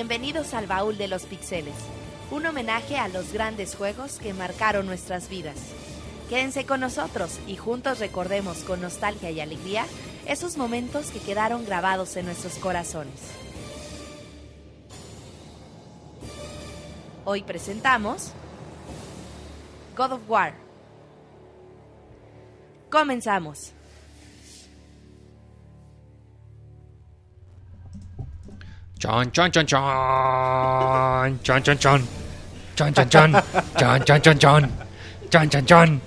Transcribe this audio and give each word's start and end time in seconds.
Bienvenidos 0.00 0.54
al 0.54 0.66
Baúl 0.66 0.96
de 0.96 1.08
los 1.08 1.26
Pixeles, 1.26 1.74
un 2.30 2.46
homenaje 2.46 2.96
a 2.96 3.08
los 3.08 3.34
grandes 3.34 3.74
juegos 3.76 4.18
que 4.18 4.32
marcaron 4.32 4.86
nuestras 4.86 5.28
vidas. 5.28 5.58
Quédense 6.30 6.64
con 6.64 6.80
nosotros 6.80 7.38
y 7.46 7.56
juntos 7.56 7.98
recordemos 7.98 8.64
con 8.64 8.80
nostalgia 8.80 9.30
y 9.30 9.40
alegría 9.40 9.84
esos 10.24 10.56
momentos 10.56 11.10
que 11.10 11.20
quedaron 11.20 11.66
grabados 11.66 12.16
en 12.16 12.24
nuestros 12.24 12.54
corazones. 12.54 13.12
Hoy 17.26 17.42
presentamos 17.42 18.32
God 19.98 20.12
of 20.12 20.22
War. 20.30 20.54
Comenzamos. 22.88 23.74
Chon, 29.00 29.32
chon, 29.32 29.50
chon, 29.50 29.64
chon. 29.64 31.38
Chon, 31.42 31.62
chon, 31.62 31.78
chon. 31.78 32.02
Chon, 32.76 32.92
chon, 32.92 33.08
chon. 33.08 33.32
Chon, 33.78 34.04
chon, 34.04 34.20
chon, 34.20 34.38
chon. 34.38 34.70
Chon, 35.30 35.48
chon, 35.48 35.64
chon. 35.64 36.00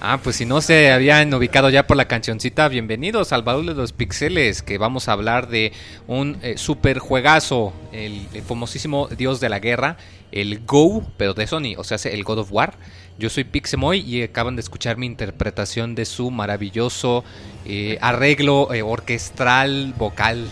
Ah, 0.00 0.18
pues 0.20 0.34
si 0.34 0.44
no 0.44 0.60
se 0.60 0.90
habían 0.90 1.32
ubicado 1.32 1.70
ya 1.70 1.86
por 1.86 1.96
la 1.96 2.08
cancioncita, 2.08 2.66
bienvenidos 2.66 3.32
al 3.32 3.44
baúl 3.44 3.66
de 3.66 3.74
los 3.74 3.92
pixeles, 3.92 4.62
que 4.62 4.76
vamos 4.76 5.08
a 5.08 5.12
hablar 5.12 5.46
de 5.50 5.72
un 6.08 6.36
eh, 6.42 6.58
super 6.58 6.98
juegazo, 6.98 7.72
el, 7.92 8.26
famosísimo 8.44 9.06
dios 9.06 9.38
de 9.38 9.48
la 9.48 9.60
guerra, 9.60 9.96
el 10.32 10.66
Go, 10.66 11.06
pero 11.16 11.34
de 11.34 11.46
Sony, 11.46 11.76
o 11.76 11.84
sea, 11.84 11.96
el 12.10 12.24
God 12.24 12.38
of 12.38 12.50
War. 12.50 12.74
Yo 13.20 13.30
soy 13.30 13.44
Pixemoy 13.44 14.00
y 14.00 14.20
acaban 14.20 14.56
de 14.56 14.62
escuchar 14.62 14.96
mi 14.96 15.06
interpretación 15.06 15.94
de 15.94 16.06
su 16.06 16.32
maravilloso 16.32 17.22
eh, 17.66 17.98
arreglo 18.00 18.74
eh, 18.74 18.82
orquestral 18.82 19.94
vocal. 19.96 20.48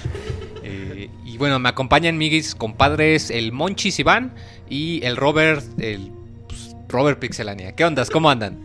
Bueno, 1.41 1.59
me 1.59 1.71
acompañan 1.71 2.19
mis 2.19 2.55
compadres, 2.55 3.31
el 3.31 3.51
Monchis 3.51 3.99
Iván 3.99 4.35
y 4.69 5.03
el 5.07 5.17
Robert, 5.17 5.65
el 5.81 6.13
pues, 6.47 6.77
Robert 6.87 7.19
Pixelania. 7.19 7.73
¿Qué 7.73 7.83
ondas? 7.83 8.11
¿Cómo 8.11 8.29
andan? 8.29 8.59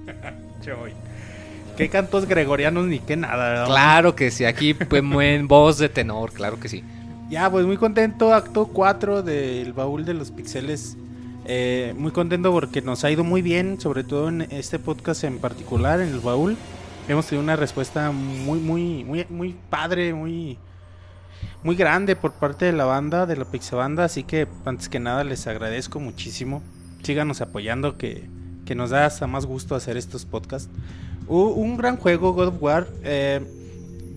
Qué 1.77 1.87
cantos 1.87 2.25
gregorianos 2.25 2.85
ni 2.87 2.99
qué 2.99 3.15
nada, 3.15 3.47
¿verdad? 3.47 3.65
Claro 3.67 4.15
que 4.17 4.29
sí, 4.29 4.43
aquí 4.43 4.73
pues, 4.73 5.01
en 5.21 5.47
voz 5.47 5.77
de 5.77 5.87
tenor, 5.87 6.33
claro 6.33 6.59
que 6.59 6.67
sí. 6.67 6.83
Ya, 7.29 7.49
pues 7.49 7.65
muy 7.65 7.77
contento, 7.77 8.33
acto 8.33 8.67
4 8.67 9.23
del 9.23 9.71
baúl 9.71 10.03
de 10.03 10.13
los 10.13 10.31
pixeles. 10.31 10.97
Eh, 11.45 11.93
muy 11.97 12.11
contento 12.11 12.51
porque 12.51 12.81
nos 12.81 13.05
ha 13.05 13.09
ido 13.09 13.23
muy 13.23 13.41
bien, 13.41 13.79
sobre 13.79 14.03
todo 14.03 14.27
en 14.27 14.41
este 14.51 14.79
podcast 14.79 15.23
en 15.23 15.39
particular, 15.39 16.01
en 16.01 16.09
el 16.09 16.19
baúl. 16.19 16.57
Hemos 17.07 17.25
tenido 17.25 17.41
una 17.41 17.55
respuesta 17.55 18.11
muy, 18.11 18.59
muy, 18.59 19.05
muy, 19.05 19.25
muy 19.29 19.55
padre, 19.69 20.13
muy, 20.13 20.57
muy 21.63 21.75
grande 21.75 22.15
por 22.15 22.33
parte 22.33 22.65
de 22.65 22.73
la 22.73 22.85
banda, 22.85 23.25
de 23.25 23.37
la 23.37 23.45
Pixabanda. 23.45 24.03
Así 24.03 24.23
que 24.23 24.47
antes 24.65 24.89
que 24.89 24.99
nada 24.99 25.23
les 25.23 25.47
agradezco 25.47 25.99
muchísimo. 25.99 26.61
Síganos 27.03 27.41
apoyando, 27.41 27.97
que, 27.97 28.27
que 28.65 28.75
nos 28.75 28.89
da 28.89 29.05
hasta 29.05 29.27
más 29.27 29.45
gusto 29.45 29.75
hacer 29.75 29.97
estos 29.97 30.25
podcasts. 30.25 30.69
Un 31.27 31.77
gran 31.77 31.97
juego, 31.97 32.33
God 32.33 32.47
of 32.47 32.61
War. 32.61 32.87
Eh, 33.03 33.41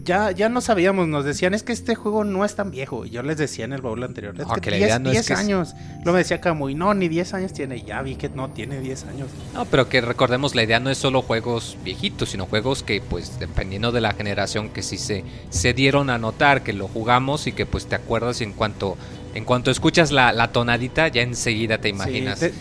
ya, 0.09 0.31
ya 0.33 0.49
no 0.49 0.61
sabíamos, 0.61 1.07
nos 1.07 1.25
decían, 1.25 1.53
es 1.55 1.63
que 1.63 1.73
este 1.73 1.95
juego 1.95 2.25
no 2.25 2.45
es 2.45 2.55
tan 2.57 2.71
viejo. 2.71 3.05
Y 3.05 3.11
yo 3.11 3.23
les 3.23 3.37
decía 3.37 3.67
en 3.67 3.75
el 3.75 3.83
baúl 3.83 4.03
anterior, 4.03 4.35
es 4.39 4.47
Ah, 4.49 4.55
que 4.55 4.61
que 4.63 4.71
la 4.73 4.77
10, 4.79 4.89
idea 4.89 4.99
no 4.99 5.11
es 5.11 5.13
10 5.13 5.27
que 5.27 5.33
es- 5.35 5.39
años. 5.39 5.75
Luego 6.03 6.13
me 6.13 6.19
decía 6.19 6.41
Camuy, 6.41 6.75
no, 6.75 6.95
ni 6.95 7.09
10 7.09 7.35
años 7.35 7.53
tiene. 7.53 7.83
Ya 7.83 8.01
vi 8.03 8.17
que 8.17 8.29
no 8.31 8.49
tiene 8.49 8.81
10 8.81 9.05
años. 9.05 9.29
No, 9.55 9.67
pero 9.67 9.89
que 9.89 10.01
recordemos, 10.01 10.55
la 10.55 10.63
idea 10.63 10.81
no 10.81 10.89
es 10.91 10.99
solo 10.99 11.21
juegos 11.23 11.77
viejitos, 11.85 12.31
sino 12.31 12.47
juegos 12.47 12.83
que, 12.83 13.01
pues, 13.03 13.39
dependiendo 13.39 13.93
de 13.93 14.01
la 14.01 14.13
generación, 14.15 14.71
que 14.71 14.83
sí 14.83 14.97
se, 14.99 15.25
se 15.51 15.75
dieron 15.75 16.09
a 16.11 16.19
notar, 16.19 16.63
que 16.63 16.73
lo 16.73 16.89
jugamos 16.89 17.47
y 17.47 17.53
que, 17.53 17.67
pues, 17.67 17.87
te 17.87 17.95
acuerdas 17.95 18.41
y 18.41 18.45
en 18.45 18.55
cuanto, 18.55 18.97
en 19.38 19.44
cuanto 19.44 19.71
escuchas 19.71 20.12
la, 20.12 20.32
la 20.32 20.53
tonadita, 20.53 21.09
ya 21.09 21.22
enseguida 21.22 21.78
te 21.78 21.88
imaginas. 21.88 22.38
Sí, 22.38 22.47
de- 22.47 22.50
que 22.53 22.59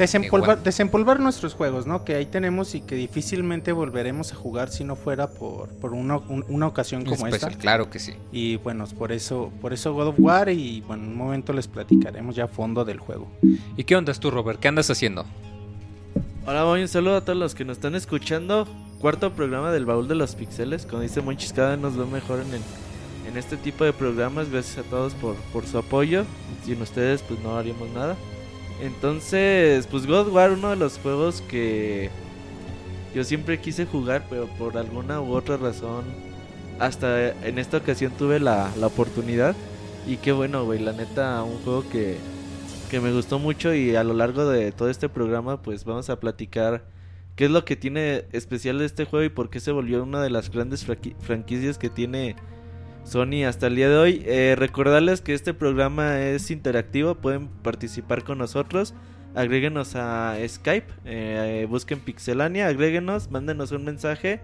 desempolvar, 0.64 1.20
nuestros 1.20 1.54
juegos, 1.54 1.86
¿no? 1.88 2.06
Que 2.06 2.16
ahí 2.16 2.26
tenemos 2.28 2.76
y 2.76 2.82
que 2.82 2.96
difícilmente 2.96 3.72
volveremos 3.72 4.32
a 4.32 4.36
jugar 4.36 4.70
si 4.70 4.84
no 4.84 4.96
fuera 4.96 5.28
por, 5.30 5.70
por 5.70 5.94
una, 5.94 6.18
un- 6.18 6.46
una 6.48 6.68
ocasión 6.68 7.04
como 7.04 7.28
Especial, 7.28 7.52
esta. 7.52 7.62
Claro 7.62 7.90
que 7.90 8.00
sí. 8.00 8.14
Y 8.32 8.58
bueno, 8.58 8.86
por 8.98 9.12
eso, 9.12 9.52
por 9.60 9.74
eso 9.74 9.94
God 9.94 10.08
of 10.08 10.16
War 10.20 10.50
y 10.50 10.82
bueno, 10.82 11.04
en 11.04 11.10
un 11.10 11.18
momento 11.18 11.52
les 11.52 11.68
platicaremos 11.68 12.36
ya 12.36 12.46
a 12.46 12.48
fondo 12.48 12.86
del 12.86 13.00
juego. 13.00 13.28
¿Y 13.76 13.84
qué 13.84 13.96
ondas 13.96 14.20
tú, 14.20 14.32
Robert? 14.32 14.60
¿Qué 14.60 14.68
andas 14.68 14.90
haciendo? 14.90 15.26
Hola, 16.46 16.64
voy 16.64 16.82
un 16.82 16.88
saludo 16.88 17.18
a 17.18 17.22
todos 17.22 17.38
los 17.38 17.56
que 17.56 17.66
nos 17.66 17.78
están 17.78 17.96
escuchando. 17.96 18.68
Cuarto 19.00 19.34
programa 19.34 19.72
del 19.72 19.86
baúl 19.86 20.08
de 20.08 20.16
los 20.16 20.36
pixeles. 20.36 20.86
Como 20.86 21.02
dice 21.02 21.22
Monchis, 21.22 21.54
cada 21.54 21.72
vez 21.72 21.80
nos 21.80 22.00
va 22.00 22.06
mejor 22.06 22.40
en, 22.40 22.54
el- 22.54 22.62
en 23.28 23.38
este 23.38 23.58
tipo 23.58 23.84
de 23.84 23.94
programas. 23.94 24.50
Gracias 24.50 24.86
a 24.86 24.90
todos 24.90 25.14
por, 25.14 25.36
por 25.54 25.66
su 25.66 25.78
apoyo. 25.78 26.26
Sin 26.66 26.82
ustedes, 26.82 27.22
pues 27.22 27.40
no 27.42 27.58
haríamos 27.58 27.90
nada. 27.90 28.16
Entonces, 28.82 29.88
pues 29.88 30.06
God 30.06 30.30
War, 30.30 30.52
uno 30.52 30.70
de 30.70 30.76
los 30.76 30.98
juegos 31.00 31.42
que 31.42 32.10
yo 33.14 33.24
siempre 33.24 33.60
quise 33.60 33.86
jugar, 33.86 34.26
pero 34.30 34.48
por 34.58 34.78
alguna 34.78 35.20
u 35.22 35.34
otra 35.34 35.58
razón, 35.58 36.06
hasta 36.80 37.30
en 37.46 37.58
esta 37.58 37.78
ocasión 37.78 38.12
tuve 38.18 38.40
la, 38.40 38.72
la 38.78 38.88
oportunidad. 38.88 39.56
Y 40.06 40.18
qué 40.18 40.32
bueno, 40.32 40.64
güey, 40.66 40.80
la 40.80 40.94
neta, 40.94 41.44
un 41.44 41.58
juego 41.64 41.84
que, 41.90 42.18
que 42.90 43.02
me 43.02 43.12
gustó 43.12 43.40
mucho 43.40 43.74
y 43.74 43.96
a 43.96 44.04
lo 44.04 44.14
largo 44.14 44.48
de 44.48 44.72
todo 44.72 44.90
este 44.90 45.10
programa 45.10 45.62
pues 45.62 45.84
vamos 45.84 46.10
a 46.10 46.20
platicar 46.20 46.86
qué 47.36 47.46
es 47.46 47.52
lo 47.52 47.66
que 47.66 47.76
tiene 47.76 48.26
especial 48.32 48.80
de 48.80 48.86
este 48.86 49.04
juego 49.04 49.26
y 49.26 49.30
por 49.30 49.50
qué 49.50 49.60
se 49.60 49.74
volvió 49.74 50.02
una 50.02 50.22
de 50.22 50.30
las 50.30 50.50
grandes 50.50 50.86
franquicias 51.20 51.78
que 51.78 51.90
tiene 51.90 52.38
Sony 53.08 53.46
hasta 53.46 53.68
el 53.68 53.76
día 53.76 53.90
de 53.90 53.98
hoy. 53.98 54.24
Eh, 54.26 54.56
recordarles 54.58 55.22
que 55.22 55.34
este 55.34 55.54
programa 55.54 56.22
es 56.22 56.52
interactivo, 56.52 57.16
pueden 57.16 57.48
participar 57.48 58.24
con 58.24 58.38
nosotros. 58.38 58.94
Agréguenos 59.34 59.96
a 59.96 60.36
Skype, 60.48 60.92
eh, 61.06 61.68
busquen 61.70 62.00
Pixelania, 62.00 62.68
agréguenos, 62.68 63.32
mándenos 63.32 63.72
un 63.72 63.86
mensaje 63.86 64.42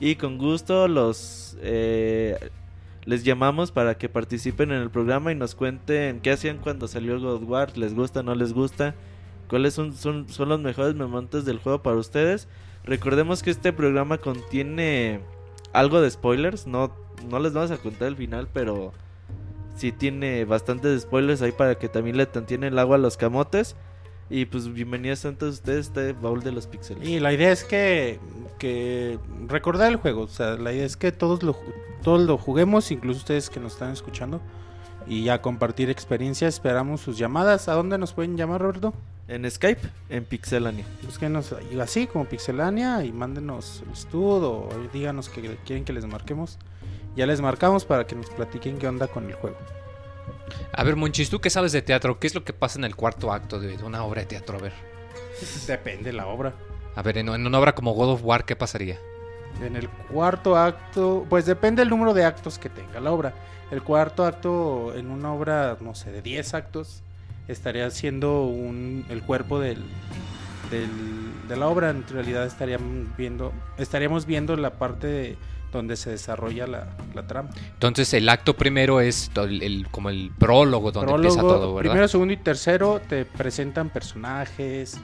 y 0.00 0.16
con 0.16 0.38
gusto 0.38 0.88
los 0.88 1.56
eh, 1.62 2.36
les 3.04 3.22
llamamos 3.22 3.70
para 3.70 3.96
que 3.96 4.08
participen 4.08 4.72
en 4.72 4.82
el 4.82 4.90
programa 4.90 5.30
y 5.30 5.34
nos 5.34 5.54
cuenten 5.54 6.20
qué 6.20 6.32
hacían 6.32 6.58
cuando 6.58 6.88
salió 6.88 7.18
God 7.20 7.44
War, 7.44 7.78
les 7.78 7.94
gusta, 7.94 8.22
no 8.22 8.34
les 8.34 8.52
gusta, 8.52 8.94
cuáles 9.48 9.74
son, 9.74 9.94
son, 9.94 10.28
son 10.28 10.48
los 10.48 10.60
mejores 10.60 10.94
momentos 10.94 11.44
del 11.44 11.58
juego 11.58 11.82
para 11.82 11.96
ustedes. 11.96 12.48
Recordemos 12.84 13.42
que 13.42 13.50
este 13.50 13.72
programa 13.72 14.18
contiene 14.18 15.20
algo 15.72 16.00
de 16.00 16.10
spoilers, 16.10 16.66
no, 16.66 16.92
no 17.28 17.38
les 17.38 17.52
vamos 17.52 17.70
a 17.70 17.78
contar 17.78 18.08
el 18.08 18.16
final, 18.16 18.48
pero 18.52 18.92
sí 19.76 19.92
tiene 19.92 20.44
bastantes 20.44 21.02
spoilers 21.02 21.42
ahí 21.42 21.52
para 21.52 21.76
que 21.76 21.88
también 21.88 22.16
le 22.16 22.26
tienen 22.26 22.72
el 22.72 22.78
agua 22.78 22.96
a 22.96 22.98
los 22.98 23.16
camotes. 23.16 23.76
Y 24.30 24.46
pues 24.46 24.72
bienvenidos 24.72 25.24
a 25.26 25.32
todos 25.32 25.56
ustedes 25.56 25.88
a 25.88 25.88
este 25.88 26.12
baúl 26.14 26.42
de 26.42 26.52
los 26.52 26.66
píxeles. 26.66 27.06
Y 27.06 27.20
la 27.20 27.32
idea 27.32 27.52
es 27.52 27.62
que, 27.62 28.18
que 28.58 29.18
recordar 29.48 29.90
el 29.90 29.96
juego, 29.96 30.22
o 30.22 30.28
sea, 30.28 30.56
la 30.56 30.72
idea 30.72 30.86
es 30.86 30.96
que 30.96 31.12
todos 31.12 31.42
lo, 31.42 31.56
todos 32.02 32.22
lo 32.22 32.38
juguemos, 32.38 32.90
incluso 32.90 33.18
ustedes 33.18 33.50
que 33.50 33.60
nos 33.60 33.74
están 33.74 33.92
escuchando, 33.92 34.40
y 35.06 35.28
a 35.28 35.42
compartir 35.42 35.90
experiencias, 35.90 36.54
esperamos 36.54 37.02
sus 37.02 37.18
llamadas. 37.18 37.68
¿A 37.68 37.74
dónde 37.74 37.98
nos 37.98 38.14
pueden 38.14 38.38
llamar, 38.38 38.62
Roberto? 38.62 38.94
En 39.28 39.50
Skype, 39.50 39.88
en 40.08 40.24
Pixelania. 40.24 40.86
Búsquenos 41.02 41.54
así 41.80 42.06
como 42.06 42.24
Pixelania 42.26 43.04
y 43.04 43.12
mándenos 43.12 43.64
solicitud 43.64 44.42
o 44.42 44.68
díganos 44.92 45.28
que 45.28 45.56
quieren 45.64 45.84
que 45.84 45.92
les 45.92 46.06
marquemos. 46.06 46.58
Ya 47.16 47.26
les 47.26 47.40
marcamos 47.40 47.84
para 47.84 48.06
que 48.06 48.14
nos 48.14 48.28
platiquen 48.30 48.78
qué 48.78 48.88
onda 48.88 49.06
con 49.08 49.26
el 49.26 49.34
juego. 49.34 49.56
A 50.72 50.82
ver, 50.84 50.96
Monchis, 50.96 51.30
¿tú 51.30 51.40
qué 51.40 51.50
sabes 51.50 51.72
de 51.72 51.82
teatro? 51.82 52.18
¿Qué 52.18 52.26
es 52.26 52.34
lo 52.34 52.44
que 52.44 52.52
pasa 52.52 52.78
en 52.78 52.84
el 52.84 52.96
cuarto 52.96 53.32
acto 53.32 53.60
de 53.60 53.76
de 53.76 53.84
una 53.84 54.02
obra 54.04 54.22
de 54.22 54.26
teatro? 54.26 54.58
A 54.58 54.60
ver, 54.60 54.72
Depende 55.66 56.12
la 56.12 56.26
obra. 56.26 56.54
a 56.96 57.02
ver 57.02 57.18
en, 57.18 57.28
en 57.28 57.46
una 57.46 57.58
obra 57.58 57.74
como 57.74 57.92
God 57.92 58.10
of 58.14 58.20
War, 58.24 58.44
¿qué 58.44 58.56
pasaría? 58.56 58.98
En 59.62 59.76
el 59.76 59.88
cuarto 59.88 60.56
acto, 60.56 61.24
pues 61.28 61.46
depende 61.46 61.82
el 61.82 61.88
número 61.88 62.14
de 62.14 62.24
actos 62.24 62.58
que 62.58 62.68
tenga 62.68 62.98
la 63.00 63.12
obra. 63.12 63.32
El 63.70 63.82
cuarto 63.82 64.24
acto 64.24 64.92
en 64.96 65.10
una 65.10 65.32
obra, 65.32 65.76
no 65.80 65.94
sé, 65.94 66.10
de 66.12 66.22
10 66.22 66.54
actos, 66.54 67.02
estaría 67.48 67.88
siendo 67.90 68.42
un, 68.42 69.04
el 69.08 69.22
cuerpo 69.22 69.60
del, 69.60 69.82
del- 70.70 71.46
de 71.48 71.56
la 71.56 71.68
obra. 71.68 71.90
En 71.90 72.06
realidad 72.08 72.46
estaríamos 72.46 73.16
viendo, 73.16 73.52
estaríamos 73.78 74.26
viendo 74.26 74.56
la 74.56 74.70
parte 74.70 75.06
de- 75.06 75.36
donde 75.78 75.96
se 75.96 76.10
desarrolla 76.10 76.66
la, 76.66 76.96
la 77.14 77.26
trama. 77.26 77.50
Entonces, 77.74 78.12
el 78.14 78.28
acto 78.28 78.54
primero 78.56 79.00
es 79.00 79.30
el, 79.36 79.62
el- 79.62 79.88
como 79.90 80.10
el 80.10 80.30
prólogo 80.38 80.90
donde 80.92 81.12
Prólogo, 81.12 81.28
empieza 81.34 81.40
todo, 81.40 81.74
¿verdad? 81.74 81.90
primero, 81.90 82.08
segundo 82.08 82.32
y 82.32 82.36
tercero 82.38 83.00
te 83.06 83.24
presentan 83.24 83.90
personajes, 83.90 84.98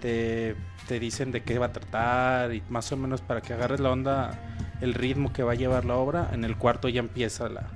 te, 0.00 0.56
te 0.88 0.98
dicen 1.00 1.32
de 1.32 1.42
qué 1.42 1.58
va 1.58 1.66
a 1.66 1.72
tratar 1.72 2.52
y 2.54 2.62
más 2.68 2.90
o 2.92 2.96
menos 2.96 3.20
para 3.20 3.40
que 3.40 3.52
agarres 3.52 3.80
la 3.80 3.90
onda, 3.90 4.38
el 4.80 4.94
ritmo 4.94 5.32
que 5.32 5.42
va 5.42 5.52
a 5.52 5.56
llevar 5.56 5.84
la 5.84 5.94
obra. 5.96 6.30
En 6.32 6.44
el 6.44 6.56
cuarto 6.56 6.88
ya 6.88 7.00
empieza 7.00 7.48
la... 7.48 7.68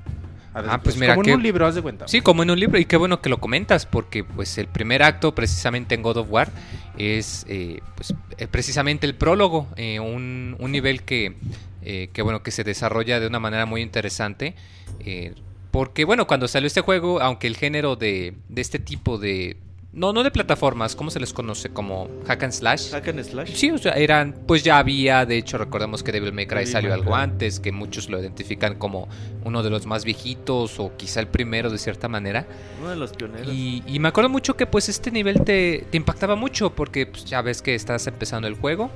Ah, 0.52 0.80
pues 0.82 0.96
mira, 0.96 1.14
como 1.14 1.28
en 1.28 1.34
un 1.36 1.42
libro, 1.44 1.64
haz 1.64 1.76
de 1.76 1.82
cuenta. 1.82 2.08
Sí, 2.08 2.22
como 2.22 2.42
en 2.42 2.50
un 2.50 2.58
libro, 2.58 2.76
y 2.76 2.84
qué 2.84 2.96
bueno 2.96 3.20
que 3.22 3.28
lo 3.28 3.38
comentas, 3.38 3.86
porque 3.86 4.24
pues 4.24 4.58
el 4.58 4.66
primer 4.66 5.00
acto 5.04 5.32
precisamente 5.32 5.94
en 5.94 6.02
God 6.02 6.16
of 6.16 6.26
War 6.28 6.50
es 6.98 7.46
eh, 7.48 7.80
pues, 7.94 8.12
eh, 8.36 8.48
precisamente 8.48 9.06
el 9.06 9.14
prólogo, 9.14 9.68
eh, 9.76 10.00
un, 10.00 10.56
un 10.58 10.72
nivel 10.72 11.02
que, 11.04 11.36
eh, 11.82 12.08
que 12.12 12.22
bueno 12.22 12.42
que 12.42 12.50
se 12.50 12.64
desarrolla 12.64 13.20
de 13.20 13.26
una 13.26 13.40
manera 13.40 13.66
muy 13.66 13.82
interesante. 13.82 14.54
eh, 15.00 15.34
Porque, 15.70 16.04
bueno, 16.04 16.26
cuando 16.26 16.48
salió 16.48 16.66
este 16.66 16.80
juego, 16.80 17.20
aunque 17.20 17.46
el 17.46 17.56
género 17.56 17.94
de, 17.96 18.34
de 18.48 18.60
este 18.60 18.78
tipo 18.78 19.18
de... 19.18 19.56
No, 19.92 20.12
no 20.12 20.22
de 20.22 20.30
plataformas, 20.30 20.94
¿cómo 20.94 21.10
se 21.10 21.18
les 21.18 21.32
conoce? 21.32 21.70
Como 21.70 22.08
hack 22.26 22.44
and 22.44 22.52
slash. 22.52 22.90
Hack 22.92 23.08
and 23.08 23.24
slash. 23.24 23.52
Sí, 23.54 23.72
o 23.72 23.78
sea, 23.78 23.92
eran, 23.94 24.36
pues 24.46 24.62
ya 24.62 24.78
había, 24.78 25.26
de 25.26 25.36
hecho 25.36 25.58
recordemos 25.58 26.04
que 26.04 26.12
Devil 26.12 26.32
May 26.32 26.46
Cry 26.46 26.58
Devil 26.58 26.72
salió 26.72 26.90
May 26.90 26.98
algo 27.00 27.12
Cry. 27.12 27.20
antes, 27.22 27.58
que 27.58 27.72
muchos 27.72 28.08
lo 28.08 28.20
identifican 28.20 28.76
como 28.76 29.08
uno 29.42 29.64
de 29.64 29.70
los 29.70 29.86
más 29.86 30.04
viejitos 30.04 30.78
o 30.78 30.96
quizá 30.96 31.18
el 31.18 31.26
primero 31.26 31.70
de 31.70 31.78
cierta 31.78 32.06
manera. 32.06 32.46
Uno 32.80 32.90
de 32.90 32.96
los 32.96 33.12
pioneros. 33.12 33.52
Y, 33.52 33.82
y 33.84 33.98
me 33.98 34.06
acuerdo 34.08 34.28
mucho 34.30 34.56
que 34.56 34.66
pues 34.66 34.88
este 34.88 35.10
nivel 35.10 35.42
te, 35.42 35.84
te 35.90 35.96
impactaba 35.96 36.36
mucho 36.36 36.70
porque 36.70 37.06
pues, 37.06 37.24
ya 37.24 37.42
ves 37.42 37.60
que 37.60 37.74
estás 37.74 38.06
empezando 38.06 38.46
el 38.46 38.54
juego 38.54 38.92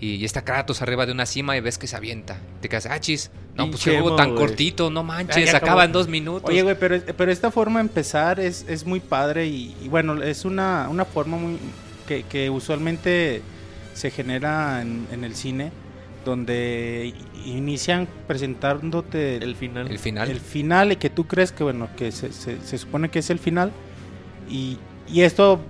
y, 0.00 0.14
y 0.14 0.24
está 0.24 0.42
Kratos 0.44 0.80
arriba 0.82 1.04
de 1.04 1.12
una 1.12 1.26
cima 1.26 1.56
y 1.56 1.60
ves 1.60 1.76
que 1.78 1.86
se 1.86 1.94
avienta. 1.94 2.38
Te 2.60 2.68
quedas, 2.68 2.86
ah, 2.86 2.98
chis, 2.98 3.30
no, 3.54 3.70
pues 3.70 3.84
qué 3.84 3.90
juego 4.00 4.16
tan 4.16 4.34
cortito, 4.34 4.90
no 4.90 5.02
manches, 5.04 5.52
acaba 5.54 5.84
en 5.84 5.92
dos 5.92 6.08
minutos. 6.08 6.48
Oye, 6.48 6.62
güey, 6.62 6.76
pero, 6.78 6.98
pero 7.16 7.30
esta 7.30 7.50
forma 7.50 7.80
de 7.80 7.86
empezar 7.88 8.40
es, 8.40 8.64
es 8.68 8.86
muy 8.86 9.00
padre 9.00 9.46
y, 9.46 9.76
y 9.82 9.88
bueno, 9.88 10.22
es 10.22 10.44
una, 10.44 10.88
una 10.88 11.04
forma 11.04 11.36
muy 11.36 11.58
que, 12.08 12.22
que 12.22 12.48
usualmente 12.50 13.42
se 13.94 14.10
genera 14.10 14.80
en, 14.80 15.06
en 15.12 15.22
el 15.24 15.34
cine, 15.34 15.70
donde 16.24 17.12
inician 17.44 18.08
presentándote 18.26 19.36
El 19.36 19.56
final. 19.56 19.88
el 19.90 19.98
final. 19.98 20.30
el 20.30 20.40
final 20.40 20.92
y 20.92 20.96
que 20.96 21.10
tú 21.10 21.26
crees 21.26 21.52
que, 21.52 21.62
bueno, 21.64 21.88
que 21.96 22.12
se, 22.12 22.32
se- 22.32 22.60
se 22.60 22.78
supone 22.78 23.10
que 23.10 23.18
es 23.20 23.30
el 23.30 23.38
final 23.38 23.72
y, 24.48 24.78
y 25.08 25.22
esto 25.22 25.60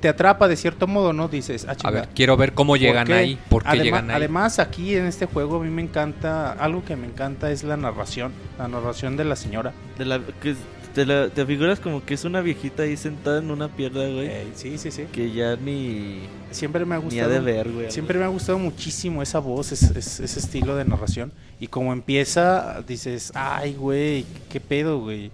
te 0.00 0.08
atrapa 0.08 0.48
de 0.48 0.56
cierto 0.56 0.86
modo, 0.86 1.12
¿no? 1.12 1.28
Dices, 1.28 1.66
ah, 1.68 1.74
A 1.82 1.90
ver, 1.90 2.08
quiero 2.14 2.36
ver 2.36 2.52
cómo 2.54 2.72
¿por 2.72 2.78
llegan 2.80 3.10
ahí, 3.12 3.38
por 3.48 3.62
qué 3.64 3.68
Adema- 3.70 3.82
llegan 3.82 4.10
ahí. 4.10 4.16
Además, 4.16 4.58
aquí 4.58 4.94
en 4.94 5.06
este 5.06 5.26
juego 5.26 5.56
a 5.56 5.64
mí 5.64 5.70
me 5.70 5.82
encanta, 5.82 6.52
algo 6.52 6.84
que 6.84 6.96
me 6.96 7.06
encanta 7.06 7.50
es 7.50 7.64
la 7.64 7.76
narración, 7.76 8.32
la 8.58 8.68
narración 8.68 9.16
de 9.16 9.24
la 9.24 9.36
señora. 9.36 9.72
De 9.98 10.04
la, 10.04 10.20
que 10.40 10.54
te, 10.94 11.04
la- 11.04 11.28
te 11.28 11.44
figuras 11.46 11.80
como 11.80 12.04
que 12.04 12.14
es 12.14 12.24
una 12.24 12.40
viejita 12.40 12.84
ahí 12.84 12.96
sentada 12.96 13.38
en 13.38 13.50
una 13.50 13.68
pierna, 13.68 14.00
güey. 14.00 14.26
Eh, 14.26 14.46
sí, 14.54 14.78
sí, 14.78 14.90
sí. 14.90 15.04
Que 15.12 15.30
ya 15.32 15.56
ni, 15.56 16.20
Siempre 16.50 16.84
me 16.84 16.94
ha 16.94 16.98
ni 16.98 17.02
ha 17.04 17.04
gustado. 17.04 17.30
de 17.30 17.40
ver, 17.40 17.70
güey. 17.70 17.90
Siempre 17.90 18.18
me 18.18 18.24
ha 18.24 18.28
gustado 18.28 18.58
muchísimo 18.58 19.22
esa 19.22 19.38
voz, 19.38 19.72
es- 19.72 19.82
es- 19.82 20.20
ese 20.20 20.38
estilo 20.40 20.76
de 20.76 20.84
narración. 20.84 21.32
Y 21.60 21.66
como 21.66 21.92
empieza, 21.92 22.82
dices, 22.86 23.32
ay, 23.34 23.74
güey, 23.74 24.24
qué 24.50 24.60
pedo, 24.60 25.00
güey. 25.00 25.30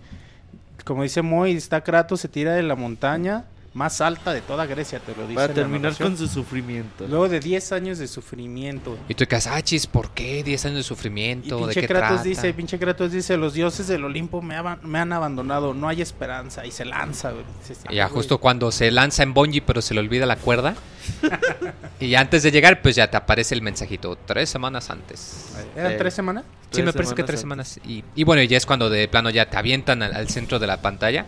Como 0.84 1.02
dice 1.02 1.22
Moy, 1.22 1.52
está 1.52 1.80
Kratos, 1.82 2.20
se 2.20 2.28
tira 2.28 2.52
de 2.54 2.62
la 2.62 2.74
montaña 2.76 3.44
más 3.74 4.00
alta 4.00 4.32
de 4.32 4.40
toda 4.40 4.66
Grecia, 4.66 5.00
te 5.00 5.14
lo 5.16 5.22
dice. 5.26 5.34
Para 5.34 5.52
terminar 5.52 5.94
con 5.96 6.16
su 6.16 6.28
sufrimiento. 6.28 7.06
Luego 7.08 7.28
de 7.28 7.40
10 7.40 7.72
años 7.72 7.98
de 7.98 8.06
sufrimiento. 8.06 8.96
Y 9.08 9.14
tú 9.14 9.18
te 9.24 9.28
quedas, 9.28 9.48
ah, 9.48 9.60
chis, 9.62 9.86
¿por 9.86 10.10
qué? 10.10 10.42
10 10.44 10.64
años 10.66 10.74
de 10.76 10.80
Y 10.80 10.84
sufrimiento, 10.84 11.56
¿de 11.58 11.62
pinche 11.64 11.80
qué 11.82 11.86
Kratos 11.88 12.08
trata? 12.08 12.22
dice, 12.22 12.54
pinche 12.54 12.78
Kratos 12.78 13.10
dice, 13.12 13.36
los 13.36 13.52
dioses 13.54 13.86
del 13.88 14.04
Olimpo 14.04 14.40
me, 14.40 14.56
me 14.82 14.98
han 15.00 15.12
abandonado, 15.12 15.74
no 15.74 15.88
hay 15.88 16.00
esperanza. 16.02 16.64
Y 16.64 16.70
se 16.70 16.84
lanza, 16.84 17.32
güey. 17.32 17.44
Y 17.44 17.72
ya 17.74 17.78
"Ay, 17.88 17.96
güey". 17.96 18.08
justo 18.10 18.38
cuando 18.38 18.70
se 18.70 18.90
lanza 18.90 19.22
en 19.24 19.34
Bungie 19.34 19.60
pero 19.62 19.82
se 19.82 19.92
le 19.94 20.00
olvida 20.00 20.24
la 20.24 20.36
cuerda. 20.36 20.74
y 22.00 22.14
antes 22.14 22.42
de 22.42 22.50
llegar 22.50 22.80
pues 22.80 22.96
ya 22.96 23.10
te 23.10 23.16
aparece 23.16 23.54
el 23.54 23.62
mensajito 23.62 24.16
tres 24.24 24.48
semanas 24.50 24.88
antes. 24.90 25.46
¿Eran 25.76 25.92
Eh, 25.92 25.96
tres 25.98 26.14
semanas? 26.14 26.44
Sí, 26.70 26.82
me 26.82 26.92
parece 26.92 27.14
que 27.14 27.22
tres 27.24 27.40
semanas. 27.40 27.78
Y, 27.84 28.04
y 28.14 28.24
bueno, 28.24 28.42
ya 28.42 28.56
es 28.56 28.66
cuando 28.66 28.88
de 28.90 29.06
plano 29.08 29.30
ya 29.30 29.50
te 29.50 29.56
avientan 29.56 30.02
al, 30.02 30.14
al 30.14 30.28
centro 30.28 30.58
de 30.58 30.66
la 30.66 30.80
pantalla. 30.80 31.26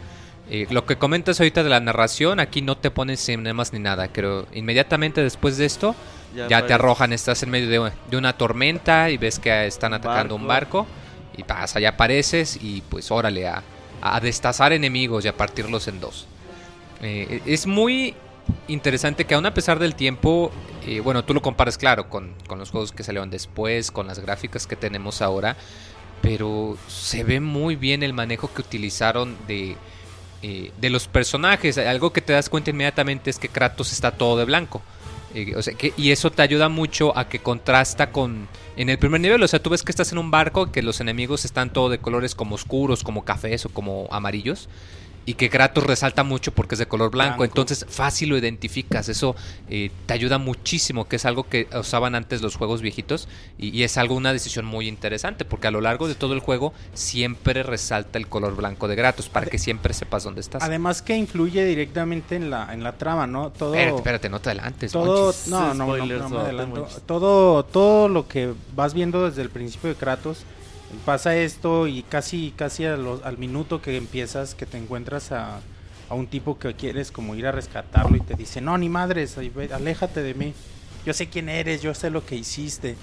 Eh, 0.48 0.66
lo 0.70 0.87
que 0.87 0.96
comentas 0.96 1.40
ahorita 1.40 1.64
de 1.64 1.70
la 1.70 1.81
narración, 1.81 2.38
aquí 2.38 2.62
no 2.62 2.76
te 2.76 2.90
pones 2.90 3.25
cinemas 3.25 3.72
ni 3.72 3.78
nada. 3.78 4.08
Creo 4.08 4.46
inmediatamente 4.52 5.22
después 5.22 5.58
de 5.58 5.66
esto 5.66 5.94
ya, 6.48 6.66
te 6.66 6.72
arrojan, 6.75 7.12
estás 7.12 7.43
en 7.43 7.50
medio 7.50 7.84
de, 7.84 7.93
de 8.10 8.16
una 8.16 8.34
tormenta 8.34 9.10
y 9.10 9.16
ves 9.16 9.38
que 9.38 9.66
están 9.66 9.94
atacando 9.94 10.34
un 10.34 10.46
barco. 10.46 10.87
Y 11.37 11.43
pasa, 11.43 11.81
ya 11.81 11.90
apareces 11.90 12.58
y 12.62 12.82
pues 12.88 13.10
órale 13.10 13.46
a, 13.46 13.62
a 14.00 14.20
destazar 14.20 14.72
enemigos 14.72 15.25
y 15.25 15.28
a 15.28 15.37
partirlos 15.37 15.88
en 15.88 16.00
dos. 16.00 16.26
Eh, 17.02 17.43
es 17.44 17.66
muy 17.66 18.14
interesante 18.69 19.25
que 19.25 19.34
aún 19.34 19.44
a 19.44 19.52
pesar 19.52 19.78
del 19.78 19.94
tiempo, 19.94 20.50
eh, 20.87 21.00
bueno, 21.00 21.25
tú 21.25 21.34
lo 21.34 21.43
comparas 21.43 21.76
claro 21.76 22.08
con, 22.08 22.34
con 22.46 22.58
los 22.58 22.70
juegos 22.70 22.93
que 22.93 23.02
salieron 23.02 23.31
después, 23.31 23.90
con 23.90 24.06
las 24.06 24.19
gráficas 24.19 24.66
que 24.66 24.76
tenemos 24.76 25.20
ahora, 25.20 25.56
pero 26.22 26.78
se 26.88 27.25
ve 27.25 27.40
muy 27.40 27.76
bien 27.76 28.02
el 28.02 28.12
manejo 28.12 28.52
que 28.54 28.62
utilizaron 28.62 29.37
de, 29.46 29.76
eh, 30.48 30.70
de 30.81 30.90
los 30.90 31.08
personajes. 31.08 31.76
Algo 31.76 32.12
que 32.12 32.20
te 32.20 32.32
das 32.32 32.48
cuenta 32.48 32.70
inmediatamente 32.70 33.31
es 33.31 33.40
que 33.40 33.48
Kratos 33.48 33.90
está 33.90 34.12
todo 34.12 34.38
de 34.38 34.44
blanco. 34.44 34.81
Eh, 35.34 35.93
y 35.96 36.12
eso 36.12 36.31
te 36.31 36.41
ayuda 36.41 36.69
mucho 36.69 37.19
a 37.19 37.29
que 37.29 37.41
contrasta 37.41 38.12
con... 38.12 38.46
En 38.76 38.88
el 38.88 38.96
primer 38.96 39.20
nivel, 39.20 39.43
o 39.43 39.48
sea, 39.48 39.60
tú 39.60 39.70
ves 39.70 39.82
que 39.82 39.91
estás 39.91 40.12
en 40.12 40.19
un 40.19 40.31
barco, 40.31 40.70
que 40.70 40.82
los 40.82 41.00
enemigos 41.00 41.44
están 41.44 41.72
todo 41.72 41.88
de 41.88 41.98
colores 41.98 42.36
como 42.36 42.55
oscuros, 42.55 43.03
como 43.03 43.24
cafés 43.24 43.67
o 43.67 43.70
como 43.70 44.06
amarillos. 44.12 44.69
Y 45.27 45.35
que 45.35 45.51
Kratos 45.51 45.85
resalta 45.85 46.23
mucho 46.23 46.53
porque 46.53 46.77
es 46.77 46.79
de 46.79 46.87
color 46.87 47.11
blanco. 47.11 47.39
Blanco. 47.39 47.45
Entonces 47.45 47.85
fácil 47.89 48.31
lo 48.31 48.39
identificas. 48.39 49.09
Eso 49.09 49.37
eh, 49.69 49.91
te 50.06 50.15
ayuda 50.15 50.39
muchísimo, 50.39 51.09
que 51.09 51.17
es 51.17 51.27
algo 51.27 51.49
que 51.49 51.69
usaban 51.79 52.15
antes 52.15 52.43
los 52.43 52.56
juegos 52.56 52.81
viejitos. 52.81 53.29
Y, 53.59 53.77
y 53.77 53.83
es 53.83 53.99
algo, 53.99 54.15
una 54.15 54.33
decisión 54.33 54.65
muy 54.65 54.89
interesante. 54.89 55.45
Porque 55.45 55.67
a 55.67 55.71
lo 55.71 55.81
largo 55.81 56.09
de 56.09 56.15
todo 56.15 56.33
el 56.33 56.41
juego 56.41 56.73
siempre 56.95 57.63
resalta 57.63 58.19
el 58.19 58.29
color 58.29 58.56
blanco 58.56 58.89
de 58.89 58.97
Kratos. 58.97 59.29
Para 59.29 59.47
que 59.47 59.59
siempre 59.59 59.93
sepas 59.95 60.25
dónde 60.25 60.41
estás. 60.41 60.63
Además 60.63 61.03
que 61.03 61.17
influye 61.17 61.65
directamente 61.65 62.37
en 62.37 62.49
la, 62.51 62.73
en 62.73 62.83
la 62.83 62.93
trama, 62.93 63.27
¿no? 63.27 63.51
Todo, 63.51 63.75
Espérate, 63.75 63.97
espérate, 63.97 64.29
no 64.29 64.41
te 64.41 64.51
adelantes. 64.51 64.93
todo, 64.93 65.35
no, 65.49 65.75
no, 65.75 65.97
no, 65.97 66.06
no 66.06 66.29
me 66.29 66.39
adelanto. 66.39 66.89
Todo, 67.05 67.65
todo 67.65 68.09
lo 68.09 68.29
que 68.29 68.55
vas 68.75 68.95
viendo 68.95 69.29
desde 69.29 69.43
el 69.43 69.51
principio 69.51 69.91
de 69.91 69.97
Kratos, 69.97 70.45
pasa 71.05 71.36
esto 71.36 71.86
y 71.86 72.02
casi, 72.02 72.52
casi 72.56 72.84
a 72.84 72.96
los- 72.96 73.22
al 73.24 73.38
minuto 73.38 73.81
que 73.82 73.96
empiezas, 73.96 74.55
que 74.55 74.66
te 74.66 74.78
encuentras 74.78 75.32
a, 75.32 75.60
a 76.08 76.14
un 76.14 76.26
tipo 76.28 76.58
que 76.58 76.74
quieres 76.74 77.10
como 77.12 77.34
ir 77.34 77.46
a 77.46 77.52
rescatarlo 77.52 78.16
y 78.16 78.20
te 78.20 78.34
dice, 78.34 78.60
no, 78.60 78.76
ni 78.78 78.88
madres, 78.88 79.36
aléjate 79.72 80.22
de 80.22 80.34
mí, 80.34 80.55
yo 81.05 81.12
sé 81.12 81.28
quién 81.28 81.48
eres, 81.48 81.82
yo 81.82 81.94
sé 81.94 82.10
lo 82.10 82.24
que 82.24 82.36
hiciste. 82.36 82.96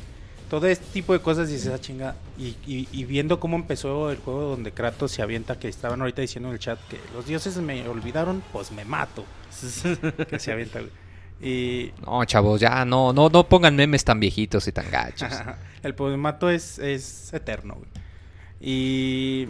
Todo 0.49 0.67
este 0.67 0.85
tipo 0.93 1.13
de 1.13 1.19
cosas 1.21 1.49
dices, 1.49 1.71
ah, 1.73 1.79
chinga. 1.79 2.15
Y, 2.37 2.57
y- 2.67 2.87
y 2.91 3.05
viendo 3.05 3.39
cómo 3.39 3.55
empezó 3.57 4.11
el 4.11 4.17
juego 4.17 4.41
donde 4.43 4.71
Kratos 4.71 5.11
se 5.11 5.21
avienta, 5.23 5.57
que 5.57 5.67
estaban 5.67 5.99
ahorita 6.01 6.21
diciendo 6.21 6.49
en 6.49 6.53
el 6.53 6.59
chat 6.59 6.79
que 6.87 6.99
los 7.13 7.25
dioses 7.25 7.57
me 7.57 7.87
olvidaron, 7.87 8.43
pues 8.51 8.71
me 8.71 8.85
mato. 8.85 9.25
Que 10.29 10.39
se 10.39 10.51
avienta, 10.51 10.79
güey. 10.79 10.91
Y 11.43 11.91
No, 12.05 12.23
chavos, 12.23 12.62
ya 12.62 12.85
no, 12.85 13.12
no, 13.12 13.27
no 13.27 13.43
pongan 13.50 13.75
memes 13.75 14.05
tan 14.05 14.19
viejitos 14.19 14.65
y 14.67 14.71
tan 14.71 14.89
gachos. 14.89 15.29
el 15.83 15.93
poemato 15.93 16.50
es, 16.50 16.79
es 16.79 17.33
eterno, 17.33 17.75
güey. 17.75 17.89
Y, 18.62 19.50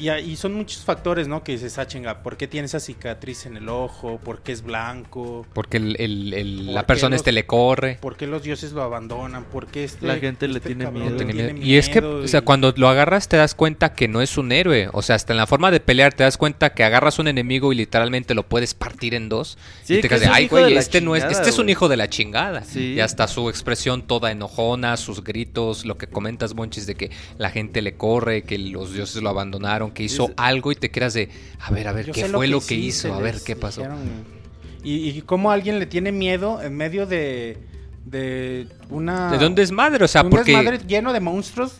y, 0.00 0.08
ahí 0.08 0.36
son 0.36 0.54
muchos 0.54 0.82
factores, 0.84 1.28
¿no? 1.28 1.42
Que 1.44 1.52
dices, 1.52 1.78
ah, 1.78 1.86
chinga, 1.86 2.22
¿por 2.22 2.36
qué 2.36 2.48
tiene 2.48 2.66
esa 2.66 2.80
cicatriz 2.80 3.46
en 3.46 3.56
el 3.56 3.68
ojo? 3.68 4.18
¿Por 4.18 4.42
qué 4.42 4.52
es 4.52 4.62
blanco? 4.62 5.46
Porque 5.52 5.76
el- 5.76 5.96
el- 6.00 6.34
el- 6.34 6.64
¿Por 6.66 6.74
la 6.74 6.86
persona 6.86 7.10
los- 7.14 7.20
este 7.20 7.32
le 7.32 7.46
corre. 7.46 7.98
¿Por 8.00 8.16
qué 8.16 8.26
los 8.26 8.42
dioses 8.42 8.72
lo 8.72 8.82
abandonan? 8.82 9.44
¿Por 9.44 9.66
qué 9.66 9.84
este, 9.84 10.06
La 10.06 10.16
gente 10.16 10.48
le 10.48 10.56
este 10.58 10.70
tiene 10.74 10.90
miedo. 10.90 11.16
Tiene. 11.16 11.60
Y 11.64 11.76
es 11.76 11.88
que, 11.88 12.00
o 12.00 12.26
sea, 12.28 12.40
y- 12.40 12.42
cuando 12.44 12.72
lo 12.76 12.88
agarras 12.88 13.28
te 13.28 13.36
das 13.36 13.54
cuenta 13.54 13.92
que 13.92 14.08
no 14.08 14.20
es 14.22 14.36
un 14.38 14.52
héroe. 14.52 14.88
O 14.92 15.02
sea, 15.02 15.16
hasta 15.16 15.32
en 15.32 15.36
la 15.36 15.46
forma 15.46 15.70
de 15.70 15.80
pelear 15.80 16.12
te 16.14 16.22
das 16.24 16.36
cuenta 16.36 16.72
que 16.74 16.84
agarras 16.84 17.18
un 17.18 17.28
enemigo 17.28 17.72
y 17.72 17.76
literalmente 17.76 18.34
lo 18.34 18.44
puedes 18.48 18.74
partir 18.74 19.14
en 19.14 19.28
dos. 19.28 19.58
Sí, 19.84 19.94
y 19.94 19.96
te 20.00 20.08
que 20.08 20.16
quedas 20.16 20.30
ay, 20.32 20.48
güey, 20.48 20.76
este 20.76 21.00
no 21.00 21.16
es, 21.16 21.24
este 21.24 21.50
es 21.50 21.58
un 21.58 21.64
güey". 21.64 21.72
hijo 21.72 21.88
de 21.88 21.96
la 21.96 22.08
chingada. 22.08 22.64
Sí. 22.64 22.94
Y 22.94 23.00
hasta 23.00 23.28
su 23.28 23.48
expresión 23.50 24.02
toda 24.02 24.30
enojona, 24.30 24.96
sus 24.96 25.22
gritos, 25.22 25.84
lo 25.84 25.98
que 25.98 26.06
comentas, 26.06 26.54
Monchis, 26.54 26.86
de 26.86 26.94
que 26.94 27.10
la 27.38 27.50
gente 27.50 27.82
le 27.82 27.94
corre, 27.94 28.42
que 28.42 28.58
los 28.58 28.92
dioses 28.94 29.22
lo 29.22 29.28
abandonaron, 29.28 29.89
que 29.92 30.02
hizo 30.04 30.30
algo 30.36 30.72
y 30.72 30.74
te 30.76 30.90
quedas 30.90 31.14
de, 31.14 31.28
a 31.60 31.70
ver, 31.70 31.88
a 31.88 31.92
ver, 31.92 32.10
¿qué 32.10 32.24
fue 32.26 32.48
lo 32.48 32.60
que, 32.60 32.74
hizo? 32.74 33.12
A 33.14 33.20
ver, 33.20 33.40
¿qué 33.44 33.56
pasó? 33.56 33.82
dijeron. 33.82 34.40
Y, 34.82 35.10
y 35.10 35.22
cómo 35.22 35.50
alguien 35.50 35.78
le 35.78 35.86
tiene 35.86 36.10
miedo 36.12 36.62
en 36.62 36.74
medio 36.76 37.06
de, 37.06 37.58
de 38.04 38.66
una... 38.88 39.30
¿De 39.30 39.38
dónde 39.38 39.62
es 39.62 39.72
madre? 39.72 40.04
O 40.04 40.08
sea, 40.08 40.22
un 40.22 40.30
porque... 40.30 40.52
desmadre 40.56 40.78
lleno 40.86 41.12
de 41.12 41.20
monstruos. 41.20 41.72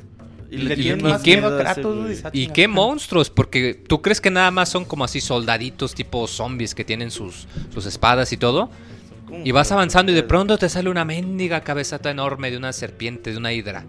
Y, 0.51 0.59
le 0.59 0.75
y- 0.75 0.97
más 0.97 1.23
qué- 1.23 1.37
miedo 1.37 1.57
a 1.57 1.61
Kratos, 1.61 1.97
¿Y 2.33 2.49
qué 2.49 2.67
monstruos? 2.67 3.31
Porque 3.31 3.75
tú 3.75 4.03
crees 4.03 4.21
que 4.21 4.31
nada 4.31 4.51
más 4.51 4.69
son 4.69 4.85
como 4.85 5.05
así 5.05 5.21
soldaditos 5.21 5.95
tipo 5.95 6.27
zombies 6.27 6.75
que 6.75 6.85
tienen 6.85 7.11
sus, 7.13 7.47
sus 7.73 7.87
espadas 7.87 8.33
y 8.33 8.37
todo. 8.37 8.69
Y 9.45 9.53
vas 9.53 9.71
avanzando 9.71 10.11
y 10.11 10.15
de 10.17 10.25
pronto 10.25 10.59
te 10.59 10.69
sale 10.69 10.91
una 10.91 11.05
mendiga 11.05 11.61
cabezata 11.61 12.11
enorme 12.11 12.51
de 12.51 12.57
una 12.57 12.73
serpiente, 12.73 13.31
de 13.31 13.37
una 13.37 13.53
hidra. 13.53 13.85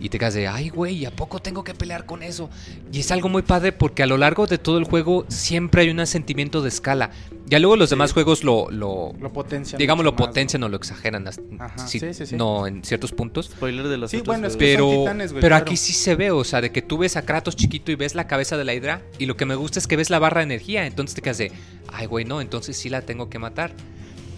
Y 0.00 0.08
te 0.08 0.18
quedas 0.18 0.34
de, 0.34 0.48
ay, 0.48 0.70
güey, 0.70 1.06
¿a 1.06 1.12
poco 1.12 1.40
tengo 1.40 1.62
que 1.62 1.72
pelear 1.72 2.04
con 2.04 2.22
eso? 2.24 2.50
Y 2.92 3.00
es 3.00 3.10
algo 3.12 3.28
muy 3.28 3.42
padre 3.42 3.70
porque 3.72 4.02
a 4.02 4.06
lo 4.06 4.16
largo 4.18 4.46
de 4.46 4.58
todo 4.58 4.76
el 4.78 4.84
juego 4.84 5.24
siempre 5.28 5.82
hay 5.82 5.90
un 5.90 6.04
sentimiento 6.06 6.62
de 6.62 6.68
escala. 6.68 7.10
Ya 7.46 7.58
luego 7.60 7.76
los 7.76 7.90
demás 7.90 8.12
juegos 8.12 8.42
lo, 8.42 8.70
lo 8.70 9.12
Lo 9.20 9.32
potencian. 9.32 9.78
digamos, 9.78 10.04
lo 10.04 10.12
más, 10.12 10.20
potencian 10.20 10.62
o 10.64 10.68
lo 10.68 10.76
exageran, 10.76 11.28
hasta- 11.28 11.42
Ajá, 11.60 11.86
sí, 11.86 12.00
sí, 12.00 12.12
sí, 12.12 12.26
sí. 12.26 12.36
no 12.36 12.66
en 12.66 12.82
ciertos 12.84 13.12
puntos. 13.12 13.46
Spoiler 13.46 13.86
de 13.86 13.96
los 13.98 14.10
Sí, 14.10 14.16
otros 14.18 14.26
bueno, 14.34 14.48
es 14.48 14.56
que- 14.56 14.76
son 14.76 14.84
Pero, 14.88 15.00
titanes, 15.00 15.32
güey, 15.32 15.40
pero 15.40 15.52
claro. 15.52 15.62
aquí 15.64 15.76
sí 15.76 15.92
se 15.92 16.16
ve, 16.16 16.30
o 16.32 16.42
sea, 16.42 16.60
de 16.60 16.72
que 16.72 16.82
tú 16.82 16.98
ves 16.98 17.16
a 17.16 17.22
Kratos 17.22 17.54
chiquito 17.54 17.92
y 17.92 17.94
ves 17.94 18.14
la 18.16 18.26
cabeza 18.26 18.56
de 18.56 18.64
la 18.64 18.74
hidra. 18.74 19.02
Y 19.18 19.26
lo 19.26 19.36
que 19.36 19.46
me 19.46 19.54
gusta 19.54 19.78
es 19.78 19.86
que 19.86 19.96
ves 19.96 20.10
la 20.10 20.18
barra 20.18 20.40
de 20.40 20.44
energía. 20.44 20.86
Entonces 20.86 21.14
te 21.14 21.22
quedas 21.22 21.38
de, 21.38 21.52
ay, 21.92 22.06
güey, 22.06 22.24
no, 22.24 22.40
entonces 22.40 22.76
sí 22.76 22.88
la 22.88 23.02
tengo 23.02 23.30
que 23.30 23.38
matar. 23.38 23.72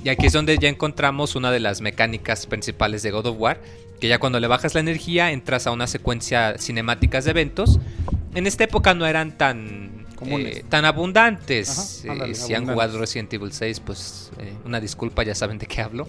Y 0.04 0.08
aquí 0.10 0.26
es 0.26 0.32
donde 0.32 0.56
ya 0.58 0.68
encontramos 0.68 1.34
una 1.34 1.50
de 1.50 1.58
las 1.60 1.80
mecánicas 1.80 2.46
principales 2.46 3.02
de 3.02 3.10
God 3.10 3.26
of 3.26 3.36
War. 3.40 3.60
Que 4.00 4.08
ya 4.08 4.18
cuando 4.18 4.38
le 4.40 4.46
bajas 4.46 4.74
la 4.74 4.80
energía 4.80 5.32
entras 5.32 5.66
a 5.66 5.70
una 5.70 5.86
secuencia 5.86 6.56
cinemáticas 6.58 7.24
de 7.24 7.30
eventos. 7.30 7.78
en 8.34 8.46
esta 8.46 8.64
época 8.64 8.92
no 8.94 9.06
eran 9.06 9.38
tan 9.38 10.04
eh, 10.26 10.64
tan 10.68 10.84
abundantes. 10.84 12.02
Ajá, 12.04 12.12
ándale, 12.12 12.32
Eh, 12.32 12.34
si 12.34 12.54
han 12.54 12.66
jugado 12.66 12.98
Resident 12.98 13.32
Evil 13.32 13.52
6, 13.52 13.80
pues 13.80 14.30
eh, 14.38 14.52
una 14.64 14.80
disculpa, 14.80 15.22
ya 15.22 15.34
saben 15.34 15.58
de 15.58 15.66
qué 15.66 15.80
hablo. 15.82 16.06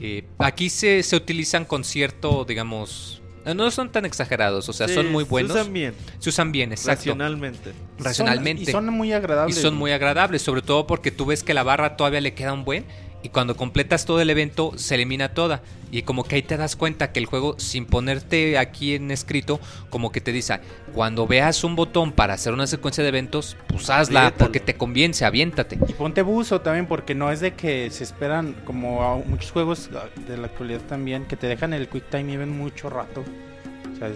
Eh, 0.00 0.24
aquí 0.38 0.68
se, 0.68 1.02
se 1.02 1.16
utilizan 1.16 1.64
con 1.64 1.84
cierto, 1.84 2.44
digamos, 2.44 3.20
no 3.44 3.70
son 3.70 3.90
tan 3.90 4.04
exagerados, 4.04 4.68
o 4.68 4.72
sea, 4.72 4.88
Sí, 4.88 4.94
son 4.94 5.10
muy 5.12 5.24
se 5.24 5.30
buenos. 5.30 5.52
usan 5.56 5.72
bien, 5.72 5.94
Se 6.18 6.28
usan 6.30 6.52
bien, 6.52 6.72
exacto. 6.72 6.96
racionalmente. 7.00 7.72
Racionalmente. 7.98 8.64
Son- 8.66 8.70
y 8.70 8.72
son 8.88 8.94
muy 8.94 9.12
agradables. 9.12 9.56
Y 9.56 9.60
son 9.60 9.74
muy 9.76 9.92
agradables, 9.92 10.42
sobre 10.42 10.62
todo 10.62 10.86
porque 10.86 11.10
tú 11.10 11.26
ves 11.26 11.42
que 11.42 11.52
la 11.54 11.62
barra 11.62 11.96
todavía 11.96 12.20
le 12.20 12.34
queda 12.34 12.52
un 12.52 12.64
buen 12.64 12.84
y 13.22 13.28
cuando 13.28 13.56
completas 13.56 14.04
todo 14.04 14.20
el 14.20 14.30
evento 14.30 14.72
se 14.76 14.94
elimina 14.94 15.34
toda. 15.34 15.62
Y 15.90 16.02
como 16.02 16.24
que 16.24 16.36
ahí 16.36 16.42
te 16.42 16.56
das 16.56 16.74
cuenta 16.74 17.12
que 17.12 17.20
el 17.20 17.26
juego, 17.26 17.58
sin 17.58 17.84
ponerte 17.84 18.58
aquí 18.58 18.94
en 18.94 19.10
escrito, 19.10 19.60
como 19.90 20.10
que 20.10 20.20
te 20.20 20.32
dice, 20.32 20.60
cuando 20.94 21.26
veas 21.26 21.64
un 21.64 21.76
botón 21.76 22.12
para 22.12 22.34
hacer 22.34 22.52
una 22.52 22.66
secuencia 22.66 23.02
de 23.02 23.08
eventos, 23.08 23.56
pues 23.66 23.90
hazla 23.90 24.32
porque 24.36 24.58
te 24.58 24.74
conviene, 24.74 25.14
aviéntate. 25.22 25.78
Y 25.86 25.92
ponte 25.92 26.22
buzo 26.22 26.60
también, 26.60 26.86
porque 26.86 27.14
no 27.14 27.30
es 27.30 27.40
de 27.40 27.54
que 27.54 27.90
se 27.90 28.04
esperan, 28.04 28.54
como 28.64 29.02
a 29.02 29.16
muchos 29.16 29.50
juegos 29.50 29.90
de 30.26 30.36
la 30.36 30.46
actualidad 30.46 30.80
también, 30.88 31.26
que 31.26 31.36
te 31.36 31.46
dejan 31.46 31.72
el 31.72 31.88
quick 31.88 32.08
time 32.08 32.32
even 32.32 32.56
mucho 32.56 32.88
rato. 32.88 33.22
O 33.92 33.98
sea, 33.98 34.10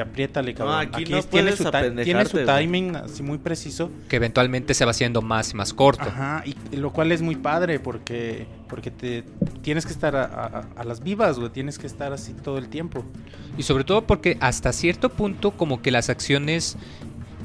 apriétale, 0.00 0.54
cabrón. 0.54 0.76
aquí 0.80 1.02
Aquí 1.02 1.12
no 1.12 1.18
es- 1.18 1.26
tiene, 1.28 1.52
su, 1.56 1.64
tiene 2.04 2.24
timing 2.24 2.96
así 2.96 3.22
muy 3.22 3.38
preciso. 3.38 3.90
Que 4.08 4.16
eventualmente 4.16 4.74
se 4.74 4.84
va 4.84 4.90
haciendo 4.92 5.22
más 5.22 5.52
y 5.52 5.56
más 5.56 5.72
corto. 5.74 6.02
Ajá, 6.08 6.42
y, 6.44 6.54
y 6.72 6.76
lo 6.76 6.92
cual 6.92 7.12
es 7.12 7.22
muy 7.22 7.36
padre 7.36 7.80
porque 7.80 8.46
porque 8.68 8.90
te 8.90 9.24
tienes 9.62 9.86
que 9.86 9.92
estar 9.92 10.14
a, 10.14 10.24
a- 10.24 10.66
a 10.80 10.84
las 10.84 11.02
vivas, 11.02 11.38
güey. 11.38 11.50
Tienes 11.50 11.78
que 11.78 11.86
estar 11.86 12.12
así 12.12 12.32
todo 12.34 12.58
el 12.58 12.68
tiempo. 12.68 13.04
Y 13.56 13.62
sobre 13.62 13.84
todo 13.84 14.06
porque 14.06 14.36
hasta 14.40 14.72
cierto 14.72 15.08
punto 15.08 15.52
como 15.52 15.80
que 15.82 15.90
las 15.90 16.10
acciones 16.10 16.76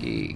eh, 0.02 0.36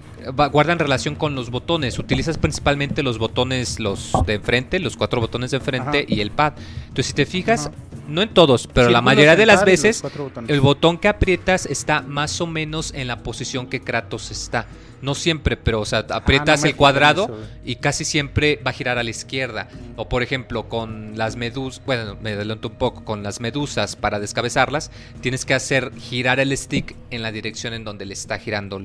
guardan 0.52 0.78
relación 0.78 1.14
con 1.14 1.34
los 1.34 1.50
botones. 1.50 1.98
Utilizas 1.98 2.38
principalmente 2.38 3.02
los 3.02 3.18
botones, 3.18 3.78
los 3.80 4.12
de 4.26 4.34
enfrente, 4.34 4.78
los 4.78 4.96
cuatro 4.96 5.20
botones 5.20 5.50
de 5.50 5.58
enfrente 5.58 5.98
Ajá. 5.98 6.06
y 6.08 6.20
el 6.20 6.30
pad. 6.30 6.54
Entonces 6.88 7.06
si 7.06 7.12
te 7.12 7.26
fijas, 7.26 7.66
Ajá. 7.66 7.76
No 8.08 8.22
en 8.22 8.30
todos, 8.30 8.66
pero 8.66 8.90
la 8.90 9.02
mayoría 9.02 9.36
de 9.36 9.46
las 9.46 9.64
veces 9.64 10.02
el 10.48 10.60
botón 10.60 10.98
que 10.98 11.08
aprietas 11.08 11.66
está 11.66 12.02
más 12.02 12.40
o 12.40 12.46
menos 12.46 12.92
en 12.94 13.06
la 13.06 13.22
posición 13.22 13.66
que 13.66 13.80
Kratos 13.80 14.30
está. 14.30 14.66
No 15.00 15.14
siempre, 15.14 15.56
pero 15.56 15.80
o 15.80 15.84
sea, 15.84 16.00
aprietas 16.10 16.58
no 16.58 16.64
me 16.64 16.70
el 16.70 16.76
cuadrado 16.76 17.24
eso, 17.24 17.36
y 17.64 17.76
casi 17.76 18.04
siempre 18.04 18.60
va 18.66 18.70
a 18.70 18.74
girar 18.74 18.98
a 18.98 19.04
la 19.04 19.10
izquierda. 19.10 19.68
O 19.94 20.08
por 20.08 20.24
ejemplo, 20.24 20.68
con 20.68 21.16
las 21.16 21.36
medusas, 21.36 21.84
bueno, 21.86 22.16
me 22.20 22.32
adelanto 22.32 22.68
un 22.68 22.74
poco, 22.74 23.04
con 23.04 23.22
las 23.22 23.40
medusas 23.40 23.94
para 23.94 24.18
descabezarlas, 24.18 24.90
tienes 25.20 25.44
que 25.44 25.54
hacer 25.54 25.92
girar 25.96 26.40
el 26.40 26.56
stick 26.56 26.96
en 27.10 27.22
la 27.22 27.30
dirección 27.30 27.74
en 27.74 27.84
donde 27.84 28.06
le 28.06 28.14
está 28.14 28.38
girando 28.38 28.82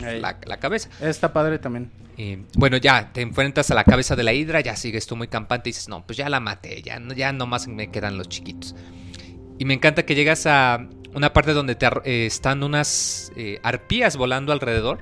la, 0.00 0.36
la 0.44 0.56
cabeza. 0.58 0.90
Está 1.00 1.32
padre 1.32 1.58
también. 1.58 1.90
Y, 2.16 2.38
bueno, 2.56 2.76
ya 2.76 3.12
te 3.12 3.22
enfrentas 3.22 3.70
a 3.70 3.74
la 3.74 3.84
cabeza 3.84 4.14
de 4.16 4.22
la 4.22 4.32
hidra, 4.32 4.60
ya 4.60 4.76
sigues 4.76 5.06
tú 5.06 5.16
muy 5.16 5.28
campante 5.28 5.68
y 5.68 5.72
dices, 5.72 5.88
no, 5.88 6.06
pues 6.06 6.16
ya 6.16 6.28
la 6.28 6.40
maté, 6.40 6.82
ya, 6.82 7.00
ya 7.14 7.32
nomás 7.32 7.66
me 7.66 7.90
quedan 7.90 8.16
los 8.16 8.28
chiquitos. 8.28 8.74
Y 9.58 9.64
me 9.64 9.74
encanta 9.74 10.04
que 10.04 10.14
llegas 10.14 10.46
a 10.46 10.88
una 11.14 11.32
parte 11.32 11.52
donde 11.52 11.74
te 11.74 11.86
eh, 12.04 12.26
están 12.26 12.62
unas 12.62 13.32
eh, 13.36 13.60
arpías 13.62 14.16
volando 14.16 14.52
alrededor, 14.52 15.00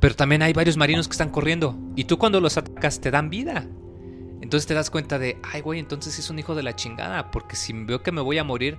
pero 0.00 0.14
también 0.14 0.42
hay 0.42 0.52
varios 0.52 0.76
marinos 0.76 1.08
que 1.08 1.12
están 1.12 1.30
corriendo. 1.30 1.78
Y 1.96 2.04
tú 2.04 2.18
cuando 2.18 2.40
los 2.40 2.56
atacas 2.56 3.00
te 3.00 3.10
dan 3.10 3.30
vida. 3.30 3.66
Entonces 4.40 4.66
te 4.66 4.74
das 4.74 4.88
cuenta 4.88 5.18
de, 5.18 5.36
ay 5.42 5.60
güey, 5.60 5.80
entonces 5.80 6.18
es 6.18 6.30
un 6.30 6.38
hijo 6.38 6.54
de 6.54 6.62
la 6.62 6.76
chingada, 6.76 7.30
porque 7.30 7.56
si 7.56 7.72
veo 7.72 8.02
que 8.02 8.12
me 8.12 8.20
voy 8.20 8.38
a 8.38 8.44
morir, 8.44 8.78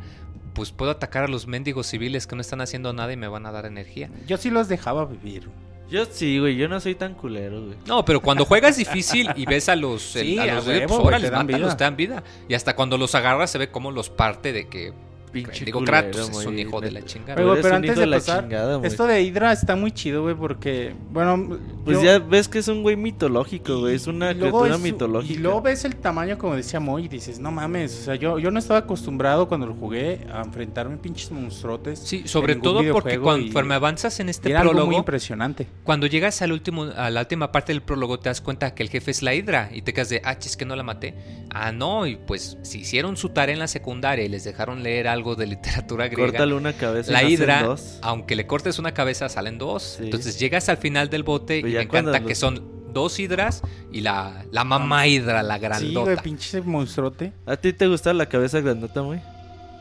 pues 0.54 0.72
puedo 0.72 0.92
atacar 0.92 1.26
a 1.26 1.28
los 1.28 1.48
mendigos 1.48 1.88
civiles 1.88 2.26
que 2.26 2.36
no 2.36 2.42
están 2.42 2.62
haciendo 2.62 2.94
nada 2.94 3.14
y 3.14 3.18
me 3.18 3.28
van 3.28 3.46
a 3.46 3.52
dar 3.52 3.66
energía. 3.66 4.10
Yo 4.26 4.38
sí 4.38 4.50
los 4.50 4.68
dejaba 4.68 5.06
vivir. 5.06 5.50
Yo 5.90 6.06
sí, 6.06 6.38
güey, 6.40 6.56
yo 6.56 6.68
no 6.68 6.80
soy 6.80 6.94
tan 6.96 7.16
culero, 7.16 7.62
güey. 7.66 7.78
No, 7.88 8.06
pero 8.06 8.20
cuando 8.22 8.46
juegas 8.46 8.78
difícil 8.78 9.30
y 9.36 9.46
ves 9.46 9.70
a 9.70 9.76
los, 9.76 10.02
Sí, 10.04 10.34
el- 10.34 10.40
a 10.40 10.44
a 10.44 10.56
los 10.56 10.68
huevo, 10.68 10.88
pues, 10.88 10.98
güey, 11.00 11.08
órale, 11.08 11.26
te 11.30 11.32
dan 11.32 11.48
vida. 11.48 11.78
te 11.78 11.84
dan 11.84 11.96
vida. 11.96 12.24
Y 12.48 12.54
hasta 12.54 12.76
cuando 12.76 12.98
los 12.98 13.16
agarras 13.16 13.50
se 13.50 13.58
ve 13.58 13.72
cómo 13.72 13.92
los 13.92 14.10
parte 14.10 14.54
de 14.54 14.68
que 14.68 14.94
Pinche 15.32 15.66
digo 15.66 15.80
culero, 15.80 15.98
Kratos 16.12 16.30
es 16.30 16.46
un 16.46 16.58
hijo 16.60 16.82
de 16.82 16.92
la 16.92 17.04
chingada. 17.04 17.36
Pero, 17.36 17.52
eres 17.54 17.62
pero 17.64 17.74
un 17.74 17.76
antes 17.78 17.92
hijo 17.92 18.00
de 18.00 18.06
de 18.06 18.10
la 18.12 18.18
pasar, 18.18 18.42
chingada, 18.44 18.76
güey. 18.78 18.88
esto 18.88 19.08
de 19.08 19.22
Hydra 19.22 19.52
está 19.54 19.76
muy 19.76 19.92
chido, 19.92 20.24
güey, 20.24 20.36
porque, 20.36 20.94
bueno, 21.12 21.58
Pues 21.86 21.98
yo- 21.98 22.04
ya 22.04 22.20
ves 22.20 22.48
que 22.48 22.60
es 22.60 22.68
un 22.68 22.82
güey 22.82 22.96
mitológico, 22.96 23.80
güey. 23.82 23.96
Es 23.96 24.08
una 24.08 24.34
criatura 24.34 24.76
es 24.76 24.82
mitológica. 24.82 25.34
Y 25.34 25.38
luego 25.38 25.62
ves 25.62 25.86
el 25.86 25.96
tamaño, 25.96 26.38
como 26.38 26.56
decía 26.56 26.80
Moy, 26.80 27.06
y 27.06 27.08
dices, 27.08 27.40
no 27.40 27.52
mames, 27.52 28.00
o 28.00 28.04
sea, 28.06 28.16
yo, 28.16 28.40
yo 28.40 28.52
no 28.52 28.60
estaba 28.60 28.80
acostumbrado 28.80 29.48
cuando 29.48 29.68
lo 29.68 29.74
jugué 29.76 30.22
a 30.34 30.42
enfrentarme 30.42 30.96
a 30.96 30.98
pinches 31.02 31.32
monstruotes. 31.32 32.00
Sí, 32.00 32.24
sobre 32.28 32.56
todo 32.56 32.82
porque 32.92 33.18
videojuego 33.18 33.38
y- 33.38 33.74
avanzas 33.74 34.20
en 34.20 34.30
este 34.30 34.56
algo 34.56 34.72
muy 34.72 34.80
prólogo, 34.80 34.98
impresionante. 35.00 35.68
cuando 35.84 36.08
llegas 36.08 36.42
al 36.42 36.52
último, 36.52 36.86
a 36.96 37.10
la 37.10 37.22
última 37.22 37.52
parte 37.52 37.72
del 37.72 37.82
prólogo, 37.82 38.20
te 38.20 38.30
das 38.30 38.42
cuenta 38.42 38.74
que 38.74 38.84
el 38.84 38.90
jefe 38.90 39.12
es 39.12 39.22
la 39.22 39.34
hidra 39.34 39.70
y 39.74 39.82
te 39.84 39.94
quedas 39.94 40.10
de, 40.10 40.22
ah, 40.26 40.38
chis, 40.40 40.58
que 40.58 40.66
no 40.66 40.76
la 40.76 40.84
maté. 40.84 41.14
Ah, 41.52 41.72
no, 41.72 42.08
y 42.08 42.16
pues 42.16 42.58
si 42.64 42.80
hicieron 42.80 43.16
su 43.18 43.30
tarea 43.30 43.54
en 43.54 43.60
la 43.60 43.68
secundaria 43.68 44.26
y 44.26 44.30
les 44.30 44.44
dejaron 44.44 44.84
leer 44.84 45.08
algo 45.08 45.19
de 45.36 45.48
literatura 45.48 46.08
griega. 46.08 46.32
Córtale 46.32 46.54
una 46.54 46.74
cabeza. 46.74 47.12
La 47.12 47.24
y 47.24 47.34
hidra, 47.34 47.64
dos. 47.64 48.00
aunque 48.02 48.36
le 48.36 48.48
cortes 48.48 48.80
una 48.80 48.94
cabeza, 48.94 49.30
salen 49.30 49.58
dos. 49.58 49.96
Sí. 49.98 50.04
Entonces 50.06 50.40
llegas 50.40 50.70
al 50.70 50.78
final 50.78 51.10
del 51.10 51.24
bote 51.24 51.58
Pero 51.62 51.68
y 51.68 51.72
ya 51.74 51.80
me 51.80 51.84
encanta 51.86 52.12
cuando 52.12 52.28
que 52.28 52.32
los- 52.34 52.38
son 52.40 52.80
dos 52.94 53.20
hidras 53.20 53.62
y 53.92 54.02
la, 54.02 54.46
la 54.52 54.64
mamá 54.64 55.06
hidra, 55.08 55.44
la 55.44 55.56
Sí, 55.56 55.62
grandota. 55.62 56.00
güey, 56.02 56.18
pinche 56.24 56.62
monstruote. 56.62 57.32
¿A 57.46 57.56
ti 57.58 57.72
te 57.74 57.88
gusta 57.88 58.14
la 58.14 58.28
cabeza 58.28 58.60
grandota, 58.62 59.02
güey? 59.02 59.22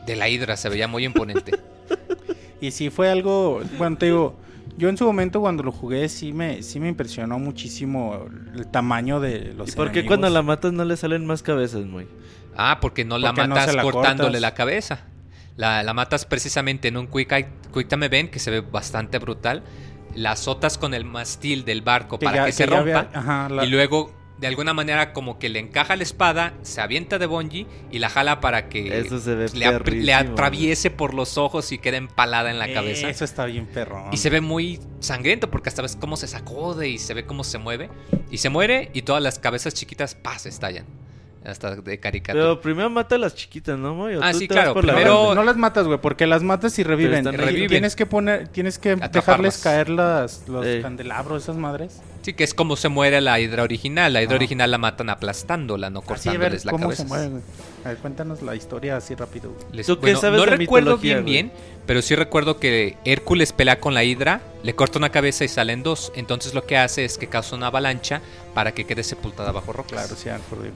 de 0.05 0.15
la 0.15 0.27
hidra 0.27 0.57
se 0.57 0.69
veía 0.69 0.87
muy 0.87 1.05
imponente. 1.05 1.51
Y 2.61 2.71
sí 2.71 2.89
fue 2.89 3.09
algo, 3.09 3.61
bueno, 3.77 3.97
te 3.97 4.07
digo, 4.07 4.35
yo 4.77 4.89
en 4.89 4.97
su 4.97 5.05
momento 5.05 5.39
cuando 5.39 5.63
lo 5.63 5.71
jugué 5.71 6.09
sí 6.09 6.33
me, 6.33 6.61
sí 6.61 6.79
me 6.79 6.89
impresionó 6.89 7.39
muchísimo 7.39 8.25
el 8.53 8.67
tamaño 8.67 9.19
de 9.21 9.53
los 9.53 9.69
¿Y 9.69 9.71
por 9.73 9.87
qué 9.91 9.99
enemigos. 9.99 10.07
cuando 10.07 10.29
la 10.29 10.41
matas 10.41 10.73
no 10.73 10.83
le 10.83 10.97
salen 10.97 11.25
más 11.25 11.41
cabezas, 11.41 11.89
güey? 11.89 12.07
ah, 12.57 12.79
porque 12.81 13.05
no 13.05 13.17
la 13.17 13.29
Porque 13.29 13.43
no 13.47 13.55
matas 13.55 13.69
se 13.69 13.75
la 13.77 13.83
cortándole 13.83 14.29
cortas. 14.31 14.41
la 14.41 14.53
cabeza. 14.53 15.05
La, 15.59 15.83
la 15.83 15.93
matas 15.93 16.25
precisamente 16.25 16.87
en 16.87 16.95
un 16.95 17.07
quick, 17.07 17.47
quick 17.73 17.87
time 17.89 18.05
event 18.05 18.29
que 18.31 18.39
se 18.39 18.49
ve 18.49 18.61
bastante 18.61 19.19
brutal. 19.19 19.61
La 20.15 20.31
azotas 20.31 20.77
con 20.77 20.93
el 20.93 21.03
mastil 21.03 21.65
del 21.65 21.81
barco 21.81 22.17
Que 22.17 22.23
para 22.25 22.37
ya- 22.37 22.43
que, 22.45 22.51
que 22.51 22.53
se 22.53 22.65
rompa. 22.65 22.79
había- 22.99 23.09
ajá, 23.13 23.49
la- 23.49 23.65
Y 23.65 23.67
luego, 23.69 24.11
de 24.39 24.47
alguna 24.47 24.73
manera, 24.73 25.11
como 25.11 25.37
que 25.37 25.49
le 25.49 25.59
encaja 25.59 25.97
la 25.97 26.03
espada, 26.03 26.53
se 26.61 26.79
avienta 26.79 27.19
de 27.19 27.25
Bonji 27.25 27.67
y 27.91 27.99
la 27.99 28.09
jala 28.09 28.39
para 28.39 28.69
que 28.69 28.99
Eso 28.99 29.19
se 29.19 29.35
ve 29.35 29.47
le, 29.53 30.13
atraviese 30.13 30.91
por 30.91 31.13
los 31.13 31.37
ojos 31.37 31.73
y 31.73 31.77
quede 31.77 31.97
empalada 31.97 32.49
en 32.49 32.57
la 32.57 32.71
cabeza. 32.73 33.09
Eso 33.09 33.25
está 33.25 33.45
bien 33.45 33.65
perrón. 33.67 34.05
Y 34.13 34.17
se 34.17 34.29
ve 34.29 34.39
muy 34.39 34.79
sangriento 35.01 35.51
porque 35.51 35.67
hasta 35.67 35.81
ves 35.81 35.97
cómo 35.97 36.15
se 36.15 36.27
sacude 36.29 36.87
y 36.87 36.97
se 36.99 37.13
ve 37.13 37.25
cómo 37.25 37.43
se 37.43 37.57
mueve. 37.57 37.89
Y 38.31 38.37
se 38.37 38.47
muere 38.49 38.91
y 38.93 39.01
todas 39.01 39.21
las 39.21 39.39
cabezas 39.39 39.73
chiquitas, 39.73 40.15
¡pah! 40.15 40.39
se 40.39 40.47
estallan. 40.47 40.85
Hasta 41.45 41.75
de 41.77 41.99
caricatura. 42.01 42.43
Pero 42.43 42.61
primero 42.61 42.89
mata 42.89 43.15
a 43.15 43.17
las 43.17 43.33
chiquitas, 43.33 43.79
¿no, 43.79 43.95
güey? 43.95 44.17
¿O 44.17 44.23
Ah, 44.23 44.33
tú 44.33 44.39
sí, 44.39 44.47
claro, 44.49 44.75
la 44.75 44.81
primero- 44.81 45.33
No, 45.33 45.43
las 45.43 45.55
matas, 45.55 45.87
güey, 45.87 45.97
porque 45.97 46.27
las 46.27 46.43
matas 46.43 46.77
y 46.79 46.83
reviven. 46.83 47.23
Pero 47.23 47.37
reviven. 47.45 47.69
Tienes 47.69 47.95
que 47.95 48.05
poner, 48.05 48.49
tienes 48.49 48.77
que 48.77 48.91
Atraparlas. 48.91 49.13
dejarles 49.25 49.57
caer 49.59 49.89
las, 49.89 50.47
los 50.49 50.65
candelabros, 50.81 51.43
esas 51.43 51.55
madres. 51.55 52.01
Sí, 52.23 52.33
que 52.33 52.43
es 52.43 52.53
como 52.53 52.75
se 52.75 52.89
muere 52.89 53.21
la 53.21 53.39
hidra 53.39 53.63
original. 53.63 54.11
La 54.11 54.21
hidra 54.21 54.33
Ah. 54.33 54.35
original 54.35 54.69
la 54.69 54.77
matan 54.77 55.09
aplastándola, 55.09 55.89
no 55.89 55.99
Así, 56.09 56.27
a 56.27 56.31
ver 56.33 56.39
cortándoles 56.51 56.65
la 56.65 56.71
cómo 56.71 56.83
cabeza. 56.83 57.03
se 57.03 57.07
mueve, 57.07 57.27
güey. 57.29 57.41
A 57.85 57.87
ver, 57.87 57.97
cuéntanos 57.99 58.41
la 58.41 58.55
historia 58.55 58.97
así 58.97 59.15
rápido. 59.15 59.53
Les- 59.71 59.87
¿Tú 59.87 59.97
qué 60.01 60.17
sabes 60.17 60.39
no 60.41 60.45
de 60.45 60.57
recuerdo 60.57 60.97
bien 60.97 61.21
güey? 61.21 61.33
bien, 61.33 61.51
pero 61.85 62.01
sí 62.01 62.15
recuerdo 62.15 62.59
que 62.59 62.97
Hércules 63.05 63.53
pelea 63.53 63.79
con 63.79 63.93
la 63.93 64.03
hidra, 64.03 64.41
le 64.61 64.75
corta 64.75 64.99
una 64.99 65.09
cabeza 65.09 65.45
y 65.45 65.47
salen 65.47 65.83
dos. 65.83 66.11
Entonces 66.15 66.53
lo 66.53 66.65
que 66.65 66.75
hace 66.77 67.05
es 67.05 67.17
que 67.17 67.27
causa 67.27 67.55
una 67.55 67.67
avalancha 67.67 68.19
para 68.53 68.73
que 68.73 68.85
quede 68.85 69.03
sepultada 69.03 69.53
bajo 69.53 69.71
rocas. 69.71 69.93
Claro, 69.93 70.15
sí, 70.17 70.27
acordé. 70.27 70.71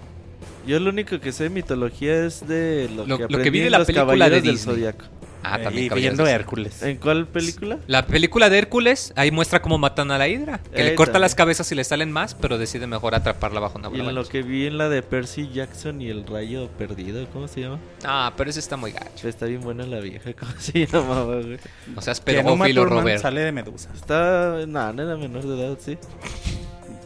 Yo 0.66 0.80
lo 0.80 0.90
único 0.90 1.20
que 1.20 1.32
sé 1.32 1.44
de 1.46 1.50
mitología 1.50 2.26
es 2.26 2.48
de 2.48 2.90
lo, 2.96 3.06
Lo- 3.06 3.18
que 3.18 3.28
lo 3.30 3.42
que 3.44 3.50
vi 3.50 3.60
de 3.60 3.66
en 3.66 3.72
la 3.74 3.80
los 3.80 3.88
película 3.88 4.06
Caballeros 4.14 4.44
de 4.44 4.48
del. 4.50 4.58
Zodiaco. 4.60 5.06
Ah, 5.46 5.58
Eh, 5.60 5.64
también 5.66 5.86
y 5.92 5.96
viendo 6.00 6.26
Hércules. 6.26 6.82
¿En 6.84 6.96
cuál 6.96 7.28
película? 7.28 7.78
La 7.88 8.08
película 8.08 8.50
de 8.50 8.60
Hércules, 8.60 9.12
ahí 9.18 9.30
muestra 9.30 9.62
cómo 9.62 9.78
matan 9.78 10.10
a 10.12 10.18
la 10.18 10.30
hidra. 10.30 10.60
Que 10.74 10.84
le 10.86 10.92
Eh, 10.94 10.96
corta 10.96 11.12
también. 11.14 11.22
las 11.24 11.36
cabezas 11.36 11.70
y 11.70 11.76
le 11.76 11.84
salen 11.84 12.14
más, 12.14 12.34
pero 12.34 12.58
decide 12.58 12.88
mejor 12.88 13.14
atraparla 13.14 13.60
bajo 13.60 13.78
una 13.78 13.90
Y 13.94 14.00
en 14.00 14.16
lo 14.16 14.24
que 14.24 14.42
vi 14.42 14.68
en 14.68 14.78
la 14.78 14.88
de 14.88 15.02
Percy 15.04 15.50
Jackson 15.54 16.02
y 16.02 16.08
el 16.08 16.26
rayo 16.26 16.70
perdido, 16.78 17.28
¿cómo 17.34 17.50
se 17.50 17.60
llama? 17.60 17.78
Ah, 18.06 18.32
pero 18.38 18.52
eso 18.52 18.60
está 18.60 18.78
muy 18.78 18.94
gacho. 18.94 19.28
Está 19.28 19.46
bien 19.46 19.60
buena 19.60 19.86
la 19.86 20.00
vieja, 20.00 20.32
¿cómo 20.40 20.54
se 20.60 20.88
llamaba, 20.88 21.36
güey? 21.42 21.58
Que 21.58 22.40
en 22.40 22.48
Uma 22.48 22.64
pedófilo, 22.64 22.86
Robert. 22.86 23.22
sale 23.22 23.42
de 23.42 23.52
Medusa. 23.52 23.90
Está... 23.94 24.66
No, 24.66 24.94
no 24.94 25.04
era 25.04 25.18
menor 25.18 25.46
de 25.46 25.60
edad, 25.62 25.78
sí. 25.78 25.98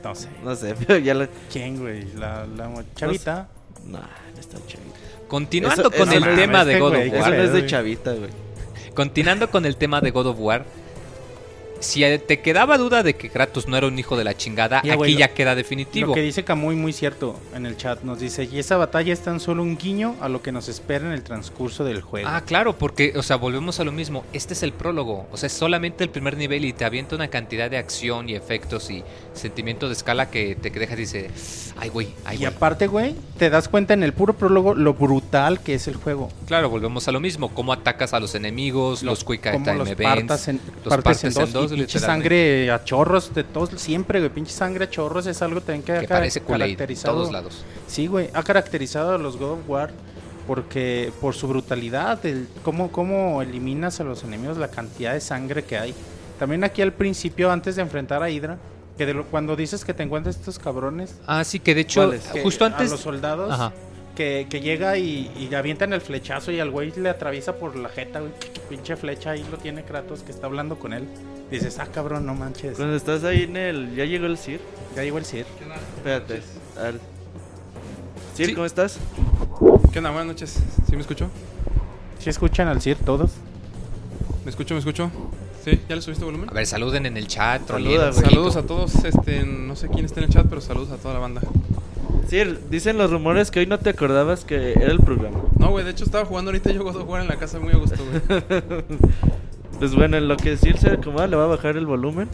No 0.07 0.15
sé. 0.15 0.29
No 0.43 0.55
sé, 0.55 0.73
pero 0.87 0.99
ya 0.99 1.13
la... 1.13 1.27
¿Quién, 1.51 1.79
güey? 1.79 2.05
La, 2.15 2.45
la 2.45 2.71
chavita. 2.95 3.49
No, 3.85 3.99
no 3.99 4.39
está 4.39 4.57
chavita. 4.65 4.95
Continuando 5.27 5.81
Eso- 5.81 5.91
con 5.91 6.07
eso 6.07 6.17
el 6.17 6.23
no, 6.25 6.35
tema 6.35 6.61
este 6.61 6.73
de 6.73 6.79
God 6.79 6.89
güey, 6.89 7.07
of 7.07 7.11
¿qué 7.11 7.19
Eso 7.19 7.29
War. 7.29 7.37
no 7.37 7.43
es 7.43 7.53
de 7.53 7.65
chavita, 7.65 8.13
güey. 8.13 8.29
Continuando 8.95 9.51
con 9.51 9.65
el 9.65 9.75
tema 9.75 9.99
de 9.99 10.11
God 10.11 10.27
of 10.27 10.37
War. 10.39 10.65
Si 11.79 12.01
te 12.19 12.41
quedaba 12.41 12.77
duda 12.77 13.03
de 13.03 13.15
que 13.15 13.29
Kratos 13.29 13.67
no 13.67 13.77
era 13.77 13.87
un 13.87 13.97
hijo 13.97 14.17
de 14.17 14.23
la 14.23 14.35
chingada, 14.35 14.81
Ya, 14.83 14.93
aquí 14.93 15.15
ya 15.15 15.29
queda 15.29 15.55
definitivo. 15.55 16.07
Lo 16.07 16.13
que 16.13 16.21
dice 16.21 16.43
Camuy 16.43 16.75
muy 16.75 16.93
cierto 16.93 17.39
en 17.55 17.65
el 17.65 17.77
chat. 17.77 18.03
Nos 18.03 18.19
dice, 18.19 18.47
y 18.51 18.59
esa 18.59 18.77
batalla 18.77 19.13
es 19.13 19.21
tan 19.21 19.39
solo 19.39 19.63
un 19.63 19.77
guiño 19.77 20.15
a 20.21 20.29
lo 20.29 20.41
que 20.41 20.51
nos 20.51 20.67
espera 20.69 21.05
en 21.05 21.13
el 21.13 21.23
transcurso 21.23 21.83
del 21.83 22.01
juego. 22.01 22.27
Ah, 22.29 22.41
claro, 22.45 22.77
porque, 22.77 23.13
o 23.15 23.23
sea, 23.23 23.35
volvemos 23.35 23.79
a 23.79 23.83
lo 23.83 23.91
mismo. 23.91 24.25
Este 24.33 24.53
es 24.53 24.63
el 24.63 24.73
prólogo, 24.73 25.27
o 25.31 25.37
sea, 25.37 25.47
es 25.47 25.53
solamente 25.53 26.03
el 26.03 26.09
primer 26.09 26.37
nivel 26.37 26.65
y 26.65 26.73
te 26.73 26.85
avienta 26.85 27.15
una 27.15 27.27
cantidad 27.29 27.69
de 27.69 27.77
acción 27.77 28.29
y 28.29 28.35
efectos 28.35 28.89
y 28.89 29.03
sentimiento 29.33 29.87
de 29.87 29.93
escala 29.93 30.29
que 30.29 30.55
te 30.55 30.69
deja 30.69 30.93
y 30.93 30.97
dice, 30.97 31.31
ay, 31.79 31.89
güey, 31.89 32.09
ay, 32.25 32.39
y 32.41 32.45
aparte, 32.45 32.87
güey, 32.87 33.15
te 33.37 33.49
das 33.49 33.67
cuenta 33.67 33.93
en 33.93 34.03
el 34.03 34.13
puro 34.13 34.33
prólogo 34.33 34.73
lo 34.73 34.93
brutal 34.93 35.59
que 35.61 35.73
es 35.73 35.87
el 35.87 35.95
juego. 35.95 36.29
Claro, 36.47 36.69
volvemos 36.69 37.07
a 37.07 37.11
lo 37.11 37.19
mismo. 37.19 37.49
Cómo 37.49 37.73
atacas 37.73 38.13
a 38.13 38.19
los 38.19 38.35
enemigos, 38.35 39.03
los, 39.03 39.23
quick 39.23 39.51
cómo 39.51 39.63
time 39.63 39.77
los 39.77 39.89
events. 39.89 40.15
partas 40.15 40.47
en, 40.47 40.59
los 40.83 40.93
partes 40.93 41.23
en 41.23 41.33
partes 41.33 41.37
en 41.37 41.53
dos, 41.53 41.53
dos, 41.53 41.66
pinche 41.71 41.99
sangre 41.99 42.71
a 42.71 42.83
chorros 42.83 43.33
de 43.33 43.43
todos 43.43 43.69
siempre, 43.81 44.19
güey, 44.19 44.31
pinche 44.31 44.51
sangre 44.51 44.85
a 44.85 44.89
chorros 44.89 45.25
es 45.27 45.41
algo 45.41 45.61
también 45.61 45.83
que, 45.83 45.91
ha 45.93 45.99
que 46.01 46.07
ca- 46.07 46.15
parece 46.15 46.41
caracterizado. 46.41 47.15
todos 47.15 47.31
lados. 47.31 47.63
Sí, 47.87 48.07
güey, 48.07 48.29
ha 48.33 48.43
caracterizado 48.43 49.15
a 49.15 49.17
los 49.17 49.37
God 49.37 49.51
of 49.51 49.59
War 49.69 49.91
porque 50.45 51.11
por 51.19 51.33
su 51.35 51.47
brutalidad, 51.47 52.25
el 52.25 52.47
cómo 52.63 52.91
cómo 52.91 53.41
eliminas 53.41 53.99
a 53.99 54.03
los 54.03 54.23
enemigos, 54.23 54.57
la 54.57 54.69
cantidad 54.69 55.13
de 55.13 55.19
sangre 55.21 55.63
que 55.63 55.77
hay. 55.77 55.93
También 56.39 56.63
aquí 56.63 56.81
al 56.81 56.93
principio 56.93 57.51
antes 57.51 57.75
de 57.75 57.81
enfrentar 57.81 58.23
a 58.23 58.29
Hydra, 58.29 58.57
que 58.97 59.05
de 59.05 59.13
lo- 59.13 59.25
cuando 59.25 59.55
dices 59.55 59.83
que 59.83 59.93
te 59.93 60.03
encuentras 60.03 60.35
estos 60.37 60.57
cabrones, 60.59 61.15
Ah, 61.27 61.43
sí, 61.43 61.59
que 61.59 61.75
de 61.75 61.81
hecho, 61.81 62.11
que 62.33 62.41
justo 62.43 62.63
a 62.63 62.67
antes... 62.67 62.91
los 62.91 62.99
soldados 63.01 63.51
Ajá. 63.51 63.73
que, 64.15 64.47
que 64.49 64.61
llega 64.61 64.97
y, 64.97 65.31
y 65.37 65.53
avientan 65.53 65.91
el 65.93 66.01
flechazo 66.01 66.51
y 66.51 66.59
al 66.59 66.71
güey 66.71 66.91
le 66.95 67.09
atraviesa 67.09 67.55
por 67.57 67.75
la 67.75 67.89
jeta, 67.89 68.19
güey. 68.21 68.31
Pinche 68.69 68.95
flecha 68.95 69.31
ahí 69.31 69.45
lo 69.51 69.57
tiene 69.57 69.83
Kratos 69.83 70.21
que 70.23 70.31
está 70.31 70.47
hablando 70.47 70.77
con 70.79 70.93
él. 70.93 71.07
Dices, 71.51 71.79
ah, 71.79 71.87
cabrón, 71.93 72.25
no 72.25 72.35
manches. 72.35 72.75
Cuando 72.75 72.95
estás 72.95 73.23
ahí 73.23 73.43
en 73.43 73.55
el. 73.55 73.95
Ya 73.95 74.05
llegó 74.05 74.25
el 74.25 74.37
Sir. 74.37 74.59
Ya 74.95 75.03
llegó 75.03 75.17
el 75.17 75.25
Sir. 75.25 75.45
Espérate. 75.97 76.41
A 76.77 76.83
ver. 76.83 76.99
Sir, 78.35 78.47
Sí. 78.47 78.53
¿cómo 78.53 78.65
estás? 78.65 78.97
¿Qué 79.91 79.99
onda? 79.99 80.09
Buenas 80.11 80.27
noches. 80.27 80.59
¿Sí 80.89 80.95
me 80.95 81.01
escucho? 81.01 81.29
¿Sí 82.19 82.29
escuchan 82.29 82.67
al 82.67 82.81
Sir 82.81 82.97
todos? 82.97 83.31
¿Me 84.43 84.49
escucho? 84.51 84.73
¿Me 84.73 84.79
escucho? 84.79 85.09
¿Sí? 85.63 85.79
¿Ya 85.89 85.95
le 85.95 86.01
subiste 86.01 86.23
volumen? 86.25 86.49
A 86.49 86.53
ver, 86.53 86.65
saluden 86.65 87.05
en 87.05 87.15
el 87.17 87.27
chat. 87.27 87.65
Saluda. 87.67 88.11
Saludos 88.13 88.55
a 88.57 88.63
todos, 88.63 88.93
este, 89.03 89.43
no 89.45 89.75
sé 89.75 89.87
quién 89.89 90.05
está 90.05 90.19
en 90.19 90.25
el 90.25 90.29
chat, 90.33 90.45
pero 90.49 90.61
saludos 90.61 90.91
a 90.91 90.97
toda 90.97 91.13
la 91.13 91.19
banda. 91.19 91.41
Sir, 92.29 92.59
dicen 92.69 92.97
los 92.97 93.09
rumores 93.11 93.51
que 93.51 93.59
hoy 93.59 93.67
no 93.67 93.79
te 93.79 93.89
acordabas 93.89 94.43
que 94.45 94.73
era 94.73 94.91
el 94.91 94.99
programa. 94.99 95.39
No, 95.57 95.69
güey, 95.71 95.83
de 95.85 95.91
hecho 95.91 96.03
estaba 96.03 96.25
jugando 96.25 96.49
ahorita 96.49 96.71
yo 96.71 96.83
God 96.83 96.97
of 96.97 97.09
War 97.09 97.21
en 97.21 97.27
la 97.29 97.37
casa 97.37 97.59
muy 97.59 97.71
a 97.73 97.77
gusto, 97.77 97.97
güey. 98.03 98.61
Pues 99.79 99.93
bueno, 99.93 100.17
en 100.17 100.27
lo 100.27 100.37
que 100.37 100.57
Sir 100.57 100.77
se 100.77 100.89
acomoda, 100.89 101.27
le 101.27 101.35
va 101.35 101.43
a 101.43 101.47
bajar 101.47 101.77
el 101.77 101.85
volumen. 101.85 102.27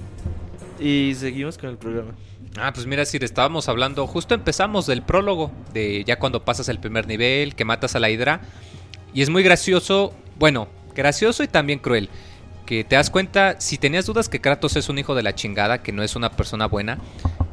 Y 0.80 1.14
seguimos 1.16 1.58
con 1.58 1.70
el 1.70 1.78
programa. 1.78 2.12
Ah, 2.58 2.72
pues 2.74 2.86
mira, 2.86 3.06
Sir, 3.06 3.24
estábamos 3.24 3.68
hablando, 3.68 4.06
justo 4.08 4.34
empezamos 4.34 4.86
del 4.86 5.02
prólogo, 5.02 5.52
de 5.74 6.04
ya 6.06 6.20
cuando 6.20 6.46
pasas 6.46 6.70
el 6.70 6.80
primer 6.80 7.08
nivel, 7.08 7.56
que 7.56 7.66
matas 7.66 7.96
a 7.96 8.00
la 8.00 8.10
hidra. 8.10 8.42
Y 9.14 9.22
es 9.22 9.30
muy 9.30 9.44
gracioso, 9.44 10.14
bueno, 10.40 10.68
gracioso 10.96 11.44
y 11.44 11.48
también 11.48 11.80
cruel. 11.80 12.10
Que 12.66 12.84
te 12.84 12.96
das 12.96 13.10
cuenta, 13.10 13.60
si 13.60 13.78
tenías 13.78 14.06
dudas 14.06 14.30
que 14.30 14.40
Kratos 14.40 14.78
es 14.78 14.88
un 14.88 14.98
hijo 14.98 15.14
de 15.14 15.24
la 15.24 15.36
chingada, 15.36 15.84
que 15.84 15.92
no 15.92 16.02
es 16.02 16.16
una 16.16 16.32
persona 16.32 16.68
buena, 16.68 16.98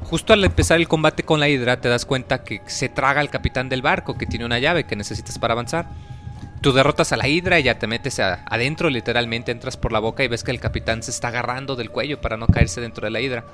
justo 0.04 0.32
al 0.32 0.44
empezar 0.44 0.78
el 0.78 0.86
combate 0.86 1.24
con 1.24 1.40
la 1.40 1.48
hidra 1.48 1.80
te 1.80 1.88
das 1.88 2.04
cuenta 2.04 2.44
que 2.44 2.60
se 2.66 2.88
traga 2.88 3.20
al 3.20 3.30
capitán 3.30 3.68
del 3.68 3.82
barco, 3.82 4.16
que 4.16 4.26
tiene 4.26 4.44
una 4.44 4.58
llave 4.58 4.84
que 4.84 4.96
necesitas 4.96 5.38
para 5.38 5.52
avanzar. 5.52 5.88
Tú 6.60 6.72
derrotas 6.72 7.12
a 7.12 7.16
la 7.16 7.26
hidra 7.26 7.58
y 7.58 7.62
ya 7.64 7.78
te 7.78 7.86
metes 7.86 8.20
a- 8.20 8.44
adentro, 8.46 8.90
literalmente 8.90 9.50
entras 9.52 9.76
por 9.76 9.92
la 9.92 9.98
boca 9.98 10.22
y 10.24 10.28
ves 10.28 10.44
que 10.44 10.50
el 10.50 10.60
capitán 10.60 11.02
se 11.02 11.10
está 11.10 11.28
agarrando 11.28 11.74
del 11.76 11.90
cuello 11.90 12.20
para 12.20 12.36
no 12.36 12.46
caerse 12.46 12.80
dentro 12.80 13.06
de 13.06 13.10
la 13.10 13.20
hidra. 13.20 13.44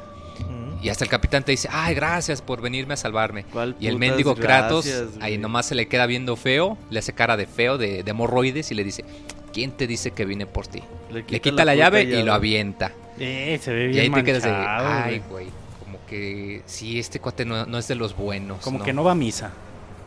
Y 0.83 0.91
hasta 0.91 1.05
el 1.05 1.11
capitán 1.11 1.43
te 1.43 1.53
dice, 1.53 1.69
ay, 1.73 1.95
gracias 1.95 2.43
por 2.43 2.61
venirme 2.61 2.95
a 2.95 2.97
salvarme. 2.97 3.45
¿Cuál 3.45 3.75
Y 3.81 3.87
el 3.87 3.97
mendigo 3.99 4.35
Kratos, 4.35 4.87
gracias, 4.87 5.09
ahí 5.23 5.39
nomás 5.39 5.67
se 5.67 5.75
le 5.75 5.89
queda 5.89 6.07
viendo 6.07 6.37
feo, 6.37 6.77
le 6.91 6.99
hace 6.99 7.13
cara 7.15 7.37
de 7.37 7.47
feo, 7.47 7.79
de, 7.79 8.03
de 8.03 8.11
hemorroides 8.11 8.71
y 8.71 8.75
le 8.75 8.85
dice, 8.85 9.05
¿quién 9.53 9.73
te 9.73 9.87
dice 9.87 10.11
que 10.11 10.25
vine 10.27 10.47
por 10.47 10.67
ti? 10.67 10.83
Le 11.11 11.41
quita, 11.41 11.65
la, 11.65 11.75
llave, 11.75 12.03
y 12.03 12.23
lo 12.23 12.35
avienta. 12.35 12.93
Eh, 13.19 13.59
se 13.63 13.73
ve 13.73 13.85
Y 13.93 13.99
ahí 13.99 14.09
bien 14.11 14.13
te 14.15 14.25
quedas 14.25 14.45
ay, 14.45 15.23
güey. 15.31 15.47
como 15.83 15.99
que 16.07 16.63
sí, 16.67 16.99
este 16.99 17.21
cuate 17.21 17.47
no, 17.47 17.65
no 17.65 17.79
es 17.79 17.89
de 17.89 17.95
los 17.95 18.15
buenos. 18.15 18.59
Como 18.63 18.83
que 18.83 18.93
no 18.93 19.03
va 19.03 19.13
a 19.13 19.17
misa. 19.17 19.53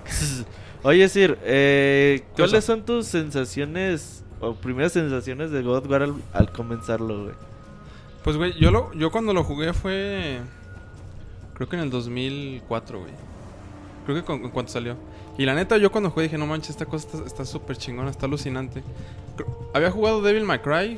Oye, 0.84 1.10
Sir, 1.10 1.38
eh, 1.44 2.22
¿Qué 2.36 2.42
¿cuáles 2.44 2.64
son 2.64 2.84
tus 2.86 3.06
sensaciones 3.06 4.24
o 4.40 4.54
primeras 4.56 4.94
sensaciones 4.94 5.52
de 5.52 5.62
God 5.62 5.92
al, 5.94 6.16
al 6.34 6.52
comenzarlo, 6.52 7.24
güey? 7.24 7.36
Pues, 8.24 8.38
güey, 8.38 8.54
yo, 8.60 8.72
lo, 8.72 8.94
yo 8.94 9.12
cuando 9.12 9.34
lo 9.34 9.44
jugué 9.44 9.74
fue. 9.74 10.40
Creo 11.54 11.68
que 11.68 11.76
en 11.76 11.84
el 11.84 11.90
2004, 11.90 13.00
güey. 13.00 13.12
Creo 14.06 14.16
que 14.18 14.24
con, 14.24 14.42
en 14.44 14.50
cuanto 14.52 14.72
salió. 14.72 14.96
Y 15.38 15.46
la 15.46 15.54
neta, 15.56 15.78
yo 15.78 15.92
cuando 15.92 16.10
jugué 16.12 16.24
dije, 16.24 16.38
no 16.38 16.46
manches, 16.48 16.72
esta 16.72 16.86
cosa 16.86 17.08
está- 17.26 17.46
súper 17.46 17.78
chingona, 17.78 18.10
está 18.10 18.26
alucinante. 18.26 18.84
Había 19.74 19.92
jugado 19.92 20.22
Devil 20.22 20.44
May 20.44 20.60
Cry. 20.60 20.98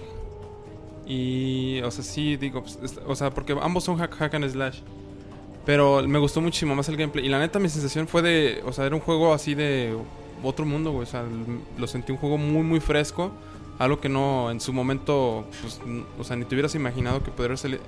Y, 1.05 1.81
o 1.81 1.91
sea, 1.91 2.03
sí, 2.03 2.37
digo, 2.37 2.61
pues, 2.61 2.79
es- 2.83 2.99
o 3.05 3.15
sea, 3.15 3.31
porque 3.31 3.57
ambos 3.61 3.83
son 3.83 3.97
hack, 3.97 4.15
hack 4.15 4.33
and 4.35 4.49
slash. 4.49 4.79
Pero 5.65 6.01
me 6.07 6.17
gustó 6.19 6.41
muchísimo 6.41 6.75
más 6.75 6.89
el 6.89 6.97
gameplay. 6.97 7.25
Y 7.25 7.29
la 7.29 7.39
neta, 7.39 7.59
mi 7.59 7.69
sensación 7.69 8.07
fue 8.07 8.21
de, 8.21 8.61
o 8.65 8.73
sea, 8.73 8.85
era 8.85 8.95
un 8.95 9.01
juego 9.01 9.33
así 9.33 9.53
de 9.53 9.95
otro 10.43 10.65
mundo, 10.65 10.91
güey. 10.91 11.03
O 11.03 11.09
sea, 11.09 11.23
lo 11.77 11.87
sentí 11.87 12.11
un 12.11 12.17
juego 12.17 12.37
muy, 12.37 12.63
muy 12.63 12.79
fresco. 12.79 13.31
Algo 13.77 13.99
que 13.99 14.09
no, 14.09 14.49
en 14.51 14.59
su 14.59 14.73
momento, 14.73 15.45
pues, 15.61 15.79
o 16.19 16.23
sea, 16.23 16.35
ni 16.35 16.45
te 16.45 16.55
hubieras 16.55 16.73
imaginado 16.75 17.23
que 17.23 17.31
pudiera 17.31 17.55
ser- 17.57 17.79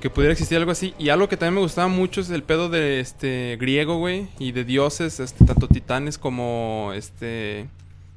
que 0.00 0.10
pudiera 0.10 0.32
existir 0.32 0.56
algo 0.58 0.70
así. 0.70 0.94
Y 0.98 1.08
algo 1.08 1.28
que 1.28 1.36
también 1.36 1.54
me 1.56 1.60
gustaba 1.60 1.88
mucho 1.88 2.20
es 2.20 2.30
el 2.30 2.42
pedo 2.42 2.68
de 2.68 3.00
este 3.00 3.56
griego, 3.60 3.98
güey, 3.98 4.28
y 4.38 4.52
de 4.52 4.64
dioses, 4.64 5.18
este, 5.20 5.44
tanto 5.44 5.66
titanes 5.68 6.18
como 6.18 6.92
este 6.94 7.66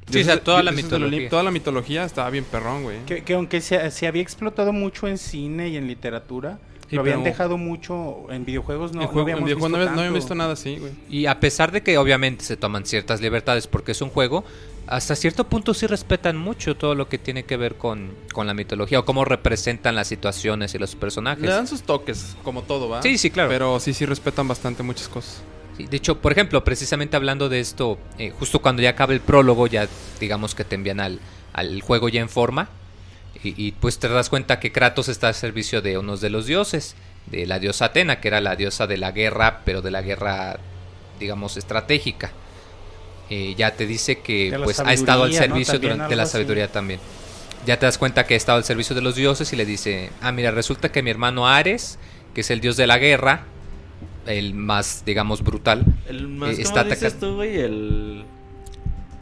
Sí, 0.10 0.20
o 0.22 0.24
sea, 0.24 0.44
toda 0.44 0.62
la 0.64 0.72
mitología. 0.72 1.30
Toda 1.30 1.44
la 1.44 1.52
mitología 1.52 2.04
estaba 2.04 2.30
bien 2.30 2.44
perrón, 2.44 2.84
güey. 2.84 2.98
Que, 3.06 3.24
que 3.24 3.34
aunque 3.34 3.62
se, 3.62 3.90
se 3.92 4.08
había 4.08 4.22
explotado 4.22 4.74
mucho 4.74 5.08
en 5.08 5.18
cine 5.18 5.70
y 5.70 5.78
en 5.78 5.88
literatura, 5.88 6.60
Sí, 6.92 6.98
lo 6.98 7.04
habían 7.04 7.20
pero- 7.20 7.32
dejado 7.32 7.58
mucho 7.58 8.30
en 8.30 8.44
videojuegos. 8.44 8.92
No, 8.92 9.00
no 9.00 9.08
juego, 9.08 9.30
en 9.30 9.34
habíamos 9.36 9.46
videojuego 9.46 9.70
no, 9.70 10.14
visto 10.14 10.36
no 10.36 10.40
nada 10.40 10.54
así, 10.54 10.78
güey. 10.78 10.92
Y 11.10 11.26
a 11.26 11.40
pesar 11.40 11.72
de 11.72 11.82
que 11.84 11.98
obviamente 11.98 12.44
se 12.44 12.58
toman 12.58 12.86
ciertas 12.86 13.22
libertades 13.22 13.66
porque 13.66 13.94
es 13.94 14.02
un 14.02 14.10
juego, 14.10 14.44
hasta 14.88 15.16
cierto 15.16 15.46
punto 15.46 15.74
sí 15.74 15.88
respetan 15.88 16.36
mucho 16.36 16.76
todo 16.76 16.94
lo 16.94 17.08
que 17.08 17.18
tiene 17.18 17.44
que 17.44 17.56
ver 17.56 17.76
con, 17.76 18.12
con 18.34 18.46
la 18.46 18.54
mitología 18.54 19.00
o 19.00 19.06
cómo 19.06 19.24
representan 19.24 19.96
las 19.96 20.10
situaciones 20.10 20.76
y 20.76 20.80
los 20.80 20.98
personajes. 20.98 21.42
Le 21.46 21.50
dan 21.52 21.66
sus 21.66 21.84
toques, 21.84 22.36
como 22.44 22.64
todo, 22.64 22.90
¿va? 22.90 23.02
Sí, 23.02 23.18
sí, 23.18 23.32
claro. 23.32 23.48
Pero 23.48 23.80
sí, 23.80 23.94
sí 23.94 24.06
respetan 24.06 24.50
bastante 24.50 24.84
muchas 24.84 25.08
cosas. 25.08 25.44
Sí, 25.78 25.86
de 25.86 25.96
hecho, 25.96 26.20
por 26.20 26.34
ejemplo, 26.34 26.62
precisamente 26.66 27.16
hablando 27.16 27.48
de 27.48 27.62
esto, 27.62 28.00
eh, 28.18 28.32
justo 28.38 28.60
cuando 28.62 28.82
ya 28.82 28.90
acaba 28.90 29.14
el 29.14 29.22
prólogo, 29.22 29.66
ya 29.68 29.88
digamos 30.20 30.56
que 30.56 30.66
te 30.66 30.76
envían 30.76 31.00
al, 31.00 31.22
al 31.54 31.80
juego 31.80 32.10
ya 32.10 32.20
en 32.20 32.28
forma. 32.28 32.68
Y, 33.44 33.54
y, 33.67 33.72
pues 33.72 33.98
te 33.98 34.08
das 34.08 34.30
cuenta 34.30 34.60
que 34.60 34.72
Kratos 34.72 35.08
está 35.10 35.28
al 35.30 35.36
servicio 35.36 35.82
de 35.82 35.98
unos 35.98 36.22
de 36.22 36.30
los 36.30 36.46
dioses, 36.46 36.96
de 37.28 37.46
la 37.48 37.60
diosa 37.60 37.86
Atena, 37.86 38.20
que 38.20 38.28
era 38.28 38.41
la 38.41 38.56
diosa 38.56 38.88
de 38.88 38.98
la 38.98 39.12
guerra, 39.12 39.62
pero 39.65 39.82
de 39.82 39.89
la 39.91 40.02
guerra, 40.02 40.58
digamos, 41.20 41.58
estratégica. 41.58 42.32
Eh, 43.30 43.56
ya 43.58 43.72
te 43.76 43.86
dice 43.88 44.20
que 44.20 44.52
De 44.52 44.60
pues 44.60 44.80
ha 44.82 44.91
estado 44.94 45.24
al 45.24 45.34
servicio 45.34 45.74
También 45.76 45.94
durante 45.94 46.15
la 46.15 46.24
así. 46.24 46.34
sabiduría 46.34 46.67
también. 46.72 47.00
Ya 47.65 47.80
te 47.80 47.86
das 47.86 47.98
cuenta 47.98 48.26
que 48.26 48.34
ha 48.34 48.38
estado 48.38 48.58
al 48.58 48.63
servicio 48.65 48.96
de 48.96 49.02
los 49.02 49.15
dioses 49.15 49.52
y 49.54 49.56
le 49.56 49.65
dice, 49.65 50.12
ah, 50.22 50.32
mira, 50.32 50.52
resulta 50.52 50.91
que 50.91 51.02
mi 51.02 51.10
hermano 51.12 51.48
Ares, 51.48 51.98
que 52.36 52.41
es 52.41 52.52
el 52.52 52.60
dios 52.60 52.76
de 52.76 52.88
la 52.88 52.98
guerra, 52.98 53.46
el 54.28 54.54
más, 54.54 55.04
digamos, 55.06 55.41
brutal, 55.44 55.86
El 56.08 56.28
más, 56.28 56.52
Eh, 56.60 56.63
¿cómo 56.63 56.67
está 56.67 56.82
atacando. 56.82 57.17
tú, 57.28 57.36
güey? 57.36 57.58
El... 57.60 58.26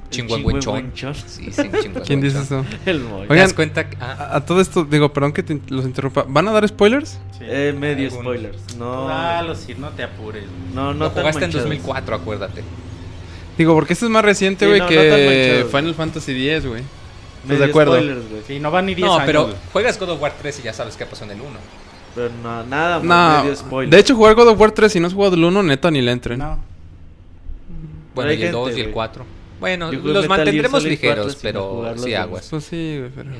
Chingüengüenchón. 0.09 0.91
Sí, 1.27 1.51
sí. 1.51 1.69
¿Quién 2.05 2.21
dice 2.21 2.39
eso? 2.41 2.65
El 2.85 3.01
Moy. 3.01 3.27
¿Te 3.27 3.33
Oigan, 3.33 3.51
cuenta 3.53 3.89
que- 3.89 3.97
ah, 4.01 4.29
A, 4.31 4.35
a 4.37 4.45
todo 4.45 4.59
esto, 4.61 4.83
digo, 4.85 5.11
perdón 5.13 5.33
que 5.33 5.43
te- 5.43 5.59
los 5.69 5.85
interrumpa. 5.85 6.25
¿Van 6.27 6.47
a 6.47 6.51
dar 6.51 6.67
spoilers? 6.67 7.19
Sí. 7.37 7.43
Eh, 7.47 7.73
medio 7.77 8.07
Algunos. 8.09 8.23
spoilers. 8.35 8.75
No, 8.77 9.07
Dalo, 9.07 9.55
Sir, 9.55 9.77
no 9.79 9.89
te 9.89 10.03
apures. 10.03 10.43
güey. 10.45 10.73
no, 10.73 10.93
no 10.93 11.05
lo 11.05 11.11
tan 11.11 11.21
jugaste 11.23 11.45
en 11.45 11.49
manchados. 11.51 11.63
2004, 11.69 12.15
acuérdate. 12.15 12.63
Digo, 13.57 13.73
porque 13.75 13.93
este 13.93 14.05
es 14.05 14.11
más 14.11 14.23
reciente, 14.25 14.65
Sí, 14.65 14.69
güey, 14.69 14.79
no, 14.79 14.85
no 14.85 14.89
que 14.89 15.55
manchado. 15.65 15.77
Final 15.79 15.95
Fantasy 15.95 16.49
X, 16.49 16.65
güey. 16.65 16.83
Medio 17.45 17.59
de 17.59 17.65
acuerdo? 17.69 17.93
spoilers, 17.95 18.29
güey. 18.29 18.41
Sí, 18.47 18.59
no 18.59 18.71
van 18.71 18.85
ni 18.85 18.95
10 18.95 19.05
No, 19.07 19.13
años. 19.15 19.23
pero 19.25 19.43
güey. 19.43 19.55
juegas 19.71 19.99
God 19.99 20.09
of 20.11 20.21
War 20.21 20.33
3 20.41 20.59
y 20.59 20.63
ya 20.63 20.73
sabes 20.73 20.95
qué 20.97 21.05
pasó 21.05 21.23
en 21.25 21.31
el 21.31 21.41
1. 21.41 21.49
Pero 22.15 22.29
no, 22.43 22.65
nada 22.65 22.99
No, 23.01 23.43
medio 23.43 23.55
spoiler. 23.55 23.93
de 23.93 23.99
hecho, 23.99 24.15
jugar 24.15 24.35
God 24.35 24.49
of 24.49 24.59
War 24.59 24.71
3, 24.71 24.91
si 24.91 24.99
no 24.99 25.07
has 25.07 25.13
jugado 25.13 25.35
el 25.35 25.43
1, 25.43 25.61
neta, 25.63 25.91
ni 25.91 26.01
le 26.01 26.11
entren. 26.11 26.39
No. 26.39 26.57
Bueno, 28.15 28.33
y 28.33 28.41
el 28.43 28.51
2 28.51 28.65
gente, 28.67 28.79
y 28.79 28.81
el 28.81 28.87
güey. 28.87 28.93
4. 28.93 29.25
Bueno, 29.59 29.91
Yo 29.91 29.99
los 29.99 30.27
mantendremos 30.27 30.83
Solid 30.83 30.97
4 30.99 31.15
ligeros, 31.25 31.37
pero 31.41 31.95
sí 31.97 32.13
aguas. 32.13 32.47
Pues 32.49 32.63
sí, 32.65 33.01
pero... 33.15 33.29
Eh, 33.31 33.35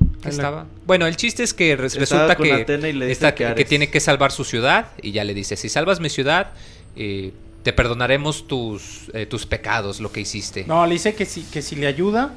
¿qué 0.00 0.04
Ahí 0.04 0.22
la- 0.24 0.28
estaba? 0.30 0.66
Bueno, 0.86 1.06
el 1.06 1.16
chiste 1.16 1.42
es 1.42 1.52
que 1.54 1.72
Estaba 1.72 1.88
resulta 1.98 2.36
que, 2.36 2.66
y 2.88 2.92
le 2.92 3.10
está- 3.12 3.34
que 3.34 3.64
tiene 3.64 3.90
que 3.90 4.00
salvar 4.00 4.32
su 4.32 4.44
ciudad 4.44 4.88
y 5.02 5.12
ya 5.12 5.24
le 5.24 5.34
dice, 5.34 5.56
si 5.56 5.68
salvas 5.68 6.00
mi 6.00 6.08
ciudad, 6.10 6.52
eh, 6.96 7.32
te 7.62 7.72
perdonaremos 7.72 8.46
tus, 8.46 9.10
eh, 9.14 9.26
tus 9.26 9.46
pecados, 9.46 10.00
lo 10.00 10.12
que 10.12 10.20
hiciste. 10.20 10.64
No, 10.66 10.86
le 10.86 10.92
dice 10.94 11.14
que 11.14 11.24
si, 11.24 11.42
que 11.44 11.62
si 11.62 11.76
le 11.76 11.86
ayuda, 11.86 12.34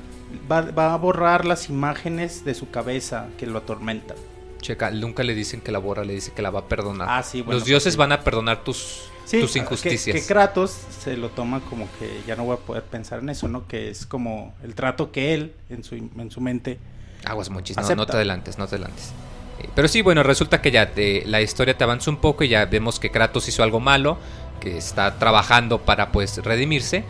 va, 0.51 0.61
va 0.61 0.93
a 0.93 0.97
borrar 0.97 1.45
las 1.45 1.69
imágenes 1.69 2.45
de 2.45 2.53
su 2.53 2.69
cabeza 2.69 3.27
que 3.37 3.45
lo 3.45 3.57
atormentan. 3.59 4.17
Checa, 4.61 4.89
nunca 4.91 5.23
le 5.23 5.35
dicen 5.35 5.61
que 5.61 5.71
la 5.71 5.79
borra, 5.79 6.03
le 6.03 6.13
dice 6.13 6.31
que 6.35 6.41
la 6.41 6.49
va 6.49 6.61
a 6.61 6.65
perdonar. 6.67 7.07
Ah, 7.11 7.23
sí, 7.23 7.41
bueno, 7.41 7.59
Los 7.59 7.65
dioses 7.67 7.93
sí. 7.93 7.99
van 7.99 8.11
a 8.11 8.21
perdonar 8.23 8.63
tus, 8.63 9.03
Sí, 9.27 9.41
tus 9.41 9.51
que- 9.53 9.59
injusticias. 9.59 10.15
Que, 10.15 10.25
Kratos 10.25 10.71
se 11.03 11.17
lo 11.17 11.29
toma 11.29 11.59
como 11.59 11.87
que 11.99 12.21
ya 12.25 12.35
no 12.37 12.45
voy 12.45 12.55
a 12.55 12.59
poder 12.59 12.83
pensar 12.83 13.19
en 13.19 13.29
eso, 13.29 13.47
¿no? 13.47 13.67
Que 13.67 13.89
es 13.89 14.05
como 14.05 14.55
el 14.63 14.73
trato 14.73 15.11
que 15.11 15.33
él, 15.33 15.53
en 15.69 15.83
su, 15.83 15.95
en 15.95 16.31
su 16.31 16.39
mente, 16.41 16.79
Aguas 17.25 17.49
monchis, 17.49 17.75
no, 17.75 17.95
no 17.95 18.05
te 18.05 18.13
adelantes, 18.13 18.57
no 18.57 18.67
te 18.67 18.75
adelantes. 18.75 19.11
Eh, 19.59 19.67
Pero 19.75 19.87
sí, 19.87 20.01
bueno, 20.01 20.23
resulta 20.23 20.61
que 20.61 20.71
ya 20.71 20.91
te- 20.91 21.23
la 21.25 21.41
historia 21.41 21.77
te 21.77 21.83
avanza 21.83 22.09
un 22.09 22.17
poco 22.17 22.43
y 22.43 22.47
ya 22.49 22.65
vemos 22.65 22.99
que 22.99 23.09
Kratos 23.11 23.47
hizo 23.49 23.63
algo 23.63 23.79
malo, 23.79 24.17
que 24.61 24.77
está 24.77 25.17
trabajando 25.19 25.79
para 25.81 26.11
pues 26.11 26.37
redimirse 26.37 27.03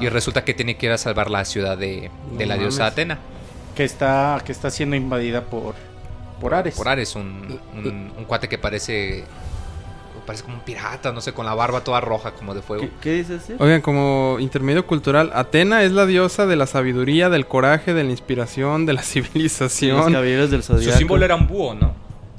y 0.00 0.08
resulta 0.08 0.44
que 0.44 0.52
tiene 0.52 0.76
que 0.76 0.86
ir 0.86 0.92
a 0.92 0.98
salvar 0.98 1.30
la 1.30 1.44
ciudad 1.44 1.78
de, 1.78 2.10
de 2.36 2.44
No 2.44 2.46
la 2.46 2.58
diosa 2.58 2.80
mames. 2.80 2.92
Atena. 2.92 3.18
que 3.76 3.84
está, 3.84 4.42
que 4.44 4.52
está 4.52 4.68
siendo 4.70 4.94
invadida 4.96 5.42
por, 5.44 5.74
por 6.40 6.54
Ares. 6.54 6.74
Por 6.74 6.88
Ares, 6.88 7.14
un, 7.16 7.58
un- 7.74 8.12
un 8.18 8.24
cuate 8.24 8.48
que 8.48 8.58
parece 8.58 9.24
parece 10.22 10.44
como 10.44 10.56
un 10.56 10.62
pirata, 10.62 11.12
no 11.12 11.20
sé, 11.20 11.32
con 11.32 11.44
la 11.46 11.54
barba 11.54 11.84
toda 11.84 12.00
roja 12.00 12.32
como 12.32 12.54
de 12.54 12.62
fuego. 12.62 12.82
¿Qué, 12.84 12.90
qué 13.00 13.12
dices? 13.14 13.42
Oigan, 13.58 13.80
como 13.80 14.36
intermedio 14.40 14.86
cultural, 14.86 15.30
Atena 15.34 15.82
es 15.82 15.92
la 15.92 16.06
diosa 16.06 16.46
de 16.46 16.56
la 16.56 16.66
sabiduría, 16.66 17.28
del 17.28 17.46
coraje, 17.46 17.94
de 17.94 18.04
la 18.04 18.10
inspiración, 18.10 18.86
de 18.86 18.92
la 18.94 19.00
Los 19.02 19.08
civilización. 19.08 20.12
caballeros 20.12 20.50
del 20.50 20.62
Su 20.62 20.78
símbolo 20.80 21.24
era 21.24 21.34
un 21.34 21.46
búho, 21.46 21.74
¿no? 21.74 21.94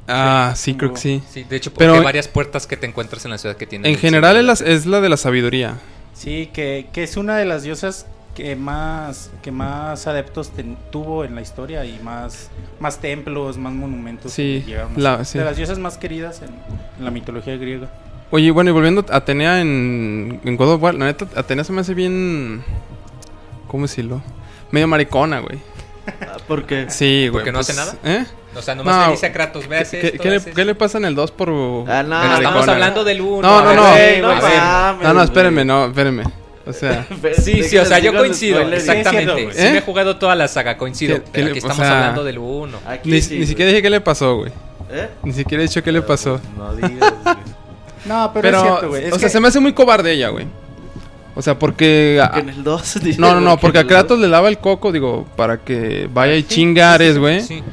Ah, 0.07 0.51
Sí, 0.55 0.71
sí, 0.71 0.77
creo 0.77 0.93
que 0.93 0.99
sí. 0.99 1.23
Sí, 1.29 1.43
de 1.43 1.55
hecho, 1.55 1.73
Pero- 1.73 1.91
porque 1.93 1.99
hay 1.99 2.05
varias 2.05 2.27
puertas 2.27 2.67
que 2.67 2.75
te 2.77 2.85
encuentras 2.87 3.23
en 3.25 3.31
la 3.31 3.37
ciudad 3.37 3.55
que 3.55 3.65
tienen. 3.67 3.91
En 3.91 3.97
general 3.97 4.35
es 4.37 4.43
la, 4.61 4.67
es 4.69 4.85
la 4.85 4.99
de 5.01 5.09
la 5.09 5.17
sabiduría. 5.17 5.77
Sí, 6.13 6.49
que, 6.53 6.87
que 6.93 7.03
es 7.03 7.15
una 7.17 7.37
de 7.37 7.45
las 7.45 7.63
diosas 7.63 8.05
que 8.35 8.55
más, 8.55 9.29
que 9.43 9.51
más 9.51 10.07
adeptos 10.07 10.49
ten- 10.51 10.77
tuvo 10.91 11.23
en 11.23 11.35
la 11.35 11.41
historia 11.41 11.85
y 11.85 11.99
más, 12.03 12.49
más 12.79 12.99
templos, 12.99 13.57
más 13.57 13.73
monumentos. 13.73 14.31
Sí, 14.31 14.61
que 14.65 14.71
llegaron 14.71 14.93
a 14.95 14.99
la- 14.99 15.17
ser. 15.17 15.25
sí. 15.27 15.37
De 15.39 15.45
las 15.45 15.57
diosas 15.57 15.77
más 15.79 15.97
queridas 15.97 16.41
en, 16.41 16.49
en 16.99 17.05
la 17.05 17.11
mitología 17.11 17.55
griega. 17.57 17.89
Oye, 18.31 18.49
bueno, 18.49 18.71
y 18.71 18.73
volviendo 18.73 19.05
a 19.11 19.17
Atenea 19.17 19.61
en, 19.61 20.41
en 20.43 20.57
God 20.57 20.73
of 20.73 20.81
War, 20.81 20.95
la 20.95 21.05
neta, 21.05 21.27
Atenea 21.35 21.63
se 21.63 21.71
me 21.73 21.81
hace 21.81 21.93
bien. 21.93 22.63
¿Cómo 23.67 23.83
decirlo? 23.83 24.21
Medio 24.71 24.87
maricona, 24.87 25.39
güey. 25.39 25.59
Ah, 26.21 26.37
¿Por 26.47 26.65
qué? 26.65 26.89
Sí, 26.89 27.27
güey. 27.27 27.31
¿Porque 27.43 27.51
no 27.51 27.59
hace 27.59 27.73
nada? 27.75 27.95
¿Eh? 28.03 28.25
O 28.55 28.61
sea, 28.61 28.75
nomás 28.75 28.95
No, 28.95 29.05
le 29.05 29.11
dice 29.13 29.25
a 29.27 29.33
Kratos, 29.33 29.63
¿Qué, 29.63 29.69
veas 29.69 29.89
qué- 29.89 30.07
esto, 30.07 30.21
qué 30.23 30.29
le, 30.29 30.35
haz 30.37 30.45
qué 30.45 30.65
le 30.65 30.71
esto". 30.71 30.77
pasa 30.79 30.97
en 30.97 31.05
el 31.05 31.15
2 31.15 31.31
por. 31.31 31.49
Ah, 31.87 32.03
no, 32.03 32.19
Pero 32.21 32.33
estamos 32.35 32.67
hablando 32.67 33.03
del 33.03 33.21
1. 33.21 33.41
No, 33.41 33.63
no, 33.63 33.73
no. 33.75 35.03
No 35.03 35.13
No, 35.13 35.23
espérenme, 35.23 35.63
no, 35.65 35.85
espérenme. 35.85 36.23
O 36.65 36.73
sea. 36.73 37.05
Sí, 37.41 37.63
sí, 37.63 37.77
o 37.77 37.85
sea, 37.85 37.99
yo 37.99 38.13
coincido, 38.15 38.61
exactamente. 38.61 39.49
Sí, 39.53 39.61
¿Eh? 39.61 39.71
me 39.71 39.77
he 39.79 39.81
jugado 39.81 40.17
toda 40.17 40.35
la 40.35 40.47
saga, 40.47 40.77
coincido. 40.77 41.17
¿Qué- 41.17 41.21
qué 41.23 41.29
pero 41.33 41.45
le- 41.45 41.51
aquí 41.51 41.59
o 41.59 41.61
estamos 41.61 41.77
sea, 41.85 41.97
hablando 41.99 42.23
del 42.23 42.37
1. 42.37 42.77
Aquí 42.87 43.11
Ni, 43.11 43.21
sí, 43.21 43.31
ni 43.31 43.35
güey. 43.37 43.47
siquiera 43.47 43.69
dije 43.69 43.81
qué 43.81 43.89
le 43.89 44.01
pasó, 44.01 44.37
güey. 44.37 44.51
¿Eh? 44.91 45.09
Ni 45.23 45.33
siquiera 45.33 45.63
he 45.63 45.67
dicho 45.67 45.81
qué 45.83 45.91
le 45.91 46.01
pasó. 46.01 46.39
No 46.57 46.75
digas, 46.75 47.13
güey. 47.23 47.35
No, 48.05 48.31
pero, 48.33 48.41
Pero, 48.43 48.57
es 48.57 48.63
cierto, 48.63 48.89
güey. 48.89 49.05
Es 49.05 49.13
o 49.13 49.19
sea, 49.19 49.29
se 49.29 49.39
me 49.39 49.47
hace 49.47 49.61
muy 49.61 49.71
cobarde 49.71 50.11
ella, 50.11 50.27
güey. 50.27 50.45
O 51.35 51.41
sea, 51.41 51.57
porque... 51.57 52.19
a- 52.21 52.31
Que 52.33 52.39
en 52.41 52.49
el 52.49 52.63
2. 52.63 52.95
no, 53.17 53.33
no, 53.35 53.39
no, 53.41 53.57
porque 53.57 53.79
a 53.79 53.87
Kratos 53.87 54.19
le 54.19 54.27
lava 54.27 54.49
el 54.49 54.57
coco, 54.57 54.91
digo, 54.91 55.25
para 55.37 55.57
que 55.57 56.09
vaya 56.13 56.35
y 56.35 56.43
chingares, 56.43 57.17
güey. 57.17 57.39
Sí. 57.41 57.63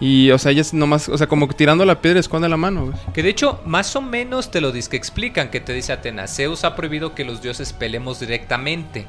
Y, 0.00 0.30
o 0.30 0.38
sea, 0.38 0.52
ella 0.52 0.60
es 0.60 0.72
nomás, 0.74 1.08
o 1.08 1.18
sea, 1.18 1.26
como 1.26 1.48
que 1.48 1.54
tirando 1.54 1.84
la 1.84 2.00
piedra 2.00 2.20
esconde 2.20 2.48
la 2.48 2.56
mano, 2.56 2.86
güey. 2.86 2.96
Que 3.12 3.22
de 3.22 3.30
hecho, 3.30 3.60
más 3.66 3.96
o 3.96 4.00
menos 4.00 4.50
te 4.50 4.60
lo 4.60 4.70
dis 4.70 4.88
que 4.88 4.96
explican, 4.96 5.50
que 5.50 5.60
te 5.60 5.72
dice 5.72 5.92
Atenas, 5.92 6.34
Zeus 6.36 6.62
ha 6.64 6.76
prohibido 6.76 7.14
que 7.16 7.24
los 7.24 7.42
dioses 7.42 7.72
peleemos 7.72 8.20
directamente. 8.20 9.06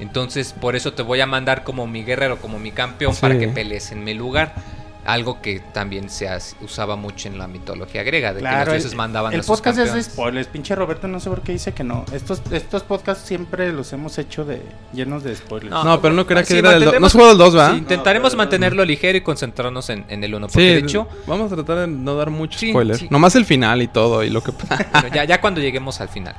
Entonces, 0.00 0.52
por 0.52 0.74
eso 0.74 0.94
te 0.94 1.02
voy 1.02 1.20
a 1.20 1.26
mandar 1.26 1.62
como 1.62 1.86
mi 1.86 2.02
guerrero, 2.02 2.38
como 2.40 2.58
mi 2.58 2.72
campeón, 2.72 3.14
Sí. 3.14 3.20
para 3.20 3.38
que 3.38 3.46
pelees 3.48 3.92
en 3.92 4.02
mi 4.02 4.14
lugar. 4.14 4.54
Algo 5.04 5.42
que 5.42 5.58
también 5.58 6.08
se 6.10 6.28
usaba 6.60 6.94
mucho 6.94 7.26
en 7.26 7.36
la 7.36 7.48
mitología 7.48 8.04
griega, 8.04 8.32
de 8.32 8.40
que 8.40 8.48
los 8.48 8.66
dioses 8.66 8.92
el, 8.92 8.96
mandaban 8.96 9.32
el 9.32 9.40
a 9.40 9.42
sus 9.42 9.56
podcast 9.56 9.78
es 9.80 9.92
de 9.92 10.02
spoilers. 10.02 10.46
Pinche 10.46 10.76
Roberto, 10.76 11.08
no 11.08 11.18
sé 11.18 11.28
por 11.28 11.42
qué 11.42 11.50
dice 11.52 11.72
que 11.72 11.82
no. 11.82 12.04
Estos, 12.12 12.40
estos 12.52 12.84
podcasts 12.84 13.26
siempre 13.26 13.72
los 13.72 13.92
hemos 13.92 14.16
hecho 14.18 14.44
de 14.44 14.62
llenos 14.92 15.24
de 15.24 15.34
spoilers. 15.34 15.70
No, 15.72 15.82
No, 15.82 16.00
pero 16.00 16.14
no 16.14 16.24
creía 16.24 16.42
que 16.42 16.52
sí, 16.52 16.58
era 16.58 16.70
del 16.78 16.84
2. 16.84 17.14
No 17.14 17.30
el 17.32 17.38
2, 17.38 17.56
¿va? 17.56 17.70
Sí, 17.72 17.78
intentaremos 17.78 18.32
No, 18.32 18.38
pero- 18.38 18.42
mantenerlo 18.44 18.84
ligero 18.84 19.18
y 19.18 19.22
concentrarnos 19.22 19.90
en, 19.90 20.04
en 20.08 20.22
el 20.22 20.34
1. 20.34 20.48
Sí, 20.48 20.52
Porque 20.52 20.64
de 20.66 20.78
hecho, 20.78 21.08
vamos 21.26 21.50
a 21.50 21.56
tratar 21.56 21.78
de 21.78 21.86
no 21.88 22.14
dar 22.14 22.30
mucho 22.30 22.58
Sí, 22.58 22.70
spoiler. 22.70 22.96
sí. 22.96 23.08
Nomás 23.10 23.34
el 23.34 23.44
final 23.44 23.82
y 23.82 23.88
todo 23.88 24.22
y 24.22 24.30
lo 24.30 24.40
que 24.42 24.52
ya, 25.12 25.24
ya 25.24 25.40
cuando 25.40 25.60
lleguemos 25.60 26.00
al 26.00 26.10
final. 26.10 26.36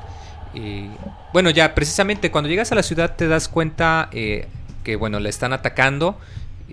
Y, 0.54 0.86
bueno, 1.34 1.50
ya 1.50 1.76
precisamente 1.76 2.32
cuando 2.32 2.50
llegas 2.50 2.72
a 2.72 2.76
la 2.76 2.84
ciudad 2.84 3.16
te 3.16 3.28
das 3.28 3.50
cuenta 3.50 4.08
eh, 4.14 4.48
que, 4.84 4.96
bueno, 4.96 5.20
le 5.20 5.30
están 5.30 5.52
atacando 5.52 6.18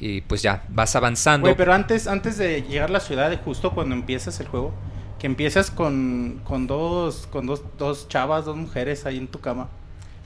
y 0.01 0.23
pues 0.23 0.43
ya 0.43 0.65
vas 0.71 0.97
avanzando. 0.97 1.45
Güey, 1.47 1.57
pero 1.57 1.73
antes, 1.75 2.07
antes 2.07 2.39
de 2.39 2.63
llegar 2.63 2.89
a 2.89 2.93
la 2.93 3.01
ciudad, 3.01 3.39
justo 3.45 3.73
cuando 3.73 3.95
empiezas 3.95 4.41
el 4.41 4.49
juego, 4.49 4.73
que 5.19 5.27
empiezas 5.27 5.71
con, 5.71 6.41
con 6.45 6.67
dos, 6.67 7.29
con 7.31 7.47
dos, 7.47 7.63
dos 7.79 8.09
chavas, 8.09 8.47
dos 8.47 8.57
mujeres 8.57 9.05
ahí 9.07 9.19
en 9.19 9.29
tu 9.29 9.41
cama. 9.41 9.69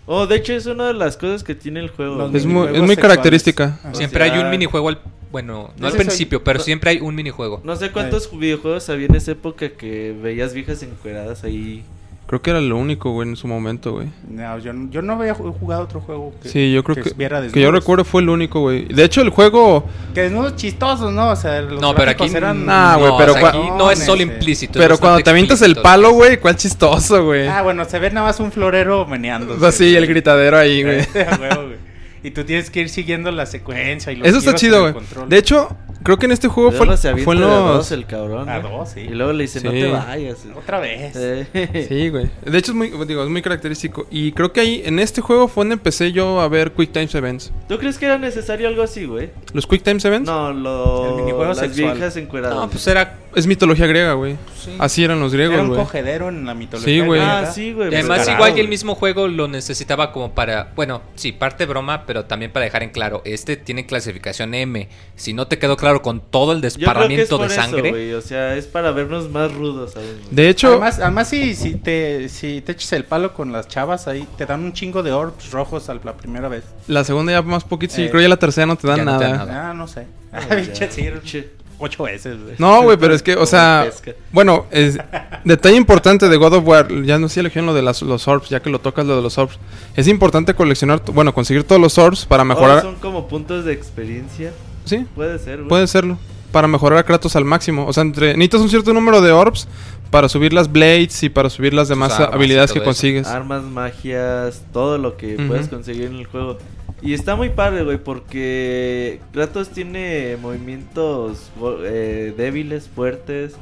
Oh, 0.07 0.27
de 0.27 0.37
hecho 0.37 0.53
es 0.53 0.67
una 0.67 0.87
de 0.89 0.95
las 0.95 1.17
cosas 1.17 1.43
que 1.43 1.55
tiene 1.55 1.81
el 1.81 1.89
juego. 1.91 2.15
Los 2.17 2.35
es 2.35 2.47
muy, 2.47 2.69
es 2.75 2.83
muy 2.83 2.95
característica. 2.97 3.79
Ajá. 3.83 3.95
Siempre 3.95 4.25
hay 4.25 4.39
un 4.39 4.51
minijuego 4.51 4.89
al... 4.89 5.01
Bueno, 5.33 5.71
no 5.79 5.87
al 5.87 5.93
soy- 5.95 6.01
principio, 6.03 6.45
pero 6.45 6.59
no- 6.59 6.65
siempre 6.65 6.91
hay 6.91 7.01
un 7.01 7.13
minijuego. 7.15 7.61
No 7.65 7.75
sé 7.75 7.91
cuántos 7.91 8.31
videojuegos 8.39 8.89
había 8.89 9.07
en 9.07 9.17
esa 9.17 9.33
época 9.33 9.71
que 9.71 10.15
veías 10.23 10.55
viejas 10.55 10.81
encueradas 10.85 11.43
ahí. 11.43 11.83
Creo 12.27 12.41
que 12.41 12.51
era 12.51 12.61
lo 12.63 12.79
único, 12.79 13.13
güey, 13.13 13.29
en 13.29 13.37
su 13.37 13.47
momento, 13.47 13.93
güey. 13.93 14.09
No, 14.29 14.59
yo, 14.59 14.73
yo 14.91 15.03
no 15.03 15.13
había 15.13 15.35
ju- 15.35 15.53
jugado 15.59 15.83
otro 15.83 16.01
juego 16.01 16.33
que, 16.43 16.49
Sí, 16.49 16.73
yo 16.73 16.83
creo 16.83 16.97
que, 17.05 17.11
viera 17.15 17.47
que 17.49 17.61
yo 17.61 17.71
recuerdo 17.71 18.03
fue 18.05 18.23
el 18.23 18.31
único, 18.31 18.61
güey. 18.61 18.87
De 18.87 19.05
hecho, 19.05 19.21
el 19.21 19.29
juego, 19.29 19.85
Que 20.15 20.23
desnudos 20.23 20.57
chistosos, 20.57 21.13
¿no? 21.13 21.31
O 21.31 21.37
sea, 21.37 21.61
los 21.61 21.81
No, 21.83 21.95
pero 21.95 22.11
aquí, 22.13 22.25
eran... 22.35 22.65
Nah, 22.65 22.97
güey, 22.97 23.11
no, 23.13 23.19
pero 23.19 23.33
o 23.33 23.35
sea, 23.35 23.43
cua- 23.43 23.49
aquí 23.51 23.71
no 23.77 23.91
es 23.91 23.99
solo 23.99 24.23
Este. 24.23 24.33
implícito. 24.35 24.79
pero 24.79 24.97
cuando 24.99 25.21
te 25.21 25.29
avientas 25.29 25.61
el 25.61 25.77
palo, 25.77 26.13
güey, 26.13 26.39
cuál 26.41 26.57
chistoso, 26.57 27.23
güey. 27.25 27.47
Ah, 27.47 27.61
bueno, 27.61 27.85
se 27.85 27.99
ve 27.99 28.11
nada 28.11 28.27
más 28.29 28.41
un 28.41 28.51
florero 28.51 29.05
meneando. 29.07 29.55
O 29.55 29.59
sea, 29.61 29.71
sí, 29.71 29.95
el 29.95 30.07
gritadero 30.07 30.57
ahí, 30.57 30.83
güey. 30.83 31.01
Güey. 32.25 32.31
Y 32.31 32.31
tú 32.35 32.45
tienes 32.45 32.71
que 32.71 32.81
ir 32.81 32.89
siguiendo 32.89 33.31
la 33.31 33.47
secuencia 33.47 34.13
y 34.13 34.17
los 34.17 34.27
Eso 34.27 34.39
está 34.39 34.55
chido, 34.55 34.81
güey. 34.81 34.95
De 35.29 35.37
hecho, 35.37 35.77
creo 36.03 36.17
que 36.17 36.27
en 36.27 36.33
este 36.33 36.49
juego 36.49 36.71
fue, 36.73 36.87
fue 36.97 37.35
en 37.35 37.41
de 37.41 37.47
a 37.47 37.49
los... 37.49 37.77
dos 37.77 37.93
el 37.93 38.07
cabrón. 38.07 38.49
A 38.49 38.59
güey. 38.59 38.73
dos, 38.73 38.89
sí. 38.91 39.01
Y 39.01 39.09
luego 39.09 39.33
le 39.33 39.43
dice, 39.43 39.61
no 39.63 39.71
te 39.71 39.91
vayas. 39.91 40.39
Otra 40.57 40.81
vez. 40.81 41.15
Eh. 41.17 41.87
Sí, 41.89 42.09
güey. 42.09 42.31
De 42.45 42.59
hecho, 42.59 42.73
es 42.73 42.77
muy, 42.77 42.91
digo, 43.07 43.23
es 43.23 43.29
muy 43.31 43.43
característico. 43.43 44.07
Y 44.11 44.33
creo 44.33 44.53
que 44.53 44.61
ahí, 44.61 44.83
en 44.85 44.99
este 44.99 45.21
juego 45.21 45.49
fue 45.49 45.63
donde 45.63 45.75
empecé 45.75 46.13
yo 46.13 46.41
a 46.41 46.49
ver 46.49 46.73
Quick 46.73 46.93
Times 46.93 47.15
Events. 47.15 47.53
¿Tú 47.69 47.79
crees 47.79 47.99
que 47.99 48.07
era 48.07 48.19
necesario 48.19 48.69
algo 48.69 48.83
así, 48.83 49.05
güey? 49.05 49.31
¿Los 49.53 49.67
Quick 49.67 49.83
Times 49.83 50.05
Events? 50.05 50.29
No, 50.29 50.53
lo... 50.53 51.11
El 51.11 51.15
minijuego 51.17 51.45
las 51.47 51.59
sexual. 51.59 51.93
viejas 51.93 52.17
encueradas. 52.17 52.57
No, 52.57 52.69
pues 52.71 52.87
era... 52.87 53.19
Es 53.35 53.49
mitología 53.49 53.89
griega, 53.89 54.13
güey. 54.13 54.37
sí. 54.57 54.71
Así 54.79 55.03
eran 55.03 55.19
los 55.19 55.33
griegos, 55.33 55.55
Era 55.55 55.63
un 55.65 55.71
güey. 55.71 55.81
cogedero 55.81 56.29
en 56.29 56.47
la 56.47 56.55
mitología. 56.55 56.95
Sí, 56.95 57.01
güey. 57.01 57.19
griega. 57.21 57.41
Ah, 57.41 57.47
sí, 57.47 57.73
güey. 57.73 57.91
Y 57.91 57.95
además 57.97 58.19
Descarado, 58.19 58.45
igual 58.45 58.51
y 58.51 58.61
el 58.61 58.67
güey. 58.67 58.69
mismo 58.69 58.95
juego 58.95 59.27
lo 59.27 59.49
necesitaba 59.49 60.13
como 60.13 60.33
para, 60.35 60.71
bueno, 60.77 61.03
sí, 61.17 61.33
parte 61.33 61.67
broma, 61.67 62.07
pero 62.07 62.14
también 62.25 62.53
para 62.53 62.65
dejar 62.65 62.85
en 62.85 62.91
claro, 62.91 63.21
este 63.25 63.57
tiene 63.57 63.87
clasificación 63.87 64.55
M. 64.55 64.89
Si 65.17 65.33
no 65.33 65.49
te 65.49 65.59
quedó 65.59 65.77
claro 65.77 66.01
con 66.03 66.21
todo 66.21 66.53
el 66.53 66.61
desparramiento 66.61 67.39
de 67.39 67.47
eso, 67.47 67.55
sangre. 67.57 68.15
O 68.15 68.21
sea, 68.21 68.55
es 68.55 68.67
para 68.67 68.93
vernos 68.93 69.29
más 69.31 69.53
rudos. 69.53 69.95
De 70.31 70.49
hecho, 70.49 70.69
Además, 70.69 70.99
además 71.01 71.29
si, 71.29 71.55
si, 71.57 71.75
te, 71.75 72.29
si 72.29 72.61
te 72.61 72.73
echas 72.73 72.93
el 72.93 73.05
palo 73.05 73.35
con 73.35 73.51
las 73.51 73.67
chavas 73.67 74.07
ahí, 74.07 74.27
te 74.39 74.47
dan 74.47 74.63
un 74.63 74.73
chingo 74.73 75.03
de 75.03 75.11
orbs 75.13 75.51
rojos 75.51 75.89
a 75.89 75.95
la 75.95 76.17
primera 76.17 76.49
vez. 76.49 76.63
la 76.87 77.03
segunda 77.03 77.33
ya 77.33 77.43
más 77.43 77.65
poquito. 77.65 77.95
Sí, 77.95 78.03
Eh, 78.05 78.11
creo 78.11 78.23
ya 78.23 78.29
la 78.29 78.37
tercera 78.37 78.67
no 78.67 78.77
te 78.77 78.87
dan 78.87 78.99
ya 78.99 79.05
no 79.05 79.11
nada. 79.13 79.19
te 79.19 79.37
dan 79.37 79.49
nada. 79.49 79.71
Ah, 79.71 79.75
no 79.75 79.89
sé. 79.89 80.07
Ah, 80.33 80.41
Ocho 81.79 82.05
veces, 82.05 82.41
güey. 82.43 82.55
No, 82.59 82.83
güey, 82.83 82.97
pero 82.97 83.15
es 83.15 83.23
que, 83.23 83.35
o 83.35 83.47
sea, 83.47 83.91
bueno, 84.33 84.67
es, 84.71 84.99
detalle 85.45 85.77
importante 85.77 86.29
de 86.29 86.37
God 86.37 86.55
of 86.55 86.67
War, 86.67 86.89
ya 87.05 87.19
no 87.19 87.29
sé 87.29 87.35
si 87.35 87.41
elegieron 87.41 87.67
lo 87.67 87.75
de 87.75 87.83
las, 87.83 88.03
los 88.03 88.29
orbs, 88.29 88.49
ya 88.49 88.61
que 88.61 88.71
lo 88.71 88.79
tocas 88.79 89.07
lo 89.07 89.17
de 89.17 89.23
los 89.23 89.39
orbs. 89.39 89.59
Es 89.97 90.09
importante 90.09 90.55
coleccionar, 90.55 91.03
bueno, 91.13 91.35
conseguir 91.35 91.65
todos 91.65 91.81
los 91.81 91.99
orbs 91.99 92.27
para 92.27 92.45
mejorar. 92.45 92.83
son 92.83 92.97
como 92.97 93.27
puntos 93.27 93.65
de 93.65 93.73
experiencia. 93.73 94.53
Sí, 94.85 95.07
Puede 95.15 95.39
ser, 95.39 95.59
güey. 95.59 95.69
puede 95.69 95.87
serlo. 95.87 96.19
Para 96.53 96.69
mejorar 96.69 97.01
a 97.01 97.03
Kratos 97.03 97.35
al 97.35 97.45
máximo. 97.45 97.85
O 97.87 97.93
sea, 97.93 98.03
entre, 98.03 98.35
necesitas 98.35 98.61
un 98.61 98.69
cierto 98.69 98.93
número 98.93 99.21
de 99.21 99.33
orbs 99.33 99.67
para 100.11 100.29
subir 100.29 100.53
las 100.53 100.71
blades 100.71 101.25
y 101.25 101.29
para 101.29 101.51
subir 101.51 101.75
las 101.75 101.89
demás 101.89 102.13
armas 102.13 102.35
habilidades 102.35 102.71
que 102.71 102.81
consigues. 102.81 103.27
Armas, 103.27 103.65
magias, 103.65 104.63
todo 104.73 104.97
lo 104.97 105.17
que 105.17 105.35
puedes 105.49 105.67
conseguir 105.67 106.05
en 106.05 106.15
el 106.15 106.27
juego. 106.27 106.59
Y 107.05 107.13
está 107.13 107.37
muy 107.37 107.51
padre, 107.51 107.85
güey, 107.85 107.99
porque 107.99 109.21
Kratos 109.33 109.69
tiene 109.69 110.39
movimientos 110.41 111.51
eh, 111.85 112.33
débiles, 112.37 112.89
fuertes, 112.89 113.55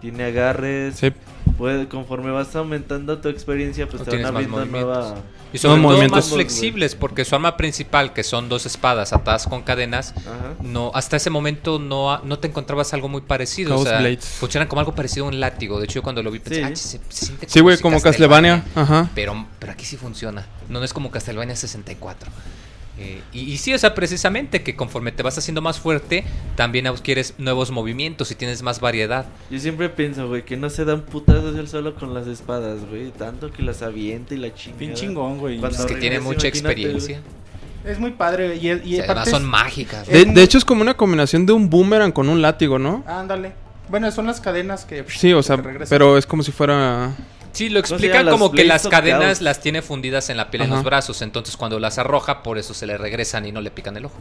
tiene 0.00 0.24
agarres. 0.24 0.96
Sí. 0.96 1.12
Puede, 1.56 1.88
conforme 1.88 2.30
vas 2.32 2.54
aumentando 2.56 3.18
tu 3.18 3.28
experiencia, 3.28 3.86
pues 3.86 4.00
No 4.04 4.06
te 4.10 4.16
van 4.16 4.26
abriendo 4.26 4.56
movimientos. 4.58 4.94
nueva... 5.08 5.14
y 5.52 5.56
No, 5.56 5.62
todo 5.62 5.76
movimientos. 5.76 6.16
más 6.26 6.32
flexibles, 6.34 6.94
porque 6.96 7.24
su 7.24 7.34
arma 7.34 7.56
principal, 7.56 8.12
que 8.12 8.22
son 8.24 8.48
dos 8.48 8.66
espadas 8.66 9.12
atadas 9.12 9.46
con 9.46 9.62
cadenas, 9.62 10.12
Ajá. 10.16 10.54
no 10.62 10.90
hasta 10.94 11.16
ese 11.16 11.28
momento 11.30 11.78
no, 11.78 12.18
no 12.24 12.38
te 12.38 12.48
encontrabas 12.48 12.92
algo 12.94 13.08
muy 13.08 13.20
parecido. 13.20 13.78
O 13.78 13.84
sea, 13.84 14.00
Blades. 14.00 14.24
funcionan 14.24 14.68
como 14.68 14.80
algo 14.80 14.94
parecido 14.94 15.26
a 15.26 15.28
un 15.28 15.38
látigo. 15.38 15.78
De 15.78 15.84
hecho, 15.84 15.96
yo 15.96 16.02
cuando 16.02 16.22
lo 16.22 16.30
vi 16.30 16.40
pensé, 16.40 16.60
Sí. 16.60 16.62
ah, 16.64 16.76
se, 16.76 16.98
se 17.08 17.26
siente 17.26 17.48
Sí, 17.48 17.60
güey, 17.60 17.76
si 17.76 17.82
como 17.82 18.00
Castlevania. 18.00 18.64
Ajá. 18.74 19.10
Pero, 19.14 19.46
pero 19.58 19.72
aquí 19.72 19.84
sí 19.84 19.96
funciona. 19.96 20.46
No, 20.68 20.78
no 20.80 20.84
es 20.84 20.92
como 20.92 21.10
Castlevania 21.10 21.54
64. 21.54 22.30
Eh, 23.02 23.22
y, 23.32 23.40
y 23.52 23.56
sí, 23.56 23.72
o 23.72 23.78
sea, 23.78 23.94
precisamente 23.94 24.62
que 24.62 24.76
conforme 24.76 25.10
te 25.10 25.22
vas 25.22 25.38
haciendo 25.38 25.62
más 25.62 25.80
fuerte, 25.80 26.22
también 26.54 26.86
adquieres 26.86 27.32
nuevos 27.38 27.70
movimientos 27.70 28.30
y 28.30 28.34
tienes 28.34 28.62
más 28.62 28.78
variedad. 28.80 29.24
Yo 29.50 29.58
siempre 29.58 29.88
pienso, 29.88 30.28
güey, 30.28 30.44
que 30.44 30.56
no 30.58 30.68
se 30.68 30.84
dan 30.84 31.00
putazos 31.02 31.56
él 31.56 31.66
solo 31.66 31.94
con 31.94 32.12
las 32.12 32.26
espadas, 32.26 32.84
güey. 32.90 33.10
Tanto 33.10 33.50
que 33.50 33.62
las 33.62 33.80
avienta 33.80 34.34
y 34.34 34.36
la 34.36 34.52
chingada. 34.54 34.78
Bien 34.78 34.94
chingón, 34.94 35.38
güey. 35.38 35.58
Cuando 35.58 35.78
Es 35.78 35.86
que 35.86 35.94
tiene 35.94 36.20
mucha 36.20 36.46
experiencia. 36.48 37.20
Es 37.86 37.98
muy 37.98 38.10
padre. 38.10 38.56
Y, 38.56 38.68
y 38.68 39.00
además 39.00 39.26
es- 39.28 39.32
son 39.32 39.46
mágicas. 39.46 40.06
De, 40.06 40.26
de 40.26 40.42
hecho, 40.42 40.58
es 40.58 40.66
como 40.66 40.82
una 40.82 40.94
combinación 40.94 41.46
de 41.46 41.54
un 41.54 41.70
boomerang 41.70 42.12
con 42.12 42.28
un 42.28 42.42
látigo, 42.42 42.78
¿no? 42.78 43.02
Ándale. 43.06 43.52
Bueno, 43.88 44.10
son 44.12 44.26
las 44.26 44.40
cadenas 44.42 44.84
que. 44.84 45.04
Sí, 45.08 45.32
o 45.32 45.42
sea, 45.42 45.56
que 45.56 45.62
regresan. 45.62 45.88
pero 45.88 46.18
es 46.18 46.26
como 46.26 46.42
si 46.42 46.52
fuera. 46.52 47.12
Sí, 47.52 47.68
lo 47.68 47.82
¿Cómo 47.82 47.88
se 47.88 47.94
explican 47.94 48.28
como 48.28 48.46
Las 48.46 48.54
que 48.54 48.64
las 48.64 48.86
cadenas 48.88 49.42
las 49.42 49.60
tiene 49.60 49.82
fundidas 49.82 50.30
en 50.30 50.36
la 50.36 50.50
piel 50.50 50.62
en 50.62 50.68
Ajá. 50.68 50.76
los 50.76 50.84
brazos. 50.84 51.22
Entonces, 51.22 51.56
cuando 51.56 51.78
las 51.78 51.98
arroja, 51.98 52.42
por 52.42 52.58
eso 52.58 52.74
se 52.74 52.86
le 52.86 52.96
regresan 52.96 53.46
y 53.46 53.52
no 53.52 53.60
le 53.60 53.70
pican 53.70 53.96
el 53.96 54.06
ojo. 54.06 54.18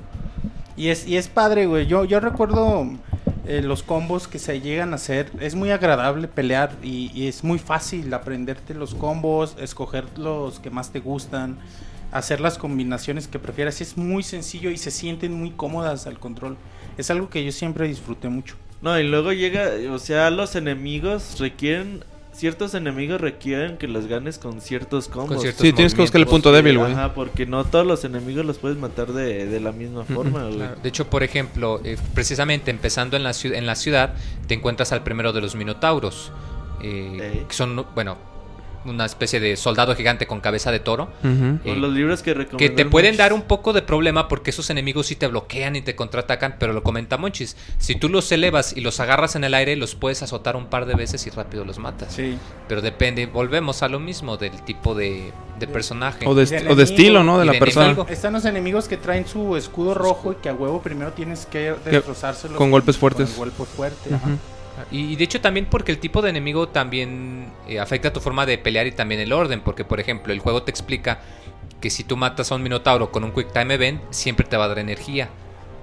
Y 0.75 0.89
es, 0.89 1.07
y 1.07 1.17
es 1.17 1.27
padre, 1.27 1.65
güey. 1.65 1.87
Yo, 1.87 2.05
yo 2.05 2.19
recuerdo 2.19 2.89
eh, 3.45 3.61
los 3.61 3.83
combos 3.83 4.27
que 4.27 4.39
se 4.39 4.61
llegan 4.61 4.93
a 4.93 4.95
hacer. 4.95 5.31
Es 5.39 5.55
muy 5.55 5.71
agradable 5.71 6.27
pelear 6.27 6.71
y, 6.81 7.11
y 7.13 7.27
es 7.27 7.43
muy 7.43 7.59
fácil 7.59 8.13
aprenderte 8.13 8.73
los 8.73 8.95
combos, 8.95 9.55
escoger 9.59 10.05
los 10.17 10.59
que 10.59 10.69
más 10.69 10.91
te 10.91 10.99
gustan, 10.99 11.57
hacer 12.11 12.39
las 12.39 12.57
combinaciones 12.57 13.27
que 13.27 13.39
prefieras. 13.39 13.81
Es 13.81 13.97
muy 13.97 14.23
sencillo 14.23 14.69
y 14.69 14.77
se 14.77 14.91
sienten 14.91 15.33
muy 15.33 15.51
cómodas 15.51 16.07
al 16.07 16.17
control. 16.19 16.57
Es 16.97 17.11
algo 17.11 17.29
que 17.29 17.43
yo 17.43 17.51
siempre 17.51 17.87
disfruté 17.87 18.29
mucho. 18.29 18.55
No, 18.81 18.97
y 18.97 19.03
luego 19.03 19.33
llega, 19.33 19.71
o 19.91 19.99
sea, 19.99 20.29
los 20.29 20.55
enemigos 20.55 21.37
requieren. 21.39 22.03
Ciertos 22.39 22.73
enemigos 22.73 23.19
requieren 23.19 23.77
que 23.77 23.87
los 23.89 24.07
ganes 24.07 24.39
con 24.39 24.61
ciertos 24.61 25.09
combos. 25.09 25.41
ciertos 25.41 25.61
Sí, 25.61 25.73
tienes 25.73 25.93
que 25.93 26.01
buscar 26.01 26.21
el 26.21 26.27
punto 26.27 26.53
débil, 26.53 26.77
güey. 26.77 26.93
Ajá, 26.93 27.13
porque 27.13 27.45
no 27.45 27.65
todos 27.65 27.85
los 27.85 28.05
enemigos 28.05 28.45
los 28.45 28.57
puedes 28.59 28.77
matar 28.77 29.07
de, 29.11 29.45
de 29.45 29.59
la 29.59 29.73
misma 29.73 30.05
forma, 30.05 30.43
güey. 30.43 30.55
Claro. 30.55 30.75
De 30.81 30.87
hecho, 30.87 31.09
por 31.09 31.23
ejemplo, 31.23 31.81
eh, 31.83 31.97
precisamente 32.13 32.71
empezando 32.71 33.17
en 33.17 33.23
la, 33.23 33.31
ciu- 33.31 33.53
en 33.53 33.65
la 33.65 33.75
ciudad, 33.75 34.13
te 34.47 34.53
encuentras 34.53 34.93
al 34.93 35.03
primero 35.03 35.33
de 35.33 35.41
los 35.41 35.55
minotauros. 35.55 36.31
eh, 36.81 37.31
Ey. 37.39 37.45
que 37.49 37.53
son, 37.53 37.85
bueno, 37.93 38.17
una 38.85 39.05
especie 39.05 39.39
de 39.39 39.55
soldado 39.57 39.95
gigante 39.95 40.25
con 40.27 40.39
cabeza 40.39 40.71
de 40.71 40.79
toro. 40.79 41.09
Eh, 41.23 41.75
los 41.75 41.91
libros 41.93 42.23
que 42.23 42.33
que 42.57 42.69
te 42.69 42.85
pueden 42.85 43.17
dar 43.17 43.33
un 43.33 43.41
poco 43.43 43.73
de 43.73 43.81
problema 43.81 44.27
porque 44.27 44.49
esos 44.51 44.69
enemigos 44.69 45.07
sí 45.07 45.15
te 45.15 45.27
bloquean 45.27 45.75
y 45.75 45.81
te 45.81 45.95
contraatacan, 45.95 46.55
pero 46.59 46.73
lo 46.73 46.83
comenta 46.83 47.17
Monchis. 47.17 47.57
Si 47.77 47.95
tú 47.95 48.09
los 48.09 48.31
elevas 48.31 48.75
y 48.75 48.81
los 48.81 48.99
agarras 48.99 49.35
en 49.35 49.43
el 49.43 49.53
aire, 49.53 49.75
los 49.75 49.95
puedes 49.95 50.21
azotar 50.23 50.55
un 50.55 50.67
par 50.67 50.85
de 50.85 50.95
veces 50.95 51.25
y 51.27 51.29
rápido 51.29 51.65
los 51.65 51.77
matas. 51.79 52.13
Sí. 52.13 52.37
Pero 52.67 52.81
depende, 52.81 53.25
volvemos 53.25 53.83
a 53.83 53.89
lo 53.89 53.99
mismo 53.99 54.37
del 54.37 54.61
tipo 54.63 54.95
de, 54.95 55.31
de 55.59 55.67
personaje. 55.67 56.25
O 56.27 56.33
de, 56.35 56.45
De 56.45 56.47
esti- 56.47 56.55
o 56.55 56.59
de 56.59 56.65
enemigo. 56.65 56.81
estilo, 56.83 57.23
¿no? 57.23 57.39
De 57.39 57.45
la 57.45 57.51
de 57.53 57.59
persona. 57.59 57.85
enemigo. 57.87 58.07
Están 58.09 58.33
los 58.33 58.45
enemigos 58.45 58.87
que 58.87 58.97
traen 58.97 59.27
su 59.27 59.55
escudo 59.57 59.93
rojo 59.93 60.31
y 60.33 60.35
que 60.35 60.49
a 60.49 60.53
huevo 60.53 60.81
primero 60.81 61.11
tienes 61.13 61.45
que 61.45 61.73
destrozárselos 61.85 62.57
con 62.57 62.71
golpes 62.71 62.97
fuertes. 62.97 63.29
Con 63.31 63.37
golpes 63.49 63.67
fuertes. 63.75 64.13
ajá. 64.13 64.29
Y, 64.91 65.15
de 65.15 65.23
hecho 65.23 65.41
también 65.41 65.65
porque 65.65 65.91
el 65.91 65.99
tipo 65.99 66.21
de 66.21 66.29
enemigo 66.29 66.69
también 66.69 67.51
eh, 67.67 67.79
afecta 67.79 68.13
tu 68.13 68.19
forma 68.19 68.45
de 68.45 68.57
pelear 68.57 68.87
y 68.87 68.91
también 68.91 69.21
el 69.21 69.33
orden, 69.33 69.61
porque 69.61 69.85
por 69.85 69.99
ejemplo 69.99 70.33
el 70.33 70.39
juego 70.39 70.63
te 70.63 70.71
explica 70.71 71.19
que 71.81 71.89
si 71.89 72.03
tú 72.03 72.17
matas 72.17 72.51
a 72.51 72.55
un 72.55 72.63
minotauro 72.63 73.11
con 73.11 73.23
un 73.23 73.31
Quick 73.31 73.53
Time 73.53 73.73
Event, 73.73 74.01
siempre 74.11 74.45
te 74.45 74.57
va 74.57 74.65
a 74.65 74.67
dar 74.69 74.79
energía. 74.79 75.29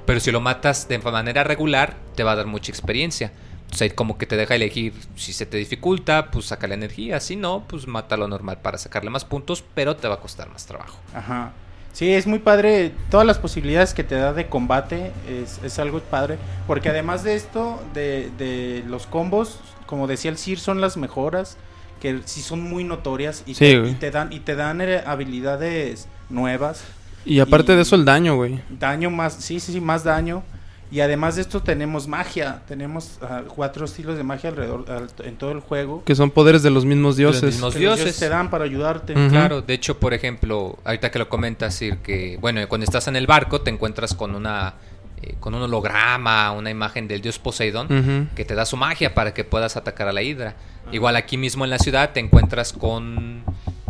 Pero 0.04 0.20
si 0.20 0.30
lo 0.30 0.40
matas 0.40 0.88
de 0.88 0.98
manera 0.98 1.42
regular, 1.42 1.96
te 2.14 2.22
va 2.22 2.32
a 2.32 2.36
dar 2.36 2.46
mucha 2.46 2.70
experiencia. 2.70 3.32
O 3.72 3.74
sea, 3.74 3.92
como 3.94 4.16
que 4.16 4.26
te 4.26 4.36
deja 4.36 4.54
elegir 4.54 4.92
si 5.16 5.32
se 5.32 5.46
te 5.46 5.56
dificulta, 5.56 6.30
pues 6.30 6.46
saca 6.46 6.68
la 6.68 6.74
energía. 6.74 7.18
Si 7.18 7.34
no, 7.34 7.64
pues 7.66 7.88
mátalo 7.88 8.28
normal 8.28 8.58
para 8.58 8.78
sacarle 8.78 9.10
más 9.10 9.24
puntos, 9.24 9.64
pero 9.74 9.96
te 9.96 10.06
va 10.06 10.14
a 10.14 10.20
costar 10.20 10.48
más 10.50 10.66
trabajo. 10.66 10.98
Ajá. 11.12 11.52
Sí, 11.96 12.12
es 12.12 12.26
muy 12.26 12.40
padre. 12.40 12.92
Todas 13.10 13.26
las 13.26 13.38
posibilidades 13.38 13.94
que 13.94 14.04
te 14.04 14.16
da 14.16 14.34
de 14.34 14.48
combate 14.48 15.12
es, 15.26 15.58
es 15.64 15.78
algo 15.78 15.98
padre. 16.00 16.36
Porque 16.66 16.90
además 16.90 17.24
de 17.24 17.36
esto, 17.36 17.82
de, 17.94 18.28
de 18.36 18.84
los 18.86 19.06
combos, 19.06 19.60
como 19.86 20.06
decía 20.06 20.30
el 20.30 20.36
Sir, 20.36 20.58
son 20.58 20.82
las 20.82 20.98
mejoras. 20.98 21.56
Que 22.02 22.20
sí 22.26 22.42
son 22.42 22.60
muy 22.60 22.84
notorias 22.84 23.42
y, 23.46 23.54
Sí, 23.54 23.60
te, 23.60 23.88
y 23.88 23.94
te 23.94 24.10
dan, 24.10 24.30
y 24.30 24.40
te 24.40 24.54
dan 24.56 24.82
eh, 24.82 25.02
habilidades 25.06 26.06
nuevas. 26.28 26.84
Y 27.24 27.40
aparte 27.40 27.72
Y- 27.72 27.76
de 27.76 27.80
eso, 27.82 27.96
el 27.96 28.04
daño, 28.04 28.36
güey. 28.36 28.60
Daño 28.68 29.08
más, 29.08 29.32
sí, 29.32 29.58
sí, 29.58 29.72
sí, 29.72 29.80
más 29.80 30.04
daño. 30.04 30.42
Y 30.90 31.00
además 31.00 31.34
de 31.34 31.42
esto 31.42 31.62
tenemos 31.62 32.06
magia. 32.06 32.62
Tenemos 32.68 33.18
ah, 33.20 33.42
cuatro 33.48 33.84
estilos 33.86 34.16
de 34.16 34.22
magia 34.22 34.50
alrededor 34.50 34.84
al- 34.90 35.10
en 35.26 35.36
todo 35.36 35.50
el 35.50 35.60
juego. 35.60 36.04
Que 36.04 36.14
son 36.14 36.30
poderes 36.30 36.62
de 36.62 36.70
los 36.70 36.84
mismos 36.84 37.10
Los 37.10 37.16
dioses. 37.16 37.42
mismos 37.54 37.74
que 37.74 37.80
los 37.80 37.96
dioses. 37.98 38.18
te 38.18 38.28
dan 38.28 38.50
para 38.50 38.64
ayudarte. 38.64 39.12
Claro, 39.28 39.62
de 39.62 39.74
hecho, 39.74 39.98
por 39.98 40.14
ejemplo, 40.14 40.78
ahorita 40.84 41.10
que 41.10 41.18
lo 41.18 41.28
comentas, 41.28 41.74
Sir, 41.74 41.98
que 41.98 42.38
bueno, 42.40 42.66
cuando 42.68 42.84
estás 42.84 43.08
en 43.08 43.16
el 43.16 43.26
barco 43.26 43.60
te 43.62 43.70
encuentras 43.70 44.14
con 44.14 44.34
una 44.36 44.74
eh, 45.22 45.34
con 45.40 45.54
un 45.54 45.62
holograma, 45.62 46.52
una 46.52 46.70
imagen 46.70 47.08
del 47.08 47.20
dios 47.22 47.38
Poseidón 47.38 48.28
que 48.36 48.44
te 48.44 48.54
da 48.54 48.64
su 48.66 48.76
magia 48.76 49.14
para 49.14 49.32
que 49.34 49.42
puedas 49.44 49.76
atacar 49.76 50.06
a 50.08 50.12
la 50.12 50.22
hidra. 50.22 50.54
Igual 50.92 51.16
aquí 51.16 51.36
mismo 51.36 51.64
en 51.64 51.70
la 51.70 51.78
ciudad 51.78 52.10
te 52.12 52.20
encuentras 52.20 52.72
con 52.72 53.42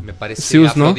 me 0.03 0.15
parece 0.15 0.41
Zeus, 0.43 0.77
¿no? 0.77 0.95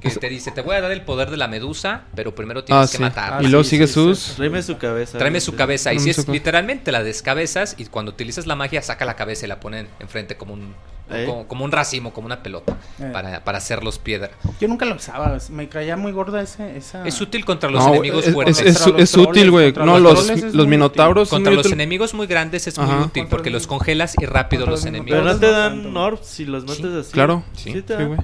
Que 0.00 0.10
te 0.10 0.28
dice, 0.28 0.50
"Te 0.50 0.60
voy 0.60 0.76
a 0.76 0.80
dar 0.82 0.90
el 0.92 1.02
poder 1.02 1.30
de 1.30 1.36
la 1.36 1.48
medusa, 1.48 2.02
pero 2.14 2.34
primero 2.34 2.62
tienes 2.64 2.84
Ah, 2.88 2.90
que 2.90 2.96
sí. 2.98 3.02
matar." 3.02 3.32
Ah, 3.34 3.42
y 3.42 3.48
luego 3.48 3.64
sí, 3.64 3.70
sigue 3.70 3.86
sí, 3.86 3.94
sus. 3.94 4.34
Tráeme 4.36 4.62
su 4.62 4.76
cabeza. 4.78 5.18
Tráeme 5.18 5.40
su 5.40 5.54
cabeza. 5.56 5.92
Y 5.94 5.98
si 5.98 6.10
es 6.10 6.16
cabeza. 6.16 6.32
literalmente 6.32 6.92
la 6.92 7.02
descabezas 7.02 7.74
y 7.78 7.86
cuando 7.86 8.10
utilizas 8.12 8.46
la 8.46 8.56
magia 8.56 8.82
saca 8.82 9.04
la 9.04 9.16
cabeza 9.16 9.46
y 9.46 9.48
la 9.48 9.58
ponen 9.60 9.88
enfrente 10.00 10.36
como 10.36 10.54
un 10.54 10.74
¿Eh? 11.08 11.24
como, 11.24 11.46
como 11.46 11.64
un 11.64 11.70
racimo, 11.70 12.12
como 12.12 12.26
una 12.26 12.42
pelota 12.42 12.76
Eh. 13.00 13.10
para, 13.12 13.44
para 13.44 13.58
hacerlos 13.58 13.98
piedra. 14.00 14.32
Yo 14.60 14.66
nunca 14.66 14.84
lo 14.86 14.96
usaba. 14.96 15.38
Me 15.50 15.68
caía 15.68 15.96
muy 15.96 16.10
gorda 16.12 16.42
ese, 16.42 16.76
esa. 16.76 17.06
Es 17.06 17.20
útil 17.20 17.44
contra 17.44 17.70
los 17.70 17.84
No, 17.84 17.90
enemigos 17.92 18.26
es, 18.26 18.34
fuertes. 18.34 18.60
es- 18.60 19.14
útil, 19.16 19.50
güey. 19.52 19.72
No, 19.72 20.00
los 20.00 20.28
los, 20.52 20.66
minotauros. 20.66 21.28
Contra 21.30 21.52
los 21.52 21.60
útil. 21.66 21.74
enemigos 21.74 22.12
muy 22.12 22.26
grandes 22.26 22.66
es 22.66 22.76
Ajá. 22.78 22.86
muy 22.92 23.04
útil 23.04 23.22
Contra 23.22 23.30
porque 23.30 23.50
los- 23.50 23.62
los 23.62 23.66
congelas 23.68 24.14
y 24.20 24.26
rápido 24.26 24.62
contra 24.62 24.70
los 24.72 24.80
los 24.80 24.86
enemigos. 24.86 25.20
Pero 25.20 25.32
no 25.32 25.38
te 25.38 25.50
dan. 25.50 25.92
Norbs 25.92 26.26
si 26.26 26.44
los 26.44 26.64
matas 26.64 26.84
así. 26.86 27.12
Claro. 27.12 27.44
Sí, 27.54 27.70
güey. 27.88 28.18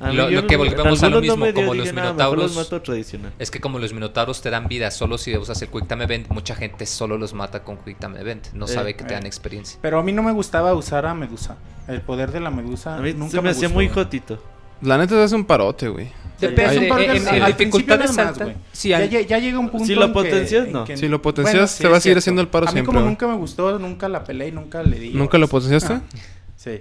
Lo- 0.00 0.46
que 0.46 0.56
volvemos 0.56 1.02
a 1.02 1.08
lo 1.10 1.16
no 1.16 1.20
mismo, 1.20 1.52
como 1.52 1.74
los 1.74 1.86
"Nah, 1.92 1.92
mejor 2.14 2.36
minotauros". 2.38 2.56
los. 2.56 3.30
Es 3.38 3.50
que 3.50 3.60
como 3.60 3.78
los 3.78 3.92
minotauros 3.92 4.40
te 4.40 4.48
dan 4.50 4.66
vida 4.66 4.90
solo 4.90 5.18
si 5.18 5.36
usas 5.36 5.60
el 5.60 5.68
Quick 5.68 5.86
Time 5.88 6.04
Event, 6.04 6.28
mucha 6.30 6.54
gente 6.54 6.86
solo 6.86 7.18
los 7.18 7.34
mata 7.34 7.62
con 7.62 7.76
Quick 7.76 7.98
Time 7.98 8.18
Event. 8.18 8.48
No 8.54 8.64
Eh, 8.64 8.68
sabe 8.68 8.96
que 8.96 9.04
te 9.04 9.12
eh. 9.12 9.16
dan 9.16 9.26
experiencia. 9.26 9.78
Pero 9.82 9.98
a 9.98 10.02
mí 10.02 10.12
no 10.12 10.22
me 10.22 10.32
gustaba 10.32 10.72
usar 10.74 11.04
a 11.06 11.12
Medusa. 11.14 11.56
El 11.86 12.00
poder 12.00 12.30
de 12.32 12.40
la 12.40 12.50
Medusa. 12.50 12.96
A 12.96 13.00
mí 13.00 13.12
nunca 13.12 13.32
se 13.32 13.42
me, 13.42 13.50
hacía 13.50 13.68
muy 13.68 13.88
jotito. 13.88 14.42
La 14.80 14.96
neta 14.96 15.14
te 15.16 15.22
hace 15.22 15.34
un 15.34 15.44
parote, 15.44 15.88
güey. 15.88 16.08
Depende, 16.40 16.74
Es 16.76 16.80
de- 16.80 16.86
en, 16.86 16.90
en 17.36 17.42
al 17.42 17.54
principio 17.54 17.96
dificultades 17.96 18.16
altas. 18.16 18.42
güey. 18.44 18.56
Sí, 18.72 18.88
ya, 18.88 19.04
ya 19.04 19.38
llega 19.38 19.58
un 19.58 19.68
punto. 19.68 19.84
Si 19.84 19.94
lo 19.94 20.02
en 20.06 20.08
que- 20.08 20.12
potencias, 20.14 20.66
en 20.66 20.72
no. 20.72 20.84
que- 20.86 20.96
Si 20.96 21.06
lo 21.08 21.20
potencias, 21.20 21.72
sí, 21.72 21.82
te 21.82 21.88
va 21.90 21.96
a 21.96 21.98
es 21.98 22.02
seguir 22.02 22.14
cierto. 22.14 22.18
haciendo 22.20 22.40
el 22.40 22.48
paro 22.48 22.66
A 22.66 22.70
mí 22.70 22.72
siempre, 22.72 22.94
como 22.94 23.04
nunca 23.04 23.26
me 23.28 23.34
gustó, 23.36 23.78
nunca 23.78 24.08
la 24.08 24.24
peleé 24.24 24.48
y 24.48 24.52
nunca 24.52 24.82
le 24.82 24.98
di. 24.98 25.10
¿Nunca 25.12 25.36
lo 25.36 25.48
potenciaste? 25.48 25.92
Ah, 25.92 26.00
sí. 26.56 26.80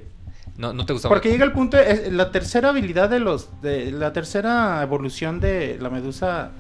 No, 0.59 0.73
no 0.73 0.85
te 0.85 0.93
gustaba. 0.93 1.13
Porque 1.15 1.29
llega 1.31 1.45
el 1.45 1.51
punto, 1.53 1.77
es- 1.77 2.11
la 2.11 2.31
tercera 2.31 2.69
habilidad 2.69 3.09
de 3.09 3.19
los, 3.19 3.49
de 3.61 3.91
la 3.91 4.13
tercera 4.13 4.81
evolución 4.83 5.39
de 5.39 5.77
la 5.81 5.89
medusa 5.89 6.51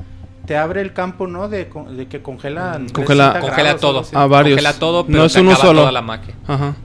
te 0.47 0.57
abre 0.57 0.81
el 0.81 0.93
campo, 0.93 1.27
¿no? 1.27 1.47
De, 1.49 1.67
con- 1.69 1.95
de 1.95 2.07
que 2.07 2.21
congelan. 2.23 2.85
Mm, 2.85 2.87
Congela- 2.87 3.33
360 3.33 3.39
Congela 3.41 3.63
grados, 3.73 3.81
todo. 3.81 4.19
Ah, 4.19 4.25
varios. 4.25 4.55
Congela 4.57 4.79
todo, 4.79 5.01
No 5.03 5.07
pero 5.07 5.25
es 5.25 5.33
te 5.33 5.41
uno 5.41 5.51
acaba 5.51 5.65
solo. 5.67 5.79
toda 5.81 5.91
la 5.91 6.01
magia. 6.01 6.33
Ajá. 6.47 6.75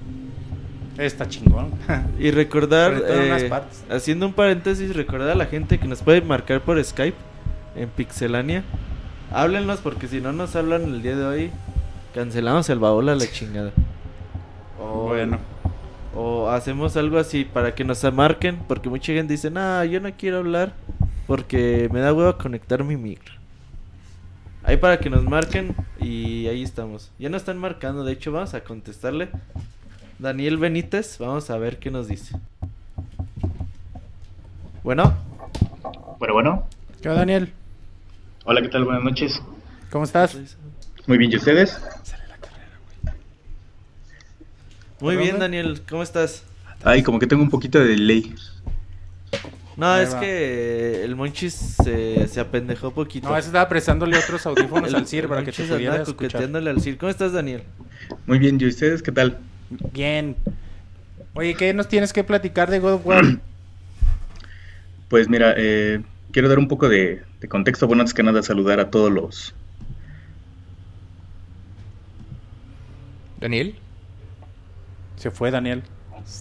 Está 0.98 1.28
chingón. 1.28 1.70
Y 2.18 2.30
recordar, 2.30 3.02
eh, 3.08 3.50
haciendo 3.90 4.26
un 4.26 4.32
paréntesis, 4.32 4.94
recordar 4.94 5.30
a 5.30 5.34
la 5.34 5.46
gente 5.46 5.78
que 5.78 5.88
nos 5.88 6.02
puede 6.02 6.20
marcar 6.20 6.60
por 6.60 6.82
Skype 6.84 7.16
en 7.76 7.88
Pixelania. 7.88 8.62
Háblenos 9.32 9.80
porque 9.80 10.06
si 10.08 10.20
no 10.20 10.32
nos 10.32 10.54
hablan 10.54 10.82
el 10.84 11.02
día 11.02 11.16
de 11.16 11.24
hoy, 11.24 11.50
cancelamos 12.14 12.68
el 12.70 12.78
baúl 12.78 13.08
a 13.08 13.14
la 13.16 13.26
chingada. 13.26 13.70
O, 14.80 15.08
bueno. 15.08 15.38
O 16.14 16.48
hacemos 16.48 16.96
algo 16.96 17.18
así 17.18 17.44
para 17.44 17.74
que 17.74 17.84
nos 17.84 18.02
marquen, 18.12 18.58
porque 18.68 18.88
mucha 18.88 19.12
gente 19.12 19.32
dice, 19.32 19.50
nah, 19.50 19.82
yo 19.84 20.00
no 20.00 20.12
quiero 20.12 20.38
hablar 20.38 20.72
porque 21.26 21.88
me 21.92 22.00
da 22.00 22.12
huevo 22.12 22.36
conectar 22.38 22.84
mi 22.84 22.96
micro. 22.96 23.34
Ahí 24.62 24.76
para 24.76 24.98
que 24.98 25.10
nos 25.10 25.24
marquen 25.24 25.74
y 26.00 26.46
ahí 26.46 26.62
estamos. 26.62 27.10
Ya 27.18 27.28
nos 27.28 27.42
están 27.42 27.58
marcando, 27.58 28.04
de 28.04 28.12
hecho 28.12 28.32
vamos 28.32 28.54
a 28.54 28.62
contestarle. 28.62 29.28
Daniel 30.18 30.56
Benítez, 30.58 31.18
vamos 31.18 31.50
a 31.50 31.58
ver 31.58 31.78
qué 31.78 31.90
nos 31.90 32.08
dice. 32.08 32.36
Bueno, 34.82 35.14
Bueno, 36.18 36.34
bueno. 36.34 36.66
¿Qué 37.02 37.08
Daniel? 37.08 37.52
Hola, 38.44 38.62
¿qué 38.62 38.68
tal? 38.68 38.84
Buenas 38.84 39.02
noches. 39.02 39.42
¿Cómo 39.90 40.04
estás? 40.04 40.56
Muy 41.06 41.18
bien, 41.18 41.32
¿y 41.32 41.36
ustedes? 41.36 41.78
Muy 45.04 45.14
¿Por 45.16 45.22
bien 45.22 45.38
dónde? 45.38 45.44
Daniel, 45.58 45.82
¿cómo 45.88 46.02
estás? 46.02 46.44
Ay, 46.82 47.02
como 47.02 47.18
que 47.18 47.26
tengo 47.26 47.42
un 47.42 47.50
poquito 47.50 47.78
de 47.78 47.88
delay. 47.88 48.34
No, 49.76 49.86
Ahí 49.92 50.04
es 50.04 50.14
va. 50.14 50.20
que 50.20 51.04
el 51.04 51.14
Monchis 51.16 51.52
se, 51.54 52.26
se 52.28 52.40
apendejó 52.40 52.90
poquito. 52.92 53.28
No, 53.28 53.36
ese 53.36 53.48
estaba 53.48 53.68
prestándole 53.68 54.16
otros 54.16 54.46
audífonos 54.46 54.88
El- 54.88 54.94
al 54.96 55.06
el 55.10 55.28
para 55.28 55.44
que 55.44 55.52
te 55.52 55.62
pudiera 55.64 55.96
escuchar. 55.96 56.14
coqueteándole 56.16 56.70
al 56.70 56.80
Sir. 56.80 56.96
¿Cómo 56.96 57.10
estás, 57.10 57.32
Daniel? 57.32 57.62
Muy 58.26 58.38
bien, 58.38 58.58
¿y 58.60 58.66
ustedes 58.66 59.02
qué 59.02 59.12
tal? 59.12 59.38
Bien. 59.92 60.36
Oye, 61.34 61.54
¿qué 61.54 61.74
nos 61.74 61.88
tienes 61.88 62.12
que 62.12 62.24
platicar 62.24 62.70
de 62.70 62.78
God 62.78 62.94
of 62.94 63.06
War? 63.06 63.24
Pues 65.08 65.28
mira, 65.28 65.54
eh, 65.56 66.00
quiero 66.32 66.48
dar 66.48 66.58
un 66.58 66.66
poco 66.66 66.88
de, 66.88 67.22
de 67.40 67.48
contexto. 67.48 67.86
Bueno, 67.86 68.00
antes 68.02 68.14
que 68.14 68.22
nada, 68.24 68.42
saludar 68.42 68.80
a 68.80 68.90
todos 68.90 69.12
los. 69.12 69.54
Daniel, 73.40 73.76
Se 75.24 75.30
fue 75.30 75.50
Daniel. 75.50 75.82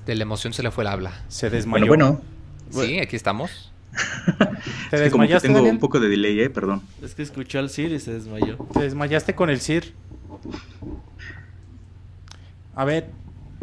de 0.06 0.14
la 0.14 0.24
emoción 0.24 0.52
se 0.52 0.62
le 0.62 0.70
fue 0.70 0.84
el 0.84 0.90
habla. 0.90 1.14
Se 1.30 1.50
desmayó. 1.50 1.88
Bueno, 1.88 2.22
bueno, 2.70 2.86
Sí, 2.86 3.00
aquí 3.00 3.16
estamos. 3.16 3.72
¿Te 4.90 4.98
es 4.98 5.02
que 5.04 5.10
como 5.10 5.22
que 5.24 5.30
desmayaste, 5.30 5.48
tengo 5.48 5.60
Daniel? 5.60 5.76
un 5.76 5.80
poco 5.80 6.02
de 6.02 6.10
delay, 6.10 6.38
eh, 6.42 6.50
perdón. 6.50 6.82
Es 7.02 7.16
que 7.16 7.22
escuchó 7.22 7.60
al 7.60 7.70
Sir 7.70 7.94
y 7.94 8.00
se 8.02 8.12
desmayó. 8.12 8.58
Te 8.74 8.82
desmayaste 8.82 9.36
con 9.36 9.50
el 9.50 9.62
CIR. 9.62 9.94
A 12.76 12.84
ver, 12.84 13.10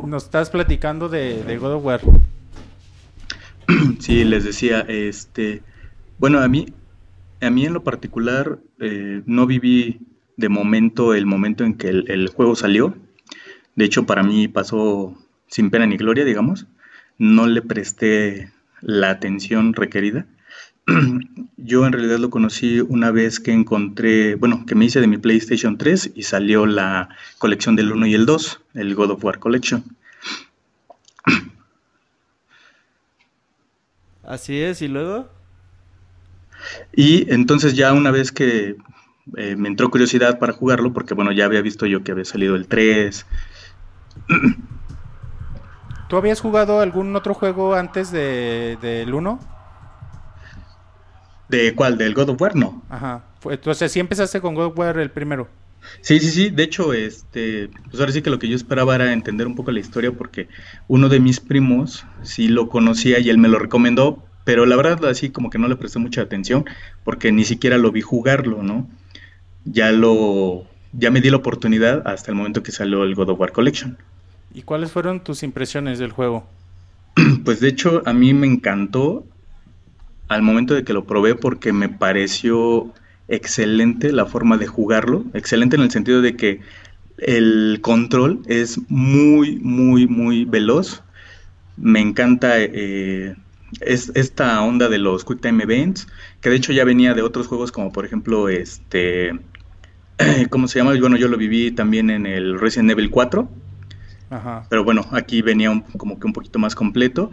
nos 0.03 0.25
estás 0.25 0.49
platicando 0.49 1.11
de, 1.11 1.45
de 1.45 1.59
God 1.59 1.75
of 1.75 1.85
War. 1.85 2.01
Sí, 4.01 4.25
les 4.25 4.45
decía, 4.45 4.81
este, 4.89 5.63
bueno, 6.19 6.41
a 6.41 6.49
mí, 6.49 6.73
a 7.43 7.51
mí 7.51 7.67
en 7.67 7.75
lo 7.75 7.85
particular 7.85 8.59
eh, 8.81 9.21
no 9.27 9.45
viví 9.47 10.01
de 10.39 10.49
momento 10.49 11.13
el 11.13 11.27
momento 11.27 11.63
en 11.65 11.75
que 11.75 11.89
el, 11.91 12.11
el 12.11 12.29
juego 12.29 12.57
salió. 12.57 12.97
De 13.77 13.85
hecho, 13.85 14.07
para 14.07 14.23
mí 14.23 14.49
pasó 14.49 15.17
sin 15.47 15.71
pena 15.71 15.87
ni 15.87 15.97
gloria, 15.97 16.25
digamos. 16.25 16.67
No 17.19 17.47
le 17.47 17.63
presté 17.63 18.53
la 18.81 19.11
atención 19.11 19.75
requerida. 19.75 20.27
Yo 21.57 21.87
en 21.87 21.93
realidad 21.93 22.19
lo 22.19 22.31
conocí 22.31 22.81
una 22.81 23.11
vez 23.11 23.41
que 23.41 23.53
encontré, 23.53 24.35
bueno, 24.35 24.65
que 24.67 24.75
me 24.75 24.87
hice 24.87 25.01
de 25.01 25.07
mi 25.07 25.19
PlayStation 25.19 25.79
3 25.79 26.13
y 26.15 26.23
salió 26.23 26.67
la 26.67 27.09
colección 27.39 27.77
del 27.77 27.93
1 27.93 28.07
y 28.07 28.15
el 28.15 28.27
2, 28.27 28.61
el 28.75 28.95
God 28.95 29.11
of 29.13 29.25
War 29.25 29.39
Collection. 29.39 29.85
Así 34.23 34.61
es, 34.61 34.83
y 34.83 34.89
luego. 34.89 35.29
Y 36.95 37.33
entonces 37.33 37.75
ya 37.75 37.93
una 37.93 38.11
vez 38.11 38.33
que 38.33 38.77
eh, 39.37 39.57
me 39.57 39.69
entró 39.69 39.91
curiosidad 39.91 40.39
para 40.39 40.53
jugarlo, 40.53 40.93
porque 40.93 41.15
bueno, 41.15 41.33
ya 41.33 41.45
había 41.45 41.63
visto 41.63 41.87
yo 41.87 42.03
que 42.03 42.13
había 42.13 42.25
salido 42.25 42.57
el 42.57 42.67
3. 42.67 43.27
¿Tú 46.09 46.17
habías 46.17 46.41
jugado 46.41 46.81
algún 46.81 47.15
otro 47.15 47.35
juego 47.35 47.75
antes 47.75 48.11
de, 48.11 48.79
del 48.81 49.15
1? 49.15 49.39
¿De 51.49 51.75
cuál? 51.75 51.99
¿Del 51.99 52.15
God 52.15 52.31
of 52.31 52.41
War? 52.41 52.57
No. 52.57 52.83
Ajá. 52.89 53.25
Entonces, 53.45 53.93
sí 53.93 54.01
empezaste 54.01 54.41
con 54.41 54.55
God 54.55 54.67
of 54.67 54.79
War 54.79 54.99
el 54.99 55.11
primero. 55.11 55.49
Sí, 56.01 56.19
sí, 56.21 56.31
sí. 56.31 56.51
De 56.51 56.63
hecho, 56.63 56.93
este, 56.93 57.71
pues 57.89 58.01
ahora 58.01 58.13
sí 58.13 58.23
que 58.23 58.31
lo 58.31 58.39
que 58.39 58.49
yo 58.49 58.57
esperaba 58.57 58.95
era 58.95 59.13
entender 59.13 59.47
un 59.47 59.55
poco 59.55 59.71
la 59.71 59.81
historia, 59.81 60.13
porque 60.13 60.49
uno 60.89 61.09
de 61.09 61.21
mis 61.21 61.41
primos 61.41 62.05
sí 62.23 62.49
lo 62.49 62.69
conocía 62.69 63.19
y 63.19 63.31
él 63.31 63.39
me 63.39 63.49
lo 63.49 63.59
recomendó, 63.59 64.25
pero 64.45 64.67
la 64.67 64.77
verdad 64.77 65.05
así 65.07 65.31
como 65.31 65.51
que 65.51 65.59
no 65.59 65.69
le 65.69 65.77
presté 65.77 65.99
mucha 65.99 66.23
atención, 66.23 66.65
porque 67.05 67.33
ni 67.33 67.45
siquiera 67.45 67.79
lo 67.79 67.93
vi 67.93 68.01
jugarlo, 68.01 68.63
¿no? 68.63 68.89
Ya 69.65 69.93
lo, 69.93 70.67
ya 70.93 71.11
me 71.11 71.21
di 71.21 71.31
la 71.31 71.37
oportunidad 71.37 72.07
hasta 72.07 72.31
el 72.31 72.37
momento 72.37 72.63
que 72.63 72.73
salió 72.73 73.05
el 73.05 73.15
God 73.15 73.31
of 73.31 73.41
War 73.41 73.53
Collection. 73.53 73.99
¿Y 74.53 74.63
cuáles 74.63 74.91
fueron 74.91 75.23
tus 75.23 75.43
impresiones 75.43 75.99
del 75.99 76.13
juego? 76.13 76.47
Pues 77.45 77.61
de 77.61 77.69
hecho 77.69 78.03
a 78.07 78.13
mí 78.13 78.35
me 78.35 78.47
encantó 78.47 79.25
al 80.29 80.43
momento 80.43 80.75
de 80.75 80.85
que 80.85 80.93
lo 80.93 81.05
probé 81.05 81.35
porque 81.35 81.73
me 81.73 81.89
pareció 81.89 82.93
excelente 83.29 84.13
la 84.13 84.27
forma 84.27 84.57
de 84.59 84.67
jugarlo, 84.67 85.25
excelente 85.35 85.77
en 85.77 85.83
el 85.83 85.91
sentido 85.91 86.21
de 86.21 86.37
que 86.37 86.61
el 87.19 87.79
control 87.83 88.43
es 88.47 88.79
muy, 88.89 89.59
muy, 89.59 90.07
muy 90.07 90.45
veloz. 90.45 91.03
Me 91.77 92.01
encanta 92.01 92.55
eh, 92.59 93.35
es, 93.81 94.13
esta 94.15 94.61
onda 94.63 94.89
de 94.89 94.99
los 94.99 95.25
Quick 95.25 95.41
Time 95.41 95.63
Events, 95.63 96.09
que 96.41 96.51
de 96.51 96.57
hecho 96.57 96.73
ya 96.73 96.85
venía 96.85 97.15
de 97.15 97.23
otros 97.23 97.47
juegos 97.47 97.73
como 97.73 97.93
por 97.93 98.05
ejemplo 98.05 98.49
este, 98.49 99.33
¿cómo 100.51 100.69
se 100.69 100.79
llama? 100.79 100.95
Bueno, 100.99 101.17
yo 101.17 101.29
lo 101.29 101.37
viví 101.37 101.71
también 101.71 102.11
en 102.11 102.27
el 102.27 102.59
Resident 102.59 102.91
Evil 102.91 103.11
4. 103.11 103.49
Ajá. 104.31 104.65
Pero 104.69 104.85
bueno, 104.85 105.05
aquí 105.13 105.43
venía 105.43 105.71
un- 105.71 105.81
como 105.83 106.19
que 106.19 106.27
un 106.27 106.33
poquito 106.33 106.59
más 106.59 106.75
completo. 106.75 107.31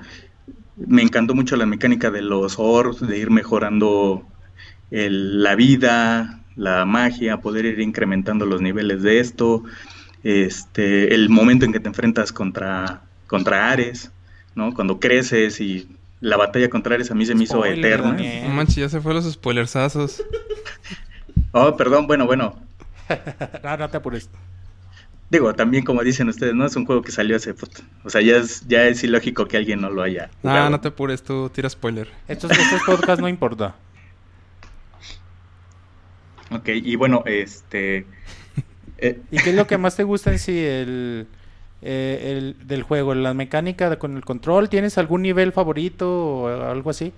Me 0.76 1.02
encantó 1.02 1.34
mucho 1.36 1.56
la 1.56 1.66
mecánica 1.66 2.12
de 2.12 2.22
los 2.22 2.56
orbs, 2.58 3.00
de 3.08 3.18
ir 3.18 3.30
mejorando 3.32 4.24
el- 4.92 5.42
la 5.44 5.56
vida, 5.56 6.42
la 6.56 6.86
magia, 6.86 7.38
poder 7.38 7.66
ir 7.66 7.80
incrementando 7.80 8.46
los 8.46 8.62
niveles 8.62 9.02
de 9.04 9.20
esto. 9.20 9.64
Este, 10.24 11.14
el 11.14 11.30
momento 11.30 11.66
en 11.66 11.72
que 11.74 11.80
te 11.80 11.88
enfrentas 11.88 12.32
contra, 12.32 13.02
contra 13.28 13.70
Ares, 13.72 14.12
¿no? 14.56 14.74
Cuando 14.74 15.00
creces 15.00 15.62
y 15.62 15.88
la 16.20 16.36
batalla 16.38 16.70
contra 16.70 16.96
Ares 16.96 17.12
a 17.12 17.16
mí 17.16 17.26
se 17.26 17.36
me 17.36 17.44
hizo 17.44 17.58
Spoiler, 17.58 17.78
eterna. 18.00 18.18
No 18.48 18.50
manches, 18.56 18.76
ya 18.78 18.90
se 18.90 19.00
fue 19.02 19.14
los 19.14 19.32
spoilersazos. 19.32 20.24
Oh, 21.52 21.76
perdón, 21.78 22.08
bueno, 22.08 22.26
bueno. 22.26 22.56
no, 23.64 23.78
no 23.78 23.90
te 23.90 23.98
apures. 23.98 24.30
Digo, 25.30 25.54
también 25.56 25.84
como 25.84 26.04
dicen 26.04 26.30
ustedes, 26.30 26.54
¿no? 26.56 26.66
Es 26.66 26.76
un 26.76 26.86
juego 26.86 27.02
que 27.02 27.12
salió 27.12 27.36
hace... 27.36 27.54
puta, 27.54 27.82
O 28.04 28.10
sea, 28.10 28.22
ya 28.22 28.38
es, 28.38 28.66
ya 28.68 28.86
es 28.88 29.04
ilógico 29.04 29.48
que 29.48 29.58
alguien 29.58 29.82
no 29.82 29.90
lo 29.90 30.02
haya 30.04 30.30
Ah, 30.44 30.68
jugado. 30.68 30.70
no 30.70 30.80
te 30.82 30.88
apures, 30.88 31.24
tú 31.24 31.50
tira 31.52 31.70
spoiler. 31.70 32.08
Estos, 32.28 32.58
estos 32.58 32.82
podcasts 32.84 33.22
no 33.22 33.28
importa. 33.30 33.76
Ok, 36.52 36.70
y 36.74 36.96
bueno, 36.96 37.24
este... 37.26 38.08
eh, 38.98 39.22
¿Y 39.30 39.42
qué 39.42 39.50
es 39.52 39.56
lo 39.56 39.68
que 39.68 39.78
más 39.78 39.96
te 39.96 40.04
gusta 40.04 40.32
en 40.32 40.40
sí 40.40 40.58
el, 40.64 41.28
eh, 41.82 42.56
el 42.60 42.68
del 42.68 42.84
juego? 42.84 43.14
¿La 43.16 43.34
mecánica 43.34 43.90
de- 43.90 43.98
con 43.98 44.16
el 44.16 44.24
control? 44.26 44.70
¿Tienes 44.70 44.98
algún 44.98 45.22
nivel 45.24 45.52
favorito 45.52 46.10
o 46.44 46.48
algo 46.48 46.90
así? 46.90 47.14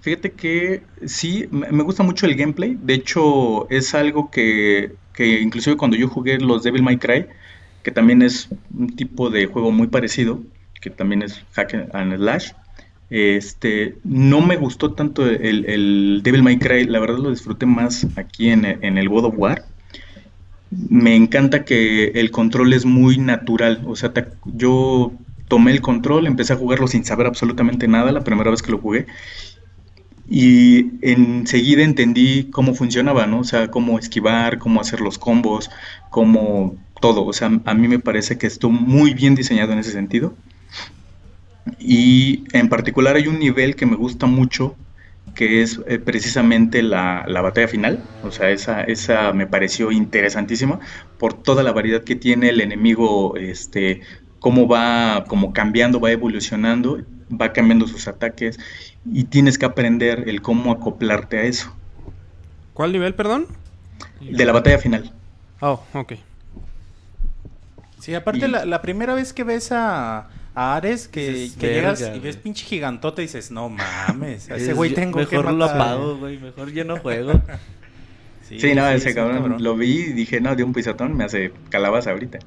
fíjate 0.00 0.34
que 0.34 0.86
sí, 1.06 1.48
me 1.50 1.82
gusta 1.82 2.02
mucho 2.02 2.26
el 2.26 2.36
gameplay. 2.36 2.76
De 2.80 2.94
hecho, 2.94 3.68
es 3.70 3.94
algo 3.94 4.30
que, 4.30 4.98
que 5.16 5.40
inclusive 5.40 5.76
cuando 5.76 5.96
yo 5.96 6.08
jugué 6.08 6.38
los 6.38 6.62
Devil 6.62 6.82
May 6.82 6.98
Cry, 6.98 7.26
que 7.82 7.90
también 7.90 8.22
es 8.22 8.48
un 8.76 8.94
tipo 8.94 9.30
de 9.30 9.46
juego 9.46 9.72
muy 9.72 9.88
parecido, 9.88 10.40
que 10.80 10.90
también 10.90 11.22
es 11.22 11.42
hack 11.54 11.74
and 11.92 12.16
slash, 12.16 12.50
este, 13.08 13.96
no 14.04 14.40
me 14.40 14.56
gustó 14.56 14.92
tanto 14.92 15.26
el, 15.26 16.20
Devil 16.22 16.42
May 16.42 16.58
Cry, 16.58 16.84
la 16.84 17.00
verdad 17.00 17.18
lo 17.18 17.30
disfruté 17.30 17.64
más 17.64 18.06
aquí 18.16 18.50
en, 18.50 18.64
en 18.64 18.98
el 18.98 19.08
God 19.08 19.24
of 19.24 19.34
War. 19.36 19.64
Me 20.70 21.16
encanta 21.16 21.64
que 21.64 22.08
el 22.08 22.30
control 22.30 22.72
es 22.72 22.84
muy 22.84 23.18
natural, 23.18 23.82
o 23.86 23.96
sea, 23.96 24.12
yo 24.44 25.12
tomé 25.48 25.70
el 25.70 25.80
control, 25.80 26.26
empecé 26.26 26.52
a 26.52 26.56
jugarlo 26.56 26.88
sin 26.88 27.04
saber 27.04 27.26
absolutamente 27.26 27.88
nada 27.88 28.12
la 28.12 28.24
primera 28.24 28.50
vez 28.50 28.62
que 28.62 28.72
lo 28.72 28.78
jugué 28.78 29.06
y 30.28 30.92
enseguida 31.02 31.82
entendí 31.82 32.50
cómo 32.50 32.74
funcionaba, 32.74 33.26
¿no? 33.26 33.40
O 33.40 33.44
sea, 33.44 33.68
cómo 33.70 33.98
esquivar, 33.98 34.58
cómo 34.58 34.80
hacer 34.80 35.00
los 35.00 35.18
combos, 35.18 35.70
cómo 36.10 36.76
todo. 37.00 37.24
O 37.24 37.32
sea, 37.32 37.50
a 37.64 37.74
mí 37.74 37.88
me 37.88 37.98
parece 38.00 38.36
que 38.38 38.46
estuvo 38.46 38.72
muy 38.72 39.14
bien 39.14 39.34
diseñado 39.34 39.72
en 39.72 39.78
ese 39.78 39.92
sentido. 39.92 40.34
Y 41.78 42.44
en 42.52 42.68
particular 42.68 43.16
hay 43.16 43.28
un 43.28 43.38
nivel 43.38 43.76
que 43.76 43.86
me 43.86 43.96
gusta 43.96 44.26
mucho, 44.26 44.76
que 45.34 45.62
es 45.62 45.80
eh, 45.86 45.98
precisamente 45.98 46.82
la, 46.82 47.24
la 47.28 47.40
batalla 47.40 47.68
final. 47.68 48.02
O 48.24 48.32
sea, 48.32 48.50
esa, 48.50 48.82
esa 48.82 49.32
me 49.32 49.46
pareció 49.46 49.92
interesantísima 49.92 50.80
por 51.18 51.34
toda 51.34 51.62
la 51.62 51.72
variedad 51.72 52.02
que 52.02 52.16
tiene 52.16 52.48
el 52.48 52.60
enemigo, 52.60 53.36
este, 53.36 54.00
cómo 54.40 54.66
va 54.66 55.24
como 55.28 55.52
cambiando, 55.52 56.00
va 56.00 56.10
evolucionando, 56.10 57.04
va 57.30 57.52
cambiando 57.52 57.86
sus 57.86 58.08
ataques 58.08 58.58
y 59.12 59.24
tienes 59.24 59.58
que 59.58 59.66
aprender 59.66 60.28
el 60.28 60.42
cómo 60.42 60.72
acoplarte 60.72 61.38
a 61.38 61.42
eso. 61.42 61.74
¿Cuál 62.74 62.92
nivel, 62.92 63.14
perdón? 63.14 63.46
De 64.20 64.44
la 64.44 64.52
batalla 64.52 64.78
final. 64.78 65.12
Oh, 65.60 65.82
ok. 65.94 66.14
Sí, 68.00 68.14
aparte 68.14 68.46
Y- 68.46 68.50
la, 68.50 68.64
la 68.64 68.82
primera 68.82 69.14
vez 69.14 69.32
que 69.32 69.44
ves 69.44 69.72
a, 69.72 70.28
a 70.54 70.76
Ares, 70.76 71.08
que, 71.08 71.30
Dices, 71.30 71.56
que 71.56 71.68
llegas 71.74 72.00
"Verga, 72.00 72.16
y 72.16 72.20
ves 72.20 72.34
güey". 72.36 72.42
pinche 72.44 72.64
gigantote 72.64 73.22
y 73.22 73.26
dices, 73.26 73.50
no 73.50 73.68
mames, 73.68 74.50
a 74.50 74.56
ese 74.56 74.70
Es- 74.70 74.76
güey 74.76 74.92
tengo 74.94 75.18
que 75.26 75.36
Mejor 75.38 75.52
lo 75.54 75.66
matar". 75.66 75.80
apago, 75.80 76.16
güey. 76.18 76.38
Mejor 76.38 76.70
yo 76.72 76.84
no 76.84 76.98
juego. 76.98 77.32
Sí, 78.48 78.76
no, 78.76 78.88
ese 78.88 79.12
cabrón, 79.12 79.60
lo 79.60 79.76
vi 79.76 79.88
y 80.02 80.12
dije, 80.12 80.40
no, 80.40 80.54
de 80.54 80.62
un 80.62 80.72
pisotón 80.72 81.16
me 81.16 81.24
hace 81.24 81.50
calabaza 81.68 82.12
ahorita. 82.12 82.38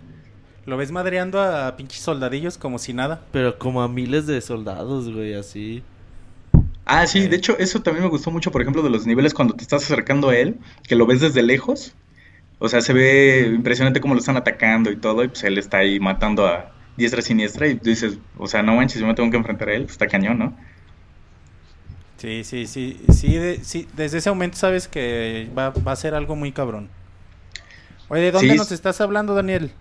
Lo 0.66 0.78
ves 0.78 0.94
madreando 0.94 1.42
a 1.42 1.76
pinches 1.76 2.00
soldadillos 2.00 2.58
como 2.58 2.80
si 2.80 2.94
nada. 2.94 3.20
Pero 3.34 3.60
como 3.60 3.82
a 3.82 3.90
miles 3.90 4.26
de 4.26 4.40
soldados, 4.40 5.14
güey, 5.14 5.34
así. 5.34 5.84
Ah, 6.92 7.06
sí, 7.06 7.28
de 7.28 7.36
hecho, 7.36 7.58
eso 7.60 7.82
también 7.84 8.04
me 8.04 8.10
gustó 8.10 8.32
mucho, 8.32 8.52
por 8.52 8.62
ejemplo, 8.62 8.82
de 8.82 8.90
los 8.90 9.06
niveles 9.06 9.34
cuando 9.36 9.54
te 9.56 9.62
estás 9.64 9.84
acercando 9.84 10.30
a 10.30 10.38
él, 10.38 10.60
que 10.88 10.96
lo 10.96 11.06
ves 11.06 11.22
desde 11.22 11.44
lejos. 11.44 11.96
O 12.60 12.70
sea, 12.70 12.82
se 12.82 12.94
ve 12.94 13.48
impresionante 13.56 14.02
cómo 14.02 14.16
lo 14.16 14.20
están 14.22 14.38
atacando 14.38 14.92
y 14.92 14.98
todo, 15.00 15.24
y 15.24 15.30
pues 15.30 15.44
él 15.46 15.58
está 15.58 15.80
ahí 15.80 16.00
matando 16.00 16.48
a 16.48 16.76
diestra 16.98 17.22
y 17.22 17.24
siniestra, 17.24 17.68
y 17.68 17.78
tú 17.80 17.90
dices, 17.90 18.20
o 18.38 18.48
sea, 18.48 18.64
no 18.64 18.76
manches, 18.76 19.02
yo 19.02 19.08
me 19.08 19.16
tengo 19.16 19.32
que 19.32 19.38
enfrentar 19.38 19.70
a 19.70 19.76
él, 19.76 19.84
pues 19.84 19.94
está 19.94 20.08
cañón, 20.08 20.40
¿no? 20.40 20.58
Sí, 22.18 22.44
sí, 22.44 22.68
sí, 22.68 23.00
sí, 23.14 23.36
de- 23.36 23.64
sí, 23.64 23.88
desde 23.94 24.18
ese 24.18 24.30
momento 24.30 24.58
sabes 24.58 24.88
que 24.90 25.50
va, 25.58 25.70
va 25.70 25.94
a 25.94 25.96
ser 25.96 26.14
algo 26.16 26.36
muy 26.36 26.52
cabrón. 26.52 26.90
Oye, 28.10 28.22
¿de 28.22 28.32
dónde 28.32 28.50
Sí, 28.50 28.56
nos 28.56 28.72
es- 28.72 28.72
estás 28.72 29.02
hablando, 29.02 29.36
Daniel? 29.36 29.72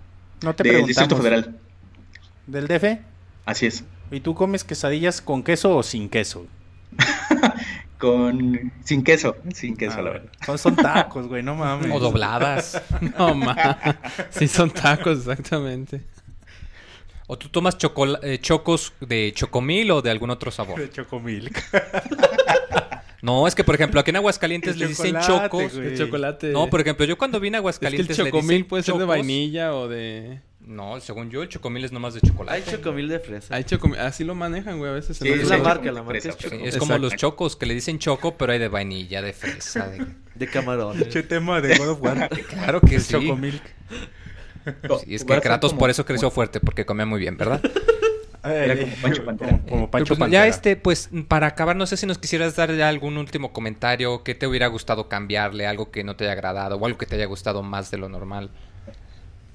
No 0.42 0.54
te 0.54 0.62
Del 0.62 0.72
preguntamos. 0.72 0.88
Distrito 0.88 1.16
Federal, 1.16 1.60
¿Del 2.46 2.68
DF? 2.68 2.98
así 3.44 3.66
es. 3.66 3.84
¿Y 4.10 4.20
tú 4.20 4.34
comes 4.34 4.64
quesadillas 4.64 5.20
con 5.20 5.42
queso 5.42 5.76
o 5.76 5.82
sin 5.82 6.08
queso? 6.08 6.46
Con... 7.98 8.72
Sin 8.84 9.02
queso, 9.02 9.36
sin 9.52 9.76
queso, 9.76 9.96
Ah, 9.98 10.02
la 10.02 10.10
verdad. 10.10 10.30
Son, 10.46 10.56
son 10.58 10.76
tacos, 10.76 11.26
güey, 11.26 11.42
no 11.42 11.54
mames. 11.56 11.90
O 11.92 11.98
dobladas. 11.98 12.80
No, 13.18 13.34
ma. 13.34 13.78
Sí, 14.30 14.46
son 14.48 14.70
tacos, 14.70 15.18
exactamente. 15.18 16.02
¿O 17.26 17.36
tú 17.36 17.48
tomas 17.48 17.76
chocola- 17.76 18.20
eh, 18.22 18.38
chocos 18.40 18.92
de 19.00 19.32
chocomil 19.34 19.90
o 19.90 20.00
de 20.00 20.10
algún 20.10 20.30
otro 20.30 20.50
sabor? 20.50 20.78
De 20.80 20.90
chocomilk. 20.90 21.62
No, 23.20 23.48
es 23.48 23.56
que 23.56 23.64
por 23.64 23.74
ejemplo, 23.74 23.98
aquí 23.98 24.10
en 24.10 24.16
Aguascalientes 24.16 24.74
El 24.74 24.78
les 24.78 24.88
dicen 24.90 25.16
chocos. 25.20 25.74
güey. 25.74 25.88
El 25.88 25.98
chocolate. 25.98 26.52
No, 26.52 26.68
por 26.70 26.80
ejemplo, 26.80 27.04
yo 27.04 27.18
cuando 27.18 27.40
vine 27.40 27.56
a 27.56 27.58
Es 27.58 27.78
que 27.80 27.86
el 27.86 27.94
Aguascalientes 27.94 28.18
le 28.18 28.24
chocomil 28.26 28.48
dicen 28.58 28.68
puede 28.68 28.82
ser 28.84 28.94
de 28.94 29.04
vainilla 29.04 29.74
o 29.74 29.88
de... 29.88 30.40
No, 30.68 31.00
según 31.00 31.30
yo, 31.30 31.42
el 31.42 31.48
chocomil 31.48 31.82
es 31.84 31.92
nomás 31.92 32.12
de 32.12 32.20
chocolate. 32.20 32.58
Hay 32.58 32.62
chocomil 32.70 33.08
de 33.08 33.18
fresa. 33.20 33.54
Hay 33.54 33.64
chocomil. 33.64 33.98
Así 34.00 34.22
lo 34.22 34.34
manejan, 34.34 34.76
güey, 34.78 34.90
a 34.90 34.94
veces. 34.94 35.16
Sí, 35.16 35.26
es 35.26 35.48
la 35.48 35.56
marca, 35.58 35.90
la 35.90 36.02
marca 36.02 36.18
es 36.28 36.36
chocomil. 36.36 36.66
es 36.68 36.76
como 36.76 36.98
los 36.98 37.14
chocos 37.16 37.56
que 37.56 37.64
le 37.64 37.72
dicen 37.74 37.98
choco, 37.98 38.36
pero 38.36 38.52
hay 38.52 38.58
de 38.58 38.68
vainilla, 38.68 39.22
de 39.22 39.32
fresa. 39.32 39.88
de- 39.88 40.04
De 40.34 40.46
camarón. 40.46 40.98
Che 41.08 41.22
tema 41.22 41.60
de 41.62 41.76
God 41.78 41.88
of 41.88 42.02
War. 42.02 42.28
Claro 42.50 42.80
que 42.82 43.00
sí. 43.00 43.12
Chocomilk. 43.14 43.62
Sí, 45.04 45.14
es 45.14 45.24
que 45.24 45.40
Kratos 45.40 45.70
como- 45.72 45.80
por 45.80 45.90
eso 45.90 46.04
creció 46.04 46.30
fuerte, 46.30 46.60
porque 46.60 46.84
comía 46.84 47.06
muy 47.06 47.18
bien, 47.20 47.36
¿verdad? 47.38 47.62
Era 48.44 48.74
Ay, 48.74 48.80
como 48.80 48.96
Pancho 49.02 49.24
Pantera. 49.24 49.50
Como, 49.50 49.66
como 49.68 49.90
Pancho 49.90 50.06
pues, 50.08 50.18
Pantera. 50.20 50.44
ya 50.44 50.48
este, 50.48 50.76
pues 50.76 51.10
para 51.26 51.48
acabar, 51.48 51.74
no 51.76 51.86
sé 51.86 51.96
si 51.96 52.06
nos 52.06 52.18
quisieras 52.18 52.54
dar 52.56 52.72
ya 52.74 52.88
algún 52.88 53.16
último 53.16 53.52
comentario, 53.52 54.22
qué 54.22 54.34
te 54.34 54.46
hubiera 54.46 54.68
gustado 54.68 55.08
cambiarle, 55.08 55.66
algo 55.66 55.90
que 55.90 56.04
no 56.04 56.14
te 56.14 56.24
haya 56.24 56.34
agradado 56.34 56.76
o 56.76 56.86
algo 56.86 56.98
que 56.98 57.06
te 57.06 57.16
haya 57.16 57.26
gustado 57.26 57.62
más 57.62 57.90
de 57.90 57.98
lo 57.98 58.08
normal. 58.08 58.50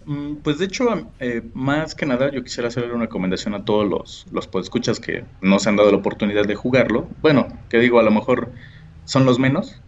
Mm, 0.05 0.37
Pues 0.43 0.57
de 0.59 0.65
hecho, 0.65 1.11
eh, 1.19 1.43
más 1.53 1.95
que 1.95 2.05
nada, 2.05 2.31
yo 2.31 2.43
quisiera 2.43 2.67
hacerle 2.67 2.93
una 2.93 3.05
recomendación 3.05 3.53
a 3.53 3.63
todos 3.65 3.87
los, 3.89 4.25
los 4.31 4.47
podescuchas 4.47 4.99
que 4.99 5.25
no 5.41 5.59
se 5.59 5.69
han 5.69 5.75
dado 5.77 5.91
la 5.91 5.97
oportunidad 5.97 6.45
de 6.45 6.55
jugarlo. 6.55 7.09
Bueno, 7.21 7.47
que 7.69 7.79
digo, 7.79 7.99
a 7.99 8.03
lo 8.03 8.11
mejor 8.11 8.51
son 9.05 9.25
los 9.25 9.39
menos, 9.39 9.81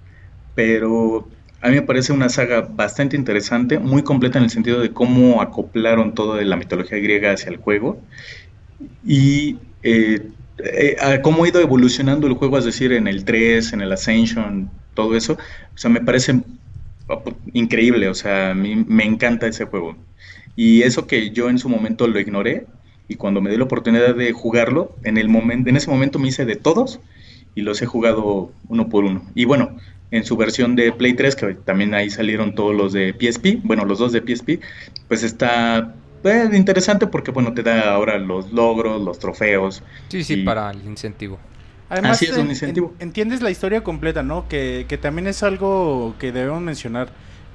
pero 0.55 1.29
a 1.61 1.69
mí 1.69 1.75
me 1.75 1.81
parece 1.83 2.13
una 2.13 2.29
saga 2.29 2.61
bastante 2.61 3.17
interesante, 3.17 3.79
muy 3.79 4.03
completa 4.03 4.37
en 4.39 4.45
el 4.45 4.49
sentido 4.51 4.79
de 4.81 4.93
cómo 4.93 5.41
acoplaron 5.41 6.13
todo 6.15 6.35
de 6.35 6.45
la 6.45 6.57
mitología 6.57 6.99
griega 6.99 7.33
hacia 7.33 7.49
el 7.51 7.57
juego 7.57 8.01
y 9.03 9.57
eh, 9.83 10.31
eh, 10.57 11.19
cómo 11.23 11.43
ha 11.43 11.47
ido 11.47 11.59
evolucionando 11.61 12.27
el 12.27 12.33
juego, 12.33 12.57
es 12.57 12.65
decir, 12.65 12.91
en 12.93 13.07
el 13.07 13.25
3, 13.25 13.73
en 13.73 13.81
el 13.81 13.91
Ascension, 13.91 14.71
todo 14.93 15.15
eso. 15.15 15.33
O 15.33 15.77
sea, 15.77 15.89
me 15.89 16.01
parece 16.01 16.41
increíble, 17.53 18.07
o 18.09 18.13
sea, 18.13 18.51
a 18.51 18.55
mí 18.55 18.75
me 18.87 19.03
encanta 19.05 19.47
ese 19.47 19.65
juego. 19.65 19.95
Y 20.55 20.83
eso 20.83 21.07
que 21.07 21.31
yo 21.31 21.49
en 21.49 21.59
su 21.59 21.69
momento 21.69 22.07
lo 22.07 22.19
ignoré 22.19 22.65
y 23.07 23.15
cuando 23.15 23.41
me 23.41 23.51
di 23.51 23.57
la 23.57 23.65
oportunidad 23.65 24.15
de 24.15 24.31
jugarlo, 24.31 24.95
en 25.03 25.17
el 25.17 25.29
momento, 25.29 25.69
en 25.69 25.77
ese 25.77 25.89
momento 25.89 26.17
me 26.19 26.29
hice 26.29 26.45
de 26.45 26.55
todos 26.55 26.99
y 27.53 27.61
los 27.61 27.81
he 27.81 27.85
jugado 27.85 28.51
uno 28.67 28.89
por 28.89 29.03
uno. 29.03 29.23
Y 29.35 29.45
bueno, 29.45 29.77
en 30.11 30.23
su 30.23 30.37
versión 30.37 30.75
de 30.75 30.91
Play 30.91 31.13
3, 31.13 31.35
que 31.35 31.55
también 31.55 31.93
ahí 31.93 32.09
salieron 32.09 32.55
todos 32.55 32.75
los 32.75 32.93
de 32.93 33.13
PSP, 33.13 33.59
bueno, 33.63 33.85
los 33.85 33.99
dos 33.99 34.11
de 34.11 34.21
PSP, 34.21 34.59
pues 35.07 35.23
está 35.23 35.93
eh, 36.23 36.49
interesante 36.53 37.07
porque 37.07 37.31
bueno, 37.31 37.53
te 37.53 37.63
da 37.63 37.93
ahora 37.93 38.17
los 38.17 38.51
logros, 38.51 39.01
los 39.01 39.19
trofeos. 39.19 39.83
Sí, 40.09 40.23
sí, 40.23 40.33
Y- 40.35 40.43
para 40.43 40.71
el 40.71 40.83
incentivo. 40.85 41.37
Además, 41.95 42.17
Así 42.17 42.25
es, 42.25 42.37
en- 42.37 42.49
incentivo. 42.49 42.93
en- 42.99 43.07
entiendes 43.07 43.41
la 43.41 43.49
historia 43.51 43.83
completa, 43.83 44.21
¿no? 44.23 44.47
Que, 44.47 44.85
que 44.87 44.97
también 44.97 45.27
es 45.27 45.43
algo 45.43 46.15
que 46.19 46.31
debemos 46.31 46.61
mencionar. 46.61 47.09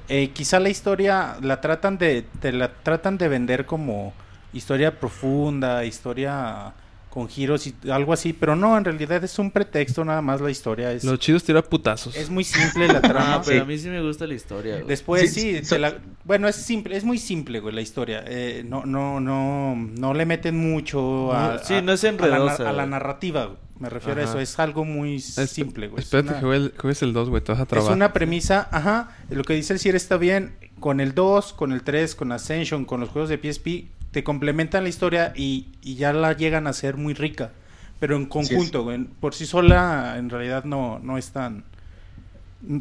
Eh, 0.09 0.31
quizá 0.31 0.59
la 0.61 0.69
historia 0.71 1.37
la 1.43 1.61
tratan 1.61 1.99
de, 1.99 2.25
te 2.41 2.53
la 2.53 2.73
tratan 2.73 3.17
de 3.19 3.29
vender 3.29 3.67
como 3.67 4.13
historia 4.53 4.99
profunda, 4.99 5.85
historia 5.85 6.73
con 7.11 7.29
giros 7.29 7.67
y 7.67 7.75
algo 7.91 8.13
así, 8.13 8.33
pero 8.33 8.55
no, 8.57 8.79
en 8.79 8.85
realidad 8.85 9.23
es 9.25 9.39
un 9.39 9.51
pretexto 9.51 10.05
nada 10.05 10.23
más 10.23 10.41
la 10.41 10.51
historia. 10.51 10.93
Es, 10.93 11.03
Lo 11.05 11.17
chido 11.17 11.37
es 11.37 11.45
tirar 11.45 11.65
putazos. 11.65 12.15
es 12.17 12.31
muy 12.31 12.45
simple 12.45 12.87
la 12.87 13.01
trama. 13.03 13.35
Ah, 13.35 13.43
pero 13.45 13.57
Sí. 13.59 13.63
a 13.63 13.65
mí 13.65 13.79
sí 13.79 13.89
me 13.89 14.01
gusta 14.01 14.27
la 14.29 14.35
historia. 14.35 14.75
güey. 14.77 14.87
Después 14.87 15.33
Sí, 15.35 15.59
sí, 15.59 15.65
so- 15.65 15.77
la- 15.79 15.99
bueno, 16.25 16.47
es 16.47 16.57
simple, 16.57 16.97
es 16.97 17.03
muy 17.05 17.19
simple, 17.19 17.59
güey, 17.61 17.75
la 17.75 17.81
historia. 17.81 18.23
Eh, 18.27 18.65
no, 18.67 18.87
no, 18.87 19.19
no, 19.21 19.75
no 19.77 20.15
le 20.15 20.25
meten 20.25 20.57
mucho 20.57 21.33
a, 21.33 21.55
No, 21.55 21.59
sí, 21.65 21.75
a- 21.75 21.83
no 21.83 21.93
es 21.93 22.05
a 22.05 22.13
la, 22.13 22.13
nar- 22.19 22.25
enredosa, 22.29 22.69
a 22.71 22.73
la 22.73 22.87
narrativa. 22.87 23.47
güey. 23.47 23.59
Me 23.81 23.89
refiero 23.89 24.21
a 24.21 24.25
eso, 24.25 24.39
es 24.39 24.59
algo 24.59 24.85
muy 24.85 25.17
Es- 25.17 25.35
simple, 25.51 25.89
güey. 25.89 26.01
Es 26.01 26.05
Espérate 26.05 26.29
una- 26.45 26.71
que 26.71 26.71
juegues, 26.79 27.03
el 27.03 27.13
2, 27.15 27.31
güey, 27.31 27.43
te 27.43 27.51
vas 27.53 27.61
a 27.61 27.65
es 27.65 27.69
trabar. 27.69 27.93
una 27.93 28.13
premisa, 28.13 28.69
ajá, 28.71 29.17
lo 29.31 29.43
que 29.43 29.55
dice 29.55 29.73
el 29.73 29.79
Sir 29.79 29.97
está 29.97 30.17
bien, 30.19 30.55
con 30.79 31.01
el 31.01 31.15
2, 31.15 31.55
con 31.55 31.73
el 31.73 31.83
3, 31.83 32.15
con 32.15 32.31
Ascension, 32.31 32.85
con 32.85 33.01
los 33.01 33.09
juegos 33.09 33.31
de 33.31 33.39
PSP, 33.39 33.89
te 34.11 34.25
complementan 34.25 34.83
la 34.85 34.89
historia 34.89 35.33
y, 35.37 35.69
y 35.83 35.97
ya 35.97 36.13
la 36.13 36.33
llegan 36.35 36.67
a 36.67 36.73
ser 36.73 36.97
muy 36.97 37.15
rica, 37.15 37.53
pero 37.99 38.17
en 38.17 38.27
conjunto, 38.27 38.89
por 39.21 39.35
sí 39.35 39.47
sola 39.47 40.17
en 40.19 40.31
realidad 40.31 40.65
no, 40.65 40.99
no 41.01 41.19
es 41.19 41.33
tan 41.33 41.65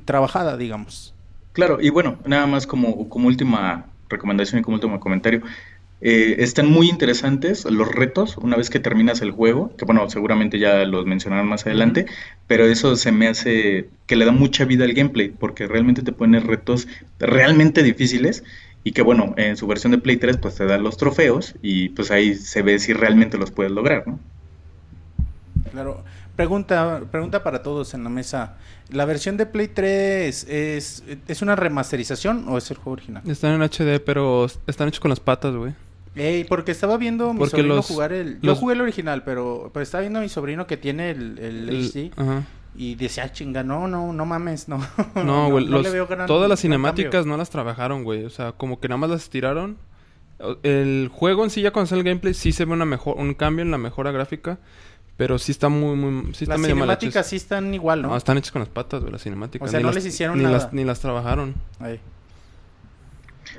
trabajada, 0.05 0.57
digamos. 0.57 1.13
Claro, 1.51 1.80
y 1.82 1.89
bueno, 1.89 2.19
nada 2.25 2.47
más 2.47 2.67
como, 2.67 3.09
como 3.09 3.27
última 3.27 3.91
recomendación 4.07 4.59
y 4.59 4.63
como 4.63 4.75
último 4.75 4.99
comentario. 4.99 5.41
eh, 6.01 6.38
están 6.39 6.67
muy 6.71 6.89
interesantes 6.89 7.65
los 7.65 7.89
retos 7.89 8.38
una 8.38 8.57
vez 8.57 8.69
que 8.69 8.80
terminas 8.80 9.21
el 9.21 9.32
juego, 9.32 9.75
que 9.77 9.86
bueno, 9.86 10.09
seguramente 10.09 10.59
ya 10.59 10.86
los 10.86 11.05
mencionarán 11.05 11.47
más 11.47 11.65
adelante, 11.65 12.07
pero 12.47 12.65
eso 12.65 12.95
se 12.97 13.11
me 13.13 13.27
hace 13.27 13.89
que 14.07 14.15
le 14.17 14.25
da 14.25 14.32
mucha 14.34 14.65
vida 14.65 14.86
al 14.86 14.93
gameplay, 14.93 15.30
porque 15.30 15.67
realmente 15.67 16.03
te 16.03 16.13
pone 16.13 16.39
retos 16.41 16.88
realmente 17.19 17.84
difíciles 17.84 18.43
y 18.89 18.91
que 18.91 19.03
bueno, 19.03 19.35
en 19.37 19.55
su 19.55 19.67
versión 19.67 19.91
de 19.91 19.99
Play 19.99 20.17
3 20.17 20.37
pues 20.37 20.55
te 20.55 20.65
dan 20.65 20.81
los 20.81 20.97
trofeos 20.97 21.53
y 21.61 21.89
pues 21.89 22.09
ahí 22.09 22.33
se 22.33 22.63
ve 22.63 22.79
si 22.79 22.91
realmente 22.93 23.37
los 23.37 23.51
puedes 23.51 23.71
lograr, 23.71 24.07
¿no? 24.07 24.19
Claro. 25.71 26.03
Pregunta, 26.35 27.01
pregunta 27.11 27.43
para 27.43 27.61
todos 27.61 27.93
en 27.93 28.03
la 28.03 28.09
mesa. 28.09 28.55
¿La 28.91 29.05
versión 29.05 29.35
de 29.37 29.45
Play 29.45 29.67
3 29.67 30.47
es, 30.49 31.03
es 31.27 31.41
una 31.41 31.55
remasterización 31.55 32.45
o 32.47 32.57
es 32.57 32.71
el 32.71 32.77
juego 32.77 32.91
original? 32.93 33.21
Están 33.27 33.61
en 33.61 33.61
HD, 33.61 33.99
pero 34.03 34.47
están 34.65 34.87
hechos 34.87 35.01
con 35.01 35.09
las 35.09 35.19
patas, 35.19 35.53
güey. 35.53 35.73
Ey, 36.15 36.45
porque 36.45 36.71
estaba 36.71 36.97
viendo 36.97 37.29
a 37.29 37.33
mi 37.33 37.39
Porque 37.39 37.57
sobrino 37.57 37.75
los- 37.75 37.87
jugar 37.87 38.13
el... 38.13 38.35
Yo 38.41 38.51
los- 38.51 38.57
jugué 38.57 38.73
el 38.73 38.81
original, 38.81 39.23
pero, 39.23 39.69
pero 39.73 39.83
estaba 39.83 40.01
viendo 40.01 40.19
a 40.19 40.21
mi 40.23 40.29
sobrino 40.29 40.65
que 40.65 40.77
tiene 40.77 41.11
el, 41.11 41.37
el 41.39 41.69
El- 41.69 41.85
HD 41.91 42.11
Ajá. 42.17 42.43
Y 42.80 42.95
decía, 42.95 43.25
"Ah, 43.25 43.32
chinga, 43.32 43.61
no, 43.61 43.88
no, 43.88 44.13
no 44.13 44.25
mames, 44.25 44.67
no. 44.69 44.80
No, 45.15 45.49
güey, 45.51 45.65
no 45.65 45.71
los- 45.77 45.84
le 45.84 45.91
veo 45.91 46.07
gran- 46.07 46.25
todas 46.27 46.49
las 46.49 46.61
cinemáticas 46.61 47.11
cambio". 47.11 47.32
no 47.34 47.38
las 47.38 47.49
trabajaron, 47.49 48.03
güey. 48.03 48.23
O 48.25 48.30
sea, 48.30 48.53
como 48.53 48.80
que 48.80 48.88
nada 48.88 48.97
más 48.97 49.09
las 49.09 49.23
estiraron. 49.23 49.77
O- 50.39 50.55
El 50.63 51.09
juego 51.13 51.43
en 51.43 51.49
sí, 51.49 51.61
ya 51.61 51.71
cuando 51.71 51.88
sale 51.88 51.99
el 52.01 52.05
gameplay, 52.07 52.34
sí 52.34 52.51
se 52.53 52.63
ve 52.65 52.71
una 52.73 52.86
mejor, 52.86 53.17
un 53.17 53.34
cambio 53.34 53.63
en 53.63 53.71
la 53.71 53.77
mejora 53.77 54.11
gráfica. 54.11 54.57
Pero 55.17 55.38
sí 55.38 55.51
está 55.51 55.67
muy, 55.67 55.97
muy... 55.97 56.34
Sí 56.34 56.45
está 56.45 56.53
Las 56.53 56.61
medio 56.61 56.77
mal 56.77 56.86
hechas. 56.91 56.99
cinemáticas 57.01 57.27
sí 57.27 57.36
están 57.36 57.73
igual, 57.73 58.01
¿no? 58.01 58.07
No, 58.07 58.15
están 58.15 58.38
hechas 58.38 58.53
con 58.53 58.61
las 58.61 58.69
patas, 58.69 59.01
güey, 59.01 59.11
las 59.11 59.21
cinemáticas. 59.21 59.67
O 59.67 59.69
sea, 59.69 59.80
Ni 59.80 59.84
no 59.84 59.89
las- 59.89 59.95
les 59.95 60.05
hicieron 60.05 60.38
ni 60.38 60.43
nada. 60.45 60.57
Las, 60.59 60.71
ni 60.73 60.86
las 60.86 61.01
trabajaron. 61.01 61.55
Ahí. 61.80 61.99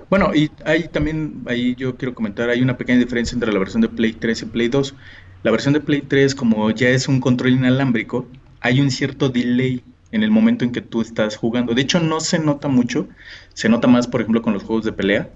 Bueno, 0.08 0.34
y 0.34 0.50
hay 0.64 0.88
también, 0.88 1.42
ahí 1.46 1.74
yo 1.76 1.96
quiero 1.96 2.14
comentar, 2.14 2.48
hay 2.48 2.62
una 2.62 2.78
pequeña 2.78 2.98
diferencia 2.98 3.34
entre 3.34 3.52
la 3.52 3.58
versión 3.58 3.82
de 3.82 3.88
Play 3.88 4.12
3 4.14 4.42
y 4.42 4.44
Play 4.46 4.68
2. 4.68 4.94
La 5.42 5.50
versión 5.50 5.74
de 5.74 5.80
Play 5.80 6.00
3, 6.00 6.34
como 6.34 6.70
ya 6.70 6.88
es 6.88 7.08
un 7.08 7.20
control 7.20 7.50
inalámbrico, 7.50 8.26
hay 8.60 8.80
un 8.80 8.90
cierto 8.90 9.28
delay 9.28 9.82
en 10.12 10.22
el 10.22 10.30
momento 10.30 10.64
en 10.64 10.72
que 10.72 10.80
tú 10.80 11.00
estás 11.00 11.36
jugando. 11.36 11.74
De 11.74 11.82
hecho, 11.82 12.00
no 12.00 12.20
se 12.20 12.38
nota 12.38 12.68
mucho, 12.68 13.08
se 13.54 13.68
nota 13.68 13.88
más, 13.88 14.06
por 14.06 14.20
ejemplo, 14.20 14.42
con 14.42 14.52
los 14.52 14.62
juegos 14.62 14.84
de 14.84 14.92
pelea, 14.92 15.28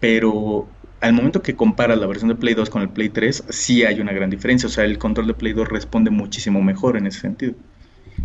pero 0.00 0.68
al 1.00 1.12
momento 1.12 1.42
que 1.42 1.54
comparas 1.54 1.98
la 1.98 2.06
versión 2.06 2.28
de 2.28 2.34
Play 2.34 2.54
2 2.54 2.70
con 2.70 2.82
el 2.82 2.88
Play 2.88 3.08
3, 3.08 3.44
sí 3.48 3.84
hay 3.84 4.00
una 4.00 4.12
gran 4.12 4.30
diferencia. 4.30 4.66
O 4.66 4.70
sea, 4.70 4.84
el 4.84 4.98
control 4.98 5.28
de 5.28 5.34
Play 5.34 5.52
2 5.52 5.68
responde 5.68 6.10
muchísimo 6.10 6.60
mejor 6.62 6.96
en 6.96 7.06
ese 7.06 7.20
sentido. 7.20 7.54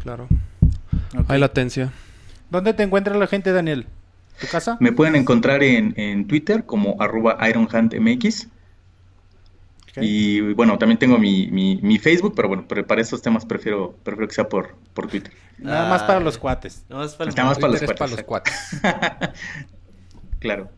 Claro. 0.02 0.28
Hay 1.28 1.40
latencia. 1.40 1.92
¿Dónde 2.50 2.74
te 2.74 2.84
encuentra 2.84 3.16
la 3.16 3.28
gente, 3.28 3.52
Daniel? 3.52 3.86
¿Tu 4.40 4.48
casa? 4.48 4.78
Me 4.80 4.92
pueden 4.92 5.16
encontrar 5.16 5.64
en, 5.64 5.94
en 5.98 6.26
Twitter 6.28 6.66
como 6.66 7.00
arroba 7.00 7.38
IronHandMX. 7.48 8.48
Y 10.02 10.42
bueno, 10.54 10.78
también 10.80 10.98
tengo 10.98 11.18
mi, 11.20 11.48
mi, 11.52 11.78
mi 11.82 12.00
Facebook, 12.00 12.34
pero 12.36 12.48
bueno, 12.48 12.66
pero 12.68 12.86
para 12.88 13.02
estos 13.02 13.22
temas 13.22 13.46
prefiero, 13.46 13.96
prefiero 14.04 14.28
que 14.28 14.34
sea 14.34 14.50
por, 14.50 14.76
por 14.94 15.08
Twitter. 15.08 15.32
Nada 15.60 15.88
más 15.90 16.02
para 16.04 16.18
Ay. 16.18 16.24
los 16.26 16.38
cuates. 16.38 16.84
Nada 16.90 17.04
más 17.04 17.16
para 17.16 17.30
Nada 17.32 17.46
más 17.50 17.60
para 17.60 17.72
los 17.74 17.82
cuates. 17.82 17.98
para 18.00 18.12
los 18.12 18.24
cuates. 18.24 18.54
Claro. 20.40 20.70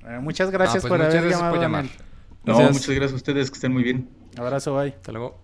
Bueno, 0.00 0.22
muchas 0.22 0.50
gracias 0.50 0.82
pues 0.82 0.88
por 0.90 0.98
muchas 0.98 1.14
haber 1.14 1.22
gracias 1.22 1.38
llamado, 1.40 1.54
por 1.54 1.62
llamar. 1.62 1.84
Daniel. 1.84 2.02
No, 2.44 2.54
Gracias. 2.54 2.72
muchas 2.72 2.90
gracias 2.94 3.12
a 3.12 3.16
ustedes, 3.16 3.50
que 3.50 3.54
estén 3.54 3.72
muy 3.72 3.82
bien. 3.82 4.08
Abrazo, 4.36 4.74
bye. 4.76 4.90
Hasta 4.94 5.12
luego. 5.12 5.38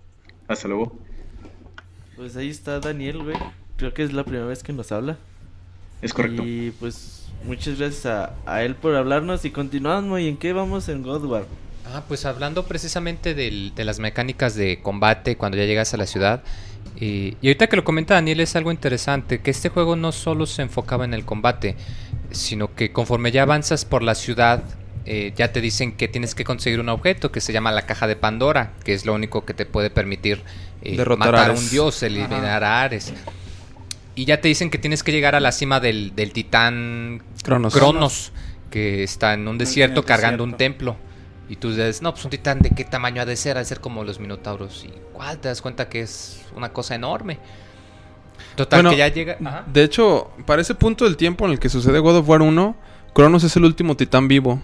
Hasta 0.47 0.69
luego. 0.69 0.99
Pues 2.17 2.37
ahí 2.37 2.49
está 2.51 2.79
Daniel, 2.81 3.23
güey. 3.25 3.37
Creo 3.77 3.93
que 3.93 4.05
es 4.05 4.13
la 4.13 4.23
primera 4.25 4.47
vez 4.47 4.63
que 4.63 4.73
nos 4.73 4.93
habla. 4.93 5.19
Es 6.03 6.15
correcto. 6.15 6.43
Y 6.47 6.73
pues 6.79 7.27
muchas 7.45 7.79
gracias 7.79 8.07
a, 8.07 8.35
a 8.47 8.63
él 8.63 8.77
por 8.77 8.95
hablarnos 8.95 9.45
y 9.45 9.51
continuamos. 9.51 10.21
¿Y 10.21 10.29
en 10.29 10.37
qué 10.37 10.53
vamos 10.53 10.89
en 10.89 11.03
God 11.03 11.25
War? 11.25 11.45
Ah, 11.95 12.03
pues 12.09 12.25
hablando 12.27 12.65
precisamente 12.67 13.35
del- 13.35 13.73
de 13.75 13.85
las 13.85 14.01
mecánicas 14.01 14.55
de 14.57 14.81
combate 14.83 15.37
cuando 15.37 15.57
ya 15.57 15.65
llegas 15.65 15.95
a 15.95 15.97
la 15.97 16.07
ciudad. 16.07 16.43
Y, 17.01 17.37
y 17.41 17.49
ahorita 17.49 17.69
que 17.69 17.77
lo 17.77 17.85
comenta 17.85 18.15
Daniel 18.15 18.41
es 18.41 18.57
algo 18.57 18.71
interesante, 18.73 19.41
que 19.41 19.51
este 19.51 19.69
juego 19.69 19.95
no 19.97 20.11
solo 20.13 20.47
se 20.47 20.63
enfocaba 20.63 21.05
en 21.05 21.15
el 21.15 21.25
combate, 21.25 21.77
sino 22.33 22.75
que 22.75 22.91
conforme 22.93 23.31
ya 23.33 23.43
avanzas 23.43 23.85
por 23.85 24.03
la 24.03 24.15
ciudad, 24.15 24.63
eh, 25.07 25.33
ya 25.37 25.53
te 25.53 25.61
dicen 25.61 25.93
que 25.93 26.09
tienes 26.09 26.35
que 26.35 26.45
conseguir 26.45 26.81
un 26.81 26.89
objeto 26.89 27.31
que 27.31 27.41
se 27.41 27.53
llama 27.53 27.71
la 27.73 27.83
caja 27.83 28.07
de 28.07 28.17
Pandora, 28.17 28.73
que 28.85 28.93
es 28.95 29.07
lo 29.07 29.15
único 29.15 29.45
que 29.45 29.55
te 29.55 29.65
puede 29.67 29.91
permitir 29.91 30.43
eh, 30.83 30.97
Derrotar 30.97 31.31
matar 31.33 31.35
a 31.35 31.45
Ares. 31.53 31.61
un 31.63 31.71
dios, 31.71 32.03
eliminar 32.03 32.65
a 32.65 32.83
Ares. 32.83 33.13
y 34.17 34.25
ya 34.25 34.41
te 34.41 34.49
dicen 34.49 34.71
que 34.71 34.79
tienes 34.79 35.03
que 35.03 35.13
llegar 35.13 35.35
a 35.35 35.41
la 35.41 35.53
cima 35.53 35.79
del, 35.81 36.15
del 36.17 36.33
titán 36.33 37.23
Cronos. 37.43 37.73
Cronos, 37.73 38.33
que 38.71 39.03
está 39.05 39.35
en 39.35 39.47
un 39.47 39.59
desierto 39.59 40.05
cargando 40.05 40.43
un 40.45 40.57
templo. 40.57 40.97
Y 41.49 41.57
tú 41.57 41.71
dices, 41.71 42.01
no, 42.01 42.13
pues 42.13 42.25
un 42.25 42.31
titán 42.31 42.61
de 42.61 42.71
qué 42.71 42.85
tamaño 42.85 43.23
ha 43.23 43.27
de 43.27 43.37
ser, 43.37 43.57
ha 43.57 43.61
de 43.61 43.67
ser 43.67 43.81
como 43.81 44.03
los 44.05 44.19
minotauros. 44.19 44.85
Y 44.85 44.89
igual 45.11 45.39
te 45.39 45.49
das 45.49 45.61
cuenta 45.61 45.89
que 45.89 46.01
es 46.01 46.43
una 46.57 46.73
cosa 46.73 46.95
enorme. 46.95 47.39
Total, 48.57 48.79
Bueno, 48.79 48.91
que 48.91 48.97
ya 48.97 49.09
llega... 49.09 49.37
Ajá. 49.45 49.65
De 49.73 49.83
hecho, 49.83 50.31
para 50.47 50.63
ese 50.63 50.75
punto 50.75 51.05
del 51.05 51.17
tiempo 51.17 51.45
en 51.45 51.53
el 51.53 51.59
que 51.59 51.69
sucede 51.69 51.99
God 51.99 52.17
of 52.19 52.29
War 52.29 52.43
1, 52.43 52.77
Cronos 53.13 53.45
es 53.45 53.57
el 53.57 53.65
último 53.65 53.97
titán 53.97 54.27
vivo. 54.27 54.61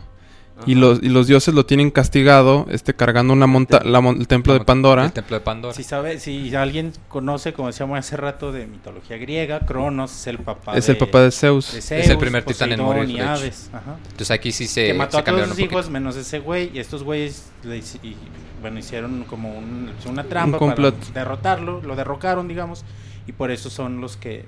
Y 0.66 0.74
los, 0.74 1.02
y 1.02 1.08
los 1.08 1.26
dioses 1.26 1.54
lo 1.54 1.64
tienen 1.66 1.90
castigado, 1.90 2.66
este, 2.70 2.94
cargando 2.94 3.32
una 3.32 3.46
monta 3.46 3.82
la 3.84 4.00
mon- 4.00 4.20
el 4.20 4.28
templo 4.28 4.52
de 4.54 4.61
Pandora. 4.61 5.06
El 5.06 5.12
templo 5.12 5.36
de 5.36 5.40
Pandora. 5.40 5.74
Si 5.74 5.82
sabe, 5.82 6.18
si 6.20 6.54
alguien 6.54 6.92
conoce, 7.08 7.52
como 7.52 7.68
decíamos 7.68 7.98
hace 7.98 8.16
rato, 8.16 8.52
de 8.52 8.66
mitología 8.66 9.16
griega, 9.16 9.61
Cronos 9.61 10.12
es 10.12 10.26
el 10.26 10.38
papá 10.38 10.76
es 10.76 10.86
de, 10.86 10.92
el 10.92 10.98
papá 10.98 11.20
de 11.22 11.30
Zeus. 11.30 11.72
de 11.72 11.78
Es 11.78 11.90
el 11.90 12.04
Zeus, 12.04 12.18
primer 12.18 12.44
titán 12.44 12.72
en 12.72 12.78
Poseidón 12.78 12.96
morir, 13.06 13.16
y. 13.16 13.20
Hades, 13.20 13.70
ajá. 13.72 13.96
Entonces 14.04 14.30
aquí 14.30 14.52
sí 14.52 14.66
se, 14.66 14.86
que 14.88 14.94
mató 14.94 15.12
se 15.12 15.18
a 15.18 15.24
todos 15.24 15.48
sus 15.48 15.58
hijos 15.58 15.90
menos 15.90 16.16
ese 16.16 16.38
güey 16.40 16.70
y 16.74 16.78
estos 16.78 17.02
güeyes 17.02 17.46
le 17.64 17.78
y, 17.78 18.16
bueno 18.61 18.78
hicieron 18.78 19.24
como 19.24 19.56
un- 19.56 19.90
una 20.06 20.24
trampa 20.24 20.58
Un 20.58 20.74
para 20.74 20.90
derrotarlo 21.14 21.80
lo 21.82 21.96
derrocaron 21.96 22.46
digamos 22.48 22.84
y 23.26 23.32
por 23.32 23.50
eso 23.50 23.70
son 23.70 24.00
los 24.00 24.16
que 24.16 24.44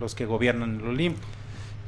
los 0.00 0.14
que 0.14 0.26
gobiernan 0.26 0.80
el 0.80 0.88
Olimpo 0.88 1.20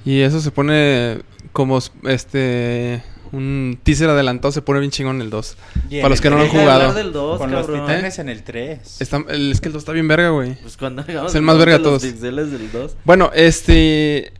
Y 0.05 0.21
eso 0.21 0.41
se 0.41 0.51
pone 0.53 1.23
como 1.53 1.79
este 2.05 3.03
un 3.35 3.79
teaser 3.83 4.09
adelantado, 4.11 4.53
se 4.53 4.63
pone 4.63 4.81
bien 4.81 4.91
chingón 4.91 5.17
en 5.17 5.23
el 5.23 5.31
2. 5.31 5.57
Y 5.91 5.97
en 5.97 6.03
Para 6.03 6.11
los 6.11 6.21
que 6.21 6.31
no 6.31 6.37
lo 6.37 6.43
han 6.43 6.49
jugado. 6.49 6.95
del 6.95 7.13
2, 7.13 7.39
con 7.39 7.51
los 7.51 7.67
cabrón. 7.67 7.87
titanes 7.87 8.19
en 8.19 8.29
el 8.29 8.43
3 8.43 9.01
Está, 9.01 9.25
el, 9.29 9.53
es 9.53 9.61
que 9.61 9.69
el 9.69 9.73
2 9.73 9.81
está 9.83 9.93
bien 9.93 10.09
verga, 10.09 10.31
güey. 10.31 10.55
Pues 10.63 10.77
cuando 10.77 11.03
hagamos 11.03 11.33
Es 11.33 11.37
el 11.37 11.43
más 11.43 11.59
verga 11.59 11.73
de 11.75 11.79
los 11.79 11.89
todos. 11.89 12.03
pixeles 12.05 12.51
del 12.53 12.71
2. 12.73 12.97
Bueno, 13.05 13.31
este... 13.35 14.33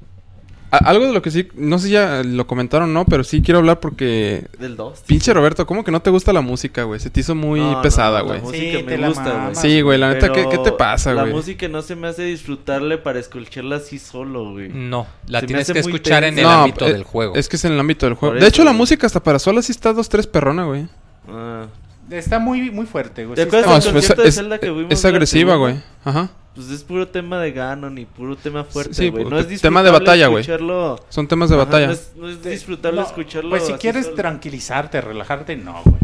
algo 0.77 1.07
de 1.07 1.13
lo 1.13 1.23
que 1.23 1.31
sí, 1.31 1.49
no 1.55 1.79
sé 1.79 1.87
si 1.87 1.93
ya 1.93 2.23
lo 2.25 2.47
comentaron 2.47 2.91
o 2.91 2.93
no, 2.93 3.05
pero 3.05 3.25
sí 3.25 3.43
quiero 3.43 3.59
hablar 3.59 3.81
porque... 3.81 4.47
Del 4.59 4.77
2. 4.77 5.03
Pinche 5.07 5.33
Roberto, 5.33 5.67
¿cómo 5.67 5.85
que 5.85 5.91
no 5.91 6.01
te 6.01 6.11
gusta 6.11 6.33
la 6.33 6.41
música, 6.41 6.85
güey? 6.85 7.01
Se 7.01 7.11
te 7.11 7.21
hizo 7.21 7.35
muy 7.35 7.61
No, 7.61 7.83
pesada, 7.83 8.21
no, 8.21 8.27
güey. 8.27 8.39
La 8.39 8.45
música 8.45 8.65
Sí, 8.65 8.73
te 8.73 8.83
me 8.85 8.99
la 8.99 9.09
gusta, 9.09 9.43
güey. 9.45 9.55
Sí, 9.57 9.81
güey, 9.81 9.99
la 9.99 10.13
neta, 10.13 10.33
¿qué, 10.33 10.47
qué 10.51 10.59
te 10.59 10.73
pasa, 10.73 11.13
La 11.15 11.23
güey? 11.23 11.35
música 11.35 11.69
no 11.69 11.83
se 11.83 11.97
me 11.97 12.09
hace 12.09 12.23
disfrutarle 12.25 12.99
para 12.99 13.19
escucharla 13.19 13.77
así 13.77 13.99
solo, 13.99 14.53
güey. 14.53 14.69
No, 14.69 15.07
la 15.27 15.41
Se 15.41 15.47
tienes 15.47 15.71
que 15.71 15.79
escuchar 15.79 16.25
en 16.25 16.39
el. 16.39 16.45
No, 16.45 16.51
ámbito 16.51 16.87
eh, 16.87 16.93
del 16.93 17.05
juego. 17.05 17.35
Es 17.35 17.49
que 17.49 17.57
es 17.57 17.65
en 17.65 17.73
el 17.73 17.81
ámbito 17.81 18.07
del 18.07 18.15
juego. 18.15 18.33
Por 18.35 18.41
De 18.41 18.47
eso, 18.47 18.55
hecho, 18.57 18.65
la 18.65 18.71
güey. 18.71 18.79
música 18.79 19.07
hasta 19.07 19.23
para 19.23 19.39
sola 19.39 19.63
sí 19.63 19.73
está 19.73 19.93
dos, 19.93 20.09
tres 20.09 20.27
perrona, 20.27 20.65
güey. 20.65 20.87
Ah. 21.29 21.67
está 22.11 22.39
muy 22.39 22.71
muy 22.71 22.85
fuerte 22.85 23.25
güey 23.25 23.35
¿Te 23.35 23.43
acuerdas 23.43 23.83
del 23.85 23.93
concierto 23.95 24.23
de 24.23 24.31
Zelda 24.31 24.59
que 24.59 24.71
vimos 24.71 24.93
es 24.93 25.05
agresiva, 25.07 25.57
güey. 25.57 25.77
Ajá. 26.05 26.31
Pues 26.55 26.71
es 26.71 26.85
puro 26.85 27.09
tema 27.09 27.41
de 27.41 27.51
Ganon 27.51 27.99
y 27.99 28.05
puro 28.05 28.37
tema 28.37 28.63
fuerte, 28.63 28.95
Sí, 28.95 29.09
güey. 29.09 29.25
no 29.25 29.39
es 29.39 29.61
tema 29.61 29.83
de 29.83 29.91
batalla, 29.91 30.29
güey. 30.29 30.45
escucharlo- 30.45 31.01
Son 31.09 31.27
temas 31.27 31.51
de 31.51 31.57
Ajá, 31.57 31.65
batalla. 31.65 31.87
No 31.89 31.93
es, 31.93 32.13
no 32.17 32.29
es 32.29 32.43
disfrutable 32.45 33.01
No, 33.01 33.07
escucharlo. 33.07 33.51
pues 33.51 33.67
si 33.67 33.73
quieres 33.75 34.05
solo. 34.05 34.17
tranquilizarte 34.17 35.01
relajarte 35.01 35.57
no 35.57 35.83
güey 35.85 35.97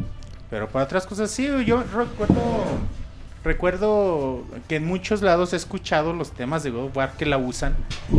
pero 0.51 0.69
para 0.69 0.85
otras 0.87 1.07
cosas 1.07 1.31
sí 1.31 1.47
güey, 1.49 1.65
yo 1.65 1.81
recuerdo 1.95 2.35
recuerdo 3.45 4.43
que 4.69 4.77
en 4.77 4.87
muchos 4.87 5.23
lados 5.23 5.53
he 5.53 5.57
escuchado 5.57 6.13
los 6.13 6.33
temas 6.33 6.63
de 6.63 6.71
God 6.71 6.87
of 6.87 6.97
War 6.97 7.13
que 7.17 7.25
la 7.27 7.39
usan 7.39 7.75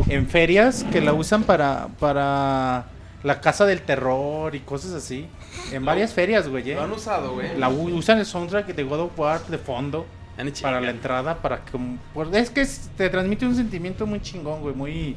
en 0.08 0.28
ferias 0.28 0.86
que 0.92 1.02
la 1.02 1.14
usan 1.14 1.44
para 1.44 1.90
para 2.00 2.86
la 3.24 3.40
casa 3.42 3.66
del 3.66 3.82
terror 3.82 4.56
y 4.56 4.62
cosas 4.62 4.94
así 4.94 5.28
en 5.72 5.86
varias 5.86 6.14
ferias 6.14 6.48
güey 6.48 6.72
¿eh? 6.72 6.78
usado, 6.96 7.34
güey. 7.34 7.56
la 7.58 7.70
u- 7.70 7.96
usan 7.96 8.18
el 8.20 8.26
soundtrack 8.26 8.68
de 8.76 8.84
God 8.84 9.00
of 9.02 9.20
War 9.20 9.46
de 9.48 9.58
fondo 9.58 10.06
para 10.62 10.82
la 10.82 10.90
entrada 10.92 11.38
para 11.42 11.64
que 11.66 11.78
por- 12.14 12.36
es 12.36 12.50
que 12.50 12.66
te 12.98 13.10
transmite 13.10 13.46
un 13.46 13.56
sentimiento 13.56 14.06
muy 14.08 14.22
chingón 14.22 14.62
güey 14.62 14.76
muy 14.76 15.16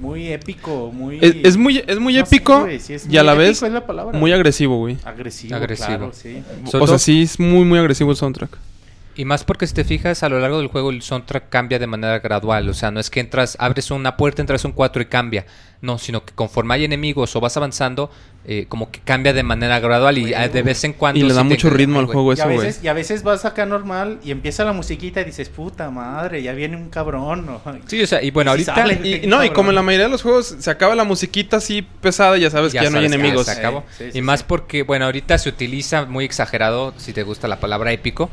muy 0.00 0.28
épico 0.28 0.90
muy 0.92 1.18
Es, 1.22 1.34
es 1.42 1.56
muy, 1.56 1.82
es 1.86 1.98
muy 1.98 2.14
no 2.14 2.26
sé, 2.26 2.36
épico 2.36 2.60
güey, 2.60 2.78
sí, 2.80 2.94
es 2.94 3.06
y 3.08 3.16
a 3.16 3.22
la 3.22 3.32
épico 3.32 3.46
vez 3.48 3.62
es 3.62 3.72
la 3.72 3.86
palabra. 3.86 4.18
muy 4.18 4.32
agresivo, 4.32 4.78
güey. 4.78 4.98
agresivo, 5.04 5.54
Agresivo. 5.56 5.86
claro, 5.88 6.12
sí. 6.12 6.42
O 6.74 6.86
sea, 6.86 6.98
sí 6.98 7.22
es 7.22 7.40
muy, 7.40 7.64
muy 7.64 7.78
agresivo 7.78 8.10
el 8.10 8.16
soundtrack. 8.16 8.50
Y 9.16 9.24
más 9.24 9.44
porque 9.44 9.66
si 9.66 9.72
te 9.72 9.84
fijas, 9.84 10.22
a 10.22 10.28
lo 10.28 10.38
largo 10.38 10.58
del 10.58 10.68
juego 10.68 10.90
el 10.90 11.00
soundtrack 11.00 11.48
cambia 11.48 11.78
de 11.78 11.86
manera 11.86 12.18
gradual. 12.18 12.68
O 12.68 12.74
sea, 12.74 12.90
no 12.90 13.00
es 13.00 13.08
que 13.08 13.20
entras, 13.20 13.56
abres 13.58 13.90
una 13.90 14.16
puerta, 14.18 14.42
entras 14.42 14.64
un 14.66 14.72
4 14.72 15.02
y 15.02 15.06
cambia. 15.06 15.46
No, 15.80 15.98
sino 15.98 16.24
que 16.24 16.34
conforme 16.34 16.74
hay 16.74 16.84
enemigos 16.84 17.34
o 17.34 17.40
vas 17.40 17.56
avanzando, 17.56 18.10
eh, 18.44 18.66
como 18.68 18.90
que 18.90 19.00
cambia 19.00 19.32
de 19.32 19.42
manera 19.42 19.80
gradual 19.80 20.18
y 20.18 20.32
de 20.32 20.62
vez 20.62 20.84
en 20.84 20.92
cuando... 20.92 21.18
Y 21.18 21.22
le 21.22 21.32
da 21.32 21.44
mucho 21.44 21.70
ritmo 21.70 21.98
al 21.98 22.06
juego 22.06 22.32
Y 22.32 22.32
a, 22.32 22.34
eso, 22.34 22.44
güey. 22.44 22.58
veces, 22.58 22.84
y 22.84 22.88
a 22.88 22.92
veces 22.92 23.22
vas 23.22 23.44
acá 23.44 23.64
normal 23.64 24.18
y 24.22 24.32
empieza 24.32 24.64
la 24.64 24.72
musiquita 24.72 25.22
y 25.22 25.24
dices, 25.24 25.48
puta 25.48 25.90
madre, 25.90 26.42
ya 26.42 26.52
viene 26.52 26.76
un 26.76 26.90
cabrón. 26.90 27.46
¿no? 27.46 27.62
Sí, 27.86 28.02
o 28.02 28.06
sea, 28.06 28.22
y 28.22 28.30
bueno, 28.30 28.50
ahorita... 28.50 28.74
sale. 28.74 29.00
Y, 29.02 29.26
no, 29.28 29.42
y 29.44 29.50
como 29.50 29.70
en 29.70 29.76
la 29.76 29.82
mayoría 29.82 30.06
de 30.06 30.12
los 30.12 30.22
juegos 30.22 30.56
se 30.58 30.70
acaba 30.70 30.94
la 30.94 31.04
musiquita 31.04 31.56
así 31.58 31.82
pesada, 31.82 32.36
ya 32.36 32.50
sabes 32.50 32.72
que 32.72 32.82
ya 32.82 32.90
no 32.90 32.98
hay 32.98 33.06
enemigos. 33.06 33.46
se 33.46 33.52
acabó. 33.52 33.84
Sí, 33.96 34.12
sí, 34.12 34.18
y 34.18 34.22
más 34.22 34.40
sí. 34.40 34.46
porque, 34.48 34.82
bueno, 34.82 35.06
ahorita 35.06 35.38
se 35.38 35.48
utiliza 35.48 36.04
muy 36.04 36.24
exagerado, 36.24 36.92
si 36.98 37.12
te 37.12 37.22
gusta 37.22 37.48
la 37.48 37.60
palabra 37.60 37.92
épico, 37.92 38.30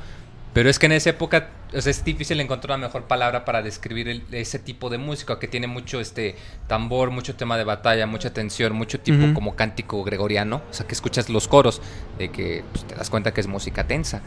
pero 0.53 0.69
es 0.69 0.79
que 0.79 0.85
en 0.85 0.91
esa 0.93 1.09
época 1.11 1.49
o 1.75 1.81
sea, 1.81 1.89
es 1.89 2.03
difícil 2.05 2.39
encontrar 2.39 2.77
una 2.77 2.87
mejor 2.87 3.05
palabra 3.05 3.45
para 3.45 3.63
describir 3.63 4.07
el- 4.07 4.23
ese 4.31 4.59
tipo 4.59 4.91
de 4.91 4.99
música 4.99 5.39
que 5.39 5.47
tiene 5.47 5.65
mucho 5.65 5.99
este 5.99 6.35
tambor, 6.67 7.09
mucho 7.09 7.35
tema 7.35 7.57
de 7.57 7.63
batalla, 7.63 8.05
mucha 8.05 8.31
tensión, 8.31 8.73
mucho 8.73 8.99
tipo 8.99 9.33
como 9.33 9.55
cántico 9.55 10.03
gregoriano, 10.03 10.61
o 10.69 10.73
sea, 10.73 10.85
que 10.85 10.93
escuchas 10.93 11.29
los 11.29 11.47
coros, 11.47 11.81
de 12.19 12.29
que 12.29 12.63
pues, 12.71 12.85
te 12.85 12.93
das 12.95 13.09
cuenta 13.09 13.33
que 13.33 13.41
es 13.41 13.47
música 13.47 13.85
tensa. 13.87 14.21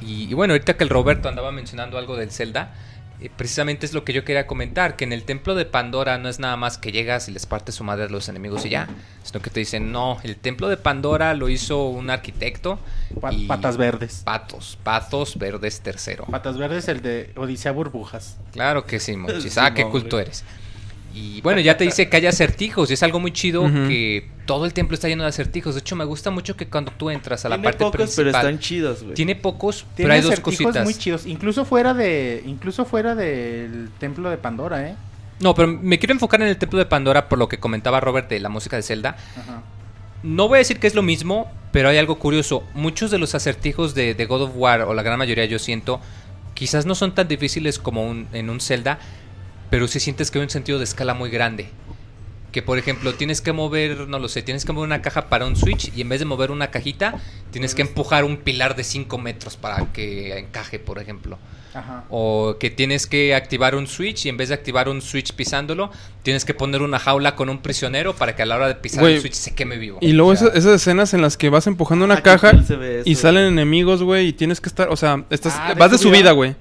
Y, 0.00 0.30
y 0.30 0.34
bueno, 0.34 0.54
ahorita 0.54 0.76
que 0.76 0.84
el 0.84 0.90
Roberto 0.90 1.28
andaba 1.28 1.50
mencionando 1.52 1.98
algo 1.98 2.16
del 2.16 2.30
Zelda, 2.30 2.72
eh, 3.20 3.30
precisamente 3.36 3.86
es 3.86 3.92
lo 3.94 4.04
que 4.04 4.12
yo 4.12 4.24
quería 4.24 4.46
comentar, 4.46 4.96
que 4.96 5.04
en 5.04 5.12
el 5.12 5.24
templo 5.24 5.54
de 5.54 5.64
Pandora 5.66 6.18
no 6.18 6.28
es 6.28 6.38
nada 6.38 6.56
más 6.56 6.78
que 6.78 6.92
llegas 6.92 7.28
y 7.28 7.32
les 7.32 7.46
partes 7.46 7.74
su 7.74 7.84
madre 7.84 8.04
a 8.04 8.08
los 8.08 8.28
enemigos 8.28 8.64
y 8.66 8.70
ya, 8.70 8.88
sino 9.22 9.40
que 9.40 9.50
te 9.50 9.60
dicen, 9.60 9.92
no, 9.92 10.18
el 10.22 10.36
templo 10.36 10.68
de 10.68 10.76
Pandora 10.76 11.34
lo 11.34 11.48
hizo 11.48 11.84
un 11.88 12.10
arquitecto. 12.10 12.78
Pa- 13.20 13.32
y- 13.32 13.46
patas 13.46 13.76
verdes. 13.76 14.22
Patos, 14.24 14.78
patos 14.82 15.38
verdes 15.38 15.80
tercero. 15.80 16.24
Patas 16.30 16.56
verdes, 16.58 16.88
el 16.88 17.02
de 17.02 17.32
Odisea 17.36 17.72
Burbujas. 17.72 18.38
Claro 18.52 18.84
que 18.86 19.00
sí, 19.00 19.16
Monchis. 19.16 19.52
Sí, 19.54 19.60
Ah, 19.60 19.74
qué 19.74 19.84
culto 19.86 20.18
eres. 20.18 20.44
Y 21.12 21.40
bueno, 21.40 21.60
ya 21.60 21.76
te 21.76 21.84
dice 21.84 22.08
que 22.08 22.16
hay 22.18 22.26
acertijos. 22.26 22.90
Y 22.90 22.94
es 22.94 23.02
algo 23.02 23.18
muy 23.20 23.32
chido 23.32 23.64
que 23.64 24.28
todo 24.46 24.64
el 24.64 24.72
templo 24.72 24.94
está 24.94 25.08
lleno 25.08 25.24
de 25.24 25.28
acertijos. 25.28 25.74
De 25.74 25.80
hecho, 25.80 25.96
me 25.96 26.04
gusta 26.04 26.30
mucho 26.30 26.56
que 26.56 26.66
cuando 26.68 26.92
tú 26.92 27.10
entras 27.10 27.44
a 27.44 27.48
la 27.48 27.56
Tiene 27.56 27.64
parte 27.64 27.78
pocos, 27.78 27.96
principal. 27.96 28.24
pero 28.32 28.38
están 28.38 28.58
chidos, 28.60 29.02
güey. 29.02 29.14
Tiene 29.14 29.34
pocos, 29.36 29.82
pero 29.82 29.96
Tiene 29.96 30.14
hay 30.14 30.20
dos 30.20 30.32
acertijos 30.32 30.64
cositas. 30.66 30.84
muy 30.84 30.94
chidos, 30.94 31.26
incluso 31.26 31.64
fuera 31.64 31.94
de 31.94 32.42
incluso 32.46 32.84
fuera 32.84 33.14
del 33.14 33.90
templo 33.98 34.30
de 34.30 34.38
Pandora, 34.38 34.88
¿eh? 34.88 34.94
No, 35.40 35.54
pero 35.54 35.68
me 35.68 35.98
quiero 35.98 36.12
enfocar 36.12 36.42
en 36.42 36.48
el 36.48 36.56
templo 36.58 36.78
de 36.78 36.86
Pandora 36.86 37.28
por 37.28 37.38
lo 37.38 37.48
que 37.48 37.58
comentaba 37.58 37.98
Robert 38.00 38.28
de 38.28 38.38
la 38.40 38.48
música 38.50 38.76
de 38.76 38.82
Zelda. 38.82 39.16
Ajá. 39.36 39.62
No 40.22 40.48
voy 40.48 40.56
a 40.56 40.58
decir 40.58 40.78
que 40.78 40.86
es 40.86 40.94
lo 40.94 41.02
mismo, 41.02 41.50
pero 41.72 41.88
hay 41.88 41.96
algo 41.96 42.18
curioso. 42.18 42.62
Muchos 42.74 43.10
de 43.10 43.18
los 43.18 43.34
acertijos 43.34 43.94
de, 43.94 44.14
de 44.14 44.26
God 44.26 44.42
of 44.42 44.50
War, 44.54 44.82
o 44.82 44.92
la 44.94 45.02
gran 45.02 45.18
mayoría 45.18 45.46
yo 45.46 45.58
siento, 45.58 45.98
quizás 46.54 46.84
no 46.84 46.94
son 46.94 47.14
tan 47.14 47.26
difíciles 47.26 47.78
como 47.78 48.06
un- 48.06 48.28
en 48.34 48.50
un 48.50 48.60
Zelda, 48.60 48.98
pero 49.70 49.88
sí 49.88 50.00
sientes 50.00 50.30
que 50.30 50.38
hay 50.38 50.44
un 50.44 50.50
sentido 50.50 50.78
de 50.78 50.84
escala 50.84 51.14
muy 51.14 51.30
grande. 51.30 51.68
Que 52.52 52.62
por 52.62 52.78
ejemplo, 52.78 53.14
tienes 53.14 53.40
que 53.40 53.52
mover, 53.52 54.08
no 54.08 54.18
lo 54.18 54.28
sé, 54.28 54.42
tienes 54.42 54.64
que 54.64 54.72
mover 54.72 54.88
una 54.88 55.02
caja 55.02 55.28
para 55.28 55.46
un 55.46 55.54
Switch 55.54 55.92
y 55.96 56.00
en 56.00 56.08
vez 56.08 56.18
de 56.18 56.24
mover 56.26 56.50
una 56.50 56.72
cajita, 56.72 57.14
tienes 57.52 57.76
que 57.76 57.82
empujar 57.82 58.24
un 58.24 58.38
pilar 58.38 58.74
de 58.74 58.82
5 58.82 59.18
metros 59.18 59.56
para 59.56 59.86
que 59.92 60.36
encaje, 60.36 60.80
por 60.80 60.98
ejemplo. 60.98 61.38
Ajá. 61.72 62.02
O 62.10 62.56
que 62.58 62.68
tienes 62.68 63.06
que 63.06 63.36
activar 63.36 63.76
un 63.76 63.86
switch 63.86 64.26
y 64.26 64.28
en 64.28 64.36
vez 64.36 64.48
de 64.48 64.56
activar 64.56 64.88
un 64.88 65.00
switch 65.00 65.32
pisándolo, 65.34 65.92
tienes 66.24 66.44
que 66.44 66.52
poner 66.52 66.82
una 66.82 66.98
jaula 66.98 67.36
con 67.36 67.48
un 67.48 67.58
prisionero 67.62 68.16
para 68.16 68.34
que 68.34 68.42
a 68.42 68.46
la 68.46 68.56
hora 68.56 68.66
de 68.66 68.74
pisar 68.74 69.04
el 69.04 69.20
switch 69.20 69.34
se 69.34 69.54
queme 69.54 69.76
vivo. 69.76 69.98
Y 70.00 70.10
luego 70.12 70.32
O 70.32 70.36
sea, 70.36 70.48
esas, 70.48 70.58
esas 70.58 70.80
escenas 70.82 71.14
en 71.14 71.22
las 71.22 71.36
que 71.36 71.48
vas 71.48 71.68
empujando 71.68 72.04
una 72.04 72.14
Ah, 72.14 72.16
qué 72.16 72.22
caja 72.24 72.52
y 73.04 73.14
salen 73.14 73.44
enemigos, 73.44 74.02
güey, 74.02 74.26
y 74.26 74.32
tienes 74.32 74.60
que 74.60 74.68
estar, 74.68 74.88
o 74.88 74.96
sea, 74.96 75.24
estás, 75.30 75.54
Ah, 75.56 75.68
¿de 75.68 75.74
vas 75.78 75.92
de 75.92 75.98
subida? 75.98 76.16
subida, 76.16 76.32
güey. 76.32 76.56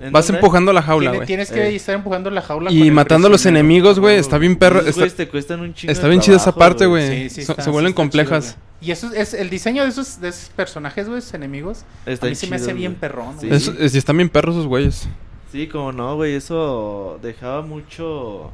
¿En 0.00 0.12
Vas 0.12 0.28
empujando 0.28 0.72
la 0.72 0.82
jaula, 0.82 1.12
güey. 1.12 1.26
tienes 1.26 1.50
que 1.52 1.68
Eh. 1.68 1.74
estar 1.76 1.94
empujando 1.94 2.28
la 2.30 2.42
jaula 2.42 2.72
Y 2.72 2.90
matando 2.90 3.28
a 3.28 3.30
los 3.30 3.46
enemigos, 3.46 4.00
güey, 4.00 4.16
está 4.16 4.38
bien 4.38 4.56
perro. 4.56 4.78
Esos 4.80 4.88
Está, 4.88 5.00
güeyes 5.02 5.14
te 5.16 5.28
cuestan 5.28 5.60
un 5.60 5.72
chingo 5.74 5.92
está 5.92 6.08
bien 6.08 6.20
chida 6.20 6.36
esa 6.36 6.52
parte, 6.54 6.86
güey. 6.86 7.28
Sí, 7.28 7.42
sí 7.42 7.44
So- 7.44 7.54
se 7.60 7.70
vuelven 7.70 7.92
sí 7.92 7.96
complejas. 7.96 8.44
chido, 8.54 8.56
y 8.80 8.90
eso 8.90 9.12
es 9.14 9.34
el 9.34 9.50
diseño 9.50 9.84
de 9.84 9.90
esos, 9.90 10.20
de 10.20 10.28
esos 10.30 10.48
personajes, 10.48 11.06
güey, 11.06 11.18
esos 11.20 11.32
enemigos. 11.34 11.84
Está 12.06 12.26
a 12.26 12.28
mí 12.30 12.34
se 12.34 12.48
me 12.48 12.56
hace 12.56 12.66
chido, 12.66 12.76
bien 12.76 12.94
perrón. 12.96 13.36
Sí. 13.40 13.46
güey. 13.46 13.56
Es- 13.56 13.68
es- 13.68 13.94
y 13.94 13.98
están 13.98 14.16
bien 14.16 14.28
perros 14.28 14.56
esos 14.56 14.66
güeyes. 14.66 15.08
Sí, 15.52 15.68
como 15.68 15.92
no, 15.92 16.16
güey, 16.16 16.34
eso 16.34 17.20
dejaba 17.22 17.62
mucho... 17.62 18.50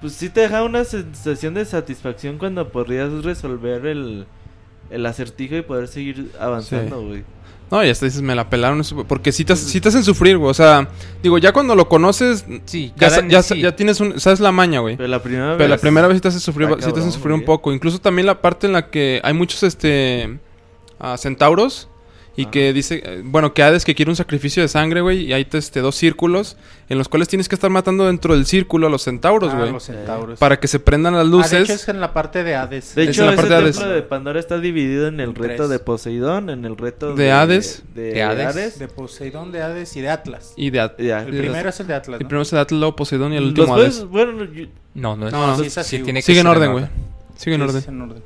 Pues 0.00 0.12
sí 0.12 0.28
te 0.30 0.42
dejaba 0.42 0.64
una 0.64 0.84
sensación 0.84 1.54
de 1.54 1.64
satisfacción 1.64 2.38
cuando 2.38 2.68
podrías 2.70 3.10
resolver 3.24 3.84
el, 3.84 4.26
el 4.90 5.06
acertijo 5.06 5.56
y 5.56 5.62
poder 5.62 5.88
seguir 5.88 6.30
avanzando, 6.38 7.02
güey. 7.04 7.24
No, 7.70 7.84
y 7.84 7.90
hasta 7.90 8.06
dices, 8.06 8.22
me 8.22 8.34
la 8.34 8.48
pelaron. 8.48 8.82
Porque 9.06 9.30
sí 9.30 9.44
te, 9.44 9.54
sí 9.54 9.80
te 9.80 9.88
hacen 9.88 10.02
sufrir, 10.02 10.38
güey. 10.38 10.50
O 10.50 10.54
sea, 10.54 10.88
digo, 11.22 11.36
ya 11.38 11.52
cuando 11.52 11.74
lo 11.74 11.88
conoces, 11.88 12.46
sí, 12.64 12.92
ya, 12.96 13.10
sa- 13.10 13.26
ya, 13.28 13.42
sí. 13.42 13.60
ya 13.60 13.76
tienes 13.76 14.00
un, 14.00 14.18
sabes 14.18 14.40
la 14.40 14.52
maña, 14.52 14.80
güey. 14.80 14.96
Pero 14.96 15.08
la 15.08 15.22
primera 15.22 15.56
Pero 15.56 15.68
la 15.68 15.74
vez... 15.74 15.80
primera 15.82 16.06
vez 16.08 16.16
sí 16.16 16.20
te 16.22 16.28
hace 16.28 16.40
sufrir, 16.40 16.68
está 16.68 16.76
sí 16.76 16.84
te 16.84 16.88
hacen 16.88 17.02
cabrón, 17.02 17.12
sufrir 17.12 17.34
un 17.34 17.44
poco. 17.44 17.72
Incluso 17.72 18.00
también 18.00 18.26
la 18.26 18.40
parte 18.40 18.66
en 18.66 18.72
la 18.72 18.88
que 18.90 19.20
hay 19.22 19.34
muchos 19.34 19.62
este 19.62 20.38
ah, 20.98 21.16
centauros 21.18 21.88
Y 22.40 22.46
que 22.46 22.72
dice, 22.72 23.02
eh, 23.04 23.22
bueno, 23.24 23.52
que 23.52 23.62
Hades 23.64 23.84
que 23.84 23.94
quiere 23.96 24.10
un 24.10 24.16
sacrificio 24.16 24.62
de 24.62 24.68
sangre, 24.68 25.00
güey. 25.00 25.26
Y 25.26 25.32
hay 25.32 25.44
este, 25.52 25.80
dos 25.80 25.96
círculos 25.96 26.56
en 26.88 26.96
los 26.96 27.08
cuales 27.08 27.26
tienes 27.26 27.48
que 27.48 27.56
estar 27.56 27.68
matando 27.68 28.06
dentro 28.06 28.34
del 28.34 28.46
círculo 28.46 28.86
a 28.86 28.90
los 28.90 29.02
centauros, 29.02 29.52
Ah, 29.52 29.58
güey. 29.58 29.72
los 29.72 29.82
centauros. 29.82 30.38
Para 30.38 30.60
que 30.60 30.68
se 30.68 30.78
prendan 30.78 31.14
las 31.14 31.22
Ah, 31.22 31.24
de 31.24 31.30
luces. 31.30 31.62
hecho 31.64 31.72
es 31.72 31.88
en 31.88 32.00
la 32.00 32.12
parte 32.14 32.44
de 32.44 32.54
Hades. 32.54 32.94
De 32.94 33.02
Es 33.02 33.08
hecho, 33.10 33.24
la 33.26 33.32
ese 33.32 33.36
parte 33.42 33.54
de 33.54 33.62
templo 33.64 33.84
Hades. 33.86 33.94
de 33.96 34.02
Pandora 34.02 34.38
está 34.38 34.58
dividido 34.60 35.08
en 35.08 35.18
el 35.18 35.30
En 35.30 35.34
reto 35.34 35.54
tres. 35.56 35.68
de 35.68 35.78
Poseidón, 35.80 36.48
en 36.50 36.64
el 36.64 36.76
reto 36.76 37.14
De 37.16 37.32
Hades. 37.32 37.82
de, 37.94 38.12
De 38.12 38.22
Hades. 38.22 38.46
Hades. 38.46 38.78
De 38.78 38.86
Poseidón, 38.88 39.50
de 39.50 39.60
Hades 39.62 39.96
y 39.96 40.00
de 40.00 40.08
Atlas. 40.10 40.52
Y 40.56 40.70
de 40.70 40.80
At- 40.80 40.98
Ya, 41.00 41.22
El 41.24 41.36
primero 41.36 41.68
es 41.70 41.80
el 41.80 41.86
de 41.88 41.94
Atlas, 41.94 42.20
El 42.20 42.26
primero 42.26 42.42
es 42.42 42.52
el 42.52 42.58
Atlas, 42.60 42.78
luego 42.78 42.94
Poseidón 42.94 43.32
y 43.32 43.36
el 43.36 43.44
último 43.46 43.74
Hades. 43.74 44.04
bueno, 44.04 44.44
yo- 44.44 44.66
No, 44.94 45.16
no, 45.16 45.28
No, 45.30 45.46
no. 45.48 45.58
Sí, 45.58 45.66
es 45.66 45.76
así, 45.78 45.96
sí 45.98 46.02
tiene 46.04 46.20
que 46.20 46.26
Sigue 46.26 46.38
en 46.40 46.46
orden, 46.46 46.70
güey. 46.72 46.84
Sigue 47.36 47.56
en 47.56 47.62
orden. 47.62 47.76
es 47.78 47.88
en 47.88 48.00
orden. 48.00 48.22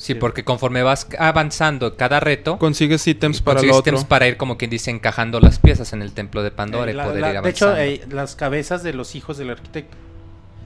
Sí, 0.00 0.14
porque 0.14 0.44
conforme 0.44 0.82
vas 0.82 1.06
avanzando 1.18 1.94
cada 1.96 2.20
reto, 2.20 2.58
Consigues 2.58 3.06
ítems 3.06 3.42
para 3.42 3.56
lo 3.56 3.60
consigues 3.60 3.76
otro. 3.76 3.92
ítems 3.92 4.04
para 4.08 4.26
ir 4.28 4.38
como 4.38 4.56
quien 4.56 4.70
dice 4.70 4.90
encajando 4.90 5.40
las 5.40 5.58
piezas 5.58 5.92
en 5.92 6.00
el 6.00 6.12
templo 6.12 6.42
de 6.42 6.50
Pandora 6.50 6.90
Eh, 6.90 6.94
y 6.94 6.98
poder 6.98 7.20
la- 7.20 7.34
ir 7.34 7.40
de 7.42 7.50
hecho, 7.50 7.66
avanzando. 7.66 7.92
eh, 7.92 8.00
las 8.10 8.34
cabezas 8.34 8.82
de 8.82 8.94
los 8.94 9.14
hijos 9.14 9.36
del 9.36 9.50
arquitecto. 9.50 9.96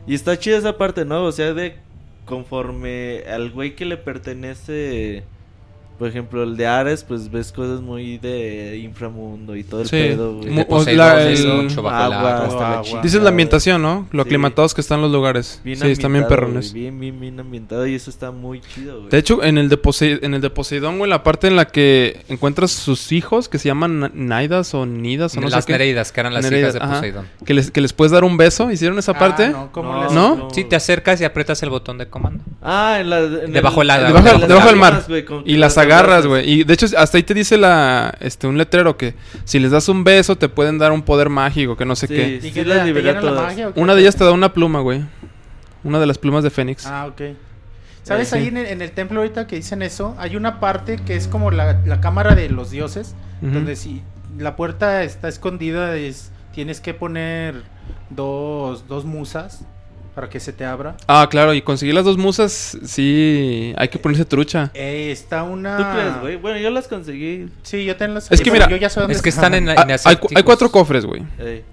Y 0.06 0.14
está 0.14 0.38
chida 0.38 0.56
esa 0.58 0.78
parte, 0.78 1.04
¿no? 1.04 1.24
O 1.24 1.32
sea, 1.32 1.52
de 1.52 1.76
conforme 2.26 3.24
al 3.28 3.50
güey 3.50 3.74
que 3.74 3.84
le 3.86 3.96
pertenece, 3.96 5.24
por 5.98 6.08
ejemplo, 6.08 6.42
el 6.42 6.56
de 6.56 6.66
Ares, 6.66 7.04
pues 7.04 7.30
ves 7.30 7.52
cosas 7.52 7.80
muy 7.80 8.18
de 8.18 8.78
inframundo 8.82 9.54
y 9.56 9.62
todo 9.64 9.82
el 9.82 9.86
Sí. 9.88 9.92
pedo, 9.96 10.34
güey. 10.34 10.46
El 10.48 10.50
Mu- 10.52 10.58
de 10.58 10.64
Poseidón 10.66 11.06
la- 11.06 11.30
es 11.30 11.40
el- 11.40 11.52
mucho 11.62 11.82
bajo 11.82 11.96
el 11.96 12.02
agua, 12.12 12.16
agua. 12.36 12.46
hasta 12.46 12.60
la 12.60 12.70
agua. 12.72 12.82
chingada. 12.82 13.02
Dices 13.02 13.22
la 13.22 13.28
ambientación, 13.28 13.82
¿no? 13.82 14.08
Lo 14.10 14.22
Sí. 14.22 14.28
aclimatados 14.28 14.74
que 14.74 14.80
están 14.80 15.00
los 15.00 15.12
lugares. 15.12 15.60
Bien 15.64 15.78
sí, 15.78 15.86
están 15.88 16.12
bien 16.12 16.26
perrones. 16.26 16.70
güey, 16.72 16.82
Bien, 16.82 16.98
bien, 17.00 17.20
bien 17.20 17.40
ambientado 17.40 17.86
y 17.86 17.94
eso 17.94 18.10
está 18.10 18.30
muy 18.30 18.60
chido, 18.60 18.96
güey. 18.98 19.10
De 19.10 19.18
hecho, 19.18 19.42
en 19.44 19.58
el, 19.58 19.68
de 19.68 19.80
Posei- 19.80 20.18
en 20.22 20.34
el 20.34 20.40
de 20.40 20.50
Poseidón, 20.50 20.98
güey, 20.98 21.08
la 21.10 21.22
parte 21.22 21.46
en 21.46 21.56
la 21.56 21.66
que 21.66 22.20
encuentras 22.28 22.72
sus 22.72 23.12
hijos, 23.12 23.48
que 23.48 23.58
se 23.58 23.68
llaman 23.68 24.00
Na- 24.00 24.10
Naidas 24.14 24.74
o 24.74 24.86
Nidas 24.86 25.36
o 25.36 25.40
no 25.40 25.48
las 25.48 25.64
sé 25.64 25.68
qué. 25.68 25.72
Nereidas, 25.74 26.10
que 26.12 26.20
eran 26.20 26.34
las 26.34 26.44
Nereidas, 26.44 26.74
hijas 26.74 26.74
de 26.74 26.80
ajá. 26.86 26.94
Poseidón. 27.00 27.26
Que 27.44 27.54
les, 27.54 27.70
que 27.70 27.80
les 27.80 27.92
puedes 27.92 28.12
dar 28.12 28.24
un 28.24 28.36
beso. 28.36 28.70
¿Hicieron 28.70 28.98
esa 28.98 29.14
parte? 29.14 29.44
Ah, 29.44 29.48
no, 29.50 29.72
¿cómo 29.72 29.92
No, 29.92 30.02
les- 30.04 30.12
¿No? 30.12 30.48
Sí, 30.52 30.64
te 30.64 30.76
acercas 30.76 31.20
y 31.20 31.24
aprietas 31.24 31.62
el 31.62 31.70
botón 31.70 31.98
de 31.98 32.08
comando. 32.08 32.42
Ah, 32.62 32.98
en 33.00 33.10
la... 33.10 33.18
en 33.20 33.52
Debajo 33.52 33.82
el- 33.82 33.88
del 33.88 33.96
agua. 34.06 34.20
Debajo, 34.22 34.46
Debajo- 34.46 34.66
del 34.68 34.76
mar. 34.76 35.04
Y 35.44 35.56
las 35.56 35.78
agarras, 35.84 36.26
güey. 36.26 36.50
Y 36.50 36.64
de 36.64 36.74
hecho, 36.74 36.86
hasta 36.96 37.16
ahí 37.16 37.22
te 37.22 37.34
dice 37.34 37.56
la 37.56 38.14
este 38.20 38.46
un 38.46 38.58
letrero 38.58 38.96
que 38.96 39.14
si 39.44 39.58
les 39.58 39.70
das 39.70 39.88
un 39.88 40.04
beso 40.04 40.36
te 40.36 40.48
pueden 40.48 40.78
dar 40.78 40.92
un 40.92 41.02
poder 41.02 41.28
mágico, 41.28 41.76
que 41.76 41.84
no 41.84 41.96
sé 41.96 42.06
Sí, 42.06 42.14
qué. 42.14 42.28
¿Y 42.36 42.40
sí 42.40 42.52
qué 42.52 42.64
todas. 42.64 43.42
magia? 43.42 43.72
Una 43.76 43.94
de 43.94 44.00
ellas 44.02 44.16
te 44.16 44.24
da 44.24 44.32
una 44.32 44.52
pluma, 44.52 44.80
güey. 44.80 45.04
Una 45.82 46.00
de 46.00 46.06
las 46.06 46.18
plumas 46.18 46.42
de 46.44 46.50
Fénix. 46.50 46.86
Ah, 46.86 47.06
ok. 47.06 47.20
¿Sabes? 48.02 48.28
Sí. 48.28 48.36
Ahí 48.36 48.48
en 48.48 48.56
el, 48.58 48.66
en 48.66 48.82
el 48.82 48.90
templo 48.90 49.20
ahorita 49.20 49.46
que 49.46 49.56
dicen 49.56 49.80
eso, 49.82 50.14
hay 50.18 50.36
una 50.36 50.60
parte 50.60 50.96
que 50.98 51.16
es 51.16 51.26
como 51.28 51.50
la, 51.50 51.80
la 51.86 52.00
cámara 52.00 52.34
de 52.34 52.48
los 52.50 52.70
dioses, 52.70 53.14
donde 53.40 53.76
si 53.76 54.02
la 54.38 54.56
puerta 54.56 55.02
está 55.04 55.28
escondida, 55.28 55.96
es, 55.96 56.30
tienes 56.52 56.80
que 56.80 56.92
poner 56.94 57.62
dos, 58.10 58.86
dos 58.88 59.04
musas 59.04 59.64
para 60.14 60.28
que 60.28 60.38
se 60.40 60.52
te 60.52 60.64
abra. 60.64 60.96
Ah, 61.08 61.26
claro, 61.30 61.54
y 61.54 61.62
conseguir 61.62 61.94
las 61.94 62.04
dos 62.04 62.16
musas, 62.16 62.78
sí, 62.84 63.72
hay 63.76 63.88
que 63.88 63.98
ponerse 63.98 64.24
trucha. 64.24 64.70
Eh, 64.74 65.10
está 65.10 65.42
una... 65.42 65.76
¿Tú 65.76 65.84
crees, 65.92 66.20
güey? 66.20 66.36
Bueno, 66.36 66.58
yo 66.58 66.70
las 66.70 66.86
conseguí. 66.88 67.48
Sí, 67.62 67.84
yo 67.84 67.96
tengo 67.96 68.14
las... 68.14 68.30
Es 68.30 68.40
que 68.40 68.50
mira, 68.50 68.68
yo 68.68 68.76
ya 68.76 68.88
sé 68.88 69.00
dónde 69.00 69.14
Es 69.14 69.22
que 69.22 69.28
están 69.30 69.54
en, 69.54 69.68
Ah, 69.68 69.74
en 69.88 69.90
hay, 70.04 70.16
cu- 70.16 70.28
hay 70.34 70.42
cuatro 70.42 70.70
cofres, 70.70 71.04
güey. 71.04 71.22
eh. 71.38 71.64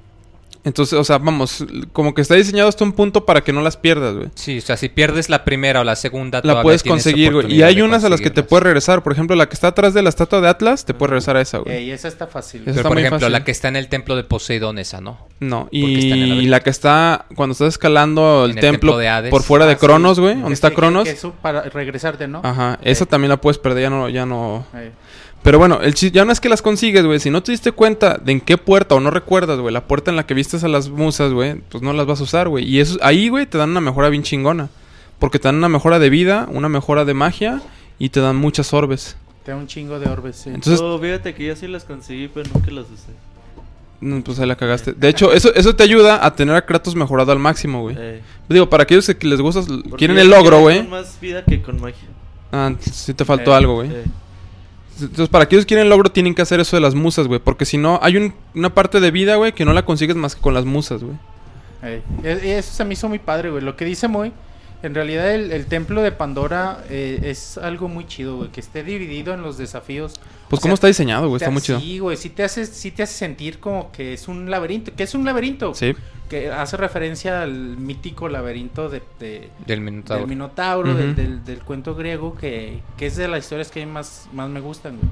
Entonces, 0.63 0.93
o 0.99 1.03
sea, 1.03 1.17
vamos, 1.17 1.65
como 1.91 2.13
que 2.13 2.21
está 2.21 2.35
diseñado 2.35 2.69
hasta 2.69 2.83
un 2.83 2.91
punto 2.91 3.25
para 3.25 3.41
que 3.41 3.51
no 3.51 3.61
las 3.61 3.77
pierdas, 3.77 4.13
güey. 4.15 4.27
Sí, 4.35 4.59
o 4.59 4.61
sea, 4.61 4.77
si 4.77 4.89
pierdes 4.89 5.27
la 5.27 5.43
primera 5.43 5.81
o 5.81 5.83
la 5.83 5.95
segunda, 5.95 6.39
La 6.43 6.61
puedes 6.61 6.83
conseguir, 6.83 7.33
güey. 7.33 7.51
Y 7.51 7.63
hay 7.63 7.81
unas 7.81 8.03
a 8.03 8.09
las 8.09 8.21
que 8.21 8.29
te 8.29 8.43
puedes 8.43 8.63
regresar. 8.63 9.01
Por 9.01 9.11
ejemplo, 9.13 9.35
la 9.35 9.47
que 9.49 9.55
está 9.55 9.69
atrás 9.69 9.95
de 9.95 10.03
la 10.03 10.09
estatua 10.09 10.39
de 10.39 10.47
Atlas, 10.49 10.85
te 10.85 10.93
puedes 10.93 11.09
regresar 11.09 11.35
a 11.37 11.41
esa, 11.41 11.57
güey. 11.57 11.75
Ey, 11.77 11.91
esa 11.91 12.07
está 12.07 12.27
fácil. 12.27 12.61
Esa 12.61 12.65
Pero 12.65 12.77
está 12.77 12.89
por 12.89 12.95
muy 12.97 13.01
ejemplo, 13.01 13.19
fácil. 13.21 13.31
la 13.33 13.43
que 13.43 13.51
está 13.51 13.67
en 13.69 13.75
el 13.75 13.87
templo 13.87 14.15
de 14.15 14.23
Poseidón, 14.23 14.77
esa, 14.77 15.01
¿no? 15.01 15.17
No, 15.39 15.61
Porque 15.71 15.99
está 15.99 16.15
en 16.15 16.21
el 16.21 16.41
y 16.43 16.45
la 16.47 16.59
que 16.59 16.69
está 16.69 17.25
cuando 17.35 17.53
estás 17.53 17.69
escalando 17.69 18.45
el 18.45 18.53
templo, 18.53 18.71
templo 18.71 18.97
de 18.99 19.07
Hades. 19.09 19.31
por 19.31 19.41
fuera 19.41 19.65
de 19.65 19.71
Ah, 19.73 19.77
sí. 19.79 19.85
Cronos, 19.87 20.19
güey, 20.19 20.35
donde 20.35 20.49
Es 20.49 20.53
está 20.53 20.69
Cronos. 20.71 21.05
que 21.05 21.09
eso 21.11 21.33
para 21.41 21.63
regresarte, 21.63 22.27
¿no? 22.27 22.41
Ajá, 22.43 22.77
esa 22.83 23.05
Ey, 23.05 23.09
también 23.09 23.29
la 23.29 23.37
puedes 23.41 23.57
perder, 23.57 23.81
ya 23.83 23.89
no, 23.89 24.09
ya 24.09 24.27
no. 24.27 24.63
ey. 24.75 24.91
Pero 25.43 25.57
bueno, 25.57 25.79
el 25.81 25.95
ya 25.95 26.23
no 26.23 26.31
es 26.31 26.39
que 26.39 26.49
las 26.49 26.61
consigues, 26.61 27.03
güey. 27.05 27.19
Si 27.19 27.31
no 27.31 27.41
te 27.41 27.51
diste 27.51 27.71
cuenta 27.71 28.17
de 28.23 28.31
en 28.33 28.41
qué 28.41 28.57
puerta 28.57 28.93
o 28.95 28.99
no 28.99 29.09
recuerdas, 29.09 29.59
güey, 29.59 29.73
la 29.73 29.85
puerta 29.87 30.11
en 30.11 30.17
la 30.17 30.27
que 30.27 30.33
vistes 30.35 30.63
a 30.63 30.67
las 30.67 30.89
musas, 30.89 31.33
güey, 31.33 31.55
pues 31.69 31.81
no 31.83 31.93
las 31.93 32.05
vas 32.05 32.19
a 32.19 32.23
usar, 32.23 32.47
güey. 32.47 32.63
Y 32.63 32.79
eso, 32.79 32.97
ahí, 33.01 33.27
güey, 33.29 33.47
te 33.47 33.57
dan 33.57 33.71
una 33.71 33.81
mejora 33.81 34.09
bien 34.09 34.21
chingona. 34.23 34.69
Porque 35.17 35.39
te 35.39 35.47
dan 35.47 35.55
una 35.55 35.69
mejora 35.69 35.97
de 35.99 36.09
vida, 36.09 36.47
una 36.51 36.69
mejora 36.69 37.05
de 37.05 37.13
magia 37.15 37.61
y 37.99 38.09
te 38.09 38.19
dan 38.19 38.35
muchas 38.35 38.73
orbes. 38.73 39.17
Te 39.43 39.51
da 39.51 39.57
un 39.57 39.65
chingo 39.67 39.99
de 39.99 40.07
orbes, 40.09 40.35
sí. 40.35 40.49
Entonces, 40.49 40.79
Oh, 40.81 40.99
fíjate 40.99 41.33
que 41.33 41.45
yo 41.45 41.55
sí 41.55 41.67
las 41.67 41.85
conseguí, 41.85 42.27
pero 42.27 42.47
nunca 42.53 42.69
las 42.71 42.85
usé. 42.85 43.11
mm, 43.99 44.21
pues 44.21 44.39
ahí 44.39 44.47
la 44.47 44.55
cagaste. 44.55 44.93
De 44.93 45.09
hecho, 45.09 45.31
eso, 45.33 45.53
eso 45.55 45.75
te 45.75 45.83
ayuda 45.83 46.23
a 46.25 46.35
tener 46.35 46.55
a 46.55 46.65
Kratos 46.65 46.95
mejorado 46.95 47.31
al 47.31 47.39
máximo, 47.39 47.81
güey. 47.81 47.95
Eh, 47.99 48.21
Digo, 48.49 48.69
para 48.69 48.83
aquellos 48.83 49.07
que 49.07 49.27
les 49.27 49.41
gusta, 49.41 49.61
quieren 49.97 50.17
el 50.19 50.29
logro, 50.29 50.59
güey. 50.61 50.87
más 50.87 51.19
vida 51.19 51.43
que 51.45 51.61
con 51.61 51.79
magia. 51.81 52.07
Ah, 52.51 52.71
sí 52.79 53.13
te 53.13 53.23
faltó 53.25 53.51
Eh, 53.51 53.55
algo, 53.55 53.75
güey. 53.75 53.89
Eh. 53.91 54.03
Entonces, 55.01 55.29
para 55.29 55.43
aquellos 55.45 55.65
que 55.65 55.69
quieren 55.69 55.89
logro, 55.89 56.09
tienen 56.11 56.33
que 56.35 56.41
hacer 56.41 56.59
eso 56.59 56.75
de 56.77 56.81
las 56.81 56.95
musas, 56.95 57.27
güey. 57.27 57.39
Porque 57.39 57.65
si 57.65 57.77
no, 57.77 57.99
hay 58.01 58.17
un- 58.17 58.33
una 58.55 58.73
parte 58.73 58.99
de 58.99 59.11
vida, 59.11 59.35
güey, 59.35 59.53
que 59.53 59.65
no 59.65 59.73
la 59.73 59.83
consigues 59.85 60.15
más 60.15 60.35
que 60.35 60.41
con 60.41 60.53
las 60.53 60.65
musas, 60.65 61.03
güey. 61.03 61.15
Ey, 61.83 62.01
e- 62.23 62.57
Eso 62.59 62.73
se 62.73 62.85
me 62.85 62.93
hizo 62.93 63.09
muy 63.09 63.19
padre, 63.19 63.49
güey. 63.49 63.63
Lo 63.63 63.75
que 63.75 63.85
dice 63.85 64.07
Moy, 64.07 64.31
en 64.83 64.95
realidad 64.95 65.33
el, 65.33 65.51
el 65.51 65.65
templo 65.67 66.01
de 66.01 66.11
Pandora 66.11 66.83
eh, 66.89 67.19
es 67.23 67.57
algo 67.57 67.87
muy 67.87 68.07
chido, 68.07 68.37
güey. 68.37 68.49
Que 68.51 68.59
esté 68.61 68.83
dividido 68.83 69.33
en 69.33 69.41
los 69.41 69.57
desafíos. 69.57 70.13
Pues, 70.49 70.59
O 70.59 70.61
¿cómo 70.61 70.71
sea, 70.71 70.75
está 70.75 70.87
diseñado, 70.87 71.27
güey? 71.29 71.37
Está 71.37 71.49
muy 71.51 71.61
chido. 71.61 71.79
Sí, 71.79 71.99
güey. 71.99 72.17
Sí 72.17 72.29
te, 72.29 72.43
hace, 72.43 72.65
sí 72.65 72.91
te 72.91 73.03
hace 73.03 73.13
sentir 73.13 73.59
como 73.59 73.91
que 73.91 74.13
es 74.13 74.27
un 74.27 74.49
laberinto. 74.49 74.93
Que 74.95 75.03
es 75.03 75.13
un 75.13 75.23
laberinto. 75.25 75.73
Sí. 75.75 75.93
Que 76.29 76.49
hace 76.51 76.77
referencia 76.77 77.41
al 77.43 77.51
mítico 77.77 78.29
laberinto 78.29 78.89
de, 78.89 79.01
de- 79.19 79.49
Del 79.67 79.81
Minotauro. 79.81 80.21
del 80.21 80.29
Minotauro, 80.29 80.93
del, 80.95 81.15
del- 81.15 81.43
del 81.43 81.59
cuento 81.59 81.93
griego, 81.93 82.35
que, 82.35 82.79
que 82.97 83.05
es 83.07 83.17
de 83.17 83.27
las 83.27 83.43
historias 83.43 83.69
que 83.69 83.83
a 83.83 83.85
mí 83.85 83.91
más, 83.91 84.27
más 84.33 84.49
me 84.49 84.61
gustan, 84.61 84.95
güey. 84.97 85.09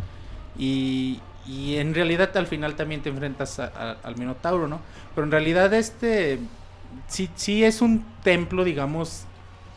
Y, 0.58 1.20
y 1.48 1.76
en 1.76 1.94
realidad 1.94 2.36
al 2.38 2.48
final 2.48 2.76
también 2.76 3.02
te 3.02 3.10
enfrentas 3.10 3.60
a- 3.60 3.66
a- 3.76 3.98
al 4.04 4.18
Minotauro, 4.18 4.68
¿no? 4.68 4.80
Pero 5.16 5.26
en 5.26 5.32
realidad 5.32 5.74
este 5.74 6.40
sí, 7.08 7.30
sí 7.36 7.64
es 7.64 7.82
un 7.82 8.06
templo, 8.24 8.64
digamos, 8.64 9.24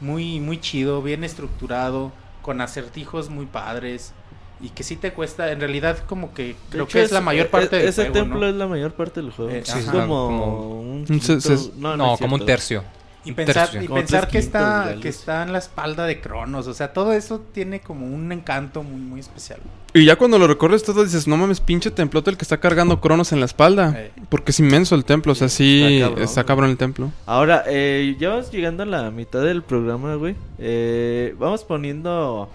muy, 0.03 0.41
muy 0.41 0.61
chido, 0.61 1.01
bien 1.03 1.25
estructurado, 1.25 2.13
con 2.43 2.61
acertijos 2.61 3.31
muy 3.31 3.47
padres. 3.47 4.13
Y 4.61 4.69
que 4.69 4.85
sí 4.85 4.95
te 4.97 5.13
cuesta, 5.13 5.51
en 5.51 5.59
realidad 5.59 5.99
como 6.07 6.35
que 6.35 6.49
De 6.49 6.57
creo 6.71 6.85
hecho, 6.85 6.93
que 6.99 7.03
es, 7.03 7.11
la 7.11 7.21
mayor 7.21 7.49
parte 7.49 7.75
e- 7.77 7.79
del 7.81 7.89
Ese 7.89 8.03
juego, 8.03 8.13
templo 8.15 8.41
¿no? 8.41 8.47
es 8.47 8.55
la 8.55 8.67
mayor 8.69 8.93
parte 8.93 9.21
del 9.21 9.31
juego. 9.33 9.51
Eh, 9.51 9.59
es 9.59 9.71
ajá, 9.71 9.91
como, 9.91 10.27
como- 10.27 10.81
un 10.81 10.87
un 11.11 11.21
se- 11.21 11.35
quinto- 11.35 11.41
se- 11.41 11.71
no, 11.79 11.97
No, 11.97 11.97
no 11.97 12.15
es 12.15 12.21
como 12.21 12.35
un 12.35 12.41
cierto. 12.41 12.45
tercio. 12.47 12.85
Y 13.25 13.33
pensar, 13.33 13.69
y 13.81 13.87
pensar 13.87 14.27
que 14.29 14.39
está, 14.39 14.97
que 15.01 15.09
está 15.09 15.45
en 15.45 15.53
la 15.53 15.59
espalda 15.59 16.07
de 16.07 16.21
Cronos, 16.21 16.67
o 16.67 16.75
sea, 16.75 16.93
todo 16.93 17.13
eso 17.13 17.41
tiene 17.53 17.81
como 17.81 18.07
un 18.07 18.33
encanto 18.33 18.83
muy, 18.83 19.01
muy 19.01 19.21
especial. 19.21 19.61
Y 19.95 20.07
ya 20.07 20.17
cuando 20.17 20.39
lo 20.39 20.49
recorres 20.49 20.83
todo 20.83 21.05
dices, 21.05 21.29
no 21.29 21.37
mames, 21.37 21.61
pinche 21.61 21.91
templote 21.91 22.31
el 22.31 22.37
que 22.37 22.43
está 22.43 22.59
cargando 22.59 23.01
Cronos 23.01 23.31
en 23.33 23.41
la 23.41 23.47
espalda. 23.47 23.95
Eh. 23.97 24.11
Porque 24.29 24.51
es 24.51 24.59
inmenso 24.59 24.95
el 24.95 25.05
templo, 25.05 25.33
o 25.33 25.35
sea, 25.35 25.49
sí, 25.49 26.01
Está 26.03 26.23
está 26.23 26.45
cabrón. 26.45 26.71
el 26.71 26.77
templo. 26.77 27.13
Ahora, 27.27 27.63
eh, 27.67 28.17
ya 28.19 28.31
vamos 28.31 28.51
llegando 28.51 28.83
a 28.83 28.87
la 28.87 29.11
mitad 29.11 29.43
del 29.43 29.63
programa, 29.63 30.15
güey. 30.17 30.35
Eh, 30.59 31.37
vamos 31.39 31.63
poniendo 31.63 32.49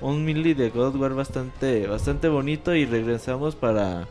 un 0.00 0.24
mili 0.24 0.54
de 0.54 0.70
God 0.70 0.96
War 0.96 1.14
bastante, 1.14 1.86
bastante 1.86 2.28
bonito 2.28 2.74
y 2.74 2.86
regresamos 2.86 3.54
para... 3.54 4.06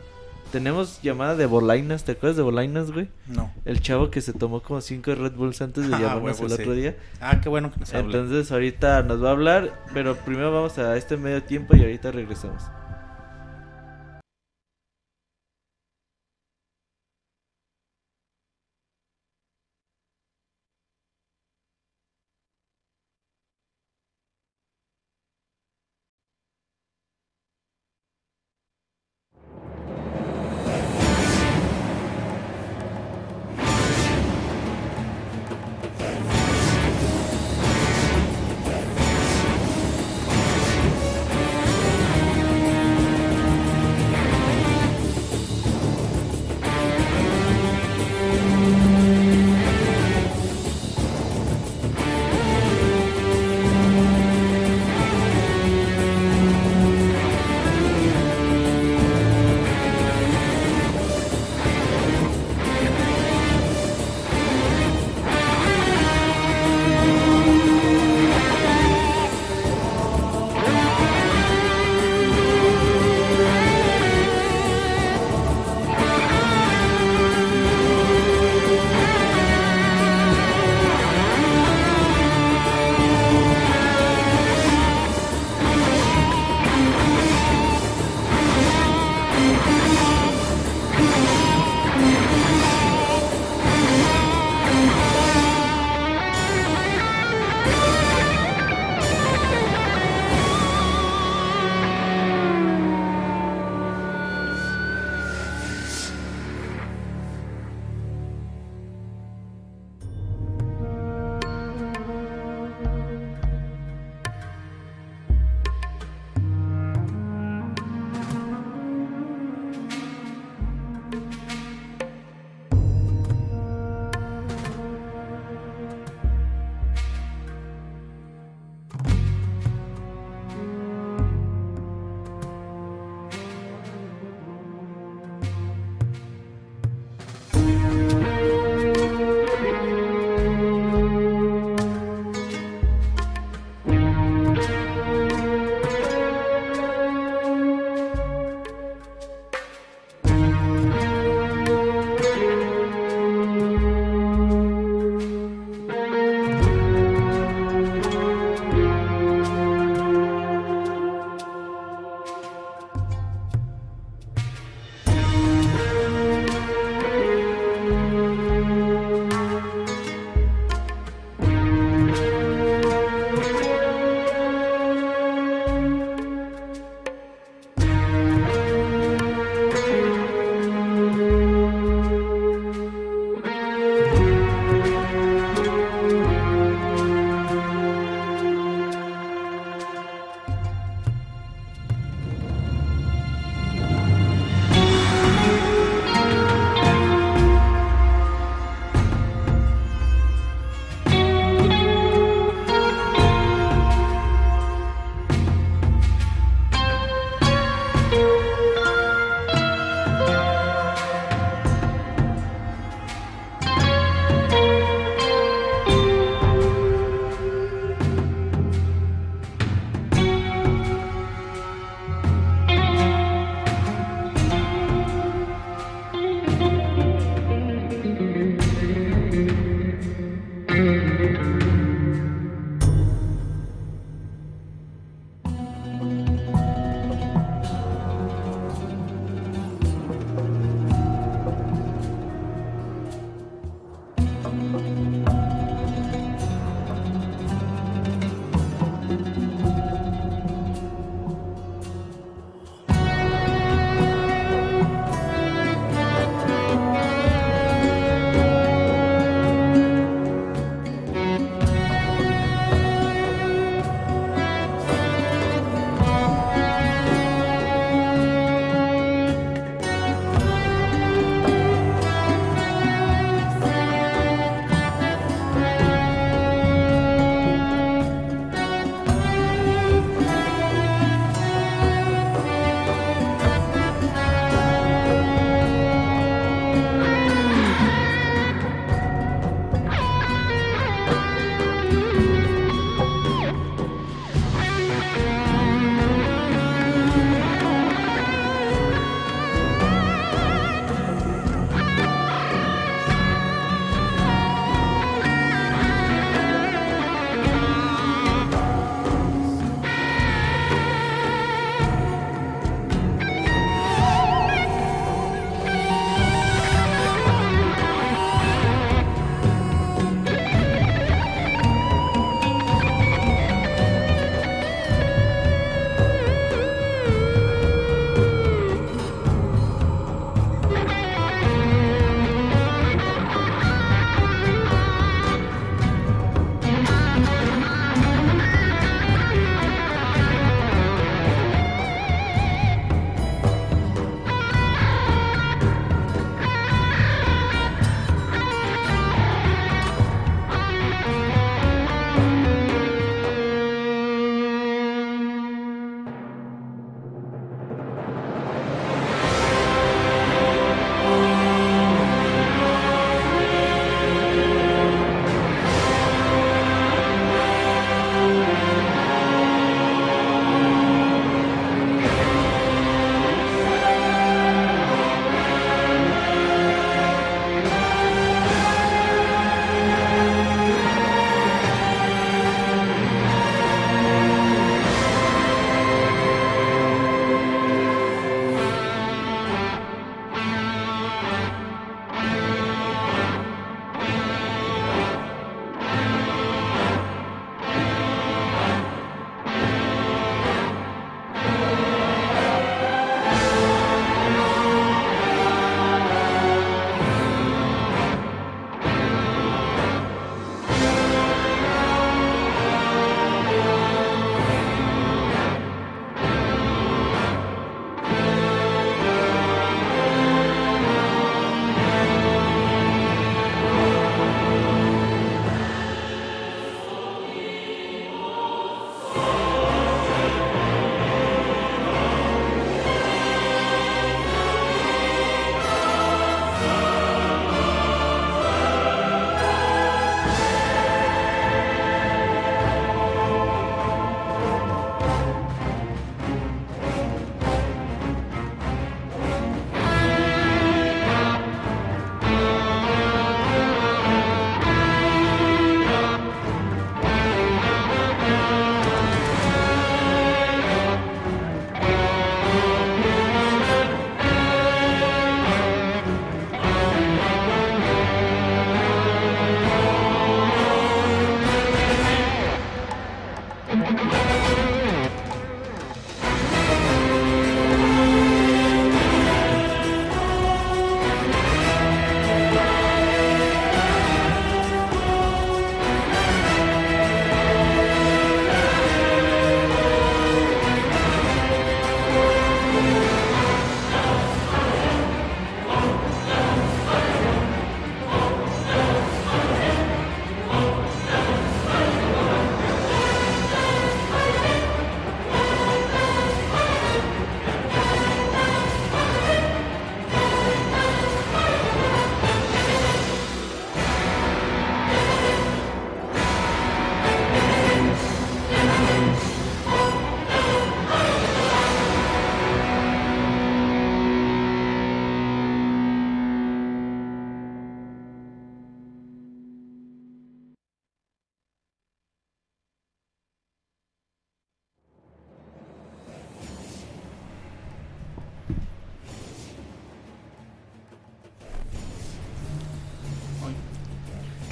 Tenemos 0.56 1.02
llamada 1.02 1.34
de 1.36 1.44
Bolainas, 1.44 2.04
¿te 2.04 2.12
acuerdas 2.12 2.38
de 2.38 2.42
Bolainas, 2.42 2.90
güey? 2.90 3.08
No. 3.26 3.52
El 3.66 3.82
chavo 3.82 4.10
que 4.10 4.22
se 4.22 4.32
tomó 4.32 4.62
como 4.62 4.80
5 4.80 5.14
Red 5.14 5.32
Bulls 5.32 5.60
antes 5.60 5.86
de 5.86 5.94
Ah, 5.94 5.98
llamarnos 5.98 6.40
el 6.40 6.48
sí. 6.48 6.54
otro 6.54 6.72
día. 6.72 6.96
Ah, 7.20 7.42
qué 7.42 7.50
bueno 7.50 7.70
que 7.70 7.78
nos 7.80 7.92
habla. 7.92 8.16
Entonces 8.16 8.50
ahorita 8.50 9.02
nos 9.02 9.22
va 9.22 9.28
a 9.28 9.32
hablar, 9.32 9.84
pero 9.92 10.16
primero 10.16 10.50
vamos 10.54 10.78
a 10.78 10.96
este 10.96 11.18
medio 11.18 11.42
tiempo 11.42 11.76
y 11.76 11.82
ahorita 11.82 12.10
regresamos. 12.10 12.62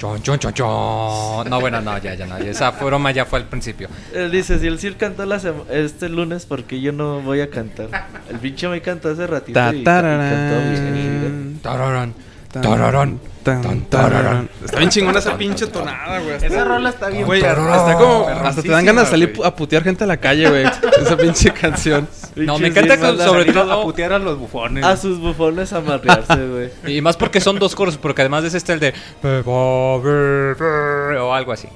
Chon, 0.05 0.21
chon, 0.21 0.39
chon, 0.39 0.53
chon. 0.53 1.49
No, 1.49 1.59
bueno, 1.59 1.81
no, 1.81 1.97
ya, 1.97 2.13
ya 2.13 2.27
no. 2.27 2.37
Esa 2.37 2.71
broma 2.71 3.11
ya 3.11 3.25
fue 3.25 3.39
al 3.39 3.45
principio. 3.45 3.89
Él 4.13 4.31
dice, 4.31 4.59
si 4.59 4.67
el 4.67 4.77
Sir 4.79 4.97
cantó 4.97 5.25
la 5.25 5.41
este 5.69 6.09
lunes, 6.09 6.45
porque 6.45 6.79
yo 6.79 6.91
no 6.91 7.21
voy 7.21 7.41
a 7.41 7.49
cantar? 7.49 7.89
El 8.29 8.37
pinche 8.37 8.67
me 8.67 8.81
cantó 8.81 9.09
hace 9.09 9.25
ratito 9.25 9.59
y, 9.73 9.79
y 9.79 9.83
cantó 9.83 10.59
bien. 10.69 11.59
tararán, 11.61 12.13
Tararán, 12.51 13.19
tan, 13.45 13.81
tararán. 13.85 14.49
Está 14.63 14.77
bien 14.79 14.89
chingona 14.89 15.19
esa 15.19 15.37
pinche 15.37 15.67
tonada, 15.67 16.19
güey. 16.19 16.35
Esa 16.43 16.65
rola 16.65 16.89
está 16.89 17.09
bien. 17.09 17.25
Güey, 17.25 17.41
Tararán. 17.41 17.79
está 17.79 17.93
como. 17.93 18.27
Hasta 18.27 18.61
te 18.61 18.67
dan 18.69 18.83
ganas 18.85 19.05
de 19.05 19.11
salir 19.11 19.33
a 19.45 19.55
putear 19.55 19.83
gente 19.83 20.03
a 20.03 20.07
la 20.07 20.17
calle, 20.17 20.49
güey. 20.49 20.65
Esa 21.01 21.15
pinche 21.15 21.51
canción. 21.51 22.07
No, 22.35 22.57
me 22.59 22.67
encanta 22.67 22.97
con- 22.99 23.17
sobre 23.19 23.45
todo- 23.53 23.71
a 23.71 23.83
putear 23.83 24.11
a 24.13 24.19
los 24.19 24.37
bufones. 24.37 24.83
A 24.83 24.97
sus 24.97 25.19
bufones 25.19 25.71
a 25.71 25.79
marrearse, 25.79 26.47
güey. 26.47 26.69
Y 26.97 27.01
más 27.01 27.15
porque 27.15 27.39
son 27.39 27.57
dos 27.59 27.75
coros, 27.75 27.97
porque 27.97 28.23
además 28.23 28.41
de 28.41 28.49
ese 28.49 28.57
está 28.57 28.73
el 28.73 28.79
de... 28.79 28.93
O 29.47 31.31
algo 31.33 31.51
así. 31.51 31.67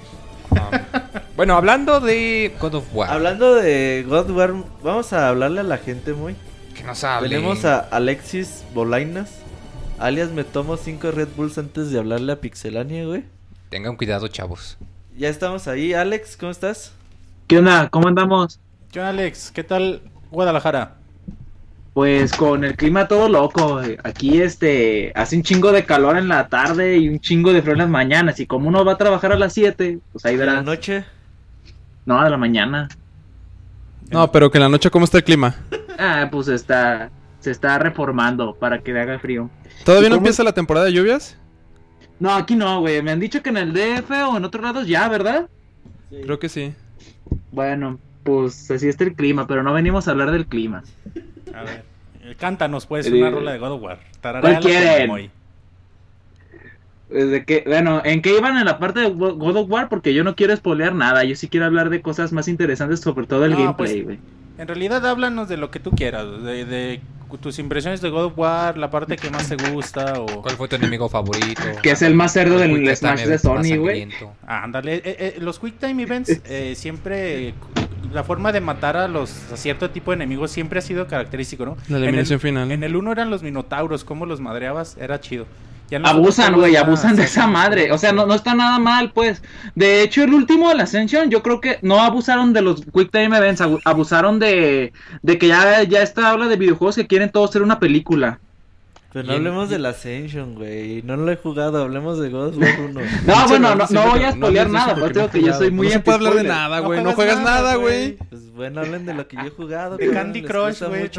Um, 0.52 0.58
bueno, 1.36 1.56
hablando 1.56 2.00
de 2.00 2.56
God 2.60 2.76
of 2.76 2.86
War. 2.94 3.12
Hablando 3.12 3.56
de 3.56 4.06
God 4.08 4.30
War, 4.32 4.54
vamos 4.84 5.14
a 5.14 5.30
hablarle 5.30 5.60
a 5.62 5.64
la 5.64 5.78
gente 5.78 6.14
muy. 6.14 6.36
que 6.76 6.84
nos 6.84 7.04
hable. 7.04 7.30
Tenemos 7.30 7.66
a 7.66 7.80
Alexis 7.80 8.64
Bolainas, 8.74 9.30
alias 10.00 10.32
me 10.32 10.44
tomo 10.44 10.78
5 10.78 11.12
Red 11.12 11.30
Bulls 11.36 11.58
antes 11.58 11.92
de 11.92 12.00
hablarle 12.00 12.32
a 12.34 12.40
Pixelania, 12.42 13.06
güey. 13.06 13.24
Tengan 13.70 13.96
cuidado, 13.96 14.28
chavos. 14.28 14.78
Ya 15.18 15.30
estamos 15.30 15.68
ahí. 15.68 15.94
Alex, 15.94 16.38
¿cómo 16.38 16.52
estás? 16.52 16.94
¿Qué 17.48 17.58
onda? 17.60 17.90
¿Cómo 17.90 18.08
andamos? 18.08 18.60
John 18.94 19.06
Alex, 19.06 19.52
¿qué 19.52 19.64
tal 19.64 20.02
Guadalajara? 20.32 20.96
Pues 21.94 22.32
con 22.34 22.64
el 22.64 22.76
clima 22.78 23.08
todo 23.08 23.28
loco. 23.28 23.82
Aquí 24.04 24.42
este 24.42 25.12
hace 25.16 25.36
un 25.36 25.44
chingo 25.44 25.72
de 25.72 25.86
calor 25.86 26.18
en 26.18 26.28
la 26.28 26.48
tarde 26.48 26.98
y 26.98 27.10
un 27.10 27.20
chingo 27.20 27.52
de 27.52 27.62
frío 27.62 27.74
en 27.74 27.80
las 27.80 27.90
mañanas. 27.90 28.40
Y 28.40 28.46
como 28.48 28.70
uno 28.70 28.86
va 28.86 28.94
a 28.94 28.98
trabajar 28.98 29.32
a 29.34 29.38
las 29.38 29.54
7, 29.54 30.00
pues 30.12 30.26
ahí 30.26 30.38
¿De 30.38 30.46
la 30.46 30.52
verás. 30.54 30.66
noche? 30.66 31.06
No, 32.06 32.24
de 32.24 32.30
la 32.30 32.38
mañana. 32.38 32.88
No, 34.12 34.32
pero 34.32 34.50
que 34.50 34.58
en 34.58 34.64
la 34.64 34.70
noche, 34.70 34.90
¿cómo 34.90 35.06
está 35.06 35.18
el 35.18 35.24
clima? 35.24 35.56
Ah, 35.98 36.30
pues 36.32 36.48
está 36.48 37.10
se 37.40 37.52
está 37.52 37.78
reformando 37.80 38.54
para 38.56 38.80
que 38.80 38.98
haga 39.00 39.20
frío. 39.20 39.50
¿Todavía 39.86 40.08
¿Y 40.08 40.10
no 40.10 40.16
cómo- 40.18 40.26
empieza 40.28 40.44
la 40.44 40.54
temporada 40.54 40.86
de 40.88 40.94
lluvias? 40.94 41.38
No, 42.20 42.34
aquí 42.34 42.56
no, 42.56 42.82
güey. 42.82 43.02
Me 43.02 43.12
han 43.12 43.20
dicho 43.20 43.42
que 43.42 43.50
en 43.50 43.58
el 43.58 43.74
DF 43.74 44.12
o 44.26 44.38
en 44.38 44.44
otros 44.46 44.64
lados 44.64 44.88
ya, 44.88 45.08
¿verdad? 45.08 45.48
Creo 46.10 46.38
que 46.40 46.50
sí. 46.50 46.74
Bueno, 47.52 47.98
pues 48.24 48.70
así 48.72 48.90
está 48.90 49.04
el 49.06 49.14
clima, 49.16 49.48
pero 49.48 49.64
no 49.64 49.74
venimos 49.74 50.08
a 50.08 50.12
hablar 50.12 50.32
del 50.32 50.46
clima. 50.48 50.84
A 51.56 51.64
ver, 51.64 51.84
eh, 52.24 52.36
cántanos 52.38 52.86
pues 52.86 53.08
una 53.10 53.30
rola 53.30 53.54
de 53.54 53.60
God 53.60 53.72
of 53.72 53.82
War. 53.82 54.00
¿cuál 54.42 54.60
quieren? 54.60 55.32
Desde 57.10 57.44
que, 57.44 57.64
bueno, 57.66 58.02
¿en 58.06 58.22
qué 58.22 58.38
iban 58.38 58.58
en 58.58 58.66
la 58.66 58.78
parte 58.78 59.00
de 59.00 59.10
Go- 59.10 59.34
God 59.36 59.56
of 59.58 59.70
War? 59.72 59.90
Porque 59.90 60.14
yo 60.14 60.24
no 60.24 60.36
quiero 60.36 60.56
spoilear 60.56 60.94
nada. 60.94 61.24
Yo 61.24 61.36
sí 61.36 61.48
quiero 61.48 61.66
hablar 61.66 61.90
de 61.90 62.02
cosas 62.02 62.32
más 62.32 62.48
interesantes, 62.48 63.00
sobre 63.00 63.26
todo 63.26 63.46
el 63.46 63.52
No, 63.52 63.58
gameplay, 63.58 63.94
pues, 63.94 64.04
güey. 64.04 64.20
En 64.60 64.68
realidad 64.68 65.04
háblanos 65.08 65.50
de 65.50 65.58
lo 65.58 65.72
que 65.72 65.80
tú 65.80 65.90
quieras, 65.92 66.28
de, 66.44 66.66
de 66.66 67.02
tus 67.38 67.60
impresiones 67.60 68.02
de 68.02 68.10
God 68.10 68.26
of 68.26 68.34
War, 68.38 68.78
la 68.78 68.90
parte 68.90 69.16
que 69.16 69.30
más 69.30 69.48
te 69.48 69.56
gusta 69.72 70.14
o... 70.20 70.42
¿Cuál 70.42 70.56
fue 70.56 70.68
tu 70.68 70.76
enemigo 70.76 71.08
favorito? 71.10 71.62
Que 71.84 71.92
es 71.92 72.02
el 72.02 72.16
más 72.16 72.34
cerdo 72.34 72.56
¿Cuál 72.58 72.74
del 72.84 72.96
Smash 72.96 73.26
de 73.26 73.38
Sony, 73.38 73.78
güey. 73.78 74.08
Ah, 74.48 74.64
ándale, 74.64 74.96
eh, 74.96 75.02
eh, 75.06 75.36
los 75.40 75.60
Quick 75.60 75.78
Time 75.80 76.02
Events 76.04 76.30
eh, 76.46 76.74
siempre... 76.76 77.54
La 78.14 78.24
forma 78.24 78.52
de 78.52 78.60
matar 78.60 78.98
a 78.98 79.08
los 79.08 79.52
a 79.52 79.58
cierto 79.58 79.92
tipo 79.92 80.10
de 80.10 80.16
enemigos 80.16 80.50
siempre 80.50 80.80
ha 80.80 80.82
sido 80.82 81.06
característico, 81.06 81.64
¿no? 81.66 81.78
La 81.90 81.98
En 81.98 82.04
eliminación 82.06 82.38
el- 82.38 82.42
final. 82.42 82.72
En 82.72 82.84
el 82.84 82.96
1 82.96 83.12
eran 83.12 83.30
los 83.30 83.44
minotauros, 83.44 84.04
cómo 84.04 84.26
los 84.26 84.40
madreabas, 84.40 84.98
era 85.00 85.20
chido. 85.20 85.46
Abusan, 86.10 86.56
güey, 86.56 86.76
abusan 86.76 87.16
de 87.16 87.24
esa 87.24 87.48
madre. 87.48 87.92
O 87.92 87.98
sea, 87.98 88.12
no, 88.14 88.26
no 88.26 88.34
está 88.36 88.54
nada 88.56 88.80
mal, 88.80 89.12
pues. 89.12 89.42
De 89.76 90.02
hecho, 90.02 90.24
el 90.24 90.34
último, 90.34 90.72
el 90.72 90.80
Ascension, 90.80 91.30
yo 91.30 91.42
creo 91.44 91.60
que 91.62 91.80
no 91.82 92.00
abusaron 92.02 92.54
de 92.54 92.62
los 92.62 92.82
Quick 92.86 93.12
Time 93.12 93.36
Events, 93.38 93.62
abu- 93.62 93.80
abusaron 93.86 94.40
de, 94.40 94.94
de 95.22 95.38
que 95.38 95.48
ya, 95.48 95.84
ya 95.84 96.02
está 96.02 96.30
habla 96.32 96.48
de 96.48 96.58
videojuegos 96.58 96.96
que 96.96 97.08
quieren 97.08 97.30
todos 97.32 97.52
ser 97.52 97.62
una 97.62 97.80
película. 97.80 98.40
Pero 99.12 99.26
no 99.26 99.34
hablemos 99.34 99.70
del 99.70 99.88
Ascension, 99.88 100.54
güey. 100.54 101.02
No 101.02 101.16
lo 101.18 101.32
he 101.32 101.36
jugado, 101.36 101.82
hablemos 101.82 102.20
de 102.20 102.30
God 102.30 102.50
of 102.50 102.58
War 102.58 102.80
1. 102.80 103.02
No, 103.26 103.48
bueno, 103.48 103.74
no, 103.74 103.86
no 103.90 104.08
voy 104.12 104.24
a 104.24 104.32
spoilear 104.34 104.68
de 104.68 104.74
nada, 104.74 104.96
porque 104.96 105.14
pues 105.22 105.26
no 105.26 105.32
que 105.32 105.42
yo 105.42 105.54
soy 105.56 105.72
muy 105.72 105.88
No 105.88 105.94
se 105.94 106.00
puede 106.02 106.18
hablar 106.18 106.34
de 106.36 106.44
nada, 106.44 106.82
No 106.82 106.86
güey. 106.88 107.04
No 107.04 107.12
juegas 107.14 107.36
juegas 107.40 107.56
nada, 107.56 107.76
güey. 107.76 108.18
Pues 108.30 108.52
bueno, 108.54 108.82
hablen 108.82 109.08
de 109.08 109.16
lo 109.16 109.28
que 109.28 109.38
yo 109.38 109.44
he 109.44 109.50
jugado. 109.50 109.98
De 109.98 110.12
Candy 110.12 110.44
Crush, 110.44 110.84
güey. 110.84 111.10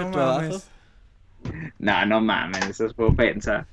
No, 1.79 2.07
no 2.07 2.21
mames, 2.21 2.69
eso 2.69 2.87
es 2.87 2.93
ofensa. 2.97 3.67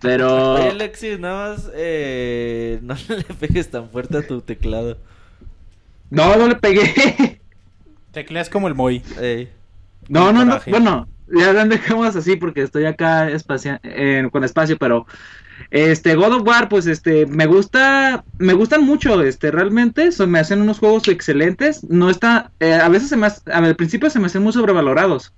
Pero... 0.00 0.54
Oye, 0.54 0.70
Alexis, 0.70 1.18
nada 1.18 1.50
más 1.54 1.70
eh, 1.74 2.78
no 2.82 2.94
le 3.08 3.24
pegues 3.38 3.70
tan 3.70 3.88
fuerte 3.88 4.18
a 4.18 4.26
tu 4.26 4.40
teclado. 4.42 4.98
No, 6.10 6.36
no 6.36 6.46
le 6.48 6.56
pegué. 6.56 7.40
Tecleas 8.12 8.48
como 8.50 8.68
el 8.68 8.74
Moy. 8.74 9.02
Ey. 9.20 9.48
No, 10.08 10.32
no, 10.32 10.44
no. 10.44 10.60
Bueno, 10.68 11.08
ya 11.34 11.52
la 11.52 11.64
dejemos 11.64 12.14
así 12.14 12.36
porque 12.36 12.62
estoy 12.62 12.84
acá 12.84 13.30
espacia- 13.30 13.80
eh, 13.82 14.28
con 14.30 14.44
espacio, 14.44 14.76
pero 14.76 15.06
este 15.70 16.14
God 16.14 16.34
of 16.34 16.46
War, 16.46 16.68
pues 16.68 16.86
este 16.86 17.24
me 17.26 17.46
gusta, 17.46 18.24
me 18.38 18.52
gustan 18.52 18.84
mucho, 18.84 19.22
este 19.22 19.50
realmente, 19.50 20.12
son, 20.12 20.30
me 20.30 20.38
hacen 20.38 20.60
unos 20.60 20.78
juegos 20.78 21.08
excelentes. 21.08 21.82
No 21.84 22.10
está, 22.10 22.52
eh, 22.60 22.74
a 22.74 22.88
veces 22.90 23.08
se 23.08 23.16
me, 23.16 23.26
hace- 23.26 23.50
al 23.50 23.74
principio 23.74 24.10
se 24.10 24.20
me 24.20 24.26
hacen 24.26 24.42
muy 24.42 24.52
sobrevalorados, 24.52 25.32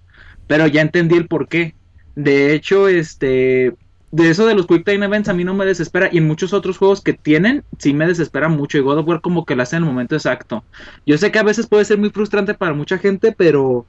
pero 0.49 0.67
ya 0.67 0.83
entendí 0.83 1.15
el 1.17 1.29
por 1.29 1.47
qué. 1.49 1.75
De 2.17 2.53
hecho, 2.53 2.89
este 2.89 3.75
de 4.17 4.31
eso 4.31 4.47
de 4.47 4.55
los 4.55 4.67
Quick 4.67 4.85
Time 4.85 5.05
Events 5.07 5.29
a 5.29 5.35
mí 5.35 5.45
no 5.45 5.53
me 5.55 5.65
desespera 5.67 6.09
y 6.11 6.19
en 6.19 6.27
muchos 6.27 6.53
otros 6.53 6.79
juegos 6.79 7.01
que 7.03 7.13
tienen 7.13 7.65
sí 7.79 7.93
me 7.93 8.07
desespera 8.07 8.49
mucho 8.49 8.79
y 8.79 8.81
God 8.81 8.99
of 8.99 9.07
War 9.09 9.21
como 9.21 9.45
que 9.45 9.55
lo 9.57 9.63
hace 9.63 9.77
en 9.77 9.83
el 9.83 9.89
momento 9.89 10.15
exacto. 10.15 10.65
Yo 11.05 11.19
sé 11.19 11.31
que 11.31 11.39
a 11.39 11.43
veces 11.43 11.67
puede 11.67 11.85
ser 11.85 11.99
muy 11.99 12.11
frustrante 12.11 12.55
para 12.55 12.73
mucha 12.75 12.99
gente, 12.99 13.33
pero 13.33 13.87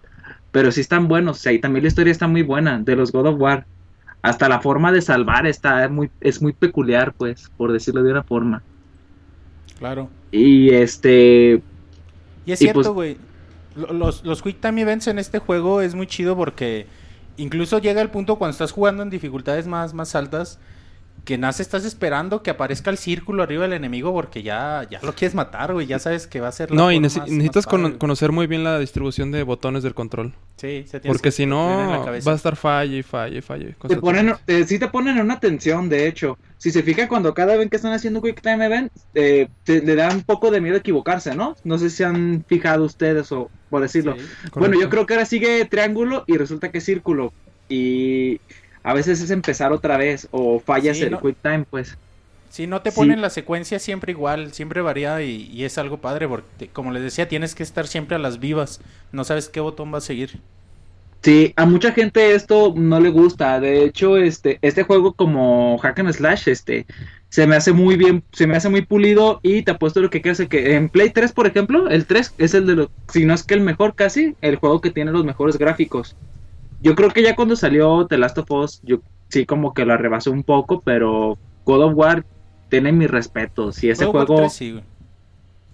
pero 0.51 0.71
sí 0.71 0.81
están 0.81 1.07
buenos. 1.07 1.37
O 1.37 1.39
sea, 1.41 1.51
y 1.53 1.59
también 1.59 1.83
la 1.83 1.89
historia 1.89 2.11
está 2.11 2.27
muy 2.27 2.41
buena 2.41 2.79
de 2.79 2.95
los 2.95 3.11
God 3.11 3.27
of 3.27 3.39
War. 3.39 3.65
Hasta 4.21 4.49
la 4.49 4.59
forma 4.59 4.91
de 4.91 5.01
salvar 5.01 5.45
está 5.45 5.87
muy, 5.89 6.09
es 6.21 6.41
muy 6.41 6.51
peculiar, 6.53 7.13
pues, 7.13 7.51
por 7.55 7.71
decirlo 7.71 8.01
de 8.03 8.11
una 8.11 8.23
forma. 8.23 8.63
Claro. 9.77 10.09
Y 10.31 10.69
este, 10.71 11.61
Y 12.45 12.51
es 12.51 12.61
Y 12.61 12.65
cierto, 12.65 12.93
pues- 12.93 13.17
güey. 13.17 13.17
Lo- 13.75 13.93
Los, 13.93 14.23
los 14.25 14.41
Quick 14.41 14.59
Time 14.59 14.81
Events 14.81 15.07
en 15.07 15.19
este 15.19 15.37
juego 15.39 15.81
es 15.81 15.93
muy 15.93 16.07
chido 16.07 16.35
porque 16.35 16.87
incluso 17.37 17.79
llega 17.79 18.01
el 18.01 18.09
punto 18.09 18.37
cuando 18.37 18.51
estás 18.51 18.71
jugando 18.71 19.03
en 19.03 19.09
dificultades 19.09 19.67
más, 19.67 19.93
más 19.93 20.15
altas 20.15 20.59
que 21.25 21.37
nace 21.37 21.61
estás 21.61 21.83
esperando 21.83 22.41
que 22.41 22.51
aparezca 22.51 22.89
el 22.89 22.97
círculo 22.97 23.43
arriba 23.43 23.63
del 23.63 23.73
enemigo 23.73 24.13
porque 24.13 24.43
ya, 24.43 24.87
ya 24.89 24.99
lo 25.01 25.13
quieres 25.13 25.35
matar, 25.35 25.73
güey. 25.73 25.85
Ya 25.85 25.99
sabes 25.99 26.25
que 26.25 26.39
va 26.39 26.47
a 26.47 26.51
ser 26.53 26.69
la 26.71 26.77
No, 26.77 26.89
y 26.91 27.01
más- 27.01 27.17
necesitas 27.17 27.65
más 27.65 27.67
cono- 27.67 27.99
conocer 27.99 28.31
muy 28.31 28.47
bien 28.47 28.63
la 28.63 28.79
distribución 28.79 29.31
de 29.31 29.43
botones 29.43 29.83
del 29.83 29.93
control. 29.93 30.33
Sí, 30.55 30.85
se 30.87 31.01
tienes 31.01 31.07
Porque 31.07 31.23
que 31.23 31.31
si 31.31 31.43
tener 31.43 31.57
en 31.57 31.89
la 31.91 31.97
no, 31.97 32.05
va 32.05 32.31
a 32.31 32.35
estar 32.35 32.55
falle 32.55 32.99
y 32.99 33.03
falle 33.03 33.39
y 33.39 33.41
falle. 33.41 33.75
te 33.89 33.97
ponen, 33.97 34.35
eh, 34.47 34.63
sí 34.65 34.79
te 34.79 34.87
ponen 34.87 35.17
en 35.17 35.23
una 35.25 35.37
tensión, 35.39 35.89
de 35.89 36.07
hecho. 36.07 36.37
Si 36.59 36.71
se 36.71 36.81
fija 36.81 37.09
cuando 37.09 37.33
cada 37.33 37.57
vez 37.57 37.69
que 37.69 37.75
están 37.75 37.91
haciendo 37.91 38.21
un 38.21 38.25
Quick 38.27 38.41
Time 38.41 38.65
Event, 38.65 38.91
eh, 39.13 39.49
te- 39.65 39.81
le 39.81 39.95
da 39.95 40.09
un 40.11 40.21
poco 40.23 40.49
de 40.49 40.61
miedo 40.61 40.77
equivocarse, 40.77 41.35
¿no? 41.35 41.57
No 41.65 41.77
sé 41.77 41.89
si 41.89 42.03
han 42.03 42.45
fijado 42.47 42.85
ustedes 42.85 43.33
o 43.33 43.49
por 43.69 43.81
decirlo. 43.81 44.15
Sí. 44.17 44.25
Bueno, 44.55 44.79
yo 44.79 44.89
creo 44.89 45.05
que 45.05 45.13
ahora 45.13 45.25
sigue 45.25 45.65
triángulo 45.65 46.23
y 46.27 46.37
resulta 46.37 46.71
que 46.71 46.77
es 46.79 46.83
círculo. 46.85 47.33
Y 47.69 48.39
a 48.83 48.93
veces 48.93 49.21
es 49.21 49.29
empezar 49.31 49.71
otra 49.73 49.97
vez 49.97 50.27
o 50.31 50.59
fallas 50.59 50.97
Sí, 50.97 51.03
el 51.03 51.11
no- 51.11 51.21
Quick 51.21 51.37
Time, 51.41 51.65
pues. 51.69 51.97
Si 52.49 52.65
no 52.65 52.81
te 52.81 52.91
Sí. 52.91 52.95
ponen 52.95 53.21
la 53.21 53.29
secuencia 53.29 53.77
siempre 53.77 54.13
igual, 54.13 54.53
siempre 54.53 54.81
varía 54.81 55.21
y, 55.21 55.49
y 55.51 55.65
es 55.65 55.77
algo 55.77 55.97
padre 55.97 56.27
porque, 56.27 56.69
como 56.69 56.91
les 56.91 57.03
decía, 57.03 57.27
tienes 57.27 57.53
que 57.55 57.61
estar 57.63 57.87
siempre 57.87 58.15
a 58.15 58.19
las 58.19 58.39
vivas. 58.39 58.79
No 59.11 59.23
sabes 59.25 59.49
qué 59.49 59.59
botón 59.59 59.93
va 59.93 59.97
a 59.97 60.01
seguir. 60.01 60.39
Sí, 61.21 61.53
a 61.55 61.65
mucha 61.65 61.91
gente 61.91 62.35
esto 62.35 62.73
no 62.75 62.99
le 62.99 63.09
gusta. 63.09 63.59
De 63.59 63.83
hecho, 63.83 64.17
este, 64.17 64.59
este 64.61 64.83
juego 64.83 65.13
como 65.13 65.77
Hack 65.79 65.99
and 65.99 66.13
Slash, 66.13 66.47
este, 66.47 66.85
se 67.29 67.47
me 67.47 67.55
hace 67.55 67.73
muy 67.73 67.97
bien, 67.97 68.23
se 68.31 68.47
me 68.47 68.55
hace 68.55 68.69
muy 68.69 68.81
pulido 68.85 69.39
y 69.43 69.63
te 69.63 69.71
apuesto 69.71 69.99
lo 69.99 70.09
que 70.09 70.21
quieras 70.21 70.41
que 70.47 70.75
en 70.75 70.89
Play 70.89 71.09
3, 71.09 71.33
por 71.33 71.47
ejemplo, 71.47 71.89
el 71.89 72.05
3 72.05 72.35
es 72.37 72.53
el 72.53 72.65
de 72.67 72.75
los, 72.75 72.89
si 73.11 73.25
no 73.25 73.33
es 73.33 73.43
que 73.43 73.55
el 73.55 73.61
mejor 73.61 73.95
casi, 73.95 74.35
el 74.41 74.55
juego 74.57 74.79
que 74.79 74.91
tiene 74.91 75.11
los 75.11 75.25
mejores 75.25 75.57
gráficos. 75.57 76.15
Yo 76.81 76.95
creo 76.95 77.09
que 77.09 77.23
ya 77.23 77.35
cuando 77.35 77.55
salió 77.55 78.05
The 78.07 78.17
Last 78.17 78.37
of 78.37 78.51
Us, 78.51 78.79
yo 78.83 79.01
sí 79.29 79.45
como 79.45 79.73
que 79.73 79.85
la 79.85 79.97
rebasó 79.97 80.31
un 80.31 80.43
poco, 80.43 80.81
pero 80.81 81.37
God 81.65 81.83
of 81.83 81.93
War 81.95 82.25
tiene 82.69 82.91
mis 82.91 83.09
respetos. 83.09 83.83
Y 83.83 83.89
ese 83.89 84.05
juego 84.05 84.35
3 84.35 84.53
sí, 84.53 84.71
güey. 84.71 84.83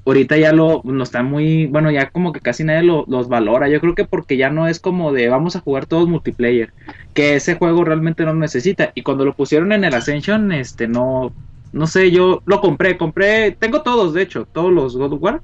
Ahorita 0.06 0.38
ya 0.38 0.52
lo 0.54 0.82
no 0.84 1.04
está 1.04 1.24
muy 1.24 1.68
bueno 1.68 1.92
ya 1.92 2.10
como 2.12 2.32
que 2.34 2.42
casi 2.42 2.64
nadie 2.64 2.84
lo- 2.84 3.06
los 3.08 3.28
valora. 3.30 3.70
Yo 3.70 3.80
creo 3.82 3.96
que 3.96 4.06
porque 4.06 4.38
ya 4.38 4.50
no 4.50 4.68
es 4.68 4.80
como 4.80 5.12
de 5.14 5.30
vamos 5.30 5.56
a 5.56 5.62
jugar 5.62 5.86
todos 5.88 6.08
multiplayer 6.10 6.74
que 7.14 7.36
ese 7.36 7.56
juego 7.56 7.84
realmente 7.84 8.26
no 8.26 8.34
necesita. 8.34 8.92
Y 8.96 9.04
cuando 9.04 9.26
lo 9.26 9.36
pusieron 9.36 9.72
en 9.72 9.84
el 9.84 9.94
Ascension 9.96 10.52
este 10.52 10.88
no 10.88 11.36
no 11.72 11.88
sé 11.88 12.12
yo 12.12 12.42
lo 12.46 12.62
compré 12.62 12.98
compré 12.98 13.56
tengo 13.60 13.82
todos 13.84 14.14
de 14.14 14.22
hecho 14.24 14.46
todos 14.52 14.72
los 14.74 14.96
God 14.98 15.14
of 15.14 15.22
War. 15.24 15.42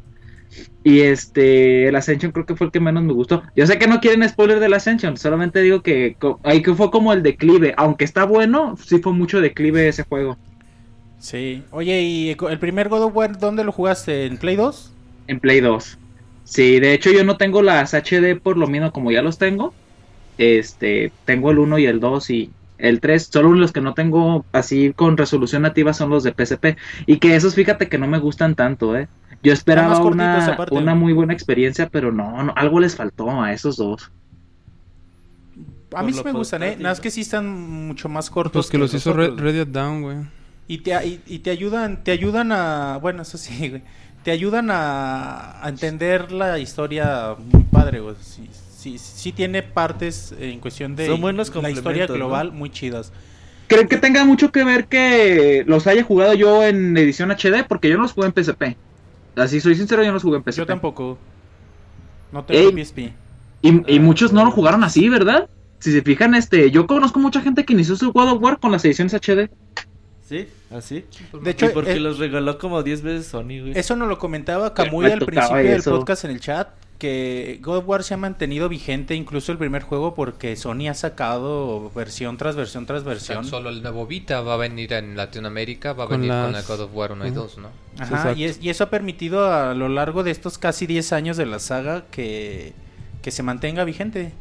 Y 0.84 1.02
este 1.02 1.88
el 1.90 1.96
Ascension 1.96 2.32
creo 2.32 2.46
que 2.46 2.56
fue 2.56 2.68
el 2.68 2.72
que 2.72 2.80
menos 2.80 3.04
me 3.04 3.14
gustó. 3.14 3.44
Yo 3.56 3.68
sé 3.68 3.78
que 3.78 3.88
no 3.88 4.00
quieren 4.00 4.28
spoiler 4.28 4.60
del 4.60 4.74
Ascension 4.74 5.18
solamente 5.18 5.62
digo 5.62 5.82
que 5.82 6.16
ahí 6.44 6.62
que 6.62 6.74
fue 6.76 6.92
como 6.92 7.14
el 7.14 7.24
declive. 7.24 7.74
Aunque 7.78 8.06
está 8.06 8.26
bueno 8.26 8.76
sí 8.78 9.00
fue 9.00 9.14
mucho 9.14 9.42
declive 9.42 9.88
ese 9.90 10.04
juego 10.10 10.38
Sí. 11.20 11.64
Oye, 11.72 12.02
¿y 12.02 12.30
el 12.30 12.60
primer 12.60 12.90
God 12.90 13.04
of 13.04 13.16
War 13.16 13.38
dónde 13.38 13.64
lo 13.64 13.72
jugaste? 13.72 14.26
¿En 14.26 14.38
Play 14.38 14.56
2? 14.56 14.92
En 15.28 15.40
Play 15.40 15.60
2. 15.60 15.98
Sí, 16.46 16.80
de 16.80 16.94
hecho 16.94 17.12
yo 17.12 17.24
no 17.24 17.38
tengo 17.38 17.62
las 17.62 17.94
HD 17.94 18.40
por 18.42 18.58
lo 18.58 18.68
mismo 18.68 18.92
como 18.92 19.12
ya 19.12 19.22
los 19.22 19.38
tengo. 19.38 19.74
Este, 20.38 21.12
tengo 21.26 21.52
el 21.52 21.60
1 21.60 21.78
y 21.80 21.86
el 21.86 22.00
2 22.00 22.30
y 22.32 22.52
el 22.78 23.02
3. 23.02 23.30
Solo 23.32 23.54
los 23.54 23.72
que 23.72 23.82
no 23.82 23.94
tengo 23.94 24.46
así 24.54 24.94
con 24.96 25.18
resolución 25.18 25.62
nativa 25.62 25.94
son 25.94 26.10
los 26.10 26.24
de 26.24 26.34
PSP. 26.34 26.78
Y 27.06 27.18
que 27.18 27.36
esos 27.36 27.54
fíjate 27.54 27.90
que 27.90 27.98
no 27.98 28.08
me 28.08 28.18
gustan 28.20 28.56
tanto, 28.56 28.98
¿eh? 28.98 29.08
Yo 29.44 29.54
esperaba 29.54 30.02
una, 30.02 30.46
aparte. 30.46 30.76
una 30.76 30.96
muy 30.96 31.14
buena 31.14 31.34
experiencia, 31.34 31.88
pero 31.90 32.12
no, 32.12 32.44
no, 32.44 32.54
algo 32.56 32.80
les 32.80 32.96
faltó 32.96 33.42
a 33.42 33.54
esos 33.54 33.78
dos. 33.78 34.12
A 35.94 36.04
mí 36.04 36.14
sí 36.14 36.22
me 36.24 36.32
gustan, 36.32 36.64
¿eh? 36.64 36.76
Nada 36.78 36.90
más 36.90 36.98
¿no? 37.00 37.04
que 37.04 37.12
sí 37.12 37.22
están 37.22 37.48
mucho 37.88 38.10
más 38.10 38.30
cortos. 38.30 38.54
Pues 38.54 38.70
que 38.70 38.78
los 38.78 38.94
hizo 38.94 39.14
Red, 39.14 39.34
otros. 39.34 39.42
Ready 39.42 39.72
Down, 39.72 40.02
güey. 40.02 40.18
Y 40.70 40.78
te, 40.78 40.92
y, 41.06 41.20
y 41.26 41.40
te 41.40 41.50
ayudan, 41.50 42.04
te 42.04 42.12
ayudan 42.12 42.52
a, 42.52 43.00
bueno, 43.02 43.24
eso 43.24 43.40
sí, 43.40 43.70
güey. 43.70 43.82
Te 44.24 44.30
ayudan 44.30 44.70
a, 44.70 45.66
a 45.66 45.68
entender 45.68 46.32
la 46.32 46.60
historia 46.60 47.36
muy 47.52 47.64
padre, 47.64 48.02
güey. 48.02 48.16
Sí, 48.22 48.48
sí, 48.78 49.00
sí 49.00 49.32
tiene 49.32 49.64
partes 49.64 50.32
en 50.40 50.60
cuestión 50.60 50.96
de 50.96 51.08
Son 51.08 51.22
buenos 51.22 51.54
la 51.56 51.72
historia 51.72 52.06
global 52.06 52.52
muy 52.52 52.70
chidas. 52.70 53.12
¿Creen 53.68 53.88
que 53.88 53.98
tenga 53.98 54.24
mucho 54.26 54.52
que 54.52 54.64
ver 54.64 54.86
que 54.86 55.64
los 55.66 55.88
haya 55.88 56.04
jugado 56.04 56.36
yo 56.36 56.64
en 56.64 56.96
edición 56.98 57.32
HD? 57.32 57.66
Porque 57.68 57.90
yo 57.90 57.96
no 57.96 58.04
los 58.04 58.14
jugué 58.14 58.28
en 58.28 58.34
PSP. 58.34 58.78
Así 59.38 59.62
soy 59.62 59.74
sincero, 59.74 60.04
yo 60.04 60.10
no 60.10 60.16
los 60.16 60.24
jugué 60.24 60.38
en 60.38 60.44
PSP. 60.44 60.58
Yo 60.60 60.66
tampoco. 60.68 61.18
No 62.32 62.44
tengo 62.44 62.70
Ey. 62.70 62.86
PSP. 62.86 63.00
Y, 63.64 63.96
y 63.96 64.00
muchos 64.00 64.34
no 64.34 64.46
lo 64.46 64.52
jugaron 64.52 64.84
así, 64.84 65.10
¿verdad? 65.10 65.50
Si 65.80 65.92
se 65.92 66.04
fijan, 66.04 66.36
este, 66.36 66.70
yo 66.70 66.86
conozco 66.86 67.20
mucha 67.20 67.42
gente 67.42 67.66
que 67.66 67.74
inició 67.74 67.96
su 67.96 68.12
God 68.12 68.34
of 68.34 68.44
War 68.44 68.60
con 68.60 68.72
las 68.72 68.86
ediciones 68.86 69.16
HD. 69.16 69.50
¿Sí? 70.30 70.48
¿Así? 70.70 71.06
De 71.42 71.50
hecho, 71.52 71.66
y 71.66 71.70
porque 71.70 71.94
eh, 71.94 72.00
los 72.00 72.20
regaló 72.20 72.60
como 72.60 72.84
10 72.84 73.02
veces 73.02 73.26
Sony, 73.28 73.60
güey. 73.62 73.72
Eso 73.76 73.96
nos 73.96 74.08
lo 74.08 74.20
comentaba 74.20 74.76
Camuy 74.76 75.08
al 75.12 75.18
principio 75.26 75.56
del 75.58 75.80
eso. 75.80 75.90
podcast 75.98 76.24
en 76.26 76.30
el 76.32 76.40
chat, 76.40 76.68
que 77.00 77.58
God 77.64 77.78
of 77.78 77.88
War 77.88 78.04
se 78.04 78.14
ha 78.14 78.18
mantenido 78.18 78.70
vigente 78.70 79.16
incluso 79.16 79.52
el 79.52 79.58
primer 79.58 79.82
juego 79.82 80.14
porque 80.14 80.56
Sony 80.56 80.88
ha 80.88 80.94
sacado 80.94 81.90
versión 81.96 82.38
tras 82.38 82.56
versión 82.56 82.86
tras 82.86 83.02
O 83.02 83.06
sea, 83.06 83.10
versión. 83.14 83.46
solo 83.46 83.70
el 83.70 83.82
nuevo 83.82 84.06
Vita 84.06 84.42
va 84.42 84.54
a 84.54 84.58
venir 84.58 84.94
en 84.94 85.18
Latinoamérica, 85.18 85.94
va 85.94 86.04
a 86.04 86.08
Con 86.08 86.22
venir 86.22 86.32
con 86.32 86.46
el 86.48 86.52
las- 86.52 86.68
God 86.68 86.82
of 86.82 86.92
War 86.94 87.14
1 87.14 87.26
y 87.26 87.30
Ujú. 87.32 87.40
2, 87.40 87.58
¿no? 87.58 87.70
Ajá, 87.98 88.34
y, 88.34 88.44
es- 88.44 88.60
y 88.62 88.70
eso 88.70 88.84
ha 88.84 88.90
permitido 88.92 89.52
a 89.52 89.74
lo 89.74 89.90
largo 89.90 90.22
de 90.24 90.30
estos 90.32 90.60
casi 90.60 90.86
10 90.86 91.12
años 91.12 91.38
de 91.38 91.48
la 91.48 91.58
saga 91.58 92.06
que, 92.12 92.74
que 93.24 93.32
se 93.32 93.42
mantenga 93.42 93.84
vigente. 93.84 94.32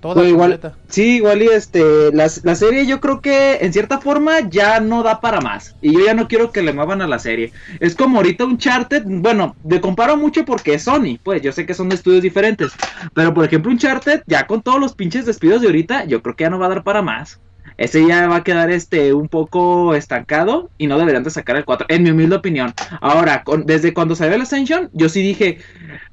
Toda 0.00 0.24
Pues 0.24 0.28
igual, 0.28 0.52
completa. 0.52 0.78
sí, 0.88 1.16
igual 1.16 1.42
y 1.42 1.46
este, 1.48 2.10
la, 2.12 2.28
la 2.42 2.54
serie 2.54 2.86
yo 2.86 3.00
creo 3.00 3.20
que 3.20 3.58
en 3.60 3.72
cierta 3.72 4.00
forma 4.00 4.40
ya 4.48 4.80
no 4.80 5.02
da 5.02 5.20
para 5.20 5.40
más. 5.40 5.76
Y 5.82 5.92
yo 5.92 6.04
ya 6.04 6.14
no 6.14 6.26
quiero 6.26 6.52
que 6.52 6.62
le 6.62 6.72
muevan 6.72 7.02
a 7.02 7.06
la 7.06 7.18
serie. 7.18 7.52
Es 7.80 7.94
como 7.94 8.16
ahorita 8.16 8.44
Uncharted, 8.44 9.02
bueno, 9.06 9.56
me 9.62 9.80
comparo 9.80 10.16
mucho 10.16 10.44
porque 10.44 10.74
es 10.74 10.84
Sony, 10.84 11.18
pues 11.22 11.42
yo 11.42 11.52
sé 11.52 11.66
que 11.66 11.74
son 11.74 11.92
estudios 11.92 12.22
diferentes. 12.22 12.72
Pero 13.14 13.34
por 13.34 13.44
ejemplo 13.44 13.70
Uncharted, 13.70 14.22
ya 14.26 14.46
con 14.46 14.62
todos 14.62 14.80
los 14.80 14.94
pinches 14.94 15.26
despidos 15.26 15.60
de 15.60 15.68
ahorita, 15.68 16.04
yo 16.06 16.22
creo 16.22 16.34
que 16.34 16.44
ya 16.44 16.50
no 16.50 16.58
va 16.58 16.66
a 16.66 16.70
dar 16.70 16.82
para 16.82 17.02
más. 17.02 17.38
Ese 17.80 18.06
ya 18.06 18.28
va 18.28 18.36
a 18.36 18.44
quedar 18.44 18.70
este 18.70 19.14
un 19.14 19.28
poco 19.28 19.94
estancado 19.94 20.70
y 20.76 20.86
no 20.86 20.98
deberían 20.98 21.24
de 21.24 21.30
sacar 21.30 21.56
el 21.56 21.64
4, 21.64 21.86
en 21.88 22.02
mi 22.02 22.10
humilde 22.10 22.36
opinión. 22.36 22.74
Ahora, 23.00 23.42
desde 23.64 23.94
cuando 23.94 24.14
salió 24.14 24.34
el 24.34 24.42
Ascension, 24.42 24.90
yo 24.92 25.08
sí 25.08 25.22
dije, 25.22 25.60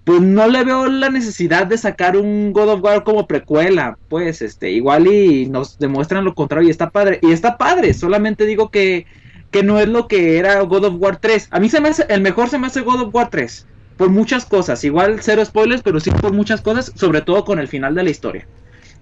pues 0.06 0.22
no 0.22 0.48
le 0.48 0.64
veo 0.64 0.88
la 0.88 1.10
necesidad 1.10 1.68
de 1.68 1.78
sacar 1.78 2.16
un 2.16 2.54
God 2.54 2.70
of 2.70 2.84
War 2.84 3.04
como 3.04 3.28
precuela, 3.28 4.00
pues 4.08 4.42
este, 4.42 4.72
igual 4.72 5.08
y 5.08 5.48
nos 5.48 5.78
demuestran 5.78 6.24
lo 6.24 6.34
contrario 6.36 6.70
y 6.70 6.72
está 6.72 6.90
padre, 6.90 7.20
y 7.22 7.34
está 7.34 7.58
padre, 7.58 7.94
solamente 7.94 8.46
digo 8.46 8.70
que, 8.70 9.06
que 9.52 9.62
no 9.62 9.78
es 9.80 9.90
lo 9.90 10.08
que 10.08 10.38
era 10.38 10.62
God 10.62 10.86
of 10.86 10.96
War 11.00 11.18
3. 11.18 11.50
A 11.52 11.60
mí 11.60 11.68
se 11.70 11.82
me 11.82 11.90
hace, 11.90 12.06
el 12.08 12.22
mejor 12.22 12.48
se 12.50 12.60
me 12.60 12.68
hace 12.68 12.80
God 12.80 13.02
of 13.02 13.14
War 13.14 13.30
3, 13.30 13.68
por 13.98 14.10
muchas 14.10 14.46
cosas, 14.46 14.86
igual 14.86 15.18
cero 15.22 15.44
spoilers, 15.44 15.82
pero 15.84 16.00
sí 16.00 16.12
por 16.12 16.32
muchas 16.32 16.62
cosas, 16.62 16.94
sobre 16.96 17.22
todo 17.24 17.44
con 17.44 17.60
el 17.60 17.68
final 17.68 17.94
de 17.94 18.04
la 18.04 18.10
historia. 18.10 18.48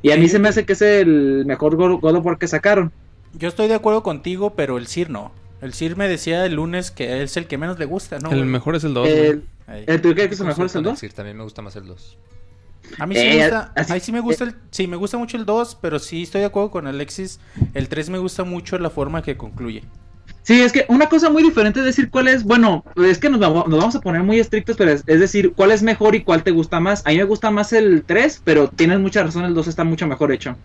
Y 0.06 0.12
a 0.12 0.18
mí 0.18 0.28
se 0.30 0.38
me 0.38 0.50
hace 0.50 0.66
que 0.66 0.74
es 0.74 0.84
el 0.84 1.46
mejor 1.48 1.76
God 1.78 2.16
of 2.16 2.24
War 2.24 2.38
que 2.38 2.48
sacaron. 2.48 2.92
Yo 3.34 3.48
estoy 3.48 3.68
de 3.68 3.74
acuerdo 3.74 4.04
contigo, 4.04 4.54
pero 4.56 4.78
el 4.78 4.86
Sir 4.86 5.10
no. 5.10 5.32
El 5.62 5.74
Sir 5.74 5.98
me 5.98 6.08
decía 6.08 6.46
el 6.46 6.54
lunes 6.54 6.92
que 6.92 7.24
es 7.24 7.38
el 7.38 7.48
que 7.48 7.58
menos 7.58 7.80
le 7.80 7.86
gusta, 7.86 8.20
¿no? 8.20 8.30
el 8.30 8.38
güey? 8.38 8.48
mejor 8.48 8.76
es 8.76 8.84
el 8.84 8.94
2, 8.94 9.08
El, 9.08 9.44
el, 9.88 10.02
¿Tú 10.02 10.14
crees 10.14 10.28
que 10.28 10.36
es 10.36 10.40
el 10.42 10.46
mejor 10.46 10.68
es 10.68 10.76
el 10.76 10.84
con 10.84 10.92
2? 10.92 11.00
Sir, 11.00 11.14
también 11.14 11.36
me 11.38 11.44
gusta 11.44 11.64
más 11.64 11.76
el 11.76 11.88
2. 11.88 12.18
A 13.00 13.08
mí 13.08 13.16
sí 13.16 13.22
Eh, 13.22 13.30
me 13.30 13.42
gusta, 13.42 13.72
así- 13.76 13.92
a 13.92 13.96
mí 13.96 14.00
sí 14.00 14.12
me 14.12 14.20
gusta 14.20 14.44
el, 14.44 14.56
sí, 14.70 14.86
me 14.86 14.96
gusta 14.96 15.18
mucho 15.18 15.38
el 15.38 15.46
2, 15.48 15.80
pero 15.82 15.98
sí 15.98 16.22
estoy 16.22 16.42
de 16.42 16.48
acuerdo 16.48 16.70
con 16.70 16.86
Alexis. 16.86 17.40
El 17.74 17.90
3 17.90 18.12
me 18.12 18.20
gusta 18.20 18.44
mucho 18.44 18.78
la 18.78 18.92
forma 18.92 19.24
que 19.24 19.38
concluye. 19.38 19.82
Sí, 20.46 20.62
es 20.62 20.72
que 20.72 20.86
una 20.90 21.10
cosa 21.10 21.30
muy 21.32 21.42
diferente 21.44 21.80
es 21.80 21.86
decir 21.88 22.10
cuál 22.12 22.28
es, 22.28 22.44
bueno, 22.44 22.84
es 22.96 23.18
que 23.20 23.30
nos, 23.30 23.40
vamos- 23.40 23.68
nos 23.68 23.80
vamos 23.80 23.96
a 23.96 24.00
poner 24.02 24.22
muy 24.24 24.40
estrictos, 24.40 24.78
pero 24.78 24.92
es, 24.92 25.04
es 25.08 25.20
decir, 25.20 25.54
cuál 25.56 25.72
es 25.72 25.82
mejor 25.82 26.14
y 26.16 26.24
cuál 26.24 26.44
te 26.44 26.52
gusta 26.52 26.80
más. 26.80 27.02
A 27.06 27.10
mí 27.10 27.18
me 27.18 27.24
gusta 27.24 27.50
más 27.52 27.74
el 27.74 28.06
3, 28.06 28.42
pero 28.44 28.70
tienes 28.70 29.00
mucha 29.00 29.24
razón, 29.24 29.46
el 29.46 29.56
2 29.56 29.68
está 29.68 29.84
mucho 29.84 30.06
mejor 30.08 30.32
hecho. 30.32 30.60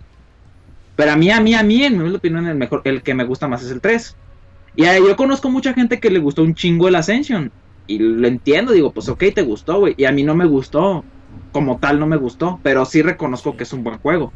Pero 0.96 1.12
a 1.12 1.16
mí, 1.16 1.30
a 1.30 1.40
mí, 1.40 1.54
a 1.54 1.62
mí, 1.62 1.84
en 1.84 2.02
mi 2.02 2.14
opinión, 2.14 2.46
el 2.46 2.56
mejor, 2.56 2.82
el 2.84 3.02
que 3.02 3.14
me 3.14 3.24
gusta 3.24 3.48
más 3.48 3.62
es 3.62 3.70
el 3.70 3.80
3. 3.80 4.18
Y 4.74 4.84
yo 4.84 5.16
conozco 5.16 5.50
mucha 5.50 5.74
gente 5.74 6.00
que 6.00 6.10
le 6.10 6.20
gustó 6.20 6.42
un 6.42 6.54
chingo 6.54 6.88
el 6.88 6.96
Ascension. 6.96 7.52
Y 7.86 7.98
lo 8.00 8.28
entiendo, 8.28 8.72
digo, 8.72 8.92
pues 8.94 9.08
ok, 9.08 9.24
te 9.34 9.42
gustó, 9.42 9.80
güey. 9.80 9.94
Y 9.96 10.04
a 10.06 10.12
mí 10.12 10.24
no 10.24 10.34
me 10.36 10.46
gustó. 10.46 11.06
Como 11.52 11.78
tal, 11.80 12.00
no 12.00 12.06
me 12.06 12.16
gustó. 12.18 12.60
Pero 12.64 12.84
sí 12.86 13.02
reconozco 13.02 13.56
que 13.56 13.64
es 13.64 13.72
un 13.72 13.84
buen 13.84 13.98
juego. 14.00 14.34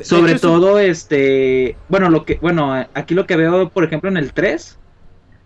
Sobre 0.00 0.34
hecho, 0.34 0.36
es 0.36 0.44
un- 0.44 0.62
todo, 0.62 0.78
este. 0.80 1.80
Bueno, 1.88 2.10
lo 2.10 2.24
que. 2.24 2.38
Bueno, 2.42 2.74
aquí 2.94 3.14
lo 3.14 3.26
que 3.26 3.36
veo, 3.36 3.70
por 3.70 3.84
ejemplo, 3.84 4.10
en 4.10 4.16
el 4.18 4.32
3. 4.34 4.80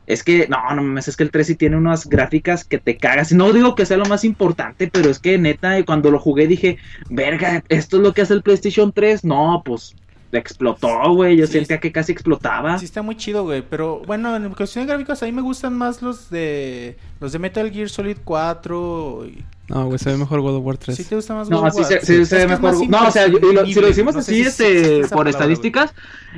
Es 0.08 0.24
que, 0.24 0.48
no, 0.48 0.56
no 0.74 0.82
mames, 0.82 1.06
es 1.06 1.18
que 1.18 1.22
el 1.22 1.30
3 1.30 1.46
sí 1.46 1.54
tiene 1.54 1.76
unas 1.76 2.08
gráficas 2.08 2.64
que 2.64 2.78
te 2.78 2.96
cagas. 2.96 3.30
No 3.32 3.52
digo 3.52 3.74
que 3.74 3.84
sea 3.84 3.98
lo 3.98 4.06
más 4.06 4.24
importante, 4.24 4.88
pero 4.90 5.10
es 5.10 5.18
que 5.18 5.36
neta, 5.36 5.84
cuando 5.84 6.10
lo 6.10 6.18
jugué 6.18 6.46
dije, 6.46 6.78
verga, 7.10 7.62
esto 7.68 7.98
es 7.98 8.02
lo 8.02 8.14
que 8.14 8.22
hace 8.22 8.32
el 8.32 8.42
PlayStation 8.42 8.90
3. 8.90 9.22
No, 9.24 9.60
pues 9.62 9.94
explotó, 10.32 11.12
güey. 11.12 11.36
Yo 11.36 11.46
Sí, 11.46 11.52
sentía 11.52 11.78
que 11.78 11.92
casi 11.92 12.12
explotaba. 12.12 12.78
Sí 12.78 12.86
está 12.86 13.02
muy 13.02 13.16
chido, 13.16 13.44
güey, 13.44 13.62
pero 13.62 14.00
bueno, 14.06 14.34
en 14.34 14.54
cuestión 14.54 14.86
de 14.86 14.94
gráficos 14.94 15.22
a 15.22 15.26
mí 15.26 15.32
me 15.32 15.42
gustan 15.42 15.76
más 15.76 16.00
los 16.00 16.30
de 16.30 16.96
los 17.20 17.32
de 17.32 17.38
Metal 17.38 17.70
Gear 17.70 17.90
Solid 17.90 18.16
4. 18.24 19.26
No, 19.68 19.84
güey, 19.86 19.98
se 19.98 20.10
ve 20.10 20.16
mejor 20.16 20.40
God 20.40 20.56
of 20.56 20.64
War 20.64 20.78
3. 20.78 20.96
¿Sí 20.96 21.04
te 21.04 21.14
gusta 21.16 21.34
más 21.34 21.50
No, 21.50 21.58
God 21.60 21.66
of 21.68 21.74
sí 21.74 21.80
War? 21.80 21.88
se, 21.88 22.00
sí 22.06 22.24
se 22.24 22.36
ve 22.38 22.46
mejor. 22.48 22.88
No, 22.88 23.08
o 23.08 23.10
sea, 23.10 23.26
y 23.26 23.30
lo- 23.32 23.66
si 23.66 23.74
lo 23.74 23.86
decimos 23.86 24.14
No 24.14 24.20
así, 24.20 24.32
si- 24.32 24.40
si 24.42 24.46
existe 24.48 24.80
este, 24.80 25.00
por 25.02 25.08
palabra, 25.10 25.30
estadísticas, 25.30 25.94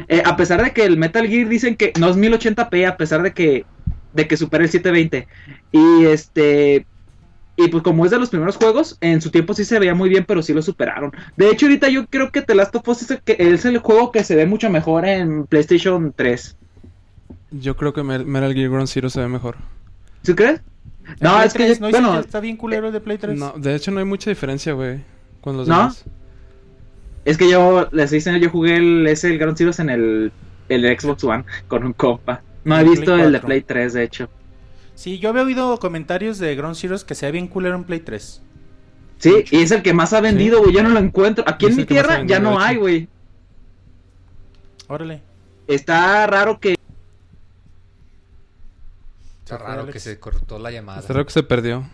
eh, 0.08 0.22
a 0.24 0.36
pesar 0.36 0.62
de 0.64 0.72
que 0.72 0.84
el 0.84 0.96
Metal 0.96 1.26
Gear 1.28 1.48
dicen 1.48 1.76
que 1.76 1.92
no 2.00 2.08
es 2.10 2.16
1080p, 2.16 2.86
a 2.88 2.96
pesar 2.96 3.22
de 3.22 3.32
que 3.32 3.64
de 4.12 4.26
que 4.26 4.36
supera 4.36 4.64
el 4.64 4.70
720 4.70 5.28
y 5.70 6.04
este 6.06 6.84
y 7.56 7.68
pues 7.68 7.82
como 7.84 8.04
es 8.04 8.10
de 8.10 8.18
los 8.18 8.30
primeros 8.30 8.56
juegos, 8.56 8.96
en 9.00 9.20
su 9.20 9.30
tiempo 9.30 9.54
sí 9.54 9.64
se 9.64 9.78
veía 9.78 9.94
muy 9.94 10.08
bien, 10.08 10.24
pero 10.26 10.42
sí 10.42 10.52
lo 10.54 10.62
superaron. 10.62 11.12
De 11.36 11.50
hecho, 11.50 11.66
ahorita 11.66 11.88
yo 11.90 12.06
creo 12.06 12.32
que 12.32 12.40
The 12.42 12.54
Last 12.56 12.74
of 12.74 12.88
Us 12.88 13.02
es 13.02 13.10
el, 13.12 13.18
que, 13.20 13.36
es 13.38 13.64
el 13.66 13.78
juego 13.78 14.10
que 14.10 14.24
se 14.24 14.34
ve 14.34 14.46
mucho 14.46 14.70
mejor 14.70 15.06
en 15.06 15.46
PlayStation 15.46 16.12
3. 16.16 16.56
Yo 17.52 17.76
creo 17.76 17.92
que 17.92 18.02
Metal 18.02 18.54
Gear 18.54 18.70
Ground 18.70 18.88
Zero 18.88 19.10
se 19.10 19.20
ve 19.20 19.28
mejor. 19.28 19.56
¿Sí 20.22 20.34
crees? 20.34 20.60
¿En 21.10 21.16
No, 21.20 21.42
es 21.42 21.52
que 21.52 21.64
3? 21.64 21.78
yo- 21.78 21.84
¿No 21.86 21.90
bueno, 21.90 22.12
que 22.14 22.20
está 22.20 22.40
bien 22.40 22.56
culero 22.56 22.86
el 22.88 22.92
de 22.92 23.00
Play 23.00 23.18
3. 23.18 23.38
No, 23.38 23.52
de 23.56 23.74
hecho 23.74 23.90
no 23.90 23.98
hay 24.00 24.04
mucha 24.06 24.30
diferencia, 24.30 24.72
güey, 24.72 25.00
con 25.40 25.56
los 25.56 25.66
¿No? 25.68 25.76
demás. 25.76 26.04
Es 27.24 27.36
que 27.36 27.50
yo, 27.50 27.88
les 27.92 28.10
dicen, 28.10 28.38
yo 28.40 28.50
jugué 28.50 28.76
el, 28.76 29.06
ese, 29.06 29.28
el 29.28 29.38
Ground 29.38 29.56
Zeroes 29.58 29.78
en 29.78 29.90
el, 29.90 30.32
el 30.68 30.98
Xbox 31.00 31.22
One 31.24 31.44
con 31.68 31.84
un 31.84 31.92
compa. 31.92 32.42
No 32.64 32.78
he 32.78 32.84
visto 32.84 33.14
el 33.14 33.32
de 33.32 33.40
4. 33.40 33.46
Play 33.46 33.60
3, 33.62 33.92
de 33.94 34.02
hecho. 34.04 34.28
Sí, 34.94 35.18
yo 35.18 35.30
había 35.30 35.42
oído 35.42 35.78
comentarios 35.78 36.38
de 36.38 36.54
Ground 36.56 36.76
Zeroes 36.76 37.04
que 37.04 37.14
se 37.14 37.26
ve 37.26 37.32
bien 37.32 37.46
culero 37.48 37.74
en 37.76 37.84
Play 37.84 38.00
3. 38.00 38.42
Sí, 39.18 39.44
y 39.50 39.58
es 39.58 39.70
el 39.70 39.82
que 39.82 39.92
más 39.92 40.12
ha 40.14 40.20
vendido, 40.22 40.60
güey. 40.62 40.74
Yo 40.74 40.82
no 40.82 40.88
lo 40.90 40.98
encuentro. 40.98 41.44
Aquí 41.46 41.66
Es 41.66 41.72
en 41.72 41.76
mi 41.78 41.84
tierra 41.84 42.22
ya 42.26 42.38
no 42.40 42.58
hay, 42.58 42.76
güey. 42.76 43.08
Órale. 44.88 45.20
Está 45.66 46.26
raro 46.26 46.58
que. 46.58 46.76
Está 49.54 49.64
raro 49.66 49.82
Alex. 49.82 49.92
que 49.92 50.00
se 50.00 50.18
cortó 50.20 50.58
la 50.58 50.70
llamada. 50.70 51.00
Está 51.00 51.12
raro 51.12 51.26
que 51.26 51.32
se 51.32 51.42
perdió. 51.42 51.84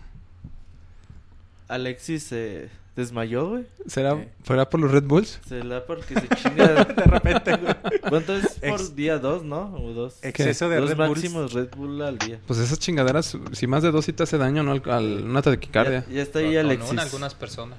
Alexis 1.67 2.23
se 2.23 2.69
desmayó, 2.95 3.49
güey. 3.49 3.65
¿Será, 3.87 4.15
Sí. 4.15 4.27
¿Fuera 4.43 4.69
por 4.69 4.79
los 4.79 4.89
Red 4.91 5.03
Bulls? 5.03 5.39
Se 5.47 5.63
la 5.63 5.85
porque 5.85 6.13
se 6.15 6.27
chinga. 6.35 6.85
De 6.85 7.03
repente, 7.03 7.55
güey. 7.57 7.75
¿Cuánto 8.09 8.35
es 8.35 8.47
por 8.59 8.69
Ex- 8.79 8.95
día? 8.95 9.19
¿Dos, 9.19 9.43
no? 9.43 9.73
¿O 9.75 9.91
dos? 9.93 10.17
Exceso 10.23 10.69
de 10.69 10.77
Dos 10.77 10.89
Red 10.89 10.97
Bulls. 10.97 11.09
máximos 11.09 11.53
Red 11.53 11.69
Bull 11.75 12.01
al 12.01 12.17
día. 12.17 12.39
Pues 12.47 12.59
esas 12.59 12.79
chingaderas, 12.79 13.37
si 13.51 13.67
más 13.67 13.83
de 13.83 13.91
dos 13.91 14.05
sí 14.05 14.13
te 14.13 14.23
hace 14.23 14.37
daño, 14.37 14.63
¿no? 14.63 14.71
Al, 14.71 14.81
al- 14.89 15.23
una 15.25 15.41
taquicardia. 15.41 16.05
Ya, 16.07 16.13
ya 16.15 16.21
está 16.21 16.39
Con- 16.39 16.47
ahí 16.49 16.55
con 16.55 16.65
Alexis. 16.65 16.91
una, 16.91 17.01
algunas 17.03 17.35
personas. 17.35 17.77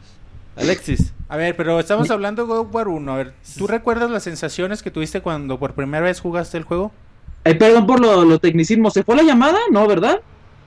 Alexis. 0.56 1.12
A 1.28 1.36
ver, 1.36 1.56
pero 1.56 1.78
estamos 1.80 2.10
hablando 2.10 2.42
de 2.42 2.48
God 2.48 2.74
War 2.74 2.88
1. 2.88 3.12
A 3.12 3.16
ver, 3.16 3.34
¿tú 3.56 3.66
recuerdas 3.68 4.10
las 4.10 4.24
sensaciones 4.24 4.82
que 4.82 4.90
tuviste 4.90 5.20
cuando 5.22 5.58
por 5.58 5.74
primera 5.74 6.02
vez 6.04 6.20
jugaste 6.20 6.58
el 6.58 6.64
juego? 6.64 6.92
Eh, 7.44 7.54
perdón 7.54 7.86
por 7.86 8.00
lo, 8.00 8.24
lo 8.24 8.38
tecnicismo. 8.38 8.90
¿Se 8.90 9.02
fue 9.04 9.16
la 9.16 9.22
llamada? 9.22 9.58
No, 9.70 9.86
¿verdad? 9.86 10.20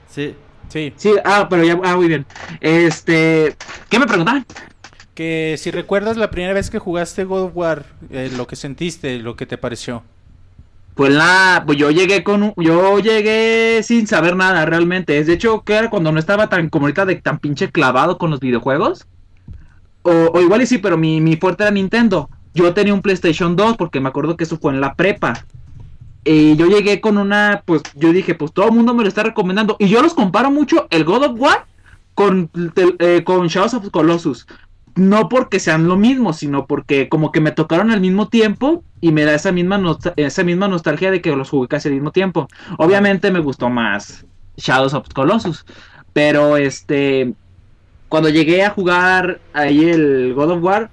Sí. 0.06 0.34
Sí. 0.68 0.92
Sí, 0.96 1.12
ah, 1.24 1.46
pero 1.50 1.64
ya. 1.64 1.78
Ah, 1.84 1.96
muy 1.96 2.08
bien. 2.08 2.26
Este. 2.60 3.56
¿Qué 3.88 3.98
me 3.98 4.06
preguntaban? 4.06 4.46
Que 5.14 5.56
si 5.58 5.70
recuerdas 5.70 6.16
la 6.16 6.30
primera 6.30 6.54
vez 6.54 6.70
que 6.70 6.78
jugaste 6.78 7.24
God 7.24 7.42
of 7.44 7.52
War, 7.54 7.86
eh, 8.10 8.30
lo 8.36 8.46
que 8.46 8.56
sentiste, 8.56 9.18
lo 9.18 9.36
que 9.36 9.46
te 9.46 9.58
pareció. 9.58 10.02
Pues 10.94 11.12
la, 11.12 11.62
pues 11.66 11.78
yo 11.78 11.90
llegué 11.90 12.22
con, 12.24 12.42
un- 12.42 12.54
yo 12.58 12.98
llegué 12.98 13.82
sin 13.82 14.06
saber 14.06 14.36
nada 14.36 14.66
realmente. 14.66 15.18
Es 15.18 15.26
de 15.26 15.34
hecho 15.34 15.62
que 15.62 15.74
era 15.74 15.90
cuando 15.90 16.12
no 16.12 16.18
estaba 16.18 16.48
tan 16.48 16.68
como 16.70 16.86
ahorita 16.86 17.06
de 17.06 17.16
tan 17.16 17.38
pinche 17.38 17.70
clavado 17.70 18.18
con 18.18 18.30
los 18.30 18.40
videojuegos. 18.40 19.06
O, 20.02 20.10
o 20.34 20.40
igual 20.40 20.62
y 20.62 20.66
sí, 20.66 20.78
pero 20.78 20.96
mi, 20.98 21.20
mi 21.20 21.36
fuerte 21.36 21.62
era 21.64 21.70
Nintendo. 21.70 22.28
Yo 22.54 22.74
tenía 22.74 22.94
un 22.94 23.02
PlayStation 23.02 23.56
2 23.56 23.76
porque 23.76 24.00
me 24.00 24.08
acuerdo 24.08 24.36
que 24.36 24.44
eso 24.44 24.58
fue 24.58 24.72
en 24.72 24.80
la 24.80 24.94
prepa. 24.94 25.44
Yo 26.24 26.66
llegué 26.66 27.00
con 27.00 27.18
una, 27.18 27.62
pues 27.64 27.82
yo 27.94 28.12
dije, 28.12 28.34
pues 28.34 28.52
todo 28.52 28.66
el 28.66 28.72
mundo 28.72 28.94
me 28.94 29.02
lo 29.02 29.08
está 29.08 29.22
recomendando. 29.22 29.76
Y 29.78 29.88
yo 29.88 30.02
los 30.02 30.14
comparo 30.14 30.50
mucho 30.50 30.86
el 30.90 31.04
God 31.04 31.24
of 31.24 31.40
War 31.40 31.66
con, 32.14 32.50
eh, 32.98 33.22
con 33.24 33.48
Shadows 33.48 33.74
of 33.74 33.90
Colossus. 33.90 34.46
No 34.94 35.28
porque 35.28 35.58
sean 35.58 35.88
lo 35.88 35.96
mismo, 35.96 36.32
sino 36.32 36.66
porque 36.66 37.08
como 37.08 37.32
que 37.32 37.40
me 37.40 37.50
tocaron 37.50 37.90
al 37.90 38.00
mismo 38.00 38.28
tiempo 38.28 38.84
y 39.00 39.10
me 39.10 39.24
da 39.24 39.34
esa 39.34 39.50
misma, 39.50 39.80
esa 40.16 40.44
misma 40.44 40.68
nostalgia 40.68 41.10
de 41.10 41.20
que 41.20 41.34
los 41.34 41.50
jugué 41.50 41.66
casi 41.66 41.88
al 41.88 41.94
mismo 41.94 42.12
tiempo. 42.12 42.46
Obviamente 42.78 43.30
me 43.30 43.40
gustó 43.40 43.68
más 43.70 44.26
Shadows 44.56 44.94
of 44.94 45.08
Colossus, 45.14 45.64
pero 46.12 46.56
este, 46.56 47.32
cuando 48.08 48.28
llegué 48.28 48.64
a 48.64 48.70
jugar 48.70 49.40
ahí 49.54 49.86
el 49.86 50.34
God 50.34 50.50
of 50.50 50.62
War, 50.62 50.90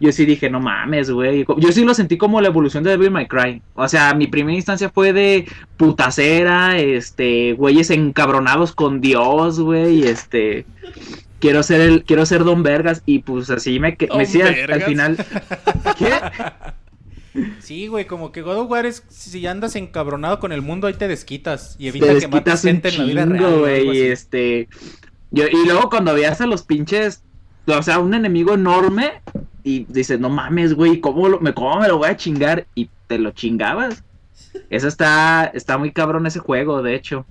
yo 0.00 0.12
sí 0.12 0.24
dije, 0.24 0.48
no 0.50 0.60
mames, 0.60 1.10
güey. 1.10 1.44
Yo 1.58 1.72
sí 1.72 1.84
lo 1.84 1.94
sentí 1.94 2.16
como 2.16 2.40
la 2.40 2.48
evolución 2.48 2.84
de 2.84 2.90
Devil 2.90 3.10
May 3.10 3.26
Cry. 3.26 3.62
O 3.74 3.88
sea, 3.88 4.14
mi 4.14 4.26
primera 4.26 4.56
instancia 4.56 4.90
fue 4.90 5.12
de 5.12 5.46
putacera, 5.76 6.78
este, 6.78 7.54
güeyes 7.54 7.90
encabronados 7.90 8.72
con 8.72 9.00
Dios, 9.00 9.60
güey, 9.60 10.02
este... 10.04 10.66
Quiero 11.40 11.62
ser 11.62 11.80
el, 11.80 12.02
quiero 12.02 12.26
ser 12.26 12.42
Don 12.42 12.64
Vergas 12.64 13.04
y 13.06 13.20
pues 13.20 13.48
así 13.48 13.78
me, 13.78 13.96
me 14.12 14.18
decía 14.18 14.48
al- 14.48 14.82
final. 14.82 15.16
¿Qué? 15.96 16.10
Sí, 17.60 17.86
güey, 17.86 18.06
como 18.06 18.32
que 18.32 18.42
God 18.42 18.56
of 18.56 18.70
War 18.70 18.86
es 18.86 19.04
si 19.08 19.46
andas 19.46 19.76
encabronado 19.76 20.40
con 20.40 20.50
el 20.50 20.62
mundo, 20.62 20.86
ahí 20.88 20.94
te 20.94 21.06
desquitas 21.06 21.76
y 21.78 21.88
evita 21.88 22.06
te 22.06 22.18
que 22.18 22.28
mates 22.28 22.62
desquitas 22.62 22.62
gente 22.62 22.88
en 22.88 22.98
la 22.98 23.04
vida 23.04 23.24
real. 23.26 23.58
güey, 23.60 24.00
este 24.00 24.68
yo, 25.30 25.44
y 25.46 25.66
luego 25.66 25.90
cuando 25.90 26.14
veías 26.14 26.40
a 26.40 26.46
los 26.46 26.62
pinches 26.62 27.22
o 27.66 27.82
sea 27.82 27.98
un 28.00 28.14
enemigo 28.14 28.54
enorme 28.54 29.22
y 29.68 29.84
dices 29.88 30.18
no 30.18 30.30
mames 30.30 30.72
güey 30.72 30.98
cómo 30.98 31.40
me 31.40 31.52
cómo 31.52 31.78
me 31.78 31.88
lo 31.88 31.98
voy 31.98 32.08
a 32.08 32.16
chingar 32.16 32.66
y 32.74 32.88
te 33.06 33.18
lo 33.18 33.32
chingabas. 33.32 34.02
Eso 34.70 34.88
está 34.88 35.44
está 35.52 35.76
muy 35.76 35.92
cabrón 35.92 36.26
ese 36.26 36.38
juego 36.38 36.82
de 36.82 36.94
hecho. 36.94 37.26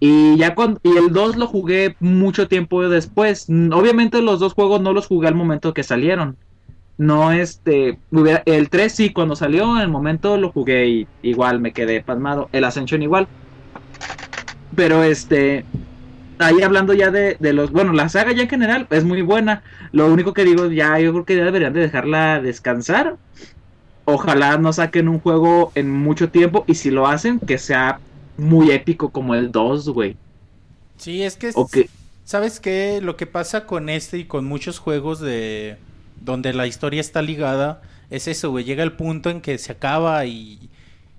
Y 0.00 0.36
ya 0.36 0.54
cuando 0.54 0.80
y 0.82 0.96
el 0.98 1.12
2 1.12 1.36
lo 1.36 1.46
jugué 1.46 1.96
mucho 1.98 2.46
tiempo 2.46 2.86
después. 2.90 3.46
Obviamente 3.48 4.20
los 4.20 4.38
dos 4.38 4.52
juegos 4.52 4.82
no 4.82 4.92
los 4.92 5.06
jugué 5.06 5.28
al 5.28 5.34
momento 5.34 5.72
que 5.72 5.82
salieron. 5.82 6.36
No 6.98 7.32
este 7.32 7.98
el 8.44 8.68
3 8.68 8.92
sí 8.92 9.10
cuando 9.14 9.34
salió 9.34 9.74
en 9.76 9.82
el 9.82 9.88
momento 9.88 10.36
lo 10.36 10.52
jugué 10.52 10.88
y 10.88 11.08
igual 11.22 11.58
me 11.58 11.72
quedé 11.72 12.02
pasmado. 12.02 12.50
El 12.52 12.64
Ascension 12.64 13.02
igual. 13.02 13.28
Pero 14.76 15.02
este, 15.02 15.64
ahí 16.38 16.62
hablando 16.62 16.94
ya 16.94 17.10
de, 17.10 17.36
de 17.38 17.52
los, 17.52 17.70
bueno, 17.70 17.92
la 17.92 18.08
saga 18.08 18.32
ya 18.32 18.42
en 18.42 18.48
general 18.48 18.86
es 18.90 19.04
muy 19.04 19.22
buena. 19.22 19.62
Lo 19.92 20.06
único 20.06 20.32
que 20.34 20.44
digo, 20.44 20.70
ya 20.70 20.98
yo 20.98 21.12
creo 21.12 21.24
que 21.24 21.36
ya 21.36 21.44
deberían 21.44 21.72
de 21.72 21.80
dejarla 21.80 22.40
descansar. 22.40 23.16
Ojalá 24.04 24.56
no 24.58 24.72
saquen 24.72 25.08
un 25.08 25.20
juego 25.20 25.72
en 25.74 25.90
mucho 25.90 26.30
tiempo 26.30 26.64
y 26.66 26.74
si 26.74 26.90
lo 26.90 27.06
hacen, 27.06 27.40
que 27.40 27.58
sea 27.58 28.00
muy 28.36 28.70
épico 28.70 29.10
como 29.10 29.34
el 29.34 29.52
2, 29.52 29.90
güey. 29.90 30.16
Sí, 30.96 31.22
es 31.22 31.36
que, 31.36 31.50
O 31.54 31.68
que, 31.68 31.88
¿sabes 32.24 32.60
qué? 32.60 33.00
Lo 33.02 33.16
que 33.16 33.26
pasa 33.26 33.66
con 33.66 33.88
este 33.88 34.18
y 34.18 34.24
con 34.24 34.44
muchos 34.46 34.78
juegos 34.78 35.20
de 35.20 35.76
donde 36.20 36.52
la 36.52 36.66
historia 36.66 37.00
está 37.00 37.22
ligada 37.22 37.82
es 38.10 38.28
eso, 38.28 38.50
güey. 38.50 38.64
Llega 38.64 38.82
el 38.82 38.92
punto 38.92 39.30
en 39.30 39.40
que 39.40 39.58
se 39.58 39.72
acaba 39.72 40.24
y, 40.24 40.70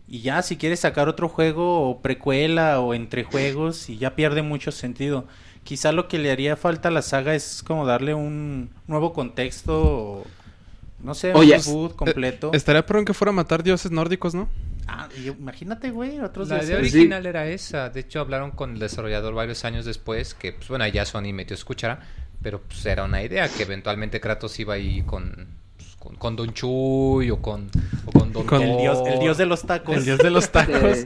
y 0.10 0.22
ya 0.22 0.42
si 0.42 0.58
quieres 0.58 0.80
sacar 0.80 1.08
otro 1.08 1.30
juego 1.30 1.90
o 1.90 2.02
precuela 2.02 2.80
o 2.80 2.94
entre 2.94 3.24
juegos 3.24 3.90
y 3.90 3.98
ya 3.98 4.16
pierde 4.16 4.42
mucho 4.42 4.72
sentido. 4.72 5.28
Quizá 5.64 5.92
lo 5.92 6.08
que 6.08 6.18
le 6.18 6.32
haría 6.32 6.56
falta 6.58 6.88
a 6.88 6.92
la 6.92 7.02
saga 7.02 7.36
es 7.36 7.62
como 7.66 7.86
darle 7.86 8.14
un 8.14 8.72
nuevo 8.88 9.14
contexto 9.14 9.82
o 9.82 10.26
no 11.04 11.14
sé, 11.14 11.34
Oye, 11.34 11.56
un 11.56 11.64
reboot 11.64 11.96
completo. 11.96 12.52
Estaría 12.54 12.86
pero 12.86 13.00
en 13.00 13.06
que 13.06 13.14
fuera 13.14 13.30
a 13.30 13.34
matar 13.34 13.64
dioses 13.64 13.92
nórdicos, 13.92 14.34
¿no? 14.36 14.50
Ah, 14.88 15.08
y 15.16 15.28
imagínate, 15.28 15.92
güey, 15.92 16.20
otros 16.20 16.50
La 16.50 16.56
dioses. 16.56 16.70
idea 16.72 16.90
Sí. 16.90 16.98
original 16.98 17.26
era 17.28 17.48
esa. 17.48 17.90
De 17.90 18.00
hecho, 18.00 18.20
hablaron 18.20 18.52
con 18.52 18.74
el 18.74 18.80
desarrollador 18.80 19.36
varios 19.36 19.64
años 19.64 19.86
después. 19.86 20.34
Que, 20.34 20.54
pues 20.54 20.68
bueno, 20.68 20.88
ya 20.88 21.06
Sony 21.06 21.32
metió 21.32 21.54
escuchara. 21.54 22.00
Pero 22.42 22.62
pues 22.62 22.86
era 22.86 23.04
una 23.04 23.22
idea 23.22 23.48
que 23.50 23.64
eventualmente 23.64 24.20
Kratos 24.20 24.60
iba 24.60 24.74
ahí 24.74 25.04
con, 25.04 25.48
con, 26.00 26.16
con 26.16 26.36
Don 26.36 26.54
Chuy 26.54 27.30
o 27.30 27.42
con, 27.42 27.70
o 28.06 28.12
con 28.12 28.32
Don 28.32 28.46
Con 28.46 28.62
el 28.62 28.78
dios, 28.78 29.00
el 29.06 29.20
dios 29.20 29.38
de 29.38 29.46
los 29.46 29.64
tacos. 29.64 29.98
El 29.98 30.06
dios 30.06 30.18
de 30.18 30.32
los 30.32 30.50
tacos. 30.50 31.06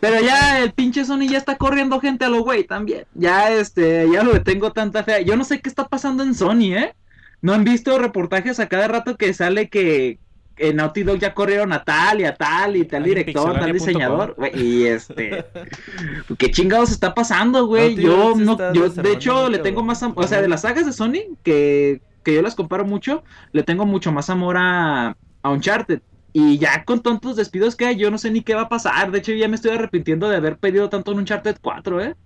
pero 0.00 0.20
ya 0.20 0.62
el 0.62 0.72
pinche 0.72 1.04
Sony 1.04 1.28
ya 1.28 1.38
está 1.38 1.56
corriendo 1.56 2.00
gente 2.00 2.24
a 2.24 2.28
lo 2.30 2.42
güey 2.42 2.64
también. 2.64 3.04
Ya 3.14 3.52
este, 3.52 4.08
ya 4.10 4.22
no 4.22 4.32
le 4.32 4.40
tengo 4.40 4.72
tanta 4.72 5.04
fe. 5.04 5.24
Yo 5.24 5.36
no 5.36 5.44
sé 5.44 5.60
qué 5.60 5.68
está 5.68 5.86
pasando 5.86 6.22
en 6.22 6.34
Sony, 6.34 6.74
¿eh? 6.74 6.94
¿No 7.42 7.52
han 7.52 7.64
visto 7.64 7.98
reportajes 7.98 8.58
a 8.60 8.68
cada 8.68 8.88
rato 8.88 9.16
que 9.16 9.32
sale 9.34 9.68
que 9.68 10.18
en 10.56 10.76
Naughty 10.76 11.02
Dog 11.04 11.18
ya 11.18 11.32
corrieron 11.32 11.72
a 11.72 11.84
tal 11.84 12.20
y 12.20 12.24
a 12.24 12.34
tal 12.34 12.76
y 12.76 12.84
tal 12.84 13.02
director, 13.02 13.58
tal 13.58 13.72
diseñador? 13.72 14.36
y 14.54 14.84
este... 14.84 15.46
¿Qué 16.38 16.50
chingados 16.50 16.90
está 16.90 17.14
pasando, 17.14 17.66
güey? 17.66 17.96
Yo 17.96 18.34
no, 18.36 18.72
yo 18.72 18.88
de 18.88 19.12
hecho 19.12 19.48
le 19.48 19.58
tengo 19.58 19.82
más... 19.82 20.02
O 20.02 20.26
sea, 20.26 20.42
de 20.42 20.48
las 20.48 20.62
sagas 20.62 20.84
de 20.84 20.92
Sony, 20.92 21.36
que, 21.42 22.02
que 22.24 22.34
yo 22.34 22.42
las 22.42 22.54
comparo 22.54 22.84
mucho, 22.84 23.22
le 23.52 23.62
tengo 23.62 23.86
mucho 23.86 24.12
más 24.12 24.30
amor 24.30 24.56
a, 24.58 25.16
a 25.42 25.50
Uncharted. 25.50 26.00
Y 26.32 26.58
ya 26.58 26.84
con 26.84 27.02
tantos 27.02 27.36
despidos 27.36 27.74
que 27.76 27.86
hay, 27.86 27.96
yo 27.96 28.10
no 28.10 28.18
sé 28.18 28.30
ni 28.30 28.42
qué 28.42 28.54
va 28.54 28.62
a 28.62 28.68
pasar. 28.68 29.10
De 29.10 29.18
hecho, 29.18 29.32
ya 29.32 29.48
me 29.48 29.56
estoy 29.56 29.72
arrepintiendo 29.72 30.28
de 30.28 30.36
haber 30.36 30.58
pedido 30.58 30.88
tanto 30.88 31.12
en 31.12 31.18
Uncharted 31.18 31.56
4, 31.60 32.00
¿eh? 32.04 32.16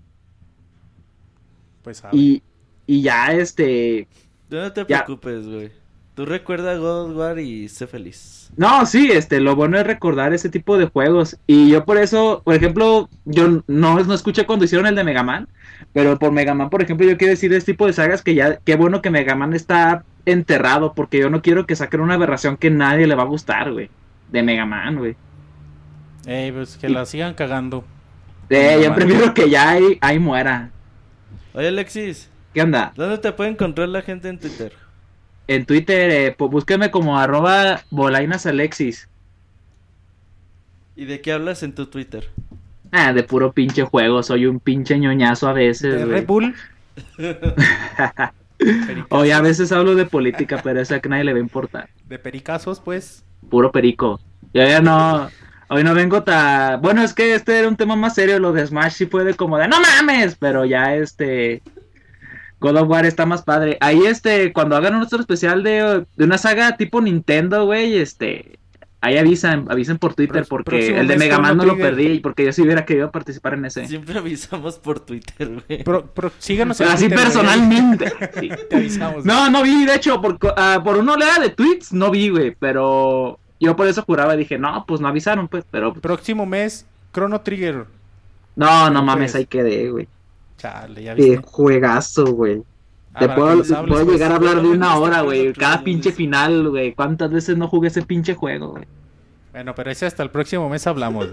Pues 1.83 2.03
Y, 2.12 2.43
y 2.87 3.03
ya, 3.03 3.33
este... 3.33 4.09
No 4.51 4.73
te 4.73 4.85
Ya. 4.89 5.05
preocupes, 5.05 5.47
güey. 5.47 5.71
Tú 6.15 6.25
recuerda 6.27 6.77
God 6.77 7.11
of 7.11 7.16
War 7.16 7.39
y 7.41 7.69
sé 7.69 7.87
feliz. 7.87 8.53
No, 8.57 8.87
sí, 8.87 9.11
este, 9.11 9.41
lo 9.41 9.57
bueno 9.57 9.79
es 9.79 9.87
recordar 9.87 10.33
ese 10.33 10.49
tipo 10.49 10.79
de 10.79 10.87
juegos. 10.87 11.37
Y 11.47 11.71
yo 11.71 11.85
por 11.85 11.99
eso, 11.99 12.41
por 12.45 12.55
ejemplo, 12.55 13.09
yo 13.25 13.62
no, 13.66 13.99
no 13.99 14.15
escuché 14.15 14.47
cuando 14.47 14.65
hicieron 14.65 14.87
el 14.87 14.95
de 14.95 15.03
Mega 15.03 15.25
Man, 15.25 15.49
pero 15.93 16.19
por 16.19 16.33
Mega 16.33 16.55
Man, 16.55 16.71
por 16.71 16.83
ejemplo, 16.83 17.07
yo 17.07 17.17
quiero 17.17 17.33
decir 17.33 17.51
de 17.51 17.57
este 17.59 17.73
tipo 17.73 17.87
de 17.87 17.93
sagas 17.93 18.23
que 18.23 18.35
ya, 18.35 18.59
qué 18.65 18.77
bueno 18.77 19.03
que 19.03 19.11
Mega 19.11 19.35
Man 19.35 19.55
está 19.55 20.05
enterrado, 20.27 20.95
porque 20.95 21.19
yo 21.19 21.31
no 21.31 21.43
quiero 21.43 21.67
que 21.67 21.77
saquen 21.77 22.01
una 22.01 22.15
aberración 22.15 22.57
que 22.57 22.71
nadie 22.71 23.07
le 23.07 23.15
va 23.15 23.23
a 23.23 23.27
gustar, 23.27 23.73
güey. 23.73 23.91
De 24.31 24.43
Mega 24.43 24.67
Man, 24.67 24.97
güey. 24.97 25.17
eh, 26.27 26.51
pues 26.55 26.77
que 26.77 26.89
la 26.89 27.05
sigan 27.07 27.35
cagando. 27.35 27.85
Eh, 28.51 28.81
yo 28.85 28.95
prefiero 28.95 29.35
que 29.35 29.49
ya 29.51 29.71
ahí, 29.71 29.99
ahí 30.01 30.19
muera. 30.19 30.71
Oye, 31.55 31.69
Alexis, 31.69 32.31
¿Qué 32.53 32.63
onda? 32.63 32.93
¿dónde 32.97 33.19
te 33.19 33.33
puede 33.33 33.51
encontrar 33.51 33.89
la 33.89 34.03
gente 34.03 34.29
en 34.29 34.39
Twitter? 34.39 34.73
En 35.49 35.67
Twitter, 35.67 36.11
eh, 36.11 36.35
pues 36.37 36.51
búsqueme 36.51 36.91
como 36.91 37.19
arroba 37.19 37.83
bolainasalexis. 37.91 39.09
¿Y 40.97 41.05
de 41.07 41.21
qué 41.21 41.33
hablas 41.33 41.63
en 41.63 41.75
tu 41.75 41.87
Twitter? 41.87 42.31
Ah, 42.97 43.12
de 43.12 43.25
puro 43.25 43.53
pinche 43.53 43.83
juego, 43.83 44.23
soy 44.23 44.47
un 44.47 44.61
pinche 44.61 44.97
ñoñazo 44.97 45.49
a 45.49 45.53
veces, 45.53 45.95
De. 45.95 46.05
Red 46.05 46.27
Bull. 46.27 46.55
Oye, 49.09 49.33
a 49.33 49.41
veces 49.41 49.73
hablo 49.73 49.97
de 49.97 50.07
política, 50.07 50.61
pero 50.62 50.81
eso 50.81 50.95
a 50.95 51.01
que 51.01 51.09
nadie 51.09 51.25
le 51.25 51.33
va 51.33 51.39
a 51.39 51.43
importar. 51.43 51.89
De 52.07 52.21
pericazos, 52.21 52.79
pues. 52.79 53.25
Puro 53.51 53.73
perico. 53.73 54.21
Yo 54.53 54.62
ya 54.62 54.81
no. 54.81 55.29
Hoy 55.69 55.83
no 55.83 55.93
vengo 55.93 56.23
tan. 56.23 56.81
Bueno, 56.83 57.03
es 57.03 57.15
que 57.15 57.35
este 57.35 57.59
era 57.59 57.66
un 57.66 57.75
tema 57.75 57.97
más 57.97 58.15
serio. 58.15 58.39
Lo 58.39 58.53
de 58.53 58.65
Smash 58.65 58.93
sí 58.93 59.07
fue 59.07 59.25
de 59.25 59.35
como 59.35 59.59
de 59.59 59.66
no 59.66 59.81
mames. 59.81 60.37
Pero 60.37 60.65
ya 60.65 60.95
este. 60.95 61.62
God 62.61 62.77
of 62.77 62.89
War 62.89 63.07
está 63.07 63.27
más 63.27 63.43
padre. 63.43 63.77
Ahí 63.81 64.07
este, 64.07 64.53
cuando 64.53 64.77
hagan 64.77 64.95
nuestro 64.95 65.19
especial 65.19 65.65
de, 65.65 66.07
de 66.16 66.25
una 66.25 66.39
saga 66.39 66.77
tipo 66.77 67.01
Nintendo, 67.01 67.65
güey, 67.65 67.99
este. 67.99 68.61
Ahí 69.05 69.18
avisan, 69.18 69.66
avisen 69.70 69.98
por 69.98 70.14
Twitter 70.14 70.47
Pro- 70.47 70.48
porque 70.48 70.70
próximo 70.70 70.98
el 70.98 71.06
de 71.09 71.16
Mega 71.18 71.39
Man 71.39 71.59
no 71.59 71.64
lo 71.66 71.76
perdí 71.76 72.20
porque 72.20 72.44
yo 72.44 72.52
sí 72.52 72.62
hubiera 72.62 72.86
querido 72.86 73.10
participar 73.10 73.52
en 73.55 73.66
ese. 73.66 73.86
Siempre 73.86 74.18
avisamos 74.18 74.78
por 74.78 75.01
Twitter, 75.01 75.62
güey. 75.68 75.85
Pro- 75.85 76.06
pro- 76.06 76.32
síganos 76.39 76.81
en 76.81 76.86
Pero 76.86 76.94
así 76.94 77.09
Twitter, 77.09 77.24
personalmente. 77.24 78.12
sí. 78.40 78.51
Te 78.70 78.76
avisamos. 78.76 79.24
No, 79.26 79.51
no 79.51 79.62
vi, 79.62 79.85
de 79.85 79.94
hecho, 79.94 80.20
por, 80.22 80.39
ah, 80.56 80.81
por 80.82 80.97
una 80.97 81.12
oleada 81.14 81.39
de 81.40 81.51
tweets 81.51 81.93
no 81.93 82.10
vi, 82.10 82.31
güey, 82.31 82.56
pero 82.59 83.39
yo 83.60 83.76
por 83.76 83.86
eso 83.89 84.02
juraba, 84.05 84.36
dije, 84.36 84.59
no, 84.59 84.85
pues 84.89 85.01
no 85.02 85.09
avisaron, 85.09 85.48
pues, 85.48 85.64
pero 85.70 85.93
Próximo 85.93 86.47
mes, 86.47 86.86
Chrono 87.12 87.43
Trigger. 87.43 87.85
no, 88.56 88.89
no 88.89 88.93
Pues. 89.01 89.05
mames, 89.05 89.35
ahí 89.35 89.44
quedé, 89.44 89.90
güey. 89.90 90.09
Chale, 90.56 91.02
ya 91.02 91.14
Qué 91.14 91.22
viste. 91.31 91.43
juegazo, 91.44 92.24
güey. 92.32 92.62
Te 93.19 93.28
puedo, 93.28 93.57
pues. 93.59 94.07
llegar 94.09 94.32
a 94.32 94.36
hablar 94.36 94.61
de 94.62 94.69
una 94.69 94.97
hora, 94.97 95.20
güey. 95.23 95.53
Cada 95.53 95.82
pinche 95.85 96.11
final, 96.12 96.69
güey. 96.70 96.95
¿Cuántas 96.95 97.31
veces 97.31 97.57
no 97.57 97.69
jugué 97.69 97.89
ese 97.89 98.03
pinche 98.03 98.35
juego, 98.35 98.70
güey? 98.73 98.85
Bueno, 99.53 99.73
pero 99.74 99.91
ese 99.93 100.07
hasta 100.07 100.23
el 100.24 100.31
próximo 100.31 100.69
mes 100.69 100.85
hablamos. 100.86 101.28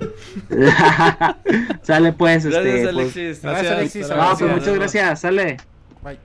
Sale 1.82 2.14
pues, 2.14 2.46
Gracias, 2.46 2.66
este. 2.66 2.84
pues- 2.84 2.88
Alexis. 2.88 3.42
Gracias, 3.42 3.72
Alexis. 3.72 4.10
No, 4.10 4.16
Gracias. 4.16 4.40
pues 4.40 4.52
muchas 4.60 4.76
gracias, 4.76 5.22
sale. 5.22 5.58
Bye. 6.04 6.20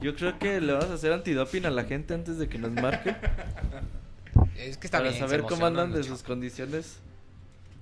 Yo 0.00 0.14
creo 0.14 0.38
que 0.38 0.60
le 0.60 0.72
vamos 0.74 0.90
a 0.90 0.94
hacer 0.94 1.12
antidoping 1.12 1.66
a 1.66 1.70
la 1.70 1.84
gente 1.84 2.14
antes 2.14 2.38
de 2.38 2.48
que 2.48 2.58
nos 2.58 2.70
marque. 2.72 3.14
Es 4.56 4.76
que 4.76 4.86
está 4.86 4.98
para 4.98 5.10
bien. 5.10 5.20
saber 5.20 5.42
cómo 5.42 5.66
andan 5.66 5.92
de 5.92 6.02
sus 6.04 6.22
condiciones. 6.22 7.00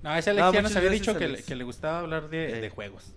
No, 0.03 0.15
ese 0.15 0.29
Alex 0.31 0.45
Ah, 0.47 0.51
ya 0.53 0.61
nos 0.61 0.75
había 0.75 0.89
dicho 0.91 1.17
que 1.17 1.27
le, 1.27 1.43
que 1.43 1.55
le 1.55 1.63
gustaba 1.63 1.99
hablar 1.99 2.29
de, 2.29 2.57
Eh. 2.57 2.61
de 2.61 2.69
juegos. 2.69 3.13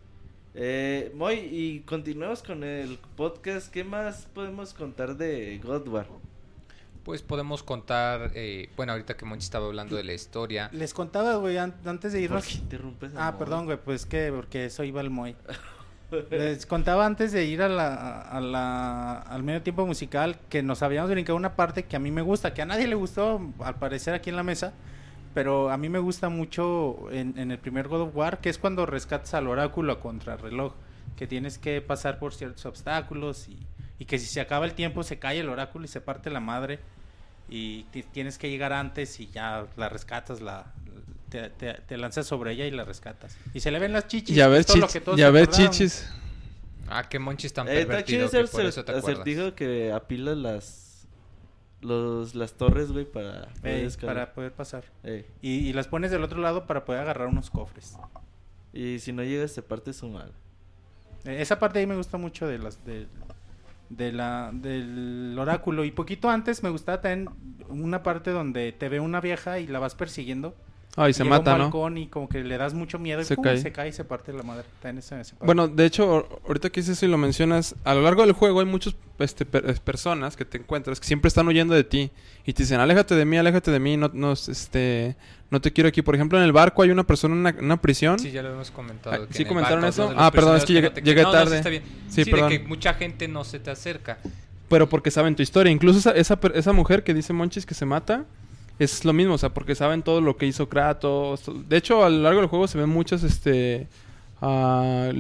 Eh, 0.55 1.13
Moy, 1.15 1.35
y 1.51 1.81
continuamos 1.81 2.43
con 2.43 2.65
el 2.65 2.99
podcast. 3.17 3.71
¿Qué 3.73 3.85
más 3.85 4.27
podemos 4.35 4.75
contar 4.75 5.17
de 5.17 5.61
God 5.63 5.87
War? 5.89 6.07
Pues 7.05 7.23
podemos 7.23 7.63
contar, 7.63 8.33
eh, 8.35 8.69
bueno, 8.77 8.93
ahorita 8.93 9.17
que 9.17 9.25
Monchi 9.25 9.45
estaba 9.45 9.67
hablando 9.67 9.97
de 9.97 10.05
la 10.05 10.13
historia. 10.13 10.69
Les 10.73 10.93
contaba, 10.93 11.37
güey, 11.37 11.57
an- 11.57 11.75
antes 11.85 12.13
de 12.13 12.19
¿Por 12.19 12.25
irnos. 12.25 12.47
qué 12.47 12.55
interrumpes 12.59 13.15
a 13.15 13.29
Ah, 13.29 13.31
Moy? 13.33 13.39
perdón, 13.39 13.65
güey, 13.67 13.79
pues 13.83 14.05
que 14.07 14.33
porque 14.35 14.71
soy 14.71 14.91
Balmoy. 14.91 15.37
Les 16.33 16.67
contaba 16.67 17.07
antes 17.07 17.31
de 17.31 17.45
ir 17.45 17.63
a 17.63 17.69
la, 17.69 18.21
a 18.23 18.41
la, 18.41 19.13
al 19.21 19.45
medio 19.45 19.63
tiempo 19.63 19.87
musical 19.87 20.37
que 20.49 20.61
nos 20.61 20.83
habíamos 20.83 21.09
brincado 21.09 21.37
una 21.37 21.55
parte 21.55 21.85
que 21.85 21.95
a 21.95 22.01
mí 22.01 22.11
me 22.11 22.21
gusta, 22.21 22.53
que 22.53 22.63
a 22.63 22.67
nadie 22.67 22.89
le 22.89 22.97
gustó, 22.97 23.41
al 23.61 23.77
parecer 23.77 24.13
aquí 24.15 24.29
en 24.29 24.35
la 24.35 24.43
mesa, 24.43 24.73
pero 25.35 25.71
a 25.71 25.77
mí 25.77 25.89
me 25.89 25.99
gusta 25.99 26.29
mucho 26.29 27.11
en, 27.13 27.39
en 27.39 27.51
el 27.51 27.59
primer 27.59 27.89
God 27.89 28.01
of 28.03 28.17
War, 28.17 28.41
que 28.41 28.49
es 28.51 28.59
cuando 28.59 28.87
rescatas 28.87 29.35
al 29.35 29.47
oráculo 29.49 29.93
a 29.93 30.01
contrarreloj, 30.01 30.73
que 31.17 31.27
tienes 31.27 31.59
que 31.59 31.81
pasar 31.81 32.19
por 32.19 32.35
ciertos 32.35 32.65
obstáculos 32.67 33.49
y, 33.49 33.59
y 33.99 34.05
que 34.07 34.19
si 34.19 34.27
se 34.27 34.41
acaba 34.41 34.65
el 34.65 34.75
tiempo 34.75 35.03
se 35.03 35.19
cae 35.19 35.41
el 35.41 35.49
oráculo 35.49 35.85
y 35.85 35.89
se 35.89 36.01
parte 36.01 36.31
la 36.31 36.41
madre 36.41 36.79
y 37.49 37.85
ti- 37.85 38.03
tienes 38.05 38.39
que 38.39 38.49
llegar 38.51 38.73
antes 38.73 39.19
y 39.21 39.29
ya 39.29 39.67
la 39.77 39.89
rescatas, 39.89 40.41
la 40.41 40.73
te, 41.29 41.49
te- 41.51 41.75
te 41.75 41.97
lanzas 41.97 42.27
sobre 42.27 42.53
ella 42.53 42.67
y 42.67 42.71
la 42.73 42.85
rescatas. 42.85 43.37
Y 43.55 43.61
se 43.61 43.71
le 43.71 43.79
ven 43.79 43.93
las 43.93 44.09
chichis. 44.09 44.37
Y 44.37 44.41
a 44.41 44.49
ver, 44.49 44.61
es 44.61 44.67
todo 44.67 44.79
lo 44.79 44.87
chich- 44.89 44.93
que 44.93 45.01
todos 45.01 45.19
y 45.19 45.23
a 45.23 45.31
ver 45.31 45.47
chichis. 45.49 46.11
Ah, 46.89 47.09
que 47.09 47.21
Monchi 47.21 47.47
es 47.47 47.53
tan 47.53 47.69
Eh, 47.69 47.83
está 47.83 48.03
chido 48.05 48.29
pervertido 48.29 48.31
que 48.31 48.51
por 48.51 48.67
eso 48.67 48.85
te 48.85 48.91
acuerdas. 48.93 49.21
acertijo 49.21 49.55
que 49.55 49.93
apila 49.93 50.35
las 50.35 50.90
los 51.81 52.35
las 52.35 52.55
torres, 52.55 52.93
güey, 52.93 53.05
para 53.05 53.49
poder 53.61 53.85
Ey, 53.85 53.91
para 54.03 54.33
poder 54.33 54.53
pasar. 54.53 54.85
Y, 55.43 55.51
y 55.51 55.73
las 55.73 55.89
pones 55.89 56.11
del 56.11 56.23
otro 56.23 56.41
lado 56.41 56.67
para 56.67 56.85
poder 56.85 57.01
agarrar 57.01 57.29
unos 57.29 57.51
cofres. 57.51 57.97
Y 58.73 58.99
si 59.01 59.13
no 59.13 59.23
llegas, 59.23 59.55
te 59.55 59.63
parte 59.63 59.93
su 59.93 60.09
mal. 60.09 60.33
Eh, 61.25 61.41
esa 61.41 61.59
parte 61.59 61.79
ahí 61.79 61.87
me 61.87 61.97
gusta 61.97 62.17
mucho 62.19 62.47
de 62.47 62.59
las 62.59 62.85
de, 62.85 63.07
de 63.89 64.13
la 64.13 64.51
del 64.53 65.37
oráculo 65.39 65.85
y 65.85 65.91
poquito 65.91 66.31
antes 66.31 66.63
me 66.63 66.71
gustaba 66.71 67.01
también 67.01 67.29
una 67.69 68.03
parte 68.03 68.31
donde 68.31 68.73
te 68.73 68.89
ve 68.89 69.01
una 69.01 69.21
vieja 69.21 69.59
y 69.59 69.67
la 69.67 69.79
vas 69.79 69.95
persiguiendo 69.95 70.55
Ay, 70.97 71.13
se 71.13 71.23
Llega 71.23 71.39
mata, 71.39 71.53
un 71.53 71.59
¿no? 71.59 71.65
balcón 71.67 71.99
y 71.99 72.09
como 72.09 72.29
que 72.29 72.43
le 72.43 72.59
das 72.59 72.75
mucho 72.75 72.99
miedo 72.99 73.21
y 73.21 73.25
Se 73.25 73.37
¡pum! 73.37 73.45
cae. 73.45 73.59
se 73.59 73.71
cae 73.71 73.91
y 73.91 73.93
se 73.93 74.03
parte 74.05 74.33
la 74.33 74.43
madre. 74.43 74.65
Ese- 74.83 75.21
ese 75.21 75.31
parte. 75.35 75.47
Bueno, 75.47 75.69
de 75.69 75.87
hecho, 75.87 76.41
ahorita 76.47 76.71
que 76.71 76.81
dices 76.81 76.97
eso 76.99 77.07
y 77.07 77.09
lo 77.09 77.17
mencionas, 77.17 77.77
a 77.85 77.95
lo 77.95 78.03
largo 78.03 78.23
del 78.23 78.33
juego 78.33 78.59
hay 78.61 78.67
muchas 78.67 78.97
este, 79.21 79.47
per- 79.47 79.81
personas 79.83 80.37
que 80.37 80.45
te 80.45 80.59
encuentras 80.59 80.99
que 80.99 81.07
siempre 81.07 81.29
están 81.29 81.47
huyendo 81.47 81.75
de 81.75 81.85
ti 81.85 82.11
y 82.45 82.53
te 82.55 82.65
dicen, 82.65 82.81
aléjate 82.81 83.15
de 83.15 83.25
mí, 83.25 83.37
aléjate 83.39 83.71
de 83.71 83.79
mí, 83.79 83.97
no, 83.97 84.11
no, 84.13 84.33
este, 84.33 85.15
no 85.51 85.61
te 85.61 85.73
quiero 85.73 85.89
aquí. 85.89 86.03
Por 86.03 86.17
ejemplo, 86.17 86.39
en 86.39 86.45
el 86.45 86.53
barco 86.53 86.83
hay 86.83 86.91
una 86.91 87.05
persona 87.05 87.35
en 87.35 87.41
una, 87.41 87.55
una 87.61 87.81
prisión. 87.81 88.19
Sí, 88.19 88.33
ya 88.33 88.43
lo 88.43 88.53
hemos 88.53 88.73
comentado. 88.73 89.15
Ah, 89.23 89.27
que 89.29 89.35
¿sí 89.35 89.45
comentaron 89.45 89.83
barco 89.83 90.03
eso? 90.03 90.13
Ah, 90.17 90.33
perdón, 90.33 90.57
es 90.57 90.65
que 90.65 90.73
prisioneros 90.73 90.95
llegué- 90.95 91.01
no 91.03 91.07
llegué 91.07 91.23
no, 91.23 91.29
no, 91.29 91.33
tarde. 91.33 91.51
sí, 91.51 91.57
está 91.57 91.69
bien. 91.71 91.83
Sí, 92.09 92.25
Sí, 92.25 92.31
perdón. 92.31 92.51
de 92.51 92.61
que 92.63 92.67
mucha 92.69 92.95
gente 92.95 93.29
no 93.29 93.45
se 93.45 93.61
te 93.61 93.71
acerca. 93.71 94.19
Pero 94.69 94.89
porque 94.89 95.11
saben 95.13 95.37
tu 95.37 95.43
historia. 95.43 95.71
Incluso 95.73 95.99
esa, 96.01 96.11
esa, 96.13 96.41
per- 96.41 96.53
esa 96.57 96.73
mujer 96.73 97.05
que 97.05 97.15
dice 97.15 97.33
Monchis 97.33 97.65
que 97.65 97.75
se 97.75 97.87
mata, 97.87 98.25
es 98.85 99.05
lo 99.05 99.13
mismo, 99.13 99.35
o 99.35 99.39
sea, 99.39 99.55
porque 99.55 99.75
saben 99.75 100.03
todo 100.03 100.21
lo 100.21 100.37
que 100.37 100.47
hizo 100.47 100.69
Kratos. 100.69 101.43
De 101.69 101.77
hecho, 101.77 102.03
a 102.03 102.09
lo 102.09 102.23
largo 102.23 102.41
del 102.41 102.49
juego 102.49 102.67
se 102.67 102.79
ven 102.79 102.89
muchas, 102.89 103.23
este... 103.23 103.89
ah, 104.41 105.11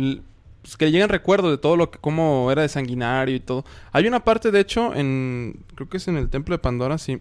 pues, 0.62 0.76
que 0.76 0.90
llegan 0.90 1.10
recuerdos 1.10 1.50
de 1.50 1.58
todo 1.58 1.76
lo 1.76 1.90
que... 1.90 1.98
Cómo 1.98 2.50
era 2.50 2.62
de 2.62 2.68
sanguinario 2.68 3.36
y 3.36 3.40
todo. 3.40 3.64
Hay 3.92 4.06
una 4.06 4.24
parte, 4.24 4.50
de 4.50 4.60
hecho, 4.60 4.94
en... 4.94 5.62
Creo 5.74 5.88
que 5.88 5.98
es 5.98 6.08
en 6.08 6.16
el 6.16 6.30
Templo 6.30 6.54
de 6.54 6.58
Pandora, 6.58 6.98
sí. 6.98 7.18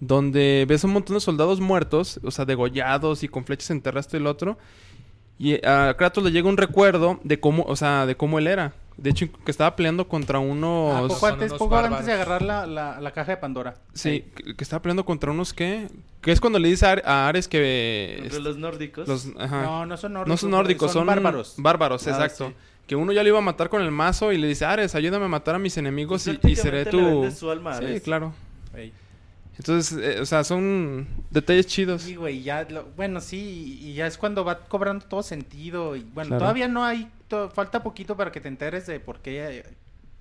Donde 0.00 0.64
ves 0.68 0.84
un 0.84 0.92
montón 0.92 1.14
de 1.14 1.20
soldados 1.20 1.60
muertos, 1.60 2.20
o 2.22 2.30
sea, 2.30 2.44
degollados 2.44 3.22
y 3.22 3.28
con 3.28 3.44
flechas 3.44 3.70
enterraste 3.70 4.16
el 4.16 4.26
otro. 4.26 4.58
Y 5.38 5.64
a 5.64 5.94
Kratos 5.96 6.24
le 6.24 6.32
llega 6.32 6.48
un 6.48 6.56
recuerdo 6.56 7.20
de 7.22 7.38
cómo, 7.38 7.62
o 7.64 7.76
sea, 7.76 8.04
de 8.06 8.16
cómo 8.16 8.40
él 8.40 8.48
era. 8.48 8.74
De 8.98 9.10
hecho, 9.10 9.26
que 9.44 9.50
estaba 9.50 9.74
peleando 9.76 10.08
contra 10.08 10.40
unos... 10.40 10.92
Ah, 10.94 11.00
poco 11.02 11.20
son 11.20 11.32
antes, 11.34 11.50
unos 11.52 11.58
poco 11.60 11.76
antes 11.76 12.04
de 12.04 12.12
agarrar 12.12 12.42
la, 12.42 12.66
la, 12.66 13.00
la 13.00 13.10
caja 13.12 13.30
de 13.30 13.36
Pandora. 13.36 13.76
Sí, 13.94 14.24
que, 14.34 14.56
que 14.56 14.64
estaba 14.64 14.82
peleando 14.82 15.04
contra 15.04 15.30
unos 15.30 15.54
que... 15.54 15.86
Que 16.20 16.32
es 16.32 16.40
cuando 16.40 16.58
le 16.58 16.68
dice 16.68 16.84
a, 16.84 16.90
Ar- 16.92 17.02
a 17.06 17.28
Ares 17.28 17.46
que... 17.46 18.28
Los 18.40 18.56
nórdicos. 18.58 19.06
los, 19.06 19.28
ajá. 19.38 19.62
No, 19.62 19.86
no 19.86 19.96
son 19.96 20.12
nórdicos. 20.14 20.28
No 20.28 20.36
son 20.36 20.50
nórdicos, 20.50 20.92
son, 20.92 21.06
bárbaros. 21.06 21.54
Bárbaros, 21.58 22.06
Ah, 22.08 22.10
exacto. 22.10 22.48
sí. 22.48 22.54
Que 22.88 22.96
uno 22.96 23.12
ya 23.12 23.22
lo 23.22 23.28
iba 23.28 23.38
a 23.38 23.42
matar 23.42 23.68
con 23.68 23.82
el 23.82 23.90
mazo 23.92 24.32
y 24.32 24.38
le 24.38 24.48
dice, 24.48 24.64
Ares, 24.64 24.94
ayúdame 24.96 25.26
a 25.26 25.28
matar 25.28 25.54
a 25.54 25.58
mis 25.60 25.76
enemigos 25.76 26.26
y, 26.26 26.38
y 26.42 26.56
seré 26.56 26.84
le 26.86 26.90
tu... 26.90 27.30
su 27.30 27.50
alma 27.50 27.72
a 27.72 27.78
Sí, 27.78 27.84
Ares. 27.84 28.02
claro. 28.02 28.32
Ey. 28.74 28.92
Entonces, 29.58 29.98
eh, 30.00 30.20
o 30.20 30.26
sea, 30.26 30.44
son 30.44 31.06
detalles 31.30 31.66
chidos. 31.66 32.02
Sí, 32.02 32.14
güey, 32.14 32.42
ya, 32.42 32.62
lo- 32.70 32.84
bueno, 32.96 33.20
sí, 33.20 33.78
y 33.82 33.94
ya 33.94 34.06
es 34.06 34.16
cuando 34.16 34.44
va 34.44 34.60
cobrando 34.60 35.04
todo 35.06 35.22
sentido. 35.22 35.96
Y 35.96 36.02
bueno, 36.02 36.28
Claro. 36.28 36.40
todavía 36.40 36.68
no 36.68 36.84
hay, 36.84 37.10
to- 37.28 37.50
falta 37.50 37.82
poquito 37.82 38.16
para 38.16 38.30
que 38.30 38.40
te 38.40 38.48
enteres 38.48 38.86
de 38.86 39.00
por 39.00 39.20
qué 39.20 39.58
eh, 39.58 39.64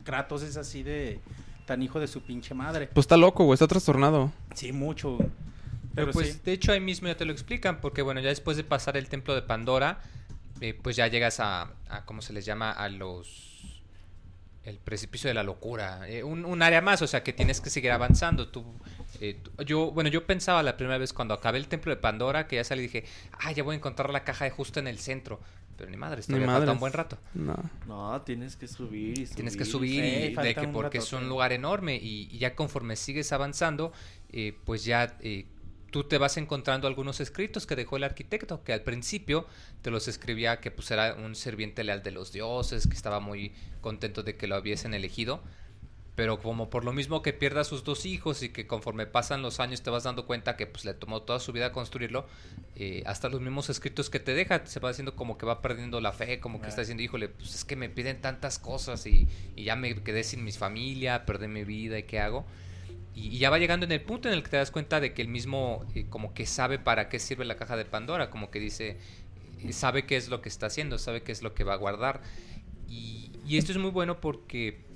Kratos 0.04 0.42
es 0.42 0.58
así 0.58 0.82
de 0.84 1.20
tan 1.66 1.84
hijo 1.84 2.00
de 2.00 2.08
su 2.08 2.22
pinche 2.22 2.54
madre. 2.56 2.88
Pues 2.94 3.04
está 3.04 3.18
loco, 3.18 3.44
güey, 3.44 3.54
está 3.56 3.68
trastornado. 3.68 4.32
Sí, 4.56 4.72
mucho. 4.72 5.18
güey. 5.18 5.30
Pero, 5.94 6.08
Pero 6.08 6.12
pues 6.14 6.34
sí. 6.34 6.40
de 6.44 6.54
hecho 6.54 6.72
ahí 6.72 6.80
mismo 6.80 7.08
ya 7.08 7.18
te 7.18 7.26
lo 7.26 7.32
explican, 7.32 7.80
porque 7.82 8.02
bueno, 8.02 8.20
ya 8.22 8.30
después 8.30 8.56
de 8.58 8.64
pasar 8.64 8.98
el 8.98 9.08
templo 9.10 9.36
de 9.36 9.42
Pandora, 9.44 10.00
eh, 10.62 10.74
pues 10.82 10.96
ya 10.96 11.08
llegas 11.08 11.40
a, 11.40 11.70
a, 11.90 12.06
¿cómo 12.06 12.22
se 12.24 12.34
les 12.34 12.44
llama? 12.46 12.72
A 12.72 12.90
los... 12.90 13.46
El 14.64 14.80
precipicio 14.80 15.30
de 15.30 15.34
la 15.34 15.44
locura. 15.44 16.10
eh, 16.10 16.24
un, 16.24 16.44
un 16.44 16.62
área 16.62 16.82
más, 16.82 17.02
o 17.02 17.08
sea 17.08 17.24
que 17.24 17.32
tienes 17.32 17.62
que 17.62 17.70
seguir 17.70 17.92
avanzando. 17.92 18.50
Tú, 18.50 18.66
eh, 19.22 19.38
yo, 19.66 19.92
bueno, 19.92 20.10
yo 20.10 20.26
pensaba 20.26 20.64
la 20.64 20.78
primera 20.78 20.98
vez 20.98 21.14
cuando 21.14 21.34
acabé 21.34 21.58
el 21.58 21.68
templo 21.68 21.92
de 21.92 21.98
Pandora, 21.98 22.48
que 22.48 22.58
ya 22.58 22.64
salí 22.64 22.82
y 22.82 22.88
dije, 22.88 23.06
ah, 23.40 23.52
ya 23.52 23.64
voy 23.64 23.74
a 23.74 23.78
encontrar 23.78 24.10
la 24.12 24.24
caja 24.24 24.46
de 24.46 24.52
justo 24.52 24.80
en 24.80 24.88
el 24.88 25.00
centro. 25.00 25.40
Pero 25.78 25.92
ni 25.92 25.98
madre, 25.98 26.22
Ni 26.22 26.34
todavía 26.34 26.48
falta 26.48 26.72
un 26.72 26.80
buen 26.80 26.94
rato. 26.94 27.18
No. 27.36 27.56
No, 27.86 28.22
tienes 28.24 28.56
que 28.56 28.68
subir 28.68 29.12
y 29.12 29.26
subir. 29.28 29.36
Tienes 29.36 29.56
que 29.56 29.66
subir 29.66 30.04
Sí, 30.04 30.36
y 30.38 30.44
de 30.44 30.56
que 30.56 30.66
un 30.66 30.74
porque 30.74 30.98
es 30.98 31.14
un 31.14 31.30
lugar 31.30 31.54
enorme 31.54 31.96
y, 31.96 32.30
y 32.32 32.40
ya 32.40 32.56
conforme 32.56 32.96
sigues 32.96 33.32
avanzando, 33.32 33.94
eh, 34.32 34.58
pues 34.66 34.86
ya 34.86 35.18
eh, 35.22 35.46
tú 35.92 36.04
te 36.04 36.18
vas 36.18 36.38
encontrando 36.38 36.88
algunos 36.88 37.20
escritos 37.20 37.68
que 37.68 37.76
dejó 37.76 37.98
el 37.98 38.04
arquitecto, 38.04 38.64
que 38.64 38.74
al 38.74 38.82
principio 38.82 39.46
te 39.84 39.92
los 39.92 40.08
escribía 40.08 40.60
que 40.60 40.72
pues 40.72 40.90
era 40.90 41.14
un 41.14 41.36
serviente 41.36 41.84
leal 41.84 42.02
de 42.02 42.12
los 42.12 42.32
dioses, 42.32 42.88
que 42.88 42.96
estaba 42.96 43.20
muy 43.20 43.54
contento 43.80 44.24
de 44.24 44.36
que 44.36 44.48
lo 44.48 44.58
hubiesen 44.58 44.96
elegido. 44.96 45.42
Pero 46.18 46.40
como 46.40 46.72
por 46.72 46.84
lo 46.84 46.94
mismo 46.94 47.22
que 47.22 47.32
pierda 47.32 47.62
a 47.62 47.64
sus 47.64 47.84
dos 47.84 48.08
hijos 48.08 48.42
y 48.42 48.50
que 48.50 48.66
conforme 48.66 49.06
pasan 49.06 49.44
los 49.44 49.60
años 49.60 49.84
te 49.84 49.92
vas 49.92 50.04
dando 50.04 50.26
cuenta 50.26 50.58
que 50.58 50.66
pues 50.66 50.84
le 50.84 50.96
tomó 50.96 51.22
toda 51.22 51.40
su 51.40 51.52
vida 51.52 51.72
construirlo, 51.72 52.26
eh, 52.76 53.04
hasta 53.06 53.30
los 53.30 53.40
mismos 53.40 53.70
escritos 53.70 54.10
que 54.10 54.20
te 54.20 54.34
deja, 54.34 54.66
se 54.66 54.80
va 54.80 54.90
haciendo 54.90 55.16
como 55.16 55.38
que 55.38 55.46
va 55.46 55.62
perdiendo 55.62 56.02
la 56.02 56.14
fe, 56.14 56.40
como 56.40 56.60
que 56.60 56.70
está 56.70 56.82
diciendo, 56.82 57.04
híjole, 57.04 57.30
pues 57.30 57.54
es 57.54 57.66
que 57.66 57.76
me 57.76 57.88
piden 57.88 58.20
tantas 58.20 58.58
cosas 58.58 59.06
y, 59.06 59.28
y 59.56 59.66
ya 59.66 59.76
me 59.76 59.94
quedé 60.02 60.24
sin 60.24 60.44
mi 60.44 60.52
familia, 60.52 61.24
perdí 61.24 61.48
mi 61.48 61.64
vida 61.64 62.00
y 62.00 62.04
qué 62.04 62.20
hago. 62.20 62.48
Y, 63.14 63.28
y 63.28 63.38
ya 63.38 63.52
va 63.52 63.60
llegando 63.60 63.86
en 63.86 63.92
el 63.92 64.02
punto 64.02 64.28
en 64.28 64.34
el 64.34 64.42
que 64.42 64.50
te 64.50 64.58
das 64.58 64.72
cuenta 64.72 65.00
de 65.00 65.14
que 65.14 65.22
el 65.22 65.28
mismo 65.28 65.86
eh, 65.94 66.08
como 66.10 66.34
que 66.34 66.48
sabe 66.48 66.80
para 66.80 67.10
qué 67.10 67.20
sirve 67.20 67.46
la 67.46 67.58
caja 67.58 67.78
de 67.78 67.86
Pandora, 67.86 68.32
como 68.32 68.50
que 68.50 68.60
dice, 68.60 68.98
eh, 69.64 69.72
sabe 69.72 70.08
qué 70.08 70.18
es 70.18 70.30
lo 70.30 70.42
que 70.42 70.50
está 70.50 70.66
haciendo, 70.66 70.98
sabe 70.98 71.22
qué 71.22 71.32
es 71.32 71.44
lo 71.44 71.54
que 71.54 71.64
va 71.64 71.74
a 71.74 71.78
guardar. 71.78 72.24
Y, 72.90 73.30
y 73.46 73.60
esto 73.60 73.72
es 73.72 73.78
muy 73.78 73.92
bueno 73.92 74.20
porque 74.20 74.87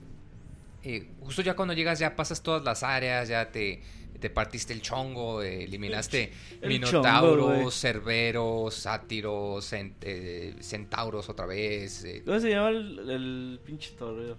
eh, 0.83 1.09
justo 1.21 1.41
ya 1.41 1.55
cuando 1.55 1.73
llegas 1.73 1.99
ya 1.99 2.15
pasas 2.15 2.41
todas 2.41 2.63
las 2.63 2.83
áreas, 2.83 3.27
ya 3.27 3.51
te, 3.51 3.81
te 4.19 4.29
partiste 4.29 4.73
el 4.73 4.81
chongo, 4.81 5.41
eh, 5.41 5.63
eliminaste 5.63 6.31
El 6.61 6.69
minotauros, 6.69 7.55
chongo, 7.55 7.71
cerberos, 7.71 8.73
sátiros, 8.75 9.71
cent- 9.73 9.93
eh, 10.01 10.55
centauros 10.59 11.29
otra 11.29 11.45
vez. 11.45 12.03
eh, 12.05 12.21
¿Cómo 12.25 12.39
se 12.39 12.49
llama 12.49 12.69
el, 12.69 13.09
el 13.09 13.59
pinche 13.65 13.91
toro? 13.97 14.37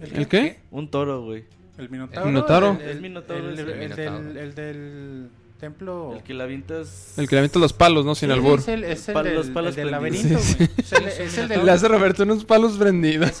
¿El 0.00 0.26
qué? 0.28 0.58
Un 0.70 0.90
toro, 0.90 1.22
güey. 1.22 1.44
El 1.78 1.88
Minotauro. 1.88 2.22
¿El 2.28 2.32
Minotauro? 2.34 2.78
El, 2.82 2.90
Es 2.90 3.00
Minotauro, 3.00 3.48
el- 3.48 3.54
es 3.54 3.60
el- 3.60 3.68
el 3.68 3.72
el 3.74 3.78
Minotauro. 3.88 4.22
del, 4.24 4.36
el 4.36 4.54
del 4.54 5.28
templo. 5.58 6.14
El 6.16 6.22
que 6.22 6.34
la 6.34 6.44
avientas. 6.44 7.14
El 7.16 7.28
que 7.28 7.34
le 7.36 7.38
avienta 7.38 7.58
los 7.60 7.72
palos, 7.72 8.04
¿no? 8.04 8.14
Sin 8.14 8.28
Sí, 8.28 8.32
albur. 8.34 8.58
Es 8.58 8.68
el, 8.68 8.84
es 8.84 9.08
el 9.08 9.14
Pal- 9.14 9.24
del, 9.24 9.34
los 9.36 9.46
palos 9.48 9.70
el 9.70 9.76
del 9.84 9.90
laberinto, 9.92 10.38
Sí, 10.38 10.54
güey. 10.56 10.70
Es 10.78 10.92
el, 10.92 11.04
es 11.06 11.38
el 11.38 11.48
del- 11.48 11.64
Le 11.64 11.70
hace 11.72 11.88
Roberto 11.88 12.24
unos 12.24 12.44
palos 12.44 12.76
prendidos. 12.76 13.32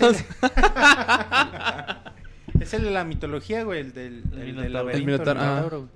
es 2.62 2.72
el- 2.74 2.80
es 2.80 2.86
de 2.86 2.90
la 2.92 3.04
mitología, 3.04 3.62
güey. 3.64 3.80
El 3.80 3.92
del, 3.92 4.22
El 4.32 4.40
el 4.50 4.56
del 4.56 4.72
laberinto. 4.72 4.98
El 5.12 5.18
Minotauro, 5.18 5.88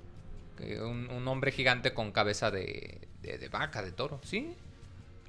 el 0.59 0.79
ah. 0.79 0.85
Un, 0.85 1.09
un 1.09 1.27
hombre 1.27 1.51
gigante 1.51 1.93
con 1.93 2.11
cabeza 2.11 2.49
de, 2.51 2.99
de, 3.21 3.37
de 3.37 3.49
vaca, 3.49 3.81
de 3.83 3.91
toro, 3.91 4.19
¿sí? 4.23 4.53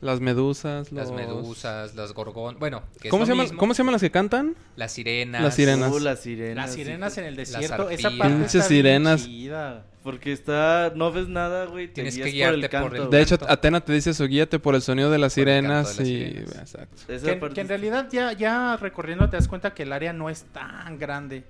Las 0.00 0.20
medusas, 0.20 0.92
Las 0.92 1.08
los- 1.08 1.16
medusas, 1.16 1.94
las 1.96 2.12
gorgonas, 2.12 2.58
bueno, 2.60 2.82
que 3.00 3.08
es 3.08 3.10
¿Cómo 3.10 3.22
lo 3.22 3.26
se, 3.26 3.32
llaman, 3.32 3.44
mismo. 3.46 3.58
¿Cómo 3.58 3.74
se 3.74 3.78
llaman 3.78 3.92
las 3.94 4.00
que 4.00 4.10
cantan? 4.12 4.54
Las 4.76 4.92
sirenas. 4.92 5.42
Las 5.42 5.54
sirenas. 5.56 5.92
Uh, 5.92 5.98
las 5.98 6.20
sirenas. 6.20 6.66
Las 6.66 6.74
sirenas 6.74 7.18
en 7.18 7.24
el 7.24 7.34
desierto. 7.36 7.90
Esa 7.90 8.10
parte 8.10 8.34
Pinches 8.36 8.52
bien 8.52 8.64
sirenas. 8.68 9.24
chida. 9.24 9.84
Porque 10.10 10.32
está. 10.32 10.90
No 10.94 11.12
ves 11.12 11.28
nada, 11.28 11.66
güey. 11.66 11.86
Tienes 11.88 12.16
que 12.16 12.24
guiarte 12.30 12.68
por 12.70 12.94
el- 12.94 13.00
canto. 13.00 13.06
De 13.10 13.20
hecho, 13.20 13.38
canto. 13.38 13.52
Atena 13.52 13.80
te 13.82 13.92
dice 13.92 14.10
eso, 14.10 14.26
guíate 14.26 14.58
por 14.58 14.74
el 14.74 14.80
sonido 14.80 15.10
de 15.10 15.18
las 15.18 15.34
Por 15.34 15.44
sirenas 15.44 15.96
de 15.98 16.02
las 16.02 16.08
y... 16.08 16.16
sirenas. 16.16 16.74
Exacto. 16.74 16.96
Que, 17.06 17.34
parte 17.36 17.54
que 17.54 17.60
en 17.60 17.68
realidad 17.68 18.08
ya, 18.10 18.32
ya 18.32 18.76
recorriendo 18.78 19.28
te 19.28 19.36
das 19.36 19.48
cuenta 19.48 19.74
que 19.74 19.82
el 19.82 19.92
área 19.92 20.14
no 20.14 20.30
es 20.30 20.44
tan 20.44 20.98
grande. 20.98 21.44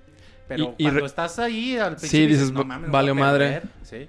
Pero 0.49 0.75
Y- 0.77 0.83
y 0.83 0.83
cuando 0.85 0.99
re- 1.01 1.05
estás 1.05 1.39
ahí 1.39 1.77
al 1.77 1.93
Sí, 1.93 1.99
principio 2.01 2.27
dices, 2.27 2.51
no 2.51 2.59
"Va- 2.59 2.65
mames, 2.65 2.87
me 2.87 2.91
valió 2.93 3.13
voy 3.13 3.21
a 3.23 3.25
madre". 3.25 3.45
perder". 3.45 3.69
Sí. 3.83 4.07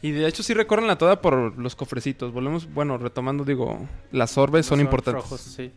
Y 0.00 0.10
de 0.12 0.26
hecho 0.26 0.42
sí 0.42 0.54
recorren 0.54 0.86
la 0.86 0.96
toda 0.96 1.20
por 1.20 1.58
los 1.58 1.76
cofrecitos. 1.76 2.32
Volvemos, 2.32 2.72
bueno, 2.72 2.96
retomando, 2.98 3.44
digo, 3.44 3.86
las 4.10 4.38
orbes 4.38 4.64
son 4.66 4.78
Los 4.78 4.84
importantes. 4.86 5.22
rojos, 5.22 5.40
sí. 5.40 5.70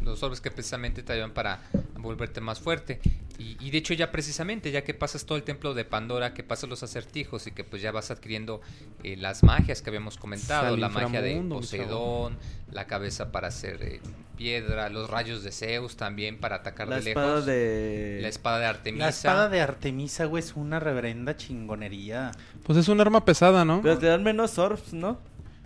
Los 0.00 0.22
orbes 0.22 0.40
que 0.40 0.50
precisamente 0.50 1.02
te 1.02 1.12
ayudan 1.12 1.32
para 1.32 1.60
volverte 1.96 2.40
más 2.40 2.60
fuerte. 2.60 3.00
Y, 3.38 3.56
y 3.60 3.70
de 3.70 3.78
hecho 3.78 3.94
ya 3.94 4.10
precisamente, 4.10 4.70
ya 4.70 4.82
que 4.82 4.94
pasas 4.94 5.24
todo 5.24 5.38
el 5.38 5.44
templo 5.44 5.74
de 5.74 5.84
Pandora, 5.84 6.34
que 6.34 6.42
pasas 6.42 6.68
los 6.68 6.82
acertijos 6.82 7.46
y 7.46 7.52
que 7.52 7.64
pues 7.64 7.80
ya 7.82 7.92
vas 7.92 8.10
adquiriendo 8.10 8.60
eh, 9.04 9.16
las 9.16 9.42
magias 9.42 9.80
que 9.82 9.90
habíamos 9.90 10.16
comentado, 10.16 10.76
la 10.76 10.88
magia 10.88 11.22
de 11.22 11.40
Poseidón, 11.48 12.36
la 12.72 12.86
cabeza 12.86 13.30
para 13.30 13.48
hacer 13.48 13.82
eh, 13.82 14.00
piedra, 14.36 14.88
los 14.88 15.10
rayos 15.10 15.42
de 15.42 15.52
Zeus 15.52 15.96
también 15.96 16.38
para 16.38 16.56
atacar 16.56 16.88
La 16.88 17.00
de 17.00 17.10
espada 17.10 17.26
lejos, 17.26 17.46
de... 17.46 18.18
la 18.22 18.28
espada 18.28 18.58
de 18.58 18.66
Artemisa. 18.66 19.04
La 19.04 19.10
espada 19.10 19.48
de 19.48 19.60
Artemisa, 19.60 20.24
güey, 20.24 20.42
es 20.42 20.54
una 20.56 20.80
reverenda 20.80 21.36
chingonería. 21.36 22.32
Pues 22.64 22.78
es 22.78 22.88
un 22.88 23.00
arma 23.00 23.24
pesada, 23.24 23.64
¿no? 23.64 23.82
Pero 23.82 23.98
te 23.98 24.06
dan 24.06 24.22
menos 24.22 24.58
orbs, 24.58 24.92
¿no? 24.92 25.18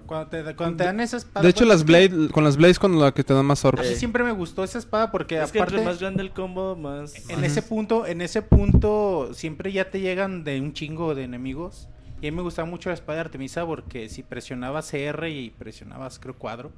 Cuando 0.06 0.28
te, 0.28 0.56
cuando 0.56 0.76
te 0.76 0.84
dan 0.84 1.00
esa 1.00 1.16
espada... 1.16 1.42
De 1.42 1.50
hecho, 1.50 1.64
las 1.64 1.84
Blade, 1.84 2.28
con 2.30 2.44
las 2.44 2.56
Blades 2.56 2.78
con 2.78 2.98
la 2.98 3.12
que 3.12 3.24
te 3.24 3.34
dan 3.34 3.46
más 3.46 3.64
A 3.64 3.68
orbes. 3.68 3.90
mí 3.90 3.96
siempre 3.96 4.24
me 4.24 4.32
gustó 4.32 4.64
esa 4.64 4.78
espada 4.78 5.10
porque 5.10 5.40
es 5.40 5.52
que 5.52 5.58
aparte... 5.58 5.76
entre 5.76 5.90
más 5.90 6.00
grande 6.00 6.22
el 6.22 6.32
combo, 6.32 6.76
más... 6.76 7.28
En 7.30 7.44
ese 7.44 7.62
punto, 7.62 8.06
en 8.06 8.20
ese 8.20 8.42
punto 8.42 9.30
siempre 9.32 9.72
ya 9.72 9.90
te 9.90 10.00
llegan 10.00 10.44
de 10.44 10.60
un 10.60 10.72
chingo 10.72 11.14
de 11.14 11.24
enemigos. 11.24 11.88
Y 12.20 12.28
a 12.28 12.30
mí 12.30 12.36
me 12.36 12.42
gustaba 12.42 12.68
mucho 12.68 12.88
la 12.88 12.94
espada 12.94 13.16
de 13.16 13.20
Artemisa 13.22 13.66
porque 13.66 14.08
si 14.08 14.22
presionabas 14.22 14.90
CR 14.90 15.26
y 15.28 15.50
presionabas 15.50 16.20
creo 16.20 16.38
cuadro, 16.38 16.70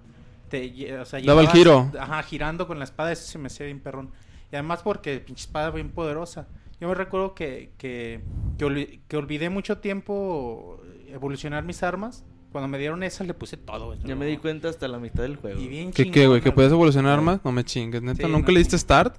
te 0.48 0.98
o 0.98 1.04
sea, 1.04 1.20
Daba 1.20 1.42
el 1.42 1.48
giro. 1.48 1.90
Ajá, 1.98 2.22
girando 2.22 2.66
con 2.66 2.78
la 2.78 2.84
espada, 2.84 3.12
eso 3.12 3.26
se 3.26 3.38
me 3.38 3.48
hacía 3.48 3.66
bien 3.66 3.80
perrón. 3.80 4.10
Y 4.50 4.56
además 4.56 4.80
porque 4.82 5.20
pinche 5.20 5.42
espada 5.42 5.70
bien 5.70 5.90
poderosa. 5.90 6.46
Yo 6.80 6.88
me 6.88 6.94
recuerdo 6.94 7.34
que, 7.34 7.72
que, 7.76 8.22
que 8.58 9.16
olvidé 9.16 9.50
mucho 9.50 9.78
tiempo 9.78 10.80
evolucionar 11.08 11.64
mis 11.64 11.82
armas. 11.82 12.24
Cuando 12.54 12.68
me 12.68 12.78
dieron 12.78 13.02
esa 13.02 13.24
le 13.24 13.34
puse 13.34 13.56
todo. 13.56 13.86
güey. 13.86 13.98
Ya 14.04 14.14
me 14.14 14.26
di 14.26 14.36
cuenta 14.36 14.68
hasta 14.68 14.86
la 14.86 15.00
mitad 15.00 15.24
del 15.24 15.34
juego. 15.34 15.60
Y 15.60 15.66
bien 15.66 15.90
¿Qué, 15.92 16.08
qué, 16.08 16.28
güey? 16.28 16.40
¿Que 16.40 16.52
puedes 16.52 16.70
evolucionar 16.70 17.14
armas? 17.14 17.40
No 17.44 17.50
me 17.50 17.64
chingues, 17.64 18.00
neta. 18.00 18.26
Sí, 18.28 18.32
¿Nunca 18.32 18.46
no. 18.46 18.52
le 18.52 18.58
diste 18.60 18.78
start? 18.78 19.16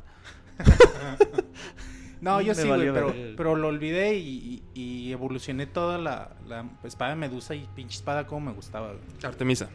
No, 2.22 2.42
yo 2.42 2.56
Me 2.56 2.62
sí, 2.62 2.68
güey, 2.68 2.92
pero, 2.92 3.14
pero 3.38 3.56
lo 3.56 3.68
olvidé 3.68 4.16
y, 4.16 4.64
y- 4.74 4.82
y 4.82 5.12
evolucioné 5.12 5.68
toda 5.68 5.98
la, 6.00 6.32
la 6.48 6.66
espada 6.84 7.12
de 7.12 7.18
Medusa 7.18 7.54
y 7.54 7.68
pinche 7.76 7.98
espada 7.98 8.26
como 8.26 8.48
me 8.50 8.54
gustaba. 8.56 8.88
güey. 8.88 9.00
Artemisa. 9.24 9.70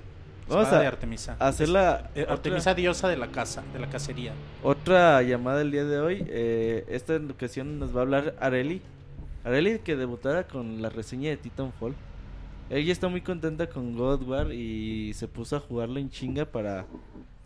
Vamos 0.49 0.65
Espada 0.65 0.79
a 0.79 0.81
de 0.81 0.87
Artemisa. 0.89 1.37
hacer 1.39 1.69
la... 1.69 2.11
Eh, 2.17 2.23
otra- 2.23 2.33
Artemisa 2.35 2.75
diosa 2.75 3.07
de 3.09 3.17
la 3.19 3.29
casa, 3.29 3.63
de 3.73 3.79
la 3.79 3.89
cacería. 3.89 4.33
Otra 4.65 5.23
llamada 5.23 5.61
el 5.61 5.71
día 5.71 5.85
de 5.85 6.01
hoy. 6.01 6.25
eh, 6.29 6.87
esta 6.89 7.15
ocasión 7.17 7.79
nos 7.79 7.95
va 7.95 8.01
a 8.01 8.03
hablar 8.03 8.35
Areli. 8.41 8.83
Areli 9.45 9.79
que 9.79 9.95
debutara 9.95 10.49
con 10.49 10.83
la 10.83 10.89
reseña 10.89 11.31
de 11.31 11.37
Titanfall. 11.37 11.95
Ella 12.71 12.93
está 12.93 13.09
muy 13.09 13.21
contenta 13.21 13.69
con 13.69 13.97
God 13.97 14.23
War 14.29 14.53
y 14.53 15.13
se 15.15 15.27
puso 15.27 15.57
a 15.57 15.61
jugarlo 15.61 15.99
en 15.99 16.09
chinga 16.09 16.45
para 16.47 16.87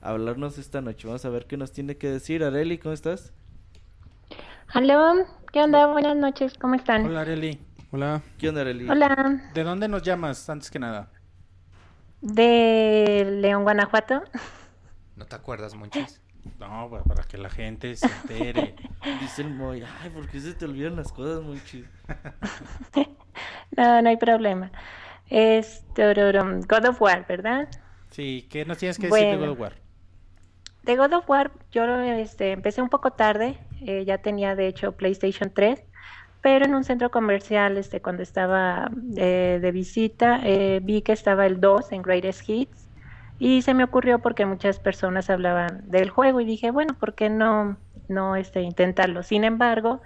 hablarnos 0.02 0.58
esta 0.58 0.82
noche. 0.82 1.06
Vamos 1.06 1.24
a 1.24 1.30
ver 1.30 1.46
qué 1.46 1.56
nos 1.56 1.72
tiene 1.72 1.96
que 1.96 2.10
decir. 2.10 2.44
Areli, 2.44 2.76
¿cómo 2.78 2.92
estás? 2.92 3.32
Aló, 4.68 5.14
¿qué 5.52 5.62
onda? 5.62 5.86
Buenas 5.86 6.16
noches, 6.16 6.58
¿cómo 6.58 6.74
están? 6.74 7.06
Hola, 7.06 7.22
Areli. 7.22 7.58
Hola. 7.90 8.20
¿Qué 8.38 8.48
onda, 8.50 8.60
Areli? 8.62 8.88
Hola, 8.88 9.40
¿De 9.54 9.62
dónde 9.64 9.88
nos 9.88 10.02
llamas, 10.02 10.48
antes 10.50 10.70
que 10.70 10.78
nada? 10.78 11.10
de 12.20 13.38
León, 13.42 13.64
Guanajuato. 13.64 14.22
¿No 15.16 15.26
te 15.26 15.36
acuerdas, 15.36 15.74
Monchis? 15.74 16.22
No, 16.58 16.88
pa- 16.90 17.02
para 17.04 17.24
que 17.24 17.36
la 17.36 17.50
gente 17.50 17.94
se 17.96 18.06
entere. 18.06 18.74
Dice 19.20 19.42
el 19.42 19.50
Moy. 19.50 19.82
Ay, 20.02 20.08
¿por 20.10 20.26
qué 20.28 20.40
se 20.40 20.54
te 20.54 20.64
olvidan 20.64 20.96
las 20.96 21.12
cosas 21.12 21.42
muy 21.42 21.62
chido? 21.64 21.86
No, 23.76 24.00
no 24.02 24.08
hay 24.08 24.16
problema. 24.16 24.70
Es 25.28 25.84
God 25.96 26.88
of 26.88 27.00
War, 27.00 27.26
¿verdad? 27.26 27.68
Sí, 28.10 28.46
¿qué 28.50 28.64
nos 28.64 28.78
tienes 28.78 28.98
que 28.98 29.08
decir 29.08 29.26
de. 29.26 29.36
God 29.36 29.48
of 29.48 29.60
War? 29.60 29.72
De 30.82 30.96
God 30.96 31.12
of 31.14 31.28
War, 31.28 31.50
yo 31.72 31.84
este, 32.00 32.52
empecé 32.52 32.82
un 32.82 32.90
poco 32.90 33.12
tarde, 33.12 33.58
eh, 33.80 34.04
ya 34.04 34.18
tenía 34.18 34.54
de 34.54 34.66
hecho 34.66 34.92
PlayStation 34.92 35.50
3, 35.54 35.82
pero 36.42 36.66
en 36.66 36.74
un 36.74 36.84
centro 36.84 37.10
comercial, 37.10 37.78
este, 37.78 38.02
cuando 38.02 38.22
estaba 38.22 38.90
eh, 39.16 39.58
de 39.62 39.72
visita, 39.72 40.40
eh, 40.44 40.80
vi 40.82 41.00
que 41.00 41.12
estaba 41.12 41.46
el 41.46 41.58
2 41.58 41.92
en 41.92 42.02
Greatest 42.02 42.46
Hits 42.46 42.86
y 43.38 43.62
se 43.62 43.72
me 43.72 43.82
ocurrió 43.82 44.18
porque 44.18 44.44
muchas 44.44 44.78
personas 44.78 45.30
hablaban 45.30 45.90
del 45.90 46.10
juego 46.10 46.40
y 46.40 46.44
dije, 46.44 46.70
bueno, 46.70 46.94
¿por 47.00 47.14
qué 47.14 47.30
no, 47.30 47.78
no 48.08 48.36
este, 48.36 48.60
intentarlo? 48.60 49.22
Sin 49.22 49.42
embargo, 49.42 50.02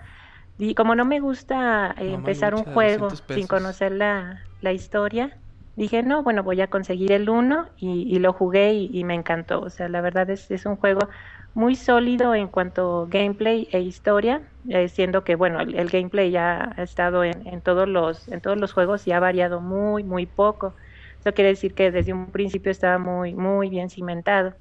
y 0.59 0.75
como 0.75 0.95
no 0.95 1.05
me 1.05 1.21
gusta 1.21 1.95
eh, 1.99 2.13
empezar 2.15 2.55
un 2.55 2.65
juego 2.65 3.07
200 3.11 3.25
sin 3.29 3.47
conocer 3.47 3.93
la, 3.93 4.45
la 4.61 4.73
historia, 4.73 5.41
dije, 5.77 6.03
no, 6.03 6.23
bueno, 6.25 6.43
voy 6.43 6.61
a 6.61 6.69
conseguir 6.71 7.13
el 7.13 7.31
1 7.31 7.71
y, 7.77 8.03
y 8.15 8.19
lo 8.19 8.33
jugué 8.35 8.75
y, 8.75 8.91
y 8.93 9.05
me 9.05 9.15
encantó. 9.15 9.61
O 9.63 9.71
sea, 9.71 9.89
la 9.89 10.01
verdad 10.03 10.29
es, 10.31 10.51
es 10.51 10.67
un 10.67 10.77
juego 10.77 11.09
muy 11.55 11.75
sólido 11.77 12.35
en 12.35 12.49
cuanto 12.49 13.03
a 13.05 13.07
gameplay 13.09 13.69
e 13.73 13.81
historia, 13.81 14.53
eh, 14.69 14.89
siendo 14.89 15.25
que, 15.25 15.35
bueno, 15.37 15.61
el, 15.61 15.75
el 15.77 15.89
gameplay 15.89 16.31
ya 16.31 16.73
ha 16.77 16.83
estado 16.83 17.25
en, 17.25 17.47
en, 17.47 17.63
todos 17.63 17.89
los, 17.89 18.29
en 18.29 18.41
todos 18.41 18.57
los 18.59 18.73
juegos 18.73 19.07
y 19.07 19.13
ha 19.13 19.21
variado 19.21 19.61
muy, 19.61 20.05
muy 20.05 20.27
poco. 20.27 20.77
Eso 21.21 21.33
quiere 21.35 21.51
decir 21.51 21.75
que 21.75 21.91
desde 21.91 22.13
un 22.13 22.31
principio 22.33 22.71
estaba 22.73 22.99
muy, 22.99 23.35
muy 23.35 23.71
bien 23.71 23.91
cimentado. 23.91 24.57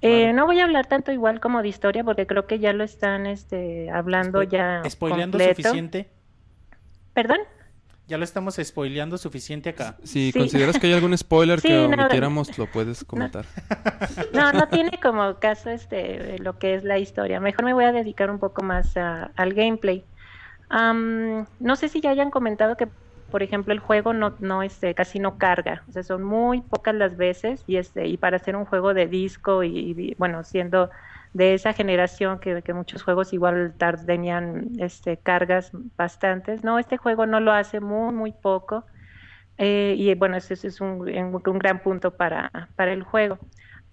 Eh, 0.00 0.32
no 0.32 0.46
voy 0.46 0.60
a 0.60 0.64
hablar 0.64 0.86
tanto 0.86 1.10
igual 1.12 1.40
como 1.40 1.60
de 1.62 1.68
historia 1.68 2.04
porque 2.04 2.26
creo 2.26 2.46
que 2.46 2.58
ya 2.60 2.72
lo 2.72 2.84
están 2.84 3.26
este, 3.26 3.90
hablando 3.90 4.42
Spo- 4.42 4.48
ya 4.48 4.82
¿Spoileando 4.88 5.38
completo. 5.38 5.56
suficiente? 5.62 6.08
¿Perdón? 7.14 7.38
Ya 8.06 8.16
lo 8.16 8.24
estamos 8.24 8.56
spoileando 8.62 9.18
suficiente 9.18 9.68
acá. 9.70 9.96
Si 10.02 10.32
Sí. 10.32 10.38
consideras 10.38 10.78
que 10.78 10.86
hay 10.86 10.92
algún 10.94 11.16
spoiler 11.18 11.60
Sí, 11.60 11.68
que 11.68 11.88
no, 11.88 11.94
omitiéramos, 12.02 12.56
lo 12.56 12.66
puedes 12.70 13.04
comentar. 13.04 13.44
No, 14.32 14.52
no 14.52 14.68
tiene 14.68 14.98
como 15.02 15.38
caso 15.40 15.68
este 15.70 16.38
lo 16.38 16.58
que 16.58 16.74
es 16.74 16.84
la 16.84 16.98
historia. 16.98 17.40
Mejor 17.40 17.64
me 17.64 17.74
voy 17.74 17.84
a 17.84 17.92
dedicar 17.92 18.30
un 18.30 18.38
poco 18.38 18.62
más 18.62 18.96
a- 18.96 19.30
al 19.36 19.52
gameplay. 19.52 20.04
Am, 20.70 21.46
no 21.60 21.76
sé 21.76 21.88
si 21.88 22.00
ya 22.00 22.10
hayan 22.10 22.30
comentado 22.30 22.76
que, 22.76 22.88
por 23.30 23.42
ejemplo, 23.42 23.72
el 23.74 23.80
juego 23.80 24.12
no, 24.14 24.36
no 24.40 24.62
este, 24.62 24.94
casi 24.94 25.18
no 25.20 25.38
carga. 25.38 25.84
O 25.88 25.92
sea, 25.92 26.02
son 26.02 26.22
muy 26.24 26.62
pocas 26.62 26.94
las 26.94 27.16
veces 27.16 27.64
y 27.66 27.76
este 27.76 28.06
y 28.08 28.16
para 28.16 28.36
hacer 28.36 28.56
un 28.56 28.64
juego 28.66 28.94
de 28.94 29.06
disco 29.06 29.62
y, 29.64 30.14
bueno, 30.18 30.44
siendo 30.44 30.90
de 31.32 31.54
esa 31.54 31.72
generación 31.74 32.38
que, 32.40 32.62
que 32.62 32.74
muchos 32.74 33.02
juegos 33.02 33.32
igual 33.32 33.74
tenían 34.06 34.68
este, 34.78 35.18
cargas 35.18 35.70
bastantes. 35.96 36.64
No, 36.64 36.78
este 36.78 36.96
juego 36.96 37.26
no 37.26 37.40
lo 37.40 37.52
hace 37.52 37.80
muy, 37.80 38.14
muy 38.14 38.32
poco. 38.32 38.86
Eh, 39.56 39.94
y 39.98 40.14
bueno, 40.14 40.36
ese, 40.36 40.54
es 40.54 40.80
un- 40.80 41.00
un 41.46 41.58
gran 41.58 41.82
punto 41.82 42.16
para, 42.16 42.50
para 42.76 42.92
el 42.92 43.02
juego. 43.02 43.38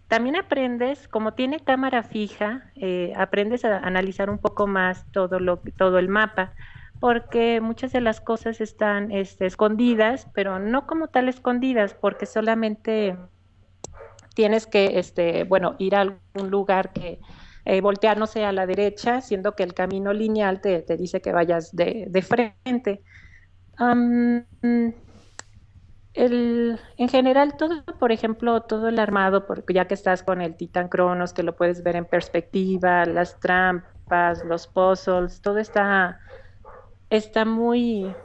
También 0.07 0.35
aprendes, 0.35 1.07
como 1.07 1.33
tiene 1.33 1.59
cámara 1.61 2.03
fija, 2.03 2.71
eh, 2.75 3.13
aprendes 3.17 3.65
a 3.65 3.79
analizar 3.79 4.29
un 4.29 4.37
poco 4.39 4.67
más 4.67 5.05
todo, 5.11 5.39
lo, 5.39 5.61
todo 5.77 5.97
el 5.99 6.09
mapa, 6.09 6.53
porque 7.05 7.61
muchas 7.61 7.91
de 7.91 8.01
las 8.01 8.19
cosas 8.19 8.59
están 8.61 9.11
este, 9.11 9.45
escondidas, 9.45 10.27
pero 10.33 10.57
no 10.57 10.87
como 10.87 11.07
tal 11.07 11.29
escondidas, 11.29 11.93
porque 11.93 12.25
solamente 12.25 13.15
tienes 14.33 14.65
que, 14.65 14.97
este, 14.97 15.43
bueno, 15.43 15.75
ir 15.77 15.93
a 15.93 16.01
algún 16.01 16.49
lugar 16.49 16.93
que 16.93 17.19
eh, 17.63 17.79
voltear, 17.81 18.17
no 18.17 18.25
sé, 18.25 18.43
a 18.43 18.51
la 18.51 18.65
derecha, 18.65 19.21
siendo 19.21 19.55
que 19.55 19.61
el 19.61 19.75
camino 19.75 20.13
lineal 20.13 20.61
te, 20.61 20.83
dice 20.97 21.21
que 21.21 21.31
vayas 21.31 21.75
de, 21.75 22.09
frente. 22.23 23.03
El, 26.15 26.79
en 26.97 27.07
general, 27.07 27.55
todo, 27.55 27.85
por 27.99 28.11
ejemplo, 28.11 28.61
todo 28.61 28.87
el 28.87 28.97
armado, 28.97 29.45
porque 29.45 29.75
ya 29.75 29.85
que 29.85 29.93
estás 29.93 30.23
con 30.23 30.41
el 30.41 30.55
Titan 30.55 30.87
Cronos, 30.87 31.33
que 31.33 31.43
lo 31.43 31.55
puedes 31.55 31.83
ver 31.83 31.97
en 31.97 32.05
perspectiva, 32.05 33.05
las 33.05 33.39
trampas, 33.39 34.43
los 34.43 34.65
puzzles, 34.65 35.39
todo 35.41 35.59
está, 35.59 36.19
está 37.09 37.45
muy, 37.45 38.15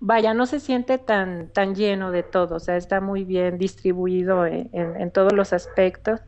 vaya, 0.00 0.34
no 0.34 0.46
se 0.46 0.60
siente 0.60 0.98
tan, 0.98 1.52
tan 1.52 1.74
lleno 1.74 2.10
de 2.12 2.22
todo, 2.24 2.56
o 2.56 2.60
sea, 2.60 2.76
está 2.76 3.00
muy 3.00 3.24
bien 3.24 3.58
distribuido 3.58 4.46
en, 4.46 4.70
en- 4.74 5.12
todos 5.12 5.32
los 5.34 5.52
aspectos. 5.52 6.20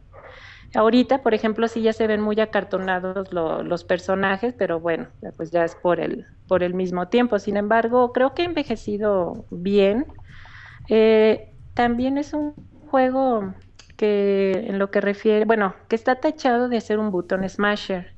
Ahorita, 0.75 1.23
por 1.23 1.35
ejemplo, 1.35 1.69
sí 1.69 1.83
ya 1.83 1.93
se 1.93 2.07
ven 2.07 2.21
muy 2.21 2.39
acartonados 2.41 3.33
lo- 3.33 3.63
los 3.63 3.85
personajes, 3.85 4.55
pero 4.59 4.81
bueno, 4.81 5.09
pues 5.37 5.51
ya 5.51 5.65
es 5.65 5.75
por 5.77 6.01
el, 6.01 6.27
por 6.47 6.63
el 6.63 6.75
mismo 6.75 7.09
tiempo. 7.09 7.39
Sin 7.39 7.57
embargo, 7.57 8.13
creo 8.13 8.35
que 8.35 8.43
ha 8.43 8.45
envejecido 8.47 9.47
bien. 9.51 10.07
Eh, 10.89 11.55
también 11.75 12.19
es 12.19 12.35
un 12.35 12.57
juego 12.91 13.55
que 13.97 14.53
en 14.69 14.79
lo 14.81 14.91
que 14.93 15.01
refiere, 15.03 15.47
bueno, 15.47 15.77
que 15.89 15.97
está 15.97 16.21
tachado 16.21 16.69
de 16.71 16.81
ser 16.83 16.99
un 17.01 17.11
button 17.13 17.49
smasher. 17.49 18.18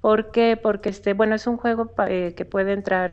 ¿Por 0.00 0.30
qué? 0.30 0.56
Porque 0.60 0.90
este, 0.90 1.14
bueno, 1.14 1.34
es 1.34 1.46
un 1.46 1.56
juego 1.56 1.92
eh, 2.06 2.34
que 2.36 2.44
puede 2.44 2.72
entrar 2.72 3.12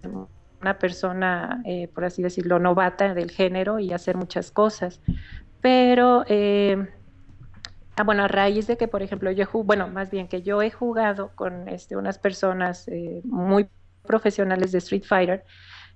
una 0.62 0.80
persona, 0.80 1.62
eh, 1.66 1.88
por 1.94 2.06
así 2.06 2.22
decirlo, 2.24 2.60
novata 2.60 3.14
del 3.14 3.32
género 3.32 3.80
y 3.80 3.94
hacer 3.94 4.18
muchas 4.18 4.52
cosas. 4.52 5.02
Pero, 5.62 6.24
eh, 6.28 6.88
ah, 7.96 8.04
bueno, 8.04 8.24
a 8.24 8.28
raíz 8.28 8.68
de 8.68 8.78
que, 8.78 8.88
por 8.88 9.02
ejemplo, 9.02 9.32
yo, 9.32 9.46
bueno, 9.64 9.88
más 9.88 10.12
bien 10.12 10.28
que 10.28 10.42
yo 10.42 10.62
he 10.62 10.72
jugado 10.72 11.32
con 11.36 11.68
este, 11.70 11.96
unas 11.96 12.20
personas 12.20 12.88
eh, 12.88 13.22
muy 13.24 13.68
profesionales 14.04 14.72
de 14.72 14.78
Street 14.78 15.04
Fighter, 15.04 15.44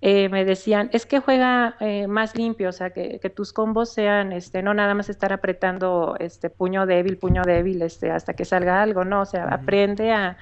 eh, 0.02 0.30
me 0.30 0.46
decían, 0.46 0.90
es 0.94 1.06
que 1.06 1.20
juega 1.20 1.76
eh, 1.82 2.08
más 2.08 2.36
limpio, 2.36 2.70
o 2.70 2.72
sea, 2.72 2.92
que, 2.92 3.20
que, 3.20 3.30
tus 3.30 3.52
combos 3.52 3.90
sean, 3.90 4.32
este, 4.32 4.64
no 4.64 4.74
nada 4.74 4.94
más 4.94 5.10
estar 5.10 5.34
apretando 5.34 6.16
este 6.20 6.50
puño 6.50 6.86
débil, 6.86 7.18
puño 7.18 7.42
débil, 7.44 7.82
este, 7.82 8.10
hasta 8.10 8.34
que 8.34 8.46
salga 8.46 8.82
algo, 8.82 9.04
no, 9.04 9.22
o 9.22 9.26
sea, 9.26 9.46
aprende 9.46 10.14
a, 10.14 10.38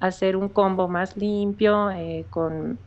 hacer 0.00 0.36
un 0.36 0.48
combo 0.50 0.88
más 0.88 1.16
limpio, 1.16 1.90
eh, 1.90 2.26
con 2.30 2.80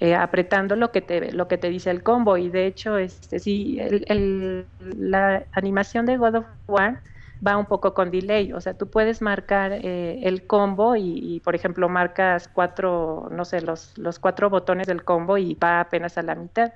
eh, 0.00 0.14
apretando 0.14 0.76
lo 0.76 0.92
que 0.92 1.00
te 1.02 1.32
lo 1.32 1.48
que 1.48 1.58
te 1.58 1.68
dice 1.70 1.90
el 1.90 2.02
combo 2.02 2.36
y 2.36 2.50
de 2.50 2.66
hecho 2.66 2.98
este 2.98 3.40
sí 3.40 3.78
el, 3.80 4.68
la 4.78 5.46
animación 5.52 6.06
de 6.06 6.16
God 6.18 6.36
of 6.36 6.46
War 6.68 7.02
va 7.46 7.56
un 7.56 7.66
poco 7.66 7.94
con 7.94 8.10
delay, 8.10 8.52
o 8.52 8.60
sea, 8.60 8.74
tú 8.74 8.90
puedes 8.90 9.22
marcar 9.22 9.72
eh, 9.72 10.20
el 10.24 10.46
combo 10.46 10.96
y, 10.96 11.18
y, 11.36 11.40
por 11.40 11.54
ejemplo, 11.54 11.88
marcas 11.88 12.48
cuatro, 12.48 13.28
no 13.30 13.44
sé, 13.44 13.60
los, 13.60 13.96
los 13.96 14.18
cuatro 14.18 14.50
botones 14.50 14.88
del 14.88 15.04
combo 15.04 15.38
y 15.38 15.54
va 15.54 15.80
apenas 15.80 16.18
a 16.18 16.22
la 16.22 16.34
mitad. 16.34 16.72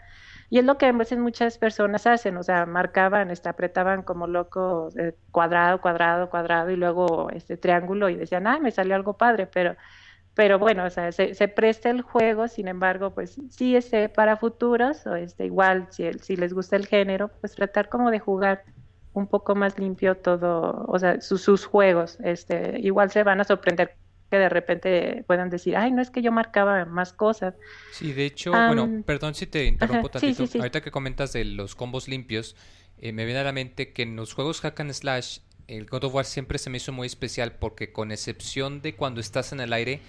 Y 0.53 0.59
es 0.59 0.67
lo 0.67 0.77
que 0.77 0.85
a 0.85 0.93
veces 0.93 1.19
muchas 1.19 1.57
personas 1.57 2.07
hacen, 2.07 2.37
o 2.37 2.43
sea, 2.43 2.67
marcaban, 2.67 3.31
este, 3.31 3.49
apretaban 3.49 4.03
como 4.03 4.27
locos 4.27 4.95
eh, 4.99 5.17
cuadrado, 5.31 5.81
cuadrado, 5.81 6.29
cuadrado 6.29 6.69
y 6.71 6.77
luego 6.77 7.31
este 7.31 7.57
triángulo 7.57 8.11
y 8.11 8.17
decían, 8.17 8.47
ah, 8.47 8.59
me 8.61 8.71
salió 8.71 8.95
algo 8.95 9.17
padre, 9.17 9.47
pero 9.47 9.77
pero 10.35 10.59
bueno, 10.59 10.85
o 10.85 10.91
sea, 10.91 11.11
se, 11.11 11.35
se, 11.35 11.49
presta 11.49 11.89
el 11.89 12.03
juego, 12.03 12.49
sin 12.49 12.69
embargo, 12.69 13.15
pues 13.15 13.41
sí, 13.49 13.77
este, 13.77 14.11
para 14.11 14.37
futuros, 14.37 15.07
o 15.07 15.15
este, 15.17 15.47
igual, 15.47 15.87
si, 15.91 16.13
si 16.21 16.37
les 16.37 16.53
gusta 16.53 16.77
el 16.77 16.87
género, 16.87 17.31
pues 17.41 17.55
tratar 17.55 17.89
como 17.89 18.11
de 18.11 18.19
jugar 18.19 18.65
un 19.15 19.29
poco 19.29 19.55
más 19.55 19.79
limpio 19.79 20.19
todo, 20.19 20.85
o 20.87 20.99
sea, 20.99 21.23
sus, 21.23 21.41
sus 21.41 21.65
juegos, 21.65 22.19
este, 22.25 22.79
igual 22.81 23.11
se 23.11 23.23
van 23.25 23.41
a 23.41 23.45
sorprender 23.45 23.97
que 24.33 24.39
de 24.39 24.49
repente 24.49 25.25
puedan 25.27 25.51
decir, 25.51 25.77
ay, 25.77 25.93
no 25.93 26.01
es 26.01 26.09
que 26.09 26.23
yo 26.23 26.33
marcaba 26.33 26.87
más 26.87 27.13
cosas. 27.13 27.55
Sí, 27.93 28.15
de 28.15 28.25
hecho, 28.25 28.51
um, 28.51 28.67
bueno, 28.67 29.03
perdón 29.05 29.35
si 29.35 29.47
te 29.47 29.67
interrumpo 29.67 30.07
ajá, 30.07 30.13
tantito. 30.21 30.47
Sí, 30.47 30.47
sí, 30.47 30.53
sí. 30.53 30.59
Ahorita 30.59 30.81
que 30.81 30.91
comentas 30.91 31.35
de 31.35 31.45
los 31.45 31.75
combos 31.75 32.09
limpios, 32.09 32.57
eh, 32.97 33.13
me 33.13 33.27
viene 33.27 33.41
a 33.41 33.45
la 33.45 33.53
mente 33.53 33.93
que 33.93 34.05
en 34.05 34.17
los 34.17 34.33
juegos 34.33 34.63
hack 34.63 34.81
and 34.81 34.95
slash, 34.95 35.41
el 35.69 35.85
God 35.85 36.05
of 36.05 36.15
War 36.15 36.25
siempre 36.25 36.57
se 36.57 36.71
me 36.71 36.79
hizo 36.79 36.93
muy 36.93 37.07
especial 37.07 37.57
porque 37.57 37.93
con 37.93 38.11
excepción 38.11 38.81
de 38.81 38.95
cuando 38.95 39.21
estás 39.21 39.53
en 39.53 39.61
el 39.61 39.75
aire, 39.75 40.01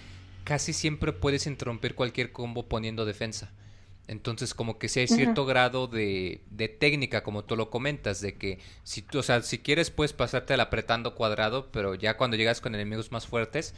casi 0.44 0.72
siempre 0.72 1.12
puedes 1.12 1.46
interrumpir 1.46 1.94
cualquier 1.94 2.32
combo 2.32 2.66
poniendo 2.66 3.04
defensa. 3.04 3.52
Entonces, 4.06 4.54
como 4.54 4.78
que 4.78 4.88
si 4.88 5.00
hay 5.00 5.08
cierto 5.08 5.42
uh 5.42 5.44
-huh. 5.44 5.48
grado 5.48 5.86
de, 5.86 6.40
de, 6.50 6.68
técnica, 6.68 7.22
como 7.22 7.44
tú 7.44 7.56
lo 7.56 7.70
comentas, 7.70 8.20
de 8.20 8.36
que 8.36 8.58
si 8.82 9.02
tú, 9.02 9.18
o 9.18 9.22
sea, 9.22 9.42
si 9.42 9.58
quieres 9.58 9.90
puedes 9.90 10.12
pasarte 10.14 10.54
al 10.54 10.60
apretando 10.60 11.14
cuadrado, 11.14 11.70
pero 11.72 11.94
ya 11.94 12.16
cuando 12.16 12.36
llegas 12.36 12.60
con 12.60 12.74
enemigos 12.74 13.12
más 13.12 13.26
fuertes, 13.26 13.74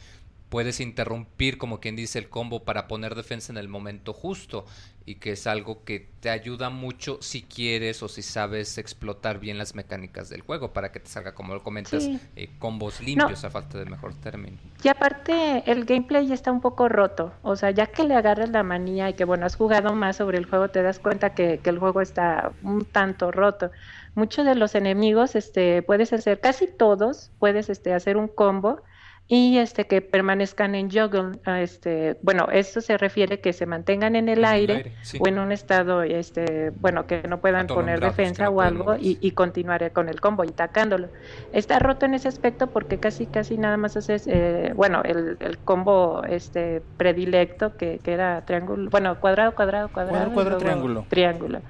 puedes 0.49 0.79
interrumpir, 0.79 1.57
como 1.57 1.79
quien 1.79 1.95
dice, 1.95 2.19
el 2.19 2.29
combo 2.29 2.63
para 2.63 2.87
poner 2.87 3.15
defensa 3.15 3.51
en 3.51 3.57
el 3.57 3.67
momento 3.67 4.13
justo 4.13 4.65
y 5.05 5.15
que 5.15 5.31
es 5.31 5.47
algo 5.47 5.85
que 5.85 6.09
te 6.19 6.29
ayuda 6.29 6.69
mucho 6.69 7.17
si 7.21 7.41
quieres 7.41 8.03
o 8.03 8.09
si 8.09 8.21
sabes 8.21 8.77
explotar 8.77 9.39
bien 9.39 9.57
las 9.57 9.73
mecánicas 9.73 10.27
del 10.27 10.41
juego 10.41 10.73
para 10.73 10.91
que 10.91 10.99
te 10.99 11.07
salga, 11.07 11.33
como 11.33 11.53
lo 11.53 11.63
comentas, 11.63 12.03
sí. 12.03 12.19
eh, 12.35 12.49
combos 12.59 12.99
limpios 12.99 13.41
no. 13.41 13.47
a 13.47 13.51
falta 13.51 13.77
de 13.77 13.85
mejor 13.85 14.13
término. 14.15 14.57
Y 14.83 14.89
aparte 14.89 15.63
el 15.65 15.85
gameplay 15.85 16.27
ya 16.27 16.33
está 16.33 16.51
un 16.51 16.59
poco 16.59 16.89
roto, 16.89 17.33
o 17.41 17.55
sea, 17.55 17.71
ya 17.71 17.87
que 17.87 18.03
le 18.03 18.15
agarras 18.15 18.49
la 18.49 18.63
manía 18.63 19.09
y 19.09 19.13
que 19.13 19.23
bueno, 19.23 19.45
has 19.45 19.55
jugado 19.55 19.95
más 19.95 20.17
sobre 20.17 20.37
el 20.37 20.45
juego, 20.45 20.69
te 20.69 20.81
das 20.81 20.99
cuenta 20.99 21.33
que, 21.33 21.59
que 21.59 21.69
el 21.69 21.79
juego 21.79 22.01
está 22.01 22.51
un 22.63 22.83
tanto 22.83 23.31
roto. 23.31 23.71
Muchos 24.15 24.45
de 24.45 24.55
los 24.55 24.75
enemigos, 24.75 25.35
este, 25.35 25.83
puedes 25.83 26.11
hacer, 26.11 26.41
casi 26.41 26.67
todos, 26.67 27.31
puedes 27.39 27.69
este, 27.69 27.93
hacer 27.93 28.17
un 28.17 28.27
combo 28.27 28.81
y 29.29 29.57
este 29.57 29.87
que 29.87 30.01
permanezcan 30.01 30.73
en 30.73 30.89
juggle, 30.89 31.37
este, 31.61 32.17
bueno, 32.21 32.47
esto 32.49 32.79
se 32.79 32.97
refiere 32.97 33.41
que 33.41 33.51
se 33.51 33.65
mantengan 33.65 34.15
en 34.15 34.29
el, 34.29 34.39
en 34.39 34.45
aire, 34.45 34.73
el 34.73 34.79
aire 34.79 34.95
sí. 35.01 35.17
o 35.19 35.27
en 35.27 35.37
un 35.37 35.51
estado, 35.51 36.01
este, 36.01 36.71
bueno, 36.79 37.07
que 37.07 37.23
no 37.23 37.41
puedan 37.41 37.67
poner 37.67 37.99
defensa 37.99 38.45
no 38.45 38.51
o 38.51 38.61
algo 38.61 38.95
y, 38.95 39.17
y, 39.19 39.31
continuar 39.31 39.91
con 39.91 40.07
el 40.07 40.21
combo 40.21 40.45
y 40.45 40.49
atacándolo. 40.49 41.09
Está 41.51 41.77
roto 41.79 42.05
en 42.05 42.13
ese 42.13 42.29
aspecto 42.29 42.67
porque 42.67 42.99
casi 42.99 43.25
casi 43.25 43.57
nada 43.57 43.75
más 43.75 43.97
haces, 43.97 44.27
eh, 44.27 44.71
bueno, 44.75 45.01
el, 45.03 45.35
el, 45.41 45.57
combo 45.57 46.23
este 46.23 46.81
predilecto 46.95 47.75
que, 47.75 47.99
que, 48.01 48.13
era 48.13 48.45
triángulo, 48.45 48.89
bueno, 48.89 49.19
cuadrado, 49.19 49.53
cuadrado, 49.55 49.89
cuadrado, 49.89 50.31
cuadrado, 50.31 50.33
cuadrado 50.33 50.57
triángulo. 50.57 51.05
Triángulo 51.09 51.61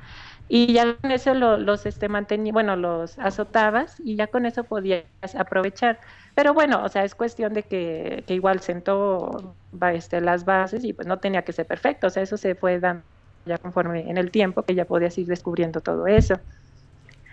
y 0.49 0.74
ya 0.74 0.95
con 0.95 1.11
eso 1.11 1.34
lo, 1.34 1.57
los 1.57 1.86
este 1.86 2.10
mantenía, 2.10 2.53
bueno, 2.53 2.76
los 2.76 3.19
azotabas 3.19 3.99
y 3.99 4.15
ya 4.15 4.28
con 4.28 4.45
eso 4.45 4.64
podías 4.64 5.03
aprovechar. 5.38 5.99
Pero 6.36 6.53
bueno, 6.53 6.84
o 6.84 6.90
sea, 6.90 7.03
es 7.03 7.15
cuestión 7.15 7.53
de 7.53 7.64
que, 7.64 8.24
que 8.28 8.34
igual 8.34 8.61
sentó 8.61 9.56
este, 9.94 10.22
las 10.22 10.45
bases 10.45 10.84
y 10.84 10.94
pues 10.94 11.07
no 11.07 11.18
tenía 11.18 11.41
que 11.41 11.52
ser 11.52 11.65
perfecto, 11.65 12.07
o 12.07 12.10
sea, 12.10 12.24
eso 12.24 12.38
se 12.38 12.56
fue 12.56 12.80
dando 12.80 13.03
ya 13.48 13.57
conforme 13.57 14.10
en 14.10 14.18
el 14.18 14.30
tiempo 14.30 14.64
que 14.64 14.76
ya 14.76 14.86
podías 14.86 15.18
ir 15.18 15.26
descubriendo 15.26 15.82
todo 15.82 16.06
eso. 16.06 16.40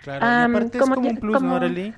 Claro, 0.03 0.25
um, 0.25 0.53
y 0.53 0.57
aparte 0.57 0.77
es 0.77 0.83
como 0.83 0.99
un 0.99 1.17
plus, 1.17 1.35
como, 1.35 1.49
¿no, 1.49 1.55
Arely? 1.57 1.93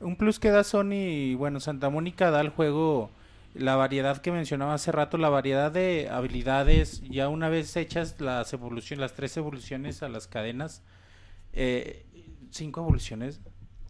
Un 0.00 0.16
plus 0.16 0.38
que 0.38 0.50
da 0.50 0.62
Sony, 0.62 1.36
bueno, 1.36 1.58
Santa 1.60 1.88
Mónica 1.90 2.30
da 2.30 2.40
al 2.40 2.50
juego 2.50 3.10
la 3.54 3.76
variedad 3.76 4.18
que 4.18 4.32
mencionaba 4.32 4.74
hace 4.74 4.92
rato, 4.92 5.18
la 5.18 5.28
variedad 5.28 5.70
de 5.70 6.08
habilidades, 6.10 7.02
ya 7.02 7.28
una 7.28 7.48
vez 7.48 7.76
hechas 7.76 8.20
las 8.20 8.52
evoluciones, 8.52 9.00
las 9.00 9.12
tres 9.14 9.36
evoluciones 9.36 10.02
a 10.02 10.08
las 10.08 10.26
cadenas, 10.26 10.82
eh, 11.52 12.06
cinco 12.50 12.80
evoluciones. 12.80 13.40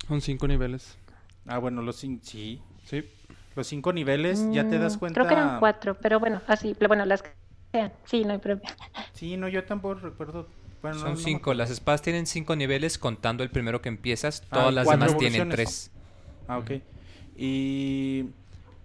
Son 0.08 0.20
cinco 0.20 0.48
niveles. 0.48 0.98
Ah, 1.46 1.58
bueno, 1.58 1.82
los 1.82 1.96
cinco, 1.96 2.22
sí. 2.24 2.60
Sí. 2.84 3.04
Los 3.54 3.66
cinco 3.66 3.92
niveles, 3.92 4.40
mm, 4.40 4.52
ya 4.52 4.68
te 4.68 4.78
das 4.78 4.96
cuenta. 4.96 5.20
Creo 5.20 5.28
que 5.28 5.34
eran 5.34 5.60
cuatro, 5.60 5.96
pero 5.96 6.18
bueno, 6.18 6.40
así, 6.46 6.74
bueno, 6.86 7.04
las 7.04 7.22
que 7.22 7.30
sean, 7.70 7.92
sí, 8.04 8.24
no 8.24 8.32
hay 8.32 8.38
problema. 8.38 8.68
Sí, 9.12 9.36
no, 9.36 9.46
yo 9.48 9.64
tampoco 9.64 9.94
recuerdo. 9.94 10.48
Bueno, 10.80 10.98
Son 10.98 11.10
no, 11.10 11.16
cinco, 11.16 11.50
no 11.50 11.58
las 11.58 11.70
espadas 11.70 12.02
tienen 12.02 12.26
cinco 12.26 12.56
niveles 12.56 12.98
contando 12.98 13.44
el 13.44 13.50
primero 13.50 13.80
que 13.80 13.88
empiezas, 13.88 14.40
todas 14.40 14.66
ah, 14.66 14.72
las 14.72 14.88
demás 14.88 15.16
tienen 15.16 15.48
tres. 15.48 15.92
Ah, 16.48 16.58
ok. 16.58 16.72
Y 17.36 18.26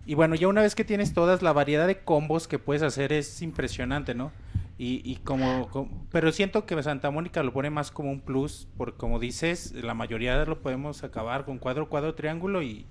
y 0.07 0.15
bueno, 0.15 0.35
ya 0.35 0.47
una 0.47 0.61
vez 0.61 0.73
que 0.73 0.85
tienes 0.85 1.13
todas, 1.13 1.41
la 1.41 1.51
variedad 1.51 1.85
de 1.85 1.99
combos 1.99 2.47
que 2.47 2.59
puedes 2.59 2.81
hacer 2.81 3.11
es 3.11 3.41
impresionante, 3.41 4.15
¿no? 4.15 4.31
Y, 4.77 5.01
y 5.03 5.17
como, 5.17 5.67
como, 5.69 6.07
pero 6.11 6.31
siento 6.31 6.65
que 6.65 6.81
Santa 6.81 7.11
Mónica 7.11 7.43
lo 7.43 7.51
pone 7.51 7.69
más 7.69 7.91
como 7.91 8.09
un 8.11 8.21
plus, 8.21 8.69
porque 8.77 8.97
como 8.97 9.19
dices, 9.19 9.73
la 9.73 9.93
mayoría 9.93 10.45
lo 10.45 10.61
podemos 10.61 11.03
acabar 11.03 11.43
con 11.43 11.57
cuadro, 11.57 11.89
cuadro, 11.89 12.15
triángulo 12.15 12.61
y, 12.61 12.85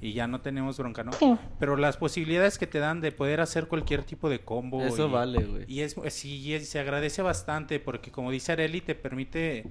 y 0.00 0.12
ya 0.12 0.26
no 0.26 0.40
tenemos 0.40 0.76
bronca, 0.78 1.04
¿no? 1.04 1.12
Sí. 1.12 1.36
Pero 1.60 1.76
las 1.76 1.98
posibilidades 1.98 2.58
que 2.58 2.66
te 2.66 2.80
dan 2.80 3.00
de 3.00 3.12
poder 3.12 3.40
hacer 3.40 3.68
cualquier 3.68 4.02
tipo 4.02 4.28
de 4.28 4.40
combo. 4.40 4.82
Eso 4.82 5.06
y, 5.06 5.10
vale, 5.12 5.44
güey. 5.44 5.64
Y 5.68 5.80
es, 5.82 5.94
sí, 6.08 6.52
y 6.52 6.58
se 6.60 6.80
agradece 6.80 7.22
bastante, 7.22 7.78
porque 7.78 8.10
como 8.10 8.32
dice 8.32 8.52
Areli, 8.52 8.80
te 8.80 8.96
permite 8.96 9.66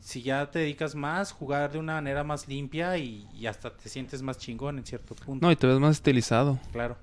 si 0.00 0.22
ya 0.22 0.50
te 0.50 0.60
dedicas 0.60 0.94
más, 0.94 1.32
jugar 1.32 1.72
de 1.72 1.78
una 1.78 1.94
manera 1.94 2.24
más 2.24 2.48
limpia 2.48 2.96
y, 2.98 3.26
y, 3.34 3.46
hasta 3.46 3.70
te 3.70 3.88
sientes 3.88 4.22
más 4.22 4.38
chingón 4.38 4.78
en 4.78 4.86
cierto 4.86 5.14
punto. 5.14 5.44
No, 5.44 5.52
y 5.52 5.56
te 5.56 5.66
ves 5.66 5.78
más 5.78 5.96
estilizado. 5.96 6.58
Claro. 6.72 6.96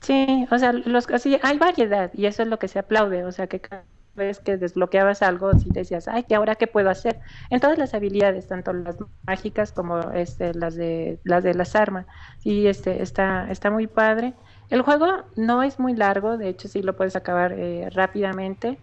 sí, 0.00 0.46
o 0.50 0.58
sea, 0.58 0.72
los, 0.72 1.08
así, 1.10 1.38
hay 1.42 1.58
variedad 1.58 2.10
y 2.14 2.26
eso 2.26 2.42
es 2.42 2.48
lo 2.48 2.58
que 2.58 2.68
se 2.68 2.78
aplaude, 2.78 3.24
o 3.24 3.32
sea, 3.32 3.46
que 3.46 3.60
cada 3.60 3.84
vez 4.16 4.40
que 4.40 4.56
desbloqueabas 4.56 5.22
algo, 5.22 5.52
si 5.54 5.70
decías, 5.70 6.08
ay, 6.08 6.24
¿que 6.24 6.34
ahora 6.34 6.56
qué 6.56 6.66
puedo 6.66 6.90
hacer? 6.90 7.20
En 7.50 7.60
todas 7.60 7.78
las 7.78 7.94
habilidades, 7.94 8.48
tanto 8.48 8.72
las 8.72 8.96
mágicas 9.26 9.72
como 9.72 10.00
este, 10.12 10.52
las 10.54 10.74
de 10.74 11.20
las 11.24 11.44
de 11.44 11.54
las 11.54 11.76
armas, 11.76 12.06
y 12.42 12.66
este, 12.66 13.02
está, 13.02 13.50
está 13.50 13.70
muy 13.70 13.86
padre. 13.86 14.34
El 14.68 14.82
juego 14.82 15.24
no 15.36 15.62
es 15.62 15.78
muy 15.78 15.94
largo, 15.94 16.36
de 16.36 16.48
hecho 16.48 16.68
sí 16.68 16.82
lo 16.82 16.96
puedes 16.96 17.16
acabar 17.16 17.52
eh, 17.52 17.88
rápidamente. 17.90 18.78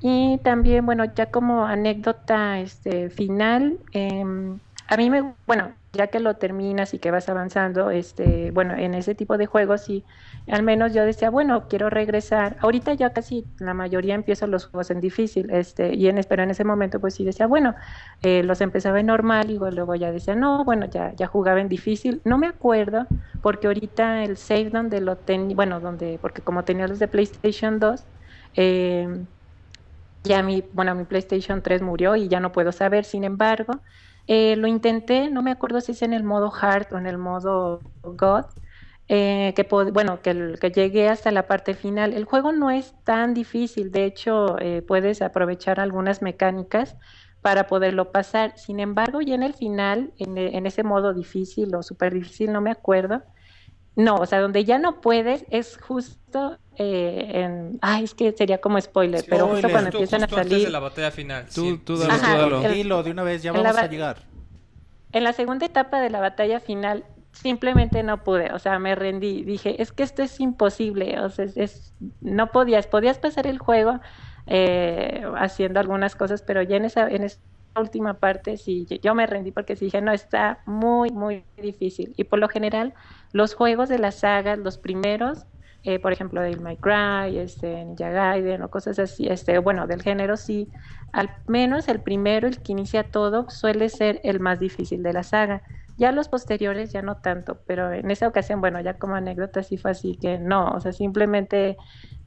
Y 0.00 0.38
también, 0.44 0.84
bueno, 0.86 1.04
ya 1.14 1.30
como 1.30 1.64
anécdota 1.66 2.60
este, 2.60 3.08
final, 3.10 3.80
eh, 3.92 4.22
a 4.86 4.96
mí 4.98 5.08
me, 5.10 5.34
bueno, 5.46 5.76
ya 5.92 6.08
que 6.08 6.20
lo 6.20 6.36
terminas 6.36 6.92
y 6.92 6.98
que 6.98 7.10
vas 7.10 7.28
avanzando, 7.30 7.90
este, 7.90 8.50
bueno, 8.50 8.74
en 8.76 8.92
ese 8.94 9.14
tipo 9.14 9.38
de 9.38 9.46
juegos 9.46 9.88
y 9.88 10.04
al 10.46 10.62
menos 10.62 10.92
yo 10.92 11.04
decía, 11.06 11.30
bueno, 11.30 11.68
quiero 11.68 11.88
regresar. 11.88 12.56
Ahorita 12.60 12.92
ya 12.94 13.12
casi 13.14 13.46
la 13.58 13.72
mayoría 13.72 14.14
empiezo 14.14 14.46
los 14.46 14.66
juegos 14.66 14.90
en 14.90 15.00
difícil, 15.00 15.50
este, 15.50 15.94
y 15.94 16.08
en 16.08 16.20
pero 16.28 16.42
en 16.42 16.50
ese 16.50 16.64
momento 16.64 17.00
pues 17.00 17.14
sí 17.14 17.24
decía, 17.24 17.46
bueno, 17.46 17.74
eh, 18.20 18.42
los 18.42 18.60
empezaba 18.60 19.00
en 19.00 19.06
normal 19.06 19.50
y 19.50 19.58
luego 19.58 19.94
ya 19.94 20.12
decía, 20.12 20.34
no, 20.34 20.64
bueno, 20.64 20.86
ya, 20.86 21.14
ya 21.14 21.26
jugaba 21.28 21.60
en 21.60 21.68
difícil. 21.68 22.20
No 22.24 22.36
me 22.38 22.46
acuerdo, 22.48 23.06
porque 23.40 23.66
ahorita 23.68 24.22
el 24.24 24.36
save 24.36 24.70
donde 24.70 25.00
lo 25.00 25.16
tenía, 25.18 25.54
bueno, 25.56 25.80
donde, 25.80 26.18
porque 26.20 26.42
como 26.42 26.64
tenía 26.64 26.88
los 26.88 26.98
de 26.98 27.08
PlayStation 27.08 27.78
2, 27.78 28.06
eh, 28.54 29.26
ya 30.24 30.42
mi, 30.42 30.64
bueno, 30.72 30.94
mi 30.94 31.04
PlayStation 31.04 31.62
3 31.62 31.82
murió 31.82 32.16
y 32.16 32.28
ya 32.28 32.40
no 32.40 32.52
puedo 32.52 32.72
saber, 32.72 33.04
sin 33.04 33.24
embargo, 33.24 33.82
eh, 34.26 34.56
lo 34.56 34.66
intenté, 34.66 35.30
no 35.30 35.42
me 35.42 35.50
acuerdo 35.50 35.80
si 35.80 35.92
es 35.92 36.02
en 36.02 36.12
el 36.14 36.24
modo 36.24 36.52
hard 36.58 36.92
o 36.94 36.98
en 36.98 37.06
el 37.06 37.18
modo 37.18 37.82
God, 38.02 38.46
eh, 39.08 39.52
que 39.54 39.68
bueno, 39.92 40.22
que, 40.22 40.54
que, 40.60 40.70
llegué 40.70 41.08
hasta 41.08 41.30
la 41.30 41.46
parte 41.46 41.74
final. 41.74 42.14
El 42.14 42.24
juego 42.24 42.52
no 42.52 42.70
es 42.70 42.94
tan 43.04 43.34
difícil, 43.34 43.92
de 43.92 44.04
hecho 44.06 44.58
eh, 44.60 44.82
puedes 44.82 45.20
aprovechar 45.20 45.78
algunas 45.78 46.22
mecánicas 46.22 46.96
para 47.42 47.66
poderlo 47.66 48.10
pasar. 48.12 48.54
Sin 48.56 48.80
embargo, 48.80 49.20
ya 49.20 49.34
en 49.34 49.42
el 49.42 49.52
final, 49.54 50.14
en, 50.18 50.38
en 50.38 50.66
ese 50.66 50.82
modo 50.84 51.12
difícil 51.12 51.74
o 51.74 51.82
súper 51.82 52.14
difícil, 52.14 52.50
no 52.52 52.62
me 52.62 52.70
acuerdo, 52.70 53.22
No, 53.96 54.16
o 54.16 54.26
sea, 54.26 54.40
donde 54.40 54.64
ya 54.64 54.78
no 54.78 55.00
puedes 55.00 55.44
es 55.50 55.78
justo 55.78 56.58
eh, 56.76 57.30
en... 57.34 57.78
Ay, 57.80 58.04
es 58.04 58.14
que 58.14 58.32
sería 58.32 58.58
como 58.58 58.80
spoiler, 58.80 59.24
pero 59.28 59.46
justo 59.48 59.68
cuando 59.70 59.90
Justo- 59.90 59.98
empiezan 59.98 60.22
a 60.22 60.26
justo 60.26 60.36
antes 60.40 60.50
de 60.50 60.56
salir... 60.58 60.72
la 60.72 60.80
batalla 60.80 61.10
final. 61.12 61.44
Tú, 61.46 61.50
sí. 61.70 61.80
tú 61.84 61.96
dalo, 61.96 62.14
tú 62.14 62.20
Ajá, 62.24 62.38
dalo. 62.38 62.62
el- 62.64 62.72
Dilo, 62.74 63.02
de 63.04 63.10
una 63.12 63.22
vez, 63.22 63.42
ya 63.42 63.52
la 63.52 63.62
vamos 63.62 63.76
a 63.78 63.86
llegar. 63.86 64.18
En 65.12 65.22
la 65.22 65.32
segunda 65.32 65.64
etapa 65.66 66.00
de 66.00 66.10
la 66.10 66.18
batalla 66.20 66.58
final 66.58 67.04
simplemente 67.32 68.02
no 68.02 68.24
pude, 68.24 68.52
o 68.52 68.58
sea, 68.58 68.78
me 68.80 68.94
rendí, 68.96 69.42
dije, 69.44 69.80
es 69.80 69.92
que 69.92 70.02
esto 70.02 70.22
es 70.22 70.40
imposible, 70.40 71.20
o 71.20 71.30
sea, 71.30 71.44
es, 71.44 71.56
es- 71.56 71.94
no 72.20 72.50
podías, 72.50 72.86
podías 72.88 73.18
pasar 73.18 73.46
el 73.46 73.58
juego 73.58 74.00
eh, 74.46 75.24
haciendo 75.36 75.78
algunas 75.80 76.16
cosas, 76.16 76.42
pero 76.42 76.62
ya 76.62 76.76
en 76.76 76.84
esa, 76.84 77.08
en 77.08 77.24
esa 77.24 77.38
última 77.76 78.14
parte 78.14 78.56
sí, 78.56 78.86
yo- 78.88 78.96
yo 78.96 79.14
me 79.14 79.26
rendí 79.26 79.50
porque 79.52 79.76
sí 79.76 79.86
dije, 79.86 80.00
no, 80.00 80.12
está 80.12 80.62
muy, 80.66 81.10
muy 81.10 81.44
difícil. 81.56 82.12
Y 82.16 82.24
por 82.24 82.38
lo 82.38 82.48
general, 82.48 82.94
los 83.34 83.54
juegos 83.54 83.90
de 83.90 83.98
la 83.98 84.12
saga, 84.12 84.56
los 84.56 84.78
primeros, 84.78 85.46
eh, 85.82 85.98
por 85.98 86.12
ejemplo, 86.12 86.40
del 86.40 86.60
My 86.60 86.78
Cry, 86.78 87.38
este, 87.38 87.84
Ninja 87.84 88.10
Gaiden 88.10 88.62
o 88.62 88.70
cosas 88.70 88.98
así, 88.98 89.26
este, 89.28 89.58
bueno, 89.58 89.86
del 89.86 90.02
género 90.02 90.36
sí, 90.38 90.70
al 91.12 91.30
menos 91.46 91.88
el 91.88 92.00
primero, 92.00 92.48
el 92.48 92.62
que 92.62 92.72
inicia 92.72 93.04
todo, 93.10 93.50
suele 93.50 93.88
ser 93.90 94.20
el 94.24 94.40
más 94.40 94.60
difícil 94.60 95.02
de 95.02 95.12
la 95.12 95.24
saga. 95.24 95.62
Ya 95.96 96.12
los 96.12 96.28
posteriores 96.28 96.92
ya 96.92 97.02
no 97.02 97.16
tanto, 97.16 97.60
pero 97.66 97.92
en 97.92 98.10
esa 98.10 98.26
ocasión, 98.28 98.60
bueno, 98.60 98.80
ya 98.80 98.98
como 98.98 99.14
anécdota 99.16 99.62
sí 99.62 99.76
fue 99.78 99.92
así 99.92 100.16
que 100.20 100.38
no, 100.38 100.70
o 100.70 100.80
sea, 100.80 100.92
simplemente 100.92 101.76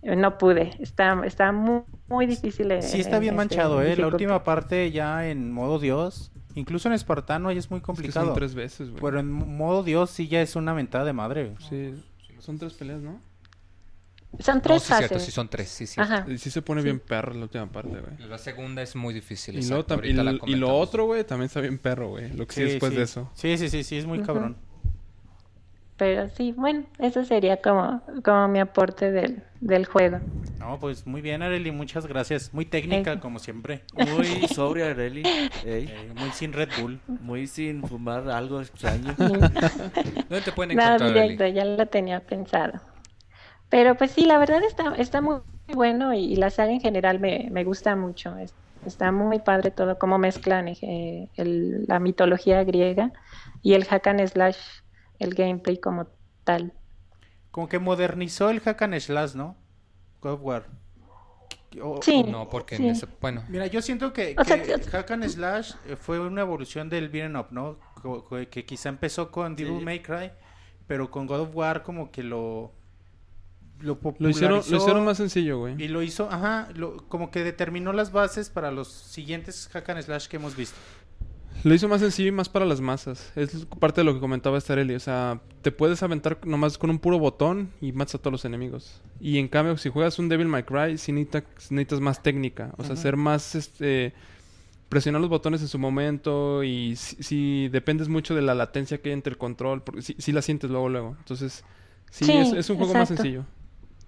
eh, 0.04 0.16
no 0.16 0.38
pude. 0.38 0.72
Está, 0.80 1.22
está 1.26 1.52
muy, 1.52 1.84
muy 2.08 2.28
difícil. 2.28 2.72
en- 2.72 2.82
Sí, 2.84 3.00
está 3.02 3.18
en, 3.18 3.24
bien 3.24 3.34
este, 3.36 3.56
manchado, 3.56 3.82
¿eh? 3.82 3.96
La 3.98 4.08
última 4.08 4.44
parte 4.44 4.92
ya 4.92 5.28
en 5.28 5.52
modo 5.52 5.80
Dios, 5.80 6.32
incluso 6.60 6.88
en 6.90 6.94
espartano 6.94 7.52
ya 7.52 7.60
es 7.60 7.70
muy 7.70 7.78
Es 7.78 7.82
que 7.84 7.86
complicado. 7.86 8.26
son 8.28 8.36
tres 8.36 8.56
veces, 8.56 8.90
güey. 8.90 9.02
Pero 9.02 9.20
en 9.20 9.32
modo 9.32 9.84
Dios 9.84 10.10
sí 10.10 10.28
ya 10.28 10.42
es 10.42 10.56
una 10.56 10.74
mentada 10.74 11.06
de 11.06 11.14
madre. 11.14 11.56
Sí, 11.70 11.94
son 12.40 12.58
tres 12.58 12.74
peleas, 12.74 13.02
¿no? 13.02 13.20
Son 14.40 14.56
No, 14.56 14.62
tres 14.62 14.84
sí, 14.84 14.90
fases. 14.90 15.08
cierto, 15.08 15.26
sí 15.26 15.32
son 15.32 15.48
tres, 15.50 15.70
sí, 15.70 15.88
sí. 15.88 16.00
Ajá. 16.02 16.26
Y 16.30 16.38
sí 16.38 16.52
se 16.52 16.62
pone 16.62 16.82
bien 16.82 17.00
perro 17.00 17.34
la 17.34 17.44
última 17.44 17.66
parte, 17.72 17.90
güey. 18.00 18.30
La 18.30 18.38
segunda 18.38 18.82
es 18.82 18.96
muy 18.96 19.14
difícil. 19.14 19.56
Y, 19.58 19.62
tam- 19.62 20.02
y, 20.48 20.52
y 20.52 20.56
lo 20.56 20.76
otro, 20.78 21.06
güey, 21.06 21.24
también 21.24 21.46
está 21.48 21.62
bien 21.62 21.78
perro, 21.80 22.10
güey. 22.10 22.32
Lo 22.34 22.46
que 22.46 22.54
sí, 22.54 22.64
después 22.64 22.92
sí. 22.92 22.98
de 22.98 23.04
eso. 23.04 23.32
Sí, 23.34 23.58
sí, 23.58 23.70
sí, 23.70 23.84
sí, 23.84 23.98
es 23.98 24.06
muy 24.06 24.20
Ujú. 24.20 24.28
cabrón. 24.28 24.58
Pero 25.98 26.30
sí, 26.30 26.54
bueno, 26.54 26.86
eso 27.00 27.24
sería 27.26 27.62
como, 27.62 28.04
como 28.24 28.48
mi 28.48 28.60
aporte 28.60 29.12
del, 29.12 29.44
del 29.60 29.86
juego. 29.86 30.22
No, 30.60 30.80
pues 30.80 31.06
muy 31.06 31.22
bien, 31.22 31.44
Areli, 31.44 31.72
muchas 31.72 32.08
gracias. 32.08 32.54
Muy 32.54 32.66
técnica, 32.66 33.20
como 33.20 33.38
siempre. 33.40 33.84
Muy 33.94 34.48
sobria, 34.48 34.90
Areli. 34.90 35.24
Ey, 35.62 36.10
muy 36.16 36.32
sin 36.32 36.52
Red 36.54 36.74
Bull. 36.74 37.00
muy 37.20 37.48
sin 37.48 37.84
fumar 37.86 38.28
algo 38.30 38.60
extraño. 38.62 39.16
¿Dónde 39.20 40.42
te 40.44 40.52
pueden 40.52 40.72
encontrar, 40.72 41.16
Eli? 41.16 41.34
directo, 41.34 41.46
ya 41.48 41.66
lo 41.66 41.86
tenía 41.88 42.26
pensado. 42.26 42.82
Pero 43.70 43.96
pues 43.98 44.12
sí, 44.12 44.26
la 44.26 44.38
verdad 44.38 44.64
está, 44.64 44.96
está 44.96 45.22
muy 45.22 45.42
bueno 45.74 46.14
y, 46.14 46.20
y 46.34 46.36
la 46.38 46.50
saga 46.50 46.72
en 46.72 46.82
general 46.82 47.20
me, 47.20 47.50
me 47.52 47.64
gusta 47.64 47.96
mucho. 47.96 48.38
Es- 48.38 48.56
está 48.86 49.12
muy 49.12 49.40
padre 49.40 49.72
todo, 49.72 49.98
cómo 50.00 50.18
mezclan 50.20 50.68
eh, 50.70 51.32
el- 51.36 51.86
la 51.88 52.00
mitología 52.00 52.64
griega 52.64 53.12
y 53.62 53.74
el 53.74 53.86
hack 53.86 54.08
and 54.08 54.28
slash, 54.28 54.58
el 55.20 55.34
gameplay 55.34 55.78
como 55.80 56.08
tal. 56.44 56.74
Como 57.52 57.68
que 57.70 57.80
modernizó 57.80 58.50
el 58.50 58.60
hack 58.60 58.82
and 58.84 59.00
slash, 59.00 59.34
¿no? 59.36 59.56
God 60.22 60.34
of 60.34 60.40
War. 60.44 60.66
O- 61.82 62.02
Sí. 62.02 62.24
No, 62.24 62.50
porque 62.50 62.78
Sí. 62.78 62.86
en 62.86 62.92
ese- 62.92 63.08
bueno, 63.22 63.44
Mira, 63.50 63.68
yo 63.68 63.82
siento 63.82 64.14
que, 64.14 64.36
O 64.38 64.44
sea, 64.44 64.58
Hack 64.92 65.12
and 65.12 65.26
Slash 65.28 65.74
eh, 65.86 65.96
fue 65.96 66.20
una 66.20 66.42
evolución 66.42 66.90
del 66.90 67.10
beat'em 67.10 67.36
up, 67.36 67.48
¿no? 67.52 67.78
Que, 68.50 68.66
quizá 68.66 68.90
empezó 68.90 69.32
con 69.32 69.56
Devil 69.56 69.80
Sí. 69.80 69.86
May 69.86 70.02
Cry, 70.02 70.32
pero 70.88 71.12
con 71.12 71.28
God 71.28 71.42
of 71.42 71.56
War 71.56 71.84
como 71.84 72.10
que 72.12 72.24
lo 72.24 72.72
lo 73.80 73.90
Lo 73.90 74.00
popularizó 74.00 74.40
hicieron, 74.40 74.64
lo 74.72 74.78
hicieron 74.78 75.06
más 75.06 75.18
sencillo, 75.18 75.60
güey. 75.60 75.76
y 75.80 75.88
lo 75.88 76.02
hizo, 76.02 76.32
ajá, 76.32 76.68
lo- 76.74 76.98
como 77.10 77.30
que 77.30 77.44
determinó 77.44 77.94
las 77.94 78.12
bases 78.12 78.50
para 78.50 78.72
los 78.72 78.88
siguientes 78.88 79.70
Hack 79.72 79.90
and 79.90 80.02
Slash 80.02 80.28
que 80.28 80.38
hemos 80.38 80.56
visto. 80.56 80.76
Lo 81.64 81.74
hizo 81.74 81.88
más 81.88 82.02
sencillo 82.02 82.30
y 82.30 82.32
más 82.32 82.50
para 82.50 82.66
las 82.66 82.82
masas. 82.82 83.32
Es 83.36 83.66
parte 83.80 84.02
de 84.02 84.06
lo 84.06 84.14
que 84.14 84.20
comentaba 84.20 84.60
Starelli. 84.60 84.96
O 84.96 85.00
sea, 85.00 85.42
te 85.62 85.72
puedes 85.72 86.02
aventar 86.04 86.40
nomás 86.46 86.78
con 86.78 86.90
un 86.90 87.00
puro 87.00 87.20
botón 87.20 87.72
y 87.82 87.92
matas 87.92 88.16
a 88.16 88.18
todos 88.20 88.32
los 88.32 88.46
enemigos. 88.46 89.02
Y 89.20 89.38
en 89.38 89.48
cambio, 89.48 89.78
si 89.78 89.90
juegas 89.90 90.20
un 90.20 90.30
Devil 90.30 90.48
May 90.48 90.64
Cry, 90.64 90.98
sí 90.98 91.12
necesitas, 91.12 91.44
necesitas 91.72 92.00
más 92.00 92.24
técnica. 92.24 92.74
O 92.78 92.84
sea, 92.84 92.96
ser 92.96 93.18
más, 93.18 93.56
este... 93.56 94.14
Presionar 94.90 95.20
los 95.20 95.30
botones 95.30 95.62
en 95.62 95.68
su 95.68 95.78
momento 95.78 96.64
y 96.64 96.96
si, 96.96 97.22
si 97.22 97.68
dependes 97.68 98.08
mucho 98.08 98.34
de 98.34 98.42
la 98.42 98.56
latencia 98.56 99.00
que 99.02 99.10
hay 99.10 99.14
entre 99.14 99.32
el 99.32 99.38
control, 99.38 99.84
porque 99.84 100.02
si, 100.02 100.16
si 100.18 100.32
la 100.32 100.42
sientes 100.42 100.70
luego, 100.70 100.88
luego. 100.88 101.16
Entonces, 101.20 101.66
sí, 102.10 102.24
Sí, 102.24 102.32
es, 102.32 102.54
es 102.54 102.70
un 102.70 102.78
juego 102.78 102.94
más 102.94 103.10
sencillo. 103.10 103.44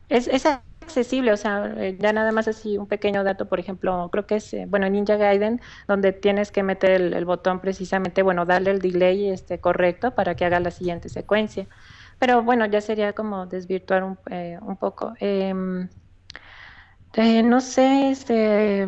Es, 0.10 0.28
es 0.28 0.46
accesible, 0.46 1.32
o 1.32 1.38
sea, 1.38 1.74
eh, 1.78 1.98
ya 2.00 2.14
nada 2.14 2.32
más 2.32 2.48
así 2.48 2.78
un 2.78 2.88
pequeño 2.88 3.24
dato, 3.24 3.48
por 3.48 3.60
ejemplo, 3.60 4.10
creo 4.12 4.26
que 4.26 4.38
es, 4.38 4.54
eh, 4.54 4.66
bueno, 4.68 4.88
en 4.88 4.94
Ninja 4.94 5.18
Gaiden, 5.18 5.62
donde 5.88 6.14
tienes 6.14 6.52
que 6.52 6.64
meter 6.64 6.92
el, 6.92 7.26
botón 7.26 7.60
precisamente, 7.62 8.24
bueno, 8.24 8.46
darle 8.46 8.72
el 8.72 8.80
delay 8.80 9.30
este, 9.30 9.60
correcto 9.60 10.16
para 10.16 10.36
que 10.36 10.46
haga 10.46 10.60
la 10.60 10.72
siguiente 10.72 11.10
secuencia. 11.10 11.68
Pero 12.20 12.44
bueno, 12.44 12.66
ya 12.66 12.82
sería 12.82 13.14
como 13.14 13.46
desvirtuar 13.48 14.04
un, 14.04 14.20
eh, 14.30 14.58
un 14.62 14.78
poco. 14.78 15.14
Em, 15.20 15.90
eh, 17.14 17.44
no 17.44 17.62
sé, 17.62 18.12
este, 18.12 18.88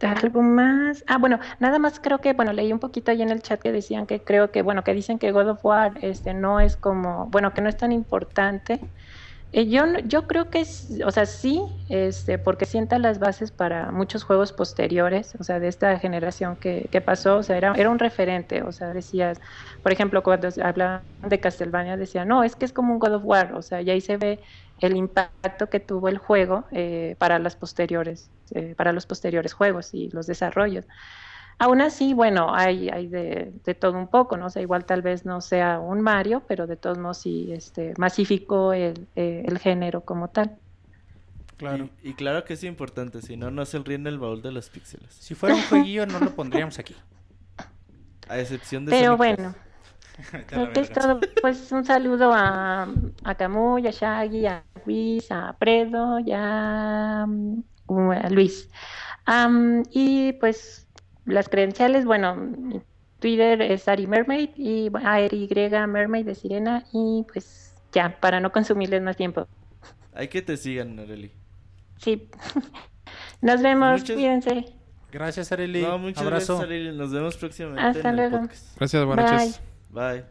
algo 0.00 0.42
más. 0.42 1.04
Ah, 1.06 1.18
bueno, 1.18 1.38
nada 1.60 1.78
más 1.78 2.00
creo 2.00 2.20
que, 2.20 2.32
bueno, 2.32 2.52
leí 2.52 2.72
un 2.72 2.78
poquito 2.80 3.10
ahí 3.10 3.22
en 3.22 3.30
el 3.30 3.42
chat 3.42 3.60
que 3.60 3.72
decían 3.72 4.06
que 4.06 4.24
creo 4.24 4.50
que, 4.50 4.62
bueno, 4.62 4.84
que 4.84 4.94
dicen 4.94 5.18
que 5.18 5.32
God 5.32 5.48
of 5.50 5.64
War 5.64 5.98
este, 6.02 6.34
no 6.34 6.60
es 6.60 6.76
como, 6.76 7.26
bueno, 7.30 7.52
que 7.54 7.60
no 7.62 7.68
es 7.68 7.76
tan 7.76 7.92
importante. 7.92 8.80
Eh, 9.54 9.68
yo, 9.68 9.84
yo 10.06 10.26
creo 10.26 10.48
que, 10.48 10.62
o 11.04 11.10
sea, 11.10 11.26
sí, 11.26 11.62
este, 11.88 12.38
porque 12.38 12.64
sienta 12.64 12.98
las 12.98 13.18
bases 13.18 13.52
para 13.52 13.92
muchos 13.92 14.24
juegos 14.24 14.52
posteriores, 14.54 15.34
o 15.38 15.44
sea, 15.44 15.60
de 15.60 15.68
esta 15.68 15.98
generación 15.98 16.56
que, 16.56 16.88
que 16.90 17.02
pasó, 17.02 17.36
o 17.38 17.42
sea, 17.42 17.58
era, 17.58 17.74
era 17.76 17.90
un 17.90 17.98
referente, 17.98 18.62
o 18.62 18.72
sea, 18.72 18.94
decías, 18.94 19.40
por 19.82 19.92
ejemplo, 19.92 20.22
cuando 20.22 20.48
hablaban 20.62 21.04
de 21.20 21.38
Castlevania, 21.40 21.98
decía, 21.98 22.24
no, 22.24 22.44
es 22.44 22.56
que 22.56 22.64
es 22.64 22.72
como 22.72 22.94
un 22.94 22.98
God 22.98 23.14
of 23.16 23.24
War, 23.26 23.52
o 23.54 23.60
sea, 23.62 23.82
y 23.82 23.90
ahí 23.90 24.00
se 24.00 24.16
ve 24.16 24.40
el 24.78 24.96
impacto 24.96 25.68
que 25.68 25.80
tuvo 25.80 26.08
el 26.08 26.16
juego 26.18 26.66
eh, 26.72 27.16
para 27.18 27.38
las 27.38 27.54
posteriores, 27.56 28.30
eh, 28.54 28.74
para 28.74 28.92
los 28.94 29.04
posteriores 29.06 29.52
juegos 29.52 29.92
y 29.92 30.08
los 30.10 30.26
desarrollos. 30.26 30.86
Aún 31.58 31.80
así, 31.80 32.12
bueno, 32.14 32.54
hay, 32.54 32.88
hay 32.88 33.06
de, 33.06 33.52
de 33.64 33.74
todo 33.74 33.96
un 33.98 34.08
poco, 34.08 34.36
¿no? 34.36 34.46
O 34.46 34.50
sea, 34.50 34.62
igual 34.62 34.84
tal 34.84 35.02
vez 35.02 35.24
no 35.24 35.40
sea 35.40 35.78
un 35.78 36.00
Mario, 36.00 36.42
pero 36.48 36.66
de 36.66 36.76
todos 36.76 36.98
modos 36.98 37.18
sí 37.18 37.52
este, 37.52 37.94
masificó 37.98 38.72
el, 38.72 39.06
eh, 39.14 39.44
el 39.46 39.58
género 39.58 40.00
como 40.00 40.28
tal. 40.28 40.58
Claro. 41.56 41.88
Y, 42.02 42.10
y 42.10 42.14
claro 42.14 42.44
que 42.44 42.54
es 42.54 42.64
importante, 42.64 43.22
si 43.22 43.36
no, 43.36 43.50
no 43.50 43.64
se 43.64 43.78
ríe 43.78 43.94
en 43.94 44.06
el 44.06 44.18
baúl 44.18 44.42
de 44.42 44.50
los 44.50 44.68
píxeles. 44.70 45.14
Si 45.14 45.34
fuera 45.34 45.54
un 45.54 45.62
jueguillo 45.62 46.06
no 46.06 46.18
lo 46.18 46.34
pondríamos 46.34 46.78
aquí. 46.78 46.96
A 48.28 48.38
excepción 48.38 48.84
de 48.84 48.90
Pero 48.90 49.16
Sonic 49.16 49.18
bueno, 49.18 49.54
creo 50.46 50.72
que 50.72 50.80
es 50.80 50.90
todo. 50.90 51.20
Pues 51.40 51.70
un 51.70 51.84
saludo 51.84 52.32
a, 52.32 52.88
a 53.24 53.34
Camuy, 53.34 53.86
a 53.86 53.90
Shaggy, 53.90 54.46
a 54.46 54.64
Luis, 54.84 55.30
a 55.30 55.54
Predo 55.58 56.18
y 56.18 56.32
a, 56.34 57.24
mm, 57.28 58.10
a 58.10 58.28
Luis. 58.30 58.68
Am, 59.24 59.84
y 59.90 60.32
pues 60.34 60.81
las 61.24 61.48
credenciales, 61.48 62.04
bueno, 62.04 62.34
mi 62.36 62.80
Twitter 63.20 63.62
es 63.62 63.86
Ari 63.88 64.06
Mermaid 64.06 64.50
y 64.56 64.90
ARY 65.02 65.48
Mermaid 65.88 66.26
de 66.26 66.34
Sirena 66.34 66.84
y 66.92 67.24
pues 67.32 67.74
ya, 67.92 68.18
para 68.20 68.40
no 68.40 68.50
consumirles 68.52 69.02
más 69.02 69.16
tiempo. 69.16 69.46
Hay 70.14 70.28
que 70.28 70.42
te 70.42 70.56
sigan, 70.56 70.98
Areli. 70.98 71.30
Sí. 71.98 72.28
Nos 73.40 73.62
vemos, 73.62 74.00
Muchas- 74.00 74.64
Gracias, 75.12 75.52
Areli. 75.52 75.82
No, 75.82 75.98
muchas 75.98 76.22
Abrazo. 76.22 76.56
gracias, 76.56 76.60
Areli. 76.70 76.96
Nos 76.96 77.12
vemos 77.12 77.36
próximamente 77.36 77.82
Hasta 77.82 78.00
en 78.00 78.06
el 78.08 78.16
luego. 78.16 78.40
podcast. 78.40 78.76
Gracias, 78.78 79.04
buenas 79.04 79.30
Bye. 79.30 79.38
noches. 79.40 79.60
Bye. 79.90 80.24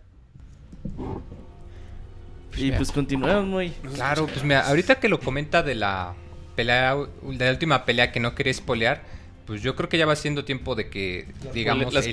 Y 2.57 2.71
pues 2.71 2.91
continuamos 2.91 3.45
muy. 3.45 3.69
Claro, 3.95 4.25
pues 4.27 4.43
mira, 4.43 4.67
ahorita 4.67 4.95
que 4.95 5.07
lo 5.07 5.19
comenta 5.19 5.63
de 5.63 5.75
la 5.75 6.13
pelea, 6.55 6.95
de 6.95 7.45
la 7.45 7.51
última 7.51 7.85
pelea 7.85 8.11
que 8.11 8.19
no 8.19 8.35
quería 8.35 8.53
spoilear, 8.53 9.01
pues 9.45 9.61
yo 9.61 9.75
creo 9.75 9.89
que 9.89 9.97
ya 9.97 10.05
va 10.05 10.15
siendo 10.15 10.45
tiempo 10.45 10.75
de 10.75 10.89
que, 10.89 11.25
digamos, 11.53 11.93
¿la 11.93 11.99
el- 12.01 12.05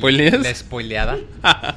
la 0.42 0.54
spoileada. 0.54 1.18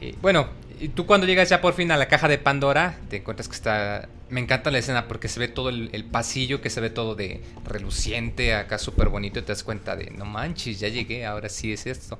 Eh, 0.00 0.16
bueno, 0.20 0.48
y 0.80 0.88
tú 0.88 1.06
cuando 1.06 1.28
llegas 1.28 1.48
ya 1.48 1.60
por 1.60 1.74
fin 1.74 1.92
a 1.92 1.96
la 1.96 2.08
caja 2.08 2.26
de 2.26 2.36
Pandora, 2.36 2.98
te 3.08 3.18
encuentras 3.18 3.46
que 3.48 3.54
está... 3.54 4.08
Me 4.30 4.40
encanta 4.40 4.72
la 4.72 4.78
escena 4.78 5.06
porque 5.06 5.28
se 5.28 5.38
ve 5.38 5.46
todo 5.46 5.68
el, 5.68 5.90
el 5.92 6.04
pasillo, 6.04 6.60
que 6.60 6.70
se 6.70 6.80
ve 6.80 6.90
todo 6.90 7.14
de 7.14 7.40
reluciente, 7.64 8.54
acá 8.54 8.78
súper 8.78 9.08
bonito, 9.10 9.38
y 9.38 9.42
te 9.42 9.48
das 9.52 9.62
cuenta 9.62 9.94
de, 9.94 10.10
no 10.10 10.24
manches, 10.24 10.80
ya 10.80 10.88
llegué, 10.88 11.24
ahora 11.24 11.48
sí 11.48 11.72
es 11.72 11.86
esto. 11.86 12.18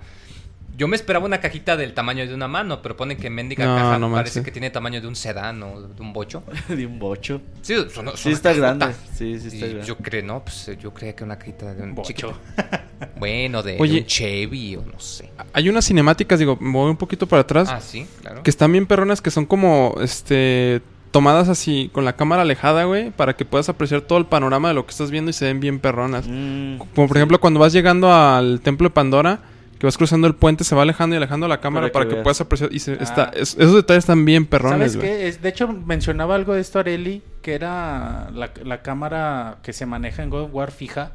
Yo 0.77 0.89
me 0.89 0.97
esperaba 0.97 1.27
una 1.27 1.39
cajita 1.40 1.77
del 1.77 1.93
tamaño 1.93 2.27
de 2.27 2.35
una 2.35 2.49
mano, 2.49 2.81
pero 2.82 2.97
ponen 2.97 3.19
que 3.19 3.28
mendiga 3.28 3.66
No, 3.66 3.77
caja 3.77 3.99
no 3.99 4.11
parece 4.11 4.43
que 4.43 4.51
tiene 4.51 4.70
tamaño 4.70 5.01
de 5.03 5.07
un 5.07 5.15
sedán 5.15 5.62
o 5.62 5.81
de 5.82 6.03
un 6.03 6.12
bocho. 6.12 6.43
de 6.69 6.86
un 6.86 6.99
bocho. 6.99 7.40
Sí, 7.61 7.74
son- 7.93 8.11
Sí 8.16 8.31
está 8.31 8.53
grande. 8.55 8.86
Sí, 9.15 9.39
sí 9.39 9.49
está 9.49 9.66
Y 9.66 9.70
grande. 9.70 9.86
yo 9.86 9.97
creo, 9.99 10.23
no, 10.24 10.43
pues 10.43 10.70
yo 10.81 10.93
creía 10.94 11.15
que 11.15 11.24
una 11.24 11.39
cajita 11.39 11.74
de 11.74 11.82
un 11.82 11.94
Bocho. 11.94 12.32
Bueno, 13.19 13.62
de, 13.62 13.73
de 13.74 13.81
Oye. 13.81 14.01
un 14.01 14.07
Chevy 14.07 14.77
o 14.77 14.82
no 14.85 14.99
sé. 15.01 15.31
Hay 15.53 15.69
unas 15.69 15.85
cinemáticas, 15.86 16.39
digo, 16.39 16.57
me 16.61 16.73
voy 16.73 16.90
un 16.90 16.97
poquito 16.97 17.27
para 17.27 17.43
atrás, 17.43 17.69
Ah, 17.70 17.81
sí, 17.81 18.07
claro. 18.20 18.43
que 18.43 18.51
están 18.51 18.70
bien 18.73 18.86
perronas, 18.86 19.20
que 19.20 19.31
son 19.31 19.44
como, 19.44 19.97
este, 20.01 20.81
tomadas 21.11 21.49
así 21.49 21.90
con 21.93 22.05
la 22.05 22.15
cámara 22.15 22.43
alejada, 22.43 22.85
güey, 22.85 23.11
para 23.11 23.35
que 23.36 23.44
puedas 23.44 23.69
apreciar 23.69 24.01
todo 24.03 24.19
el 24.19 24.27
panorama 24.27 24.69
de 24.69 24.74
lo 24.74 24.86
que 24.86 24.93
estás 24.93 25.11
viendo 25.11 25.31
y 25.31 25.35
se 25.35 25.44
ven 25.47 25.61
bien 25.61 25.78
perronas. 25.81 26.27
Mm, 26.28 26.78
Como 26.94 27.09
por 27.09 27.16
ejemplo 27.16 27.40
cuando 27.40 27.61
vas 27.61 27.73
llegando 27.73 28.12
al 28.12 28.61
templo 28.61 28.89
de 28.89 28.94
Pandora, 28.94 29.40
que 29.82 29.86
vas 29.88 29.98
cruzando 29.98 30.28
el 30.28 30.36
puente, 30.36 30.62
se 30.62 30.76
va 30.76 30.82
alejando 30.82 31.16
y 31.16 31.16
alejando 31.16 31.48
la 31.48 31.60
cámara 31.60 31.90
Para 31.90 32.04
para 32.04 32.16
que 32.16 32.22
puedas 32.22 32.40
apreciar. 32.40 32.72
Y 32.72 32.78
se- 32.78 32.92
Ah. 32.92 32.98
está, 33.00 33.24
es- 33.34 33.56
esos 33.59 33.74
detalles 33.74 34.04
están 34.04 34.24
bien 34.24 34.46
perrones, 34.46 34.92
¿Sabes 34.92 34.96
güey. 34.96 35.09
qué? 35.09 35.26
Es- 35.26 35.42
de 35.42 35.48
hecho, 35.48 35.66
mencionaba 35.72 36.36
algo 36.36 36.54
de 36.54 36.60
esto 36.60 36.78
Areli, 36.78 37.20
que 37.42 37.54
era 37.54 38.30
la, 38.32 38.52
la 38.64 38.80
cámara 38.82 39.59
que 39.64 39.72
se 39.72 39.84
maneja 39.84 40.22
en 40.22 40.30
God 40.30 40.42
of 40.42 40.50
War 40.54 40.70
fija. 40.70 41.14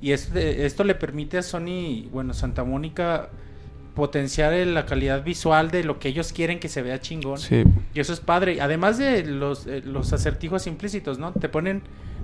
Y 0.00 0.12
este- 0.12 0.64
esto 0.64 0.84
le 0.84 0.94
permite 0.94 1.36
a 1.36 1.42
Sony, 1.42 2.08
bueno, 2.10 2.32
Santa 2.32 2.64
Mónica, 2.64 3.28
potenciar 3.94 4.54
la 4.54 4.86
calidad 4.86 5.22
visual 5.22 5.70
de 5.70 5.84
lo 5.84 5.98
que 5.98 6.08
ellos 6.08 6.32
quieren 6.32 6.60
que 6.60 6.70
se 6.70 6.80
vea 6.80 7.02
chingón. 7.02 7.36
Sí. 7.36 7.62
Y 7.92 8.00
eso 8.00 8.14
es 8.14 8.20
padre. 8.20 8.62
Además 8.62 8.96
de 8.96 9.26
los, 9.26 9.66
eh, 9.66 9.82
los 9.84 10.14
acertijos 10.14 10.66
implícitos, 10.66 11.18
¿no? 11.18 11.32
Te 11.32 11.50
ponen, 11.50 11.82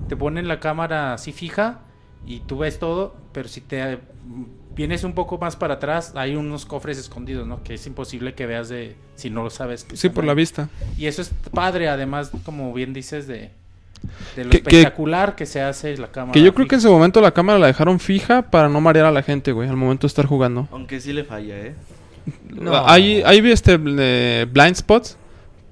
te 0.09 0.17
ponen 0.17 0.49
la 0.49 0.61
cámara 0.61 1.13
así 1.13 1.33
fija 1.33 1.81
y 2.27 2.41
tú 2.41 2.59
ves 2.59 2.79
todo, 2.79 3.15
pero 3.33 3.49
si 3.49 3.61
te 3.61 3.99
vienes 4.75 5.05
un 5.05 5.13
poco 5.13 5.39
más 5.39 5.57
para 5.57 5.75
atrás, 5.75 6.13
hay 6.17 6.35
unos 6.37 6.67
cofres 6.67 6.99
escondidos, 6.99 7.47
¿no? 7.47 7.63
Que 7.63 7.75
es 7.75 7.87
imposible 7.87 8.35
que 8.35 8.47
veas 8.47 8.69
de 8.69 8.97
si 9.15 9.31
no 9.31 9.43
lo 9.43 9.51
sabes. 9.51 9.87
Sí, 9.95 10.09
por 10.09 10.25
la 10.25 10.35
vista. 10.35 10.69
Y 10.99 11.07
eso 11.07 11.23
es 11.23 11.31
padre, 11.53 11.89
además, 11.89 12.31
como 12.45 12.73
bien 12.73 12.93
dices, 12.93 13.27
de, 13.27 13.51
de 14.37 14.45
lo 14.45 14.51
Que- 14.51 14.57
espectacular 14.59 15.37
que, 15.37 15.47
se 15.47 15.61
hace 15.61 15.97
la 15.97 16.09
cámara. 16.09 16.33
Que 16.33 16.43
yo 16.43 16.55
creo 16.55 16.67
que 16.67 16.75
en 16.75 16.81
ese 16.81 16.89
momento 16.89 17.21
la 17.21 17.33
cámara 17.33 17.59
la 17.59 17.67
dejaron 17.69 18.01
fija 18.01 18.43
para 18.43 18.69
no 18.69 18.81
marear 18.81 19.07
a 19.07 19.13
la 19.13 19.23
gente, 19.23 19.53
güey, 19.53 19.69
al 19.69 19.77
momento 19.77 20.07
de 20.07 20.09
estar 20.09 20.27
jugando. 20.27 20.67
aunque 20.73 21.01
sí 21.01 21.13
le 21.13 21.25
falla, 21.25 21.57
¿eh? 21.59 21.75
No. 22.49 22.87
Hay, 22.89 23.23
hay 23.23 23.39
este 23.51 23.79
eh, 23.81 24.47
blind 24.51 24.77
spots, 24.77 25.19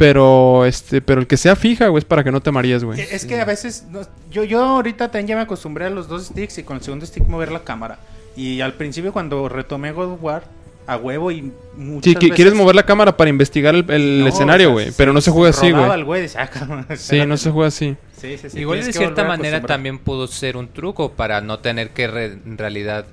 pero 0.03 0.67
este, 0.67 1.01
pero 1.01 1.21
el 1.21 1.29
que 1.29 1.37
sea 1.37 1.55
fija, 1.55 1.87
güey, 1.87 2.01
es 2.01 2.05
para 2.05 2.25
que 2.25 2.33
no 2.33 2.41
te 2.41 2.51
marees, 2.51 2.83
güey. 2.83 3.01
Eh, 3.01 3.07
Es 3.13 3.25
que 3.25 3.41
a 3.41 3.45
veces, 3.45 3.85
no- 3.89 4.01
yo, 4.33 4.43
yo 4.43 4.61
ahorita 4.65 5.13
también 5.13 5.29
ya 5.29 5.37
me 5.37 5.43
acostumbré 5.43 5.85
a 5.85 5.91
los 5.91 6.09
dos 6.09 6.27
sticks 6.27 6.59
y 6.59 6.65
con 6.65 6.79
el 6.79 6.83
segundo 6.83 7.07
stick 7.07 7.25
mover 7.29 7.53
la 7.53 7.61
cámara. 7.63 8.01
Y 8.35 8.63
al 8.63 8.75
principio 8.75 9.13
cuando 9.13 9.49
retomé 9.49 9.93
God 9.93 10.19
War, 10.21 10.43
a 10.87 10.97
huevo 10.97 11.31
y 11.31 11.53
muchas 11.77 12.05
Sí, 12.05 12.15
veces- 12.17 12.33
quieres 12.35 12.55
mover 12.55 12.75
la 12.75 12.85
cámara 12.85 13.17
para 13.17 13.31
investigar 13.31 13.75
el, 13.75 13.89
el 13.91 14.21
No, 14.21 14.27
escenario, 14.29 14.69
o 14.73 14.77
sea, 14.77 14.85
güey, 14.87 14.95
pero 14.97 15.13
no 15.13 15.21
se 15.21 15.31
juega 15.31 15.51
así, 15.51 15.71
güey. 15.71 15.85
"Ah, 15.85 15.97
Sí, 16.89 16.95
espérate". 16.95 17.27
no 17.27 17.37
se 17.37 17.51
juega 17.51 17.69
así. 17.69 17.97
Sí, 18.17 18.39
sí, 18.39 18.51
sí, 18.51 18.61
Igual 18.61 18.85
de 18.85 18.93
cierta 18.93 19.25
manera 19.25 19.61
también 19.63 19.99
pudo 19.99 20.29
ser 20.29 20.57
un 20.57 20.69
truco 20.69 21.11
para 21.13 21.41
no 21.41 21.59
tener 21.59 21.91
que 21.91 22.07
re- 22.07 22.39
en 22.47 22.57
realidad 22.57 23.05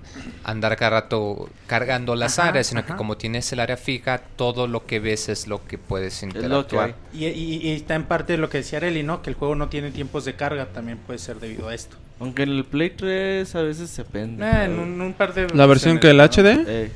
andar 0.43 0.75
cada 0.77 1.01
rato 1.01 1.49
cargando 1.65 2.15
las 2.15 2.37
Ajá, 2.37 2.49
áreas, 2.49 2.67
sino 2.67 2.85
que 2.85 2.93
como 2.95 3.17
tienes 3.17 3.51
el 3.51 3.59
área 3.59 3.75
fija, 3.77 4.21
todo 4.35 4.67
lo 4.67 4.85
que 4.85 4.99
ves 4.99 5.27
es 5.29 5.47
lo 5.47 5.65
que 5.65 5.79
puedes 5.79 6.19
que 6.19 6.25
interactuar. 6.27 6.93
Y, 7.11 7.25
y- 7.25 7.57
y 7.63 7.71
está 7.71 7.95
en 7.95 8.03
parte 8.03 8.33
de 8.33 8.37
lo 8.37 8.49
que 8.49 8.59
decía 8.59 8.77
Areli, 8.77 9.01
¿no? 9.01 9.23
Que 9.23 9.31
el 9.31 9.35
juego 9.35 9.55
no 9.55 9.67
tiene 9.69 9.89
tiempos 9.91 10.25
de 10.25 10.35
carga, 10.35 10.67
también 10.67 10.99
puede 10.99 11.17
ser 11.17 11.39
debido 11.39 11.69
a 11.69 11.73
esto. 11.73 11.97
Aunque 12.19 12.43
en 12.43 12.49
el 12.49 12.65
Play 12.65 12.91
3 12.91 13.55
a 13.55 13.61
veces 13.63 13.89
se 13.89 14.03
pende. 14.03 14.45
Eh, 14.45 14.65
en 14.65 14.77
un, 14.77 15.01
un 15.01 15.13
par 15.13 15.33
de 15.33 15.47
La 15.55 15.65
versión 15.65 15.99
que 15.99 16.09
el. 16.11 16.19
HD, 16.19 16.65
Eh, 16.67 16.91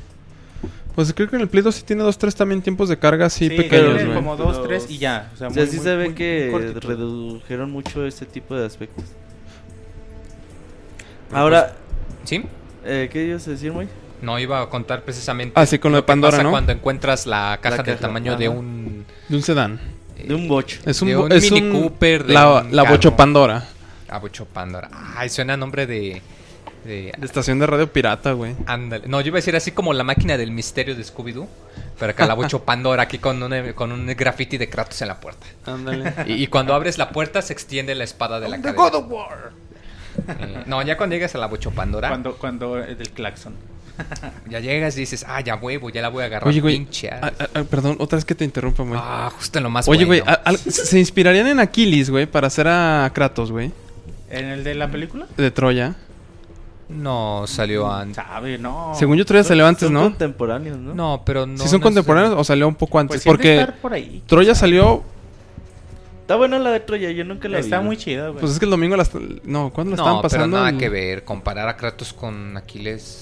pues 0.94 1.12
creo 1.12 1.28
que 1.28 1.36
en 1.36 1.42
el 1.42 1.48
Play 1.48 1.62
2 1.62 1.74
sí 1.74 1.82
tiene 1.82 2.02
2, 2.02 2.16
3 2.18 2.34
también 2.34 2.62
tiempos 2.62 2.88
de 2.88 2.98
carga 2.98 3.26
así 3.26 3.48
Sí, 3.48 3.56
pequeños, 3.56 3.94
güey. 4.04 4.14
como 4.14 4.36
dos, 4.36 4.56
Pero- 4.56 4.68
tres 4.68 4.86
y 4.88 4.98
ya. 4.98 5.30
O 5.34 5.36
sea, 5.36 5.48
o 5.48 5.50
sea, 5.52 5.62
muy- 5.62 5.70
sí 5.70 5.76
muy- 5.76 5.84
se 5.84 5.96
ve 5.96 6.04
muy- 6.06 6.14
que 6.14 6.74
redujeron 6.80 7.70
mucho 7.70 8.06
ese 8.06 8.26
tipo 8.26 8.54
de 8.56 8.66
aspectos. 8.66 9.04
Ahora, 11.32 11.74
¿Sí? 12.24 12.44
eh, 12.84 13.08
¿qué 13.12 13.24
ibas 13.24 13.46
a 13.48 13.50
decir, 13.50 13.72
muy? 13.72 13.88
No 14.22 14.38
iba 14.38 14.60
a 14.62 14.70
contar 14.70 15.02
precisamente. 15.02 15.52
Ah, 15.56 15.66
sí, 15.66 15.78
con 15.78 15.92
lo 15.92 15.96
de 15.96 16.02
que 16.02 16.06
Pandora, 16.06 16.32
pasa 16.32 16.42
¿no? 16.44 16.50
Cuando 16.50 16.72
encuentras 16.72 17.26
la 17.26 17.58
caja 17.60 17.76
La 17.78 17.82
del 17.82 17.94
caja, 17.96 18.06
tamaño 18.06 18.36
de 18.36 18.46
ajá. 18.46 18.54
un. 18.56 19.04
De 19.28 19.36
un 19.36 19.42
sedán. 19.42 19.80
eh, 20.16 20.26
De 20.28 20.34
un 20.34 20.48
bocho. 20.48 20.78
Es 20.86 21.02
un, 21.02 21.08
De 21.08 21.16
un 21.16 21.32
es 21.32 21.50
Mini 21.50 21.66
un- 21.68 21.82
Cooper, 21.82 22.24
de 22.24 22.32
la, 22.34 22.60
un 22.62 22.74
la. 22.74 22.84
Bocho 22.84 23.16
Pandora. 23.16 23.66
Ah, 24.08 24.18
Bocho 24.18 24.46
Pandora. 24.46 24.88
Ay, 25.16 25.28
suena 25.28 25.54
a 25.54 25.56
nombre 25.56 25.86
de. 25.86 26.22
De 26.84 27.12
De 27.16 27.26
estación 27.26 27.58
de 27.58 27.66
radio 27.66 27.92
pirata, 27.92 28.32
güey. 28.32 28.54
Ándale. 28.66 29.06
No, 29.08 29.20
yo 29.20 29.28
iba 29.28 29.36
a 29.36 29.40
decir 29.40 29.56
así 29.56 29.70
como 29.72 29.92
la 29.92 30.04
máquina 30.04 30.36
del 30.36 30.50
misterio 30.50 30.94
de 30.94 31.02
Scooby-Doo. 31.02 31.46
Pero 31.98 32.10
acá 32.10 32.26
la 32.26 32.34
Bocho 32.34 32.62
Pandora 32.64 33.04
aquí 33.04 33.18
con 33.18 33.42
un, 33.42 33.72
con 33.74 33.92
un 33.92 34.06
graffiti 34.06 34.58
de 34.58 34.68
Kratos 34.68 35.00
en 35.02 35.08
la 35.08 35.20
puerta. 35.20 35.46
Ándale. 35.66 36.12
Y, 36.26 36.34
y 36.42 36.46
cuando 36.48 36.74
abres 36.74 36.98
la 36.98 37.10
puerta 37.10 37.40
se 37.42 37.52
extiende 37.52 37.94
la 37.94 38.04
espada 38.04 38.40
de 38.40 38.48
la 38.48 38.56
The 38.56 38.62
cadena. 38.62 38.82
God 38.82 38.94
of 38.94 39.04
War. 39.10 39.50
Eh, 40.28 40.62
no, 40.66 40.80
ya 40.82 40.96
cuando 40.96 41.14
llegas 41.16 41.34
a 41.34 41.38
la 41.38 41.46
Bocho 41.46 41.70
Pandora, 41.72 42.08
Cuando, 42.08 42.36
cuando 42.36 42.74
del 42.76 43.10
claxon. 43.10 43.54
ya 44.50 44.58
llegas 44.60 44.96
y 44.96 45.00
dices, 45.00 45.24
ah, 45.28 45.40
ya 45.40 45.54
huevo, 45.56 45.88
ya 45.90 46.02
la 46.02 46.08
voy 46.08 46.22
a 46.24 46.26
agarrar. 46.26 46.48
Oye, 46.48 46.60
güey. 46.60 46.76
pinche 46.78 47.10
ah, 47.10 47.18
Ares". 47.22 47.38
ah, 47.40 47.48
ah, 47.54 47.62
perdón, 47.68 47.96
otra 48.00 48.16
vez 48.16 48.24
que 48.24 48.34
te 48.34 48.44
interrumpa, 48.44 48.82
güey. 48.82 48.98
Ah, 49.00 49.30
justo 49.36 49.58
en 49.58 49.62
lo 49.64 49.70
más 49.70 49.86
Oye, 49.88 50.04
güey, 50.04 50.20
bueno. 50.20 50.58
se 50.68 50.98
inspirarían 50.98 51.46
en 51.46 51.60
Aquiles, 51.60 52.10
güey, 52.10 52.26
para 52.26 52.48
hacer 52.48 52.66
a 52.68 53.08
Kratos, 53.14 53.52
güey, 53.52 53.70
¿En 54.30 54.46
el 54.46 54.64
de 54.64 54.74
la 54.74 54.90
película? 54.90 55.26
de 55.36 55.50
Troya. 55.52 55.94
No, 56.88 57.44
salió 57.46 57.90
antes. 57.90 58.16
Sabe, 58.16 58.58
no. 58.58 58.92
Según 58.94 59.16
yo, 59.16 59.24
Troya 59.24 59.42
salió 59.44 59.66
antes, 59.66 59.84
Son 59.84 59.94
¿no? 59.94 60.02
contemporáneos, 60.02 60.76
¿no? 60.78 60.94
No, 60.94 61.22
pero 61.24 61.46
no. 61.46 61.56
¿Sí 61.62 61.68
son 61.68 61.80
no 61.80 61.84
contemporáneos 61.84 62.34
o 62.36 62.44
salió 62.44 62.68
un 62.68 62.74
poco 62.74 62.98
antes? 62.98 63.16
Pues 63.16 63.24
Porque 63.24 63.60
estar 63.60 63.76
por 63.80 63.92
ahí. 63.94 64.22
Troya 64.26 64.54
salió, 64.54 65.02
Está 66.22 66.36
buena 66.36 66.58
la 66.58 66.70
de 66.70 66.80
Troya, 66.80 67.10
yo 67.10 67.22
nunca 67.24 67.48
la 67.48 67.58
vi. 67.58 67.64
Está 67.64 67.82
muy 67.82 67.98
chida, 67.98 68.28
güey. 68.28 68.40
pues 68.40 68.52
es 68.52 68.58
que 68.58 68.64
el 68.64 68.70
domingo 68.70 68.96
las... 68.96 69.10
No, 69.44 69.70
¿cuándo 69.70 69.90
la 69.90 69.96
No, 69.96 70.02
estaban 70.02 70.16
pero 70.16 70.22
pasando? 70.22 70.56
nada 70.56 70.70
El- 70.70 70.78
que 70.78 70.88
ver. 70.88 71.22
Comparar 71.24 71.68
a 71.68 71.76
Kratos 71.76 72.14
con 72.14 72.56
Aquiles. 72.56 73.20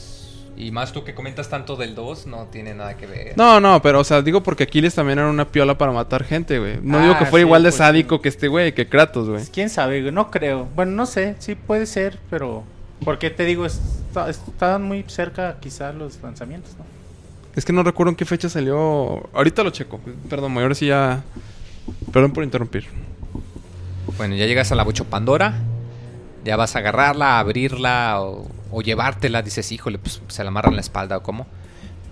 Y 0.56 0.70
más 0.70 0.92
tú 0.92 1.02
que 1.02 1.12
comentas 1.12 1.48
tanto 1.48 1.74
del 1.74 1.96
2, 1.96 2.26
no 2.28 2.44
tiene 2.52 2.74
nada 2.74 2.96
que 2.96 3.06
ver. 3.06 3.32
No, 3.36 3.58
no, 3.58 3.82
pero 3.82 3.98
o 4.00 4.04
sea, 4.04 4.22
digo 4.22 4.42
porque 4.44 4.64
Aquiles 4.64 4.94
también 4.94 5.18
era 5.18 5.28
una 5.28 5.48
piola 5.48 5.76
para 5.76 5.90
matar 5.90 6.22
gente, 6.22 6.60
güey. 6.60 6.78
No 6.80 7.00
digo 7.00 7.14
Ah, 7.16 7.18
que 7.18 7.24
fuera 7.26 7.42
sí, 7.42 7.46
igual 7.46 7.62
de 7.64 7.70
pues, 7.70 7.76
sádico 7.76 8.16
sí. 8.16 8.22
que 8.22 8.28
este 8.28 8.46
güey, 8.48 8.72
que 8.72 8.86
Kratos, 8.88 9.24
güey. 9.26 9.38
Pues, 9.40 9.50
¿Quién 9.50 9.68
sabe? 9.70 10.00
güey? 10.02 10.12
No 10.12 10.30
creo. 10.30 10.68
Bueno, 10.76 10.92
no 10.92 11.06
sé. 11.06 11.34
Sí 11.40 11.54
puede 11.56 11.86
ser, 11.86 12.18
pero... 12.30 12.62
Porque 13.04 13.30
te 13.30 13.44
digo, 13.44 13.66
está- 13.66 14.28
estaban 14.30 14.82
muy 14.84 15.04
cerca 15.08 15.58
quizás 15.60 15.94
los 15.94 16.20
lanzamientos, 16.22 16.72
¿no? 16.78 16.84
Es 17.54 17.64
que 17.64 17.72
no 17.72 17.82
recuerdo 17.82 18.10
en 18.10 18.16
qué 18.16 18.24
fecha 18.24 18.48
salió. 18.48 19.28
Ahorita 19.34 19.62
lo 19.62 19.70
checo. 19.70 20.00
Perdón, 20.30 20.56
ahora 20.56 20.74
sí 20.74 20.86
ya. 20.86 21.22
Perdón 22.12 22.32
por 22.32 22.44
interrumpir. 22.44 22.86
Bueno, 24.16 24.34
ya 24.34 24.46
llegas 24.46 24.72
a 24.72 24.74
la 24.74 24.84
Bocho 24.84 25.04
Pandora. 25.04 25.54
Ya 26.44 26.56
vas 26.56 26.74
a 26.76 26.78
agarrarla, 26.80 27.38
abrirla 27.38 28.22
o, 28.22 28.48
o 28.70 28.82
llevártela. 28.82 29.42
Dices, 29.42 29.70
híjole, 29.70 29.98
pues 29.98 30.22
se 30.28 30.42
la 30.44 30.48
amarran 30.48 30.74
la 30.74 30.80
espalda 30.80 31.18
o 31.18 31.22
cómo. 31.22 31.46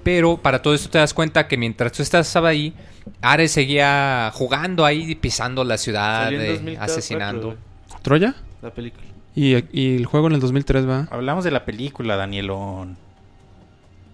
Pero 0.02 0.36
para 0.36 0.62
todo 0.62 0.74
esto 0.74 0.90
te 0.90 0.98
das 0.98 1.14
cuenta 1.14 1.48
que 1.48 1.56
mientras 1.56 1.92
tú 1.92 2.02
estás 2.02 2.34
ahí, 2.36 2.74
Ares 3.22 3.52
seguía 3.52 4.30
jugando 4.34 4.84
ahí, 4.84 5.14
pisando 5.14 5.64
la 5.64 5.78
ciudad, 5.78 6.32
en 6.32 6.40
eh, 6.40 6.52
2004, 6.52 6.84
asesinando. 6.84 7.56
¿Troya? 8.02 8.34
La 8.62 8.70
película. 8.72 9.04
Y, 9.40 9.56
y 9.72 9.96
el 9.96 10.04
juego 10.04 10.26
en 10.26 10.34
el 10.34 10.40
2003, 10.40 10.86
va. 10.86 11.08
Hablamos 11.10 11.44
de 11.44 11.50
la 11.50 11.64
película, 11.64 12.14
Danielón. 12.16 12.98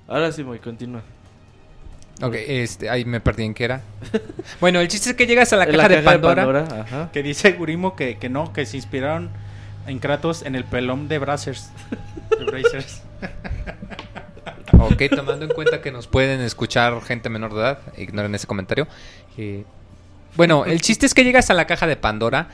Ahora 0.07 0.31
sí, 0.31 0.44
muy 0.44 0.61
continúa. 0.61 1.03
Ok, 2.23 2.35
este, 2.47 2.89
ahí 2.89 3.05
me 3.05 3.19
perdí 3.19 3.43
en 3.43 3.53
qué 3.53 3.65
era. 3.65 3.82
bueno, 4.61 4.78
el 4.78 4.86
chiste 4.86 5.11
es 5.11 5.16
que 5.16 5.27
llegas 5.27 5.53
a 5.53 5.57
la 5.57 5.65
En 5.65 5.73
caja, 5.73 5.89
de, 5.89 6.03
Pandora, 6.03 6.62
ajá. 6.82 7.11
Que 7.12 7.24
dice 7.24 7.51
Gurimo 7.55 7.97
que, 7.97 8.19
que 8.19 8.28
no, 8.28 8.53
que 8.53 8.66
se 8.66 8.77
inspiraron 8.77 9.31
en 9.89 9.98
Kratos 9.98 10.43
en 10.43 10.55
el 10.55 10.62
pelón 10.62 11.09
de 11.09 11.19
Brazzers. 11.19 11.70
De 12.39 12.44
Brazers. 12.44 13.03
Ok, 14.78 15.03
tomando 15.15 15.47
en 15.47 15.53
cuenta 15.53 15.81
que 15.81 15.90
nos 15.90 16.07
pueden 16.07 16.40
escuchar 16.40 17.01
gente 17.03 17.31
menor 17.31 17.55
de 17.55 17.61
edad, 17.61 17.78
ignoren 17.97 18.35
ese 18.35 18.47
comentario. 18.47 18.86
Eh, 19.39 19.65
bueno, 20.36 20.66
el 20.66 20.82
chiste 20.82 21.07
es 21.07 21.15
que 21.15 21.24
llegas 21.24 21.48
a 21.51 21.55
la 21.55 21.66
caja 21.66 21.86
de 21.86 21.97
Pandora 21.97 22.48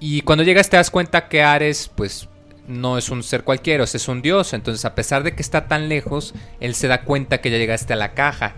y 0.00 0.20
cuando 0.22 0.44
llegas 0.44 0.70
te 0.70 0.76
das 0.76 0.90
cuenta 0.90 1.28
que 1.28 1.42
Ares, 1.42 1.90
pues, 1.94 2.28
no 2.68 2.98
es 2.98 3.08
un 3.08 3.22
ser 3.22 3.44
cualquiera, 3.44 3.84
es 3.84 4.08
un 4.08 4.22
dios. 4.22 4.52
Entonces, 4.52 4.84
a 4.84 4.94
pesar 4.94 5.22
de 5.22 5.34
que 5.34 5.42
está 5.42 5.66
tan 5.66 5.88
lejos, 5.88 6.34
él 6.60 6.74
se 6.74 6.86
da 6.86 7.02
cuenta 7.02 7.40
que 7.40 7.50
ya 7.50 7.58
llegaste 7.58 7.94
a 7.94 7.96
la 7.96 8.12
caja. 8.12 8.54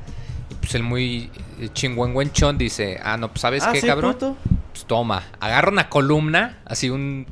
Y 0.51 0.55
pues 0.55 0.75
el 0.75 0.83
muy 0.83 1.31
eh, 1.61 1.69
chingüengüenchón 1.73 2.59
dice, 2.59 3.01
ah, 3.03 3.17
no, 3.17 3.29
pues, 3.29 3.41
¿sabes 3.41 3.63
ah, 3.65 3.73
qué, 3.73 3.81
sí, 3.81 3.87
cabrón? 3.87 4.15
puto. 4.15 4.37
Pues 4.73 4.85
toma, 4.85 5.25
agarra 5.41 5.71
una 5.71 5.89
columna, 5.89 6.59
así 6.67 6.91
un... 6.91 7.27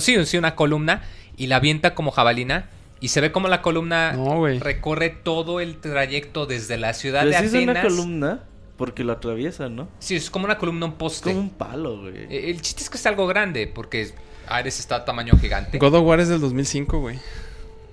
Sí, 0.00 0.24
sí, 0.24 0.38
una 0.38 0.54
columna, 0.54 1.02
y 1.36 1.46
la 1.48 1.56
avienta 1.56 1.94
como 1.94 2.10
jabalina. 2.10 2.70
Y 2.98 3.08
se 3.08 3.20
ve 3.20 3.30
como 3.30 3.48
la 3.48 3.60
columna 3.60 4.12
No, 4.12 4.46
recorre 4.46 5.10
todo 5.10 5.60
el 5.60 5.76
trayecto 5.76 6.46
desde 6.46 6.78
la 6.78 6.94
ciudad 6.94 7.26
de 7.26 7.38
sí 7.38 7.44
es 7.44 7.52
una 7.52 7.72
Atenas. 7.72 7.84
columna 7.84 8.40
porque 8.76 9.04
lo 9.04 9.12
atraviesa, 9.12 9.68
¿no? 9.68 9.88
Sí, 9.98 10.16
es 10.16 10.30
como 10.30 10.44
una 10.44 10.58
columna, 10.58 10.86
un 10.86 10.92
Es 10.92 10.98
poste. 10.98 11.30
como 11.30 11.40
un 11.40 11.50
palo, 11.50 12.00
güey. 12.02 12.14
Eh, 12.30 12.50
El 12.50 12.60
chiste 12.62 12.82
es 12.82 12.90
que 12.90 12.96
es 12.98 13.06
algo 13.06 13.26
grande, 13.26 13.66
porque 13.66 14.12
Ares 14.48 14.78
está 14.78 14.96
a 14.96 15.04
tamaño 15.04 15.34
gigante. 15.40 15.78
God 15.78 15.94
of 15.94 16.04
War 16.06 16.20
es 16.20 16.28
del 16.28 16.40
2005, 16.40 16.98
güey. 17.00 17.18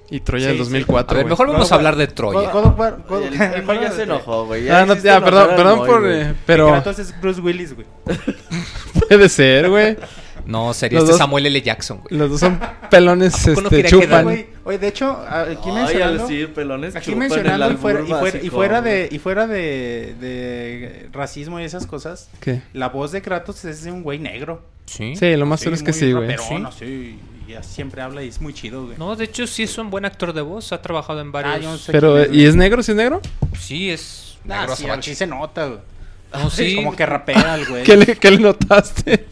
Y 0.09 0.19
Troya 0.19 0.47
del 0.47 0.57
Sí, 0.57 0.63
sí. 0.65 0.69
2004. 0.69 1.15
A 1.15 1.17
ver, 1.17 1.25
mejor 1.25 1.47
vamos 1.47 1.71
a 1.71 1.75
hablar 1.75 1.95
de 1.95 2.05
Troya. 2.07 2.51
God 2.51 2.65
of 2.65 2.77
War- 2.79 2.97
God- 3.07 3.23
El, 3.23 3.33
el 3.33 3.81
ya 3.81 3.91
se 3.91 4.03
enojó, 4.03 4.45
güey. 4.45 4.69
Ah, 4.69 4.85
no, 4.85 4.95
ya, 4.95 5.23
perdón, 5.23 5.49
perdón 5.55 5.77
Moy, 5.79 5.87
por. 5.87 6.11
eh, 6.11 6.35
pero 6.45 6.67
Kratos 6.67 6.99
es 6.99 7.19
Bruce 7.19 7.41
Willis, 7.41 7.73
güey. 7.73 7.87
puede 9.07 9.29
ser, 9.29 9.69
güey. 9.69 9.97
No, 10.45 10.73
sería 10.73 10.99
Los 10.99 11.05
este 11.05 11.13
dos- 11.13 11.17
Samuel 11.19 11.45
L. 11.45 11.61
Jackson, 11.61 11.99
güey. 12.01 12.17
Los 12.19 12.29
dos 12.31 12.39
son 12.41 12.59
pelones, 12.91 13.33
¿A 13.33 13.49
poco 13.49 13.61
no 13.61 13.67
este, 13.69 13.75
quería 13.77 13.89
chupan. 13.89 14.07
quedar, 14.09 14.23
Güey, 14.25 14.47
oye, 14.63 14.77
de 14.77 14.87
hecho, 14.87 15.17
aquí 15.27 15.69
Ay, 15.69 15.73
mencionando... 15.73 16.23
decir 16.23 16.53
pelones 16.53 16.95
Aquí 16.95 17.15
mencionando 17.15 17.71
y 17.71 17.77
fuera, 17.77 18.01
y 18.01 18.49
fuera, 18.49 18.79
y 18.79 18.81
de 18.81 19.09
y 19.11 19.19
fuera 19.19 19.47
de, 19.47 20.15
de 20.19 21.09
racismo 21.11 21.59
y 21.59 21.63
esas 21.63 21.85
cosas, 21.85 22.29
¿Qué? 22.39 22.61
la 22.73 22.89
voz 22.89 23.11
de 23.11 23.21
Kratos 23.21 23.63
es 23.65 23.83
de 23.83 23.91
un 23.91 24.03
güey 24.03 24.19
negro. 24.19 24.61
Sí. 24.85 25.15
Sí, 25.15 25.35
lo 25.35 25.45
más 25.45 25.61
seguro 25.61 25.75
es 25.75 25.83
que 25.83 25.93
sí, 25.93 26.11
güey. 26.11 26.29
raperón, 26.29 26.65
así, 26.65 27.17
y 27.47 27.63
siempre 27.63 28.01
habla 28.01 28.23
y 28.23 28.29
es 28.29 28.41
muy 28.41 28.53
chido, 28.53 28.85
güey. 28.85 28.97
No, 28.97 29.15
de 29.15 29.25
hecho 29.25 29.47
sí 29.47 29.63
es 29.63 29.77
un 29.77 29.89
buen 29.89 30.05
actor 30.05 30.33
de 30.33 30.41
voz. 30.41 30.71
Ha 30.71 30.81
trabajado 30.81 31.21
en 31.21 31.31
varios. 31.31 31.55
Ah, 31.55 31.59
yo 31.59 31.71
no 31.71 31.77
sé 31.77 31.91
Pero, 31.91 32.31
¿y 32.31 32.45
es 32.45 32.55
negro? 32.55 32.81
¿Sí 32.83 32.91
es 32.91 32.97
negro? 32.97 33.21
Sí, 33.59 33.91
es. 33.91 34.37
Ah, 34.49 34.61
negro 34.61 34.75
sí, 34.75 34.85
sí 35.01 35.15
se 35.15 35.27
nota, 35.27 35.67
güey. 35.67 35.79
No, 36.33 36.49
sí. 36.49 36.75
Como 36.75 36.95
que 36.95 37.05
rapea 37.05 37.55
el 37.55 37.65
güey. 37.65 37.83
¿Qué 37.85 37.97
le, 37.97 38.15
qué 38.15 38.31
le 38.31 38.39
notaste? 38.39 39.27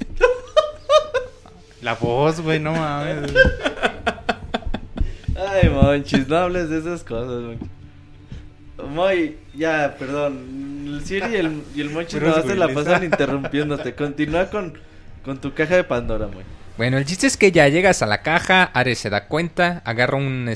La 1.81 1.95
voz, 1.95 2.41
güey, 2.41 2.59
no 2.59 2.73
mames. 2.73 3.31
Ay, 5.51 5.69
Monchis, 5.69 6.27
no 6.27 6.37
hables 6.37 6.69
de 6.69 6.79
esas 6.79 7.03
cosas, 7.03 7.41
Monchis. 7.41 7.67
Moy, 8.89 9.37
ya, 9.53 9.95
perdón. 9.99 10.85
El 10.87 11.05
Siri 11.05 11.27
y 11.33 11.35
el, 11.35 11.63
y 11.75 11.81
el 11.81 11.89
Monchis 11.89 12.21
no 12.21 12.41
se 12.41 12.55
la 12.55 12.69
pasan 12.69 13.03
interrumpiéndote. 13.03 13.93
Continúa 13.95 14.49
con, 14.49 14.73
con 15.23 15.39
tu 15.39 15.53
caja 15.53 15.75
de 15.75 15.83
Pandora, 15.83 16.27
Moy. 16.27 16.43
Bueno, 16.77 16.97
el 16.97 17.05
chiste 17.05 17.27
es 17.27 17.37
que 17.37 17.51
ya 17.51 17.67
llegas 17.67 18.01
a 18.01 18.05
la 18.07 18.21
caja, 18.21 18.63
Ares 18.73 18.97
se 18.97 19.09
da 19.09 19.27
cuenta, 19.27 19.81
agarra 19.85 20.17
un, 20.17 20.51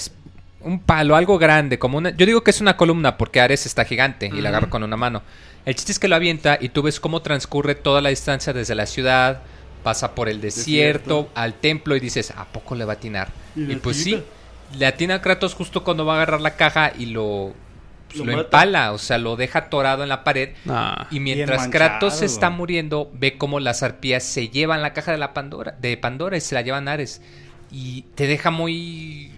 un 0.61 0.79
palo, 0.79 1.15
algo 1.15 1.37
grande, 1.37 1.77
como 1.77 1.97
una... 1.97 2.11
Yo 2.11 2.25
digo 2.25 2.43
que 2.43 2.51
es 2.51 2.61
una 2.61 2.77
columna 2.77 3.17
porque 3.17 3.41
Ares 3.41 3.65
está 3.65 3.85
gigante 3.85 4.31
y 4.33 4.41
la 4.41 4.49
agarra 4.49 4.69
con 4.69 4.81
una 4.81 4.97
mano. 4.97 5.21
El 5.65 5.75
chiste 5.75 5.91
es 5.91 5.99
que 5.99 6.07
lo 6.07 6.15
avienta 6.15 6.57
y 6.59 6.69
tú 6.69 6.81
ves 6.81 6.99
cómo 6.99 7.21
transcurre 7.21 7.75
toda 7.75 8.01
la 8.01 8.09
distancia 8.09 8.53
desde 8.53 8.75
la 8.75 8.85
ciudad, 8.85 9.41
pasa 9.83 10.15
por 10.15 10.29
el 10.29 10.41
desierto, 10.41 11.15
Desierto. 11.15 11.29
al 11.35 11.53
templo 11.53 11.95
y 11.95 11.99
dices, 11.99 12.31
¿a 12.35 12.45
poco 12.45 12.73
le 12.75 12.85
va 12.85 12.93
a 12.93 12.95
atinar? 12.95 13.27
Y 13.55 13.75
pues 13.75 13.97
sí, 13.97 14.23
le 14.77 14.85
atina 14.85 15.15
a 15.15 15.21
Kratos 15.21 15.53
justo 15.53 15.83
cuando 15.83 16.05
va 16.05 16.13
a 16.13 16.15
agarrar 16.17 16.41
la 16.41 16.55
caja 16.55 16.91
y 16.97 17.07
lo... 17.07 17.53
pues, 18.07 18.19
Lo 18.19 18.31
empala, 18.31 18.91
o 18.93 18.97
sea, 18.97 19.17
lo 19.17 19.35
deja 19.35 19.59
atorado 19.59 20.03
en 20.03 20.09
la 20.09 20.23
pared 20.23 20.49
Nah. 20.65 21.05
y 21.11 21.19
mientras 21.19 21.61
manchado, 21.61 21.71
Kratos 21.71 22.15
se 22.15 22.25
está 22.25 22.49
muriendo, 22.49 23.09
ve 23.13 23.37
cómo 23.37 23.59
las 23.59 23.83
arpías 23.83 24.23
se 24.23 24.49
llevan 24.49 24.81
la 24.81 24.93
caja 24.93 25.11
de 25.11 25.17
la 25.17 25.33
Pandora, 25.33 25.75
de 25.79 25.97
Pandora 25.97 26.37
y 26.37 26.41
se 26.41 26.55
la 26.55 26.61
llevan 26.61 26.87
a 26.87 26.93
Ares. 26.93 27.21
Y 27.71 28.03
te 28.15 28.27
deja 28.27 28.51
muy. 28.51 29.31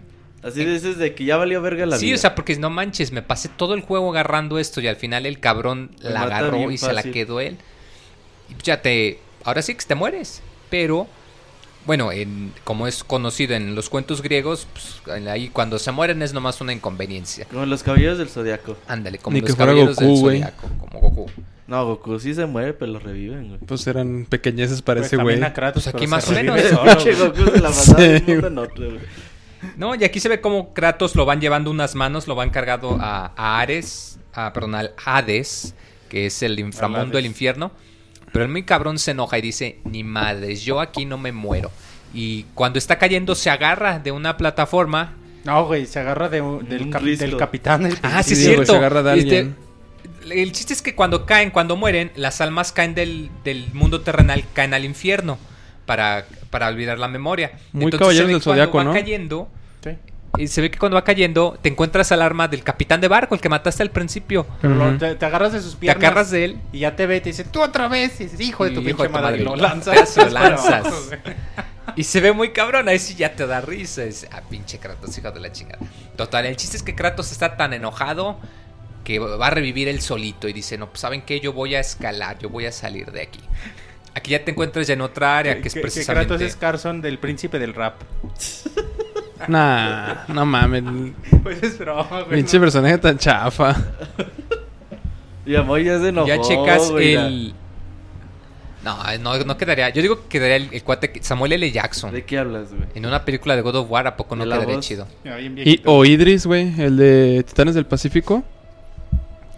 Así 0.43 0.63
dices 0.63 0.97
de 0.97 1.15
que 1.15 1.25
ya 1.25 1.37
valió 1.37 1.61
verga 1.61 1.85
la 1.85 1.97
sí, 1.97 2.05
vida. 2.07 2.15
o 2.15 2.17
sea, 2.19 2.35
porque 2.35 2.55
no 2.57 2.69
manches, 2.69 3.11
me 3.11 3.21
pasé 3.21 3.49
todo 3.49 3.73
el 3.73 3.81
juego 3.81 4.11
agarrando 4.11 4.59
esto 4.59 4.79
y 4.81 4.87
al 4.87 4.95
final 4.95 5.25
el 5.25 5.39
cabrón 5.39 5.91
Me 6.03 6.09
la 6.11 6.21
agarró 6.21 6.69
y 6.71 6.77
se 6.77 6.93
la 6.93 7.03
quedó 7.03 7.39
él. 7.41 7.57
Y 8.49 8.53
pues 8.53 8.63
ya 8.63 8.81
te. 8.81 9.19
Ahora 9.43 9.61
sí 9.61 9.75
que 9.75 9.83
te 9.85 9.95
mueres. 9.95 10.41
Pero. 10.69 11.07
Bueno, 11.87 12.11
en, 12.11 12.53
como 12.63 12.85
es 12.85 13.03
conocido 13.03 13.55
en 13.55 13.73
los 13.73 13.89
cuentos 13.89 14.21
griegos, 14.21 14.67
pues, 14.71 15.01
ahí 15.27 15.49
cuando 15.49 15.79
se 15.79 15.91
mueren 15.91 16.21
es 16.21 16.33
nomás 16.33 16.61
una 16.61 16.73
inconveniencia. 16.73 17.45
Como 17.45 17.65
los 17.65 17.81
caballeros 17.81 18.17
del 18.19 18.29
zodiaco. 18.29 18.77
Ándale, 18.87 19.17
como 19.17 19.33
Ni 19.33 19.41
los 19.41 19.55
caballeros 19.55 19.95
del 19.95 20.07
Goku. 20.09 20.19
Zodiaco, 20.21 20.67
como 20.79 20.99
Goku. 20.99 21.31
No, 21.65 21.85
Goku 21.85 22.19
sí 22.19 22.33
se 22.33 22.45
muere, 22.45 22.73
pero 22.73 22.91
lo 22.91 22.99
reviven, 22.99 23.47
güey. 23.47 23.59
Pues 23.65 23.87
eran 23.87 24.25
pequeñeces 24.29 24.81
para 24.81 24.99
Pues 24.99 25.07
ese 25.07 25.17
también 25.17 25.39
güey. 25.39 25.49
a 25.49 25.53
Kratos, 25.53 25.83
Pues 25.83 25.95
aquí 25.95 26.05
pero 26.05 26.09
más 26.11 26.23
se 26.25 26.31
o 26.33 26.35
menos. 26.35 26.61
Goku 27.19 27.51
se 27.51 27.61
la 27.61 27.69
pasaba 27.69 28.01
de 28.01 28.09
un 28.17 28.25
Sí, 28.25 28.31
mundo 28.33 28.47
en 28.47 28.57
otro, 28.57 28.85
güey. 28.89 28.99
No, 29.75 29.95
y 29.95 30.03
aquí 30.03 30.19
se 30.19 30.29
ve 30.29 30.39
como 30.39 30.73
Kratos 30.73 31.15
lo 31.15 31.25
van 31.25 31.41
llevando 31.41 31.71
unas 31.71 31.95
manos, 31.95 32.27
lo 32.27 32.35
van 32.35 32.51
cargado 32.51 32.97
a, 33.01 33.31
a 33.35 33.59
Ares, 33.59 34.19
a, 34.33 34.53
perdón, 34.53 34.75
al 34.75 34.93
Hades, 35.03 35.73
que 36.09 36.27
es 36.27 36.43
el 36.43 36.59
inframundo, 36.59 37.17
el 37.17 37.25
infierno. 37.25 37.71
Pero 38.31 38.45
el 38.45 38.51
muy 38.51 38.63
cabrón 38.63 38.99
se 38.99 39.11
enoja 39.11 39.37
y 39.37 39.41
dice, 39.41 39.79
ni 39.85 40.03
madres, 40.03 40.61
yo 40.63 40.79
aquí 40.79 41.05
no 41.05 41.17
me 41.17 41.31
muero. 41.31 41.71
Y 42.13 42.43
cuando 42.53 42.77
está 42.79 42.97
cayendo 42.97 43.35
se 43.35 43.49
agarra 43.49 43.99
de 43.99 44.11
una 44.11 44.37
plataforma. 44.37 45.13
No, 45.43 45.65
güey, 45.65 45.85
se 45.85 45.99
agarra 45.99 46.29
de 46.29 46.41
del, 46.67 46.89
cap- 46.89 47.01
del 47.03 47.37
capitán. 47.37 47.83
del 47.83 47.97
Ah, 48.01 48.21
sí, 48.23 48.35
Sí, 48.35 48.41
es 48.41 48.47
güey, 48.47 48.55
cierto. 48.55 48.71
se 48.73 48.77
agarra 48.77 49.03
de 49.03 49.19
Este, 49.19 49.51
el 50.29 50.51
chiste 50.51 50.73
es 50.73 50.81
que 50.81 50.93
cuando 50.95 51.25
caen, 51.25 51.51
cuando 51.51 51.75
mueren, 51.77 52.11
las 52.15 52.41
almas 52.41 52.71
caen 52.73 52.95
del, 52.95 53.29
del 53.43 53.67
mundo 53.73 54.01
terrenal, 54.01 54.43
caen 54.53 54.73
al 54.73 54.83
infierno 54.83 55.37
para, 55.85 56.25
para 56.49 56.67
olvidar 56.67 56.99
la 56.99 57.07
memoria. 57.07 57.53
Muy 57.71 57.85
Entonces, 57.85 58.19
ve 58.19 58.27
del 58.33 58.43
cuando 58.43 58.43
Zodiaco, 58.43 58.83
¿no? 58.83 58.91
cayendo, 58.93 59.47
Sí. 59.83 59.91
Y 60.37 60.47
se 60.47 60.61
ve 60.61 60.71
que 60.71 60.77
cuando 60.77 60.95
va 60.95 61.03
cayendo, 61.03 61.57
te 61.61 61.69
encuentras 61.69 62.11
al 62.11 62.21
arma 62.21 62.47
del 62.47 62.63
capitán 62.63 63.01
de 63.01 63.07
barco, 63.07 63.35
el 63.35 63.41
que 63.41 63.49
mataste 63.49 63.83
al 63.83 63.91
principio. 63.91 64.45
Pero 64.61 64.75
lo- 64.75 64.87
Ujú. 64.89 64.97
te, 64.97 65.15
te 65.15 65.25
agarras 65.25 65.53
de 65.53 65.61
sus 65.61 65.73
Te 65.73 65.79
piernas. 65.79 66.03
agarras 66.03 66.31
de 66.31 66.45
él. 66.45 66.57
Y 66.71 66.79
ya 66.79 66.95
te 66.95 67.05
ve 67.07 67.17
y 67.17 67.21
te 67.21 67.29
dice, 67.29 67.43
tú 67.43 67.61
otra 67.61 67.87
vez. 67.87 68.19
Y 68.21 68.25
dices, 68.25 68.39
hijo 68.39 68.63
de 68.65 68.71
tu 68.71 68.77
pinche 68.77 68.91
hijo 68.91 69.03
de 69.03 69.09
tu 69.09 69.13
madre. 69.13 69.25
madre, 69.31 69.43
lo 69.43 69.55
lanzas. 69.55 70.15
lo 70.17 70.29
lanzas. 70.29 70.85
Y 71.95 72.03
se 72.03 72.19
ve 72.21 72.31
muy 72.31 72.51
cabrón, 72.51 72.87
ahí 72.89 72.99
sí 72.99 73.15
ya 73.15 73.33
te 73.35 73.47
da 73.47 73.61
risa. 73.61 74.03
Es, 74.03 74.27
ah, 74.31 74.41
pinche 74.49 74.77
Kratos, 74.77 75.17
hijo 75.17 75.31
de 75.31 75.39
la 75.39 75.51
chingada. 75.51 75.79
Total, 76.15 76.45
el 76.45 76.55
chiste 76.55 76.77
es 76.77 76.83
que 76.83 76.93
Kratos 76.95 77.31
está 77.31 77.57
tan 77.57 77.73
enojado 77.73 78.39
que 79.03 79.19
va 79.19 79.47
a 79.47 79.49
revivir 79.49 79.87
él 79.87 80.01
solito 80.01 80.47
y 80.49 80.53
dice, 80.53 80.77
no, 80.77 80.87
pues 80.89 80.99
saben 80.99 81.21
qué, 81.21 81.39
yo 81.39 81.53
voy 81.53 81.75
a 81.75 81.79
escalar, 81.79 82.37
yo 82.39 82.49
voy 82.49 82.65
a 82.65 82.71
salir 82.73 83.11
de 83.11 83.21
aquí. 83.21 83.39
Aquí 84.13 84.31
ya 84.31 84.43
te 84.43 84.51
encuentras 84.51 84.85
ya 84.87 84.95
en 84.95 85.01
otra 85.01 85.37
área 85.37 85.61
que 85.61 85.67
es 85.69 85.73
Que- 85.75 85.79
que 85.79 85.81
precisamente... 85.81 86.27
Kratos 86.27 86.45
es 86.47 86.55
Carson 86.55 87.01
del 87.01 87.17
príncipe 87.19 87.57
del 87.57 87.73
rap. 87.73 88.01
Nah, 89.47 90.25
no 90.27 90.45
mames. 90.45 90.83
Pues 91.43 91.61
es 91.63 91.77
broma, 91.77 92.21
güey. 92.23 92.37
Pinche 92.37 92.59
personaje 92.59 92.97
tan 92.97 93.17
chafa. 93.17 93.75
Y 95.45 95.55
a 95.55 95.63
Moy 95.63 95.85
ya 95.85 95.99
se 95.99 96.09
enojó, 96.09 96.27
ya 96.27 96.41
checas 96.41 96.91
güey, 96.91 97.13
el... 97.15 97.53
No, 98.83 98.97
no, 99.19 99.43
no 99.43 99.57
quedaría. 99.57 99.89
Yo 99.89 100.01
digo 100.01 100.21
que 100.23 100.27
quedaría 100.27 100.55
el, 100.57 100.69
el 100.73 100.83
cuate 100.83 101.11
Samuel 101.21 101.53
L. 101.53 101.71
Jackson. 101.71 102.11
¿De 102.13 102.23
qué 102.25 102.37
hablas, 102.37 102.69
güey? 102.69 102.83
En 102.95 103.05
una 103.05 103.23
película 103.25 103.55
de 103.55 103.61
God 103.61 103.75
of 103.75 103.91
War, 103.91 104.07
¿a 104.07 104.15
poco 104.15 104.35
no 104.35 104.43
¿De 104.43 104.49
la 104.49 104.55
quedaría 104.55 104.75
voz? 104.75 104.85
chido? 104.85 105.07
Ya, 105.23 105.39
Y, 105.39 105.81
o 105.85 106.05
Idris, 106.05 106.45
güey, 106.45 106.73
el 106.81 106.95
de 106.97 107.43
Titanes 107.47 107.75
del 107.75 107.85
Pacífico. 107.85 108.43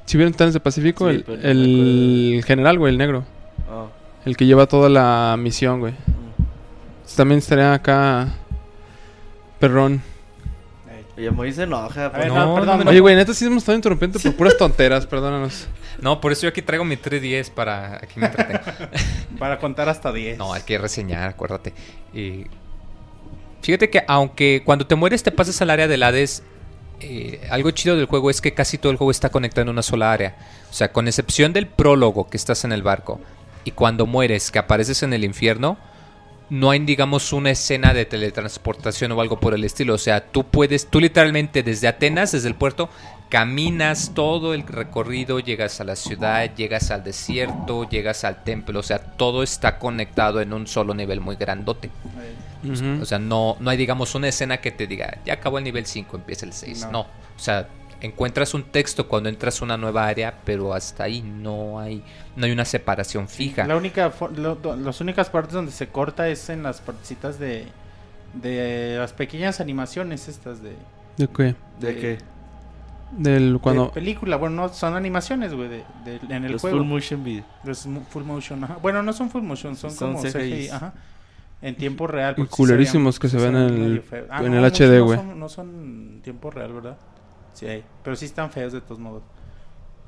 ¿Si 0.06 0.18
vieron 0.18 0.34
Titanes 0.34 0.54
del 0.54 0.62
Pacífico? 0.64 1.12
Sí, 1.12 1.24
el, 1.28 1.44
el 1.44 2.44
general, 2.46 2.80
güey, 2.80 2.92
el 2.92 2.98
negro. 2.98 3.24
Oh. 3.72 3.90
El 4.26 4.36
que 4.36 4.46
lleva 4.48 4.66
toda 4.66 4.90
la 4.90 5.36
misión, 5.38 5.80
güey. 5.80 5.94
Mm. 5.94 7.16
También 7.16 7.38
estaría 7.40 7.74
acá. 7.74 8.34
Perrón. 9.60 10.02
A 11.28 11.32
Moy 11.32 11.52
se 11.52 11.64
enoja. 11.64 12.12
Pues. 12.12 12.24
ver, 12.24 12.32
No, 12.32 12.46
no, 12.46 12.56
perdón. 12.56 12.78
no, 12.80 12.84
no. 12.86 12.90
Oye, 12.92 13.00
güey, 13.02 13.16
neta 13.16 13.34
sí 13.34 13.46
hemos 13.46 13.64
estado 13.64 13.76
interrumpiendo 13.76 14.20
por 14.20 14.36
puras 14.36 14.58
tonteras, 14.58 15.06
perdónanos. 15.06 15.68
No, 16.02 16.22
por 16.22 16.32
eso 16.32 16.44
yo 16.44 16.50
aquí 16.50 16.62
traigo 16.62 16.86
mi 16.86 16.96
310 16.96 17.50
para... 17.50 17.96
Aquí 17.96 18.20
me 18.20 18.28
entretengo. 18.28 18.62
Para 19.38 19.60
contar 19.60 19.90
hasta 19.90 20.12
10. 20.14 20.38
No, 20.38 20.54
hay 20.54 20.62
que 20.64 20.78
reseñar, 20.78 21.30
acuérdate. 21.30 21.74
Y 22.14 22.46
fíjate 23.62 23.90
que 23.90 24.04
aunque 24.08 24.64
cuando 24.66 24.88
te 24.88 24.96
mueres 24.96 25.24
te 25.24 25.32
pasas 25.32 25.62
al 25.62 25.70
área 25.70 25.88
del 25.88 26.04
Hades, 26.04 26.44
eh, 27.02 27.48
algo 27.50 27.72
chido 27.72 27.96
del 27.96 28.06
juego 28.06 28.30
es 28.30 28.42
que 28.42 28.54
casi 28.54 28.78
todo 28.78 28.92
el 28.92 28.98
juego 28.98 29.12
está 29.12 29.30
conectado 29.30 29.64
en 29.64 29.70
una 29.70 29.82
sola 29.82 30.12
área. 30.12 30.38
O 30.70 30.74
sea, 30.74 30.92
con 30.92 31.08
excepción 31.08 31.52
del 31.52 31.68
prólogo 31.68 32.30
que 32.30 32.38
estás 32.38 32.64
en 32.64 32.72
el 32.72 32.84
barco 32.84 33.20
y 33.64 33.72
cuando 33.72 34.06
mueres 34.06 34.52
que 34.52 34.60
apareces 34.60 35.04
en 35.04 35.14
el 35.14 35.24
infierno, 35.24 35.78
no 36.50 36.72
hay, 36.72 36.80
digamos, 36.80 37.32
una 37.34 37.52
escena 37.52 37.94
de 37.94 38.06
teletransportación 38.06 39.12
o 39.12 39.22
algo 39.22 39.40
por 39.40 39.54
el 39.54 39.64
estilo. 39.64 39.94
O 39.94 39.98
sea, 39.98 40.26
tú 40.26 40.46
puedes, 40.46 40.88
tú 40.88 41.00
literalmente 41.00 41.64
desde 41.64 41.88
Atenas, 41.88 42.32
desde 42.32 42.48
el 42.48 42.56
puerto, 42.56 42.90
caminas 43.30 44.12
todo 44.16 44.54
el 44.54 44.64
recorrido, 44.64 45.40
llegas 45.40 45.80
a 45.80 45.84
la 45.84 45.96
ciudad, 45.96 46.54
llegas 46.56 46.92
al 46.92 47.04
desierto, 47.04 47.88
llegas 47.88 48.24
al 48.24 48.44
templo. 48.44 48.80
O 48.80 48.84
sea, 48.84 49.00
todo 49.00 49.44
está 49.44 49.78
conectado 49.78 50.42
en 50.42 50.54
un 50.54 50.68
solo 50.68 50.94
nivel 50.94 51.22
muy 51.22 51.36
grandote. 51.36 51.92
O 53.02 53.06
sea, 53.06 53.20
no, 53.20 53.56
no 53.60 53.70
hay, 53.70 53.78
digamos, 53.78 54.16
una 54.16 54.28
escena 54.28 54.58
que 54.58 54.72
te 54.72 54.86
diga, 54.86 55.20
ya 55.26 55.34
acabó 55.34 55.60
el 55.60 55.64
nivel 55.64 55.86
5, 55.86 56.18
empieza 56.18 56.46
el 56.46 56.54
6. 56.54 56.86
No. 56.86 56.92
No. 56.92 57.00
O 57.02 57.42
sea, 57.42 57.70
encuentras 58.02 58.54
un 58.54 58.64
texto 58.64 59.08
cuando 59.08 59.30
entras 59.30 59.62
a 59.62 59.66
una 59.66 59.78
nueva 59.78 60.08
área, 60.08 60.40
pero 60.46 60.74
hasta 60.74 61.04
ahí 61.04 61.22
no 61.22 61.80
hay, 61.80 62.04
no 62.36 62.46
hay 62.46 62.52
una 62.52 62.66
separación 62.66 63.28
fija. 63.28 63.66
La 63.68 63.76
única, 63.78 64.12
lo- 64.36 64.56
do- 64.56 64.76
las 64.76 65.02
únicas 65.02 65.30
partes 65.30 65.54
donde 65.54 65.72
se 65.72 65.88
corta 65.88 66.28
es 66.30 66.50
en 66.50 66.64
las 66.64 66.80
partecitas 66.82 67.40
de, 67.40 67.68
de 68.34 68.96
las 69.00 69.14
pequeñas 69.14 69.60
animaciones 69.60 70.28
estas 70.28 70.62
de, 70.62 70.74
¿De 71.18 71.28
qué? 71.28 71.56
¿De 71.80 71.96
qué? 71.98 72.18
Del 73.12 73.54
de 73.54 73.60
cuando. 73.60 73.92
película. 73.92 74.38
Bueno, 74.38 74.56
no 74.56 74.70
son 74.70 74.96
animaciones, 74.96 75.54
güey, 75.54 75.68
de, 75.68 75.84
de- 76.06 76.20
en 76.36 76.46
el 76.46 76.52
Los 76.54 76.62
juego. 76.62 76.78
full 76.78 76.86
motion 76.88 77.24
video. 77.24 77.44
Los 77.64 77.88
full 78.10 78.24
motion, 78.24 78.64
ajá. 78.64 78.78
Bueno, 78.82 79.02
no 79.02 79.12
son 79.14 79.30
full 79.32 79.42
motion, 79.42 79.76
son, 79.76 79.92
Son 79.92 80.14
como. 80.14 80.24
CGI, 80.24 80.70
ajá. 80.70 80.94
En 81.62 81.76
tiempo 81.76 82.06
real. 82.08 82.36
Y 82.38 82.44
sí 82.44 82.48
culerísimos 82.48 83.16
se 83.16 83.22
que 83.22 83.28
se 83.30 83.38
sí 83.40 83.44
ven 83.46 83.56
en 83.56 83.84
el-. 83.84 84.04
Ah, 84.30 84.42
en 84.46 84.52
no, 84.54 84.60
el 84.66 84.72
HD, 84.72 85.00
no 85.00 85.06
güey. 85.06 85.18
son- 85.18 85.40
No 85.40 85.50
son 85.50 85.70
en 85.70 86.22
tiempo 86.22 86.52
real, 86.52 86.72
¿verdad? 86.72 86.98
Sí 87.60 87.66
hay. 87.66 87.84
Pero 88.04 88.16
sí 88.16 88.26
están 88.26 88.52
feos 88.52 88.74
de 88.74 88.82
todos 88.82 89.00
modos. 89.00 89.24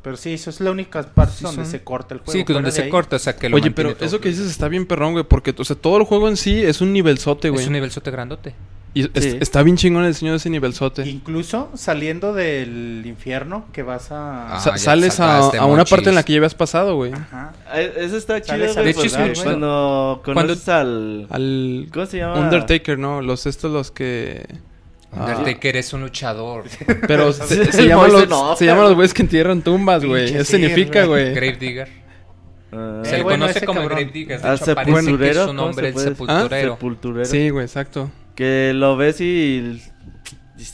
Pero 0.02 0.18
sí, 0.18 0.34
eso 0.34 0.50
es 0.50 0.60
la 0.62 0.72
única 0.72 1.04
parte 1.04 1.36
Sí, 1.38 1.44
donde 1.44 1.64
son- 1.64 1.72
se 1.72 1.84
corta 1.84 2.16
el 2.16 2.22
juego. 2.22 2.32
Sí, 2.32 2.44
que 2.44 2.54
donde 2.54 2.70
de 2.72 2.76
se 2.76 2.84
ahí, 2.84 2.90
corta, 2.90 3.18
o 3.18 3.20
sea, 3.20 3.36
que 3.36 3.50
lo 3.50 3.58
Oye, 3.58 3.70
pero 3.70 3.94
todo 3.96 4.06
eso 4.06 4.20
que 4.20 4.30
dices 4.30 4.50
está 4.50 4.68
bien 4.68 4.88
perrón, 4.88 5.12
güey, 5.14 5.24
porque, 5.26 5.54
o 5.56 5.64
sea, 5.64 5.76
todo 5.76 5.98
el 5.98 6.06
juego 6.06 6.28
en 6.28 6.38
sí 6.38 6.64
es 6.64 6.82
un 6.82 6.92
nivel 6.92 7.20
sote, 7.20 7.50
güey. 7.52 7.62
Es 7.62 7.68
un 7.68 7.74
nivel 7.74 7.92
sote 7.92 8.10
grandote. 8.10 8.56
Y 8.94 9.04
es- 9.18 9.26
está 9.40 9.62
bien 9.64 9.78
chingón 9.78 10.04
el 10.04 10.10
diseño 10.12 10.32
de 10.32 10.38
ese 10.38 10.50
nivelzote. 10.50 11.08
Incluso 11.08 11.70
saliendo 11.76 12.34
del 12.34 13.04
infierno 13.06 13.66
que 13.72 13.84
vas 13.84 14.12
a... 14.12 14.56
Ah, 14.56 14.60
Sa- 14.60 14.78
sales 14.78 15.20
a, 15.20 15.66
una 15.66 15.86
parte 15.86 16.10
en 16.10 16.16
la 16.16 16.24
que 16.24 16.34
ya 16.34 16.40
habías 16.40 16.56
pasado, 16.56 16.96
güey. 16.96 17.14
Ajá. 17.14 17.54
Ah, 17.68 17.80
Eso 17.80 18.18
está 18.18 18.42
chido, 18.42 18.58
güey. 18.58 18.70
a 18.78 18.82
De 18.82 18.90
hecho, 18.90 19.04
es 19.04 19.12
porque 19.14 19.24
muy 19.28 19.34
chido. 19.34 19.44
Cuando 19.46 20.22
conoces 20.26 20.68
al... 20.68 21.28
Al 21.30 21.90
¿Cómo 21.94 22.06
se 22.08 22.18
llama? 22.18 22.40
Undertaker, 22.40 22.98
¿no? 23.00 23.22
Los 23.22 23.46
estos 23.46 23.72
los 23.72 23.92
que... 23.92 24.46
ah, 25.14 25.36
Undertaker 25.38 25.78
es 25.78 25.94
un 25.94 26.02
luchador. 26.02 26.66
pero 27.08 27.34
se, 27.34 27.88
llaman 27.88 28.12
los, 28.12 28.58
se 28.58 28.66
llaman 28.66 28.84
los 28.84 28.90
güey. 28.92 28.96
güeyes 28.96 29.14
que 29.14 29.22
entierran 29.22 29.62
tumbas, 29.62 30.04
güey. 30.06 30.34
Eso 30.36 30.44
significa, 30.46 31.06
güey. 31.06 31.34
Gravedigger. 31.34 31.90
Ah, 32.72 33.02
Se 33.04 33.18
le 33.18 33.24
bueno, 33.24 33.46
conoce 33.46 33.66
como. 33.66 33.84
Gravedigger. 33.84 34.42
De 34.42 34.48
Ah, 34.48 34.56
hecho, 34.56 34.74
parece 34.76 34.94
que 34.94 35.02
sepulturero, 35.02 35.32
es 35.32 35.38
su 35.38 35.48
¿cómo 35.48 35.54
nombre 35.54 35.84
se 35.84 35.88
el 35.90 35.94
puede 35.94 36.08
sepulturero. 36.10 36.74
Sepulturero. 36.74 37.26
Sí, 37.26 37.50
güey, 37.50 37.66
exacto. 37.66 38.12
Que 38.36 38.72
lo 38.74 38.96
ves 38.96 39.20
y... 39.22 39.82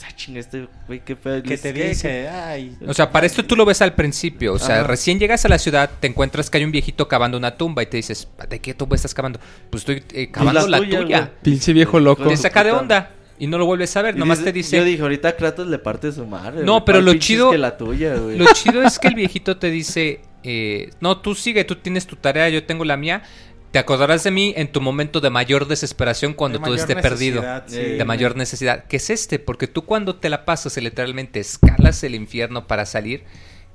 Ah, 0.02 0.08
este 0.34 0.68
güey, 0.86 1.02
qué 1.02 1.16
pedo. 1.16 1.42
Que 1.42 1.56
te 1.56 1.72
¿Qué- 1.72 1.88
dice, 1.88 2.28
ay... 2.28 2.76
O 2.86 2.92
sea, 2.92 3.10
para 3.10 3.24
esto 3.26 3.42
tú 3.44 3.56
lo 3.56 3.64
ves 3.64 3.80
al 3.80 3.94
principio. 3.94 4.52
O 4.52 4.58
sea, 4.58 4.80
Ajá. 4.80 4.86
recién 4.86 5.18
llegas 5.18 5.44
a 5.46 5.48
la 5.48 5.58
ciudad, 5.58 5.88
te 5.98 6.06
encuentras 6.06 6.50
que 6.50 6.58
hay 6.58 6.64
un 6.64 6.70
viejito 6.72 7.08
cavando 7.08 7.38
una 7.38 7.56
tumba 7.56 7.82
y 7.82 7.86
te 7.86 7.96
dices, 7.96 8.28
¿de 8.48 8.60
qué 8.60 8.74
tumba 8.74 8.96
estás 8.96 9.14
cavando? 9.14 9.40
Pues 9.70 9.82
estoy 9.88 10.02
eh, 10.12 10.30
cavando 10.30 10.60
la 10.60 10.66
la, 10.68 10.78
tuya, 10.78 11.00
tuya. 11.00 11.32
Pinche 11.42 11.72
viejo 11.72 11.98
loco. 12.00 12.28
Te 12.28 12.36
saca 12.36 12.64
de 12.64 12.72
onda 12.72 13.10
y 13.38 13.46
no 13.46 13.58
lo 13.58 13.66
vuelves 13.66 13.96
a 13.96 14.02
ver. 14.02 14.16
Y 14.16 14.18
Nomás 14.18 14.38
dice- 14.38 14.50
te 14.50 14.56
dice. 14.56 14.76
Yo 14.76 14.84
dije, 14.84 15.02
ahorita 15.02 15.36
Kratos 15.36 15.66
le 15.66 15.78
parte 15.78 16.10
su 16.12 16.26
madre. 16.26 16.64
No, 16.64 16.84
pero 16.84 16.98
¿cuál 16.98 17.04
lo 17.06 17.14
chido- 17.14 17.50
que 17.50 17.58
la 17.58 17.76
tuya, 17.76 18.14
güey. 18.16 18.36
Lo 18.38 18.46
chido 18.52 18.82
es 18.82 18.98
que 18.98 19.08
el 19.08 19.14
viejito 19.14 19.56
te 19.58 19.70
dice, 19.70 20.20
eh, 20.42 20.90
no, 21.00 21.20
tú 21.20 21.34
sigue, 21.34 21.64
tú 21.64 21.76
tienes 21.76 22.06
tu 22.06 22.16
tarea, 22.16 22.48
yo 22.48 22.64
tengo 22.64 22.84
la 22.84 22.96
mía. 22.96 23.22
Te 23.70 23.78
acordarás 23.78 24.24
de 24.24 24.30
mí 24.30 24.54
en 24.56 24.72
tu 24.72 24.80
momento 24.80 25.20
de 25.20 25.28
mayor 25.28 25.68
desesperación 25.68 26.32
cuando 26.32 26.58
de 26.58 26.64
todo 26.64 26.74
esté 26.74 26.96
perdido. 26.96 27.42
necesidad, 27.42 27.64
sí. 27.66 27.96
De 27.98 28.04
mayor 28.06 28.34
necesidad. 28.34 28.84
Que 28.86 28.96
es 28.96 29.10
este, 29.10 29.38
porque 29.38 29.66
tú 29.66 29.84
cuando 29.84 30.16
te 30.16 30.30
la 30.30 30.44
pasas 30.46 30.74
y 30.78 30.80
literalmente 30.80 31.38
escalas 31.38 32.02
el 32.02 32.14
infierno 32.14 32.66
para 32.66 32.86
salir, 32.86 33.24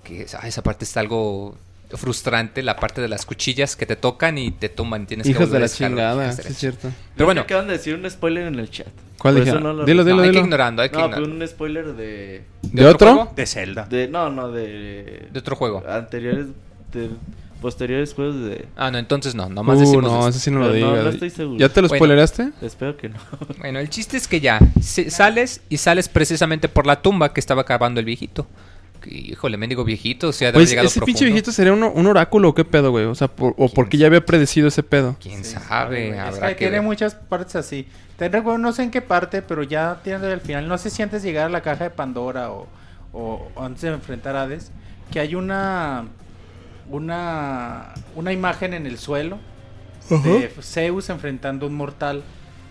que 0.04 0.26
ah, 0.40 0.48
esa 0.48 0.64
parte 0.64 0.84
está 0.84 1.00
algo 1.00 1.58
frustrante, 1.96 2.62
la 2.64 2.76
parte 2.76 3.02
de 3.02 3.08
las 3.08 3.26
cuchillas 3.26 3.76
que 3.76 3.86
te 3.86 3.96
tocan 3.96 4.38
y 4.38 4.52
te 4.52 4.70
toman. 4.70 5.06
Tienes 5.08 5.26
que 5.26 5.32
Hijos 5.32 5.42
de 5.42 5.46
volver 5.48 5.62
a 5.62 5.66
la 5.68 5.70
chingada, 5.74 6.32
sí 6.34 6.42
de 6.44 6.50
es 6.50 6.58
cierto. 6.58 6.92
Pero 7.16 7.26
bueno, 7.26 7.42
acaban 7.42 7.68
de 7.68 7.74
decir 7.74 7.96
un 7.96 8.10
spoiler 8.10 8.48
en 8.48 8.60
el 8.60 8.70
chat. 8.70 8.88
¿Cuál 9.18 9.36
dije? 9.36 9.50
eso 9.52 9.60
no 9.60 9.72
lo- 9.74 9.86
Dilo, 9.86 10.04
no, 10.04 10.10
dilo, 10.10 10.22
hay 10.24 10.32
que 10.32 10.40
ignorando, 10.40 10.82
hay 10.82 10.90
que 10.90 10.98
No, 10.98 11.18
un 11.18 11.48
spoiler 11.48 11.94
de... 11.94 12.44
¿De 12.64 12.86
otro? 12.86 13.32
De 13.36 13.46
Zelda. 13.46 13.86
de 13.86 14.08
no, 14.08 14.30
no, 14.30 14.52
de... 14.52 15.28
De 15.32 15.40
otro 15.40 15.56
juego. 15.56 15.84
Anteriores... 15.88 16.48
De 16.92 17.10
posteriores 17.62 18.14
juegos 18.14 18.36
de... 18.44 18.66
Ah, 18.76 18.92
no, 18.92 18.98
entonces 18.98 19.36
no, 19.36 19.48
nomás 19.48 19.78
Uh, 19.78 19.80
decimos 19.80 20.04
no, 20.04 20.28
ese 20.28 20.38
sí 20.40 20.52
no 20.52 20.60
lo 20.60 20.72
Pero 20.74 20.86
no, 20.98 21.02
no 21.04 21.10
estoy 21.10 21.30
seguro. 21.30 21.58
¿Ya 21.58 21.70
te 21.70 21.82
lo 21.82 21.88
Bueno. 21.88 22.00
spoileraste? 22.00 22.50
Espero 22.62 22.98
que 22.98 23.08
no. 23.08 23.16
Bueno, 23.60 23.80
el 23.80 23.90
chiste 23.90 24.18
es 24.18 24.28
que 24.28 24.42
ya 24.42 24.60
se- 24.82 25.10
sales 25.10 25.62
y 25.70 25.78
sales 25.78 26.10
precisamente 26.10 26.68
por 26.68 26.86
la 26.86 27.02
tumba 27.02 27.32
que 27.34 27.40
estaba 27.40 27.64
cavando 27.64 28.02
el 28.02 28.06
viejito. 28.06 28.46
Híjole, 29.12 29.58
mendigo 29.58 29.84
viejito, 29.84 30.30
o 30.30 30.32
sea, 30.34 30.48
de 30.48 30.50
haber 30.58 30.62
Pues 30.62 30.70
llegado 30.70 30.88
ese 30.88 31.02
pinche 31.02 31.26
viejito 31.26 31.52
sería 31.52 31.74
un, 31.74 31.84
un 31.84 32.08
oráculo 32.08 32.50
o 32.50 32.54
qué 32.56 32.66
pedo, 32.66 32.92
güey. 32.92 33.06
O 33.06 33.16
sea, 33.16 33.28
por- 33.28 33.54
o 33.58 33.70
porque 33.70 33.98
ya 33.98 34.08
había 34.08 34.26
predecido 34.26 34.68
ese 34.68 34.84
pedo. 34.84 35.16
Quién 35.22 35.44
Sí, 35.44 35.56
sabe, 35.56 36.08
güey. 36.10 36.20
Es 36.20 36.40
que 36.40 36.48
que 36.48 36.56
tiene 36.56 36.72
ver. 36.78 36.82
muchas 36.84 37.16
partes 37.16 37.56
así. 37.56 37.88
Te 38.18 38.30
recuerdo, 38.30 38.58
no 38.60 38.72
sé 38.74 38.84
en 38.84 38.92
qué 38.92 39.02
parte, 39.02 39.42
pero 39.42 39.64
ya 39.64 40.00
tiene 40.04 40.26
al 40.28 40.42
final, 40.42 40.68
no 40.68 40.78
sé 40.78 40.90
si 40.90 41.02
antes 41.02 41.24
de 41.24 41.30
llegar 41.30 41.48
a 41.48 41.50
la 41.50 41.62
caja 41.62 41.86
de 41.86 41.90
Pandora 41.90 42.52
o, 42.52 42.68
o- 43.12 43.50
o 43.56 43.64
antes 43.64 43.82
de 43.82 43.90
enfrentar 43.90 44.36
a 44.36 44.44
Hades, 44.44 44.72
que 45.12 45.20
hay 45.20 45.36
una 45.36 46.06
una 46.90 47.94
una 48.16 48.32
imagen 48.34 48.74
en 48.74 48.86
el 48.86 48.98
suelo 48.98 49.40
de 50.10 50.52
Zeus 50.62 51.10
enfrentando 51.10 51.66
a 51.66 51.70
un 51.70 51.76
mortal 51.76 52.24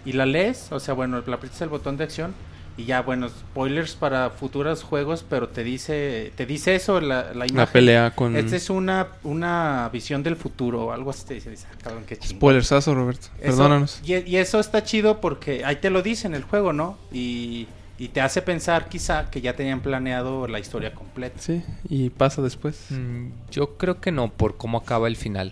y 0.05 0.13
la 0.13 0.27
lees, 0.27 0.71
o 0.71 0.81
sea, 0.81 0.95
bueno, 0.95 1.23
le 1.27 1.33
aprietas 1.35 1.61
el 1.63 1.69
botón 1.71 1.97
de 1.97 2.05
acción 2.05 2.35
y 2.77 2.85
ya, 2.85 3.03
bueno, 3.03 3.29
spoilers 3.29 3.95
para 3.95 4.31
futuros 4.31 4.83
juegos, 4.83 5.25
pero 5.29 5.49
te 5.49 5.63
dice 5.63 6.33
te 6.37 6.47
dice 6.47 6.75
eso 6.75 7.01
la, 7.01 7.33
la 7.35 7.47
imagen. 7.47 7.57
La 7.57 7.67
pelea 7.67 8.11
con... 8.15 8.35
Esta 8.37 8.57
es 8.57 8.71
una, 8.71 9.09
una 9.25 9.89
visión 9.93 10.23
del 10.23 10.37
futuro 10.37 10.87
o 10.87 10.93
algo 10.93 11.11
así. 11.11 11.27
Te 11.27 11.35
dice, 11.35 11.51
dice, 11.51 11.67
ah, 11.71 11.77
cabrón, 11.83 12.05
qué 12.07 12.17
chingón. 12.17 12.39
Spoilersazo, 12.39 12.95
Roberto. 12.95 13.27
Eso- 13.39 13.43
Perdónanos. 13.59 14.01
Y, 14.05 14.15
y 14.29 14.37
eso 14.37 14.59
está 14.61 14.83
chido 14.85 15.21
porque 15.21 15.65
ahí 15.65 15.77
te 15.77 15.91
lo 15.91 16.03
dice 16.03 16.27
en 16.27 16.35
el 16.35 16.45
juego, 16.45 16.73
¿no? 16.73 16.97
Y, 17.13 17.67
y 17.99 18.09
te 18.09 18.21
hace 18.21 18.41
pensar 18.43 18.89
quizá 18.89 19.31
que 19.31 19.41
ya 19.43 19.55
tenían 19.55 19.81
planeado 19.81 20.49
la 20.49 20.59
historia 20.59 20.95
completa. 20.95 21.37
Sí, 21.41 21.63
y 21.89 22.09
pasa 22.11 22.41
después. 22.43 22.87
Mm, 22.91 23.27
Yo 23.51 23.77
creo 23.77 24.01
que 24.01 24.11
no, 24.13 24.29
por 24.31 24.57
cómo 24.57 24.79
acaba 24.79 25.09
el 25.09 25.17
final. 25.17 25.51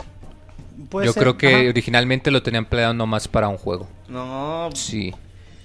Yo 0.93 1.13
ser, 1.13 1.23
creo 1.23 1.37
que 1.37 1.55
ajá. 1.55 1.69
originalmente 1.69 2.31
lo 2.31 2.43
tenían 2.43 2.65
planeado 2.65 2.95
nomás 2.95 3.29
para 3.29 3.49
un 3.49 3.59
juego. 3.59 3.87
No, 4.09 4.71
Sí. 4.75 5.13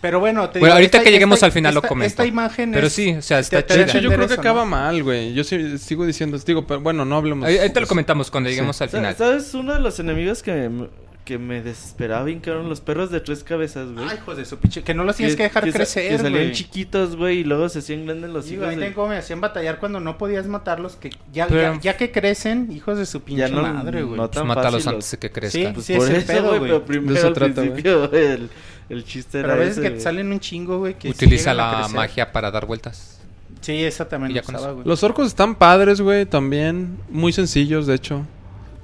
Pero 0.06 0.20
bueno, 0.20 0.50
te 0.50 0.60
Bueno, 0.60 0.66
digo, 0.68 0.74
ahorita 0.76 0.98
esta- 0.98 1.04
que 1.06 1.12
lleguemos 1.12 1.38
esta- 1.38 1.46
al 1.48 1.52
final 1.52 1.74
lo 1.74 1.80
esta- 1.80 1.88
comento. 1.88 2.08
Esta 2.08 2.26
imagen 2.28 2.72
Pero 2.72 2.88
es- 2.88 2.94
sí, 2.94 3.12
o 3.18 3.22
sea, 3.24 3.40
está 3.40 3.62
te 3.64 3.74
De 3.74 3.80
chida. 3.86 3.86
hecho, 3.92 4.00
yo 4.00 4.10
creo 4.10 4.20
que 4.28 4.34
eso, 4.34 4.36
¿no? 4.36 4.42
acaba 4.42 4.66
mal, 4.66 5.02
güey. 5.04 5.34
Yo 5.34 5.44
sí, 5.44 5.78
sigo 5.80 6.06
diciendo, 6.06 6.38
digo, 6.38 6.68
pero 6.68 6.80
bueno, 6.82 7.06
no 7.06 7.16
hablemos. 7.18 7.48
Ahí, 7.48 7.58
ahí 7.58 7.72
te 7.74 7.82
lo 7.82 7.88
comentamos 7.88 8.30
cuando 8.30 8.50
lleguemos 8.50 8.80
al 8.82 8.90
Sa- 8.90 8.98
final. 8.98 9.16
¿Sabes? 9.16 9.54
Uno 9.56 9.74
de 9.74 9.80
los 9.80 10.00
enemigos 10.00 10.44
que 10.44 10.70
me, 10.70 10.88
que 11.26 11.40
me 11.40 11.60
desesperaba 11.64 12.24
bien, 12.24 12.40
que 12.40 12.52
eran 12.52 12.70
los 12.70 12.82
perros 12.82 13.10
de 13.10 13.20
tres 13.20 13.44
cabezas, 13.44 13.92
güey. 13.92 14.06
Ay, 14.08 14.18
hijos 14.18 14.38
de 14.38 14.46
su 14.46 14.58
pinche. 14.60 14.84
Que 14.84 14.94
no 14.94 15.04
los 15.04 15.16
tienes 15.16 15.36
que, 15.36 15.42
dejar 15.42 15.66
sa- 15.66 15.72
crecer, 15.72 16.10
Que 16.12 16.18
salían 16.20 16.34
güey. 16.44 16.52
chiquitos, 16.52 17.16
güey, 17.16 17.40
y 17.40 17.44
luego 17.44 17.68
se 17.68 17.80
hacían 17.80 18.06
grandes 18.06 18.30
los 18.30 18.46
Sí, 18.46 18.54
hijos. 18.54 18.66
güey, 18.66 18.78
de- 18.78 18.84
ahí 18.86 18.90
tengo- 18.92 19.08
me 19.08 19.18
hacían 19.18 19.42
batallar 19.42 19.80
cuando 19.80 20.00
no 20.00 20.20
podías 20.20 20.46
matarlos. 20.46 20.98
Que 20.98 21.10
ya, 21.34 21.48
Pero- 21.48 21.74
ya, 21.74 21.80
ya 21.82 21.98
que 21.98 22.12
crecen, 22.12 22.70
hijos 22.72 23.00
de 23.00 23.08
su 23.08 23.22
pinche 23.24 23.42
Ya 23.42 23.48
no- 23.48 23.64
madre, 23.64 24.04
güey. 24.04 24.18
no 24.18 24.28
Pues 24.28 24.38
tan 24.38 24.46
mátalos 24.46 24.84
fácil 24.84 24.90
antes 24.90 25.10
de 25.12 25.18
que 25.18 25.28
Sí, 25.30 25.34
crezcan. 25.34 25.74
Pues 25.74 25.86
sí, 25.88 25.96
por 25.96 26.12
es 26.12 26.14
el 26.16 26.24
pedo, 26.26 26.44
güey, 26.48 26.60
güey. 26.60 26.72
pero 26.72 26.86
primero 26.86 27.16
eso 27.18 27.28
al 27.28 27.34
trata, 27.34 27.54
güey. 27.56 27.66
principio, 27.74 28.08
güey, 28.08 28.26
el, 28.32 28.50
el 28.90 29.04
chiste 29.04 29.42
Pero 29.42 29.54
a 29.54 29.56
veces 29.56 29.78
ese, 29.78 29.82
que 29.82 29.90
te 29.92 30.00
salen 30.02 30.32
un 30.32 30.40
chingo, 30.40 30.80
güey. 30.80 30.98
que 30.98 31.10
Utiliza 31.10 31.54
la 31.54 31.88
magia 31.94 32.32
para 32.32 32.52
dar 32.52 32.66
vueltas. 32.66 33.20
Sí, 33.62 33.84
esa 33.84 34.08
también 34.08 34.34
lo 34.36 34.42
usaba, 34.42 34.72
güey. 34.74 34.86
Los 34.88 35.02
orcos 35.04 35.28
están 35.28 35.56
padres, 35.56 36.02
güey, 36.02 36.26
también. 36.26 36.98
Muy 37.10 37.34
sencillos, 37.34 37.88
de 37.88 37.96
hecho. 37.96 38.22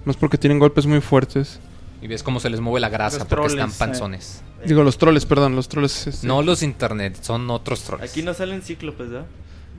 Es 0.05 0.17
porque 0.17 0.37
tienen 0.37 0.57
golpes 0.57 0.87
muy 0.87 1.01
fuertes. 1.01 1.59
Y 2.01 2.07
ves 2.07 2.23
cómo 2.23 2.39
se 2.39 2.49
les 2.49 2.59
mueve 2.59 2.79
la 2.79 2.89
grasa 2.89 3.19
Los 3.19 3.27
porque 3.27 3.45
están 3.47 3.57
troles, 3.69 3.77
panzones. 3.77 4.43
Digo, 4.65 4.83
los 4.83 4.97
troles, 4.97 5.25
perdón, 5.27 5.55
los 5.55 5.69
troles. 5.69 6.07
este- 6.07 6.25
No 6.25 6.41
los 6.41 6.63
internet, 6.63 7.17
son 7.21 7.47
otros 7.51 7.83
trolls. 7.83 8.03
Aquí 8.03 8.23
no 8.23 8.33
salen 8.33 8.63
cíclopes, 8.63 9.09
¿verdad? 9.11 9.27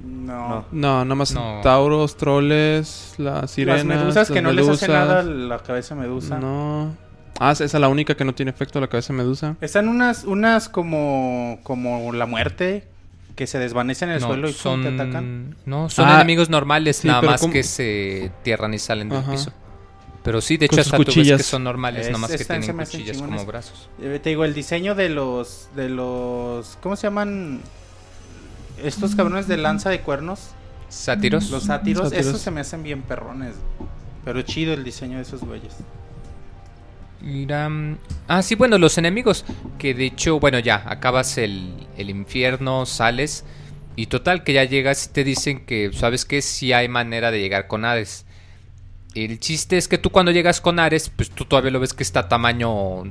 No. 0.05 0.49
No. 0.49 0.65
No, 0.73 1.05
nada 1.05 1.15
más 1.17 1.33
No. 1.33 1.61
tauros, 1.63 2.17
troles, 2.17 3.15
las 3.19 3.51
sirenas. 3.51 3.85
Las 3.85 3.99
medusas 3.99 4.29
que 4.29 4.35
las 4.35 4.43
no 4.45 4.53
les 4.53 4.69
hace 4.69 4.87
nada 4.89 5.23
la 5.25 5.59
cabeza 5.59 5.95
medusa. 5.97 6.39
No. 6.39 6.97
Ah, 7.45 7.53
esa 7.53 7.65
es 7.65 7.73
la 7.75 7.89
única 7.89 8.15
que 8.15 8.25
no 8.25 8.35
tiene 8.35 8.51
efecto 8.51 8.81
la 8.81 8.87
cabeza 8.89 9.13
medusa. 9.13 9.57
Están 9.61 9.89
unas, 9.89 10.25
unas 10.25 10.69
como, 10.69 11.59
como 11.65 12.13
la 12.13 12.27
muerte 12.27 12.87
que 13.35 13.47
se 13.47 13.59
desvanecen 13.59 14.11
en 14.11 14.17
el 14.17 14.21
No, 14.21 14.27
suelo 14.29 14.49
y 14.49 14.53
pum, 14.53 14.83
te 14.83 14.89
atacan. 14.89 15.13
son, 15.13 15.57
no, 15.67 15.91
son 15.91 16.09
Ah, 16.09 16.17
enemigos 16.17 16.51
normales, 16.51 16.99
sí, 16.99 17.09
nada 17.09 17.23
más 17.23 17.41
¿cómo? 17.41 17.53
que 17.53 17.63
se 17.63 18.31
tierran 18.45 18.75
y 18.75 18.79
salen 18.79 19.09
del 19.09 19.19
Ajá. 19.19 19.33
piso. 19.33 19.53
Pero 20.23 20.41
sí, 20.41 20.57
de 20.57 20.67
hecho 20.67 20.81
hasta 20.81 20.97
tú 20.97 21.03
ves 21.05 21.07
cuchillas. 21.15 21.39
que 21.39 21.43
son 21.43 21.65
normales, 21.65 22.03
Es- 22.07 22.13
nada 22.13 22.19
más 22.19 22.31
que 22.31 22.45
tienen 22.45 22.77
cuchillas 22.77 23.19
como 23.21 23.45
brazos. 23.45 23.89
Eh, 24.01 24.21
te 24.23 24.29
digo, 24.31 24.45
el 24.45 24.55
diseño 24.55 24.95
de 24.95 25.09
los, 25.09 25.69
de 25.75 25.89
los, 25.89 26.79
¿cómo 26.81 26.95
se 26.95 27.09
llaman? 27.09 27.61
Estos 28.85 29.15
cabrones 29.17 29.49
de 29.49 29.57
lanza 29.57 29.91
de 29.91 30.01
cuernos, 30.01 30.51
¿Sátiros? 30.89 31.51
los 31.51 31.65
sátiros, 31.65 32.05
Sátiros. 32.11 32.27
esos 32.27 32.41
se 32.41 32.51
me 32.51 32.61
hacen 32.61 32.83
bien 32.83 33.03
perrones. 33.03 33.55
Pero 34.25 34.43
chido 34.43 34.73
el 34.75 34.85
diseño 34.85 35.17
de 35.17 35.23
esos 35.23 35.41
güeyes. 35.41 35.75
Mm, 37.23 37.95
Ah, 38.29 38.43
sí, 38.43 38.55
bueno, 38.55 38.79
los 38.79 38.99
enemigos. 38.99 39.45
Que 39.79 39.95
de 39.95 40.07
hecho, 40.07 40.41
bueno, 40.41 40.59
ya, 40.59 40.83
acabas 40.87 41.39
el, 41.39 41.87
el 41.97 42.11
infierno, 42.11 42.87
sales. 42.87 43.45
Y 43.97 44.07
total, 44.07 44.43
que 44.45 44.55
ya 44.55 44.65
llegas 44.65 45.07
y 45.07 45.13
te 45.13 45.25
dicen 45.25 45.67
que, 45.67 45.91
¿sabes 45.93 46.25
qué? 46.25 46.41
Sí 46.43 46.73
hay 46.73 46.89
manera 46.89 47.31
de 47.31 47.41
llegar 47.41 47.67
con 47.69 47.85
Hades. 47.85 48.25
El 49.15 49.39
chiste 49.41 49.77
es 49.77 49.89
que 49.89 49.99
tú 49.99 50.11
cuando 50.11 50.33
llegas 50.33 50.61
con 50.61 50.79
Ares, 50.79 51.11
pues 51.15 51.31
tú 51.31 51.45
todavía 51.45 51.71
lo 51.71 51.81
ves 51.81 51.93
que 51.93 52.03
está 52.03 52.29
tamaño. 52.29 53.05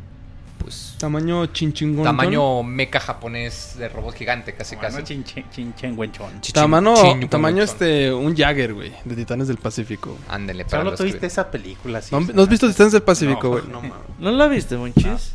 Pues. 0.62 0.96
Tamaño 1.00 1.46
chinchingón. 1.48 2.04
Tamaño 2.04 2.62
meca 2.64 3.00
japonés 3.00 3.76
de 3.78 3.90
robot 3.90 4.14
gigante, 4.16 4.54
casi 4.54 4.76
Bueno, 4.76 4.98
casi. 5.00 5.14
chinche- 5.16 5.46
chinchenguenchón. 5.52 6.42
Chichin- 6.42 6.54
Tamaño, 6.54 6.94
chin- 6.96 7.30
tamaño 7.30 7.64
este, 7.64 8.14
un 8.14 8.36
Jagger, 8.36 8.74
güey, 8.74 8.92
de 9.06 9.16
Titanes 9.16 9.48
del 9.48 9.58
Pacífico. 9.58 10.18
Ándele, 10.30 10.66
para 10.66 10.84
Solo 10.84 10.96
tuviste 10.96 11.26
esa 11.26 11.50
película, 11.50 12.02
sí. 12.02 12.10
¿No, 12.14 12.20
o 12.20 12.34
¿no 12.34 12.42
has 12.44 12.50
visto 12.50 12.68
Titanes 12.70 12.94
del 12.94 13.04
Pacífico, 13.04 13.44
No. 13.44 13.50
güey? 13.50 13.64
No. 13.90 13.96
¿No 14.20 14.32
la 14.32 14.48
viste, 14.48 14.78
Monchis? 14.78 15.34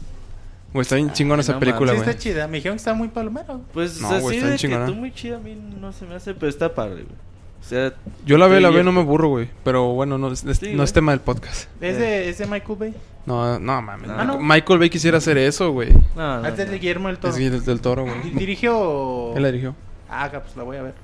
Güey, 0.73 0.83
está 0.83 0.97
bien 0.97 1.13
chingona 1.13 1.41
Ay, 1.41 1.45
esa 1.45 1.53
no 1.55 1.61
película, 1.61 1.93
Sí 1.93 1.99
güey. 1.99 2.09
está 2.11 2.21
chida. 2.23 2.47
Me 2.49 2.59
dijeron 2.59 2.77
que 2.77 2.81
está 2.81 2.93
muy 2.95 3.09
palomero. 3.09 3.63
Pues 3.73 4.01
No, 4.01 4.09
así 4.11 4.41
de 4.41 4.51
que 4.53 4.57
chingona. 4.57 4.87
tú 4.87 4.95
muy 4.95 5.13
chida 5.13 5.37
a 5.37 5.41
mí 5.41 5.57
no 5.81 5.93
se 5.93 6.05
me 6.05 6.15
hace, 6.15 6.35
pero 6.35 6.49
está 6.49 6.75
padre, 6.75 7.05
güey. 7.05 7.26
O 7.67 7.69
sea, 7.69 7.93
Yo 8.25 8.39
la 8.39 8.47
veo, 8.47 8.61
la 8.61 8.71
veo, 8.71 8.85
no 8.85 8.93
me 8.93 9.03
burro, 9.03 9.29
güey. 9.29 9.49
Pero 9.65 9.89
bueno, 9.89 10.19
no, 10.19 10.31
es, 10.33 10.45
Sí, 10.61 10.73
no 10.75 10.85
es 10.85 10.93
tema 10.93 11.11
del 11.11 11.21
podcast. 11.21 11.69
¿Es 11.81 11.99
de, 11.99 12.29
¿Es 12.29 12.39
de 12.39 12.47
Michael 12.47 12.79
Bay? 12.79 12.95
No, 13.27 13.59
no, 13.59 13.83
mames. 13.83 14.09
Ah, 14.09 14.25
no. 14.25 14.39
Michael 14.39 14.79
Bay 14.79 14.89
quisiera 14.89 15.19
hacer 15.19 15.37
eso, 15.37 15.73
güey. 15.73 15.93
no, 16.15 16.41
no, 16.43 16.47
¿Es 16.47 16.57
de 16.57 16.65
no. 16.67 16.73
Guillermo 16.73 17.09
del 17.09 17.19
Toro? 17.19 17.35
Es 17.35 17.39
del, 17.51 17.65
del 17.65 17.81
Toro, 17.81 18.05
güey. 18.05 18.31
¿Dirigió? 18.35 19.35
Él 19.37 19.43
la 19.43 19.49
dirigió. 19.49 19.75
Ah, 20.09 20.31
pues 20.33 20.57
la 20.57 20.63
voy 20.63 20.77
a 20.77 20.83
ver. 20.83 20.95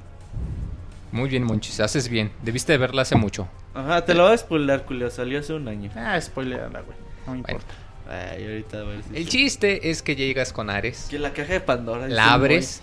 Muy 1.11 1.29
bien, 1.29 1.43
Monchis, 1.45 1.81
haces 1.81 2.09
bien. 2.09 2.31
Debiste 2.45 2.71
de 2.73 2.79
verla 2.79 3.03
hace 3.03 3.17
mucho. 3.17 3.49
Ajá, 3.75 4.05
te 4.05 4.15
lo 4.15 4.23
voy 4.25 4.35
a 4.35 4.39
spoiler, 4.39 4.83
culio. 4.85 5.11
Salió 5.11 5.41
hace 5.41 5.53
un 5.55 5.67
año. 5.67 5.91
Ah, 5.97 6.19
spoilerala, 6.21 6.81
güey. 6.83 6.97
No 7.27 7.33
me 7.35 7.41
Bueno. 7.43 7.59
importa. 7.59 7.75
Ay, 8.09 8.45
ahorita 8.45 8.79
a 8.79 8.83
ver 8.85 9.03
si 9.03 9.17
El 9.17 9.25
sí. 9.25 9.29
chiste 9.31 9.91
es 9.91 10.03
que 10.03 10.15
llegas 10.17 10.53
con 10.53 10.71
Ares, 10.71 11.09
Que 11.11 11.19
la 11.19 11.33
caja 11.33 11.53
de 11.55 11.61
Pandora. 11.61 12.09
la 12.09 12.33
abres 12.33 12.81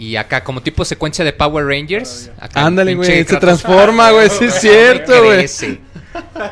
y 0.00 0.16
acá 0.16 0.42
como 0.42 0.62
tipo 0.62 0.84
secuencia 0.84 1.24
de 1.24 1.32
Power 1.32 1.66
Rangers. 1.66 2.30
acá 2.40 2.64
Ándale, 2.66 2.92
pinche 2.96 3.12
güey. 3.12 3.24
Se 3.24 3.36
transforma, 3.36 4.10
güey. 4.10 4.30
Sí, 4.30 4.46
es 4.46 4.54
cierto, 4.60 5.22
güey. 5.24 5.46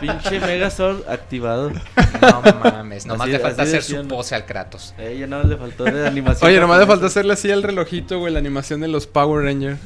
Pinche 0.01 0.39
Megazord 0.41 1.09
activado. 1.09 1.71
No 2.21 2.43
mames, 2.63 3.07
nomás 3.07 3.23
Así- 3.27 3.33
le 3.33 3.39
falta 3.39 3.63
hacer 3.63 3.83
su 3.83 4.07
pose 4.07 4.35
al 4.35 4.45
Kratos. 4.47 4.95
Eh, 4.99 5.17
ya 5.19 5.27
más 5.27 5.47
le 5.47 5.57
faltó 5.57 5.85
de 5.85 6.07
animación. 6.07 6.49
Oye, 6.49 6.61
nomás 6.61 6.79
le 6.79 6.87
faltó 6.87 7.07
hacerle 7.07 7.33
así 7.33 7.51
al 7.51 7.63
relojito, 7.63 8.19
güey, 8.19 8.33
la 8.33 8.39
animación 8.39 8.81
de 8.81 8.89
los 8.89 9.07
Power 9.07 9.45
Rangers. 9.45 9.79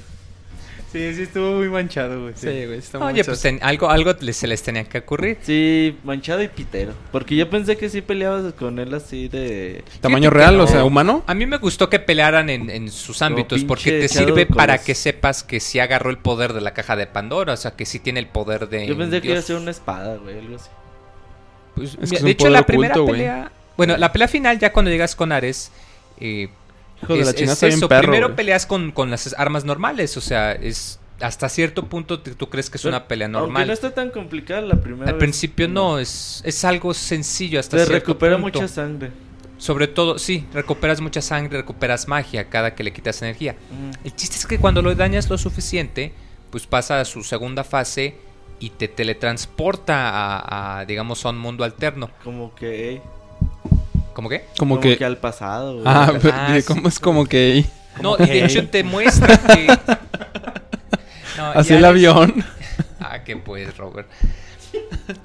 Sí, 0.93 1.15
sí, 1.15 1.23
estuvo 1.23 1.53
muy 1.53 1.69
manchado, 1.71 2.21
güey. 2.21 2.35
Sí, 2.37 2.47
güey, 2.67 2.75
está 2.79 2.99
muy 2.99 3.15
Oye, 3.15 3.25
pues 3.25 3.41
ten- 3.41 3.59
algo, 3.63 3.89
algo 3.89 4.13
se 4.33 4.47
les 4.47 4.63
tenía 4.63 4.85
que 4.85 4.99
ocurrir. 4.99 5.39
Sí, 5.41 5.97
manchado 6.05 6.43
y 6.43 6.49
pitero. 6.49 6.93
Porque 7.11 7.35
yo 7.35 7.49
pensé 7.49 7.79
que 7.79 7.89
sí 7.89 8.03
peleabas 8.03 8.53
con 8.53 8.79
él 8.79 8.93
así 8.93 9.29
de. 9.29 9.85
¿Tamaño 10.03 10.29
real? 10.29 10.59
no. 10.59 10.65
O 10.65 10.67
sea, 10.67 10.85
humano. 10.85 11.25
A 11.27 11.33
mí 11.33 11.47
me 11.47 11.57
gustó 11.57 11.89
que 11.89 11.99
pelearan 11.99 12.51
en, 12.51 12.69
en 12.69 12.91
sus 12.91 13.23
ámbitos 13.23 13.65
porque 13.65 14.01
te 14.01 14.09
sirve 14.09 14.45
para 14.45 14.75
los- 14.77 14.85
que 14.85 14.95
sepas 14.95 15.43
que 15.43 15.61
sí 15.61 15.79
agarró 15.81 16.11
el 16.11 16.19
poder 16.19 16.53
de 16.53 16.61
la 16.61 16.75
caja 16.75 16.95
de 16.95 17.07
Pandora, 17.07 17.55
o 17.55 17.57
sea, 17.57 17.71
que 17.71 17.87
sí 17.87 17.99
tiene 17.99 18.21
el 18.21 18.27
poder 18.27 18.69
de... 18.69 18.87
Yo 18.87 18.97
pensé 18.99 19.23
que 19.23 19.29
iba 19.29 19.39
a 19.39 19.43
ser 19.43 19.57
una 19.57 19.71
espada, 19.71 20.17
güey, 20.17 20.39
algo 20.39 20.57
así. 20.57 20.69
Pues, 21.75 21.93
que 21.93 22.01
mira, 22.03 22.17
es 22.19 22.23
de 22.23 22.31
hecho, 22.33 22.49
la 22.51 22.67
primera 22.67 22.93
oculto, 22.95 23.05
güey. 23.07 23.21
pelea... 23.21 23.51
Bueno, 23.79 23.97
la 23.97 24.13
pelea 24.13 24.29
final 24.29 24.59
ya 24.59 24.73
cuando 24.75 24.91
llegas 24.91 25.17
con 25.17 25.33
Ares... 25.33 25.73
eh, 26.21 26.51
Hijo 27.03 27.15
de 27.15 27.21
es, 27.21 27.27
la 27.27 27.33
chingada, 27.35 27.53
es 27.53 27.57
está 27.59 27.67
bien 27.67 27.79
eso, 27.79 27.89
perro, 27.89 28.03
primero 28.03 28.27
güey. 28.29 28.37
peleas 28.37 28.67
con, 28.67 28.93
con 28.93 29.11
las 29.11 29.35
armas 29.39 29.65
normales, 29.65 30.17
o 30.17 30.21
sea, 30.21 30.53
es... 30.53 30.99
Hasta 31.21 31.49
cierto 31.49 31.87
punto 31.87 32.19
te- 32.19 32.35
tú 32.35 32.49
crees 32.49 32.69
que 32.69 32.79
es 32.79 32.83
Pero, 32.83 32.97
una 32.97 33.07
pelea 33.07 33.29
normal. 33.29 33.69
no 33.69 33.73
está 33.73 33.93
tan 33.95 34.11
complicada 34.11 34.61
la 34.63 34.75
primera 34.81 35.07
Al 35.07 35.13
vez. 35.15 35.21
principio 35.21 35.69
no, 35.69 36.01
es, 36.01 36.43
es 36.45 36.65
algo 36.65 36.93
sencillo 36.95 37.61
hasta 37.61 37.77
Te 37.77 37.85
cierto 37.87 38.07
recupera 38.09 38.37
punto. 38.41 38.59
mucha 38.61 38.67
sangre. 38.67 39.13
Sobre 39.57 39.87
todo, 39.87 40.19
sí, 40.19 40.45
recuperas 40.53 41.01
mucha 41.01 41.23
sangre, 41.23 41.59
recuperas 41.59 42.09
magia 42.09 42.49
cada 42.51 42.75
que 42.75 42.83
le 42.83 42.93
quitas 42.93 43.23
energía. 43.23 43.53
Mm. 43.53 44.07
El 44.07 44.17
chiste 44.17 44.35
es 44.37 44.47
que 44.47 44.59
cuando 44.59 44.83
lo 44.83 44.93
dañas 44.97 45.31
lo 45.31 45.39
suficiente, 45.39 46.13
pues 46.51 46.67
pasa 46.67 46.99
a 47.01 47.05
su 47.05 47.23
segunda 47.23 47.63
fase 47.63 48.17
y 48.59 48.71
te 48.71 48.89
teletransporta 48.89 50.09
a, 50.11 50.81
a, 50.81 50.85
digamos, 50.87 51.25
a 51.25 51.31
un 51.31 51.39
mundo 51.39 51.63
alterno. 51.63 52.11
Como 52.25 52.53
que. 52.57 53.01
¿Cómo 54.15 54.29
qué? 54.29 54.45
Como, 54.59 54.77
Como, 54.77 54.81
que... 54.81 54.97
que... 54.97 55.05
al 55.05 55.19
pasado, 55.19 55.75
güey. 55.75 55.85
Ah, 55.87 56.09
Ah, 56.09 56.19
pero, 56.21 56.61
sí. 56.61 56.63
¿cómo 56.67 56.89
es 56.89 56.99
como 57.01 57.27
que... 57.27 57.65
No, 58.01 58.17
de 58.17 58.45
hecho 58.45 58.69
te 58.69 58.83
muestra 58.85 59.39
que... 59.39 59.67
No, 61.37 61.47
Así 61.47 61.75
el 61.75 61.85
avión. 61.85 62.45
Ah, 63.05 63.25
que 63.25 63.37
pues, 63.37 63.77
Robert. 63.77 64.09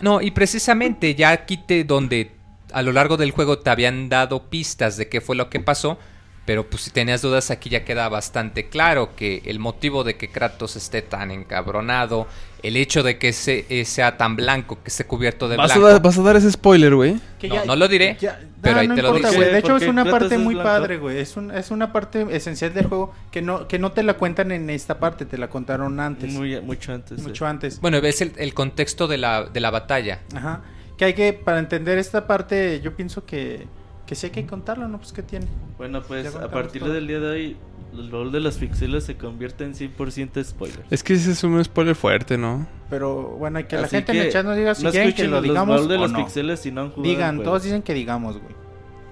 No, 0.02 0.20
y 0.20 0.32
precisamente 0.32 1.14
ya 1.14 1.30
aquí 1.30 1.58
te 1.58 1.84
donde 1.84 2.32
a 2.74 2.82
lo 2.82 2.92
largo 2.92 3.18
del 3.18 3.30
juego 3.32 3.60
te 3.60 3.70
habían 3.70 4.10
dado 4.10 4.50
pistas 4.50 4.98
de 4.98 5.10
qué 5.10 5.22
fue 5.22 5.36
lo 5.36 5.50
que 5.50 5.60
pasó, 5.60 6.00
pero 6.48 6.66
pues 6.70 6.84
si 6.84 6.92
tenías 6.92 7.22
dudas 7.22 7.52
aquí 7.52 7.70
ya 7.70 7.84
queda 7.84 8.08
bastante 8.08 8.70
claro 8.70 9.18
que 9.18 9.42
el 9.44 9.60
motivo 9.60 10.06
de 10.06 10.16
que 10.16 10.30
Kratos 10.30 10.78
esté 10.78 11.02
tan 11.02 11.30
encabronado, 11.30 12.26
el 12.64 12.78
hecho 12.78 13.04
de 13.04 13.18
que 13.18 13.34
se, 13.34 13.66
eh, 13.70 13.84
sea 13.84 14.16
tan 14.16 14.38
blanco, 14.38 14.80
que 14.82 14.88
esté 14.88 15.04
cubierto 15.04 15.50
de 15.50 15.58
¿Vas 15.58 15.72
a, 15.72 15.74
blanco. 15.76 15.92
dar, 15.92 16.02
vas 16.02 16.18
a 16.18 16.22
dar 16.22 16.38
ese 16.38 16.50
spoiler, 16.50 16.96
güey. 16.96 17.20
No, 17.50 17.66
no 17.66 17.76
lo 17.76 17.90
diré, 17.90 18.16
pero 18.62 18.78
Ah, 18.78 18.80
ahí 18.80 18.88
no 18.88 18.96
te 18.96 19.02
lo 19.02 19.10
importa, 19.18 19.36
güey. 19.36 19.52
De 19.52 19.58
hecho, 19.60 19.76
es 19.76 19.88
una 19.88 20.04
Kratos 20.04 20.20
parte 20.22 20.36
es 20.36 20.42
muy 20.42 20.54
blanco. 20.56 20.70
padre, 20.70 20.98
güey. 21.00 21.18
Es, 21.20 21.36
un, 21.36 21.52
es 21.52 21.70
una 21.70 21.92
parte 21.92 22.26
esencial 22.32 22.74
del 22.74 22.88
juego 22.88 23.14
que 23.30 23.42
no, 23.42 23.68
que 23.68 23.78
no 23.78 23.92
te 23.92 24.02
la 24.04 24.14
cuentan 24.14 24.54
en 24.54 24.70
esta 24.70 25.00
parte, 25.00 25.26
te 25.26 25.38
la 25.38 25.50
contaron 25.50 26.00
antes. 26.00 26.32
Muy, 26.32 26.62
mucho 26.62 26.94
antes. 26.94 27.22
mucho 27.22 27.46
eh. 27.46 27.50
antes. 27.50 27.82
Bueno, 27.82 28.00
ves 28.00 28.22
el, 28.22 28.32
el 28.38 28.54
contexto 28.54 29.10
de 29.10 29.18
la, 29.18 29.44
de 29.44 29.60
la 29.60 29.70
batalla. 29.70 30.22
Ajá. 30.34 30.62
Que 30.98 31.04
hay 31.04 31.14
que, 31.14 31.34
para 31.34 31.60
entender 31.60 31.98
esta 31.98 32.26
parte, 32.26 32.80
yo 32.82 32.96
pienso 32.96 33.26
que, 33.26 33.68
que 34.08 34.16
sí 34.16 34.26
hay 34.28 34.32
que 34.32 34.46
contarlo, 34.48 34.88
¿no? 34.88 34.98
Pues, 34.98 35.14
¿qué 35.14 35.22
tiene? 35.22 35.46
Bueno, 35.78 36.02
pues 36.02 36.36
a 36.36 36.50
partir 36.50 36.82
todo. 36.82 36.94
del 36.94 37.06
día 37.08 37.20
de 37.20 37.28
hoy, 37.28 37.58
el 37.94 38.10
rol 38.10 38.32
de 38.32 38.40
los 38.40 38.56
pixeles 38.58 39.04
se 39.04 39.16
convierte 39.18 39.64
en 39.66 39.74
100% 39.76 40.44
spoiler. 40.44 40.84
Es 40.90 41.04
que 41.04 41.14
ese 41.14 41.32
es 41.32 41.44
un 41.44 41.64
spoiler 41.64 41.94
fuerte, 41.96 42.38
¿no? 42.38 42.66
Pero, 42.90 43.36
bueno, 43.38 43.60
hay 43.60 43.66
que 43.66 43.76
la 43.78 43.88
gente 43.88 44.12
en 44.14 44.18
el 44.18 44.24
que 44.26 44.32
chat 44.32 44.46
nos 44.46 44.58
diga 44.58 44.74
si 44.74 44.84
no 44.84 44.92
quieren 44.92 45.14
que 45.14 45.28
lo 45.28 45.42
digamos 45.42 45.88
de 45.88 45.96
o 45.98 46.00
los 46.00 46.12
no. 46.12 46.18
pixeles 46.20 46.60
si 46.62 46.72
no 46.72 46.82
han 46.82 46.90
jugado 46.90 47.04
Digan, 47.04 47.44
todos 47.44 47.64
dicen 47.64 47.82
que 47.84 47.94
digamos, 47.94 48.38
güey. 48.40 48.56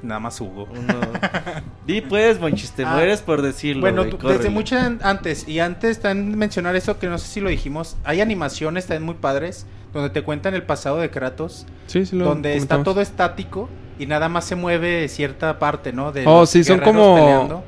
Nada 0.02 0.20
más 0.20 0.40
Hugo. 0.40 0.68
Uno... 0.72 0.94
Di 1.88 2.02
pues, 2.02 2.40
Monchis, 2.40 2.72
te 2.72 2.84
Ah, 2.86 2.94
mueres 2.96 3.22
por 3.22 3.42
decirlo. 3.42 3.82
Bueno, 3.82 4.04
desde 4.04 4.50
mucho 4.50 4.78
an- 4.78 5.00
antes, 5.02 5.48
y 5.48 5.60
antes 5.60 6.00
también 6.00 6.38
mencionar 6.38 6.76
eso 6.76 7.00
que 7.00 7.08
no 7.08 7.18
sé 7.18 7.28
si 7.28 7.42
lo 7.42 7.50
dijimos, 7.50 7.98
hay 8.04 8.22
animaciones 8.22 8.86
también 8.88 9.04
muy 9.04 9.16
padres 9.16 9.66
donde 9.94 10.10
te 10.10 10.22
cuentan 10.24 10.54
el 10.54 10.64
pasado 10.64 10.98
de 10.98 11.10
Kratos, 11.10 11.66
Sí, 11.88 12.06
sí 12.06 12.16
lo 12.16 12.26
donde 12.26 12.56
está 12.56 12.84
todo 12.84 13.02
estático 13.02 13.68
y 14.00 14.06
nada 14.06 14.30
más 14.30 14.46
se 14.46 14.56
mueve 14.56 15.08
cierta 15.08 15.58
parte, 15.60 15.94
¿no? 15.94 16.12
De 16.12 16.24
Oh, 16.28 16.46
sí, 16.46 16.64
son 16.64 16.80
como- 16.80 17.16
peleando. 17.16 17.64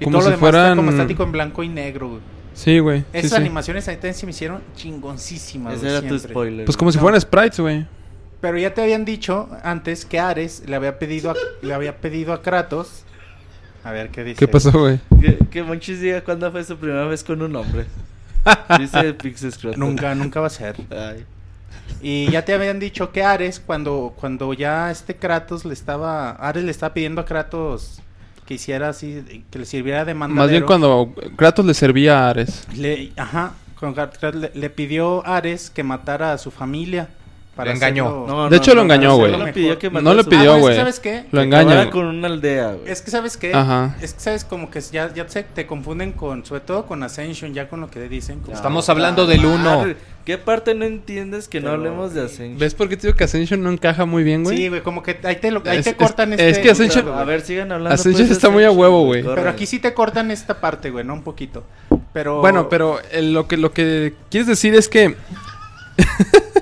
Y 0.00 0.04
como 0.04 0.18
todo 0.18 0.22
si 0.22 0.30
lo 0.30 0.36
demás 0.36 0.48
está 0.48 0.58
fueran- 0.60 0.76
como 0.76 0.90
estático 0.90 1.22
en 1.24 1.32
blanco 1.32 1.62
y 1.62 1.68
negro, 1.68 2.08
güey. 2.08 2.20
Sí, 2.54 2.78
güey. 2.80 3.00
sí, 3.00 3.06
Esas 3.12 3.30
sí. 3.32 3.36
animaciones 3.36 3.86
ahí 3.88 3.96
también 3.96 4.14
se 4.14 4.26
me 4.26 4.30
hicieron 4.30 4.60
chingoncísimas, 4.76 5.74
Ese 5.74 5.88
era 5.88 6.00
tu 6.00 6.08
siempre. 6.08 6.30
spoiler. 6.30 6.64
Pues 6.64 6.76
como 6.76 6.90
si 6.92 6.98
fueran 6.98 7.20
sprites, 7.20 7.60
güey. 7.60 7.86
Pero 8.40 8.58
ya 8.58 8.72
te 8.74 8.82
habían 8.82 9.04
dicho 9.04 9.48
antes 9.62 10.04
que 10.04 10.18
Ares 10.20 10.62
le 10.66 10.76
había 10.76 10.98
pedido 10.98 11.30
a, 11.32 11.34
le 11.62 11.74
había 11.74 11.96
pedido 11.98 12.32
a 12.32 12.42
Kratos. 12.42 13.04
A 13.84 13.90
ver 13.92 14.10
qué 14.10 14.22
dice. 14.24 14.38
¿Qué 14.38 14.48
pasó, 14.48 14.70
güey? 14.72 15.00
Que, 15.20 15.38
que 15.50 15.62
Monchis 15.62 16.00
diga 16.00 16.20
cuándo 16.22 16.50
fue 16.52 16.62
su 16.64 16.76
primera 16.76 17.04
vez 17.06 17.22
con 17.24 17.40
un 17.42 17.54
hombre. 17.56 17.86
Dice 18.78 19.12
Pixescroto. 19.14 19.76
Nunca, 19.78 20.14
nunca 20.14 20.40
va 20.40 20.46
a 20.46 20.50
ser. 20.50 20.76
Ay. 20.90 21.24
Y 22.00 22.30
ya 22.30 22.44
te 22.44 22.54
habían 22.54 22.78
dicho 22.78 23.12
que 23.12 23.22
Ares, 23.22 23.60
cuando, 23.60 24.14
cuando 24.18 24.52
ya 24.52 24.90
este 24.90 25.16
Kratos 25.16 25.64
le 25.64 25.74
estaba. 25.74 26.30
Ares 26.30 26.64
le 26.64 26.70
estaba 26.70 26.94
pidiendo 26.94 27.20
a 27.20 27.24
Kratos 27.24 28.00
que 28.46 28.54
hiciera 28.54 28.88
así, 28.88 29.44
que 29.50 29.58
le 29.58 29.66
sirviera 29.66 30.04
de 30.04 30.14
mandadero. 30.14 30.42
Más 30.42 30.50
bien 30.50 30.64
cuando 30.64 31.12
Kratos 31.36 31.66
le 31.66 31.74
servía 31.74 32.26
a 32.26 32.30
Ares. 32.30 32.66
Le, 32.74 33.12
ajá, 33.16 33.52
cuando 33.78 33.96
Kratos 33.96 34.34
le, 34.34 34.50
le 34.54 34.70
pidió 34.70 35.26
a 35.26 35.36
Ares 35.36 35.70
que 35.70 35.82
matara 35.82 36.32
a 36.32 36.38
su 36.38 36.50
familia. 36.50 37.08
Lo 37.64 37.70
engañó. 37.70 38.04
hacerlo- 38.06 38.26
No, 38.28 38.50
De 38.50 38.56
hecho, 38.56 38.74
lo 38.74 38.82
engañó, 38.82 39.16
güey. 39.16 39.32
No 39.32 39.44
le 39.44 39.52
pidió 39.52 39.78
que 39.78 39.90
No 39.90 40.14
le 40.14 40.24
pidió, 40.24 40.52
Ah, 40.52 40.56
es 40.56 40.60
güey. 40.62 40.76
¿Sabes 40.76 41.00
qué? 41.00 41.24
Lo 41.32 41.40
acabara 41.40 41.90
con 41.90 42.06
una 42.06 42.28
aldea, 42.28 42.72
güey. 42.72 42.90
Es 42.90 43.02
que 43.02 43.10
sabes 43.10 43.36
qué, 43.36 43.52
Ajá. 43.54 43.96
es 44.00 44.14
que 44.14 44.20
sabes 44.20 44.44
como 44.44 44.70
que 44.70 44.80
ya, 44.80 45.12
ya 45.14 45.28
se 45.28 45.42
te 45.42 45.66
confunden 45.66 46.12
con, 46.12 46.44
sobre 46.44 46.60
todo 46.60 46.86
con 46.86 47.02
Ascension, 47.02 47.54
ya 47.54 47.68
con 47.68 47.80
lo 47.80 47.90
que 47.90 48.08
dicen. 48.08 48.40
como- 48.40 48.54
Estamos 48.56 48.88
hablando 48.88 49.26
del 49.26 49.44
uno. 49.44 49.78
Madre, 49.80 49.96
¿Qué 50.24 50.36
parte 50.36 50.74
no 50.74 50.84
entiendes 50.84 51.48
que 51.48 51.58
no 51.58 51.70
hablemos 51.70 52.12
de 52.12 52.22
Ascension? 52.26 52.58
¿Ves 52.58 52.74
por 52.74 52.90
qué 52.90 52.98
te 52.98 53.06
digo 53.06 53.16
que 53.16 53.24
Ascension 53.24 53.62
no 53.62 53.70
encaja 53.70 54.04
muy 54.04 54.22
bien, 54.24 54.44
güey? 54.44 54.58
Sí, 54.58 54.68
güey, 54.68 54.82
como 54.82 55.02
que 55.02 55.18
ahí 55.24 55.36
te, 55.36 55.50
lo, 55.50 55.62
ahí 55.64 55.78
Es- 55.78 55.84
te 55.84 55.90
es- 55.92 55.96
cortan 55.96 56.34
es 56.34 56.38
este... 56.40 56.60
que 56.62 56.70
Ascension- 56.70 57.10
A 57.16 57.24
ver, 57.24 57.40
sigan 57.40 57.72
hablando. 57.72 57.94
Ascension 57.94 58.26
pues, 58.26 58.36
está 58.36 58.50
muy 58.50 58.62
a 58.64 58.70
huevo, 58.70 59.04
güey. 59.06 59.22
Pero 59.22 59.48
aquí 59.48 59.64
sí 59.64 59.78
te 59.78 59.94
cortan 59.94 60.30
esta 60.30 60.60
parte, 60.60 60.90
güey, 60.90 61.02
¿no? 61.02 61.14
Un 61.14 61.22
poquito. 61.22 61.64
Pero... 62.12 62.40
Bueno, 62.42 62.68
pero 62.68 62.98
eh, 63.10 63.22
lo 63.22 63.48
que 63.48 63.56
lo 63.56 63.72
que 63.72 64.12
quieres 64.30 64.46
decir 64.46 64.74
es 64.74 64.88
que 64.90 65.16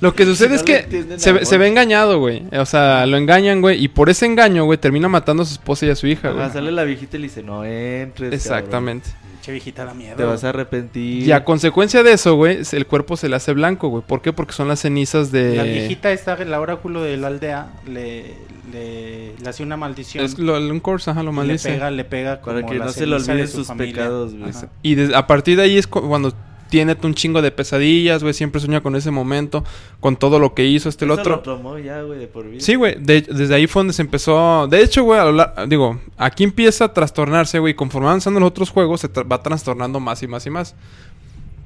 lo 0.00 0.14
que 0.14 0.24
sucede 0.24 0.48
no 0.50 0.54
es 0.56 0.62
que 0.62 1.04
se, 1.18 1.44
se 1.44 1.58
ve 1.58 1.68
engañado, 1.68 2.18
güey. 2.18 2.42
O 2.52 2.64
sea, 2.66 3.06
lo 3.06 3.16
engañan, 3.16 3.60
güey, 3.60 3.82
y 3.82 3.88
por 3.88 4.08
ese 4.10 4.26
engaño, 4.26 4.64
güey, 4.64 4.78
termina 4.78 5.08
matando 5.08 5.42
a 5.42 5.46
su 5.46 5.52
esposa 5.54 5.86
y 5.86 5.90
a 5.90 5.94
su 5.96 6.06
hija, 6.06 6.30
güey. 6.30 6.50
Sale 6.50 6.72
la 6.72 6.84
viejita 6.84 7.16
y 7.16 7.20
le 7.20 7.26
dice, 7.28 7.42
no 7.42 7.64
entres, 7.64 8.32
Exactamente. 8.32 9.10
Che 9.42 9.52
viejita 9.52 9.86
da 9.86 9.94
miedo. 9.94 10.10
cabrón. 10.10 10.26
Te 10.28 10.32
vas 10.32 10.44
a 10.44 10.48
arrepentir. 10.50 11.22
Y 11.26 11.32
a 11.32 11.44
consecuencia 11.44 12.02
de 12.02 12.12
eso, 12.12 12.34
güey, 12.34 12.58
el 12.72 12.86
cuerpo 12.86 13.16
se 13.16 13.28
le 13.28 13.36
hace 13.36 13.52
blanco, 13.54 13.88
güey. 13.88 14.02
¿Por 14.06 14.20
qué? 14.20 14.34
Porque 14.34 14.52
son 14.52 14.68
las 14.68 14.80
cenizas 14.80 15.32
de 15.32 15.56
La 15.56 15.62
viejita 15.62 16.12
esta, 16.12 16.36
la 16.44 16.60
oráculo 16.60 17.02
de 17.02 17.16
la 17.16 17.28
aldea, 17.28 17.68
le, 17.88 18.34
le, 18.70 19.32
le 19.42 19.48
hace 19.48 19.62
una 19.62 19.78
maldición. 19.78 20.22
es 20.26 20.38
lo, 20.38 20.58
un 20.58 20.80
course, 20.80 21.10
ajá, 21.10 21.22
lo 21.22 21.30
y 21.30 21.32
le 21.32 21.36
maldice. 21.38 21.72
pega, 21.72 21.90
le 21.90 22.04
pega 22.04 22.40
como 22.42 22.56
Para 22.56 22.66
que 22.66 22.78
la 22.78 22.84
no 22.84 22.92
se 22.92 23.06
le 23.06 23.16
olviden 23.16 23.48
su 23.48 23.56
sus 23.58 23.66
familia. 23.68 23.94
pecados, 23.94 24.34
güey. 24.34 24.52
Y 24.82 25.12
a 25.14 25.26
partir 25.26 25.56
de 25.56 25.62
ahí 25.62 25.78
es 25.78 25.86
cu- 25.86 26.06
cuando 26.06 26.34
tiene 26.70 26.96
un 27.02 27.14
chingo 27.14 27.42
de 27.42 27.50
pesadillas, 27.50 28.22
güey. 28.22 28.32
Siempre 28.32 28.60
sueña 28.60 28.80
con 28.80 28.96
ese 28.96 29.10
momento, 29.10 29.64
con 30.00 30.16
todo 30.16 30.38
lo 30.38 30.54
que 30.54 30.64
hizo 30.64 30.88
este 30.88 31.04
el 31.04 31.10
otro. 31.10 31.36
lo 31.36 31.40
tomó 31.42 31.78
ya, 31.78 32.00
güey, 32.02 32.18
de 32.18 32.26
por 32.28 32.48
vida. 32.48 32.60
Sí, 32.60 32.76
güey, 32.76 32.96
de- 32.98 33.22
desde 33.22 33.54
ahí 33.54 33.66
fue 33.66 33.80
donde 33.80 33.92
se 33.92 34.02
empezó. 34.02 34.66
De 34.68 34.82
hecho, 34.82 35.02
güey, 35.02 35.20
a 35.20 35.24
lo 35.24 35.32
lar- 35.32 35.66
digo, 35.68 36.00
aquí 36.16 36.44
empieza 36.44 36.86
a 36.86 36.94
trastornarse, 36.94 37.58
güey. 37.58 37.74
Conforme 37.74 38.06
van 38.06 38.12
avanzando 38.12 38.40
los 38.40 38.48
otros 38.48 38.70
juegos, 38.70 39.00
se 39.02 39.12
tra- 39.12 39.30
va 39.30 39.42
trastornando 39.42 40.00
más 40.00 40.22
y 40.22 40.28
más 40.28 40.46
y 40.46 40.50
más. 40.50 40.74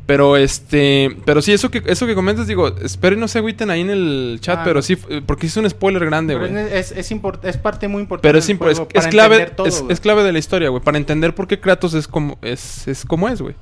Pero 0.07 0.37
este, 0.37 1.17
pero 1.25 1.41
sí, 1.41 1.53
eso 1.55 1.71
que 1.71 1.83
eso 1.87 2.07
que 2.07 2.15
comentas, 2.15 2.47
digo, 2.47 2.69
espero 2.83 3.17
y 3.17 3.19
no 3.19 3.27
se 3.27 3.39
agüiten 3.39 3.71
ahí 3.71 3.81
en 3.81 3.89
el 3.89 4.37
chat, 4.39 4.59
Ah, 4.59 4.63
pero 4.63 4.83
sí, 4.83 4.97
porque 4.97 5.47
es 5.47 5.57
un 5.57 5.69
spoiler 5.71 6.05
grande, 6.05 6.35
güey. 6.35 6.55
es, 6.55 6.93
es, 6.93 7.11
es 7.43 7.57
parte 7.57 7.89
muy 7.89 8.03
importante 8.03 8.29
Pero 8.29 8.39
es, 8.39 8.47
del 8.47 8.59
impo- 8.59 8.69
es, 8.71 8.77
juego 8.77 8.91
es 8.93 9.01
para 9.01 9.09
clave, 9.11 9.47
todo, 9.47 9.67
es 9.89 10.01
clave 10.01 10.23
de 10.23 10.33
la 10.33 10.39
historia, 10.39 10.69
güey, 10.69 10.83
para 10.83 10.99
entender 10.99 11.35
por 11.35 11.47
qué 11.47 11.59
Kratos 11.59 11.95
es 11.95 12.07
como 12.07 12.37
es, 12.43 12.87
es 12.87 13.07
como 13.07 13.31
es, 13.31 13.41
güey. 13.41 13.55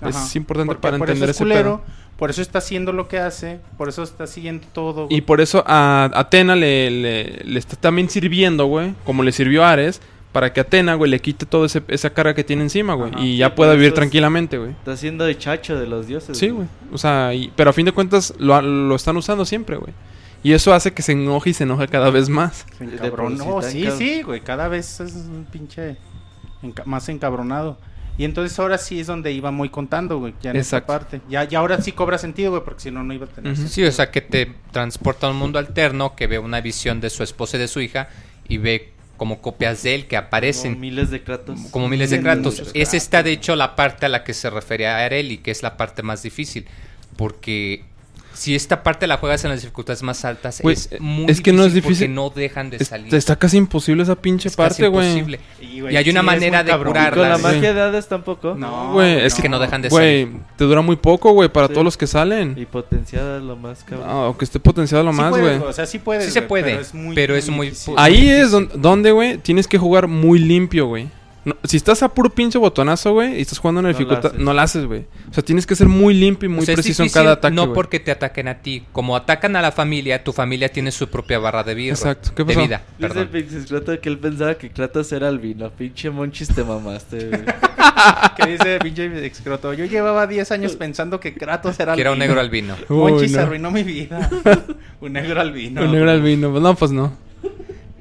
Ajá. 0.00 0.24
Es 0.24 0.36
importante 0.36 0.66
Porque 0.68 0.80
para 0.82 0.98
por 0.98 1.08
entender 1.08 1.30
eso 1.30 1.44
es 1.44 1.50
ese 1.50 1.62
pedo. 1.62 1.82
Por 2.16 2.28
eso 2.30 2.42
está 2.42 2.58
haciendo 2.58 2.92
lo 2.92 3.08
que 3.08 3.18
hace, 3.18 3.60
por 3.78 3.88
eso 3.88 4.02
está 4.02 4.26
siguiendo 4.26 4.66
todo. 4.74 5.06
güey. 5.06 5.16
Y 5.16 5.20
por 5.22 5.40
eso 5.40 5.64
a 5.66 6.10
Atena 6.14 6.54
le, 6.54 6.90
le, 6.90 7.24
le 7.44 7.58
está 7.58 7.76
también 7.76 8.10
sirviendo, 8.10 8.66
güey, 8.66 8.94
como 9.04 9.22
le 9.22 9.32
sirvió 9.32 9.64
a 9.64 9.70
Ares, 9.72 10.02
para 10.32 10.52
que 10.52 10.60
Atena, 10.60 10.94
güey, 10.96 11.10
le 11.10 11.18
quite 11.20 11.46
toda 11.46 11.66
esa 11.66 12.10
carga 12.10 12.34
que 12.34 12.44
tiene 12.44 12.62
encima, 12.62 12.92
güey, 12.94 13.10
Ajá. 13.10 13.20
y 13.20 13.32
Sí, 13.32 13.36
ya 13.38 13.54
pueda 13.54 13.72
vivir 13.72 13.94
tranquilamente, 13.94 14.58
güey. 14.58 14.70
Está 14.72 14.92
haciendo 14.92 15.24
de 15.24 15.36
chacho 15.38 15.78
de 15.80 15.86
los 15.86 16.06
dioses. 16.06 16.36
Sí, 16.36 16.50
güey. 16.50 16.68
O 16.92 16.98
sea, 16.98 17.32
y- 17.34 17.50
pero 17.56 17.70
a 17.70 17.72
fin 17.72 17.86
de 17.86 17.92
cuentas 17.92 18.34
lo, 18.38 18.60
lo 18.60 18.94
están 18.94 19.16
usando 19.16 19.44
siempre, 19.46 19.76
güey. 19.76 19.92
Y 20.42 20.52
eso 20.52 20.72
hace 20.74 20.92
que 20.92 21.02
se 21.02 21.12
enoje 21.12 21.50
y 21.50 21.54
se 21.54 21.64
enoje 21.64 21.88
cada 21.88 22.10
vez 22.10 22.28
más. 22.28 22.66
Encabronó. 22.80 23.44
por 23.44 23.64
sí 23.64 23.86
Sí, 23.96 24.22
güey. 24.22 24.40
Cada 24.42 24.68
vez 24.68 25.00
es 25.00 25.14
un 25.14 25.46
pinche 25.50 25.96
enca- 26.62 26.84
más 26.84 27.08
encabronado. 27.08 27.78
Y 28.20 28.24
entonces 28.26 28.58
ahora 28.58 28.76
sí 28.76 29.00
es 29.00 29.06
donde 29.06 29.32
iba 29.32 29.50
muy 29.50 29.70
contando, 29.70 30.18
güey. 30.18 30.34
Ya 30.42 30.50
en 30.50 30.58
esta 30.58 30.76
Exacto. 30.76 30.92
parte. 30.92 31.20
Ya, 31.30 31.44
ya 31.44 31.58
ahora 31.60 31.80
sí 31.80 31.92
cobra 31.92 32.18
sentido, 32.18 32.50
güey, 32.50 32.62
porque 32.62 32.82
si 32.82 32.90
no, 32.90 33.02
no 33.02 33.14
iba 33.14 33.24
a 33.24 33.28
tener. 33.30 33.56
Sí, 33.56 33.62
sentido. 33.62 33.88
o 33.88 33.92
sea, 33.92 34.10
que 34.10 34.20
te 34.20 34.52
transporta 34.72 35.26
a 35.26 35.30
un 35.30 35.36
mundo 35.36 35.58
alterno, 35.58 36.14
que 36.14 36.26
ve 36.26 36.38
una 36.38 36.60
visión 36.60 37.00
de 37.00 37.08
su 37.08 37.22
esposa 37.22 37.56
y 37.56 37.60
de 37.60 37.68
su 37.68 37.80
hija, 37.80 38.10
y 38.46 38.58
ve 38.58 38.92
como 39.16 39.40
copias 39.40 39.82
de 39.84 39.94
él 39.94 40.02
que 40.02 40.16
Como 40.16 40.26
aparecen 40.26 40.78
miles 40.78 41.08
de 41.10 41.22
Kratos. 41.22 41.60
como 41.70 41.88
miles 41.88 42.10
de 42.10 42.20
Kratos. 42.20 42.58
Esa 42.58 42.72
Kratos. 42.74 42.92
está, 42.94 43.22
de 43.22 43.32
hecho, 43.32 43.56
la 43.56 43.74
parte 43.74 44.04
a 44.04 44.10
la 44.10 44.22
que 44.22 44.34
se 44.34 44.50
refiere 44.50 44.86
a 44.86 44.98
Areli, 44.98 45.38
que 45.38 45.50
es 45.50 45.62
la 45.62 45.78
parte 45.78 46.02
más 46.02 46.22
difícil. 46.22 46.66
Porque 47.16 47.84
si 48.40 48.54
esta 48.54 48.82
parte 48.82 49.06
la 49.06 49.18
juegas 49.18 49.44
en 49.44 49.50
las 49.50 49.60
dificultades 49.60 50.02
más 50.02 50.24
altas, 50.24 50.60
es 50.64 50.88
muy 50.98 51.26
es 51.30 51.42
que 51.42 51.52
no 51.52 51.62
es 51.64 51.72
porque 51.74 51.80
difícil. 51.88 52.14
no 52.14 52.30
dejan 52.30 52.70
de 52.70 52.78
Es- 52.78 52.88
salir. 52.88 53.14
está 53.14 53.36
casi 53.36 53.58
imposible 53.58 54.02
esa 54.02 54.16
pinche 54.16 54.48
Es 54.48 54.56
parte, 54.56 54.88
güey. 54.88 55.08
imposible. 55.08 55.40
Y, 55.60 55.82
Y 55.86 55.96
hay 55.96 56.08
una 56.08 56.20
sí, 56.20 56.26
manera 56.26 56.64
de 56.64 56.70
cabrón. 56.70 56.92
curarla. 56.94 57.20
Con 57.22 57.28
la 57.28 57.36
magia 57.38 57.74
de 57.74 57.80
Hades 57.82 58.08
tampoco. 58.08 58.54
No, 58.54 58.94
Güey, 58.94 59.20
es 59.26 59.34
que 59.34 59.48
no 59.50 59.58
dejan 59.58 59.82
de 59.82 59.90
Güey, 59.90 60.28
te 60.56 60.64
dura 60.64 60.80
muy 60.80 60.96
poco, 60.96 61.32
güey, 61.32 61.50
para 61.50 61.66
Sí. 61.66 61.74
todos 61.74 61.84
los 61.84 61.98
que 61.98 62.06
salen. 62.06 62.54
Y 62.56 62.64
potenciada 62.64 63.40
lo 63.40 63.56
más 63.56 63.84
cabrón. 63.84 64.08
Ah, 64.08 64.24
aunque 64.24 64.46
esté 64.46 64.58
potenciado 64.58 65.04
lo 65.04 65.12
Sí 65.12 65.18
más, 65.18 65.30
güey. 65.30 65.56
O 65.58 65.72
sea, 65.74 65.84
sí 65.84 65.98
puedes. 65.98 66.24
Sí 66.24 66.30
se 66.30 66.40
puede, 66.40 66.64
Pero 66.64 66.80
es 66.80 66.94
muy, 66.94 67.14
pero 67.14 67.36
es 67.36 67.48
muy- 67.50 67.66
difícil. 67.68 67.94
Ah, 67.98 68.04
Ahí 68.04 68.14
difícil. 68.22 68.36
es 68.36 68.50
don- 68.52 68.70
donde, 68.74 69.10
güey, 69.12 69.36
tienes 69.36 69.68
que 69.68 69.76
jugar 69.76 70.08
muy 70.08 70.38
limpio, 70.38 70.86
güey. 70.86 71.08
No- 71.50 71.56
si 71.64 71.76
estás 71.76 72.02
a 72.02 72.08
puro 72.14 72.30
pinche 72.30 72.58
botonazo, 72.58 73.12
güey, 73.12 73.38
y 73.38 73.40
estás 73.40 73.58
jugando 73.58 73.80
en 73.80 73.86
la 73.86 73.92
No 73.92 73.98
dificultad, 73.98 74.32
no 74.34 74.52
la 74.52 74.62
haces, 74.62 74.86
güey. 74.86 75.04
O 75.30 75.34
sea, 75.34 75.42
tienes 75.42 75.66
que 75.66 75.74
ser 75.74 75.88
muy 75.88 76.14
limpio 76.14 76.46
y 76.48 76.50
muy 76.52 76.62
O 76.62 76.64
sea, 76.64 76.74
es 76.74 76.76
preciso 76.80 77.02
en 77.02 77.08
cada 77.08 77.32
ataque, 77.32 77.54
No 77.54 77.72
porque 77.72 77.98
te 78.00 78.10
ataquen 78.10 78.48
a 78.48 78.62
ti. 78.62 78.84
Como 78.92 79.16
atacan 79.16 79.56
a 79.56 79.62
la 79.62 79.72
familia, 79.72 80.22
tu 80.22 80.32
familia 80.32 80.68
tiene 80.70 80.90
su 80.92 81.08
propia 81.08 81.38
barra 81.38 81.62
de 81.64 81.74
vida. 81.74 81.92
Exacto. 81.92 82.30
¿Qué 82.34 82.44
De 82.44 82.54
pasó? 82.54 82.66
vida, 82.66 82.82
Dice. 82.98 83.26
Pixis 83.26 83.66
Kratos 83.66 83.98
que 83.98 84.08
él 84.08 84.18
pensaba 84.18 84.54
que 84.54 84.70
Kratos 84.70 85.10
era 85.12 85.28
albino. 85.28 85.70
Pinche 85.70 86.10
Monchis, 86.10 86.48
te 86.54 86.62
mamaste, 86.64 87.28
güey. 87.28 87.42
que 88.36 88.46
dice 88.52 88.78
pinche 88.80 89.26
excroto. 89.26 89.72
Yo 89.74 89.84
llevaba 89.86 90.26
10 90.26 90.50
años 90.52 90.76
pensando 90.76 91.20
que 91.20 91.34
Kratos 91.34 91.78
era 91.80 91.94
Que 91.94 92.00
era 92.02 92.10
un 92.12 92.22
albino. 92.22 92.26
negro 92.28 92.40
albino. 92.40 92.76
Uy, 92.88 93.12
Monchis 93.12 93.32
no. 93.32 93.40
arruinó 93.40 93.70
mi 93.70 93.82
vida. 93.82 94.30
un 95.00 95.12
negro 95.12 95.40
albino. 95.40 95.82
Un 95.82 95.92
negro 95.92 96.10
albino. 96.10 96.60
No, 96.60 96.74
pues 96.74 96.90
no. 96.92 97.12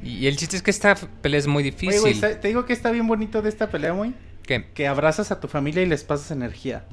Y 0.03 0.27
el 0.27 0.38
chiste 0.38 0.55
es 0.57 0.63
que 0.63 0.71
esta 0.71 0.95
pelea 0.95 1.39
es 1.39 1.47
muy 1.47 1.61
Oye, 1.63 1.71
difícil. 1.71 1.99
güey, 2.01 2.13
está- 2.13 2.39
te 2.39 2.47
digo 2.47 2.65
que 2.65 2.73
está 2.73 2.91
bien 2.91 3.07
bonito 3.07 3.41
de 3.41 3.49
esta 3.49 3.69
pelea, 3.69 3.91
güey. 3.91 4.13
¿Qué? 4.43 4.65
Que 4.73 4.88
abrazas 4.88 5.31
a 5.31 5.39
tu 5.39 5.47
familia 5.47 5.84
y 5.84 5.85
les 5.85 6.03
pasas 6.03 6.31
energía. 6.31 6.85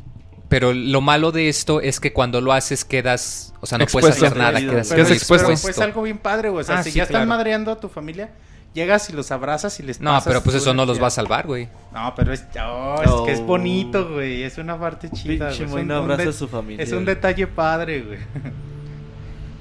Pero 0.48 0.72
lo 0.72 1.00
malo 1.00 1.32
de 1.32 1.48
esto 1.48 1.80
es 1.80 1.98
que 2.00 2.12
cuando 2.12 2.40
lo 2.40 2.52
haces 2.52 2.84
quedas, 2.84 3.52
o 3.60 3.66
sea, 3.66 3.78
no 3.78 3.86
puedes 3.86 4.10
Expuesto. 4.10 4.26
hacer 4.26 4.38
nada, 4.38 4.60
quedas 4.60 5.10
expuesto. 5.10 5.48
Pero 5.48 5.58
pues 5.60 5.78
algo 5.80 6.02
bien 6.02 6.18
padre, 6.18 6.50
güey. 6.50 6.62
O 6.62 6.64
sea, 6.64 6.78
Ah, 6.78 6.82
si 6.84 6.90
sí, 6.92 6.98
ya 6.98 7.02
están 7.04 7.22
claro. 7.24 7.28
madreando 7.30 7.72
a 7.72 7.80
tu 7.80 7.88
familia, 7.88 8.30
llegas 8.74 9.10
y 9.10 9.12
los 9.14 9.30
abrazas 9.32 9.80
y 9.80 9.82
les 9.82 10.00
No, 10.00 10.10
pasas 10.10 10.28
pero 10.28 10.42
pues 10.44 10.54
eso 10.56 10.72
no 10.74 10.82
los 10.84 10.98
energía. 10.98 11.02
va 11.02 11.06
a 11.08 11.10
salvar, 11.10 11.46
güey. 11.48 11.68
No, 11.92 12.12
pero 12.14 12.32
es, 12.32 12.44
oh, 12.64 13.02
es 13.02 13.10
que 13.26 13.32
es 13.32 13.40
bonito, 13.40 14.08
güey. 14.12 14.44
Es 14.44 14.58
una 14.58 14.78
parte 14.78 15.10
chida, 15.10 15.48
Pinche 15.48 15.64
güey. 15.64 15.78
Es 15.78 15.82
un- 15.82 15.88
no 15.88 16.02
un 16.04 16.10
a 16.12 16.32
su 16.32 16.46
familia. 16.46 16.84
Es 16.84 16.92
un 16.92 17.04
detalle 17.04 17.46
padre, 17.48 18.02
güey. 18.02 18.18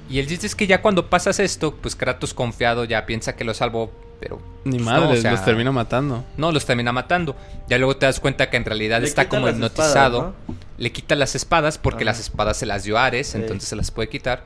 Y 0.08 0.18
el 0.20 0.26
chiste 0.28 0.46
es 0.46 0.54
que 0.54 0.66
ya 0.66 0.82
cuando 0.82 1.08
pasas 1.10 1.40
esto, 1.40 1.74
pues 1.74 1.96
Kratos 1.96 2.32
confiado 2.34 2.84
ya 2.84 3.06
piensa 3.06 3.34
que 3.34 3.44
lo 3.44 3.54
salvó, 3.54 3.90
pero... 4.20 4.40
Ni 4.64 4.78
pues, 4.78 4.84
madre, 4.84 5.04
no, 5.06 5.10
o 5.10 5.16
sea, 5.16 5.30
los 5.32 5.44
termina 5.44 5.72
matando. 5.72 6.24
No, 6.36 6.52
los 6.52 6.64
termina 6.64 6.92
matando. 6.92 7.36
Ya 7.68 7.78
luego 7.78 7.96
te 7.96 8.06
das 8.06 8.20
cuenta 8.20 8.48
que 8.50 8.56
en 8.56 8.64
realidad 8.64 9.00
Le 9.00 9.06
está 9.08 9.28
como 9.28 9.48
hipnotizado. 9.48 10.18
espadas, 10.46 10.58
Le 10.78 10.92
quita 10.92 11.14
las 11.16 11.34
espadas 11.34 11.78
porque 11.78 11.98
Ajá. 12.04 12.12
las 12.12 12.20
espadas 12.20 12.56
se 12.56 12.66
las 12.66 12.84
dio 12.84 12.98
Ares, 12.98 13.28
Sí. 13.28 13.38
entonces 13.38 13.68
se 13.68 13.76
las 13.76 13.90
puede 13.90 14.08
quitar. 14.08 14.44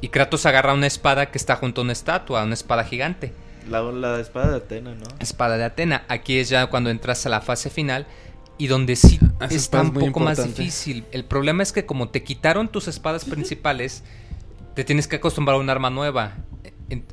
Y 0.00 0.08
Kratos 0.08 0.46
agarra 0.46 0.74
una 0.74 0.86
espada 0.86 1.26
que 1.30 1.38
está 1.38 1.56
junto 1.56 1.80
a 1.80 1.84
una 1.84 1.92
estatua, 1.92 2.42
una 2.44 2.54
espada 2.54 2.84
gigante. 2.84 3.32
La, 3.68 3.82
la 3.82 4.18
espada 4.20 4.50
de 4.50 4.56
Atena, 4.58 4.94
¿no? 4.94 5.06
Espada 5.18 5.58
de 5.58 5.64
Atena. 5.64 6.04
Aquí 6.08 6.38
es 6.38 6.48
ya 6.48 6.66
cuando 6.68 6.88
entras 6.90 7.26
a 7.26 7.28
la 7.28 7.40
fase 7.40 7.68
final 7.70 8.06
y 8.58 8.66
donde 8.68 8.96
sí 8.96 9.18
Ah, 9.40 9.46
Esa 9.46 9.56
está 9.56 9.80
un 9.82 9.92
poco 9.92 10.20
más 10.20 10.42
difícil. 10.42 11.04
El 11.12 11.24
problema 11.24 11.62
es 11.62 11.72
que 11.72 11.84
como 11.86 12.08
te 12.08 12.22
quitaron 12.24 12.68
tus 12.68 12.88
espadas 12.88 13.24
principales, 13.24 14.02
te 14.78 14.84
tienes 14.84 15.08
que 15.08 15.16
acostumbrar 15.16 15.56
a 15.56 15.58
un 15.58 15.68
arma 15.70 15.90
nueva. 15.90 16.36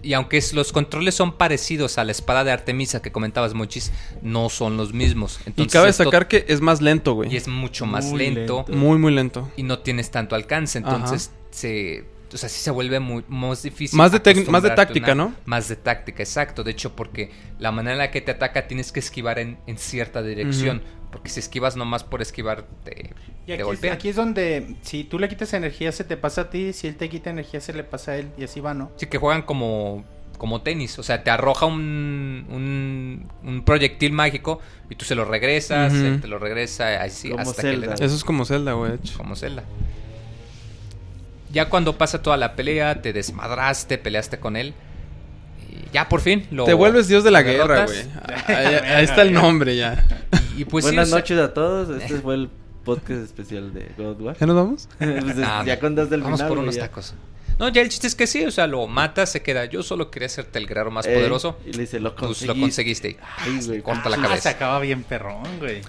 Y 0.04 0.14
aunque 0.14 0.40
los 0.54 0.72
controles 0.72 1.16
son 1.16 1.36
parecidos 1.36 1.98
a 1.98 2.04
la 2.04 2.12
espada 2.12 2.44
de 2.44 2.52
Artemisa 2.52 3.02
que 3.02 3.12
comentabas, 3.12 3.56
Mochis, 3.56 3.92
no 4.22 4.50
son 4.50 4.78
los 4.78 4.94
mismos. 4.94 5.40
Y 5.48 5.50
Entonces 5.50 5.74
cabe 5.74 5.90
esto- 5.90 6.04
destacar 6.04 6.28
que 6.28 6.46
es 6.48 6.62
más 6.62 6.80
lento, 6.80 7.14
y 7.14 7.16
güey. 7.16 7.36
es 7.36 7.48
mucho 7.48 7.88
más 7.88 8.12
lento. 8.12 8.66
Muy, 8.70 9.00
muy 9.00 9.12
lento. 9.12 9.50
y 9.58 9.64
no 9.64 9.80
tienes 9.80 10.12
tanto 10.12 10.36
alcance. 10.36 10.78
Entonces 10.78 11.32
se, 11.50 12.06
o 12.34 12.38
sea, 12.38 12.50
sí 12.50 12.60
se 12.60 12.72
vuelve 12.72 13.00
muy, 13.00 13.24
más 13.28 13.64
difícil. 13.64 13.98
Más 13.98 14.12
de 14.12 14.46
más 14.50 14.64
de 14.64 14.70
táctica, 14.72 15.14
una- 15.14 15.26
¿no? 15.26 15.34
Más 15.46 15.68
de 15.70 15.76
táctica, 15.76 16.24
exacto. 16.24 16.64
De 16.64 16.72
hecho, 16.72 16.96
porque 16.96 17.32
la 17.60 17.72
manera 17.72 17.94
en 17.94 17.98
la 18.00 18.12
que 18.12 18.22
te 18.22 18.32
ataca 18.32 18.68
tienes 18.68 18.92
que 18.92 19.00
esquivar 19.00 19.40
en, 19.40 19.58
en 19.68 19.78
cierta 19.78 20.22
dirección. 20.24 20.82
Porque 21.12 21.30
si 21.30 21.40
esquivas 21.40 21.78
nomás 21.78 22.04
por 22.04 22.22
esquivar, 22.22 22.66
te, 22.84 23.12
Y 23.44 23.46
te 23.48 23.54
aquí 23.54 23.62
es, 23.62 23.64
golpea. 23.66 23.94
aquí 23.94 24.10
es 24.10 24.16
donde, 24.18 24.76
si 24.82 25.06
tú 25.06 25.18
le 25.18 25.30
quitas 25.30 25.54
energía, 25.54 25.92
se 25.94 26.04
te 26.04 26.18
pasa 26.18 26.42
a 26.42 26.50
ti. 26.50 26.74
Si 26.74 26.88
él 26.88 26.98
te 26.98 27.08
quita 27.08 27.30
energía, 27.30 27.62
se 27.62 27.72
le 27.74 27.84
pasa 27.86 28.12
a 28.12 28.18
él. 28.18 28.28
Y 28.38 28.44
así 28.44 28.60
va, 28.60 28.74
¿no? 28.74 28.92
Sí, 28.98 29.06
que 29.06 29.18
juegan 29.18 29.44
como, 29.44 30.04
como 30.38 30.62
tenis. 30.62 31.00
O 31.00 31.04
sea, 31.04 31.24
te 31.24 31.32
arroja 31.32 31.68
un, 31.68 32.46
un, 32.50 33.28
un 33.50 33.64
proyectil 33.64 34.12
mágico 34.12 34.60
y 34.90 34.96
tú 34.96 35.06
se 35.06 35.16
lo 35.16 35.24
regresas, 35.24 35.94
Ujú. 35.94 36.04
él 36.04 36.22
te 36.22 36.28
lo 36.28 36.38
regresa, 36.38 37.02
así 37.02 37.30
Como 37.30 37.44
hasta 37.44 37.62
que 37.62 37.68
le 37.70 37.74
Zelda. 37.76 37.88
das. 37.92 38.02
Eso 38.02 38.16
es 38.16 38.24
como 38.26 38.44
Zelda, 38.44 38.74
güey. 38.74 38.94
como 39.16 39.38
Zelda. 39.38 39.64
Ya 41.56 41.70
cuando 41.70 41.98
pasa 41.98 42.22
toda 42.22 42.38
la 42.38 42.56
pelea, 42.56 43.02
te 43.02 43.14
desmadraste, 43.14 43.98
peleaste 43.98 44.40
con 44.40 44.56
él. 44.58 44.74
Y 45.72 45.92
ya 45.94 46.08
por 46.10 46.22
fin 46.22 46.46
lo. 46.52 46.66
Te 46.66 46.74
vuelves 46.74 47.08
dios 47.08 47.24
de 47.24 47.32
la 47.32 47.42
guerra, 47.42 47.86
güey. 47.86 47.98
Ahí, 48.48 48.76
ahí 48.76 49.04
está 49.06 49.22
el 49.24 49.34
nombre 49.34 49.76
ya. 49.76 50.06
Y, 50.56 50.62
y 50.62 50.66
pues 50.66 50.86
sí, 50.86 50.90
Buenas 50.92 51.08
o 51.08 51.12
sea, 51.12 51.20
noches 51.20 51.40
a 51.40 51.54
todos. 51.54 52.02
Este 52.02 52.20
fue 52.20 52.36
el 52.36 52.50
podcast 52.84 53.24
especial 53.24 53.74
de 53.74 53.90
God 53.98 54.12
of 54.12 54.22
War. 54.22 54.38
¿Ya 54.40 54.46
nos 54.46 54.56
vamos? 54.56 54.90
Pues, 55.00 55.38
Ah, 55.44 55.64
ya 55.66 55.80
contaste 55.80 56.14
el 56.16 56.22
Vamos 56.22 56.40
final. 56.40 56.50
por 56.50 56.58
unos 56.60 56.76
ya. 56.76 56.82
tacos. 56.84 57.16
No, 57.58 57.70
ya 57.70 57.82
el 57.82 57.88
chiste 57.88 58.08
es 58.08 58.16
que 58.16 58.28
sí, 58.28 58.44
o 58.44 58.52
sea, 58.52 58.68
lo 58.68 58.86
mata, 58.88 59.26
se 59.26 59.42
queda. 59.42 59.64
Yo 59.64 59.82
solo 59.82 60.12
quería 60.12 60.26
hacerte 60.26 60.60
el 60.60 60.68
guerrero 60.68 60.92
más 60.92 61.08
Ey, 61.08 61.16
poderoso. 61.16 61.58
Y 61.66 61.72
le 61.72 61.80
dice, 61.84 62.02
lo 62.02 62.14
Pues 62.14 62.28
conseguiste. 62.28 62.54
lo 62.54 62.62
conseguiste. 62.62 63.18
Ay, 63.38 63.60
güey. 63.66 63.82
Corta 63.82 64.10
la 64.10 64.18
Ah, 64.18 64.22
cabeza. 64.24 64.42
se 64.42 64.50
acaba 64.50 64.80
bien 64.82 65.04
perrón, 65.04 65.58
güey. 65.60 65.82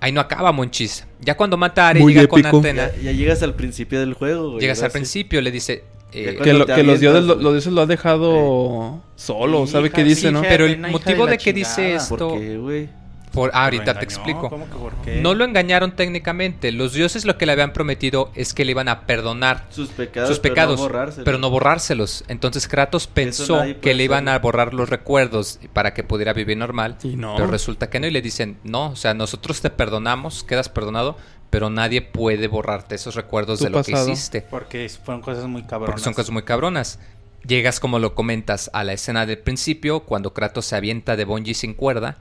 Ahí 0.00 0.12
no 0.12 0.20
acaba, 0.20 0.52
Monchis. 0.52 1.06
Ya 1.20 1.36
cuando 1.36 1.56
mata 1.56 1.86
a 1.86 1.88
Are, 1.90 2.00
Muy 2.00 2.12
llega 2.14 2.28
con. 2.28 2.44
Antena. 2.44 2.90
Ya, 2.96 3.02
ya 3.04 3.12
llegas 3.12 3.42
al 3.42 3.54
principio 3.54 3.98
del 4.00 4.14
juego, 4.14 4.50
güey. 4.50 4.60
Llegas 4.60 4.82
al 4.82 4.90
sí. 4.90 4.92
principio, 4.94 5.40
le 5.40 5.50
dice. 5.50 5.84
eh, 6.12 6.38
Que, 6.42 6.52
lo- 6.52 6.66
que 6.66 6.82
los, 6.82 7.00
dioses, 7.00 7.24
lo- 7.24 7.34
los 7.34 7.52
dioses 7.54 7.72
lo 7.72 7.80
ha 7.80 7.86
dejado 7.86 9.02
solo, 9.16 9.66
¿sabe 9.66 9.86
hija, 9.88 9.96
qué 9.96 10.04
dice, 10.04 10.28
sí, 10.28 10.32
no? 10.32 10.42
pero 10.42 10.64
el 10.66 10.72
Atena, 10.72 10.88
motivo 10.88 11.24
de 11.26 11.32
de, 11.32 11.38
que 11.38 11.52
dice 11.52 11.94
esto. 11.94 12.28
¿Por 12.28 12.38
qué, 12.40 12.56
güey? 12.58 12.88
Por- 13.36 13.50
ah, 13.54 13.64
ahorita 13.64 13.98
te 13.98 14.04
explico. 14.04 14.50
¿Cómo 14.50 14.64
que 14.68 14.76
por 14.76 14.94
qué? 15.02 15.20
No 15.20 15.34
lo 15.34 15.44
engañaron 15.44 15.94
técnicamente. 15.94 16.72
Los 16.72 16.92
dioses 16.92 17.24
lo 17.24 17.38
que 17.38 17.46
le 17.46 17.52
habían 17.52 17.72
prometido 17.72 18.32
es 18.34 18.52
que 18.52 18.64
le 18.64 18.72
iban 18.72 18.88
a 18.88 19.02
perdonar 19.06 19.66
Sus 19.70 19.90
pecados. 19.90 20.28
sus 20.28 20.40
pecados, 20.40 20.80
Pero 20.80 20.88
no, 20.88 20.92
borrárselos. 20.92 21.24
pero 21.24 21.38
no 21.38 21.50
borrárselos. 21.50 22.24
Entonces 22.26 22.66
Kratos 22.66 23.06
pensó 23.06 23.62
que 23.80 23.94
le 23.94 24.02
iban 24.04 24.28
a 24.28 24.38
borrar 24.40 24.74
los 24.74 24.88
recuerdos 24.90 25.60
para 25.72 25.94
que 25.94 26.02
pudiera 26.02 26.32
vivir 26.32 26.56
normal. 26.56 26.96
Y 27.04 27.16
no. 27.16 27.36
Pero 27.36 27.46
resulta 27.48 27.88
que 27.90 28.00
no 28.00 28.06
y 28.06 28.10
le 28.10 28.22
dicen, 28.22 28.58
no, 28.64 28.88
o 28.90 28.96
sea, 28.96 29.14
nosotros 29.14 29.60
te 29.60 29.70
perdonamos, 29.70 30.42
quedas 30.42 30.68
perdonado, 30.68 31.16
pero 31.50 31.70
nadie 31.70 32.02
puede 32.02 32.48
borrarte 32.48 32.96
esos 32.96 33.14
recuerdos 33.14 33.60
de 33.60 33.70
lo 33.70 33.78
pasado. 33.78 34.06
que 34.06 34.12
hiciste. 34.12 34.42
Porque 34.42 34.88
fueron 35.04 35.22
cosas 35.22 35.44
muy 35.46 35.62
cabronas. 35.62 35.86
Porque 35.86 36.02
son 36.02 36.12
cosas 36.14 36.30
muy 36.30 36.42
cabronas. 36.42 36.98
Llegas, 37.46 37.78
como 37.78 38.00
lo 38.00 38.16
comentas, 38.16 38.70
a 38.72 38.82
la 38.82 38.92
escena 38.94 39.24
del 39.24 39.38
principio, 39.38 40.00
cuando 40.00 40.34
Kratos 40.34 40.64
se 40.66 40.74
avienta 40.74 41.14
de 41.14 41.24
bungee 41.24 41.54
sin 41.54 41.74
cuerda, 41.74 42.16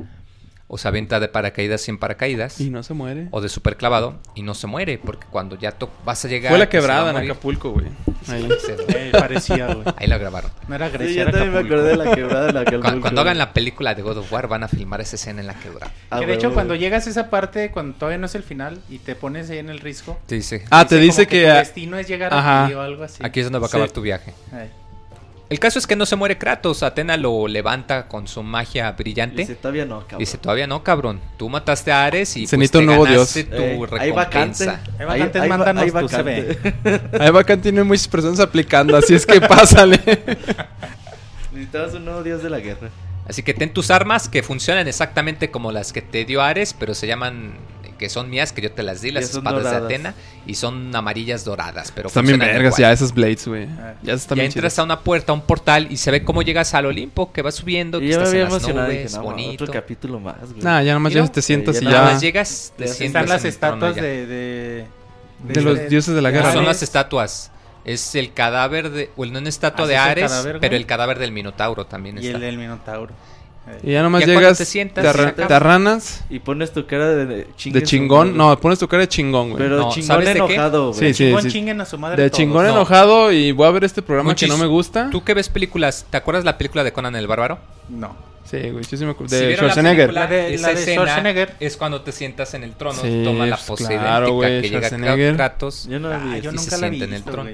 o 0.68 0.78
se 0.80 0.88
avienta 0.88 1.20
de 1.20 1.28
paracaídas 1.28 1.82
sin 1.82 1.98
paracaídas, 2.00 2.60
Y 2.60 2.70
no 2.72 2.82
se 2.84 2.94
muere. 2.96 3.28
o 3.32 3.40
de 3.42 3.50
super 3.50 3.78
clavado, 3.78 4.18
y 4.34 4.42
no 4.42 4.54
se 4.56 4.66
muere, 4.68 4.98
porque 4.98 5.28
cuando 5.30 5.56
ya 5.58 5.76
vas 6.04 6.26
a 6.26 6.28
llegar... 6.28 6.50
Fue 6.52 6.58
la 6.60 6.68
que 6.70 6.80
quebrada 6.80 7.12
en 7.12 7.18
Acapulco, 7.18 7.72
güey. 7.72 7.86
Ahí. 8.28 8.50
Eh, 8.90 9.12
parecía, 9.12 9.68
güey. 9.68 9.86
Ahí 9.98 10.08
lo 10.08 10.18
grabaron. 10.18 10.50
No 10.68 10.74
era 10.76 10.88
Sí, 10.90 10.94
Grecia, 10.94 11.16
yo 11.16 11.22
era 11.22 11.32
también 11.32 11.52
me 11.54 11.60
Acapulco. 11.60 11.76
acordé 11.76 11.90
de 11.92 11.98
la 11.98 12.16
quebrada 12.16 12.46
de 12.48 12.54
la 12.54 12.64
Cuando, 12.64 12.78
Acapulco, 12.80 13.02
cuando 13.02 13.22
hagan 13.22 13.38
la 13.38 13.54
película 13.54 13.94
de 13.94 14.02
God 14.02 14.18
of 14.18 14.34
War, 14.34 14.48
van 14.48 14.64
a 14.64 14.68
filmar 14.68 15.02
esa 15.02 15.16
escena 15.18 15.42
en 15.42 15.48
la 15.48 15.54
quebrada. 15.54 15.92
Ah, 16.10 16.20
que 16.20 16.26
de 16.26 16.34
hecho, 16.34 16.48
huevo, 16.48 16.56
cuando 16.56 16.76
llegas 16.76 17.06
a 17.06 17.10
esa 17.12 17.30
parte, 17.30 17.70
cuando 17.70 17.96
todavía 17.98 18.18
no 18.18 18.26
es 18.26 18.34
el 18.34 18.42
final, 18.44 18.80
y 18.90 18.98
te 18.98 19.16
pones 19.16 19.50
ahí 19.52 19.60
en 19.60 19.70
el 19.70 19.80
risco. 19.80 20.20
Sí, 20.28 20.42
sí. 20.42 20.58
Ah, 20.72 20.88
te 20.88 20.98
dice 20.98 21.28
como 21.28 21.30
que... 21.30 21.44
tu 21.46 21.52
ah, 21.52 21.56
destino 21.60 21.98
es 22.00 22.08
llegar 22.08 22.34
Ajá. 22.34 22.66
aquí 22.66 22.74
o 22.74 22.82
algo 22.82 23.04
así. 23.04 23.24
Aquí 23.24 23.40
es 23.42 23.46
donde 23.46 23.60
va 23.60 23.66
a 23.66 23.70
acabar 23.70 23.90
Sí. 23.90 23.94
tu 23.94 24.02
viaje. 24.02 24.34
Ay. 24.52 24.72
El 25.48 25.60
caso 25.60 25.78
es 25.78 25.86
que 25.86 25.96
no 25.96 26.08
se 26.08 26.16
muere 26.16 26.38
Kratos. 26.40 26.82
Atena 26.82 27.18
lo 27.18 27.48
levanta 27.48 28.08
con 28.08 28.28
su 28.28 28.42
magia 28.42 28.92
brillante. 28.94 29.38
Dice, 29.38 29.56
todavía 29.56 29.86
no, 29.86 30.00
cabrón. 30.00 30.20
Dice, 30.20 30.38
todavía 30.40 30.66
no, 30.66 30.84
cabrón. 30.84 31.22
Tú 31.38 31.50
mataste 31.50 31.92
a 31.92 32.04
Ares 32.06 32.36
y 32.36 32.48
Se 32.48 32.58
pues, 32.58 32.60
necesita 32.60 32.80
te 32.80 32.80
un 32.80 32.86
nuevo 32.88 33.04
ganaste 33.04 33.44
dios. 33.44 33.56
tu 33.56 33.64
Eh, 33.64 33.88
hay 34.00 34.12
vacante. 34.12 34.66
recompensa. 34.98 35.42
Hay 35.42 35.50
mándanos 35.50 35.94
tu 35.94 36.10
CV. 36.10 36.58
Ahí 37.20 37.30
Bacán 37.30 37.62
tiene 37.62 37.84
muchas 37.84 38.08
personas 38.08 38.40
aplicando, 38.40 38.98
así 38.98 39.14
es 39.14 39.26
que 39.26 39.40
pásale. 39.40 40.00
Necesitabas 41.52 41.94
un 41.94 42.06
nuevo 42.06 42.24
dios 42.24 42.42
de 42.42 42.50
la 42.50 42.60
guerra. 42.60 42.90
Así 43.28 43.44
que 43.44 43.54
ten 43.54 43.72
tus 43.72 43.92
armas 43.92 44.30
que 44.30 44.42
funcionan 44.44 44.88
exactamente 44.88 45.52
como 45.52 45.72
las 45.72 45.94
que 45.94 46.02
te 46.02 46.26
dio 46.26 46.42
Ares, 46.42 46.76
pero 46.78 46.94
se 46.94 47.08
llaman 47.08 47.54
que 47.98 48.10
son 48.10 48.30
mías, 48.30 48.52
que 48.54 48.62
yo 48.62 48.72
te 48.72 48.84
las 48.84 49.02
di, 49.02 49.12
las 49.12 49.32
Ya 49.32 49.38
espadas 49.40 49.64
doradas. 49.64 49.82
de 49.82 49.96
Atena, 49.96 50.14
y 50.46 50.56
son 50.56 50.96
amarillas 50.96 51.46
doradas, 51.46 51.92
pero 51.96 52.08
Están 52.10 52.26
bien 52.26 52.40
vergas 52.40 52.78
igual. 52.78 52.82
ya 52.82 52.92
esas 52.92 53.14
Blades, 53.14 53.48
güey. 53.48 53.66
Ah. 53.80 53.94
Ya 54.04 54.14
están 54.14 54.36
Ya 54.38 54.42
bien 54.44 54.52
entras 54.54 54.74
chidas. 54.74 54.80
a 54.80 54.84
una 54.84 55.00
puerta, 55.02 55.32
a 55.32 55.36
un 55.36 55.42
portal, 55.42 55.88
y 55.92 55.98
se 55.98 56.12
ve 56.12 56.24
cómo 56.24 56.42
llegas 56.42 56.74
al 56.74 56.86
Olimpo, 56.86 57.32
que 57.32 57.42
va 57.42 57.52
subiendo, 57.52 58.00
que 58.00 58.06
Y 58.06 58.12
estás 58.12 58.34
en 58.34 58.42
las 58.50 58.68
y 58.68 58.74
nubes, 58.74 58.90
dije, 59.04 59.16
no, 59.18 59.24
bonito. 59.24 59.64
otro 59.64 59.74
capítulo 59.74 60.20
más, 60.20 60.52
güey. 60.52 60.62
Nah, 60.64 60.82
ya 60.82 60.94
nomás 60.94 61.14
¿Y 61.14 61.16
no? 61.16 61.26
ya 61.26 61.32
te 61.32 61.42
sientas 61.42 61.76
Ya 61.76 61.82
y 61.82 61.86
nada 61.86 61.98
Nada 61.98 62.08
ya. 62.10 62.14
más 62.14 62.22
llegas, 62.22 62.74
te 62.78 62.86
Ya 62.88 62.94
sientas 62.94 63.24
Están 63.24 63.36
las 63.36 63.46
estatuas 63.46 63.96
ya. 63.96 64.02
de, 64.02 64.26
de, 64.28 64.86
De 65.44 65.62
los 65.62 65.90
dioses 65.90 66.14
de 66.16 66.22
la 66.22 66.32
guerra. 66.32 66.54
Son 66.54 66.66
las 66.66 66.82
estatuas. 66.84 67.52
Es 67.86 68.16
el 68.16 68.34
cadáver 68.34 68.90
de. 68.90 69.12
O 69.16 69.26
no 69.28 69.38
una 69.38 69.48
estatua 69.50 69.86
¿Ah, 69.86 69.88
de 69.88 69.94
es 69.94 70.00
el 70.02 70.10
Ares, 70.10 70.32
cadáver, 70.32 70.58
pero 70.60 70.76
el 70.76 70.86
cadáver 70.88 71.20
del 71.20 71.32
Minotauro 71.32 71.86
también 71.86 72.18
y 72.18 72.26
está. 72.26 72.38
el 72.38 72.42
del 72.42 72.58
Minotauro. 72.58 73.14
Y 73.84 73.92
ya 73.94 74.04
nomás 74.04 74.22
Ya 74.22 74.28
llegas, 74.28 74.58
te 74.60 74.66
sientas, 74.66 75.04
te, 75.04 75.10
arra- 75.10 75.34
te 75.34 75.54
arranas 75.54 76.24
Y 76.30 76.40
pones 76.40 76.72
tu 76.72 76.86
cara 76.86 77.08
de, 77.10 77.26
de 77.26 77.48
de 77.72 77.84
chingón. 77.84 78.28
madre. 78.38 78.38
No, 78.38 78.60
pones 78.60 78.78
tu 78.80 78.88
cara 78.88 79.02
de 79.02 79.08
chingón, 79.10 79.50
güey. 79.52 79.64
Pero 79.64 79.78
No, 79.78 79.90
chingón 79.92 80.28
enojado, 80.28 80.94
Sí, 80.94 81.00
güey. 81.00 81.14
sí. 81.14 81.24
Chingón 81.26 81.48
chinguen 81.50 81.82
a 81.82 81.86
su 81.86 81.98
madre 81.98 82.22
De 82.24 82.30
todos. 82.30 82.38
chingón 82.38 82.66
No. 82.66 82.72
enojado 82.72 83.32
y 83.32 83.52
voy 83.52 83.68
a 83.68 83.72
ver 83.72 83.84
este 83.84 84.02
programa 84.02 84.30
Monchis, 84.30 84.48
que 84.48 84.54
no 84.56 84.60
me 84.62 84.68
gusta. 84.68 85.10
¿Tú 85.10 85.24
qué 85.24 85.34
ves 85.34 85.50
películas? 85.50 86.06
¿Te 86.10 86.18
acuerdas 86.18 86.46
la 86.46 86.58
película 86.58 86.84
de 86.84 86.94
Conan 86.94 87.16
el 87.16 87.26
Bárbaro? 87.28 87.58
No. 87.90 88.16
Sí, 88.46 88.60
güey, 88.70 88.86
yo 88.86 88.96
sí 88.98 89.04
me 89.04 89.12
acuerdo. 89.12 89.36
Si 89.36 89.44
De 89.44 89.50
la 89.52 89.58
Schwarzenegger. 89.58 90.08
película, 90.10 90.22
La 90.22 90.28
de- 90.30 90.54
esa 90.54 90.68
la 90.68 90.74
de 90.76 90.80
escena 90.80 91.02
Schwarzenegger. 91.02 91.56
Es 91.60 91.78
cuando 91.78 92.02
te 92.02 92.12
sientas 92.12 92.54
en 92.54 92.64
el 92.64 92.74
trono, 92.76 93.02
Sí, 93.02 93.22
toma 93.26 93.48
la 93.48 93.56
pues, 93.56 93.68
pose 93.68 93.88
claro, 93.88 94.28
idéntica 94.28 94.32
güey, 94.36 94.62
que 94.62 94.70
llega 94.70 94.88
Schwarzenegger. 94.88 95.36
Kratos. 95.36 95.88
Yo 95.90 96.00
no 96.00 96.10
la 96.10 96.18
vi. 96.20 96.30
Ah, 96.34 96.38
yo 96.38 96.52
y 96.52 96.54
nunca 96.56 96.70
se 96.70 96.78
la 96.82 96.88
sienta 96.90 97.06
en 97.06 97.14
el 97.16 97.24
trono. 97.24 97.50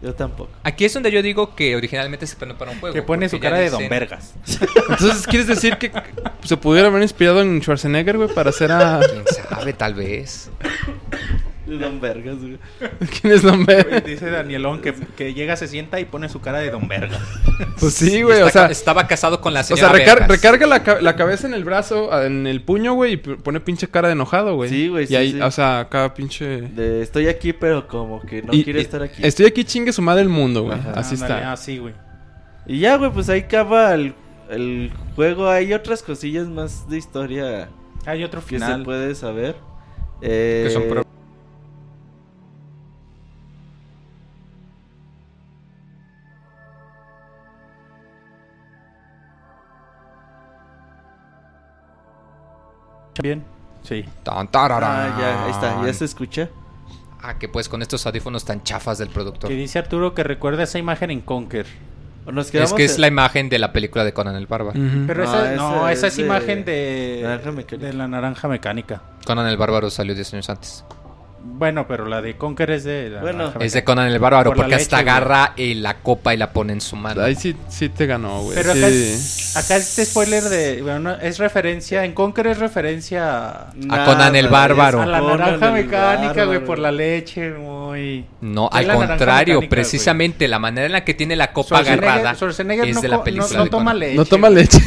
Yo 0.00 0.14
tampoco. 0.14 0.50
Aquí 0.62 0.84
es 0.84 0.94
donde 0.94 1.10
yo 1.10 1.22
digo 1.22 1.56
que 1.56 1.74
originalmente 1.74 2.26
se 2.26 2.36
planeó 2.36 2.56
para 2.56 2.70
un 2.70 2.78
juego. 2.78 2.94
Que 2.94 3.02
pone 3.02 3.28
su 3.28 3.40
cara 3.40 3.58
de 3.58 3.70
Don 3.70 3.88
Vergas. 3.88 4.34
Entonces, 4.88 5.26
¿quieres 5.26 5.48
decir 5.48 5.76
que 5.76 5.90
se 6.44 6.56
pudiera 6.56 6.88
haber 6.88 7.02
inspirado 7.02 7.42
en 7.42 7.60
Schwarzenegger, 7.60 8.16
güey, 8.16 8.32
para 8.32 8.50
hacer 8.50 8.70
a. 8.70 9.00
¿Quién 9.00 9.24
sabe? 9.26 9.72
Tal 9.72 9.94
vez. 9.94 10.50
Don 11.76 12.00
Vergas, 12.00 12.36
güey. 12.38 12.58
¿Quién 13.20 13.34
es 13.34 13.42
Don 13.42 13.66
Ver? 13.66 14.02
Dice 14.04 14.30
Danielón 14.30 14.80
que, 14.80 14.94
que 15.16 15.34
llega, 15.34 15.56
se 15.56 15.68
sienta 15.68 16.00
y 16.00 16.04
pone 16.06 16.28
su 16.28 16.40
cara 16.40 16.58
de 16.60 16.70
Don 16.70 16.88
Vergas. 16.88 17.20
Pues 17.80 17.94
sí, 17.94 18.18
Y 18.18 18.22
güey, 18.22 18.40
o 18.42 18.48
sea. 18.50 18.66
estaba 18.66 19.06
casado 19.06 19.40
con 19.40 19.52
la 19.54 19.60
O 19.60 19.64
señora 19.64 19.88
sea, 19.88 19.92
recar- 19.98 20.14
Vergas. 20.20 20.28
recarga 20.28 20.66
la, 20.66 20.82
ca- 20.82 21.00
la 21.00 21.14
cabeza 21.16 21.46
en 21.46 21.54
el 21.54 21.64
brazo, 21.64 22.12
ah, 22.12 22.24
en 22.26 22.46
el 22.46 22.62
puño, 22.62 22.94
güey, 22.94 23.12
y 23.14 23.16
pone 23.16 23.60
pinche 23.60 23.88
cara 23.88 24.08
de 24.08 24.12
enojado, 24.14 24.54
güey. 24.54 24.70
Sí, 24.70 24.88
güey, 24.88 25.04
Y 25.04 25.06
sí, 25.08 25.16
ahí, 25.16 25.32
sí. 25.32 25.40
o 25.40 25.50
sea, 25.50 25.80
acá 25.80 26.14
pinche. 26.14 26.62
De, 26.62 27.02
estoy 27.02 27.26
aquí, 27.28 27.52
pero 27.52 27.86
como 27.88 28.20
que 28.20 28.42
no 28.42 28.52
Y- 28.54 28.64
quiere 28.64 28.78
y- 28.80 28.82
estar 28.82 29.02
aquí. 29.02 29.22
Estoy 29.24 29.46
aquí, 29.46 29.64
chingue 29.64 29.92
su 29.92 30.02
madre 30.02 30.22
el 30.22 30.28
mundo, 30.28 30.62
güey. 30.64 30.78
Ajá. 30.78 30.92
Así 30.96 31.14
Ándale, 31.14 31.34
está. 31.34 31.52
Así, 31.52 31.78
güey. 31.78 31.94
Y 32.66 32.80
ya, 32.80 32.96
güey, 32.96 33.10
pues 33.12 33.28
ahí 33.28 33.40
acaba 33.40 33.94
el, 33.94 34.14
el 34.50 34.90
juego. 35.16 35.48
Hay 35.48 35.72
otras 35.72 36.02
cosillas 36.02 36.46
más 36.48 36.88
de 36.88 36.98
historia 36.98 37.68
Hay 38.06 38.22
otro 38.24 38.40
que 38.40 38.46
se 38.58 38.64
final. 38.64 38.82
puede 38.84 39.14
saber. 39.14 39.56
Eh, 40.20 40.64
Que 40.66 40.70
son 40.72 40.82
pro- 53.18 53.22
Bien. 53.28 53.44
Sí. 53.82 54.04
Tan, 54.22 54.48
tararán. 54.48 54.90
Ah, 55.12 55.16
ya, 55.20 55.44
ahí 55.44 55.50
está, 55.50 55.86
ya 55.86 55.92
se 55.92 56.04
escucha. 56.04 56.48
Ah, 57.22 57.38
que 57.38 57.48
pues 57.48 57.68
con 57.68 57.82
estos 57.82 58.06
audífonos 58.06 58.44
tan 58.44 58.62
chafas 58.62 58.98
del 58.98 59.08
productor. 59.08 59.50
Que 59.50 59.56
dice 59.56 59.78
Arturo 59.78 60.14
que 60.14 60.22
recuerda 60.22 60.62
esa 60.62 60.78
imagen 60.78 61.10
en 61.10 61.20
Conker. 61.20 61.66
Nos 62.32 62.54
Es 62.54 62.72
que 62.74 62.84
es 62.84 62.98
la 62.98 63.06
imagen 63.08 63.48
de 63.48 63.58
la 63.58 63.72
película 63.72 64.04
de 64.04 64.12
Conan 64.12 64.34
el 64.36 64.46
Bárbaro. 64.46 64.78
Pero 65.06 65.24
No, 65.24 65.30
esa, 65.44 65.54
no, 65.56 65.88
esa 65.88 66.06
es 66.08 66.16
de 66.16 66.22
imagen 66.22 66.64
de, 66.64 67.20
Naranja 67.22 67.76
de 67.76 67.92
la 67.94 68.06
naranja 68.06 68.48
mecánica. 68.48 69.00
Conan 69.24 69.46
el 69.46 69.56
Bárbaro 69.56 69.88
salió 69.88 70.14
10 70.14 70.34
años 70.34 70.50
antes. 70.50 70.84
Bueno, 71.40 71.86
pero 71.88 72.06
la 72.06 72.20
de 72.20 72.36
Conker 72.36 72.70
es 72.70 72.84
de 72.84 73.10
la 73.10 73.20
Bueno, 73.20 73.52
Es 73.60 73.72
de. 73.72 73.84
Conan 73.84 74.08
el 74.08 74.18
Bárbaro 74.18 74.50
Por 74.50 74.56
porque 74.58 74.74
hasta 74.74 74.96
leche, 74.98 75.04
güey. 75.04 75.16
agarra 75.16 75.52
eh, 75.56 75.74
la 75.76 75.94
copa 75.98 76.34
y 76.34 76.36
la 76.36 76.52
pone 76.52 76.72
en 76.72 76.80
su 76.80 76.94
mano. 76.96 77.22
Ahí 77.22 77.34
sí, 77.36 77.56
sí 77.68 77.88
te 77.88 78.06
ganó, 78.06 78.42
güey. 78.42 78.54
Pero 78.56 78.74
sí. 78.74 79.50
acá, 79.54 79.60
acá 79.60 79.76
este 79.76 80.04
spoiler 80.04 80.42
de. 80.44 80.82
Bueno, 80.82 80.98
no, 81.00 81.10
es 81.14 81.38
referencia. 81.38 82.04
En 82.04 82.12
Conker 82.12 82.48
es 82.48 82.58
referencia 82.58 83.48
a, 83.48 83.70
A 83.90 84.04
Conan 84.04 84.36
el 84.36 84.48
Bárbaro. 84.48 85.00
a 85.02 85.06
la 85.06 85.20
naranja 85.20 85.70
mecánica, 85.70 86.44
güey, 86.44 86.64
por 86.64 86.78
la 86.78 86.92
leche, 86.92 87.50
muy. 87.50 88.24
No, 88.40 88.68
al 88.72 88.86
contrario, 88.92 89.54
mecánica, 89.56 89.70
precisamente 89.70 90.48
la 90.48 90.58
manera 90.58 90.86
en 90.86 90.92
la 90.92 91.04
que 91.04 91.14
tiene 91.14 91.34
la 91.36 91.52
copa 91.52 91.80
Schwarzenegger- 91.80 91.92
agarrada 92.02 92.34
Schwarzenegger 92.34 92.88
es 92.88 92.94
no, 92.96 93.00
de 93.00 93.08
la 93.08 93.24
película 93.24 93.50
no, 93.52 93.58
no 93.58 93.64
de 93.64 93.70
toma 93.70 93.94
leche. 93.94 94.16
No 94.16 94.24
toma 94.24 94.50
leche. 94.50 94.78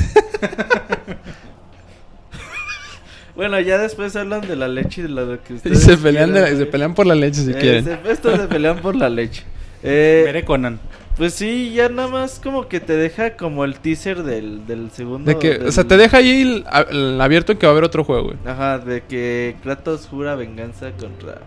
Bueno, 3.35 3.59
ya 3.59 3.77
después 3.77 4.15
hablan 4.15 4.41
de 4.41 4.55
la 4.55 4.67
leche 4.67 5.01
y 5.01 5.03
de 5.03 5.09
lo 5.09 5.41
que 5.43 5.53
Y 5.53 5.55
ustedes 5.57 5.81
se 5.83 5.97
pelean, 5.97 6.33
de 6.33 6.39
la- 6.41 6.45
quieran, 6.47 6.59
se 6.59 6.65
pelean 6.67 6.93
por 6.93 7.05
la 7.07 7.15
leche 7.15 7.41
si 7.41 7.51
Eh, 7.51 7.55
quieren. 7.59 7.85
se- 7.85 7.99
estos 8.11 8.39
se 8.39 8.47
pelean 8.47 8.79
por 8.79 8.95
la 8.95 9.09
leche. 9.09 9.43
Eh, 9.83 10.43
Conan. 10.45 10.79
pues 11.17 11.33
sí, 11.33 11.73
ya 11.73 11.89
nada 11.89 12.07
más 12.07 12.39
como 12.39 12.67
que 12.67 12.79
te 12.79 12.95
deja 12.95 13.35
como 13.35 13.65
el 13.65 13.79
teaser 13.79 14.21
del, 14.21 14.67
del 14.67 14.91
segundo. 14.91 15.31
De 15.31 15.39
que, 15.39 15.55
o 15.65 15.71
sea, 15.71 15.83
te 15.85 15.97
deja 15.97 16.17
ahí 16.17 16.41
el, 16.41 16.63
a- 16.67 16.81
el 16.89 17.19
abierto 17.19 17.51
en 17.51 17.57
que 17.57 17.65
va 17.65 17.71
a 17.71 17.73
haber 17.73 17.83
otro 17.85 18.03
juego, 18.03 18.25
güey. 18.25 18.37
Ajá, 18.45 18.77
de 18.77 19.01
que 19.01 19.55
Kratos 19.63 20.07
jura 20.07 20.35
venganza 20.35 20.91
contra 20.91 21.39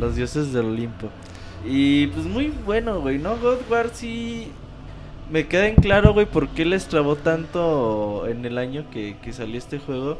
los 0.00 0.16
dioses 0.16 0.52
del 0.52 0.66
Olimpo. 0.66 1.08
Y 1.64 2.08
pues 2.08 2.26
muy 2.26 2.52
bueno, 2.66 3.00
güey, 3.00 3.18
¿no? 3.18 3.36
God 3.36 3.58
War 3.70 3.90
sí 3.92 4.48
me 5.30 5.46
queda 5.46 5.68
en 5.68 5.76
claro, 5.76 6.12
güey, 6.14 6.26
por 6.26 6.48
qué 6.48 6.64
les 6.64 6.86
trabó 6.86 7.14
tanto 7.16 8.26
en 8.28 8.44
el 8.44 8.58
año 8.58 8.86
que, 8.92 9.16
que 9.22 9.32
salió 9.32 9.56
este 9.58 9.78
juego. 9.78 10.18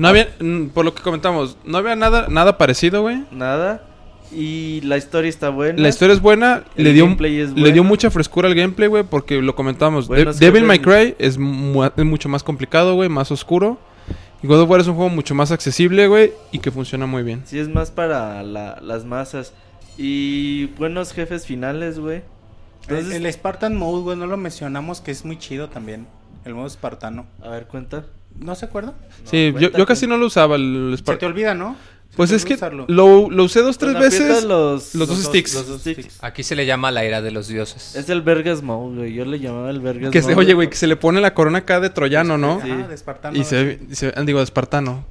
No 0.00 0.08
había, 0.08 0.28
por 0.74 0.84
lo 0.84 0.94
que 0.94 1.02
comentamos, 1.02 1.56
no 1.64 1.78
había 1.78 1.94
nada, 1.96 2.26
nada 2.28 2.58
parecido, 2.58 3.02
güey. 3.02 3.24
Nada. 3.30 3.84
Y 4.32 4.80
la 4.82 4.96
historia 4.96 5.28
está 5.28 5.48
buena. 5.50 5.82
La 5.82 5.88
historia 5.88 6.14
es 6.14 6.20
buena, 6.20 6.62
El 6.76 6.84
le 6.84 6.92
dio, 6.92 7.04
gameplay 7.04 7.40
es 7.40 7.50
le 7.50 7.64
dio 7.72 7.82
bueno. 7.82 7.84
mucha 7.84 8.10
frescura 8.10 8.48
al 8.48 8.54
gameplay, 8.54 8.88
güey, 8.88 9.02
porque 9.02 9.42
lo 9.42 9.54
comentamos. 9.56 10.08
De- 10.08 10.14
Buenos 10.16 10.38
Devil 10.38 10.64
May. 10.64 10.78
Cry 10.78 11.16
es, 11.18 11.36
mu- 11.36 11.84
es 11.84 12.04
mucho 12.04 12.28
más 12.28 12.42
complicado, 12.44 12.94
güey, 12.94 13.08
más 13.08 13.30
oscuro. 13.32 13.78
Y 14.42 14.46
God 14.46 14.60
of 14.62 14.70
War 14.70 14.80
es 14.80 14.86
un 14.86 14.94
juego 14.94 15.10
mucho 15.10 15.34
más 15.34 15.50
accesible, 15.50 16.06
güey, 16.06 16.32
y 16.52 16.60
que 16.60 16.70
funciona 16.70 17.06
muy 17.06 17.22
bien. 17.24 17.42
Sí, 17.44 17.58
es 17.58 17.68
más 17.68 17.90
para 17.90 18.42
la- 18.42 18.78
las 18.80 19.04
masas. 19.04 19.52
Y 19.98 20.66
buenos 20.78 21.12
jefes 21.12 21.44
finales, 21.44 21.98
güey. 21.98 22.22
Entonces, 22.82 23.14
el, 23.14 23.26
el 23.26 23.32
Spartan 23.32 23.76
Mode, 23.76 24.02
güey, 24.02 24.16
no 24.16 24.26
lo 24.26 24.36
mencionamos, 24.36 25.00
que 25.00 25.10
es 25.10 25.24
muy 25.24 25.38
chido 25.38 25.68
también. 25.68 26.06
El 26.44 26.54
modo 26.54 26.66
espartano. 26.68 27.26
a 27.42 27.50
ver, 27.50 27.66
cuenta. 27.66 28.06
¿No 28.38 28.54
se 28.54 28.64
acuerda? 28.66 28.94
sí, 29.24 29.52
yo, 29.58 29.70
yo 29.70 29.86
casi 29.86 30.06
no 30.06 30.16
lo 30.16 30.26
usaba 30.26 30.56
el 30.56 30.94
Se 30.96 31.04
Spark- 31.04 31.18
te 31.18 31.26
olvida, 31.26 31.54
¿no? 31.54 31.76
Se 32.10 32.16
Pues 32.16 32.32
es 32.32 32.44
que 32.44 32.56
lo, 32.88 33.30
lo 33.30 33.44
usé 33.44 33.60
dos, 33.62 33.78
tres 33.78 33.92
Cuando 33.92 34.06
aprietas 34.08 34.28
veces. 34.28 34.44
Los, 34.44 34.94
los 34.96 35.08
dos 35.08 35.22
sticks. 35.22 35.54
los 35.54 35.68
dos 35.68 35.80
sticks. 35.80 36.18
Aquí 36.22 36.42
se 36.42 36.56
le 36.56 36.66
llama 36.66 36.90
la 36.90 37.04
era 37.04 37.22
de 37.22 37.30
los 37.30 37.46
dioses. 37.46 37.94
Es 37.94 38.08
el 38.08 38.22
Vergas 38.22 38.62
Mode, 38.62 38.96
güey. 38.96 39.12
Yo 39.14 39.24
le 39.24 39.38
llamaba 39.38 39.70
el 39.70 39.80
Vergas 39.80 40.10
Que 40.10 40.20
se, 40.20 40.34
Mode. 40.34 40.38
oye, 40.46 40.54
güey, 40.54 40.68
que 40.68 40.74
se 40.76 40.88
le 40.88 40.96
pone 40.96 41.20
la 41.20 41.34
corona 41.34 41.58
acá 41.58 41.78
de 41.78 41.88
troyano, 41.90 42.36
¿no? 42.36 42.60
Sí. 42.62 42.68
de 42.68 42.94
espartano. 42.94 43.38
Y 43.38 43.44
se, 43.44 43.62
ve- 43.64 43.80
y 43.90 43.94
se 43.94 44.12
digo, 44.24 44.38
de 44.40 44.44
espartano. 44.44 45.04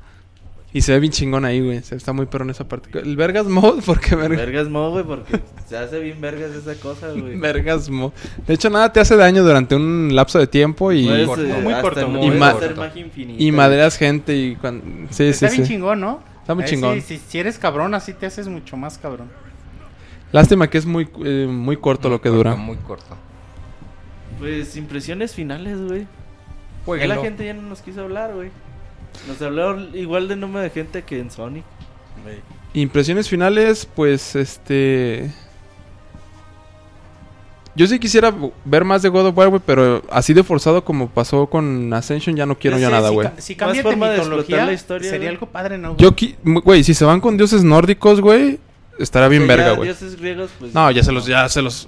Y 0.71 0.81
se 0.81 0.91
ve 0.93 0.99
bien 0.99 1.11
chingón 1.11 1.45
ahí, 1.45 1.61
güey. 1.61 1.81
Se 1.81 1.95
está 1.95 2.13
muy 2.13 2.27
perro 2.27 2.43
en 2.43 2.51
esa 2.51 2.67
parte. 2.67 2.89
El 2.99 3.15
Vergas 3.15 3.47
Mode, 3.47 3.81
porque 3.85 4.15
verga. 4.15 4.37
Vergas 4.37 4.69
Mode, 4.69 4.91
güey, 4.91 5.03
porque 5.03 5.39
se 5.67 5.75
hace 5.77 5.99
bien 5.99 6.21
vergas 6.21 6.51
esa 6.51 6.75
cosa, 6.79 7.07
güey. 7.15 7.37
Vergas 7.39 7.89
Mode. 7.89 8.13
De 8.45 8.53
hecho, 8.53 8.69
nada 8.69 8.93
te 8.93 8.99
hace 8.99 9.15
daño 9.15 9.43
durante 9.43 9.75
un 9.75 10.09
lapso 10.13 10.37
de 10.37 10.45
tiempo 10.45 10.91
y, 10.91 11.05
Puedes, 11.07 11.27
corto, 11.27 11.43
eh, 11.43 11.61
muy 11.63 11.73
corto, 11.81 12.07
muy 12.07 12.29
de 12.29 12.37
ma- 12.37 12.55
infinita, 12.95 13.41
y 13.43 13.51
madreas 13.51 13.97
gente 13.97 14.35
y 14.37 14.55
cuando... 14.57 14.85
Sí, 15.09 15.23
Está 15.23 15.49
sí, 15.49 15.55
bien 15.55 15.67
sí. 15.67 15.73
chingón, 15.73 15.99
¿no? 16.01 16.19
Está 16.41 16.53
muy 16.53 16.63
Eh, 16.63 16.67
chingón. 16.67 17.01
sí, 17.01 17.19
si 17.27 17.39
eres 17.39 17.57
cabrón, 17.57 17.95
así 17.95 18.13
te 18.13 18.27
haces 18.27 18.47
mucho 18.47 18.77
más 18.77 18.99
cabrón. 18.99 19.29
Lástima 20.31 20.69
que 20.69 20.77
es 20.77 20.85
muy, 20.85 21.09
eh, 21.25 21.47
muy 21.49 21.77
corto 21.77 22.09
Muy 22.09 22.17
lo 22.17 22.21
que 22.21 22.29
corto, 22.29 22.37
dura. 22.37 22.55
Muy 22.55 22.77
corto. 22.77 23.17
Pues 24.37 24.77
impresiones 24.77 25.33
finales, 25.33 25.79
güey. 25.81 26.05
Ya 26.99 27.07
la 27.07 27.17
gente 27.17 27.43
ya 27.45 27.53
no 27.55 27.63
nos 27.63 27.81
quiso 27.81 28.01
hablar, 28.01 28.33
güey. 28.35 28.51
Nos 29.27 29.41
habló 29.41 29.79
igual 29.95 30.27
de 30.27 30.35
número 30.35 30.61
de 30.61 30.69
gente 30.69 31.03
que 31.03 31.19
en 31.19 31.29
Sonic. 31.31 31.63
Impresiones 32.73 33.27
finales, 33.29 33.87
pues, 33.95 34.35
este... 34.35 35.31
Yo 37.75 37.87
sí 37.87 37.97
quisiera 37.99 38.33
ver 38.65 38.83
más 38.83 39.01
de 39.03 39.09
God 39.09 39.27
of 39.27 39.37
War, 39.37 39.47
güey, 39.49 39.61
pero 39.65 40.01
así 40.11 40.33
de 40.33 40.43
forzado 40.43 40.83
como 40.83 41.07
pasó 41.07 41.45
con 41.47 41.93
Ascension 41.93 42.35
ya 42.35 42.45
no 42.45 42.57
quiero 42.57 42.77
Yo 42.77 42.81
ya 42.81 42.87
sé, 42.87 42.91
nada, 42.93 43.09
si 43.09 43.13
güey. 43.15 43.27
ca- 43.27 43.41
Si, 43.41 43.55
cambia 43.55 43.77
de 43.77 43.83
forma 43.83 44.09
de 44.09 44.15
explotar 44.17 44.39
mitología, 44.41 44.65
la 44.65 44.73
historia, 44.73 45.09
sería 45.09 45.29
algo 45.29 45.45
padre, 45.45 45.77
¿no? 45.77 45.95
güey? 45.95 45.99
Yo, 46.43 46.61
güey, 46.63 46.83
si 46.83 46.93
se 46.93 47.05
van 47.05 47.21
con 47.21 47.37
dioses 47.37 47.63
nórdicos, 47.63 48.19
güey, 48.19 48.59
estará 48.97 49.27
bien 49.29 49.47
verga, 49.47 49.67
ya 49.67 49.73
güey. 49.75 49.87
Dioses 49.89 50.19
griegos, 50.19 50.49
pues. 50.59 50.73
No, 50.73 50.91
ya 50.91 51.03
se 51.03 51.11
los, 51.11 51.25
ya 51.25 51.47
se 51.47 51.61
los... 51.61 51.87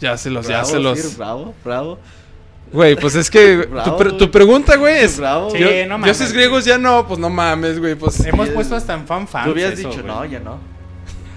Ya 0.00 0.16
se 0.16 0.30
los, 0.30 0.46
ya 0.48 0.60
Bravo, 0.62 0.68
se 0.68 0.80
los... 0.80 0.98
Sir, 0.98 1.16
bravo, 1.18 1.54
bravo. 1.64 1.98
Güey, 2.72 2.96
pues 2.96 3.14
es 3.14 3.30
que 3.30 3.68
tu, 3.84 3.96
pre- 3.96 4.28
pregunta, 4.28 4.76
güey, 4.76 5.00
es... 5.04 5.18
Bravo. 5.18 5.50
Sí, 5.50 5.58
Yo- 5.58 5.68
no 5.86 5.98
mames. 5.98 6.18
dioses 6.18 6.32
griegos 6.32 6.64
ya 6.64 6.78
no, 6.78 7.06
pues 7.06 7.20
no 7.20 7.28
mames, 7.28 7.78
güey, 7.78 7.94
pues... 7.94 8.20
Hemos 8.24 8.48
Sí, 8.48 8.54
puesto 8.54 8.74
es- 8.76 8.82
hasta 8.82 8.94
en 8.94 9.06
fan 9.06 9.28
fan. 9.28 9.44
Tú 9.44 9.50
habías 9.50 9.76
dicho, 9.76 10.02
no, 10.02 10.24
ya 10.24 10.40
no. 10.40 10.58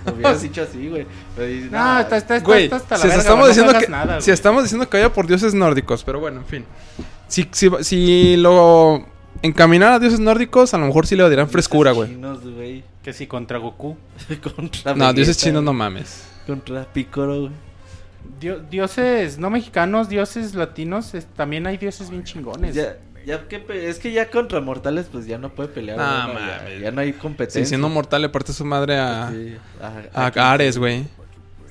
Lo 0.06 0.14
hubieras 0.16 0.42
dicho 0.42 0.62
así, 0.62 0.88
güey. 0.88 1.06
No, 1.36 1.72
"Nah, 1.72 2.02
está, 2.02 2.18
está, 2.18 2.36
está, 2.38 2.46
Güey, 2.48 2.64
está 2.66 2.76
hasta 2.78 2.96
la 2.96 3.02
si 3.02 3.08
verga, 3.08 3.22
estamos 3.22 3.50
güey, 3.58 3.74
no 3.74 3.80
que 3.80 3.88
nada, 3.88 4.22
si 4.22 4.32
estamos 4.32 4.64
diciendo 4.64 4.88
que 4.90 4.98
vaya 4.98 5.12
por 5.12 5.28
dioses 5.28 5.54
nórdicos, 5.54 6.04
pero 6.04 6.20
bueno, 6.20 6.40
en 6.42 6.46
fin. 6.46 6.66
Si, 7.28 7.48
si, 7.52 7.70
si 7.82 8.38
lo 8.38 9.04
encaminar 9.42 9.92
a 9.94 10.00
dioses 10.00 10.20
nórdicos, 10.22 10.74
a 10.74 10.78
lo 10.78 10.86
mejor 10.86 11.06
sí 11.08 11.16
le 11.18 11.24
darían 11.24 11.50
frescura, 11.50 11.92
güey. 11.92 12.10
Chinos, 12.12 12.40
güey. 12.44 12.84
Que 13.04 13.12
si 13.14 13.28
contra 13.28 13.58
Goku. 13.58 13.98
contra 14.56 14.96
No, 14.96 15.12
dioses 15.12 15.38
chinos 15.38 15.64
no 15.64 15.74
mames. 15.74 16.24
Contra 16.48 16.86
Piccolo, 16.86 17.42
güey. 17.42 17.52
Dio- 18.40 18.60
dioses 18.60 19.38
no 19.38 19.50
mexicanos, 19.50 20.10
dioses 20.10 20.56
latinos, 20.56 21.14
es- 21.14 21.26
también 21.26 21.66
hay 21.68 21.78
dioses 21.78 22.10
bien 22.10 22.24
chingones. 22.24 22.76
Ya, 22.76 22.98
ya 23.26 23.48
que 23.48 23.64
es 23.90 24.00
que 24.00 24.12
ya 24.12 24.30
contra 24.30 24.60
mortales, 24.62 25.08
pues 25.12 25.26
ya 25.26 25.38
no 25.38 25.50
puede 25.54 25.70
pelear. 25.70 25.98
Ah, 26.00 26.30
güey, 26.32 26.36
no, 26.44 26.76
ya- 26.80 26.80
ya, 26.86 26.92
no 26.92 27.02
hay 27.02 27.14
competencia. 27.14 27.62
Sí, 27.64 27.70
siendo 27.70 27.90
mortal 27.90 28.22
le 28.22 28.30
parte 28.30 28.54
su 28.54 28.66
madre 28.66 28.98
a, 28.98 29.30
Sí, 29.32 29.56
a, 30.14 30.26
a- 30.28 30.32
a 30.36 30.52
Ares, 30.52 30.78
güey. 30.78 31.06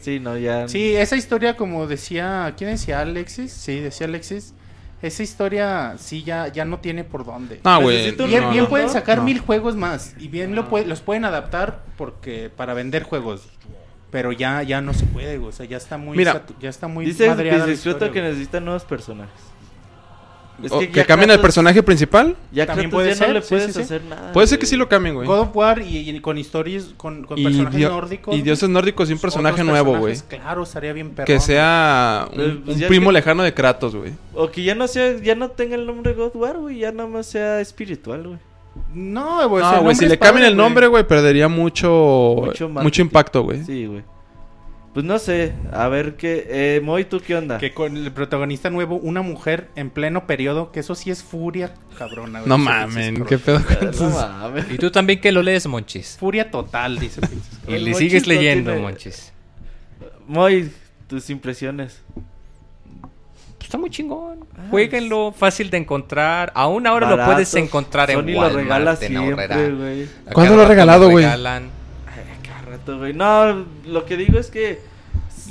Sí, 0.00 0.20
no, 0.20 0.36
ya. 0.36 0.68
Sí, 0.68 0.94
esa 0.96 1.16
historia 1.16 1.56
como 1.56 1.86
decía, 1.86 2.52
¿quién 2.58 2.70
decía 2.70 3.00
Alexis? 3.00 3.52
Sí, 3.52 3.80
decía 3.80 4.06
Alexis. 4.06 4.52
Esa 5.00 5.22
historia 5.22 5.96
sí 5.98 6.22
ya, 6.22 6.48
ya 6.48 6.64
no 6.64 6.78
tiene 6.80 7.04
por 7.04 7.24
dónde. 7.26 7.60
No, 7.62 7.80
güey. 7.82 8.12
Bien, 8.12 8.16
no, 8.42 8.50
bien 8.50 8.64
no. 8.64 8.68
pueden 8.70 8.88
sacar 8.88 9.18
No. 9.18 9.24
mil 9.24 9.38
juegos 9.38 9.76
más 9.76 10.14
y 10.18 10.28
bien 10.28 10.54
lo 10.54 10.70
pue- 10.70 10.86
los 10.86 11.00
pueden 11.02 11.24
adaptar 11.26 11.82
porque 11.98 12.50
para 12.54 12.72
vender 12.74 13.02
juegos. 13.02 13.48
Pero 14.14 14.30
ya, 14.30 14.62
ya 14.62 14.80
no 14.80 14.94
se 14.94 15.06
puede, 15.06 15.38
güey, 15.38 15.48
o 15.48 15.52
sea, 15.52 15.66
ya 15.66 15.76
está 15.76 15.98
muy, 15.98 16.16
Mira, 16.16 16.44
ya 16.60 16.68
está 16.68 16.86
muy 16.86 17.04
Dice 17.04 17.26
madreada 17.28 17.58
la 17.58 17.66
Discreto 17.66 17.96
historia, 18.06 18.12
que 18.12 18.22
necesitan 18.22 18.64
nuevos 18.64 18.84
personajes. 18.84 19.34
Es 20.62 20.70
O 20.70 20.78
que 20.78 21.04
cambien 21.04 21.30
el 21.30 21.38
Kratos- 21.38 21.42
personaje 21.42 21.82
principal. 21.82 22.36
Ya 22.52 22.64
También 22.64 22.88
puede 22.88 23.08
ya 23.08 23.16
ser, 23.16 23.26
no 23.26 23.34
le 23.34 23.40
puedes 23.40 23.66
sí, 23.66 23.72
sí. 23.72 23.80
hacer 23.80 24.04
nada. 24.04 24.32
Puede 24.32 24.46
ser 24.46 24.60
que 24.60 24.66
sí 24.66 24.76
lo 24.76 24.88
cambien, 24.88 25.16
güey. 25.16 25.26
God 25.26 25.40
of 25.40 25.56
War 25.56 25.82
y, 25.82 26.08
y 26.08 26.20
con 26.20 26.38
historias, 26.38 26.94
con, 26.96 27.24
con 27.24 27.36
Y, 27.36 27.42
personajes 27.42 27.76
dio- 27.76 27.88
nórdicos. 27.90 28.36
y 28.36 28.42
dioses 28.42 28.68
nórdicos 28.68 29.10
y 29.10 29.14
un 29.14 29.18
personaje 29.18 29.64
nuevo, 29.64 29.98
güey. 29.98 30.16
Claro, 30.28 30.62
estaría 30.62 30.92
bien 30.92 31.10
perrón. 31.10 31.26
Que 31.26 31.40
sea 31.40 32.28
un, 32.30 32.36
Pues, 32.36 32.48
pues, 32.64 32.76
un 32.76 32.80
ya 32.82 32.86
primo 32.86 33.08
que- 33.10 33.14
lejano 33.14 33.42
de 33.42 33.52
Kratos, 33.52 33.96
güey. 33.96 34.12
O 34.32 34.48
que 34.52 34.62
ya 34.62 34.76
no 34.76 34.86
sea, 34.86 35.16
ya 35.18 35.34
no 35.34 35.50
tenga 35.50 35.74
el 35.74 35.86
nombre 35.86 36.12
God 36.12 36.36
War, 36.36 36.56
güey, 36.58 36.78
ya 36.78 36.92
nada 36.92 37.08
más 37.08 37.26
sea 37.26 37.60
espiritual, 37.60 38.22
güey. 38.22 38.38
No, 38.92 39.48
güey, 39.48 39.62
No, 39.62 39.82
güey, 39.82 39.94
si 39.96 40.06
le 40.06 40.18
cambian 40.18 40.46
el 40.46 40.56
nombre, 40.56 40.86
güey, 40.86 41.06
perdería 41.06 41.48
mucho, 41.48 42.52
Mucho 42.82 43.02
impacto, 43.02 43.42
güey. 43.42 43.64
Sí, 43.64 43.86
güey. 43.86 44.02
Pues 44.92 45.04
no 45.04 45.18
sé, 45.18 45.52
a 45.72 45.88
ver 45.88 46.14
qué. 46.14 46.46
Eh, 46.48 46.80
Moy, 46.80 47.04
¿tú 47.04 47.18
qué 47.20 47.34
onda? 47.34 47.58
Que 47.58 47.74
con 47.74 47.96
el 47.96 48.12
protagonista 48.12 48.70
nuevo, 48.70 48.94
una 48.94 49.22
mujer 49.22 49.68
en 49.74 49.90
pleno 49.90 50.24
periodo, 50.28 50.70
que 50.70 50.78
eso 50.78 50.94
sí 50.94 51.10
es 51.10 51.24
furia 51.24 51.74
cabrona. 51.98 52.38
güey, 52.40 52.48
No 52.48 52.58
mamen, 52.58 53.24
qué 53.24 53.36
pedo 53.38 53.60
con 53.64 53.76
No 53.86 53.90
esos- 53.90 54.12
mames. 54.14 54.66
Y 54.70 54.78
tú 54.78 54.92
también 54.92 55.20
que 55.20 55.32
lo 55.32 55.42
lees, 55.42 55.66
Monchis. 55.66 56.16
Furia 56.20 56.48
total, 56.48 57.00
dice 57.00 57.20
Y 57.66 57.72
le 57.78 57.94
sigues 57.94 58.24
no 58.28 58.34
leyendo, 58.34 58.70
tiene- 58.70 58.86
Monchis. 58.86 59.32
Moy, 60.28 60.70
tus 61.08 61.28
impresiones. 61.28 62.00
Está 63.74 63.80
muy 63.80 63.90
chingón. 63.90 64.44
Jueguenlo, 64.70 65.32
fácil 65.36 65.68
de 65.68 65.78
encontrar. 65.78 66.52
Aún 66.54 66.86
ahora 66.86 67.10
lo 67.10 67.16
Barato. 67.16 67.32
puedes 67.32 67.52
encontrar 67.56 68.08
en 68.08 68.18
Sony 68.20 68.26
lo 68.34 68.48
regala 68.50 68.92
Walmart, 68.92 69.02
en 69.02 69.08
siempre, 69.08 69.46
¿Cuándo 70.32 70.32
cada 70.52 70.56
lo 70.56 70.62
ha 70.62 70.68
regalado, 70.68 71.10
güey? 71.10 71.24
regalan. 71.24 71.64
Ay, 72.06 72.22
cada 72.48 72.62
rato, 72.62 72.98
güey. 72.98 73.12
No, 73.14 73.64
lo 73.86 74.04
que 74.06 74.16
digo 74.16 74.38
es 74.38 74.48
que 74.52 74.78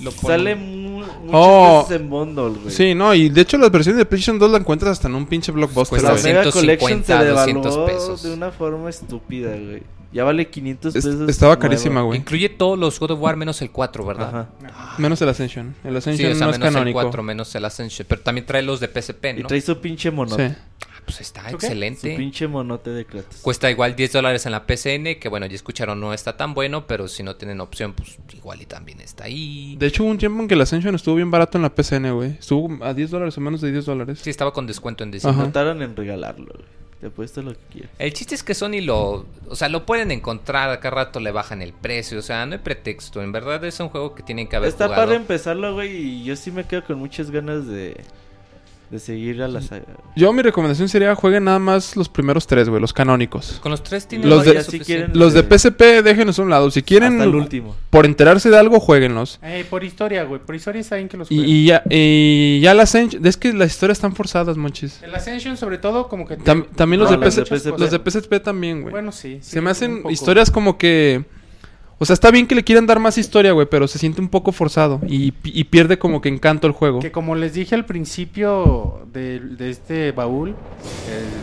Lo 0.01 0.11
sale 0.11 0.55
mu- 0.55 0.99
muchas 0.99 1.09
Oh. 1.33 1.83
veces 1.87 2.01
en 2.01 2.09
bundle, 2.09 2.49
güey. 2.61 2.71
Sí, 2.73 2.95
no, 2.95 3.13
y 3.13 3.27
de 3.27 3.41
hecho 3.41 3.57
las 3.57 3.69
versiones 3.71 3.97
de 3.97 4.05
PlayStation 4.05 4.39
2 4.39 4.51
la 4.51 4.57
encuentras 4.59 4.91
hasta 4.93 5.09
en 5.09 5.15
un 5.15 5.25
pinche 5.25 5.51
blockbuster, 5.51 5.99
Cuesta 6.01 6.13
La. 6.13 6.23
Mega 6.23 6.43
150, 6.51 6.59
Collection 6.59 7.03
se 7.03 7.29
200 7.31 7.63
devaluó 7.75 7.85
pesos. 7.85 8.23
de 8.23 8.33
una 8.33 8.51
forma 8.51 8.89
estúpida, 8.89 9.49
güey. 9.49 9.83
Ya 10.13 10.23
vale 10.23 10.49
500 10.49 10.95
Es- 10.95 11.05
pesos. 11.05 11.27
estaba 11.29 11.53
nueva. 11.55 11.61
carísima, 11.61 12.01
güey. 12.01 12.19
Incluye 12.19 12.47
todos 12.49 12.77
los 12.77 12.99
God 12.99 13.11
of 13.11 13.19
War 13.21 13.35
menos 13.35 13.61
el 13.61 13.71
4, 13.71 14.05
¿verdad? 14.05 14.47
Ajá. 14.63 14.95
Menos 14.99 15.21
el 15.21 15.29
Ascension. 15.29 15.75
El 15.83 15.91
Sí, 15.93 15.97
Ascension 15.97 16.31
o 16.31 16.35
sea, 16.35 16.45
no 16.47 16.51
es 16.53 16.59
menos 16.59 16.69
el 16.69 16.73
canónico. 16.75 17.01
4, 17.01 17.23
menos 17.23 17.55
el 17.55 17.65
Ascension. 17.65 18.05
Pero 18.07 18.21
también 18.21 18.45
trae 18.45 18.61
los 18.61 18.79
de 18.79 18.87
PSP, 18.87 19.31
Y 19.37 19.41
¿no? 19.41 19.47
trae 19.47 19.59
su 19.61 19.79
pinche 19.81 20.11
monote. 20.11 20.49
Sí. 20.49 20.55
Ah, 20.85 21.01
pues 21.05 21.19
está 21.21 21.41
¿Tú 21.49 21.57
qué? 21.57 21.65
Su 21.65 21.73
excelente. 21.73 22.15
pinche 22.15 22.47
monote 22.47 22.91
de 22.91 23.05
Kratos. 23.05 23.37
Cuesta 23.41 23.69
igual 23.71 23.95
10 23.95 24.13
dólares 24.13 24.45
en 24.45 24.51
la 24.53 24.65
PCN, 24.65 25.19
que 25.19 25.27
bueno, 25.29 25.45
ya 25.47 25.55
escucharon, 25.55 25.99
no 25.99 26.13
está 26.13 26.37
tan 26.37 26.53
bueno, 26.53 26.85
pero 26.87 27.07
si 27.09 27.23
no 27.23 27.35
tienen 27.35 27.59
opción, 27.59 27.91
pues 27.93 28.17
igual 28.35 28.61
y 28.61 28.65
también 28.67 29.01
está 29.01 29.25
ahí. 29.25 29.75
De 29.79 29.87
hecho 29.87 30.03
hubo 30.03 30.11
un 30.11 30.17
tiempo 30.19 30.41
en 30.41 30.47
que 30.47 30.53
el 30.53 30.61
Ascension 30.61 30.93
estuvo 30.95 31.15
bien 31.15 31.29
barato 31.31 31.57
en 31.57 31.63
la 31.63 31.73
PCN, 31.75 32.11
güey. 32.13 32.31
Estuvo 32.39 32.81
a 32.85 32.93
10 32.93 33.09
dólares 33.11 33.37
o 33.37 33.41
menos 33.41 33.59
de 33.61 33.71
10 33.71 33.85
dólares. 33.85 34.19
Sí, 34.21 34.29
estaba 34.29 34.53
con 34.53 34.65
descuento 34.67 35.03
en 35.03 35.11
diciembre. 35.11 35.43
Trataron 35.45 35.81
en 35.81 35.95
regalarlo, 35.95 36.53
güey. 36.53 36.82
Te 37.03 37.07
apuesto 37.07 37.41
lo 37.41 37.51
que 37.51 37.59
quieras. 37.69 37.91
El 37.99 38.13
chiste 38.13 38.33
es 38.33 38.43
que 38.43 38.53
Sony 38.53 38.79
lo, 38.81 39.25
o 39.49 39.55
sea, 39.57 39.67
lo 39.67 39.85
pueden 39.85 40.09
encontrar, 40.09 40.69
a 40.69 40.79
cada 40.79 40.95
rato 40.95 41.19
le 41.19 41.33
bajan 41.33 41.61
el 41.61 41.73
precio, 41.73 42.17
o 42.17 42.21
sea, 42.21 42.45
no 42.45 42.53
hay 42.53 42.59
pretexto, 42.59 43.21
en 43.21 43.33
verdad 43.33 43.61
es 43.65 43.77
un 43.81 43.89
juego 43.89 44.15
que 44.15 44.23
tienen 44.23 44.47
que 44.47 44.55
haber 44.55 44.69
Está 44.69 44.85
jugado. 44.85 45.07
para 45.07 45.17
empezarlo, 45.17 45.73
güey, 45.73 45.97
y 45.97 46.23
yo 46.23 46.37
sí 46.37 46.49
me 46.49 46.63
quedo 46.63 46.85
con 46.85 46.99
muchas 46.99 47.29
ganas 47.29 47.67
de, 47.67 47.97
de 48.93 48.99
seguir 48.99 49.41
a 49.41 49.47
la 49.47 49.59
saga. 49.61 49.85
Yo 50.15 50.31
mi 50.31 50.41
recomendación 50.43 50.87
sería 50.87 51.15
jueguen 51.15 51.45
nada 51.45 51.57
más 51.59 51.95
los 51.97 52.07
primeros 52.09 52.45
tres, 52.47 52.69
güey, 52.69 52.79
los 52.79 52.93
canónicos. 52.93 53.59
Con 53.61 53.71
los 53.71 53.81
tres 53.83 54.07
tienen 54.07 54.29
Los 54.29 54.45
de- 54.45 54.63
si 54.63 54.79
quieren- 54.79 55.11
Los 55.15 55.33
de 55.33 55.41
PSP 55.43 56.03
déjenos 56.03 56.37
a 56.37 56.43
un 56.43 56.49
lado. 56.51 56.69
Si 56.69 56.83
quieren, 56.83 57.13
Hasta 57.13 57.23
el 57.25 57.35
último. 57.35 57.75
por 57.89 58.05
enterarse 58.05 58.49
de 58.51 58.57
algo, 58.57 58.79
jueguenlos. 58.79 59.39
Eh, 59.41 59.65
por 59.69 59.83
historia, 59.83 60.23
güey, 60.25 60.39
por 60.39 60.53
historia 60.55 60.79
está 60.81 60.95
bien 60.97 61.09
que 61.09 61.17
los 61.17 61.31
Y, 61.31 61.35
jueguen. 61.37 61.55
y 61.55 61.65
ya, 61.65 61.83
y 61.89 62.59
ya 62.61 62.73
la 62.75 62.83
Ascension... 62.83 63.25
Es 63.25 63.35
que 63.37 63.51
las 63.51 63.71
historias 63.71 63.97
están 63.97 64.15
forzadas, 64.15 64.55
monchis. 64.57 65.01
El 65.01 65.13
Ascension, 65.15 65.57
sobre 65.57 65.79
todo, 65.79 66.07
como 66.07 66.27
que... 66.27 66.37
Tam- 66.37 66.67
también 66.75 66.99
los 67.01 67.09
No, 67.09 67.17
de, 67.17 67.25
las 67.25 67.35
de 67.35 67.45
PSP, 67.45 67.79
los 67.79 67.89
de 67.91 67.99
PSP 67.99 68.39
también, 68.43 68.81
güey. 68.83 68.91
Bueno, 68.91 69.11
sí. 69.11 69.39
sí, 69.41 69.51
se 69.51 69.61
me 69.61 69.71
hacen 69.71 70.03
historias 70.09 70.51
como 70.51 70.77
que... 70.77 71.25
O 71.99 72.05
sea, 72.05 72.15
está 72.15 72.31
bien 72.31 72.47
que 72.47 72.55
le 72.55 72.63
quieran 72.63 72.85
dar 72.85 72.99
más 72.99 73.17
historia, 73.17 73.53
güey, 73.53 73.67
pero 73.69 73.87
se 73.87 73.97
siente 73.97 74.19
un 74.19 74.27
poco 74.27 74.51
forzado 74.51 74.99
y, 75.07 75.31
y 75.45 75.63
pierde 75.65 75.97
como 75.97 76.19
que 76.21 76.27
encanto 76.27 76.67
el 76.67 76.73
juego. 76.73 76.99
Que 76.99 77.11
como 77.11 77.35
les 77.35 77.53
dije 77.53 77.75
al 77.75 77.85
principio 77.85 79.05
de, 79.13 79.39
de 79.39 79.69
este 79.69 80.11
baúl, 80.11 80.49
eh, 80.49 80.53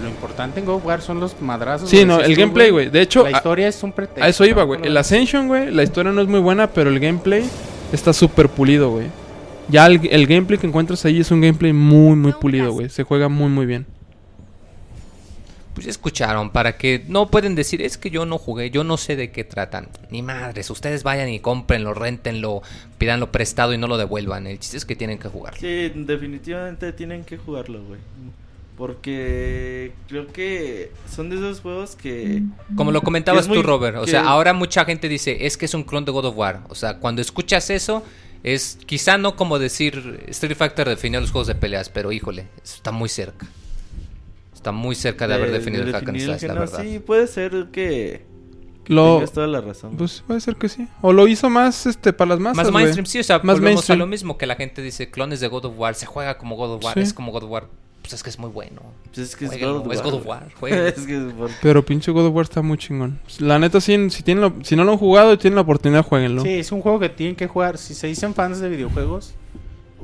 lo 0.02 0.08
importante 0.08 0.60
en 0.60 0.66
God 0.66 0.74
of 0.76 0.86
War 0.86 1.00
son 1.00 1.18
los 1.20 1.40
madrazos. 1.40 1.88
Sí, 1.88 2.04
no, 2.04 2.20
el 2.20 2.34
gameplay, 2.36 2.70
güey. 2.70 2.90
De 2.90 3.00
hecho, 3.00 3.22
la 3.22 3.28
a- 3.28 3.32
historia 3.32 3.68
es 3.68 3.82
un 3.82 3.92
pretexto. 3.92 4.24
A 4.24 4.28
eso 4.28 4.44
iba, 4.44 4.62
güey. 4.64 4.80
El 4.82 4.96
Ascension, 4.96 5.46
güey, 5.48 5.70
la 5.72 5.82
historia 5.82 6.12
no 6.12 6.20
es 6.20 6.28
muy 6.28 6.40
buena, 6.40 6.66
pero 6.66 6.90
el 6.90 7.00
gameplay 7.00 7.44
está 7.92 8.12
súper 8.12 8.48
pulido, 8.48 8.90
güey. 8.90 9.06
Ya 9.68 9.86
el, 9.86 10.00
el 10.10 10.26
gameplay 10.26 10.58
que 10.58 10.66
encuentras 10.66 11.04
ahí 11.04 11.20
es 11.20 11.30
un 11.30 11.40
gameplay 11.40 11.72
muy, 11.72 12.16
muy 12.16 12.32
pulido, 12.32 12.72
güey. 12.72 12.88
Se 12.90 13.04
juega 13.04 13.28
muy, 13.28 13.48
muy 13.48 13.66
bien. 13.66 13.86
Pues 15.84 15.96
escucharon, 15.96 16.50
para 16.50 16.76
que 16.76 17.04
no 17.08 17.30
pueden 17.30 17.54
decir, 17.54 17.80
es 17.82 17.96
que 17.98 18.10
yo 18.10 18.26
no 18.26 18.36
jugué, 18.38 18.70
yo 18.70 18.84
no 18.84 18.96
sé 18.96 19.16
de 19.16 19.30
qué 19.30 19.44
tratan. 19.44 19.88
Ni 20.10 20.20
madres, 20.22 20.68
ustedes 20.70 21.02
vayan 21.02 21.28
y 21.30 21.40
cómprenlo, 21.40 21.94
rentenlo, 21.94 22.62
pídanlo 22.98 23.32
prestado 23.32 23.72
y 23.72 23.78
no 23.78 23.86
lo 23.86 23.96
devuelvan. 23.96 24.46
El 24.46 24.58
chiste 24.58 24.76
es 24.76 24.84
que 24.84 24.94
tienen 24.96 25.18
que 25.18 25.28
jugar. 25.28 25.56
Sí, 25.58 25.90
definitivamente 25.94 26.92
tienen 26.92 27.24
que 27.24 27.38
jugarlo, 27.38 27.82
güey. 27.84 28.00
Porque 28.76 29.92
creo 30.08 30.26
que 30.28 30.90
son 31.14 31.28
de 31.28 31.36
esos 31.36 31.60
juegos 31.60 31.96
que... 31.96 32.42
Como 32.76 32.92
lo 32.92 33.02
comentabas 33.02 33.46
muy- 33.46 33.58
tú, 33.58 33.62
Robert. 33.62 33.96
O 33.98 34.04
que- 34.04 34.10
sea, 34.10 34.22
ahora 34.26 34.52
mucha 34.52 34.84
gente 34.84 35.08
dice, 35.08 35.44
es 35.46 35.56
que 35.56 35.66
es 35.66 35.74
un 35.74 35.84
clon 35.84 36.04
de 36.04 36.12
God 36.12 36.24
of 36.24 36.36
War. 36.36 36.62
O 36.68 36.74
sea, 36.74 36.98
cuando 36.98 37.20
escuchas 37.20 37.68
eso, 37.70 38.02
es 38.42 38.78
quizá 38.86 39.18
no 39.18 39.36
como 39.36 39.58
decir 39.58 40.24
Street 40.28 40.56
Fighter 40.56 40.88
definió 40.88 41.20
los 41.20 41.30
juegos 41.30 41.48
de 41.48 41.54
peleas, 41.56 41.90
pero 41.90 42.10
híjole, 42.10 42.46
está 42.64 42.90
muy 42.90 43.08
cerca. 43.10 43.46
Está 44.60 44.72
muy 44.72 44.94
cerca 44.94 45.26
de, 45.26 45.32
haber 45.34 45.52
definido 45.52 45.84
el 45.84 45.92
hack 45.92 46.06
and 46.06 46.20
slash, 46.20 46.42
la 46.42 46.52
verdad. 46.54 46.82
Sí, 46.82 46.98
puede 46.98 47.26
ser 47.26 47.68
que 47.72 48.26
Lo, 48.88 49.14
tengas 49.14 49.32
toda 49.32 49.46
la 49.46 49.62
razón. 49.62 49.96
pues 49.96 50.22
puede 50.26 50.40
ser 50.42 50.56
que 50.56 50.68
sí. 50.68 50.86
O 51.00 51.14
lo 51.14 51.26
hizo 51.28 51.48
más, 51.48 51.86
este, 51.86 52.12
para 52.12 52.30
las 52.30 52.40
masas, 52.40 52.56
Más 52.64 52.70
mainstream, 52.72 53.06
sí, 53.06 53.20
o 53.20 53.24
sea, 53.24 53.36
Más 53.38 53.56
volvemos 53.56 53.62
mainstream. 53.76 53.96
a 53.96 53.98
lo 54.00 54.06
mismo 54.06 54.36
que 54.36 54.44
la 54.46 54.56
gente 54.56 54.82
dice, 54.82 55.10
clones 55.10 55.40
de 55.40 55.48
God 55.48 55.64
of 55.64 55.78
War, 55.78 55.94
se 55.94 56.04
juega 56.04 56.36
como 56.36 56.56
God 56.56 56.74
of 56.74 56.84
War, 56.84 56.92
Sí. 56.94 57.00
es 57.00 57.14
como 57.14 57.32
God 57.32 57.44
of 57.44 57.50
War. 57.50 57.68
Pues 58.02 58.12
es 58.14 58.22
que 58.22 58.28
es 58.30 58.38
muy 58.38 58.50
bueno. 58.50 58.82
Pues 59.14 59.18
es 59.18 59.36
que 59.36 59.44
es 59.46 59.50
God 59.58 59.76
of 59.76 59.92
es 59.92 59.98
War. 59.98 60.04
God 60.04 60.14
of 60.20 60.26
War, 60.26 60.40
güey. 60.60 60.72
jueguenlo. 60.72 60.88
es 60.96 61.06
que 61.06 61.16
es 61.28 61.32
por- 61.32 61.50
Pero 61.62 61.84
pinche 61.86 62.10
God 62.12 62.26
of 62.26 62.34
War 62.34 62.44
está 62.44 62.60
muy 62.60 62.76
chingón. 62.76 63.18
La 63.38 63.58
neta, 63.58 63.80
sí, 63.80 64.10
si, 64.10 64.22
tienen 64.22 64.42
lo- 64.42 64.54
si 64.62 64.76
no 64.76 64.84
lo 64.84 64.92
han 64.92 64.98
jugado 64.98 65.32
y 65.32 65.38
tienen 65.38 65.54
la 65.54 65.62
oportunidad, 65.62 66.04
jueguenlo. 66.04 66.42
Sí, 66.42 66.50
es 66.50 66.70
un 66.70 66.82
juego 66.82 66.98
que 66.98 67.08
tienen 67.08 67.34
que 67.36 67.46
jugar. 67.46 67.78
Si 67.78 67.94
se 67.94 68.06
dicen 68.08 68.34
fans 68.34 68.60
de 68.60 68.68
videojuegos, 68.68 69.34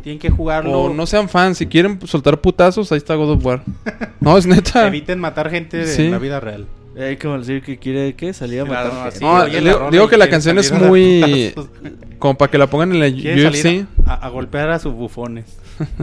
tienen 0.07 0.20
que 0.20 0.31
jugarlo. 0.31 0.83
O 0.83 0.95
no 0.95 1.05
sean 1.05 1.28
fans, 1.28 1.59
si 1.59 1.66
quieren 1.66 1.99
soltar 2.07 2.41
putazos, 2.41 2.93
ahí 2.93 2.99
está 2.99 3.16
God 3.16 3.31
of 3.33 3.45
War. 3.45 3.62
no, 4.20 4.39
es 4.39 4.47
neta. 4.47 4.87
Eviten 4.87 5.19
matar 5.19 5.51
gente 5.51 5.78
de- 5.78 5.87
Sí. 5.89 6.05
en 6.05 6.12
la 6.12 6.19
vida 6.19 6.39
real. 6.39 6.69
Hay 6.97 7.16
como 7.16 7.37
decir 7.41 7.61
que 7.61 7.77
quiere 7.77 8.15
que 8.15 8.33
salía 8.33 8.62
a 8.62 8.65
Sí, 8.66 8.70
matar 8.70 8.93
no, 8.95 9.03
gente. 9.03 9.19
sí, 9.19 9.24
No, 9.24 9.91
digo- 9.91 10.09
que 10.09 10.16
la 10.16 10.28
canción 10.31 10.59
es 10.61 10.70
a 10.70 10.78
muy-. 10.78 11.53
Como 12.20 12.39
para 12.39 12.49
que 12.53 12.57
la 12.57 12.69
pongan 12.69 12.93
en 12.93 13.01
la 13.01 13.09
UFC. 13.09 13.62
salir 13.62 13.87
a, 14.07 14.15
a 14.15 14.28
golpear 14.28 14.70
a 14.70 14.78
sus 14.78 14.95
bufones. 14.95 15.45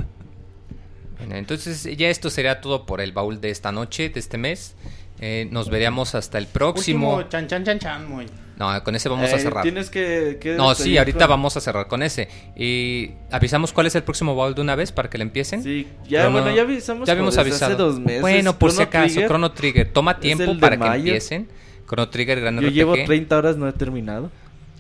Bueno, 1.20 1.36
entonces 1.38 1.88
ya 1.96 2.10
esto 2.10 2.30
sería 2.30 2.60
todo 2.60 2.86
por 2.86 3.00
el 3.00 3.14
baúl 3.14 3.40
de 3.40 3.50
esta 3.50 3.72
noche, 3.72 4.10
de 4.10 4.20
este 4.20 4.38
mes. 4.38 4.76
Eh, 5.22 5.48
nos 5.52 5.70
veríamos 5.70 6.16
hasta 6.16 6.38
el 6.38 6.48
próximo. 6.48 7.16
Último, 7.16 7.30
chan, 7.30 7.48
chan, 7.48 7.64
chan, 7.64 7.80
chan, 7.80 8.10
muy. 8.10 8.26
No, 8.60 8.84
con 8.84 8.96
ese 8.96 9.10
vamos 9.10 9.30
Eh, 9.30 9.34
a 9.36 9.40
cerrar. 9.40 9.64
Tienes 9.64 9.90
que... 9.90 10.38
que 10.40 10.56
No, 10.56 10.76
sí, 10.76 10.98
ahorita 10.98 11.20
con- 11.20 11.30
vamos 11.30 11.58
a 11.58 11.62
cerrar 11.62 11.88
con 11.88 12.04
ese. 12.04 12.28
Y 12.56 13.12
avisamos 13.32 13.74
cuál 13.74 13.88
es 13.88 13.96
el 13.96 14.04
próximo 14.04 14.36
baúl 14.36 14.54
de 14.56 14.62
una 14.62 14.76
vez 14.76 14.92
para 14.92 15.10
que 15.10 15.18
le 15.18 15.24
empiecen. 15.24 15.64
Sí, 15.64 15.88
ya, 16.08 16.22
Chrono- 16.26 16.42
bueno, 16.42 16.56
ya 16.56 16.62
avisamos 16.62 17.08
Ya 17.08 17.14
habíamos 17.14 17.38
avisado. 17.38 17.74
hace 17.74 17.82
dos 17.82 18.00
meses. 18.00 18.22
Bueno, 18.22 18.58
por 18.60 18.72
si 18.72 18.82
acaso, 18.84 19.06
Trigger, 19.08 19.28
Chrono 19.28 19.52
Trigger. 19.52 19.90
Toma 19.92 20.20
tiempo 20.20 20.58
para 20.60 20.78
que 20.78 20.98
empiecen. 20.98 21.48
Chrono 21.88 22.10
Trigger, 22.10 22.42
gran 22.42 22.56
Yo 22.60 22.68
RPG. 22.68 22.74
llevo 22.74 22.94
30 22.94 23.38
horas, 23.38 23.58
no 23.58 23.68
he 23.68 23.74
terminado. 23.74 24.30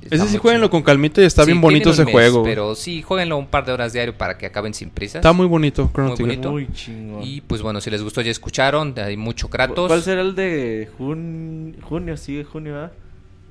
Está 0.03 0.15
Ese 0.17 0.27
sí 0.27 0.37
jueguenlo 0.37 0.69
con 0.69 0.83
calmita 0.83 1.21
y 1.21 1.23
está 1.25 1.43
Sí, 1.43 1.51
bien 1.51 1.61
bonito 1.61 1.91
ese 1.91 2.03
mes, 2.03 2.11
juego. 2.11 2.43
Pero 2.43 2.75
sí, 2.75 3.01
jueguenlo 3.01 3.37
un 3.37 3.47
par 3.47 3.65
de 3.65 3.71
horas 3.71 3.93
diario 3.93 4.13
para 4.17 4.37
que 4.37 4.45
acaben 4.45 4.73
sin 4.73 4.89
prisas. 4.89 5.15
Está 5.15 5.31
muy 5.31 5.45
bonito, 5.47 5.89
Chrono 5.93 6.09
Muy 6.09 6.17
Trigger. 6.17 6.35
bonito. 6.39 6.51
Muy 6.51 6.67
chingón. 6.73 7.23
Y 7.23 7.39
pues 7.39 7.61
bueno, 7.61 7.79
si 7.79 7.89
les 7.89 8.03
gustó 8.03 8.19
ya 8.21 8.29
escucharon, 8.29 8.93
hay 8.97 9.15
mucho 9.15 9.49
Kratos. 9.49 9.87
¿Cuál 9.87 10.01
será 10.03 10.19
el 10.21 10.35
de 10.35 10.89
jun- 10.99 11.77
junio? 11.83 12.17
Sí, 12.17 12.43
junio, 12.43 12.73
¿verdad? 12.73 12.91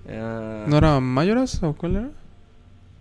Ah, 0.09 0.65
¿No 0.67 0.77
era 0.79 1.01
Mayoras 1.01 1.63
o 1.63 1.75
cuál 1.75 1.97
era? 1.97 2.09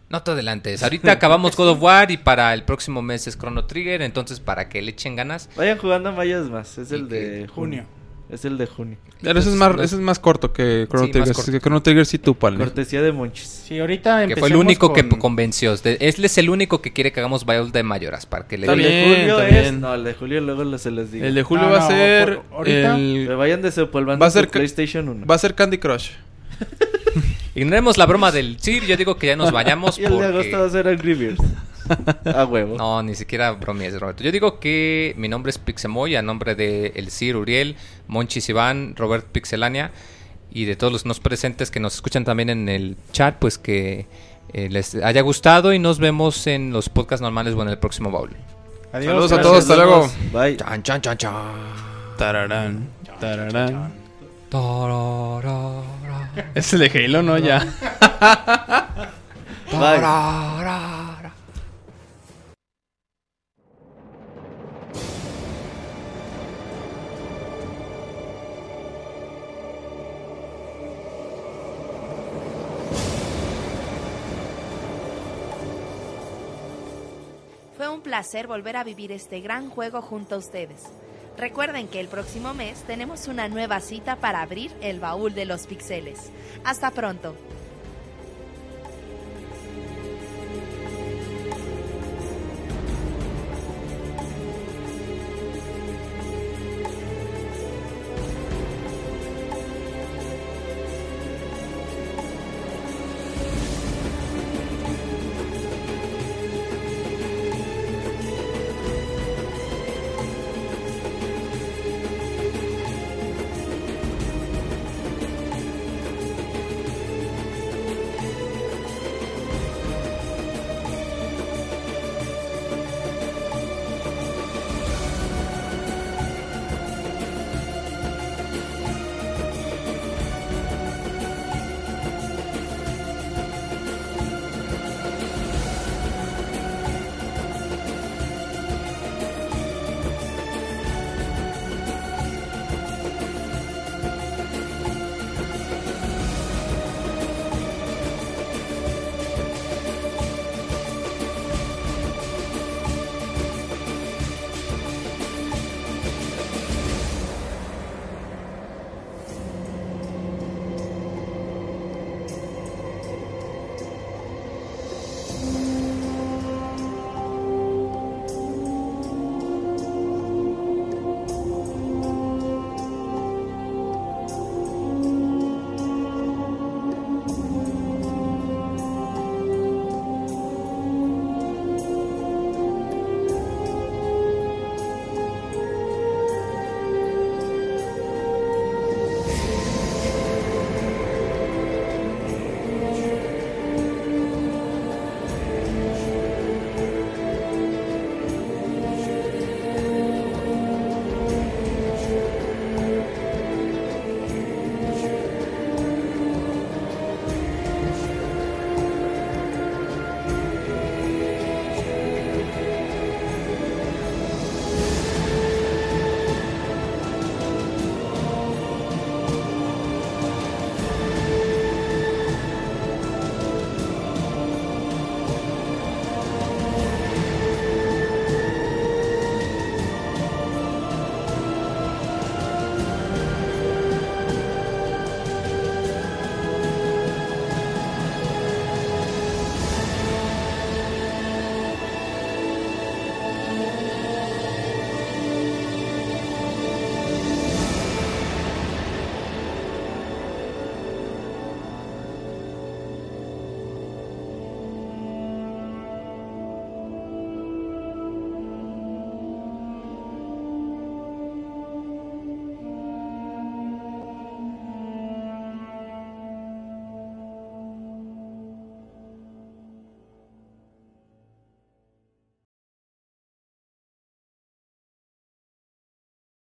No 0.09 0.21
te 0.23 0.31
adelantes. 0.31 0.83
Ahorita 0.83 1.11
acabamos 1.11 1.55
God 1.57 1.69
of 1.69 1.81
War 1.81 2.11
y 2.11 2.17
para 2.17 2.53
el 2.53 2.63
próximo 2.63 3.01
mes 3.01 3.27
es 3.27 3.37
Chrono 3.37 3.65
Trigger, 3.65 4.01
entonces 4.01 4.39
para 4.39 4.67
que 4.69 4.81
le 4.81 4.91
echen 4.91 5.15
ganas. 5.15 5.49
Vayan 5.55 5.77
jugando 5.77 6.11
Mayas 6.11 6.49
más. 6.49 6.77
Es 6.77 6.91
el 6.91 7.07
que- 7.07 7.15
de 7.15 7.47
junio. 7.47 7.85
Es 8.29 8.45
el 8.45 8.57
de 8.57 8.65
junio. 8.65 8.97
Pero 9.21 9.39
ese 9.39 9.49
es 9.49 9.55
más, 9.55 9.75
los- 9.75 9.83
ese 9.85 9.95
es 9.95 10.01
más 10.01 10.17
corto 10.17 10.53
que 10.53 10.87
Chrono 10.89 11.05
Sí, 11.07 11.11
Trigger. 11.11 11.33
corto. 11.33 11.51
Que 11.51 11.59
Chrono 11.59 11.81
Trigger 11.81 12.05
sí 12.05 12.17
tú, 12.17 12.33
pal. 12.33 12.57
Cortesía 12.57 13.01
de 13.01 13.11
Monchis. 13.11 13.45
Sí, 13.67 13.77
ahorita 13.77 14.25
Que 14.27 14.37
fue 14.37 14.47
el 14.47 14.55
único 14.55 14.93
que 14.93 15.07
con- 15.07 15.19
convenció. 15.19 15.73
Él 15.83 15.97
es 15.99 16.37
el 16.37 16.49
único 16.49 16.81
que 16.81 16.93
quiere 16.93 17.11
que 17.11 17.19
hagamos 17.19 17.45
Baúl 17.45 17.73
de 17.73 17.83
Mayoras 17.83 18.25
para 18.25 18.47
que 18.47 18.57
le 18.57 18.67
el 18.67 18.77
de 18.81 19.03
julio 19.05 19.41
es. 19.41 19.73
No, 19.73 19.93
el 19.93 20.05
de 20.05 20.13
julio 20.13 20.39
luego 20.39 20.63
lo- 20.63 20.77
se 20.77 20.91
les 20.91 21.11
digo. 21.11 21.25
El 21.25 21.35
de 21.35 21.43
julio 21.43 21.65
No, 21.65 21.71
va 21.71 21.77
a 21.77 21.81
no, 21.81 21.87
ser 21.89 22.35
por- 22.41 22.57
ahorita- 22.59 22.95
el- 22.95 23.35
vayan 23.35 23.61
desempolvando 23.61 24.21
Va 24.23 24.27
a 24.27 24.31
ser 24.31 24.47
PlayStation 24.47 25.09
1. 25.09 25.25
va 25.25 25.35
a 25.35 25.37
ser 25.37 25.53
Candy 25.53 25.77
Crush. 25.77 26.11
Ignoremos 27.55 27.97
la 27.97 28.05
broma 28.05 28.31
del 28.31 28.59
Sir. 28.59 28.85
Yo 28.85 28.95
digo 28.97 29.17
que 29.17 29.27
ya 29.27 29.35
nos 29.35 29.51
vayamos 29.53 29.97
y 29.97 30.05
el 30.05 30.11
de 30.11 30.15
porque... 30.17 30.27
agosto 30.27 30.59
va 30.59 30.65
a 30.65 30.69
ser 30.69 30.87
Angry 30.87 31.13
Birds. 31.13 31.43
a 32.25 32.45
huevo. 32.45 32.77
No, 32.77 33.03
ni 33.03 33.15
siquiera 33.15 33.51
bromies, 33.51 33.99
Roberto. 33.99 34.23
Yo 34.23 34.31
digo 34.31 34.59
que 34.59 35.13
mi 35.17 35.27
nombre 35.27 35.49
es 35.49 35.57
Pixemoy, 35.57 36.15
a 36.15 36.21
nombre 36.21 36.55
de 36.55 36.93
El 36.95 37.09
Sir 37.11 37.35
Uriel, 37.35 37.75
Monchis 38.07 38.47
Iván, 38.49 38.95
Robert 38.95 39.25
Pixelania 39.25 39.91
y 40.53 40.65
de 40.65 40.75
todos 40.75 40.91
los 40.91 41.05
nos 41.05 41.19
presentes 41.19 41.71
que 41.71 41.79
nos 41.79 41.95
escuchan 41.95 42.25
también 42.25 42.49
en 42.49 42.69
el 42.69 42.97
chat, 43.13 43.37
pues 43.39 43.57
que 43.57 44.05
eh, 44.53 44.67
les 44.69 44.95
haya 44.95 45.21
gustado 45.21 45.73
y 45.73 45.79
nos 45.79 45.99
vemos 45.99 46.45
en 46.47 46.71
los 46.71 46.89
podcasts 46.89 47.21
normales 47.21 47.53
o 47.55 47.61
en 47.61 47.69
el 47.69 47.77
próximo 47.77 48.11
baúl. 48.11 48.31
Adiós. 48.91 49.11
Saludos 49.11 49.31
a 49.31 49.41
todos, 49.41 49.57
hasta 49.59 49.75
luego. 49.77 50.11
Bye. 50.33 50.57
Chan, 50.57 50.83
chan, 50.83 51.01
chan, 51.01 51.17
chan. 51.17 51.33
Tararán, 52.17 52.89
tararán. 53.19 53.93
Tararara. 54.49 56.00
Es 56.55 56.73
el 56.73 56.79
de 56.79 57.05
Halo, 57.05 57.21
¿no? 57.21 57.37
Ya. 57.37 57.59
Fue 77.77 77.89
un 77.89 78.01
placer 78.01 78.45
volver 78.47 78.77
a 78.77 78.83
vivir 78.83 79.11
este 79.11 79.41
gran 79.41 79.69
juego 79.69 80.01
junto 80.01 80.35
a 80.35 80.37
ustedes. 80.37 80.83
Recuerden 81.37 81.87
que 81.87 81.99
el 81.99 82.07
próximo 82.07 82.53
mes 82.53 82.83
tenemos 82.83 83.27
una 83.27 83.47
nueva 83.47 83.79
cita 83.79 84.17
para 84.17 84.41
abrir 84.41 84.71
el 84.81 84.99
baúl 84.99 85.33
de 85.33 85.45
los 85.45 85.65
pixeles. 85.65 86.29
Hasta 86.63 86.91
pronto. 86.91 87.35